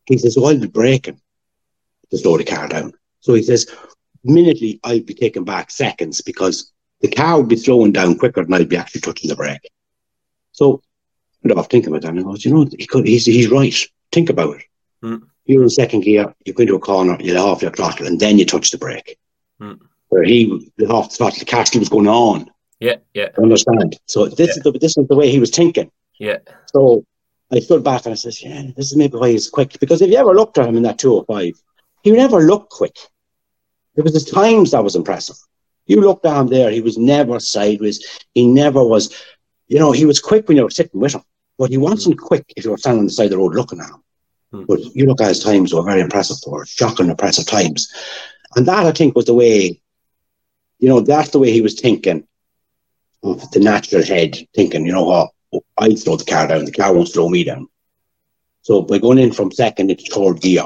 He 0.05 0.17
says, 0.17 0.35
so 0.35 0.45
I'll 0.45 0.57
be 0.57 0.67
braking 0.67 1.19
to 2.09 2.17
slow 2.17 2.37
the 2.37 2.45
car 2.45 2.67
down. 2.67 2.93
So 3.19 3.33
he 3.33 3.43
says, 3.43 3.67
minutely 4.23 4.79
I'll 4.83 5.01
be 5.01 5.13
taking 5.13 5.43
back 5.43 5.69
seconds 5.69 6.21
because 6.21 6.71
the 7.01 7.09
car 7.09 7.37
will 7.37 7.45
be 7.45 7.57
slowing 7.57 7.91
down 7.91 8.17
quicker 8.17 8.43
than 8.43 8.53
I'll 8.53 8.65
be 8.65 8.77
actually 8.77 9.01
touching 9.01 9.29
the 9.29 9.35
brake. 9.35 9.69
So 10.53 10.81
I 11.49 11.53
was 11.53 11.67
thinking 11.67 11.89
about 11.89 12.01
that 12.03 12.11
and 12.11 12.19
I 12.19 12.23
goes, 12.23 12.45
you 12.45 12.53
know, 12.53 12.67
he 12.77 12.85
could, 12.85 13.05
he's, 13.05 13.25
he's 13.25 13.49
right. 13.49 13.75
Think 14.11 14.29
about 14.29 14.57
it. 14.57 14.63
Mm. 15.03 15.23
You're 15.45 15.63
in 15.63 15.69
second 15.69 16.01
gear, 16.01 16.33
you 16.45 16.53
go 16.53 16.61
into 16.61 16.75
a 16.75 16.79
corner, 16.79 17.17
you 17.19 17.33
let 17.33 17.43
off 17.43 17.61
your 17.61 17.71
throttle, 17.71 18.07
and 18.07 18.19
then 18.19 18.37
you 18.37 18.45
touch 18.45 18.71
the 18.71 18.77
brake. 18.77 19.17
Mm. 19.61 19.79
Where 20.09 20.23
he 20.23 20.51
off 20.89 21.09
the 21.09 21.15
throttle, 21.15 21.39
the 21.39 21.45
car 21.45 21.65
still 21.65 21.79
was 21.79 21.89
going 21.89 22.07
on. 22.07 22.49
Yeah, 22.79 22.95
yeah, 23.13 23.27
Understand? 23.37 23.99
So 24.05 24.27
this 24.27 24.55
is 24.55 24.63
the 24.63 24.71
this 24.71 24.97
is 24.97 25.07
the 25.07 25.15
way 25.15 25.29
he 25.29 25.39
was 25.39 25.51
thinking. 25.51 25.91
yeah. 26.17 26.37
So 26.73 27.03
I 27.51 27.59
stood 27.59 27.83
back 27.83 28.05
and 28.05 28.13
I 28.13 28.15
says, 28.15 28.41
Yeah, 28.41 28.63
this 28.75 28.91
is 28.91 28.95
maybe 28.95 29.17
why 29.17 29.31
he's 29.31 29.49
quick. 29.49 29.79
Because 29.79 30.01
if 30.01 30.09
you 30.09 30.17
ever 30.17 30.33
looked 30.33 30.57
at 30.57 30.67
him 30.67 30.77
in 30.77 30.83
that 30.83 30.99
205, 30.99 31.53
he 32.03 32.11
never 32.11 32.41
looked 32.41 32.69
quick. 32.69 32.95
It 33.95 34.03
was 34.03 34.13
his 34.13 34.25
times 34.25 34.71
that 34.71 34.83
was 34.83 34.95
impressive. 34.95 35.35
You 35.87 36.01
look 36.01 36.21
down 36.21 36.47
there, 36.47 36.69
he 36.69 36.81
was 36.81 36.97
never 36.97 37.39
sideways. 37.39 38.05
He 38.33 38.45
never 38.47 38.83
was, 38.83 39.13
you 39.67 39.79
know, 39.79 39.91
he 39.91 40.05
was 40.05 40.19
quick 40.19 40.47
when 40.47 40.57
you 40.57 40.63
were 40.63 40.69
sitting 40.69 41.01
with 41.01 41.15
him, 41.15 41.23
but 41.57 41.71
he 41.71 41.77
wasn't 41.77 42.19
quick 42.19 42.45
if 42.55 42.63
you 42.63 42.71
were 42.71 42.77
standing 42.77 42.99
on 42.99 43.05
the 43.07 43.11
side 43.11 43.25
of 43.25 43.31
the 43.31 43.37
road 43.39 43.55
looking 43.55 43.79
at 43.79 43.89
him. 43.89 44.03
Hmm. 44.51 44.63
But 44.65 44.79
you 44.95 45.05
look 45.07 45.19
at 45.19 45.29
his 45.29 45.43
times, 45.43 45.73
were 45.73 45.81
very 45.81 46.01
impressive 46.01 46.37
for 46.43 46.65
shocking 46.65 47.09
impressive 47.09 47.47
times. 47.47 47.91
And 48.55 48.65
that, 48.67 48.85
I 48.85 48.91
think, 48.91 49.15
was 49.15 49.25
the 49.25 49.33
way, 49.33 49.81
you 50.79 50.89
know, 50.89 51.01
that's 51.01 51.29
the 51.31 51.39
way 51.39 51.51
he 51.51 51.61
was 51.61 51.79
thinking 51.79 52.23
of 53.23 53.49
the 53.51 53.59
natural 53.59 54.03
head, 54.03 54.37
thinking, 54.55 54.85
you 54.85 54.91
know 54.93 55.05
what, 55.05 55.29
I'd 55.77 55.99
slow 55.99 56.17
the 56.17 56.25
car 56.25 56.47
down, 56.47 56.65
the 56.65 56.71
car 56.71 56.93
won't 56.93 57.09
slow 57.09 57.29
me 57.29 57.43
down. 57.43 57.67
So 58.61 58.81
by 58.81 58.99
going 58.99 59.19
in 59.19 59.31
from 59.31 59.51
second 59.51 59.91
into 59.91 60.03
third 60.11 60.41
gear, 60.41 60.63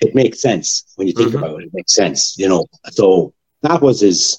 it 0.00 0.14
makes 0.14 0.40
sense 0.40 0.84
when 0.96 1.06
you 1.08 1.12
think 1.14 1.34
Mhm. 1.34 1.34
about 1.34 1.60
it. 1.60 1.66
It 1.66 1.74
makes 1.74 1.94
sense, 1.94 2.36
you 2.38 2.48
know. 2.48 2.66
So 2.90 3.32
that 3.62 3.80
was 3.82 4.00
his 4.00 4.38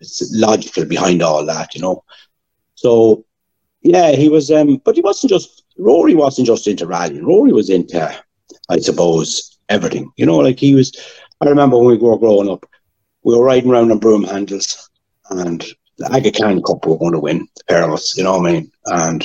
it's 0.00 0.30
logical 0.34 0.84
behind 0.84 1.22
all 1.22 1.44
that, 1.46 1.74
you 1.74 1.80
know. 1.80 2.02
So 2.74 3.24
yeah, 3.82 4.12
he 4.12 4.28
was. 4.28 4.50
um 4.50 4.80
But 4.84 4.96
he 4.96 5.02
wasn't 5.02 5.30
just 5.30 5.64
Rory. 5.78 6.14
wasn't 6.14 6.46
just 6.46 6.66
into 6.66 6.86
rallying. 6.86 7.24
Rory 7.24 7.52
was 7.52 7.70
into, 7.70 8.00
I 8.68 8.78
suppose, 8.78 9.58
everything. 9.68 10.10
You 10.16 10.26
know, 10.26 10.38
like 10.38 10.58
he 10.58 10.74
was. 10.74 10.92
I 11.40 11.48
remember 11.48 11.76
when 11.78 11.86
we 11.88 11.96
were 11.98 12.18
growing 12.18 12.48
up, 12.48 12.66
we 13.24 13.36
were 13.36 13.44
riding 13.44 13.70
around 13.70 13.90
on 13.92 13.98
broom 13.98 14.24
handles, 14.24 14.90
and 15.30 15.64
the 15.98 16.12
Aga 16.14 16.32
Khan 16.32 16.62
Cup 16.62 16.84
we 16.86 16.92
were 16.92 16.98
going 16.98 17.12
to 17.12 17.20
win. 17.20 17.48
The 17.56 17.64
pair 17.68 17.84
of 17.84 17.92
us, 17.92 18.16
you 18.16 18.24
know 18.24 18.38
what 18.38 18.48
I 18.48 18.52
mean, 18.52 18.72
and. 18.86 19.24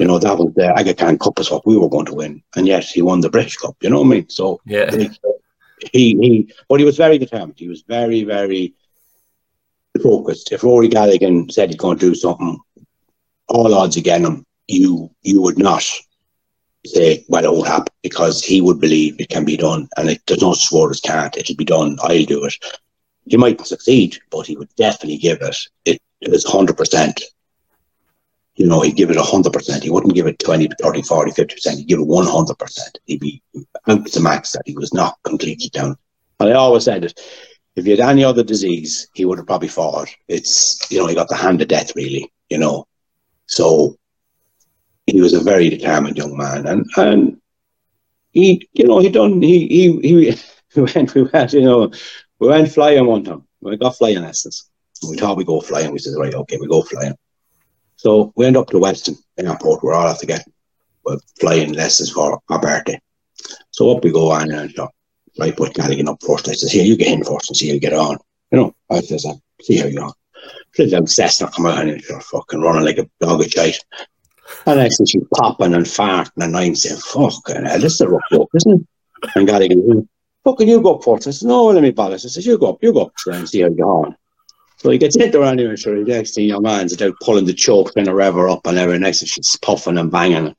You 0.00 0.06
know, 0.06 0.20
that 0.20 0.38
was 0.38 0.54
the 0.54 0.72
Aga 0.78 0.94
Khan 0.94 1.18
Cup 1.18 1.40
is 1.40 1.50
what 1.50 1.66
we 1.66 1.76
were 1.76 1.88
going 1.88 2.06
to 2.06 2.14
win. 2.14 2.40
And 2.54 2.68
yet 2.68 2.84
he 2.84 3.02
won 3.02 3.20
the 3.20 3.28
British 3.30 3.56
Cup, 3.56 3.74
you 3.80 3.90
know 3.90 3.98
what 4.02 4.06
I 4.06 4.10
mean? 4.10 4.28
So 4.28 4.60
Yeah. 4.64 4.92
he 4.92 6.14
he 6.20 6.54
but 6.68 6.78
he 6.78 6.86
was 6.86 6.96
very 6.96 7.18
determined. 7.18 7.58
He 7.58 7.66
was 7.66 7.82
very, 7.82 8.22
very 8.22 8.74
focused. 10.00 10.52
If 10.52 10.62
Rory 10.62 10.88
Galligan 10.88 11.50
said 11.50 11.70
he's 11.70 11.76
going 11.76 11.98
to 11.98 12.06
do 12.10 12.14
something, 12.14 12.60
all 13.48 13.74
odds 13.74 13.96
against 13.96 14.28
him, 14.28 14.46
you 14.68 15.10
you 15.22 15.42
would 15.42 15.58
not 15.58 15.82
say, 16.86 17.24
well, 17.28 17.44
it 17.44 17.52
won't 17.52 17.66
happen 17.66 17.92
because 18.02 18.44
he 18.44 18.60
would 18.60 18.80
believe 18.80 19.16
it 19.18 19.30
can 19.30 19.44
be 19.44 19.56
done. 19.56 19.88
And 19.96 20.10
it, 20.10 20.22
there's 20.26 20.42
no 20.42 20.52
sworders 20.52 21.02
can't. 21.02 21.36
It'll 21.36 21.56
be 21.56 21.64
done. 21.64 21.98
I'll 22.02 22.24
do 22.24 22.44
it. 22.44 22.54
He 23.28 23.36
might 23.36 23.64
succeed, 23.66 24.18
but 24.30 24.46
he 24.46 24.56
would 24.56 24.74
definitely 24.76 25.18
give 25.18 25.38
it. 25.42 25.56
it 25.84 26.00
is 26.20 26.44
100%. 26.44 27.22
You 28.56 28.66
know, 28.66 28.80
he'd 28.80 28.96
give 28.96 29.10
it 29.10 29.16
100%. 29.16 29.82
He 29.82 29.90
wouldn't 29.90 30.14
give 30.14 30.26
it 30.26 30.38
20, 30.40 30.68
30, 30.80 31.02
40, 31.02 31.30
50%. 31.30 31.76
He'd 31.76 31.86
give 31.86 32.00
it 32.00 32.08
100%. 32.08 32.78
He'd 33.06 33.20
be 33.20 33.42
out 33.86 34.06
to 34.06 34.20
max 34.20 34.52
that 34.52 34.62
he 34.66 34.74
was 34.76 34.92
not 34.92 35.16
completely 35.22 35.68
down. 35.68 35.96
And 36.40 36.50
I 36.50 36.52
always 36.54 36.84
said 36.84 37.04
it, 37.04 37.20
if 37.76 37.84
he 37.84 37.92
had 37.92 38.00
any 38.00 38.24
other 38.24 38.42
disease, 38.42 39.08
he 39.14 39.24
would 39.24 39.38
have 39.38 39.46
probably 39.46 39.68
fought. 39.68 40.08
It's, 40.26 40.90
you 40.90 40.98
know, 40.98 41.06
he 41.06 41.14
got 41.14 41.28
the 41.28 41.36
hand 41.36 41.62
of 41.62 41.68
death, 41.68 41.94
really, 41.94 42.32
you 42.48 42.58
know. 42.58 42.88
So 43.46 43.96
he 45.06 45.20
was 45.20 45.32
a 45.32 45.40
very 45.40 45.68
determined 45.68 46.16
young 46.16 46.36
man. 46.36 46.66
And, 46.66 46.86
and 46.96 47.40
he, 48.32 48.68
you 48.72 48.86
know, 48.86 48.98
he 48.98 49.08
done, 49.08 49.40
he, 49.40 49.68
he, 49.68 50.00
he, 50.00 50.36
we 50.74 50.82
went, 50.94 51.14
we 51.14 51.22
went, 51.22 51.52
you 51.52 51.62
know, 51.62 51.92
we 52.38 52.48
went 52.48 52.72
flying 52.72 53.06
one 53.06 53.24
time. 53.24 53.46
We 53.60 53.76
got 53.76 53.96
flying 53.96 54.22
lessons. 54.22 54.70
We 55.08 55.16
thought 55.16 55.36
we 55.36 55.44
go 55.44 55.60
flying. 55.60 55.92
We 55.92 55.98
said, 55.98 56.14
right, 56.18 56.34
okay, 56.34 56.58
we 56.60 56.66
go 56.66 56.82
flying. 56.82 57.14
So 57.96 58.32
we 58.36 58.46
end 58.46 58.56
up 58.56 58.68
to 58.68 58.78
Weston 58.78 59.16
Airport. 59.36 59.82
We're 59.82 59.94
all 59.94 60.08
have 60.08 60.18
to 60.20 60.26
get 60.26 60.46
well, 61.04 61.20
flying 61.40 61.72
lessons 61.72 62.10
for 62.10 62.40
our 62.48 62.60
birthday. 62.60 63.00
So 63.70 63.90
up 63.90 64.04
we 64.04 64.12
go 64.12 64.30
on 64.30 64.50
and 64.50 64.78
uh, 64.78 64.88
right, 65.38 65.56
put 65.56 65.74
Galligan 65.74 66.08
up 66.08 66.18
first. 66.24 66.48
I 66.48 66.52
says, 66.52 66.72
here, 66.72 66.84
you 66.84 66.96
get 66.96 67.08
in 67.08 67.24
first 67.24 67.50
and 67.50 67.56
see 67.56 67.68
how 67.68 67.74
you 67.74 67.80
get 67.80 67.92
on. 67.92 68.18
You 68.50 68.58
know, 68.58 68.74
I 68.90 69.00
says, 69.00 69.24
uh, 69.24 69.34
see 69.62 69.78
how 69.78 69.86
you 69.86 69.94
get 69.94 70.02
on. 70.02 70.12
Little 70.76 70.98
down 70.98 71.06
Cessna 71.06 71.50
come 71.50 71.66
out 71.66 71.86
and 71.86 72.00
you're 72.00 72.20
fucking 72.20 72.60
running 72.60 72.84
like 72.84 72.98
a 72.98 73.08
dog 73.20 73.40
of 73.40 73.50
shite. 73.50 73.78
And 74.66 74.78
next 74.78 74.98
thing 74.98 75.06
she's 75.06 75.24
popping 75.34 75.74
and 75.74 75.84
farting 75.84 76.30
and 76.36 76.56
I'm 76.56 76.74
saying, 76.74 77.00
fucking 77.00 77.64
hell, 77.64 77.80
this 77.80 77.94
is 77.94 78.00
a 78.00 78.08
rough 78.08 78.22
joke, 78.30 78.50
isn't 78.54 78.80
it? 78.80 78.86
And 79.34 79.48
Galligan, 79.48 80.08
fucking 80.44 80.68
you 80.68 80.80
go 80.80 80.96
up 80.96 81.04
first. 81.04 81.26
I 81.26 81.30
says, 81.30 81.44
no, 81.44 81.66
let 81.66 81.82
me 81.82 81.90
bother. 81.90 82.14
I 82.14 82.18
says, 82.18 82.46
you 82.46 82.58
go 82.58 82.70
up, 82.70 82.82
you 82.82 82.92
go 82.92 83.02
up 83.02 83.12
and 83.26 83.48
see 83.48 83.60
how 83.60 83.68
you 83.68 83.76
get 83.76 83.82
on. 83.82 84.16
So 84.76 84.90
he 84.90 84.98
gets 84.98 85.16
hit 85.16 85.34
around 85.34 85.58
here, 85.58 85.76
sure. 85.76 86.04
The 86.04 86.16
next 86.16 86.34
thing 86.34 86.46
your 86.46 86.60
man's 86.60 87.00
out 87.02 87.14
pulling 87.20 87.46
the 87.46 87.52
choke 87.52 87.92
and 87.96 88.06
the 88.06 88.14
rever 88.14 88.48
up 88.48 88.66
and 88.66 88.78
every 88.78 88.98
next 88.98 89.20
thing 89.20 89.26
she's 89.26 89.58
puffing 89.60 89.98
and 89.98 90.10
banging. 90.10 90.54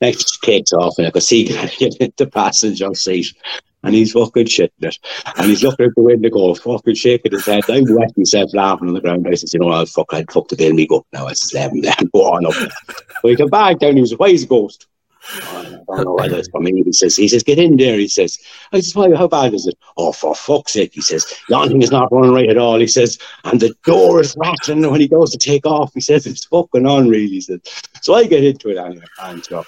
Next 0.00 0.34
she 0.34 0.46
takes 0.46 0.72
off 0.72 0.94
and 0.98 1.06
I 1.06 1.10
could 1.10 1.22
see 1.22 1.44
the 1.48 2.30
passenger 2.32 2.94
seat 2.94 3.34
and 3.82 3.94
he's 3.94 4.12
fucking 4.12 4.46
shitting 4.46 4.70
it. 4.80 4.98
And 5.36 5.46
he's 5.46 5.62
looking 5.62 5.86
at 5.86 5.94
the 5.96 6.02
window 6.02 6.30
going, 6.30 6.54
fucking 6.54 6.94
shaking 6.94 7.32
his 7.32 7.46
head. 7.46 7.64
I'm 7.68 7.84
wet 7.88 8.16
myself 8.16 8.50
laughing 8.54 8.88
on 8.88 8.94
the 8.94 9.00
ground. 9.00 9.26
I 9.28 9.34
says, 9.34 9.54
you 9.54 9.60
know 9.60 9.66
what, 9.66 9.88
fuck, 9.88 10.12
I'd 10.12 10.30
fuck 10.30 10.48
the 10.48 10.56
bill 10.56 10.72
me 10.72 10.86
go 10.86 11.04
now. 11.12 11.26
I 11.26 11.32
said, 11.32 11.58
let 11.58 11.72
him, 11.72 11.80
let 11.80 12.12
go 12.12 12.32
on 12.32 12.46
up. 12.46 12.52
So 12.52 13.28
he 13.28 13.36
come 13.36 13.48
back 13.48 13.78
down, 13.78 13.96
he 13.96 14.00
was, 14.00 14.12
a 14.12 14.46
ghost? 14.46 14.86
I 15.28 15.62
don't 15.62 16.04
know 16.04 16.14
whether 16.14 16.36
it's 16.38 16.52
me. 16.54 16.82
He 16.82 16.92
says, 16.92 17.16
he 17.16 17.28
says, 17.28 17.42
get 17.42 17.58
in 17.58 17.76
there. 17.76 17.98
He 17.98 18.08
says, 18.08 18.38
I 18.72 18.80
says, 18.80 18.94
why, 18.94 19.14
how 19.14 19.28
bad 19.28 19.54
is 19.54 19.66
it? 19.66 19.76
Oh, 19.96 20.12
for 20.12 20.34
fuck's 20.34 20.72
sake. 20.72 20.94
He 20.94 21.00
says, 21.00 21.24
the 21.48 21.68
thing 21.68 21.82
is 21.82 21.90
not 21.90 22.12
running 22.12 22.32
right 22.32 22.48
at 22.48 22.58
all. 22.58 22.78
He 22.78 22.86
says, 22.86 23.18
and 23.44 23.60
the 23.60 23.74
door 23.84 24.20
is 24.20 24.36
rattling 24.38 24.88
when 24.90 25.00
he 25.00 25.08
goes 25.08 25.30
to 25.32 25.38
take 25.38 25.66
off. 25.66 25.92
He 25.94 26.00
says, 26.00 26.26
it's 26.26 26.44
fucking 26.46 26.86
on, 26.86 27.08
really. 27.08 27.28
He 27.28 27.40
says, 27.40 27.60
so 28.02 28.14
I 28.14 28.26
get 28.26 28.44
into 28.44 28.70
it 28.70 28.78
anyway. 28.78 29.04
And 29.20 29.44
so 29.44 29.64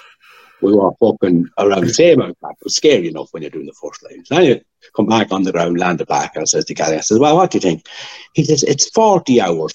we 0.61 0.73
were 0.73 0.91
fucking 0.99 1.47
around 1.57 1.85
the 1.85 1.93
same 1.93 2.19
amount 2.19 2.39
back. 2.41 2.55
It 2.59 2.65
was 2.65 2.75
scary 2.75 3.07
enough 3.07 3.29
when 3.31 3.43
you're 3.43 3.51
doing 3.51 3.65
the 3.65 3.73
first. 3.73 4.05
So 4.25 4.35
anyway, 4.35 4.63
come 4.95 5.07
back 5.07 5.31
on 5.31 5.43
the 5.43 5.51
ground, 5.51 5.79
landed 5.79 6.07
back, 6.07 6.35
and 6.35 6.41
I 6.41 6.45
says 6.45 6.65
to 6.65 6.73
Gary, 6.73 6.97
I 6.97 7.01
says, 7.01 7.19
well, 7.19 7.35
what 7.35 7.51
do 7.51 7.57
you 7.57 7.61
think? 7.61 7.87
He 8.33 8.43
says, 8.43 8.63
it's 8.63 8.89
40 8.89 9.41
hours, 9.41 9.73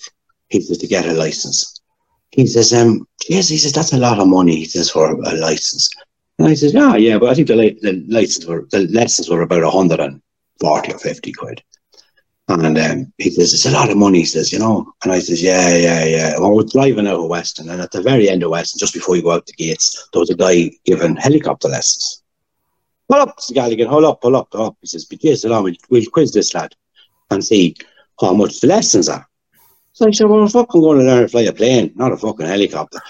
he 0.48 0.60
says, 0.60 0.78
to 0.78 0.86
get 0.86 1.06
a 1.06 1.12
license. 1.12 1.80
He 2.34 2.48
says, 2.48 2.72
um, 2.72 3.06
yes, 3.28 3.48
he 3.48 3.56
says, 3.56 3.72
that's 3.72 3.92
a 3.92 3.98
lot 3.98 4.18
of 4.18 4.26
money, 4.26 4.56
he 4.56 4.64
says, 4.64 4.90
for 4.90 5.12
a, 5.12 5.34
license. 5.36 5.88
And 6.38 6.48
I 6.48 6.54
says, 6.54 6.74
yeah, 6.74 6.96
yeah, 6.96 7.16
but 7.18 7.30
I 7.30 7.34
think 7.34 7.46
the, 7.46 7.54
the 7.54 8.04
license 8.08 8.44
were, 8.44 8.66
the 8.72 8.88
lessons 8.88 9.30
were 9.30 9.42
about 9.42 9.62
140 9.62 10.92
or 10.92 10.98
50 10.98 11.32
quid. 11.32 11.62
And 12.48 12.76
um, 12.76 13.12
he 13.18 13.30
says, 13.30 13.54
it's 13.54 13.66
a 13.66 13.70
lot 13.70 13.88
of 13.88 13.96
money, 13.96 14.18
he 14.18 14.24
says, 14.24 14.52
you 14.52 14.58
know. 14.58 14.92
And 15.04 15.12
I 15.12 15.20
says, 15.20 15.40
yeah, 15.40 15.76
yeah, 15.76 16.04
yeah. 16.04 16.38
Well, 16.38 16.56
we're 16.56 16.64
driving 16.64 17.06
out 17.06 17.20
of 17.20 17.28
Weston, 17.28 17.70
and 17.70 17.80
at 17.80 17.92
the 17.92 18.02
very 18.02 18.28
end 18.28 18.42
of 18.42 18.50
Weston, 18.50 18.80
just 18.80 18.94
before 18.94 19.14
you 19.14 19.22
go 19.22 19.30
out 19.30 19.46
the 19.46 19.52
gates, 19.52 20.08
there 20.12 20.20
was 20.20 20.30
a 20.30 20.34
guy 20.34 20.70
giving 20.84 21.14
helicopter 21.14 21.68
lessons. 21.68 22.22
Hold 23.08 23.28
up, 23.28 23.38
Mr. 23.38 23.52
Galligan, 23.52 23.86
hold 23.86 24.04
up, 24.04 24.18
hold 24.22 24.34
up, 24.34 24.48
hold 24.50 24.68
up. 24.70 24.76
He 24.80 24.88
says, 24.88 25.04
but 25.04 25.22
yes, 25.22 25.44
along, 25.44 25.64
we'll, 25.64 25.74
we'll 25.88 26.04
quiz 26.12 26.32
this 26.32 26.52
lad 26.52 26.74
and 27.30 27.44
see 27.44 27.76
how 28.20 28.34
much 28.34 28.60
the 28.60 28.66
lessons 28.66 29.08
are. 29.08 29.26
So 29.94 30.08
I 30.08 30.10
said, 30.10 30.28
well, 30.28 30.40
we're 30.40 30.48
fucking 30.48 30.80
going 30.80 30.98
to 30.98 31.04
learn 31.04 31.22
to 31.22 31.28
fly 31.28 31.42
a 31.42 31.52
plane, 31.52 31.92
not 31.94 32.10
a 32.10 32.16
fucking 32.16 32.46
helicopter. 32.46 33.00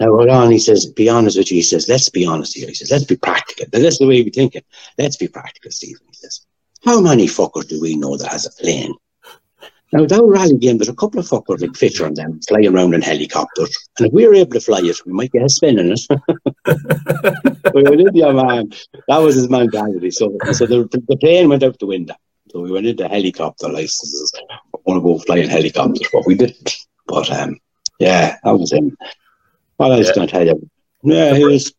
Now, 0.00 0.08
hold 0.08 0.28
on, 0.28 0.50
he 0.50 0.58
says, 0.58 0.84
be 0.84 1.08
honest 1.08 1.38
with 1.38 1.52
you. 1.52 1.58
He 1.58 1.62
says, 1.62 1.88
let's 1.88 2.08
be 2.08 2.26
honest 2.26 2.56
here. 2.56 2.66
He 2.66 2.74
says, 2.74 2.90
let's 2.90 3.04
be 3.04 3.16
practical. 3.16 3.66
But 3.70 3.80
That's 3.80 3.98
the 3.98 4.08
way 4.08 4.22
we 4.22 4.30
thinking. 4.30 4.62
Let's 4.98 5.16
be 5.16 5.28
practical, 5.28 5.70
Stephen. 5.70 6.04
He 6.08 6.14
says, 6.14 6.44
how 6.84 7.00
many 7.00 7.26
fuckers 7.26 7.68
do 7.68 7.80
we 7.80 7.96
know 7.96 8.16
that 8.16 8.32
has 8.32 8.44
a 8.44 8.50
plane? 8.60 8.92
Now, 9.92 10.04
that 10.04 10.22
rally 10.24 10.58
game, 10.58 10.78
there's 10.78 10.88
a 10.88 10.94
couple 10.96 11.20
of 11.20 11.28
fuckers 11.28 11.60
like 11.60 11.76
Fisher 11.76 12.06
and 12.06 12.16
them 12.16 12.40
flying 12.48 12.66
around 12.66 12.94
in 12.94 13.02
helicopters. 13.02 13.88
And 13.98 14.08
if 14.08 14.12
we 14.12 14.26
were 14.26 14.34
able 14.34 14.50
to 14.50 14.60
fly 14.60 14.80
it, 14.82 15.06
we 15.06 15.12
might 15.12 15.30
get 15.30 15.44
a 15.44 15.48
spin 15.48 15.78
in 15.78 15.92
it. 15.92 16.00
we 17.74 17.96
did, 17.96 18.16
yeah, 18.16 18.32
man. 18.32 18.72
That 19.06 19.18
was 19.18 19.36
his 19.36 19.48
mentality. 19.48 20.10
So, 20.10 20.36
so 20.52 20.66
the, 20.66 20.88
the 21.06 21.16
plane 21.18 21.48
went 21.48 21.62
out 21.62 21.78
the 21.78 21.86
window. 21.86 22.16
So 22.50 22.62
we 22.62 22.72
went 22.72 22.86
into 22.86 23.06
helicopter 23.06 23.68
licenses. 23.68 24.32
To 24.86 25.00
go 25.00 25.18
flying 25.18 25.48
helicopters, 25.48 26.08
but 26.12 26.26
we 26.26 26.34
didn't. 26.36 26.76
But 27.06 27.30
um, 27.32 27.58
yeah, 27.98 28.36
that 28.44 28.52
was 28.56 28.72
him. 28.72 28.96
What 29.78 29.92
else 29.92 30.06
Yeah. 30.06 30.12
can 30.12 30.22
I 30.22 30.26
tell 30.26 30.46
you? 30.46 30.70
Yeah, 31.02 31.34
he 31.34 31.44
was. 31.44 31.72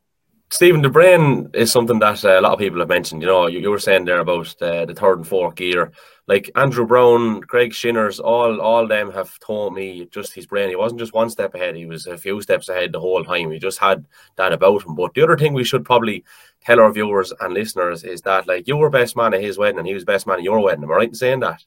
Stephen, 0.50 0.82
the 0.82 0.90
brain 0.90 1.50
is 1.54 1.72
something 1.72 2.00
that 2.00 2.24
uh, 2.24 2.40
a 2.40 2.42
lot 2.42 2.54
of 2.54 2.60
people 2.60 2.80
have 2.80 2.88
mentioned. 2.88 3.22
You 3.22 3.28
know, 3.28 3.48
you, 3.48 3.60
you 3.60 3.70
were 3.70 3.80
saying 3.80 4.06
there 4.06 4.20
about 4.20 4.54
uh, 4.62 4.86
the 4.86 4.94
third 4.94 5.18
and 5.20 5.28
fourth 5.28 5.56
gear. 5.56 5.92
Like 6.28 6.50
Andrew 6.56 6.86
Browne, 6.86 7.40
Greg 7.42 7.72
Shinnors, 7.72 8.20
all 8.24 8.60
all 8.62 8.88
them 8.88 9.12
have 9.12 9.38
told 9.40 9.74
me 9.74 10.08
just 10.12 10.34
his 10.34 10.46
brain. 10.46 10.70
He 10.70 10.76
wasn't 10.76 11.00
just 11.00 11.14
one 11.14 11.30
step 11.30 11.56
ahead; 11.56 11.76
he 11.76 11.86
was 11.86 12.08
a 12.08 12.18
few 12.18 12.42
steps 12.42 12.70
ahead 12.70 12.92
the 12.92 13.00
whole 13.00 13.24
time. 13.24 13.52
He 13.52 13.60
just 13.60 13.80
had 13.80 14.06
that 14.36 14.52
about 14.54 14.84
him. 14.86 14.96
But 14.96 15.14
the 15.14 15.22
other 15.24 15.38
thing 15.38 15.54
we 15.54 15.64
should 15.64 15.86
probably 15.86 16.24
tell 16.62 16.80
our 16.82 16.92
viewers 16.92 17.32
and 17.40 17.54
listeners 17.54 18.04
is 18.04 18.22
that, 18.24 18.48
like, 18.48 18.68
you 18.68 18.76
were 18.78 18.90
best 18.90 19.16
man 19.16 19.34
at 19.34 19.42
his 19.42 19.58
wedding, 19.58 19.80
and 19.80 19.88
he 19.88 19.94
was 19.94 20.04
best 20.04 20.28
man 20.28 20.38
at 20.38 20.44
your 20.44 20.60
wedding. 20.62 20.84
Am 20.84 20.92
I 20.92 20.96
right 20.96 21.10
in 21.10 21.16
saying 21.16 21.40
that? 21.42 21.64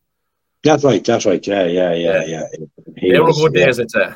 That's 0.62 0.84
right. 0.84 1.04
That's 1.04 1.26
right. 1.26 1.44
Yeah, 1.46 1.64
yeah, 1.64 1.94
yeah, 1.94 2.24
yeah. 2.26 2.44
He 2.96 3.12
they 3.12 3.20
were 3.20 3.32
good 3.32 3.54
yeah. 3.54 3.66
days, 3.66 3.80
I'd 3.80 3.90
say. 3.90 4.10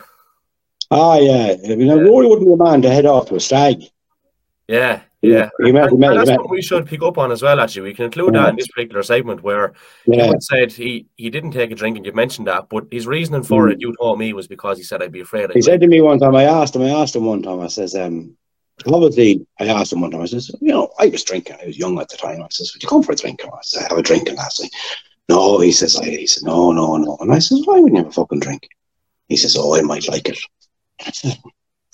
Ah, 0.90 1.16
yeah. 1.18 1.56
I 1.64 1.74
mean, 1.74 1.88
Rory 1.88 2.26
wouldn't 2.26 2.46
be 2.46 2.52
a 2.52 2.56
man 2.56 2.82
to 2.82 2.90
head 2.90 3.06
off 3.06 3.28
to 3.28 3.36
a 3.36 3.40
stag. 3.40 3.82
Yeah, 4.68 5.00
yeah. 5.22 5.48
He 5.62 5.72
met, 5.72 5.88
he 5.88 5.90
And 5.92 5.98
met, 6.00 6.14
that's 6.14 6.30
met. 6.30 6.40
what 6.40 6.50
we 6.50 6.60
should 6.62 6.86
pick 6.86 7.02
up 7.02 7.16
on 7.18 7.32
as 7.32 7.42
well. 7.42 7.60
Actually, 7.60 7.82
we 7.82 7.94
can 7.94 8.06
include 8.06 8.34
that 8.34 8.50
in 8.50 8.56
this 8.56 8.68
particular 8.68 9.02
segment 9.02 9.42
where 9.42 9.72
Yeah. 10.06 10.26
you 10.26 10.34
said 10.40 10.72
he 10.72 11.06
he 11.16 11.30
didn't 11.30 11.52
take 11.52 11.70
a 11.70 11.74
drink, 11.74 11.96
and 11.96 12.04
you 12.06 12.12
mentioned 12.12 12.46
that, 12.46 12.68
but 12.68 12.84
his 12.90 13.06
reasoning 13.06 13.42
for 13.42 13.66
Mm. 13.68 13.72
it, 13.72 13.80
you 13.80 13.94
told 13.98 14.18
me, 14.18 14.32
was 14.34 14.46
because 14.46 14.76
he 14.78 14.84
said 14.84 15.02
I'd 15.02 15.12
be 15.12 15.20
afraid. 15.20 15.50
He 15.50 15.58
I'd 15.58 15.64
said 15.64 15.80
to 15.80 15.86
me 15.86 16.00
one 16.02 16.18
time, 16.18 16.34
I 16.34 16.44
asked 16.44 16.76
him, 16.76 16.82
I 16.82 16.90
asked 16.90 17.16
him 17.16 17.24
one 17.24 17.42
time, 17.42 17.60
I 17.60 17.66
says, 17.68 17.94
um, 17.94 18.36
obviously, 18.86 19.46
I 19.60 19.66
asked 19.68 19.92
him 19.92 20.00
one 20.02 20.10
time, 20.10 20.20
I 20.22 20.26
says, 20.26 20.50
you 20.60 20.72
know, 20.72 20.90
I 20.98 21.06
was 21.08 21.24
drinking, 21.24 21.56
I 21.62 21.66
was 21.66 21.78
young 21.78 21.98
at 21.98 22.08
the 22.10 22.16
time. 22.16 22.42
I 22.42 22.46
says, 22.50 22.72
would 22.74 22.82
you 22.82 22.88
come 22.88 23.02
for 23.02 23.12
a 23.12 23.16
drink? 23.16 23.42
I 23.44 23.48
said, 23.62 23.88
have 23.88 23.98
a 23.98 24.02
drink 24.02 24.30
last 24.34 24.62
night. 24.62 24.70
No, 25.28 25.60
he 25.60 25.72
says, 25.72 25.96
I, 25.96 26.04
he 26.04 26.26
said, 26.26 26.44
no, 26.44 26.72
no, 26.72 26.96
no. 26.96 27.16
And 27.20 27.32
I 27.32 27.38
says, 27.38 27.62
why 27.64 27.80
wouldn't 27.80 27.96
you 27.96 28.04
have 28.04 28.08
a 28.08 28.12
fucking 28.12 28.40
drink? 28.40 28.68
He 29.28 29.36
says, 29.36 29.56
oh, 29.58 29.76
I 29.76 29.80
might 29.80 30.08
like 30.08 30.28
it. 30.28 30.38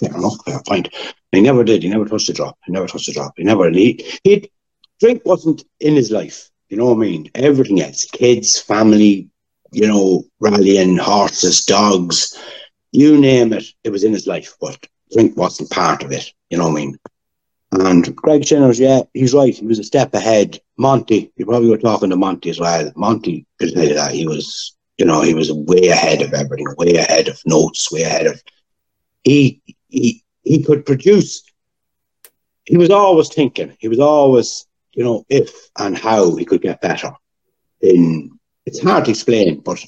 Fair 0.01 0.17
enough, 0.17 0.45
fair 0.45 0.61
point. 0.67 0.89
He 1.31 1.41
never 1.41 1.63
did. 1.63 1.83
He 1.83 1.89
never 1.89 2.07
touched 2.07 2.29
a 2.29 2.33
drop. 2.33 2.59
He 2.67 2.73
never 2.73 2.87
touched 2.87 3.09
a 3.09 3.13
drop. 3.13 3.35
He 3.37 3.45
never, 3.45 3.71
he, 3.71 4.05
he, 4.25 4.51
drink 4.99 5.23
wasn't 5.25 5.65
in 5.81 5.95
his 5.95 6.11
life. 6.11 6.51
You 6.69 6.77
know 6.77 6.87
what 6.87 6.97
I 6.97 7.11
mean? 7.11 7.31
Everything 7.35 7.83
else, 7.83 8.05
kids, 8.05 8.61
family, 8.61 9.29
you 9.73 9.87
know, 9.87 10.25
rallying, 10.41 10.97
horses, 10.97 11.65
dogs, 11.65 12.39
you 12.93 13.19
name 13.19 13.53
it, 13.53 13.65
it 13.85 13.91
was 13.91 14.05
in 14.05 14.13
his 14.13 14.27
life, 14.27 14.55
but 14.61 14.79
drink 15.13 15.37
wasn't 15.37 15.71
part 15.71 16.03
of 16.03 16.13
it. 16.13 16.33
You 16.51 16.59
know 16.59 16.65
what 16.65 16.73
I 16.73 16.85
mean? 16.85 16.99
And 17.73 18.15
Greg 18.17 18.43
Shinnors, 18.43 18.81
yeah, 18.81 19.03
he's 19.15 19.33
right. 19.33 19.55
He 19.55 19.67
was 19.67 19.79
a 19.79 19.85
step 19.85 20.13
ahead. 20.15 20.61
Monty, 20.77 21.33
you 21.37 21.47
probably 21.47 21.71
were 21.71 21.79
talking 21.79 22.11
to 22.11 22.17
Monty 22.17 22.51
as 22.51 22.59
well. 22.59 22.91
Monty 22.97 23.47
could 23.59 23.71
you 23.71 23.95
that 23.95 24.13
he 24.13 24.27
was, 24.27 24.77
you 24.99 25.07
know, 25.07 25.23
he 25.23 25.35
was 25.35 25.53
way 25.53 25.89
ahead 25.89 26.23
of 26.23 26.35
everything, 26.35 26.67
way 26.79 26.97
ahead 26.97 27.29
of 27.29 27.41
notes, 27.47 27.93
way 27.93 28.03
ahead 28.03 28.27
of. 28.27 28.43
He 29.23 29.63
he 29.89 30.25
he 30.43 30.65
could 30.65 30.85
produce. 30.85 31.45
He 32.65 32.77
was 32.77 32.91
always 32.91 33.29
thinking. 33.29 33.77
He 33.79 33.89
was 33.89 34.01
always, 34.01 34.67
you 34.93 35.05
know, 35.05 35.25
if 35.29 35.53
and 35.79 35.97
how 35.97 36.35
he 36.35 36.45
could 36.45 36.63
get 36.63 36.81
better. 36.81 37.13
In 37.81 38.39
it's 38.67 38.83
hard 38.83 39.05
to 39.05 39.11
explain, 39.13 39.61
but 39.61 39.85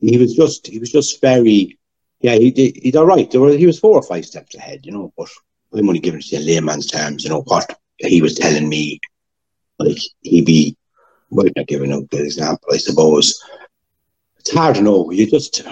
he 0.00 0.18
was 0.18 0.34
just 0.34 0.66
he 0.66 0.78
was 0.78 0.90
just 0.90 1.20
very 1.20 1.78
yeah 2.20 2.34
he 2.34 2.50
did 2.50 2.76
he's 2.76 2.96
all 2.96 3.06
right 3.06 3.30
there 3.30 3.40
were, 3.40 3.56
he 3.56 3.66
was 3.66 3.78
four 3.78 3.96
or 3.96 4.02
five 4.02 4.24
steps 4.24 4.54
ahead 4.54 4.84
you 4.84 4.92
know 4.92 5.12
but 5.16 5.28
I'm 5.74 5.88
only 5.88 6.00
giving 6.00 6.20
it 6.20 6.26
to 6.26 6.36
you 6.36 6.40
in 6.40 6.46
layman's 6.46 6.86
terms 6.86 7.24
you 7.24 7.30
know 7.30 7.42
what 7.42 7.78
he 7.98 8.22
was 8.22 8.34
telling 8.34 8.68
me 8.68 9.00
like 9.78 9.98
he'd 10.20 10.46
be 10.46 10.76
well 11.30 11.46
not 11.56 11.66
giving 11.66 11.92
out 11.92 12.08
the 12.10 12.22
example 12.22 12.68
I 12.72 12.76
suppose. 12.76 13.42
It's 14.38 14.52
hard 14.52 14.76
to 14.76 14.82
know. 14.82 15.10
You 15.10 15.28
just 15.28 15.62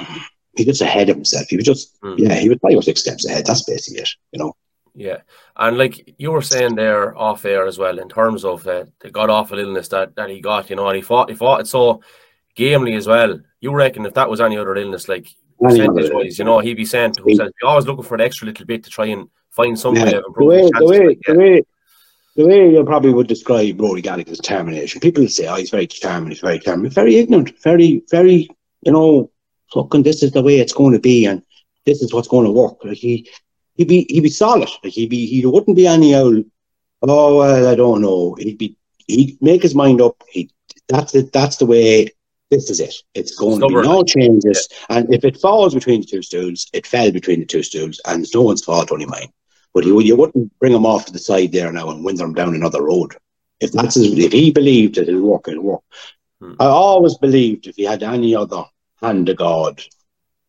he 0.57 0.65
just 0.65 0.81
ahead 0.81 1.09
of 1.11 1.17
himself. 1.17 1.47
He 1.49 1.57
was 1.57 1.65
just 1.67 2.01
Mm. 2.03 2.19
yeah 2.19 2.35
he 2.35 2.49
was 2.49 2.59
five 2.61 2.77
or 2.77 2.83
six 2.83 3.01
steps 3.01 3.27
ahead. 3.27 3.47
That's 3.47 3.65
basically 3.65 4.03
it 4.03 4.09
you 4.33 4.39
know. 4.39 4.55
Yeah, 4.95 5.19
and 5.57 5.79
like 5.79 6.15
you 6.19 6.31
were 6.33 6.43
saying 6.43 6.75
there 6.75 7.17
off 7.17 7.47
air 7.47 7.67
as 7.67 7.79
well, 7.79 7.99
in 7.99 8.09
terms 8.11 8.45
of 8.45 8.67
uh, 8.67 8.85
the 9.01 9.11
god 9.11 9.31
awful 9.31 9.59
illness 9.59 9.89
that, 9.89 10.15
that 10.17 10.29
he 10.29 10.41
got, 10.43 10.69
you 10.69 10.77
know, 10.77 10.87
and 10.87 10.97
he 10.97 11.03
fought 11.03 11.31
he 11.31 11.35
fought 11.35 11.61
it 11.61 11.67
so 11.67 12.03
gamely 12.55 12.95
as 12.95 13.07
well. 13.07 13.41
You 13.61 13.73
reckon 13.73 14.05
if 14.05 14.13
that 14.15 14.29
was 14.29 14.41
any 14.43 14.59
other 14.59 14.77
illness, 14.77 15.09
like 15.09 15.29
percentage 15.59 16.11
wise, 16.13 16.39
you 16.39 16.45
know, 16.45 16.59
he'd 16.59 16.75
be 16.77 16.85
saying 16.85 17.13
to 17.13 17.23
himself, 17.23 17.51
"Be 17.59 17.67
always 17.67 17.87
looking 17.87 18.05
for 18.05 18.19
the 18.19 18.25
extra 18.25 18.47
little 18.47 18.67
bit 18.67 18.85
to 18.85 18.91
try 18.91 19.07
and 19.07 19.29
find 19.53 19.79
some 19.79 19.95
way 19.95 20.01
Yeah, 20.11 20.19
of 20.19 20.35
the 20.35 20.45
way 20.45 20.63
the 20.79 20.87
way 20.87 21.19
the 21.27 21.35
way 21.35 21.63
the 22.37 22.47
way 22.47 22.71
you 22.73 22.85
probably 22.85 23.13
would 23.13 23.27
describe 23.27 23.81
Rory 23.81 24.01
Galligan's 24.01 24.39
determination. 24.39 25.01
People 25.01 25.29
say, 25.29 25.47
"Oh, 25.47 25.57
he's 25.57 25.71
very 25.71 25.87
determined. 25.87 26.33
He's 26.33 26.41
very 26.41 26.59
determined. 26.59 26.95
Very 26.95 27.17
ignorant. 27.17 27.53
Very, 27.63 28.03
very, 28.11 28.49
you 28.83 28.93
know, 28.93 29.31
fucking. 29.73 30.03
This 30.03 30.23
is 30.23 30.33
the 30.33 30.43
way 30.43 30.59
it's 30.59 30.73
going 30.73 30.95
to 30.95 30.99
be, 30.99 31.27
and 31.27 31.43
this 31.85 32.01
is 32.03 32.13
what's 32.13 32.29
going 32.29 32.47
to 32.47 32.53
work." 32.53 32.83
Like 32.85 32.97
he, 32.97 33.29
he'd 33.75 33.89
be, 33.89 34.07
he'd 34.09 34.23
be 34.23 34.31
solid. 34.31 34.71
Like 34.83 34.95
he'd 34.95 35.11
be, 35.11 35.27
he 35.27 35.45
wouldn't 35.45 35.77
be 35.77 35.87
any 35.87 36.15
old. 36.15 36.45
Oh 37.03 37.39
well, 37.39 37.69
I 37.69 37.75
don't 37.75 38.01
know. 38.01 38.35
He'd 38.39 38.57
be, 38.59 38.77
he'd 39.07 39.37
make 39.43 39.63
his 39.63 39.75
mind 39.75 40.01
up. 40.01 40.17
He, 40.31 40.51
that's 40.89 41.15
it. 41.15 41.35
That's 41.35 41.59
the 41.59 41.67
way 41.67 42.09
this 42.51 42.71
is 42.71 42.81
it. 42.81 42.95
It's 43.15 43.35
going 43.35 43.59
Stubborn. 43.59 43.77
to 43.77 43.83
be 43.83 43.89
no 43.89 44.05
changes. 44.05 44.69
And 44.89 45.13
if 45.13 45.25
it 45.25 45.37
falls 45.39 45.75
between 45.75 46.01
the 46.01 46.07
two 46.07 46.23
stools, 46.23 46.69
it 46.73 46.87
fell 46.87 47.11
between 47.13 47.41
the 47.41 47.47
two 47.47 47.63
stools, 47.63 48.01
and 48.07 48.23
it's 48.23 48.35
no 48.35 48.43
one's 48.43 48.65
fault, 48.65 48.91
only 48.91 49.07
mine. 49.07 49.29
But 49.75 49.85
you, 49.85 50.01
you 50.01 50.17
wouldn't 50.17 50.59
bring 50.59 50.75
him 50.75 50.87
off 50.87 51.07
to 51.07 51.13
the 51.13 51.19
side 51.19 51.53
there 51.53 51.73
now 51.73 51.91
and 51.91 52.05
win 52.05 52.17
them 52.17 52.35
down 52.35 52.55
another 52.55 52.83
road. 52.83 53.17
If 53.61 53.73
that's 53.73 53.95
his, 53.95 54.13
if 54.19 54.33
he 54.33 54.51
believed 54.51 54.97
that 54.97 55.09
it'll 55.09 55.23
work, 55.23 55.49
it'll 55.49 55.63
work. 55.63 55.83
Hmm. 56.41 56.55
I 56.59 56.67
always 56.67 57.17
believed 57.17 57.67
if 57.67 57.77
he 57.77 57.85
had 57.85 58.03
any 58.03 58.35
other 58.35 58.65
hand 59.01 59.29
of 59.29 59.37
God, 59.37 59.83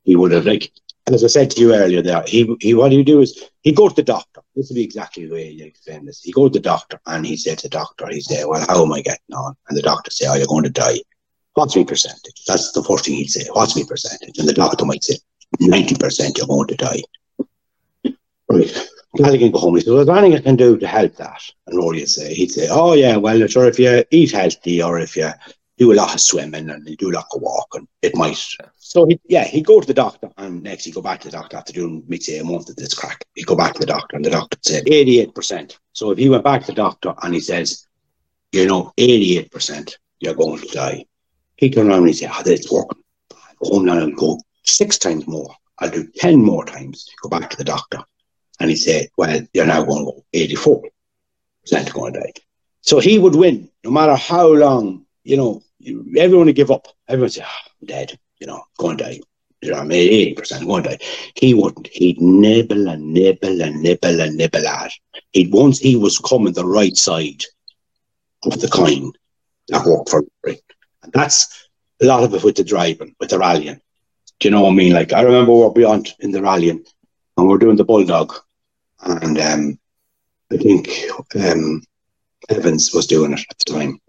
he 0.03 0.15
would 0.15 0.31
have 0.31 0.45
like 0.45 0.71
as 1.11 1.23
I 1.23 1.27
said 1.27 1.51
to 1.51 1.61
you 1.61 1.73
earlier 1.75 2.01
there, 2.01 2.23
he 2.25 2.55
he 2.61 2.73
what 2.73 2.91
he 2.91 2.97
would 2.97 3.05
do 3.05 3.21
is 3.21 3.49
he'd 3.61 3.75
go 3.75 3.89
to 3.89 3.95
the 3.95 4.03
doctor. 4.03 4.41
This 4.55 4.69
would 4.69 4.75
be 4.75 4.83
exactly 4.83 5.25
the 5.25 5.33
way 5.33 5.53
he 5.53 5.63
explained 5.63 6.07
this. 6.07 6.21
He'd 6.21 6.33
go 6.33 6.47
to 6.47 6.53
the 6.53 6.59
doctor 6.61 6.99
and 7.05 7.25
he 7.25 7.35
said 7.35 7.57
to 7.59 7.67
the 7.67 7.77
doctor, 7.77 8.07
he 8.09 8.21
said, 8.21 8.45
Well, 8.45 8.65
how 8.67 8.83
am 8.83 8.93
I 8.93 9.01
getting 9.01 9.35
on? 9.35 9.55
And 9.67 9.77
the 9.77 9.81
doctor 9.81 10.11
say, 10.11 10.27
Oh, 10.29 10.35
you're 10.35 10.47
going 10.47 10.63
to 10.63 10.69
die. 10.69 10.99
What's 11.55 11.75
my 11.75 11.83
percentage? 11.83 12.45
That's 12.47 12.71
the 12.71 12.83
first 12.83 13.05
thing 13.05 13.15
he'd 13.15 13.29
say. 13.29 13.45
What's 13.51 13.75
my 13.75 13.83
percentage? 13.87 14.39
And 14.39 14.47
the 14.47 14.53
doctor 14.53 14.85
might 14.85 15.03
say, 15.03 15.17
ninety 15.59 15.95
percent 15.95 16.37
you're 16.37 16.47
going 16.47 16.67
to 16.67 16.75
die. 16.75 17.01
Right. 18.49 18.89
Go 19.15 19.23
home. 19.59 19.75
He 19.75 19.81
says, 19.81 19.91
Well, 19.91 20.01
is 20.01 20.07
there 20.07 20.17
anything 20.17 20.39
I 20.39 20.41
can 20.41 20.55
do 20.55 20.77
to 20.77 20.87
help 20.87 21.15
that? 21.17 21.41
And 21.67 21.77
Rory 21.77 21.99
would 21.99 22.09
say, 22.09 22.33
he'd 22.33 22.51
say, 22.51 22.67
Oh 22.69 22.93
yeah, 22.93 23.15
well 23.17 23.45
sure 23.47 23.67
if 23.67 23.79
you 23.79 24.03
eat 24.11 24.31
healthy 24.31 24.81
or 24.81 24.99
if 24.99 25.15
you 25.15 25.29
do 25.77 25.91
a 25.91 25.95
lot 25.95 26.13
of 26.13 26.21
swimming 26.21 26.69
and 26.69 26.87
you 26.87 26.95
do 26.95 27.11
a 27.11 27.17
lot 27.17 27.27
of 27.33 27.41
walking, 27.41 27.87
it 28.01 28.15
might 28.15 28.37
so 28.93 29.07
he, 29.07 29.19
yeah, 29.27 29.43
he'd 29.43 29.65
go 29.65 29.81
to 29.81 29.87
the 29.87 29.93
doctor, 29.95 30.29
and 30.37 30.61
next 30.61 30.85
he'd 30.85 30.93
go 30.93 31.01
back 31.01 31.19
to 31.21 31.27
the 31.27 31.31
doctor 31.31 31.57
after 31.57 31.73
doing, 31.73 32.03
we'd 32.07 32.21
say, 32.21 32.37
a 32.37 32.43
month 32.43 32.69
of 32.69 32.75
this 32.75 32.93
crack. 32.93 33.25
He'd 33.33 33.47
go 33.47 33.55
back 33.55 33.73
to 33.73 33.79
the 33.79 33.87
doctor, 33.87 34.15
and 34.15 34.23
the 34.23 34.29
doctor 34.29 34.55
said 34.61 34.85
88%. 34.85 35.79
So 35.93 36.11
if 36.11 36.19
he 36.19 36.29
went 36.29 36.43
back 36.43 36.61
to 36.61 36.67
the 36.67 36.75
doctor 36.75 37.15
and 37.23 37.33
he 37.33 37.39
says, 37.39 37.87
you 38.51 38.67
know, 38.67 38.93
88%, 38.99 39.95
you're 40.19 40.35
going 40.35 40.59
to 40.59 40.67
die, 40.67 41.05
he'd 41.55 41.73
turn 41.73 41.89
around 41.89 41.99
and 42.01 42.07
he'd 42.09 42.17
say, 42.17 42.27
oh, 42.27 42.33
ah, 42.35 42.43
that's 42.45 42.71
working. 42.71 43.01
I'll 43.31 43.55
go 43.63 43.69
home 43.77 43.85
now 43.85 43.97
and 43.97 44.15
go 44.15 44.39
six 44.63 44.99
times 44.99 45.25
more. 45.27 45.49
I'll 45.79 45.89
do 45.89 46.07
10 46.17 46.39
more 46.39 46.63
times. 46.63 47.09
Go 47.23 47.29
back 47.29 47.49
to 47.49 47.57
the 47.57 47.63
doctor. 47.63 47.97
And 48.59 48.69
he 48.69 48.75
said, 48.75 49.07
well, 49.17 49.41
you're 49.53 49.65
now 49.65 49.83
going 49.83 50.05
to 50.05 50.11
go 50.11 50.25
84% 50.33 51.93
going 51.93 52.13
to 52.13 52.19
die. 52.19 52.33
So 52.81 52.99
he 52.99 53.17
would 53.17 53.35
win, 53.35 53.69
no 53.83 53.91
matter 53.91 54.15
how 54.15 54.47
long, 54.47 55.05
you 55.23 55.37
know, 55.37 55.61
everyone 56.17 56.47
would 56.47 56.55
give 56.55 56.71
up. 56.71 56.87
Everyone 57.07 57.25
would 57.25 57.33
say, 57.33 57.43
oh, 57.45 57.71
I'm 57.81 57.87
dead 57.87 58.17
you 58.43 58.47
know, 58.47 58.61
going 58.77 58.97
to 58.97 59.03
die. 59.05 59.19
You 59.61 59.71
know, 59.71 59.77
I 59.77 59.83
mean, 59.85 60.09
eighty 60.11 60.33
percent 60.33 60.67
going 60.67 60.83
to 60.83 60.89
die. 60.89 60.97
He 61.35 61.53
wouldn't. 61.53 61.87
He'd 61.87 62.19
nibble 62.19 62.89
and 62.89 63.13
nibble 63.13 63.61
and 63.61 63.81
nibble 63.81 64.19
and 64.19 64.35
nibble 64.35 64.67
at. 64.67 64.91
He'd 65.31 65.53
once 65.53 65.79
he 65.79 65.95
was 65.95 66.19
coming 66.19 66.51
the 66.51 66.65
right 66.65 66.95
side 66.97 67.41
of 68.43 68.59
the 68.59 68.67
coin 68.67 69.13
that 69.69 69.85
worked 69.85 70.09
for 70.09 70.25
him. 70.45 70.57
And 71.03 71.13
that's 71.13 71.69
a 72.01 72.05
lot 72.05 72.23
of 72.23 72.33
it 72.33 72.43
with 72.43 72.57
the 72.57 72.65
driving, 72.65 73.15
with 73.21 73.29
the 73.29 73.39
rallying. 73.39 73.79
Do 74.41 74.49
you 74.49 74.51
know 74.51 74.63
what 74.63 74.71
I 74.71 74.75
mean? 74.75 74.91
Like 74.91 75.13
I 75.13 75.21
remember 75.21 75.53
we 75.53 75.61
were 75.61 75.71
beyond 75.71 76.13
in 76.19 76.31
the 76.31 76.41
rallying 76.41 76.83
and 77.37 77.47
we 77.47 77.55
are 77.55 77.59
doing 77.59 77.77
the 77.77 77.85
bulldog, 77.85 78.33
and 79.05 79.39
um, 79.39 79.79
I 80.51 80.57
think 80.57 80.89
um, 81.35 81.81
Evans 82.49 82.93
was 82.93 83.07
doing 83.07 83.33
it 83.33 83.39
at 83.49 83.57
the 83.65 83.73
time, 83.73 83.99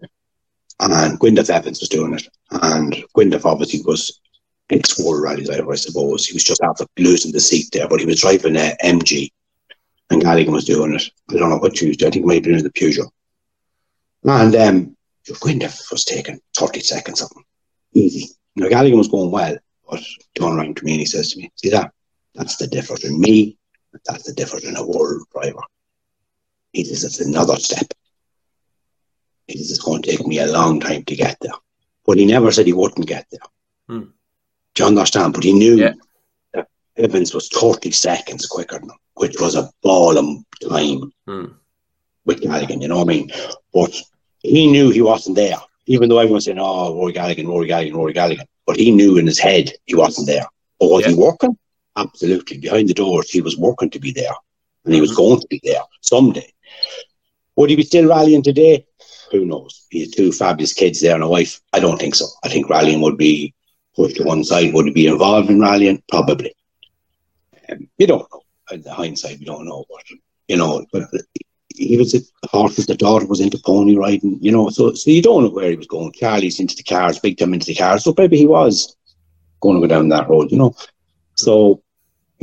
and 0.79 1.19
Gwyndaf 1.19 1.49
Evans 1.49 1.79
was 1.79 1.89
doing 1.89 2.13
it, 2.13 2.27
and 2.51 2.93
Gwyndaf 3.15 3.45
obviously 3.45 3.81
was 3.81 4.19
ex 4.69 4.99
world 4.99 5.23
rally 5.23 5.43
driver, 5.43 5.71
I 5.71 5.75
suppose. 5.75 6.25
He 6.25 6.33
was 6.33 6.43
just 6.43 6.61
after 6.61 6.85
losing 6.97 7.31
the 7.31 7.39
seat 7.39 7.67
there, 7.71 7.87
but 7.87 7.99
he 7.99 8.05
was 8.05 8.21
driving 8.21 8.55
a 8.55 8.75
MG, 8.83 9.31
and 10.09 10.21
Galligan 10.21 10.51
was 10.51 10.65
doing 10.65 10.95
it. 10.95 11.03
I 11.29 11.37
don't 11.37 11.49
know 11.49 11.57
what 11.57 11.75
Tuesday. 11.75 12.07
I 12.07 12.09
think 12.09 12.25
it 12.25 12.27
might 12.27 12.45
have 12.45 12.57
in 12.57 12.63
the 12.63 12.69
Peugeot, 12.71 13.09
and 14.23 14.55
um, 14.55 14.97
Gwyndaf 15.27 15.91
was 15.91 16.05
taking 16.05 16.39
thirty 16.57 16.79
seconds 16.79 17.21
of 17.21 17.27
something, 17.27 17.43
easy. 17.93 18.29
Now 18.55 18.67
Galligan 18.67 18.97
was 18.97 19.09
going 19.09 19.31
well, 19.31 19.57
but 19.89 20.01
turned 20.35 20.57
around 20.57 20.77
to 20.77 20.85
me 20.85 20.93
and 20.93 20.99
he 21.01 21.05
says 21.05 21.31
to 21.31 21.39
me, 21.39 21.51
"See 21.55 21.69
that? 21.69 21.91
That's 22.33 22.57
the 22.57 22.67
difference 22.67 23.05
in 23.05 23.19
me. 23.19 23.57
That's 24.05 24.23
the 24.23 24.33
difference 24.33 24.65
in 24.65 24.75
a 24.75 24.85
world 24.85 25.23
driver." 25.33 25.61
He 26.73 26.83
says 26.83 27.03
it's 27.03 27.19
another 27.21 27.55
step. 27.57 27.87
He 29.47 29.57
says 29.57 29.71
it's 29.71 29.79
going 29.83 30.01
to 30.01 30.09
take 30.11 30.25
me 30.27 30.39
a 30.39 30.47
long 30.47 30.79
time 30.79 31.03
to 31.05 31.15
get 31.15 31.37
there, 31.41 31.53
but 32.05 32.17
he 32.17 32.25
never 32.25 32.51
said 32.51 32.65
he 32.65 32.73
wouldn't 32.73 33.07
get 33.07 33.25
there. 33.31 33.39
Hmm. 33.87 34.05
Do 34.73 34.83
you 34.83 34.87
understand? 34.87 35.33
But 35.33 35.43
he 35.43 35.53
knew 35.53 35.75
Yeah. 35.77 35.93
that 36.53 36.67
Evans 36.97 37.33
was 37.33 37.47
30 37.49 37.91
seconds 37.91 38.45
quicker 38.47 38.79
than 38.79 38.89
him, 38.89 38.97
which 39.15 39.39
was 39.39 39.55
a 39.55 39.71
ball 39.83 40.17
of 40.17 40.25
time 40.69 41.11
Hmm. 41.27 41.45
with 42.25 42.41
Galligan, 42.41 42.81
you 42.81 42.87
know 42.87 42.97
what 42.97 43.03
I 43.09 43.13
mean? 43.13 43.31
But 43.73 43.95
he 44.41 44.69
knew 44.71 44.89
he 44.89 45.01
wasn't 45.01 45.35
there, 45.35 45.57
even 45.85 46.09
though 46.09 46.19
everyone's 46.19 46.45
saying, 46.45 46.59
oh, 46.59 46.93
Rory 46.95 47.13
Galligan, 47.13 47.47
Rory 47.47 47.67
Galligan, 47.67 47.93
Rory 47.95 48.13
Galligan. 48.13 48.45
But 48.65 48.77
he 48.77 48.91
knew 48.91 49.17
in 49.17 49.27
his 49.27 49.39
head 49.39 49.71
he 49.85 49.95
wasn't 49.95 50.27
there. 50.27 50.45
But 50.79 50.89
was 50.89 51.05
he 51.05 51.11
Yeah. 51.11 51.17
working? 51.17 51.57
Absolutely. 51.97 52.57
Behind 52.57 52.89
the 52.89 52.93
doors, 52.93 53.29
he 53.29 53.41
was 53.41 53.57
working 53.57 53.89
to 53.91 53.99
be 53.99 54.11
there. 54.11 54.35
And 54.85 54.93
he 54.93 55.01
was 55.01 55.11
Mhm. 55.11 55.17
going 55.17 55.39
to 55.41 55.47
be 55.49 55.59
there 55.63 55.83
someday. 56.01 56.51
Would 57.55 57.69
he 57.69 57.75
be 57.75 57.83
still 57.83 58.07
rallying 58.07 58.43
today? 58.43 58.85
Who 59.31 59.45
knows? 59.45 59.85
He 59.89 60.01
had 60.01 60.13
two 60.15 60.31
fabulous 60.31 60.73
kids 60.73 61.01
there 61.01 61.15
and 61.15 61.23
a 61.23 61.27
wife. 61.27 61.61
I 61.73 61.79
don't 61.79 61.99
think 61.99 62.15
so. 62.15 62.25
I 62.43 62.49
think 62.49 62.69
rallying 62.69 63.01
would 63.01 63.17
be 63.17 63.53
pushed 63.95 64.17
to 64.17 64.23
one 64.23 64.43
side. 64.43 64.73
Would 64.73 64.85
he 64.87 64.91
be 64.91 65.07
involved 65.07 65.49
in 65.49 65.59
rallying? 65.61 66.01
Probably. 66.09 66.53
Um, 67.69 67.87
you 67.97 68.07
don't 68.07 68.27
know. 68.31 68.41
In 68.71 68.81
the 68.81 68.93
hindsight, 68.93 69.39
we 69.39 69.45
don't 69.45 69.65
know. 69.65 69.85
But, 69.89 70.03
you 70.47 70.57
know, 70.57 70.85
but 70.91 71.03
he 71.75 71.97
was 71.97 72.13
a 72.13 72.21
horses. 72.47 72.85
The 72.87 72.95
daughter 72.95 73.25
was 73.25 73.39
into 73.41 73.59
pony 73.65 73.95
riding. 73.95 74.37
You 74.41 74.51
know, 74.51 74.69
so 74.69 74.93
so 74.93 75.11
you 75.11 75.21
don't 75.21 75.43
know 75.43 75.49
where 75.49 75.69
he 75.69 75.75
was 75.75 75.87
going. 75.87 76.11
Charlie's 76.13 76.59
into 76.59 76.75
the 76.75 76.83
cars, 76.83 77.19
big 77.19 77.37
time 77.37 77.53
into 77.53 77.67
the 77.67 77.75
cars. 77.75 78.03
So 78.03 78.13
maybe 78.17 78.37
he 78.37 78.45
was 78.47 78.95
going 79.61 79.79
to 79.79 79.87
go 79.87 79.93
down 79.93 80.09
that 80.09 80.29
road. 80.29 80.51
You 80.51 80.57
know, 80.57 80.75
so 81.35 81.81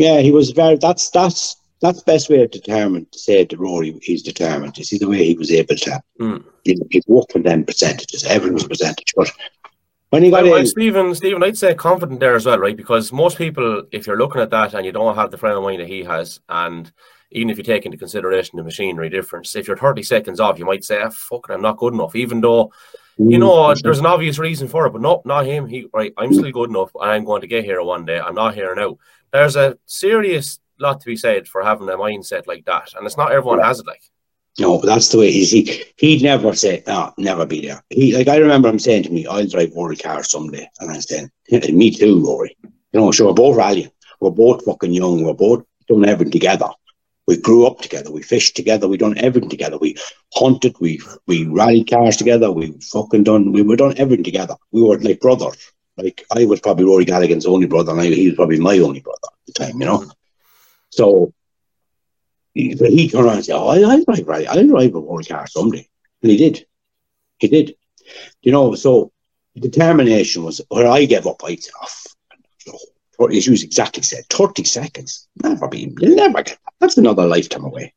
yeah, 0.03 0.19
he 0.19 0.33
was 0.33 0.51
very. 0.51 0.77
That's 0.77 1.11
that's 1.11 1.57
that's 1.81 2.01
the 2.03 2.13
best 2.13 2.29
way 2.29 2.39
to 2.39 2.49
determine 2.49 3.07
to 3.13 3.19
say 3.19 3.45
to 3.45 3.57
Rory 3.57 3.97
he's 4.03 4.23
determined. 4.23 4.77
You 4.77 4.85
see 4.85 4.99
the 4.99 5.09
way 5.09 5.25
he 5.25 5.35
was 5.35 5.53
able 5.53 5.77
to. 5.77 6.03
Mm. 6.21 6.45
You 6.65 6.77
know, 6.77 6.87
he's 6.91 7.07
worked 7.07 7.35
with 7.35 7.45
them 7.45 7.65
percentages, 7.65 8.25
everyone's 8.25 8.67
percentage, 8.67 9.13
but 9.17 9.31
when 10.11 10.25
he 10.25 10.31
got 10.31 10.43
Well, 10.43 10.53
well, 10.53 10.67
Stephen, 10.67 11.15
Stephen, 11.15 11.43
I'd 11.43 11.57
say 11.57 11.75
confident 11.75 12.19
there 12.19 12.35
as 12.35 12.47
well, 12.47 12.59
right? 12.59 12.77
Because 12.77 13.13
most 13.13 13.39
people, 13.39 13.85
if 13.93 14.07
you're 14.07 14.19
looking 14.19 14.43
at 14.43 14.51
that 14.51 14.75
and 14.75 14.85
you 14.85 14.93
don't 14.93 15.15
have 15.15 15.31
the 15.31 15.39
frame 15.39 15.57
of 15.57 15.63
mind 15.63 15.81
that 15.81 15.89
he 15.89 16.03
has, 16.03 16.41
and 16.49 16.91
even 17.31 17.49
if 17.49 17.57
you 17.57 17.65
take 17.65 17.87
into 17.87 17.97
consideration 17.97 18.57
the 18.57 18.65
machinery 18.65 19.09
difference, 19.09 19.55
if 19.55 19.69
you're 19.69 19.77
30 19.77 20.03
seconds 20.03 20.41
off, 20.41 20.59
you 20.59 20.65
might 20.65 20.85
say, 20.85 21.01
ah, 21.01 21.11
"Fuck, 21.11 21.47
it, 21.49 21.53
I'm 21.53 21.63
not 21.63 21.79
good 21.79 21.95
enough." 21.95 22.17
Even 22.17 22.41
though 22.41 22.73
you 23.31 23.39
know 23.39 23.75
there's 23.75 23.99
an 23.99 24.07
obvious 24.07 24.39
reason 24.39 24.69
for 24.69 24.87
it, 24.87 24.93
but 24.93 25.03
no, 25.03 25.23
not 25.25 25.47
him. 25.47 25.67
He 25.67 25.87
right, 25.93 26.13
I'm 26.17 26.33
still 26.33 26.51
good 26.51 26.71
enough, 26.71 26.91
I'm 27.01 27.25
going 27.25 27.41
to 27.43 27.47
get 27.47 27.65
here 27.65 27.83
one 27.83 28.05
day. 28.05 28.21
I'm 28.21 28.35
not 28.35 28.55
here 28.55 28.75
now. 28.75 28.99
There's 29.33 29.57
a 29.57 29.79
serious 29.87 30.61
lot 30.79 31.01
to 31.01 31.07
be 31.07 31.17
said 31.17 31.49
for 31.49 31.63
having 31.63 31.89
a 31.89 31.93
mindset 31.93 32.47
like 32.47 32.65
that, 32.67 32.93
and 32.95 33.07
it's 33.07 33.17
not 33.17 33.33
everyone 33.33 33.61
has 33.61 33.81
it. 33.81 33.87
Like, 33.87 34.03
No, 34.59 34.79
but 34.79 34.87
that's 34.87 35.09
the 35.09 35.19
way 35.19 35.31
he's, 35.33 35.51
he 35.51 35.85
he'd 35.97 36.23
never 36.23 36.55
say, 36.55 36.83
"No, 36.87 37.13
never 37.17 37.47
be 37.47 37.61
there." 37.61 37.83
He 37.91 38.17
like 38.17 38.29
I 38.29 38.37
remember 38.37 38.69
him 38.69 38.79
saying 38.79 39.05
to 39.05 39.11
me, 39.11 39.27
"I'll 39.27 39.47
drive 39.47 39.73
Rory 39.75 39.97
car 39.97 40.23
someday," 40.23 40.69
and 40.81 40.91
I 40.91 40.99
said, 40.99 41.31
yeah, 41.49 41.61
"Me 41.71 41.91
too, 41.91 42.25
Rory." 42.25 42.57
You 42.93 43.01
know, 43.01 43.11
so 43.11 43.27
we're 43.27 43.33
both 43.35 43.57
rallying, 43.57 43.91
we're 44.21 44.31
both 44.31 44.65
fucking 44.65 44.93
young, 44.93 45.25
we're 45.25 45.33
both 45.33 45.65
doing 45.89 46.09
everything 46.09 46.33
together. 46.33 46.69
We 47.33 47.39
grew 47.39 47.67
up 47.67 47.81
together, 47.81 48.13
we 48.13 48.21
fished 48.21 48.57
together, 48.57 48.87
we 48.87 48.99
done 48.99 49.17
everything 49.17 49.49
together. 49.49 49.79
We 49.79 49.97
hunted, 50.35 50.77
we 50.81 51.01
we 51.27 51.47
rallied 51.47 51.89
cars 51.89 52.19
together, 52.19 52.53
we 52.53 52.73
fucking 52.73 53.25
done, 53.25 53.53
we 53.53 53.63
were 53.63 53.77
done 53.77 53.95
everything 53.97 54.23
together. 54.23 54.55
We 54.71 54.83
were 54.83 54.99
like 54.99 55.21
brothers. 55.21 55.57
Like 55.97 56.27
I 56.31 56.45
was 56.45 56.61
probably 56.61 56.85
Rory 56.85 57.07
Galligan's 57.07 57.47
only 57.47 57.67
brother, 57.67 57.93
and 57.93 58.03
I, 58.03 58.09
he 58.09 58.27
was 58.27 58.37
probably 58.37 58.61
my 58.61 58.77
only 58.81 59.01
brother 59.01 59.29
at 59.33 59.47
the 59.47 59.53
time. 59.55 59.81
You 59.81 59.87
know, 59.87 60.11
so 60.91 61.33
he, 62.53 62.75
he 62.75 63.09
turned 63.09 63.25
around 63.25 63.37
and 63.37 63.47
said, 63.47 63.57
"Oh, 63.57 63.69
I, 63.69 63.81
I'll 63.81 64.05
drive 64.05 64.29
rally. 64.29 64.47
I'll 64.47 64.67
drive 64.67 64.95
a 64.95 65.01
Rory 65.01 65.25
car 65.25 65.47
someday," 65.47 65.89
and 66.21 66.31
he 66.31 66.37
did. 66.37 66.67
He 67.39 67.49
did. 67.49 67.77
You 68.43 68.53
know, 68.53 68.75
so 68.75 69.11
determination 69.57 70.45
was 70.45 70.61
where 70.69 70.87
I 70.87 71.07
gave 71.07 71.27
up. 71.27 71.43
I 71.45 71.57
said, 71.57 71.73
oh, 71.81 71.89
as 73.31 73.47
you 73.47 73.53
exactly 73.53 74.03
said, 74.03 74.25
30 74.31 74.65
seconds. 74.65 75.29
Never 75.43 75.69
be, 75.69 75.95
never 75.99 76.43
get 76.43 76.59
that. 76.65 76.75
That's 76.81 76.97
another 76.97 77.27
lifetime 77.27 77.65
away, 77.65 77.95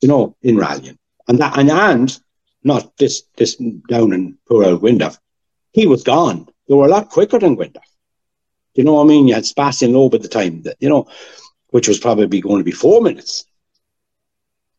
you 0.00 0.08
know, 0.08 0.36
in 0.42 0.56
rallying. 0.56 0.98
And 1.28 1.38
that, 1.38 1.58
and, 1.58 1.70
and 1.70 2.20
not 2.62 2.96
this, 2.96 3.22
this 3.36 3.56
down 3.88 4.12
in 4.12 4.38
poor 4.48 4.64
old 4.64 4.82
Gwyndaf. 4.82 5.18
He 5.72 5.86
was 5.86 6.02
gone. 6.02 6.48
They 6.68 6.74
were 6.74 6.86
a 6.86 6.90
lot 6.90 7.10
quicker 7.10 7.38
than 7.38 7.56
Gwyndaf. 7.56 7.82
You 8.74 8.84
know 8.84 8.94
what 8.94 9.04
I 9.04 9.06
mean? 9.06 9.26
You 9.26 9.34
had 9.34 9.46
Sebastian 9.46 9.92
Loeb 9.92 10.14
at 10.14 10.22
the 10.22 10.28
time, 10.28 10.62
that, 10.62 10.76
you 10.80 10.88
know, 10.88 11.08
which 11.70 11.88
was 11.88 11.98
probably 11.98 12.40
going 12.40 12.58
to 12.58 12.64
be 12.64 12.72
four 12.72 13.00
minutes. 13.00 13.46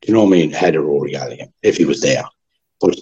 You 0.06 0.14
know 0.14 0.24
what 0.24 0.30
I 0.30 0.38
mean? 0.38 0.54
Ahead 0.54 0.76
of 0.76 0.86
Rory 0.86 1.14
Galligan, 1.14 1.52
if 1.64 1.78
he 1.78 1.86
was 1.86 2.02
there. 2.02 2.24
But 2.80 2.96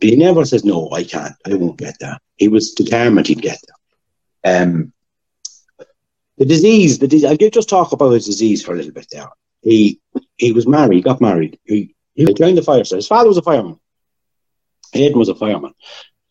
he 0.00 0.16
never 0.16 0.44
says, 0.44 0.64
no, 0.64 0.90
I 0.90 1.04
can't. 1.04 1.34
I 1.46 1.54
won't 1.54 1.78
get 1.78 1.98
there. 1.98 2.18
He 2.36 2.48
was 2.48 2.72
determined 2.72 3.26
he'd 3.26 3.40
get 3.40 3.58
there. 4.42 4.62
Um, 4.62 4.92
the 6.38 6.44
disease, 6.44 6.98
the 6.98 7.08
disease, 7.08 7.28
I'll 7.28 7.50
just 7.50 7.68
talk 7.68 7.92
about 7.92 8.12
his 8.12 8.26
disease 8.26 8.62
for 8.62 8.72
a 8.72 8.76
little 8.76 8.92
bit 8.92 9.06
there. 9.10 9.28
He 9.62 10.00
he 10.36 10.52
was 10.52 10.66
married, 10.66 11.04
got 11.04 11.20
married. 11.20 11.58
He, 11.64 11.94
he 12.14 12.32
joined 12.34 12.58
the 12.58 12.62
fire 12.62 12.84
service. 12.84 13.04
His 13.04 13.08
father 13.08 13.28
was 13.28 13.38
a 13.38 13.42
fireman. 13.42 13.78
Aidan 14.94 15.18
was 15.18 15.28
a 15.28 15.34
fireman. 15.34 15.74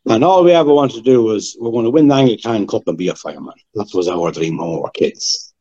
And 0.08 0.24
all 0.24 0.43
we 0.43 0.51
ever 0.51 0.72
wanted 0.72 0.98
to 0.98 1.01
do 1.01 1.24
was 1.24 1.58
we're 1.59 1.72
going 1.72 1.85
to 1.85 1.90
win 1.90 2.08
the 2.08 2.16
Aga 2.16 2.38
Khan 2.43 2.67
Cup 2.67 2.84
and 2.88 2.98
be 2.98 3.09
a 3.09 3.16
fireman. 3.16 3.56
That 3.74 3.90
was 3.93 4.08
our 4.08 4.32
dream 4.32 4.58
when 4.58 4.69
we 4.69 4.77
were 4.77 4.92
kids. 4.92 5.53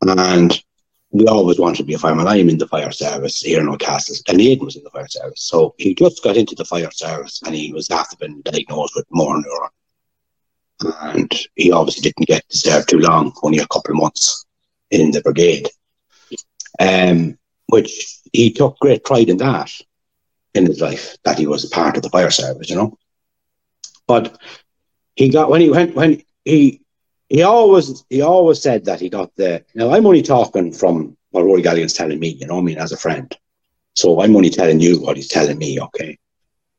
And 0.00 0.62
we 1.10 1.26
always 1.26 1.58
wanted 1.58 1.78
to 1.78 1.84
be 1.84 1.94
a 1.94 1.98
fireman. 1.98 2.28
I'm 2.28 2.48
in 2.48 2.58
the 2.58 2.68
fire 2.68 2.92
service 2.92 3.40
here 3.40 3.60
in 3.60 3.68
O'Castle, 3.68 4.16
and 4.28 4.40
Aidan 4.40 4.64
was 4.64 4.76
in 4.76 4.84
the 4.84 4.90
fire 4.90 5.08
service. 5.08 5.42
So 5.42 5.74
he 5.78 5.94
just 5.94 6.22
got 6.22 6.36
into 6.36 6.54
the 6.54 6.64
fire 6.64 6.90
service 6.92 7.42
and 7.44 7.54
he 7.54 7.72
was 7.72 7.90
after 7.90 8.16
been 8.16 8.40
diagnosed 8.42 8.94
with 8.96 9.06
motor 9.10 9.46
neuron. 9.46 9.68
And 11.02 11.32
he 11.56 11.72
obviously 11.72 12.02
didn't 12.02 12.28
get 12.28 12.48
to 12.48 12.58
serve 12.58 12.86
too 12.86 12.98
long, 12.98 13.32
only 13.42 13.58
a 13.58 13.66
couple 13.66 13.92
of 13.92 14.00
months 14.02 14.44
in 14.90 15.10
the 15.10 15.22
brigade. 15.22 15.68
Um, 16.80 17.38
which 17.68 18.20
he 18.32 18.52
took 18.52 18.78
great 18.78 19.04
pride 19.04 19.28
in 19.28 19.38
that 19.38 19.70
in 20.54 20.66
his 20.66 20.80
life, 20.80 21.16
that 21.24 21.38
he 21.38 21.46
was 21.46 21.64
a 21.64 21.70
part 21.70 21.96
of 21.96 22.02
the 22.02 22.10
fire 22.10 22.30
service, 22.30 22.68
you 22.68 22.76
know. 22.76 22.98
But 24.06 24.38
he 25.14 25.30
got 25.30 25.50
when 25.50 25.60
he 25.60 25.70
went 25.70 25.94
when 25.94 26.22
he 26.44 26.82
he 27.28 27.42
always 27.42 28.04
he 28.10 28.20
always 28.20 28.60
said 28.60 28.84
that 28.84 29.00
he 29.00 29.08
got 29.08 29.34
the 29.36 29.64
now 29.74 29.90
I'm 29.92 30.06
only 30.06 30.22
talking 30.22 30.72
from 30.72 31.16
what 31.30 31.44
Rory 31.44 31.62
Galligan's 31.62 31.94
telling 31.94 32.18
me, 32.20 32.28
you 32.28 32.46
know, 32.46 32.58
I 32.58 32.62
mean 32.62 32.78
as 32.78 32.92
a 32.92 32.96
friend. 32.96 33.34
So 33.94 34.20
I'm 34.20 34.36
only 34.36 34.50
telling 34.50 34.80
you 34.80 35.00
what 35.00 35.16
he's 35.16 35.28
telling 35.28 35.58
me, 35.58 35.80
okay. 35.80 36.18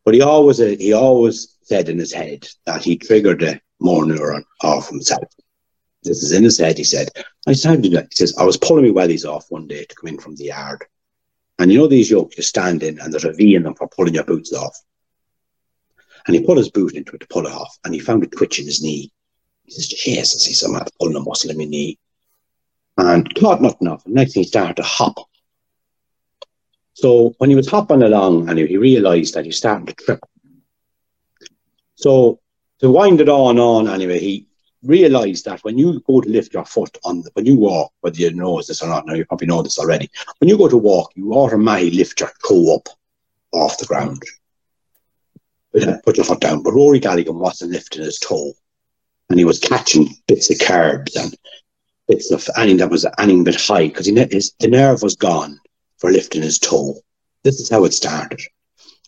But 0.05 0.13
he 0.13 0.21
always 0.21 0.57
he 0.57 0.93
always 0.93 1.57
said 1.63 1.89
in 1.89 1.97
his 1.97 2.13
head 2.13 2.47
that 2.65 2.83
he 2.83 2.97
triggered 2.97 3.39
the 3.39 3.59
more 3.83 4.03
neuron 4.03 4.43
off 4.63 4.89
himself. 4.89 5.23
This 6.03 6.23
is 6.23 6.31
in 6.31 6.43
his 6.43 6.57
head, 6.57 6.77
he 6.77 6.83
said. 6.83 7.09
I 7.47 7.53
said, 7.53 7.83
he 7.83 7.97
says, 8.11 8.35
I 8.37 8.43
was 8.43 8.57
pulling 8.57 8.85
my 8.85 9.01
wellies 9.01 9.25
off 9.25 9.45
one 9.49 9.67
day 9.67 9.85
to 9.85 9.95
come 9.95 10.09
in 10.09 10.19
from 10.19 10.35
the 10.35 10.45
yard. 10.45 10.83
And 11.59 11.71
you 11.71 11.77
know 11.77 11.87
these 11.87 12.09
yokes 12.09 12.37
you 12.37 12.43
stand 12.43 12.83
in 12.83 12.99
and 12.99 13.13
there's 13.13 13.25
a 13.25 13.33
V 13.33 13.55
in 13.55 13.63
them 13.63 13.75
for 13.75 13.87
pulling 13.87 14.15
your 14.15 14.23
boots 14.23 14.51
off. 14.53 14.77
And 16.25 16.35
he 16.35 16.43
put 16.43 16.57
his 16.57 16.69
boot 16.69 16.93
into 16.93 17.15
it 17.15 17.19
to 17.19 17.27
pull 17.27 17.45
it 17.45 17.51
off, 17.51 17.77
and 17.83 17.93
he 17.93 17.99
found 17.99 18.23
a 18.23 18.27
twitch 18.27 18.59
in 18.59 18.65
his 18.65 18.81
knee. 18.81 19.11
He 19.65 19.71
says, 19.71 19.87
Jesus, 19.87 20.45
he 20.45 20.53
said, 20.53 20.69
I'm 20.69 20.85
pulling 20.99 21.17
a 21.17 21.19
muscle 21.19 21.51
in 21.51 21.57
my 21.57 21.65
knee. 21.65 21.99
And 22.97 23.29
thought 23.37 23.61
nothing 23.61 23.87
of 23.87 24.01
it. 24.05 24.11
Next 24.11 24.33
thing 24.33 24.43
he 24.43 24.47
started 24.47 24.77
to 24.77 24.83
hop. 24.83 25.15
So 26.93 27.33
when 27.39 27.49
he 27.49 27.55
was 27.55 27.69
hopping 27.69 28.03
along 28.03 28.49
and 28.49 28.57
he 28.57 28.77
realised 28.77 29.33
that 29.33 29.45
he 29.45 29.51
starting 29.51 29.87
to 29.87 29.93
trip. 29.93 30.19
So 31.95 32.39
to 32.79 32.89
wind 32.89 33.21
it 33.21 33.29
on 33.29 33.59
on 33.59 33.87
anyway, 33.87 34.19
he 34.19 34.47
realised 34.83 35.45
that 35.45 35.63
when 35.63 35.77
you 35.77 36.01
go 36.01 36.21
to 36.21 36.29
lift 36.29 36.53
your 36.53 36.65
foot 36.65 36.97
on 37.03 37.21
the, 37.21 37.29
when 37.33 37.45
you 37.45 37.55
walk, 37.55 37.93
whether 38.01 38.17
you 38.17 38.31
know 38.33 38.61
this 38.61 38.81
or 38.81 38.89
not, 38.89 39.05
now 39.05 39.13
you 39.13 39.25
probably 39.25 39.47
know 39.47 39.61
this 39.61 39.79
already. 39.79 40.09
When 40.39 40.49
you 40.49 40.57
go 40.57 40.67
to 40.67 40.77
walk, 40.77 41.11
you 41.15 41.33
automatically 41.33 41.91
lift 41.91 42.19
your 42.19 42.31
toe 42.45 42.75
up 42.75 42.89
off 43.53 43.77
the 43.77 43.85
ground. 43.85 44.21
Put 46.03 46.17
your 46.17 46.25
foot 46.25 46.41
down. 46.41 46.61
But 46.61 46.73
Rory 46.73 46.99
Galligan 46.99 47.35
wasn't 47.35 47.71
lifting 47.71 48.03
his 48.03 48.19
toe. 48.19 48.53
And 49.29 49.39
he 49.39 49.45
was 49.45 49.59
catching 49.59 50.09
bits 50.27 50.51
of 50.51 50.59
curbs 50.59 51.15
and 51.15 51.35
bits 52.07 52.31
of 52.31 52.47
anything 52.57 52.77
that 52.77 52.91
was 52.91 53.05
anything 53.17 53.43
bit 53.43 53.59
high 53.59 53.87
because 53.87 54.05
the 54.05 54.67
nerve 54.67 55.01
was 55.01 55.15
gone 55.15 55.59
for 55.97 56.11
lifting 56.11 56.41
his 56.41 56.59
toe. 56.59 56.95
This 57.43 57.59
is 57.59 57.69
how 57.69 57.85
it 57.85 57.93
started. 57.93 58.41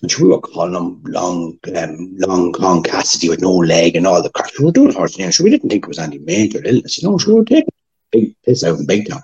And 0.05 0.21
we 0.21 0.29
were 0.29 0.39
calling 0.39 0.75
him 0.75 1.01
long, 1.05 1.57
um, 1.75 2.15
long 2.17 2.53
Con 2.53 2.83
Cassidy 2.83 3.27
with 3.27 3.41
no 3.41 3.51
leg 3.51 3.95
and 3.95 4.05
all 4.05 4.21
the 4.21 4.29
crap. 4.29 4.51
We 4.59 4.65
were 4.65 4.71
doing 4.71 4.93
horse 4.93 5.17
names. 5.17 5.39
We 5.39 5.49
didn't 5.49 5.71
think 5.71 5.85
it 5.85 5.87
was 5.87 5.97
any 5.97 6.19
major 6.19 6.61
illness, 6.63 7.01
you 7.01 7.09
know. 7.09 7.17
So 7.17 7.29
we 7.29 7.39
were 7.39 7.45
taking 7.45 7.73
big 8.11 8.35
piss 8.45 8.63
out 8.63 8.77
in 8.77 8.85
big 8.85 9.09
time. 9.09 9.23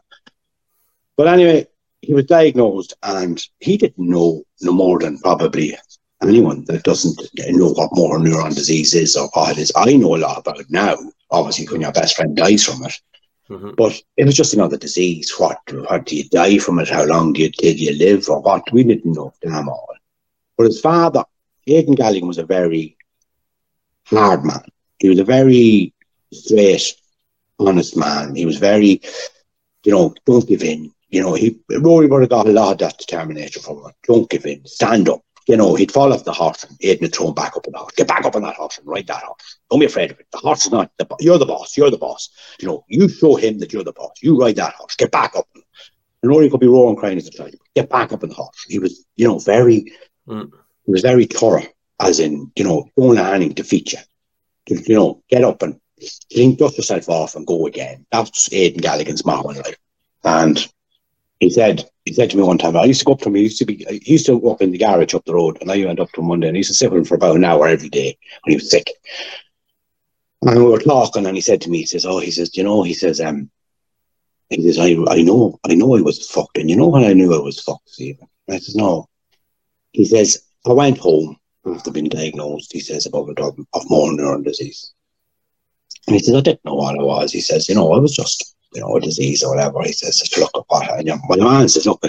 But 1.18 1.28
anyway, 1.28 1.68
he 2.02 2.16
was 2.16 2.26
diagnosed 2.26 2.96
and 3.04 3.40
he 3.60 3.78
didn't 3.78 4.10
know 4.10 4.44
no 4.62 4.72
more 4.72 4.98
than 4.98 5.20
probably 5.20 5.78
anyone 6.24 6.66
that 6.66 6.82
doesn't 6.82 7.20
know 7.50 7.74
what 7.74 7.92
motor 7.94 8.18
neuron 8.18 8.56
disease 8.56 8.96
is 8.96 9.16
or 9.16 9.30
what 9.34 9.52
it 9.52 9.60
is. 9.60 9.72
I 9.76 9.94
know 9.94 10.16
a 10.16 10.18
lot 10.18 10.40
about 10.40 10.62
it 10.62 10.72
now, 10.72 10.98
obviously, 11.30 11.68
when 11.68 11.82
your 11.82 11.92
best 11.92 12.16
friend 12.16 12.36
dies 12.36 12.64
from 12.64 12.84
it. 12.86 13.00
Mm-hmm. 13.52 13.72
But 13.78 14.02
it 14.18 14.26
was 14.26 14.36
just 14.36 14.56
another 14.56 14.78
disease. 14.78 15.32
What, 15.38 15.60
what 15.72 16.08
do 16.08 16.16
you 16.16 16.28
die 16.30 16.58
from 16.58 16.80
it? 16.80 16.90
How 16.90 17.06
long 17.06 17.34
do 17.34 17.42
you, 17.44 17.52
did 17.52 17.80
you 17.80 17.96
live 17.96 18.28
or 18.30 18.42
what? 18.42 18.64
We 18.72 18.84
didn't 18.84 19.14
know 19.14 19.32
damn 19.44 19.70
all. 19.70 19.96
But 20.62 20.68
his 20.68 20.80
father, 20.80 21.24
Aidan 21.66 21.96
Galligan, 21.96 22.28
was 22.28 22.38
a 22.38 22.46
very 22.46 22.96
hard 24.06 24.46
man. 24.46 24.64
He 25.00 25.10
was 25.10 25.18
a 25.18 25.24
very 25.24 25.92
straight, 26.32 26.94
honest 27.58 27.98
man. 27.98 28.36
He 28.36 28.46
was 28.46 28.58
very, 28.58 29.02
you 29.84 29.92
know, 29.92 30.14
don't 30.28 30.48
give 30.48 30.62
in. 30.62 30.94
You 31.10 31.22
know, 31.22 31.34
he 31.34 31.60
Rory 31.80 32.06
would 32.06 32.22
have 32.22 32.30
got 32.30 32.48
a 32.48 32.52
lot 32.52 32.74
of 32.74 32.78
that 32.78 33.00
determination 33.00 33.64
from 33.64 33.78
him. 33.78 33.92
Don't 34.04 34.30
give 34.30 34.46
in. 34.46 34.64
Stand 34.68 35.10
up. 35.10 35.22
You 35.48 35.58
know, 35.58 35.74
he'd 35.74 35.92
fall 35.92 36.14
off 36.14 36.26
the 36.26 36.32
horse 36.32 36.64
and 36.64 36.78
Aidan 36.82 37.06
would 37.06 37.16
throw 37.16 37.30
him 37.30 37.34
back 37.34 37.58
up 37.58 37.66
on 37.66 37.72
the 37.72 37.80
horse. 37.80 37.96
Get 37.96 38.08
back 38.08 38.26
up 38.26 38.36
on 38.36 38.44
that 38.44 38.58
horse 38.58 38.78
and 38.78 38.86
ride 38.86 39.08
that 39.08 39.24
horse. 39.24 39.58
Don't 39.72 39.80
be 39.80 39.88
afraid 39.88 40.12
of 40.12 40.20
it. 40.20 40.28
The 40.32 40.38
horse 40.38 40.68
is 40.68 40.72
not 40.72 40.92
the 41.00 41.08
you're 41.22 41.40
the 41.40 41.48
boss. 41.48 41.76
You're 41.76 41.90
the 41.90 41.98
boss. 41.98 42.30
You 42.60 42.68
know, 42.68 42.86
you 42.88 43.10
show 43.10 43.34
him 43.34 43.58
that 43.58 43.74
you're 43.74 43.84
the 43.84 43.94
boss. 43.94 44.14
You 44.22 44.40
ride 44.40 44.58
that 44.58 44.76
horse. 44.76 44.96
Get 44.96 45.10
back 45.10 45.36
up. 45.36 45.48
And 46.22 46.32
Rory 46.32 46.52
could 46.52 46.60
be 46.60 46.68
roaring 46.68 46.98
crying 46.98 47.18
as 47.18 47.26
a 47.26 47.32
child. 47.32 47.56
Get 47.76 47.90
back 47.90 48.14
up 48.14 48.22
on 48.22 48.30
the 48.30 48.36
horse. 48.36 48.64
He 48.68 48.78
was, 48.78 49.08
you 49.16 49.28
know, 49.28 49.40
very 49.40 49.92
Mm. 50.28 50.52
He 50.86 50.92
was 50.92 51.02
very 51.02 51.26
thorough, 51.26 51.64
as 52.00 52.20
in, 52.20 52.52
you 52.56 52.64
know, 52.64 52.90
don't 52.98 53.16
let 53.16 53.34
anything 53.34 53.54
defeat 53.54 53.94
you. 53.94 54.00
You 54.68 54.96
know, 54.96 55.24
get 55.30 55.44
up 55.44 55.62
and 55.62 55.80
clean, 56.32 56.56
dust 56.56 56.78
yourself 56.78 57.10
off 57.10 57.36
and 57.36 57.46
go 57.46 57.68
again. 57.68 58.06
That's 58.12 58.52
Aidan 58.54 58.82
Galligan's 58.82 59.26
motto 59.26 59.50
in 59.50 59.58
life. 59.58 59.78
And 60.24 60.68
he 61.40 61.50
said, 61.50 61.84
he 62.06 62.14
said 62.14 62.30
to 62.30 62.38
me 62.38 62.44
one 62.44 62.58
time, 62.58 62.78
I 62.78 62.86
used 62.86 63.00
to 63.00 63.06
go 63.06 63.14
up 63.14 63.20
to 63.22 63.30
him, 63.30 63.36
he 63.36 63.44
used 63.44 63.58
to 63.60 63.66
be, 63.66 63.86
he 64.04 64.14
used 64.14 64.28
to 64.28 64.38
walk 64.38 64.62
in 64.62 64.72
the 64.72 64.78
garage 64.78 65.14
up 65.14 65.26
the 65.26 65.34
road, 65.34 65.58
and 65.62 65.72
I 65.72 65.84
went 65.86 66.00
up 66.00 66.12
to 66.12 66.22
him 66.22 66.28
one 66.28 66.40
day, 66.40 66.48
and 66.48 66.56
he 66.56 66.60
used 66.60 66.70
to 66.70 66.76
sit 66.76 66.92
with 66.92 67.00
him 67.00 67.06
for 67.06 67.16
about 67.16 67.36
an 67.36 67.44
hour 67.44 67.68
every 67.68 67.90
day 67.90 68.18
when 68.44 68.52
he 68.52 68.58
was 68.58 68.70
sick. 68.70 68.90
And 70.44 70.58
we 70.58 70.64
were 70.64 70.80
talking, 70.80 71.26
and 71.26 71.36
he 71.36 71.42
said 71.42 71.62
to 71.62 71.70
me, 71.70 71.80
he 71.80 71.86
says, 71.86 72.06
Oh, 72.06 72.20
he 72.20 72.32
says, 72.32 72.56
you 72.56 72.64
know, 72.64 72.84
he 72.84 72.94
says, 72.94 73.20
um, 73.20 73.50
he 74.50 74.62
says, 74.64 74.80
I, 74.80 74.96
I 75.12 75.22
know, 75.22 75.60
I 75.64 75.76
know 75.76 75.96
I 75.98 76.02
was 76.02 76.30
fucked, 76.30 76.58
and 76.58 76.70
you 76.70 76.76
know 76.76 76.88
when 76.88 77.04
I 77.04 77.14
knew 77.14 77.34
I 77.34 77.40
was 77.40 77.60
fucked, 77.60 77.90
Stephen? 77.90 78.28
I 78.50 78.58
says, 78.58 78.76
No, 78.76 79.08
he 79.94 80.06
says, 80.06 80.46
I 80.66 80.74
went 80.74 80.98
home 80.98 81.38
after 81.66 81.92
being 81.92 82.10
diagnosed, 82.10 82.74
he 82.74 82.80
says, 82.80 83.06
about 83.06 83.30
a 83.30 83.34
dog 83.34 83.60
of 83.74 83.90
motor 83.90 84.16
neuron 84.16 84.44
disease. 84.44 84.94
And 86.08 86.16
he 86.16 86.20
says, 86.20 86.36
I 86.36 86.42
didn't 86.42 86.66
know 86.66 86.76
what 86.76 86.96
it 86.96 87.02
was. 87.02 87.32
He 87.32 87.42
says, 87.42 87.70
you 87.70 87.76
know, 87.76 87.92
I 87.94 88.00
was 88.00 88.16
just, 88.16 88.56
you 88.74 88.82
know, 88.82 88.96
a 88.96 89.02
disease 89.02 89.44
or 89.44 89.56
whatever. 89.56 89.82
He 89.84 89.94
says, 89.94 90.18
just 90.18 90.38
look 90.38 90.52
at 90.56 90.64
what 90.68 90.90
I. 90.90 91.04
My 91.30 91.38
man 91.38 91.70
says, 91.70 91.86
look, 91.86 92.04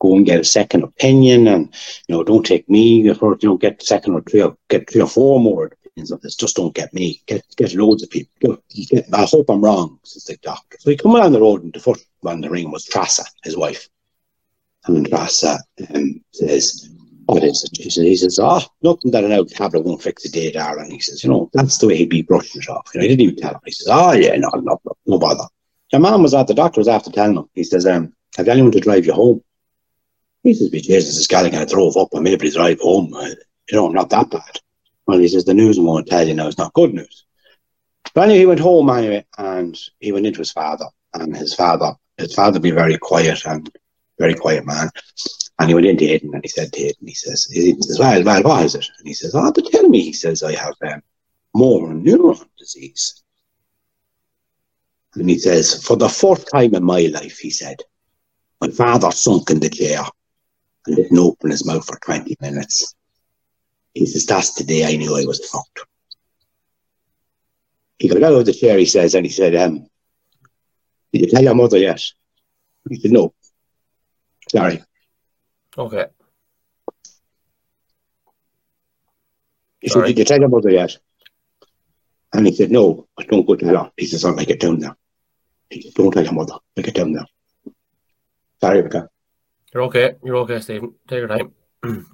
go 0.00 0.16
and 0.16 0.26
get 0.26 0.40
a 0.40 0.44
second 0.44 0.82
opinion 0.82 1.48
and, 1.48 1.72
you 2.08 2.14
know, 2.14 2.24
don't 2.24 2.44
take 2.44 2.68
me 2.68 3.08
or, 3.10 3.38
you 3.40 3.48
know, 3.48 3.56
get 3.56 3.82
second 3.82 4.14
or 4.14 4.20
three 4.22 4.42
or 4.42 4.56
get 4.68 4.90
three 4.90 5.00
or 5.00 5.08
four 5.08 5.40
more 5.40 5.66
opinions 5.66 6.10
of 6.10 6.20
this. 6.20 6.36
Just 6.36 6.56
don't 6.56 6.74
get 6.74 6.92
me. 6.92 7.22
Get 7.26 7.44
get 7.56 7.74
loads 7.74 8.02
of 8.02 8.10
people. 8.10 8.58
Get, 8.70 9.06
I 9.14 9.24
hope 9.24 9.48
I'm 9.48 9.64
wrong, 9.64 9.98
says 10.04 10.24
the 10.24 10.36
doctor. 10.42 10.76
So 10.80 10.90
he 10.90 10.96
come 10.96 11.14
down 11.14 11.32
the 11.32 11.40
road 11.40 11.62
and 11.62 11.72
the 11.72 11.80
foot 11.80 12.04
on 12.24 12.40
the 12.40 12.50
ring 12.50 12.70
was 12.70 12.86
Trasa, 12.86 13.24
his 13.44 13.56
wife. 13.56 13.88
And 14.86 15.06
Trassa 15.06 15.58
um, 15.94 16.22
says, 16.32 16.90
what 17.26 17.44
is 17.44 17.64
it? 17.64 17.94
He 17.94 18.16
says, 18.16 18.38
oh, 18.40 18.60
nothing 18.82 19.10
that 19.12 19.24
an 19.24 19.32
out 19.32 19.48
tablet 19.48 19.84
won't 19.84 20.02
fix 20.02 20.24
a 20.24 20.30
day, 20.30 20.50
darling. 20.50 20.90
He 20.90 21.00
says, 21.00 21.22
you 21.22 21.30
know, 21.30 21.50
that's 21.52 21.78
the 21.78 21.86
way 21.86 21.96
he'd 21.96 22.10
be 22.10 22.22
brushing 22.22 22.62
it 22.62 22.68
off. 22.68 22.90
You 22.94 23.00
know, 23.00 23.02
he 23.02 23.08
didn't 23.08 23.20
even 23.22 23.36
tell 23.36 23.54
him. 23.54 23.60
He 23.64 23.72
says, 23.72 23.88
oh, 23.90 24.12
yeah, 24.12 24.36
no, 24.36 24.48
no, 24.54 24.80
no, 24.84 24.96
no 25.06 25.18
bother. 25.18 25.44
Your 25.92 26.00
mom 26.00 26.22
was 26.22 26.34
at 26.34 26.46
the 26.46 26.54
doctor 26.54 26.80
was 26.80 26.88
after 26.88 27.10
telling 27.10 27.36
him. 27.36 27.48
He 27.54 27.64
says, 27.64 27.86
um, 27.86 28.12
have 28.36 28.46
you 28.46 28.52
anyone 28.52 28.72
to 28.72 28.80
drive 28.80 29.06
you 29.06 29.12
home? 29.12 29.42
He 30.42 30.54
says, 30.54 30.70
Jesus, 30.70 31.16
this 31.16 31.26
guy 31.26 31.46
I 31.46 31.64
drove 31.64 31.96
up 31.96 32.08
and 32.12 32.24
maybe 32.24 32.50
drive 32.50 32.80
home. 32.80 33.14
Uh, 33.14 33.28
you 33.70 33.76
know, 33.76 33.88
not 33.88 34.10
that 34.10 34.30
bad. 34.30 34.58
Well, 35.06 35.18
he 35.18 35.28
says, 35.28 35.44
the 35.44 35.54
news 35.54 35.78
won't 35.78 36.08
tell 36.08 36.26
you 36.26 36.34
now. 36.34 36.48
It's 36.48 36.58
not 36.58 36.72
good 36.72 36.94
news. 36.94 37.24
But 38.14 38.24
anyway, 38.24 38.38
he 38.40 38.46
went 38.46 38.60
home 38.60 38.90
anyway, 38.90 39.24
and 39.38 39.78
he 40.00 40.12
went 40.12 40.26
into 40.26 40.40
his 40.40 40.52
father. 40.52 40.86
And 41.14 41.36
his 41.36 41.54
father, 41.54 41.92
his 42.16 42.34
father 42.34 42.58
be 42.58 42.70
very 42.70 42.98
quiet 42.98 43.44
and 43.44 43.70
very 44.18 44.34
quiet 44.34 44.66
man. 44.66 44.90
And 45.58 45.68
he 45.68 45.74
went 45.74 45.86
into 45.86 46.10
Aidan 46.10 46.34
and 46.34 46.42
he 46.44 46.48
said 46.48 46.72
to 46.72 46.80
Aidan, 46.80 47.06
he 47.06 47.14
says, 47.14 47.46
he 47.50 47.76
says, 47.80 47.98
well, 47.98 48.22
well, 48.24 48.42
what 48.42 48.64
is 48.64 48.74
it? 48.74 48.88
And 48.98 49.06
he 49.06 49.14
says, 49.14 49.34
oh, 49.34 49.52
but 49.52 49.66
tell 49.66 49.88
me, 49.88 50.00
he 50.00 50.12
says, 50.12 50.42
I 50.42 50.54
have 50.56 50.74
um, 50.82 51.02
motor 51.54 51.94
neuron 51.94 52.44
disease. 52.58 53.22
And 55.14 55.28
he 55.28 55.38
says, 55.38 55.84
for 55.84 55.96
the 55.96 56.08
fourth 56.08 56.50
time 56.50 56.74
in 56.74 56.84
my 56.84 57.02
life, 57.12 57.38
he 57.38 57.50
said, 57.50 57.76
my 58.60 58.68
father 58.68 59.10
sunk 59.10 59.50
in 59.50 59.60
the 59.60 59.68
chair 59.68 60.00
and 60.86 60.96
didn't 60.96 61.18
open 61.18 61.50
his 61.50 61.66
mouth 61.66 61.84
for 61.84 61.98
20 61.98 62.36
minutes. 62.40 62.94
He 63.94 64.06
says, 64.06 64.24
that's 64.24 64.54
the 64.54 64.64
day 64.64 64.86
I 64.86 64.96
knew 64.96 65.16
I 65.16 65.26
was 65.26 65.46
fucked. 65.48 65.86
He 67.98 68.08
got 68.08 68.22
out 68.22 68.32
of 68.32 68.46
the 68.46 68.52
chair, 68.52 68.78
he 68.78 68.86
says, 68.86 69.14
and 69.14 69.26
he 69.26 69.30
said, 69.30 69.54
um, 69.54 69.86
did 71.12 71.22
you 71.22 71.26
tell 71.28 71.42
your 71.42 71.54
mother 71.54 71.78
yet? 71.78 72.02
He 72.88 72.98
said, 72.98 73.12
no. 73.12 73.34
Sorry. 74.48 74.82
Okay. 75.76 76.06
He 79.80 79.88
said, 79.88 80.04
Did 80.04 80.18
you 80.18 80.24
tell 80.24 80.38
your 80.38 80.48
mother 80.48 80.70
yet? 80.70 80.98
And 82.32 82.46
he 82.46 82.54
said, 82.54 82.70
No, 82.70 83.08
I 83.18 83.24
don't 83.24 83.46
go 83.46 83.56
to 83.56 83.66
her. 83.66 83.90
He 83.96 84.06
says, 84.06 84.24
I'll 84.24 84.38
it 84.38 84.60
down 84.60 84.78
now. 84.78 84.94
He 85.70 85.82
said, 85.82 85.94
Don't 85.94 86.12
tell 86.12 86.24
your 86.24 86.32
mother. 86.32 86.54
Make 86.76 86.88
it 86.88 86.94
down 86.94 87.12
now. 87.12 87.26
Sorry, 88.60 88.76
Rebecca. 88.78 89.08
You're 89.74 89.84
okay. 89.84 90.16
You're 90.22 90.36
okay, 90.36 90.60
Stephen. 90.60 90.94
Take 91.08 91.18
your 91.18 91.28
time. 91.28 91.52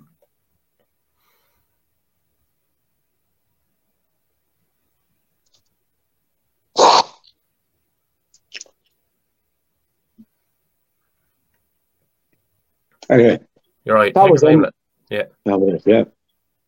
anyway, 13.10 13.40
you're 13.88 13.96
right. 13.96 14.12
That 14.12 14.24
Take 14.24 14.32
was 14.32 14.42
your 14.42 14.50
time, 14.50 14.64
him. 14.64 14.70
Yeah. 15.08 15.22
that 15.46 15.58
was 15.58 15.86
it, 15.86 15.90
yeah. 15.90 16.04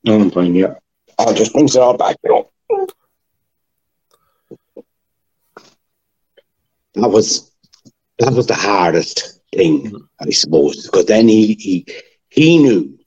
No, 0.04 0.20
I'm 0.22 0.30
fine, 0.30 0.54
yeah. 0.54 0.74
I'll 1.18 1.34
just 1.34 1.52
bring 1.52 1.66
it 1.66 1.76
all 1.76 1.94
back, 1.94 2.16
you. 2.24 2.46
That 6.94 7.08
was 7.08 7.52
that 8.18 8.32
was 8.32 8.46
the 8.46 8.54
hardest 8.54 9.40
thing, 9.52 9.84
mm-hmm. 9.84 9.96
I 10.18 10.30
suppose, 10.30 10.86
because 10.86 11.04
then 11.04 11.28
he 11.28 11.52
he 11.54 11.86
he 12.30 12.56
knew 12.56 12.98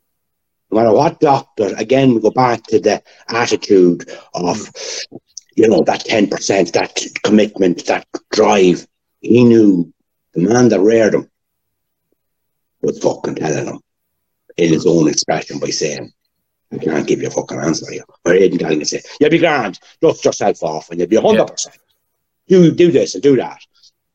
no 0.69 0.77
matter 0.77 0.93
what 0.93 1.19
doctor, 1.19 1.73
again 1.75 2.13
we 2.13 2.21
go 2.21 2.29
back 2.29 2.61
to 2.67 2.79
the 2.79 3.01
attitude 3.29 4.07
of 4.35 4.69
you 5.55 5.67
know, 5.67 5.81
that 5.83 6.05
ten 6.05 6.27
percent, 6.27 6.73
that 6.73 7.03
commitment, 7.23 7.85
that 7.87 8.07
drive. 8.31 8.87
He 9.21 9.43
knew 9.43 9.91
the 10.33 10.41
man 10.41 10.69
that 10.69 10.81
reared 10.81 11.15
him 11.15 11.31
was 12.81 12.99
fucking 12.99 13.35
telling 13.35 13.67
him 13.67 13.82
in 14.57 14.73
his 14.73 14.85
own 14.85 15.07
expression 15.07 15.59
by 15.59 15.69
saying, 15.69 16.11
I 16.71 16.77
can't 16.77 17.07
give 17.07 17.21
you 17.21 17.27
a 17.27 17.31
fucking 17.31 17.59
answer 17.59 17.91
here. 17.91 18.03
Or 18.25 18.33
Aidan 18.33 18.59
Galligan 18.59 18.85
say, 18.85 19.01
You'll 19.19 19.29
be 19.29 19.39
grand, 19.39 19.79
dust 20.01 20.25
yourself 20.25 20.63
off 20.63 20.89
and 20.89 20.99
you'll 20.99 21.09
be 21.09 21.17
hundred 21.17 21.47
percent. 21.47 21.77
Do 22.47 22.71
do 22.71 22.91
this 22.91 23.13
and 23.13 23.23
do 23.23 23.35
that. 23.37 23.59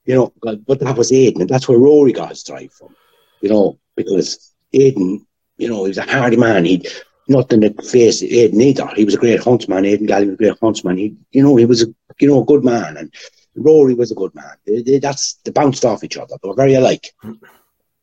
You 0.05 0.15
know, 0.15 0.33
but 0.43 0.65
but 0.65 0.81
that 0.81 0.97
was 0.97 1.13
Aidan, 1.13 1.43
and 1.43 1.51
that's 1.51 1.69
where 1.69 1.79
Rory 1.79 2.13
got 2.13 2.31
his 2.31 2.43
drive 2.43 2.73
from. 2.73 2.97
You 3.41 3.51
know, 3.51 3.79
because 3.95 4.55
Aidan, 4.73 5.27
you 5.57 5.69
know, 5.69 5.85
he 5.85 5.89
was 5.89 5.99
a 5.99 6.03
hardy 6.03 6.37
man. 6.37 6.65
He 6.65 6.87
nothing 7.29 7.61
to 7.61 7.71
face 7.83 8.23
Aidan 8.23 8.61
either. 8.61 8.89
He 8.97 9.05
was 9.05 9.15
a 9.15 9.19
great 9.19 9.41
huntsman. 9.41 9.85
Aidan 9.85 10.09
Galligan 10.09 10.29
was 10.29 10.35
a 10.35 10.37
great 10.37 10.59
huntsman. 10.61 10.97
He, 10.97 11.17
you 11.31 11.43
know, 11.43 11.57
he 11.57 11.67
was 11.67 11.83
a 11.83 11.87
you 12.19 12.29
know 12.29 12.43
a 12.43 12.47
good 12.47 12.65
man, 12.65 12.97
and 12.97 13.15
Rory 13.55 13.95
was 13.95 14.11
a 14.11 14.17
good 14.17 14.35
man. 14.35 14.57
They, 14.67 14.83
they, 14.83 14.99
that's 14.99 15.35
they 15.45 15.51
bounced 15.51 15.85
off 15.85 16.05
each 16.05 16.17
other. 16.17 16.37
They 16.43 16.49
were 16.49 16.55
very 16.55 16.75
alike. 16.75 17.13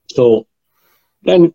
So 0.07 0.47
then 1.23 1.53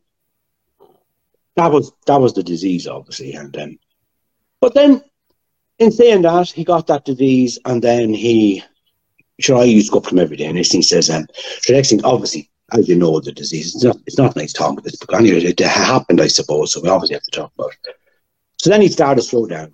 that 1.56 1.70
was 1.70 1.92
that 2.06 2.20
was 2.20 2.34
the 2.34 2.42
disease, 2.42 2.86
obviously, 2.86 3.34
and 3.34 3.52
then 3.52 3.78
but 4.60 4.74
then 4.74 5.02
in 5.78 5.90
saying 5.90 6.22
that, 6.22 6.48
he 6.50 6.62
got 6.62 6.86
that 6.88 7.04
disease, 7.04 7.58
and 7.64 7.82
then 7.82 8.12
he 8.12 8.62
sure 9.40 9.56
I 9.56 9.82
go 9.90 9.98
up 9.98 10.12
him 10.12 10.18
every 10.18 10.36
day, 10.36 10.46
and 10.46 10.66
thing 10.66 10.82
says, 10.82 11.08
um, 11.08 11.26
the 11.66 11.72
next 11.72 11.90
thing, 11.90 12.04
obviously, 12.04 12.50
as 12.72 12.88
you 12.88 12.96
know, 12.96 13.18
the 13.20 13.32
disease, 13.32 13.74
it's 13.74 13.84
not 13.84 13.96
it's 14.06 14.18
not 14.18 14.36
nice 14.36 14.52
talking 14.52 14.74
about 14.74 14.84
this, 14.84 14.96
but 14.96 15.14
anyway, 15.14 15.42
it 15.42 15.58
happened, 15.60 16.20
I 16.20 16.28
suppose, 16.28 16.72
so 16.72 16.80
we 16.80 16.88
obviously 16.88 17.14
have 17.14 17.22
to 17.22 17.30
talk 17.30 17.52
about 17.58 17.72
it. 17.72 17.96
So 18.60 18.70
then 18.70 18.82
he 18.82 18.88
started 18.88 19.22
to 19.22 19.26
slow 19.26 19.46
down, 19.46 19.72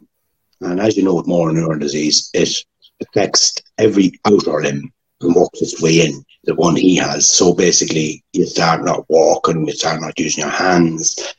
and 0.60 0.80
as 0.80 0.96
you 0.96 1.02
know, 1.02 1.14
with 1.14 1.26
motor 1.26 1.52
neuron 1.52 1.80
disease, 1.80 2.30
it 2.32 2.64
affects 3.00 3.60
every 3.78 4.12
outer 4.24 4.62
limb 4.62 4.92
and 5.20 5.34
works 5.34 5.60
its 5.60 5.82
way 5.82 6.06
in, 6.06 6.24
the 6.44 6.54
one 6.54 6.76
he 6.76 6.94
has. 6.96 7.28
So 7.28 7.52
basically, 7.52 8.22
you 8.32 8.46
start 8.46 8.84
not 8.84 9.04
walking, 9.08 9.66
you 9.66 9.72
start 9.72 10.00
not 10.00 10.18
using 10.18 10.42
your 10.42 10.52
hands. 10.52 11.34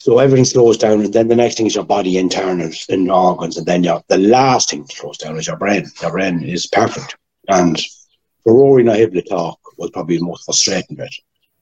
So 0.00 0.18
everything 0.18 0.46
slows 0.46 0.78
down, 0.78 1.02
and 1.02 1.12
then 1.12 1.28
the 1.28 1.36
next 1.36 1.56
thing 1.58 1.66
is 1.66 1.74
your 1.74 1.84
body 1.84 2.16
internals 2.16 2.86
and 2.88 3.10
organs, 3.10 3.58
and 3.58 3.66
then 3.66 3.84
your, 3.84 4.02
the 4.08 4.16
last 4.16 4.70
thing 4.70 4.80
that 4.80 4.92
slows 4.92 5.18
down 5.18 5.36
is 5.36 5.46
your 5.46 5.58
brain. 5.58 5.84
Your 6.00 6.10
brain 6.10 6.42
is 6.42 6.66
perfect. 6.66 7.16
And 7.48 7.78
for 8.42 8.54
Rory 8.54 8.84
to 8.84 9.22
talk 9.22 9.58
was 9.76 9.90
probably 9.90 10.16
the 10.16 10.24
most 10.24 10.46
frustrating 10.46 10.96
bit. 10.96 11.14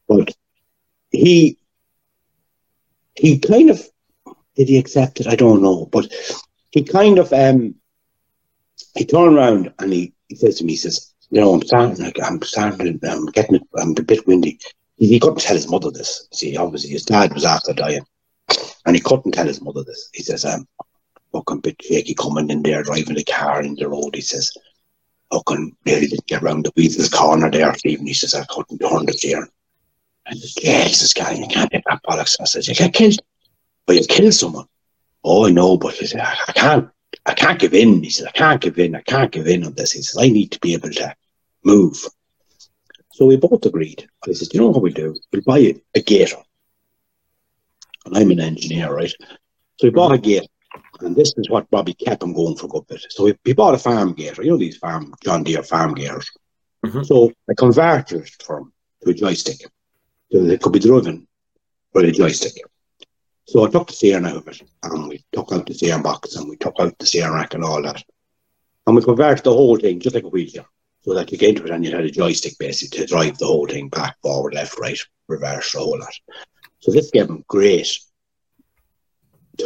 But 0.07 0.33
he 1.11 1.59
he 3.17 3.41
kind 3.41 3.71
of 3.71 3.83
did 4.55 4.69
he 4.69 4.79
accept 4.79 5.21
it? 5.21 5.27
I 5.27 5.35
don't 5.35 5.61
know. 5.61 5.87
But 5.87 6.07
he 6.71 6.85
kind 6.85 7.19
of 7.19 7.33
um 7.33 7.75
he 8.95 9.05
turned 9.05 9.37
around 9.37 9.73
and 9.81 9.93
he, 9.93 10.13
he 10.29 10.37
says 10.37 10.59
to 10.59 10.65
me, 10.65 10.73
he 10.73 10.77
says, 10.77 11.13
you 11.31 11.41
know, 11.41 11.55
I'm 11.55 11.63
starting 11.63 12.13
I'm 12.23 12.41
starting 12.43 13.01
I'm 13.03 13.27
getting 13.27 13.57
it 13.57 13.63
I'm 13.77 13.97
a 13.99 14.03
bit 14.03 14.27
windy. 14.29 14.61
He, 14.97 15.09
he 15.09 15.19
couldn't 15.19 15.41
tell 15.41 15.57
his 15.57 15.69
mother 15.69 15.91
this. 15.91 16.29
See, 16.33 16.57
obviously 16.57 16.91
his 16.91 17.05
dad 17.05 17.35
was 17.35 17.45
after 17.45 17.73
dying. 17.73 18.05
And 18.87 18.97
he 18.97 19.03
couldn't 19.03 19.33
tell 19.33 19.47
his 19.47 19.61
mother 19.61 19.85
this. 19.85 20.09
He 20.15 20.23
says, 20.23 20.45
um, 20.45 20.67
fucking 21.33 21.61
bit 21.61 21.77
shaky 21.83 22.15
coming 22.15 22.51
in 22.51 22.63
there, 22.63 22.83
driving 22.83 23.17
the 23.17 23.25
car 23.25 23.63
in 23.63 23.75
the 23.75 23.89
road. 23.89 24.15
He 24.15 24.21
says, 24.21 24.53
fucking 25.33 25.77
nearly 25.85 26.07
didn't 26.07 26.27
get 26.27 26.43
round 26.43 26.65
the 26.65 26.73
Weasels 26.77 27.09
corner 27.11 27.51
there, 27.51 27.75
Stephen. 27.75 28.07
He 28.07 28.15
says, 28.15 28.35
I 28.35 28.45
couldn't 28.49 28.79
turn 28.79 29.07
the 29.07 29.13
steering. 29.13 29.49
I 30.27 30.35
says, 30.35 30.99
says, 30.99 31.13
guy, 31.15 31.33
you 31.33 31.47
can't 31.49 31.71
get 31.71 31.85
that 31.87 32.03
bollocks. 32.03 32.37
I 32.41 32.45
says, 32.45 32.69
you 32.69 32.75
get 32.75 32.95
killed. 32.95 33.21
But 33.87 33.97
you 33.97 34.07
kill 34.07 34.33
someone. 34.33 34.67
Oh, 35.25 35.47
I 35.47 35.51
know, 35.51 35.77
but 35.77 35.95
he 35.95 36.07
said, 36.07 36.21
I, 36.21 36.53
can't, 36.53 36.89
I 37.27 37.35
can't 37.35 37.59
give 37.59 37.75
in. 37.75 38.03
He 38.03 38.11
says, 38.11 38.27
I 38.27 38.33
can't 38.33 38.61
give 38.61 38.79
in. 38.79 38.95
I 38.95 39.03
can't 39.03 39.33
give 39.33 39.47
in 39.47 39.65
on 39.65 39.75
this. 39.75 39.93
He 39.93 40.03
says, 40.03 40.17
I 40.23 40.29
need 40.29 40.53
to 40.53 40.61
be 40.61 40.75
able 40.75 40.91
to 40.91 41.15
move. 41.65 41.97
So 43.13 43.27
we 43.27 43.37
both 43.37 43.65
agreed. 43.67 44.09
I 44.27 44.33
said, 44.33 44.53
you 44.53 44.61
know 44.61 44.69
what 44.69 44.83
we 44.83 44.93
do? 44.93 45.17
We'll 45.33 45.43
buy 45.43 45.75
a 45.95 46.01
gator. 46.01 46.37
And 48.07 48.17
I'm 48.17 48.31
an 48.31 48.41
engineer, 48.41 48.95
right? 48.95 49.13
So 49.79 49.87
we 49.87 49.91
bought 49.91 50.13
a 50.13 50.19
gator. 50.19 50.47
And 51.01 51.15
this 51.15 51.33
is 51.37 51.49
what 51.49 51.71
probably 51.71 51.95
kept 51.95 52.23
him 52.23 52.33
going 52.33 52.57
for 52.57 52.67
a 52.67 52.69
good 52.69 52.87
bit. 52.87 53.07
So 53.11 53.25
we, 53.25 53.39
we 53.45 53.53
bought 53.53 53.75
a 53.75 53.79
farm 53.79 54.13
gator, 54.15 54.43
you 54.43 54.51
know 54.51 54.59
these 54.59 54.77
farm 54.77 55.15
John 55.23 55.45
Deere 55.45 55.63
farm 55.63 55.95
gators. 55.95 56.31
Mm-hmm. 56.85 57.03
So 57.03 57.33
I 57.49 57.55
converted 57.57 58.23
it 58.23 58.43
for 58.43 58.59
him 58.59 58.73
to 59.03 59.11
a 59.11 59.15
joystick. 59.15 59.61
So 60.31 60.39
it 60.39 60.61
could 60.61 60.73
be 60.73 60.79
driven 60.79 61.27
with 61.95 62.05
a 62.05 62.13
joystick. 62.13 62.63
So 63.47 63.65
I 63.65 63.71
took 63.71 63.89
the 63.89 63.95
steering 63.95 64.27
out 64.27 64.37
of 64.37 64.49
it 64.49 64.61
and 64.83 65.09
we 65.09 65.25
took 65.33 65.53
out 65.53 65.67
the 65.67 65.75
steering 65.75 66.03
box 66.03 66.37
and 66.37 66.49
we 66.49 66.57
took 66.57 66.75
out 66.79 66.99
the 66.99 67.07
steering 67.07 67.33
rack 67.33 67.55
and 67.55 67.65
all 67.65 67.83
that. 67.83 68.03
And 68.87 68.95
we 68.95 69.03
converted 69.03 69.45
the 69.45 69.53
whole 69.53 69.79
thing 69.79 70.01
just 70.01 70.15
like 70.15 70.25
a 70.25 70.29
wheelchair. 70.29 70.67
So 71.03 71.15
that 71.15 71.33
you 71.33 71.39
get 71.39 71.51
into 71.51 71.65
it 71.65 71.71
and 71.71 71.85
you 71.85 71.95
had 71.95 72.05
a 72.05 72.11
joystick 72.11 72.59
basically 72.59 72.99
to 72.99 73.07
drive 73.07 73.39
the 73.39 73.47
whole 73.47 73.67
thing 73.67 73.89
back, 73.89 74.17
forward, 74.21 74.55
left, 74.55 74.79
right, 74.79 74.99
reverse, 75.29 75.73
the 75.73 75.79
whole 75.79 75.99
lot. 75.99 76.13
So 76.81 76.93
this 76.93 77.11
gave 77.11 77.29
him 77.29 77.45
great 77.49 77.99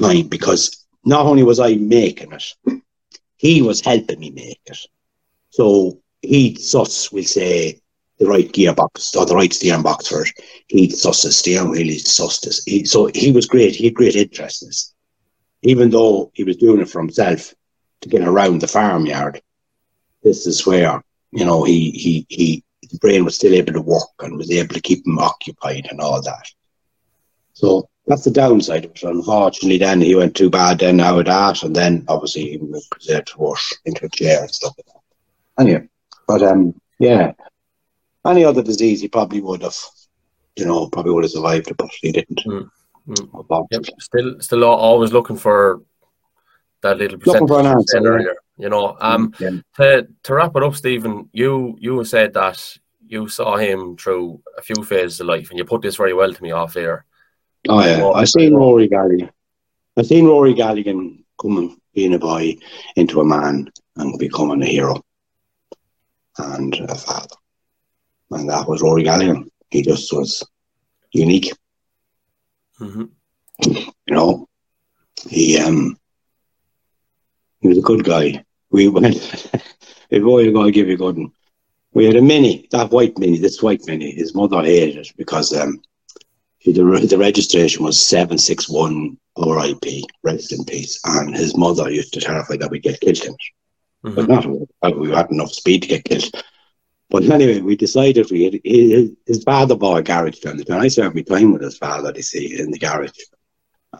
time 0.00 0.28
because 0.28 0.86
not 1.05 1.26
only 1.26 1.42
was 1.42 1.60
I 1.60 1.74
making 1.74 2.32
it, 2.32 2.82
he 3.36 3.60
was 3.62 3.81
helping 3.81 4.20
me 4.20 4.31
make 4.31 4.60
it. 4.66 4.78
So 5.50 6.00
he 6.23 6.55
sus 6.55 7.12
will 7.12 7.24
say 7.24 7.81
the 8.18 8.26
right 8.26 8.50
gearbox 8.50 9.16
or 9.16 9.26
the 9.26 9.34
right 9.34 9.52
steering 9.52 9.82
box 9.82 10.08
for 10.08 10.23
it. 10.23 10.32
He 10.68 10.89
sus 10.91 11.23
the 11.23 11.32
steering 11.32 11.70
wheel, 11.70 11.86
he 11.86 11.99
sus 11.99 12.41
this. 12.41 12.65
He, 12.65 12.84
so 12.84 13.10
he 13.15 13.32
was 13.32 13.47
great. 13.47 13.74
He 13.74 13.86
had 13.86 13.94
great 13.94 14.16
interest 14.16 14.62
in 14.62 14.68
this. 14.68 14.94
Even 15.62 15.91
though 15.91 16.31
he 16.34 16.44
was 16.44 16.57
doing 16.57 16.81
it 16.81 16.89
for 16.89 17.00
himself 17.00 17.55
to 18.00 18.08
get 18.08 18.23
around 18.23 18.60
the 18.60 18.68
farmyard, 18.68 19.41
this 20.23 20.47
is 20.47 20.66
where, 20.66 21.02
you 21.32 21.44
know, 21.44 21.65
he 21.65 21.91
he 21.91 22.26
he 22.28 22.65
the 22.91 22.99
brain 22.99 23.24
was 23.24 23.34
still 23.34 23.55
able 23.55 23.73
to 23.73 23.81
work 23.81 24.10
and 24.20 24.36
was 24.36 24.50
able 24.50 24.74
to 24.74 24.81
keep 24.81 25.07
him 25.07 25.18
occupied 25.18 25.86
and 25.91 26.00
all 26.00 26.20
that. 26.23 26.47
So 27.55 27.89
that's 28.06 28.24
the 28.24 28.31
downside 28.31 28.84
of 28.84 28.92
it. 28.92 29.02
Unfortunately, 29.02 29.78
then 29.78 30.00
he 30.00 30.14
went 30.14 30.34
too 30.34 30.50
bad 30.50 30.78
then 30.81 31.00
out 31.00 31.20
of 31.20 31.24
that, 31.26 31.62
and 31.62 31.74
then 31.74 32.05
obviously 32.08 32.50
he 32.50 32.56
was 32.58 32.89
there 33.06 33.22
to 33.22 33.34
rush 33.39 33.72
into 33.84 34.06
a 34.06 34.08
chair 34.08 34.40
and 34.42 34.50
stuff 34.50 34.74
like 34.76 34.86
that. 34.86 35.62
Anyway, 35.62 35.89
but 36.26 36.42
um, 36.42 36.74
yeah, 36.98 37.32
any 38.26 38.44
other 38.44 38.62
disease 38.62 39.00
he 39.00 39.08
probably 39.08 39.40
would 39.40 39.62
have, 39.62 39.76
you 40.56 40.64
know, 40.64 40.89
probably 40.89 41.12
would 41.12 41.24
have 41.24 41.31
survived 41.31 41.68
it, 41.68 41.76
but 41.76 41.90
he 42.00 42.12
didn't. 42.12 42.40
Mm. 42.47 42.68
Mm. 43.08 43.66
Yep. 43.70 43.84
Still, 44.00 44.40
still 44.40 44.64
always 44.64 45.12
looking 45.12 45.36
for 45.36 45.82
that 46.82 46.98
little 46.98 47.18
Looking 47.18 47.47
percentage 47.47 47.48
for 47.48 47.60
an 47.60 47.64
you 47.64 47.70
answer, 47.72 47.84
said 47.86 48.02
yeah. 48.05 48.32
You 48.58 48.68
know, 48.68 48.97
um, 49.00 49.34
Yeah. 49.40 49.50
to 49.76 50.08
to 50.24 50.34
wrap 50.34 50.55
it 50.56 50.62
up, 50.62 50.74
Stephen, 50.74 51.28
you 51.32 51.76
you 51.81 52.05
said 52.05 52.34
that 52.34 52.78
you 53.06 53.28
saw 53.28 53.56
him 53.56 53.97
through 53.97 54.40
a 54.56 54.62
few 54.62 54.84
phases 54.84 55.20
of 55.20 55.26
life, 55.26 55.50
and 55.50 55.58
you 55.58 55.64
put 55.64 55.82
this 55.82 55.97
very 55.97 56.14
well 56.14 56.32
to 56.32 56.42
me 56.42 56.52
off 56.52 56.76
air. 56.76 57.05
Oh 57.68 57.84
yeah, 57.84 58.08
I 58.08 58.24
seen 58.24 58.55
Rory 58.55 58.89
Galligan. 58.89 59.31
I 59.97 60.02
seen 60.02 60.26
Rory 60.26 60.55
Galligan 60.55 61.23
coming, 61.41 61.76
being 61.94 62.15
a 62.15 62.18
boy, 62.18 62.57
into 62.97 63.20
a 63.20 63.24
man 63.24 63.70
and 63.97 64.18
becoming 64.18 64.62
a 64.62 64.66
hero 64.66 65.00
and 66.39 66.74
a 66.74 66.94
father, 66.94 67.36
and 68.32 68.49
that 68.49 68.66
was 68.68 68.82
Rory 68.82 69.05
Galligan. 69.05 69.49
He 69.70 69.82
just 69.82 70.12
was 70.12 70.42
unique, 71.12 71.52
hmm 72.78 73.05
you 73.65 74.15
know. 74.15 74.49
He 75.28 75.58
um, 75.58 75.97
he 77.60 77.68
was 77.68 77.78
a 77.78 77.82
good 77.82 78.05
guy. 78.05 78.44
We 78.70 78.89
went. 78.89 79.16
if 80.10 80.23
boy, 80.23 80.52
going 80.52 80.66
to 80.66 80.73
give 80.73 80.89
you 80.89 80.94
a 80.94 80.99
good 80.99 81.16
one. 81.16 81.32
We 81.94 82.07
had 82.07 82.16
a 82.16 82.23
mini, 82.23 82.66
that 82.73 82.91
white 82.91 83.18
mini, 83.18 83.39
this 83.39 83.62
white 83.62 83.82
mini. 83.86 84.10
His 84.12 84.34
mother 84.34 84.62
hated 84.62 84.97
it 84.97 85.12
because 85.16 85.55
um, 85.55 85.81
the, 86.65 87.07
the 87.08 87.18
registration 87.18 87.84
was 87.84 88.05
761 88.05 89.18
RIP, 89.36 90.05
rest 90.23 90.52
in 90.52 90.65
peace. 90.65 91.00
And 91.05 91.34
his 91.34 91.57
mother 91.57 91.91
used 91.91 92.12
to 92.15 92.20
terrify 92.20 92.57
that 92.57 92.70
we'd 92.70 92.82
get 92.82 93.00
killed 93.00 93.24
in 93.24 93.32
it. 93.32 94.15
But 94.15 94.28
not, 94.28 94.47
uh, 94.47 94.91
we 94.97 95.10
had 95.10 95.31
enough 95.31 95.52
speed 95.52 95.82
to 95.82 95.89
get 95.89 96.05
killed. 96.05 96.31
But 97.10 97.24
anyway, 97.24 97.60
we 97.60 97.76
decided 97.76 98.31
we 98.31 98.44
had, 98.44 98.60
his, 98.65 99.10
his 99.26 99.44
father 99.44 99.76
bought 99.76 99.99
a 99.99 100.02
garage 100.02 100.39
down 100.39 100.57
the 100.57 100.65
town. 100.65 100.81
I 100.81 100.89
spent 100.89 101.15
my 101.15 101.23
time 101.23 101.52
with 101.52 101.62
his 101.62 101.76
father, 101.76 102.12
you 102.15 102.23
see, 102.23 102.58
in 102.58 102.70
the 102.70 102.78
garage. 102.78 103.10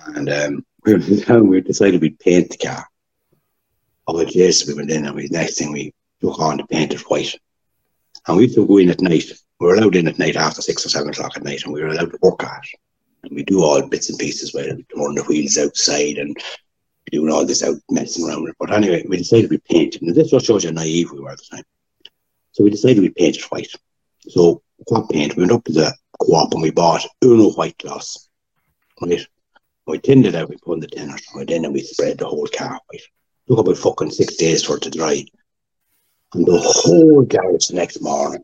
And 0.07 0.31
um, 0.31 0.67
we, 0.85 0.95
we 1.41 1.61
decided 1.61 2.01
we'd 2.01 2.19
paint 2.19 2.51
the 2.51 2.59
car. 2.59 2.87
Oh, 4.07 4.21
yes, 4.23 4.67
we 4.67 4.75
went 4.75 4.91
in 4.91 5.07
and 5.07 5.15
we, 5.15 5.29
next 5.29 5.59
thing 5.59 5.73
we 5.73 5.95
took 6.21 6.39
on 6.41 6.59
to 6.59 6.67
paint 6.67 6.93
it 6.93 7.01
white. 7.03 7.35
And 8.27 8.37
we 8.37 8.45
used 8.45 8.55
to 8.57 8.67
go 8.67 8.79
in 8.79 8.91
at 8.91 9.01
night. 9.01 9.25
We 9.59 9.67
were 9.67 9.75
allowed 9.75 9.97
in 9.97 10.09
at 10.09 10.19
night 10.19 10.37
after 10.37 10.63
six 10.63 10.85
or 10.87 10.89
seven 10.89 11.11
o'clock 11.11 11.37
at 11.37 11.45
night, 11.45 11.65
and 11.65 11.73
we 11.73 11.83
were 11.83 11.89
allowed 11.89 12.13
to 12.13 12.19
work 12.23 12.43
at 12.43 12.65
it. 12.65 12.81
And 13.25 13.37
we 13.37 13.45
do 13.45 13.63
all 13.63 13.87
bits 13.87 14.11
and 14.11 14.19
pieces 14.19 14.53
where 14.53 14.75
we 14.75 14.83
turn 14.85 15.15
the 15.15 15.25
wheels 15.29 15.59
outside 15.59 16.19
and 16.19 16.37
doing 17.11 17.33
all 17.33 17.45
this 17.45 17.63
out 17.63 17.77
messing 17.91 18.27
around 18.27 18.43
with 18.43 18.51
it. 18.51 18.57
But 18.59 18.73
anyway, 18.73 19.05
we 19.09 19.19
decided 19.19 19.51
we 19.51 19.59
painted. 19.59 20.03
And 20.03 20.15
this 20.15 20.31
just 20.31 20.47
shows 20.47 20.65
you 20.65 20.71
how 20.71 20.75
naive 20.75 21.13
we 21.13 21.21
were 21.21 21.31
at 21.31 21.39
the 21.39 21.57
time. 21.57 21.65
So 22.53 22.65
we 22.65 22.71
decided 22.71 23.01
we 23.01 23.11
painted 23.11 23.43
white. 23.45 23.71
So 24.29 24.63
what 24.89 25.11
paint? 25.11 25.37
We 25.37 25.43
went 25.43 25.53
up 25.53 25.65
to 25.65 25.73
the 25.73 25.95
co-op 26.21 26.53
and 26.53 26.63
we 26.63 26.71
bought 26.71 27.07
Uno 27.23 27.51
white 27.53 27.79
gloss. 27.79 28.29
Right? 29.01 29.27
We 29.87 29.99
tinned 29.99 30.27
it 30.27 30.35
out, 30.35 30.49
we 30.49 30.57
put 30.57 30.75
in 30.75 30.81
the 30.81 30.87
tinner, 30.87 31.17
right? 31.35 31.47
Then 31.47 31.65
and 31.65 31.75
we 31.75 31.83
spread 31.83 32.19
the 32.19 32.27
whole 32.27 32.47
car 32.47 32.81
white. 32.87 33.03
Took 33.49 33.59
about 33.59 33.77
fucking 33.77 34.11
six 34.11 34.37
days 34.37 34.63
for 34.63 34.77
it 34.77 34.83
to 34.83 34.91
dry. 34.91 35.25
And 36.35 36.47
the 36.47 36.59
whole 36.59 37.23
garage 37.23 37.67
the 37.67 37.75
next 37.75 38.01
morning 38.01 38.43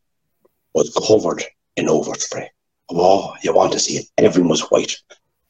was 0.75 0.95
covered 1.07 1.43
in 1.77 1.87
overspray. 1.87 2.49
Oh, 2.91 3.35
you 3.43 3.55
want 3.55 3.73
to 3.73 3.79
see 3.79 3.99
it. 3.99 4.07
Everything 4.19 4.49
was 4.49 4.69
white. 4.71 4.97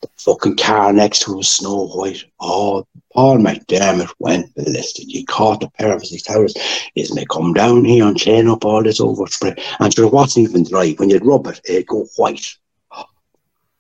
The 0.01 0.09
fucking 0.17 0.57
car 0.57 0.93
next 0.93 1.23
to 1.23 1.35
was 1.35 1.49
snow 1.49 1.89
white. 1.89 2.25
Oh, 2.39 2.87
Paul 3.13 3.39
McDermott 3.39 4.13
went 4.21 4.55
ballistic. 4.55 5.07
He 5.09 5.25
caught 5.25 5.65
a 5.65 5.71
pair 5.71 5.95
of 5.95 6.03
his 6.03 6.23
towers. 6.23 6.55
Isn't 6.95 7.19
it 7.19 7.29
come 7.29 7.53
down 7.53 7.85
here 7.85 8.07
and 8.07 8.17
chain 8.17 8.49
up 8.49 8.65
all 8.65 8.83
this 8.83 9.01
overspray? 9.01 9.61
And 9.81 9.93
sure, 9.93 10.07
it 10.07 10.13
wasn't 10.13 10.49
even 10.49 10.65
dry. 10.65 10.93
When 10.93 11.11
you'd 11.11 11.27
rub 11.27 11.49
it, 11.49 11.61
it'd 11.65 11.87
go 11.87 12.07
white. 12.17 12.47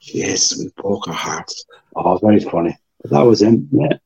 Yes, 0.00 0.56
we 0.56 0.70
broke 0.74 1.06
our 1.06 1.12
hearts. 1.14 1.66
Oh, 1.94 2.16
very 2.16 2.40
funny. 2.40 2.74
But 3.02 3.10
that 3.10 3.20
was 3.26 3.42
him. 3.42 3.68
Yeah. 3.70 3.98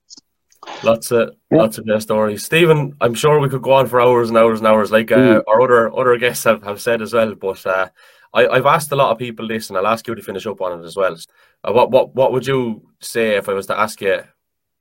Lots 0.84 1.10
of 1.12 1.36
lots 1.52 1.78
of 1.78 1.84
their 1.86 2.00
stories. 2.00 2.44
Stephen, 2.44 2.96
I'm 3.00 3.14
sure 3.14 3.38
we 3.38 3.48
could 3.48 3.62
go 3.62 3.72
on 3.72 3.86
for 3.86 4.00
hours 4.00 4.28
and 4.30 4.38
hours 4.38 4.58
and 4.58 4.66
hours, 4.66 4.90
like 4.90 5.12
uh, 5.12 5.16
Mm. 5.16 5.42
our 5.46 5.60
other 5.62 5.96
other 5.96 6.16
guests 6.16 6.44
have, 6.44 6.62
have 6.64 6.80
said 6.80 7.02
as 7.02 7.12
well. 7.12 7.34
But 7.34 7.64
uh, 7.66 7.88
I, 8.34 8.48
I've 8.48 8.66
asked 8.66 8.90
a 8.92 8.96
lot 8.96 9.12
of 9.12 9.18
people 9.18 9.46
this, 9.46 9.68
and 9.68 9.78
I'll 9.78 9.86
ask 9.86 10.06
you 10.08 10.14
to 10.14 10.22
finish 10.22 10.46
up 10.46 10.60
on 10.60 10.80
it 10.80 10.84
as 10.84 10.96
well. 10.96 11.16
Uh, 11.62 11.72
what 11.72 11.90
what 11.90 12.14
what 12.16 12.32
would 12.32 12.46
you 12.46 12.82
say 13.00 13.36
if 13.36 13.48
I 13.48 13.52
was 13.52 13.66
to 13.66 13.78
ask 13.78 14.00
you 14.00 14.22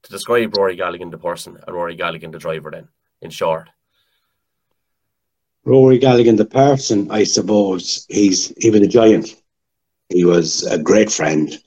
to 0.03 0.09
describe 0.09 0.57
Rory 0.57 0.75
Galligan 0.75 1.11
the 1.11 1.17
person 1.19 1.57
and 1.67 1.75
Rory 1.75 1.95
Galligan 1.95 2.31
the 2.31 2.39
driver? 2.39 2.71
Then, 2.71 2.87
in 3.21 3.29
short, 3.29 3.69
Rory 5.65 5.99
Galligan, 5.99 6.37
the 6.37 6.45
person, 6.45 7.11
I 7.11 7.23
suppose, 7.25 8.05
he's 8.09 8.51
he 8.57 8.71
was 8.71 8.81
a 8.81 8.87
giant. 8.87 9.35
He 10.09 10.25
was 10.25 10.63
a 10.65 10.79
great 10.79 11.11
friend. 11.11 11.57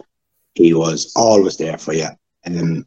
He 0.54 0.74
was 0.74 1.12
always 1.14 1.56
there 1.56 1.78
for 1.78 1.92
you. 1.92 2.08
And 2.44 2.84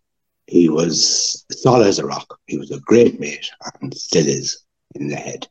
he 0.48 0.70
was 0.70 1.46
solid 1.52 1.88
as 1.88 2.00
a 2.00 2.06
rock. 2.06 2.40
He 2.48 2.58
was 2.58 2.72
a 2.72 2.80
great 2.80 3.20
mate 3.20 3.50
and 3.82 3.94
still 3.96 4.28
is 4.28 4.64
in 4.96 5.08
the 5.10 5.16
head. 5.16 5.48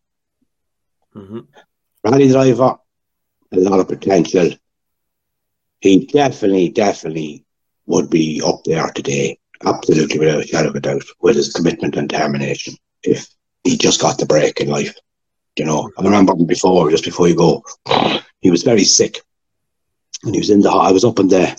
hmm 1.14 1.40
Rally 2.04 2.28
driver, 2.28 2.76
a 3.52 3.58
lot 3.58 3.80
of 3.80 3.88
potential. 3.88 4.50
He 5.80 6.06
definitely, 6.06 6.70
definitely 6.70 7.44
would 7.86 8.10
be 8.10 8.42
up 8.44 8.64
there 8.64 8.88
today, 8.88 9.38
absolutely 9.64 10.18
without 10.18 10.42
a 10.44 10.46
shadow 10.46 10.70
of 10.70 10.76
a 10.76 10.80
doubt, 10.80 11.04
with 11.20 11.36
his 11.36 11.52
commitment 11.52 11.96
and 11.96 12.08
determination 12.08 12.76
if 13.02 13.28
he 13.64 13.76
just 13.76 14.00
got 14.00 14.18
the 14.18 14.26
break 14.26 14.60
in 14.60 14.68
life. 14.68 14.94
You 15.56 15.64
know, 15.66 15.90
I 15.98 16.02
remember 16.02 16.32
him 16.34 16.46
before, 16.46 16.90
just 16.90 17.04
before 17.04 17.28
you 17.28 17.36
go, 17.36 17.62
he 18.40 18.50
was 18.50 18.62
very 18.62 18.84
sick. 18.84 19.22
And 20.24 20.34
he 20.34 20.40
was 20.40 20.50
in 20.50 20.60
the, 20.60 20.70
I 20.70 20.92
was 20.92 21.04
up 21.04 21.18
in 21.18 21.28
the, 21.28 21.56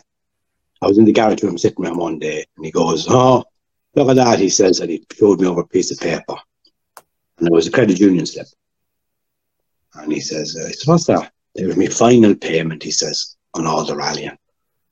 I 0.82 0.88
was 0.88 0.98
in 0.98 1.06
the 1.06 1.14
garage 1.14 1.44
room 1.44 1.58
sitting 1.58 1.86
him 1.86 1.98
one 1.98 2.20
day, 2.20 2.46
and 2.56 2.66
he 2.66 2.72
goes, 2.72 3.08
Oh, 3.10 3.44
look 3.96 4.10
at 4.10 4.16
that, 4.18 4.40
he 4.40 4.50
says, 4.50 4.80
and 4.80 4.90
he 4.90 5.06
showed 5.14 5.42
me 5.42 5.48
over 5.48 5.62
a 5.62 5.68
piece 5.68 5.92
of 5.92 6.00
paper. 6.00 6.36
And 7.40 7.48
it 7.48 7.52
was 7.52 7.68
a 7.68 7.72
credit 7.72 8.00
union 8.00 8.26
slip. 8.26 8.48
And 9.96 10.12
he 10.12 10.20
says, 10.20 10.56
uh, 10.56 10.70
said, 10.70 10.88
What's 10.88 11.06
that? 11.06 11.32
It 11.56 11.66
was 11.66 11.78
my 11.78 11.88
final 11.88 12.36
payment, 12.36 12.84
he 12.84 12.92
says, 12.92 13.36
on 13.56 13.66
all 13.66 13.84
the 13.84 13.96
rallying. 13.96 14.38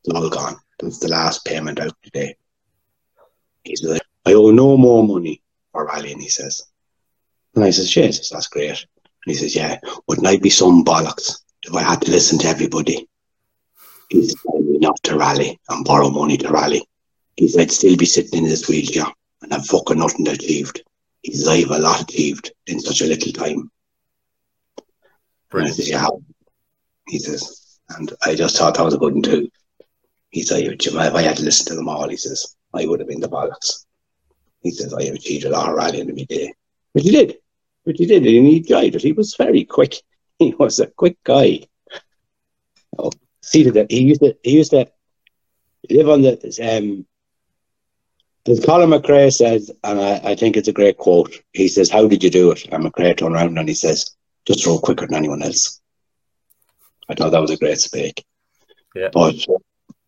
It's 0.04 0.16
all 0.16 0.30
gone. 0.30 0.58
That's 0.80 1.00
the 1.00 1.08
last 1.08 1.46
payment 1.46 1.80
out 1.80 1.96
today. 2.04 2.36
He 3.64 3.76
says, 3.76 4.00
I 4.26 4.34
owe 4.34 4.52
no 4.52 4.78
more 4.78 5.04
money 5.04 5.42
for 5.72 5.86
rallying, 5.86 6.20
he 6.20 6.30
says. 6.30 6.62
And 7.54 7.64
I 7.64 7.70
says, 7.70 7.90
Jesus, 7.90 8.30
that's 8.30 8.48
great. 8.48 8.70
And 8.70 8.88
he 9.26 9.36
says, 9.36 9.56
Yeah, 9.56 9.80
wouldn't 10.08 10.28
I 10.28 10.38
be 10.38 10.50
some 10.50 10.84
bollocks 10.84 11.40
if 11.64 11.74
I 11.74 11.82
had 11.82 12.02
to 12.02 12.12
listen 12.12 12.38
to 12.40 12.48
everybody? 12.48 13.08
He's 14.10 14.36
telling 14.42 14.72
me 14.72 14.78
not 14.80 15.02
to 15.04 15.18
rally 15.18 15.60
and 15.70 15.86
borrow 15.86 16.10
money 16.10 16.38
to 16.38 16.50
rally. 16.50 16.88
He 17.36 17.48
said, 17.48 17.62
I'd 17.62 17.72
still 17.72 17.98
be 17.98 18.06
sitting 18.06 18.44
in 18.44 18.50
this 18.50 18.68
wheelchair 18.68 19.06
and 19.42 19.52
have 19.52 19.66
fucking 19.66 20.00
nothing 20.00 20.28
achieved. 20.28 20.84
He 21.22 21.34
says, 21.34 21.48
I 21.48 21.58
have 21.58 21.72
a 21.72 21.80
lot 21.80 22.02
achieved 22.02 22.54
in 22.68 22.80
such 22.80 23.02
a 23.02 23.08
little 23.08 23.32
time. 23.32 23.72
Brilliant. 25.50 25.76
says, 25.76 25.90
Yeah. 25.90 26.08
He 27.08 27.20
says, 27.20 27.80
and 27.90 28.14
I 28.24 28.36
just 28.36 28.58
thought 28.58 28.76
that 28.76 28.86
was 28.86 28.94
a 28.94 28.98
good 28.98 29.14
one 29.14 29.22
too. 29.22 29.50
He 30.30 30.42
said, 30.44 30.64
if 30.64 30.96
I 30.96 31.22
had 31.22 31.38
to 31.38 31.44
listen 31.44 31.68
to 31.68 31.76
them 31.76 31.88
all, 31.88 32.10
he 32.10 32.18
says, 32.18 32.56
I 32.74 32.86
would 32.86 33.00
have 33.00 33.08
been 33.10 33.22
the 33.22 33.30
bollocks. 33.30 33.86
He 34.62 34.72
says, 34.72 34.94
I 34.94 35.04
have 35.06 35.16
achieved 35.16 35.46
a 35.46 35.50
lot 35.50 35.70
of 35.70 35.76
rallying 35.76 36.10
in 36.10 36.16
my 36.16 36.24
day. 36.24 36.54
But 36.94 37.04
he 37.04 37.12
did. 37.12 37.38
But 37.86 37.98
he 37.98 38.06
did, 38.06 38.26
and 38.26 38.48
he 38.48 38.58
enjoyed 38.58 38.96
it. 38.96 39.02
He 39.02 39.12
was 39.12 39.36
very 39.36 39.64
quick. 39.64 39.96
He 40.40 40.54
was 40.54 40.82
a 40.82 40.88
quick 40.88 41.18
guy. 41.24 41.62
Oh, 43.00 43.10
see 43.46 43.70
that 43.70 43.92
he 43.92 44.04
used 44.04 44.22
to 44.22 44.36
he 44.44 44.58
used 44.58 44.72
to 44.72 44.88
live 45.90 46.10
on 46.10 46.22
the 46.22 46.34
um 46.62 47.06
as 48.48 48.64
Colin 48.64 48.92
McRae 48.92 49.34
says, 49.34 49.72
and 49.84 50.00
I, 50.00 50.22
I 50.24 50.36
think 50.36 50.56
it's 50.56 50.68
a 50.68 50.74
great 50.74 50.98
quote, 50.98 51.34
he 51.54 51.68
says, 51.68 51.90
How 51.90 52.08
did 52.08 52.24
you 52.24 52.30
do 52.30 52.52
it? 52.52 52.68
And 52.72 52.84
McRae 52.84 53.18
turned 53.18 53.34
around 53.34 53.58
and 53.58 53.68
he 53.68 53.74
says, 53.74 54.16
Just 54.46 54.64
throw 54.64 54.78
quicker 54.78 55.08
than 55.08 55.16
anyone 55.16 55.42
else. 55.42 55.82
I 57.10 57.16
thought 57.16 57.32
that 57.32 57.42
was 57.42 57.52
a 57.52 57.58
great 57.58 57.80
speak. 57.80 58.24
Yeah. 58.94 59.10
But 59.12 59.36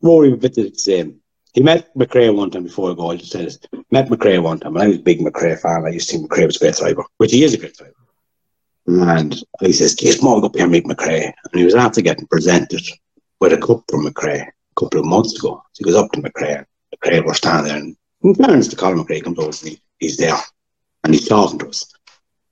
Rory 0.01 0.33
was 0.33 0.51
the 0.51 0.71
same. 0.75 1.19
He 1.53 1.63
met 1.63 1.93
McRae 1.95 2.35
one 2.35 2.51
time 2.51 2.63
before 2.63 2.91
I 2.91 2.93
go, 2.93 3.09
I 3.09 3.17
just 3.17 3.31
said 3.31 3.45
this. 3.45 3.59
Met 3.89 4.09
McRae 4.09 4.41
one 4.41 4.59
time, 4.59 4.75
and 4.75 4.83
I 4.83 4.87
was 4.87 4.97
a 4.97 5.01
big 5.01 5.19
McRae 5.19 5.59
fan. 5.59 5.85
I 5.85 5.89
used 5.89 6.09
to 6.11 6.17
think 6.17 6.31
McRae 6.31 6.45
was 6.45 6.57
a 6.57 6.59
great 6.59 6.75
driver, 6.75 7.05
which 7.17 7.31
he 7.31 7.43
is 7.43 7.55
a 7.55 7.57
great 7.57 7.75
driver. 7.75 7.93
And 8.85 9.35
he 9.61 9.73
says, 9.73 9.95
Keith, 9.95 10.21
go 10.21 10.39
up 10.39 10.55
here 10.55 10.63
and 10.63 10.71
meet 10.71 10.85
McRae. 10.85 11.25
And 11.25 11.59
he 11.59 11.65
was 11.65 11.75
after 11.75 12.01
getting 12.01 12.27
presented 12.27 12.81
with 13.39 13.53
a 13.53 13.57
cup 13.57 13.83
from 13.89 14.05
McRae 14.05 14.47
a 14.47 14.51
couple 14.79 14.99
of 14.99 15.05
months 15.05 15.37
ago. 15.37 15.63
So 15.73 15.79
he 15.79 15.83
goes 15.85 15.95
up 16.01 16.11
to 16.11 16.21
McRae. 16.21 16.65
McRae 16.95 17.25
was 17.25 17.37
standing 17.37 17.65
there. 17.65 17.77
And 17.77 17.97
in 18.23 18.35
fairness 18.35 18.67
to 18.69 18.75
Colin 18.75 19.03
McRae, 19.03 19.23
comes 19.23 19.39
over 19.39 19.51
to 19.51 19.65
me. 19.65 19.81
He's 19.99 20.17
there. 20.17 20.37
And 21.03 21.13
he's 21.13 21.27
talking 21.27 21.59
to 21.59 21.69
us. 21.69 21.93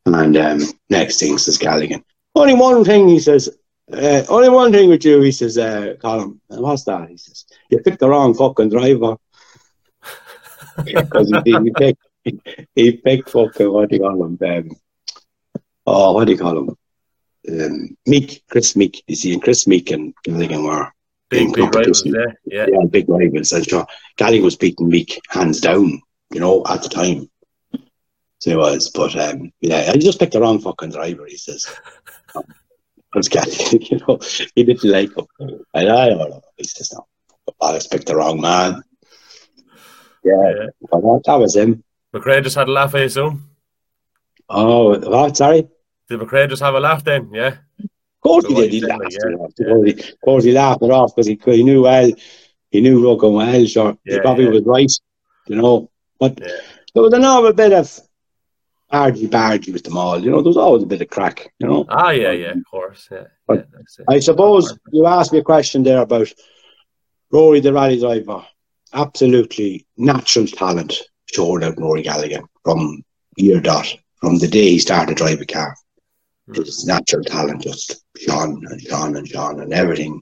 And 0.05 0.37
um, 0.37 0.59
next 0.89 1.19
thing 1.19 1.37
says 1.37 1.57
Galligan. 1.57 2.03
Only 2.35 2.53
one 2.53 2.83
thing, 2.83 3.07
he 3.07 3.19
says, 3.19 3.49
uh, 3.91 4.23
only 4.29 4.49
one 4.49 4.71
thing 4.71 4.89
with 4.89 5.05
you, 5.05 5.21
he 5.21 5.31
says, 5.31 5.57
uh, 5.57 5.95
Colin. 5.99 6.39
What's 6.47 6.83
that? 6.83 7.09
He 7.09 7.17
says, 7.17 7.45
you 7.69 7.79
picked 7.79 7.99
the 7.99 8.09
wrong 8.09 8.33
fucking 8.33 8.69
driver. 8.69 9.17
Because 10.83 11.31
he, 11.45 11.57
he 11.63 11.71
picked, 11.71 12.01
he 12.75 12.91
picked 12.97 13.29
fucking, 13.29 13.71
what 13.71 13.89
do 13.89 13.95
you 13.95 14.01
call 14.01 14.23
him? 14.25 14.37
Um, 14.41 14.69
oh, 15.87 16.13
what 16.13 16.25
do 16.25 16.33
you 16.33 16.37
call 16.37 16.57
him? 16.57 16.77
Um, 17.49 17.95
Meeke, 18.07 18.41
Kris 18.49 18.75
Meeke. 18.75 19.03
You 19.07 19.15
see, 19.15 19.33
and 19.33 19.41
Kris 19.41 19.67
Meeke 19.67 19.91
and 19.91 20.13
Galligan 20.25 20.63
were 20.65 20.91
Big 21.29 21.53
big 21.53 21.73
rivals 21.75 22.03
there. 22.03 22.37
Yeah. 22.45 22.67
Yeah, 22.71 22.85
big 22.89 23.09
rivals. 23.09 23.51
And 23.51 23.67
sure, 23.67 23.85
Galligan 24.17 24.43
was 24.43 24.55
beating 24.55 24.89
Meeke 24.89 25.19
hands 25.29 25.59
down, 25.59 26.01
you 26.31 26.39
know, 26.39 26.63
at 26.67 26.83
the 26.83 26.89
time. 26.89 27.29
So 28.39 28.51
he 28.51 28.55
was. 28.55 28.91
But 28.93 29.15
um, 29.17 29.51
yeah, 29.59 29.89
I 29.91 29.97
just 29.97 30.19
picked 30.19 30.33
the 30.33 30.41
wrong 30.41 30.59
fucking 30.59 30.91
driver, 30.91 31.25
he 31.27 31.37
says. 31.37 31.65
Because 33.11 33.29
Galligan, 33.29 33.89
you 33.91 33.99
know, 34.05 34.19
he 34.55 34.63
didn't 34.65 34.83
like 34.91 35.15
him. 35.17 35.25
And 35.73 35.89
I 35.89 36.09
don't 36.09 36.17
know. 36.29 36.41
He 36.57 36.65
says, 36.65 36.91
no, 36.93 37.07
I 37.61 37.79
picked 37.89 38.07
the 38.07 38.15
wrong 38.17 38.41
man. 38.41 38.83
Yeah, 40.21 40.33
Yeah. 40.33 40.65
that, 40.91 41.21
that 41.25 41.39
was 41.39 41.55
him. 41.55 41.81
McRae 42.13 42.43
just 42.43 42.57
had 42.57 42.67
a 42.67 42.71
laugh, 42.73 42.93
I 42.93 42.99
assume. 43.01 43.49
Oh, 44.49 44.99
what? 44.99 45.37
Sorry? 45.37 45.65
Did 46.09 46.19
McRae 46.19 46.49
just 46.49 46.61
have 46.61 46.75
a 46.75 46.79
laugh 46.79 47.03
then? 47.03 47.29
Yeah. 47.33 47.55
Of 47.79 48.21
course 48.21 48.45
he 48.47 48.55
So 48.55 48.61
did. 48.61 48.71
He 48.71 48.79
he 48.79 48.85
laughed 48.85 49.01
yeah, 49.11 49.35
off. 49.35 49.51
Of 49.59 49.65
course 49.65 49.85
he- 49.85 50.11
Of 50.11 50.21
course 50.21 50.43
he 50.43 50.51
laughed 50.51 50.81
it 50.83 50.91
off 50.91 51.15
because 51.15 51.27
he, 51.27 51.39
he 51.45 51.63
knew 51.63 51.83
well. 51.83 52.11
He 52.71 52.81
knew 52.81 53.03
Rogan 53.03 53.33
well. 53.33 53.65
Sure, 53.65 53.97
he 54.03 54.19
probably 54.19 54.45
yeah. 54.45 54.49
was 54.51 54.63
right, 54.65 54.91
you 55.47 55.55
know. 55.55 55.89
But 56.19 56.39
Yeah. 56.39 56.47
there 56.93 57.03
was 57.03 57.13
an 57.13 57.23
awful 57.23 57.53
bit 57.53 57.73
of 57.73 57.99
argy 58.89 59.27
bargy 59.27 59.73
with 59.73 59.83
them 59.83 59.97
all. 59.97 60.19
You 60.23 60.31
know, 60.31 60.41
there 60.41 60.49
was 60.49 60.57
always 60.57 60.83
a 60.83 60.87
bit 60.87 61.01
of 61.01 61.09
crack. 61.09 61.51
You 61.59 61.67
know. 61.67 61.85
Ah, 61.89 62.11
yeah, 62.11 62.31
yeah, 62.31 62.51
of 62.51 62.63
course. 62.69 63.07
Yeah. 63.11 63.25
But 63.47 63.67
yeah. 63.99 64.05
I 64.09 64.19
suppose 64.19 64.77
you 64.91 65.05
asked 65.05 65.33
me 65.33 65.39
a 65.39 65.43
question 65.43 65.83
there 65.83 66.01
about 66.01 66.31
Rory, 67.31 67.59
the 67.59 67.73
rally 67.73 67.99
driver. 67.99 68.45
Absolutely 68.93 69.85
natural 69.97 70.47
talent 70.47 70.93
showed 71.33 71.63
out 71.63 71.77
Rory 71.79 72.03
Galligan 72.03 72.45
from 72.63 73.03
year 73.37 73.59
dot, 73.59 73.93
from 74.21 74.37
the 74.39 74.47
day 74.47 74.69
he 74.71 74.79
started 74.79 75.17
to 75.17 75.23
drive 75.23 75.41
a 75.41 75.45
car. 75.45 75.75
His 76.53 76.85
natural 76.85 77.23
talent 77.23 77.63
just 77.63 78.03
shone 78.17 78.63
and 78.69 78.79
shone 78.79 79.15
and 79.15 79.27
shone 79.27 79.61
and 79.61 79.73
everything. 79.73 80.21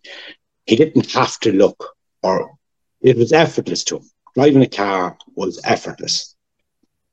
He 0.66 0.78
didn't 0.78 1.12
have 1.12 1.38
to 1.42 1.52
look, 1.52 1.96
or 2.22 2.58
it 3.02 3.18
was 3.18 3.34
effortless 3.34 3.84
to 3.86 3.98
him. 3.98 4.10
Driving 4.34 4.62
a 4.62 4.68
car 4.68 5.18
was 5.36 5.60
effortless. 5.66 6.36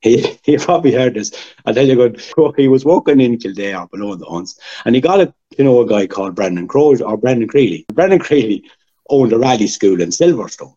he, 0.01 0.39
he 0.45 0.57
probably 0.59 0.93
heard 0.93 1.15
this. 1.15 1.33
I 1.67 1.73
tell 1.73 1.87
you, 1.87 1.97
good. 1.97 2.23
He 2.57 2.69
was 2.69 2.85
walking 2.85 3.21
in 3.21 3.39
Kildare 3.39 3.87
below 3.89 4.15
the 4.15 4.27
Hunts, 4.27 4.59
and 4.85 4.95
he 4.95 5.01
got 5.01 5.21
a 5.21 5.35
you 5.59 5.65
know 5.65 5.81
a 5.81 5.87
guy 5.87 6.07
called 6.07 6.37
Brendan 6.37 6.69
Crowe 6.69 6.97
or 7.01 7.17
Brendan 7.17 7.49
Creeley. 7.49 7.87
Brendan 7.89 8.21
Creeley 8.21 8.63
owned 9.09 9.33
a 9.33 9.39
rally 9.39 9.67
school 9.67 10.01
in 10.01 10.11
Silverstone, 10.11 10.77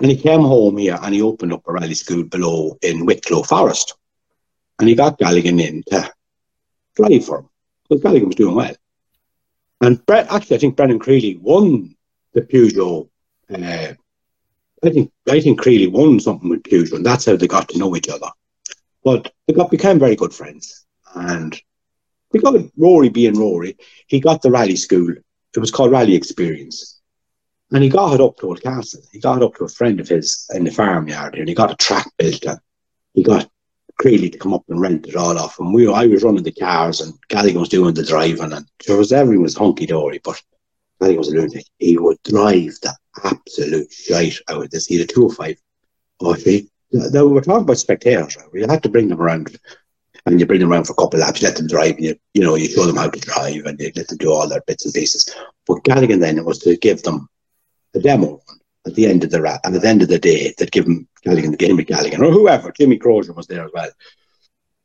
and 0.00 0.10
he 0.10 0.16
came 0.16 0.40
home 0.40 0.78
here 0.78 0.98
and 1.02 1.14
he 1.14 1.20
opened 1.20 1.52
up 1.52 1.68
a 1.68 1.72
rally 1.72 1.94
school 1.94 2.24
below 2.24 2.78
in 2.80 3.04
Wicklow 3.04 3.42
Forest, 3.42 3.94
and 4.78 4.88
he 4.88 4.94
got 4.94 5.18
Galligan 5.18 5.60
in 5.60 5.82
to 5.90 6.10
drive 6.96 7.24
for 7.24 7.40
him 7.40 7.48
because 7.88 8.02
Galligan 8.02 8.26
was 8.26 8.36
doing 8.36 8.54
well. 8.54 8.74
And 9.80 10.04
Brett, 10.06 10.30
actually, 10.30 10.56
I 10.56 10.60
think 10.60 10.76
Brendan 10.76 10.98
Creeley 10.98 11.40
won 11.40 11.94
the 12.32 12.42
Peugeot. 12.42 13.08
Uh, 13.50 13.94
I 14.84 14.90
think 14.90 15.12
I 15.28 15.40
think 15.40 15.60
Creeley 15.60 15.90
won 15.90 16.20
something 16.20 16.48
with 16.48 16.62
Peugeot, 16.62 16.96
and 16.96 17.06
that's 17.06 17.26
how 17.26 17.36
they 17.36 17.46
got 17.46 17.68
to 17.70 17.78
know 17.78 17.96
each 17.96 18.08
other. 18.08 18.28
But 19.04 19.32
they 19.46 19.54
got 19.54 19.70
became 19.70 19.98
very 19.98 20.16
good 20.16 20.34
friends, 20.34 20.86
and 21.14 21.60
because 22.32 22.54
of 22.56 22.70
Rory 22.76 23.08
being 23.08 23.38
Rory, 23.38 23.76
he 24.06 24.20
got 24.20 24.42
the 24.42 24.50
rally 24.50 24.76
school. 24.76 25.14
It 25.54 25.60
was 25.60 25.70
called 25.70 25.92
Rally 25.92 26.14
Experience, 26.14 27.00
and 27.72 27.82
he 27.82 27.88
got 27.88 28.14
it 28.14 28.20
up 28.20 28.36
to 28.38 28.54
Castle. 28.56 29.02
He 29.12 29.20
got 29.20 29.38
it 29.38 29.44
up 29.44 29.54
to 29.56 29.64
a 29.64 29.68
friend 29.68 29.98
of 30.00 30.08
his 30.08 30.48
in 30.54 30.64
the 30.64 30.70
farmyard, 30.70 31.34
here, 31.34 31.42
and 31.42 31.48
he 31.48 31.54
got 31.54 31.72
a 31.72 31.76
track 31.76 32.06
built. 32.18 32.44
And 32.44 32.60
he 33.14 33.22
got 33.22 33.48
Creeley 33.98 34.30
to 34.30 34.38
come 34.38 34.54
up 34.54 34.64
and 34.68 34.80
rent 34.80 35.06
it 35.06 35.16
all 35.16 35.38
off. 35.38 35.58
And 35.58 35.74
we, 35.74 35.92
I 35.92 36.06
was 36.06 36.22
running 36.22 36.44
the 36.44 36.52
cars, 36.52 37.00
and 37.00 37.14
Galligan 37.28 37.60
was 37.60 37.68
doing 37.68 37.94
the 37.94 38.04
driving, 38.04 38.52
and 38.52 38.66
there 38.86 38.96
was 38.96 39.12
everything 39.12 39.42
was 39.42 39.56
hunky 39.56 39.86
dory. 39.86 40.20
But 40.22 40.40
Galligan 41.00 41.18
was 41.18 41.28
a 41.28 41.36
lunatic. 41.36 41.66
He 41.78 41.98
would 41.98 42.22
drive 42.22 42.74
the 42.82 42.94
absolute 43.24 43.92
shite 43.92 44.38
out 44.48 44.64
of 44.64 44.70
this. 44.70 44.86
He 44.86 44.98
had 44.98 45.10
a 45.10 45.12
205. 45.12 45.56
Oh, 46.20 46.34
see, 46.34 46.68
they 46.92 47.22
were 47.22 47.40
talking 47.40 47.62
about 47.62 47.78
spectators. 47.78 48.36
We 48.52 48.62
had 48.62 48.82
to 48.84 48.88
bring 48.88 49.08
them 49.08 49.20
around, 49.20 49.56
and 50.26 50.38
you 50.38 50.46
bring 50.46 50.60
them 50.60 50.72
around 50.72 50.84
for 50.84 50.92
a 50.92 50.96
couple 50.96 51.20
of 51.20 51.26
laps. 51.26 51.42
You 51.42 51.48
let 51.48 51.56
them 51.56 51.66
drive, 51.66 51.96
and 51.96 52.04
you, 52.04 52.16
you 52.34 52.42
know, 52.42 52.54
you 52.54 52.68
show 52.68 52.86
them 52.86 52.96
how 52.96 53.10
to 53.10 53.20
drive, 53.20 53.66
and 53.66 53.78
you 53.80 53.90
let 53.96 54.08
them 54.08 54.18
do 54.18 54.32
all 54.32 54.48
their 54.48 54.62
bits 54.66 54.84
and 54.84 54.94
pieces. 54.94 55.34
But 55.66 55.82
Galligan 55.84 56.20
then 56.20 56.38
it 56.38 56.44
was 56.44 56.60
to 56.60 56.76
give 56.76 57.02
them 57.02 57.28
a 57.94 58.00
demo 58.00 58.40
at 58.88 58.94
the 58.94 59.06
end 59.06 59.24
of 59.24 59.30
the 59.30 59.40
rat, 59.40 59.60
and 59.64 59.74
at 59.74 59.82
the 59.82 59.88
end 59.88 60.02
of 60.02 60.08
the 60.08 60.18
day, 60.18 60.54
they'd 60.58 60.72
give 60.72 60.86
him 60.86 61.06
Galligan 61.24 61.52
the 61.52 61.56
game 61.56 61.76
with 61.76 61.86
Galligan 61.86 62.20
or 62.20 62.32
whoever. 62.32 62.72
Jimmy 62.72 62.98
Crozier 62.98 63.32
was 63.32 63.46
there 63.46 63.64
as 63.64 63.70
well, 63.72 63.90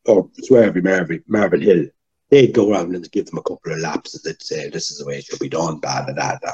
or 0.06 0.30
Swervey 0.48 0.84
Marvin, 0.84 1.24
Marvin 1.28 1.62
Hill. 1.62 1.86
They'd 2.30 2.54
go 2.54 2.72
around 2.72 2.96
and 2.96 3.12
give 3.12 3.26
them 3.28 3.38
a 3.38 3.44
couple 3.44 3.74
of 3.74 3.80
laps, 3.80 4.16
and 4.16 4.24
they'd 4.24 4.42
say, 4.42 4.70
"This 4.70 4.92
is 4.92 5.00
the 5.00 5.06
way 5.06 5.18
it 5.18 5.26
should 5.26 5.40
be 5.40 5.50
done." 5.50 5.80
Blah 5.80 6.06
blah 6.06 6.14
blah. 6.14 6.38
blah. 6.42 6.52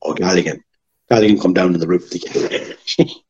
Or 0.00 0.14
Galligan, 0.14 0.60
Galligan 1.10 1.40
come 1.40 1.54
down 1.54 1.74
on 1.74 1.80
the 1.80 1.86
roof 1.86 2.10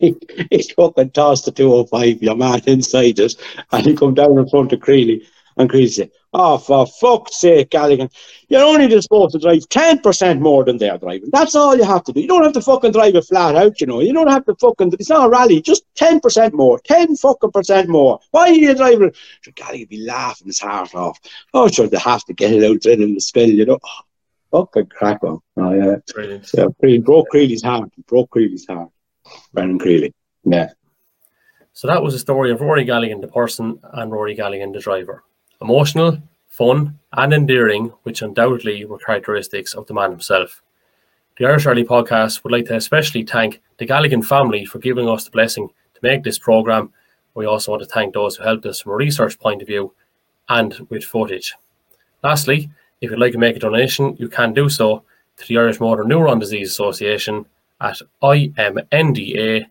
he 0.00 0.62
fucking 0.76 1.10
tossed 1.10 1.44
the 1.44 1.52
205, 1.52 2.22
your 2.22 2.34
man 2.34 2.60
inside 2.66 3.18
it, 3.18 3.34
and 3.70 3.86
he 3.86 3.94
come 3.94 4.14
down 4.14 4.38
in 4.38 4.48
front 4.48 4.72
of 4.72 4.80
Creeley, 4.80 5.26
and 5.56 5.70
Creeley 5.70 5.90
said, 5.90 6.10
Oh, 6.32 6.58
for 6.58 6.86
fuck's 6.86 7.40
sake, 7.40 7.70
Galligan, 7.70 8.08
you're 8.48 8.62
only 8.62 8.86
just 8.86 9.08
supposed 9.08 9.32
to 9.32 9.40
drive 9.40 9.68
10% 9.68 10.40
more 10.40 10.64
than 10.64 10.76
they're 10.76 10.96
driving. 10.96 11.28
That's 11.32 11.56
all 11.56 11.76
you 11.76 11.82
have 11.82 12.04
to 12.04 12.12
do. 12.12 12.20
You 12.20 12.28
don't 12.28 12.44
have 12.44 12.52
to 12.52 12.60
fucking 12.60 12.92
drive 12.92 13.16
it 13.16 13.24
flat 13.24 13.56
out, 13.56 13.80
you 13.80 13.88
know. 13.88 14.00
You 14.00 14.12
don't 14.12 14.30
have 14.30 14.44
to 14.44 14.54
fucking, 14.54 14.92
it's 14.92 15.10
not 15.10 15.26
a 15.26 15.28
rally, 15.28 15.60
just 15.60 15.82
10% 15.96 16.52
more, 16.52 16.78
10 16.84 17.16
fucking 17.16 17.50
percent 17.50 17.88
more. 17.88 18.20
Why 18.30 18.50
are 18.50 18.52
you 18.52 18.74
driving? 18.76 19.12
Sure, 19.40 19.52
Galligan 19.54 19.88
be 19.88 20.04
laughing 20.04 20.46
his 20.46 20.60
heart 20.60 20.94
off. 20.94 21.18
Oh, 21.52 21.66
sure, 21.66 21.88
they 21.88 21.98
have 21.98 22.24
to 22.26 22.32
get 22.32 22.52
it 22.52 22.62
out 22.62 22.82
then 22.82 23.02
in 23.02 23.14
the 23.14 23.20
spill, 23.20 23.50
you 23.50 23.66
know. 23.66 23.80
Oh, 24.52 24.66
fucking 24.66 24.86
crack 24.86 25.24
on. 25.24 25.40
Oh, 25.56 25.72
yeah. 25.72 25.96
Brilliant. 26.14 26.48
Yeah, 26.54 26.66
Creeley, 26.80 27.04
broke 27.04 27.26
Creeley's 27.34 27.62
heart. 27.62 27.90
Broke 28.06 28.30
Creeley's 28.30 28.66
heart. 28.68 28.90
Brendan 29.52 29.80
Creeley. 29.80 30.12
Yeah. 30.44 30.70
So 31.72 31.88
that 31.88 32.02
was 32.02 32.14
the 32.14 32.20
story 32.20 32.52
of 32.52 32.60
Rory 32.60 32.84
Galligan, 32.84 33.20
the 33.20 33.28
person, 33.28 33.80
and 33.94 34.12
Rory 34.12 34.36
Galligan, 34.36 34.72
the 34.72 34.80
driver. 34.80 35.24
Emotional, 35.62 36.18
fun, 36.48 36.98
and 37.12 37.32
endearing, 37.32 37.92
which 38.02 38.22
undoubtedly 38.22 38.84
were 38.84 38.98
characteristics 38.98 39.74
of 39.74 39.86
the 39.86 39.94
man 39.94 40.10
himself. 40.10 40.62
The 41.38 41.46
Irish 41.46 41.66
Rally 41.66 41.84
podcast 41.84 42.42
would 42.42 42.52
like 42.52 42.66
to 42.66 42.76
especially 42.76 43.22
thank 43.22 43.60
the 43.78 43.86
Galligan 43.86 44.24
family 44.24 44.64
for 44.64 44.78
giving 44.78 45.08
us 45.08 45.24
the 45.24 45.30
blessing 45.30 45.68
to 45.68 46.00
make 46.02 46.22
this 46.22 46.38
programme. 46.38 46.92
We 47.34 47.46
also 47.46 47.72
want 47.72 47.82
to 47.82 47.88
thank 47.88 48.14
those 48.14 48.36
who 48.36 48.44
helped 48.44 48.66
us 48.66 48.80
from 48.80 48.92
a 48.92 48.96
research 48.96 49.38
point 49.38 49.62
of 49.62 49.68
view 49.68 49.94
and 50.48 50.86
with 50.90 51.04
footage. 51.04 51.54
Lastly, 52.22 52.70
if 53.00 53.10
you'd 53.10 53.20
like 53.20 53.32
to 53.32 53.38
make 53.38 53.56
a 53.56 53.60
donation, 53.60 54.16
you 54.18 54.28
can 54.28 54.52
do 54.52 54.68
so 54.68 55.02
to 55.38 55.46
the 55.46 55.58
Irish 55.58 55.80
Motor 55.80 56.04
Neurone 56.04 56.40
Disease 56.40 56.70
Association 56.70 57.46
at 57.80 58.00
imnda.ie. 58.22 59.66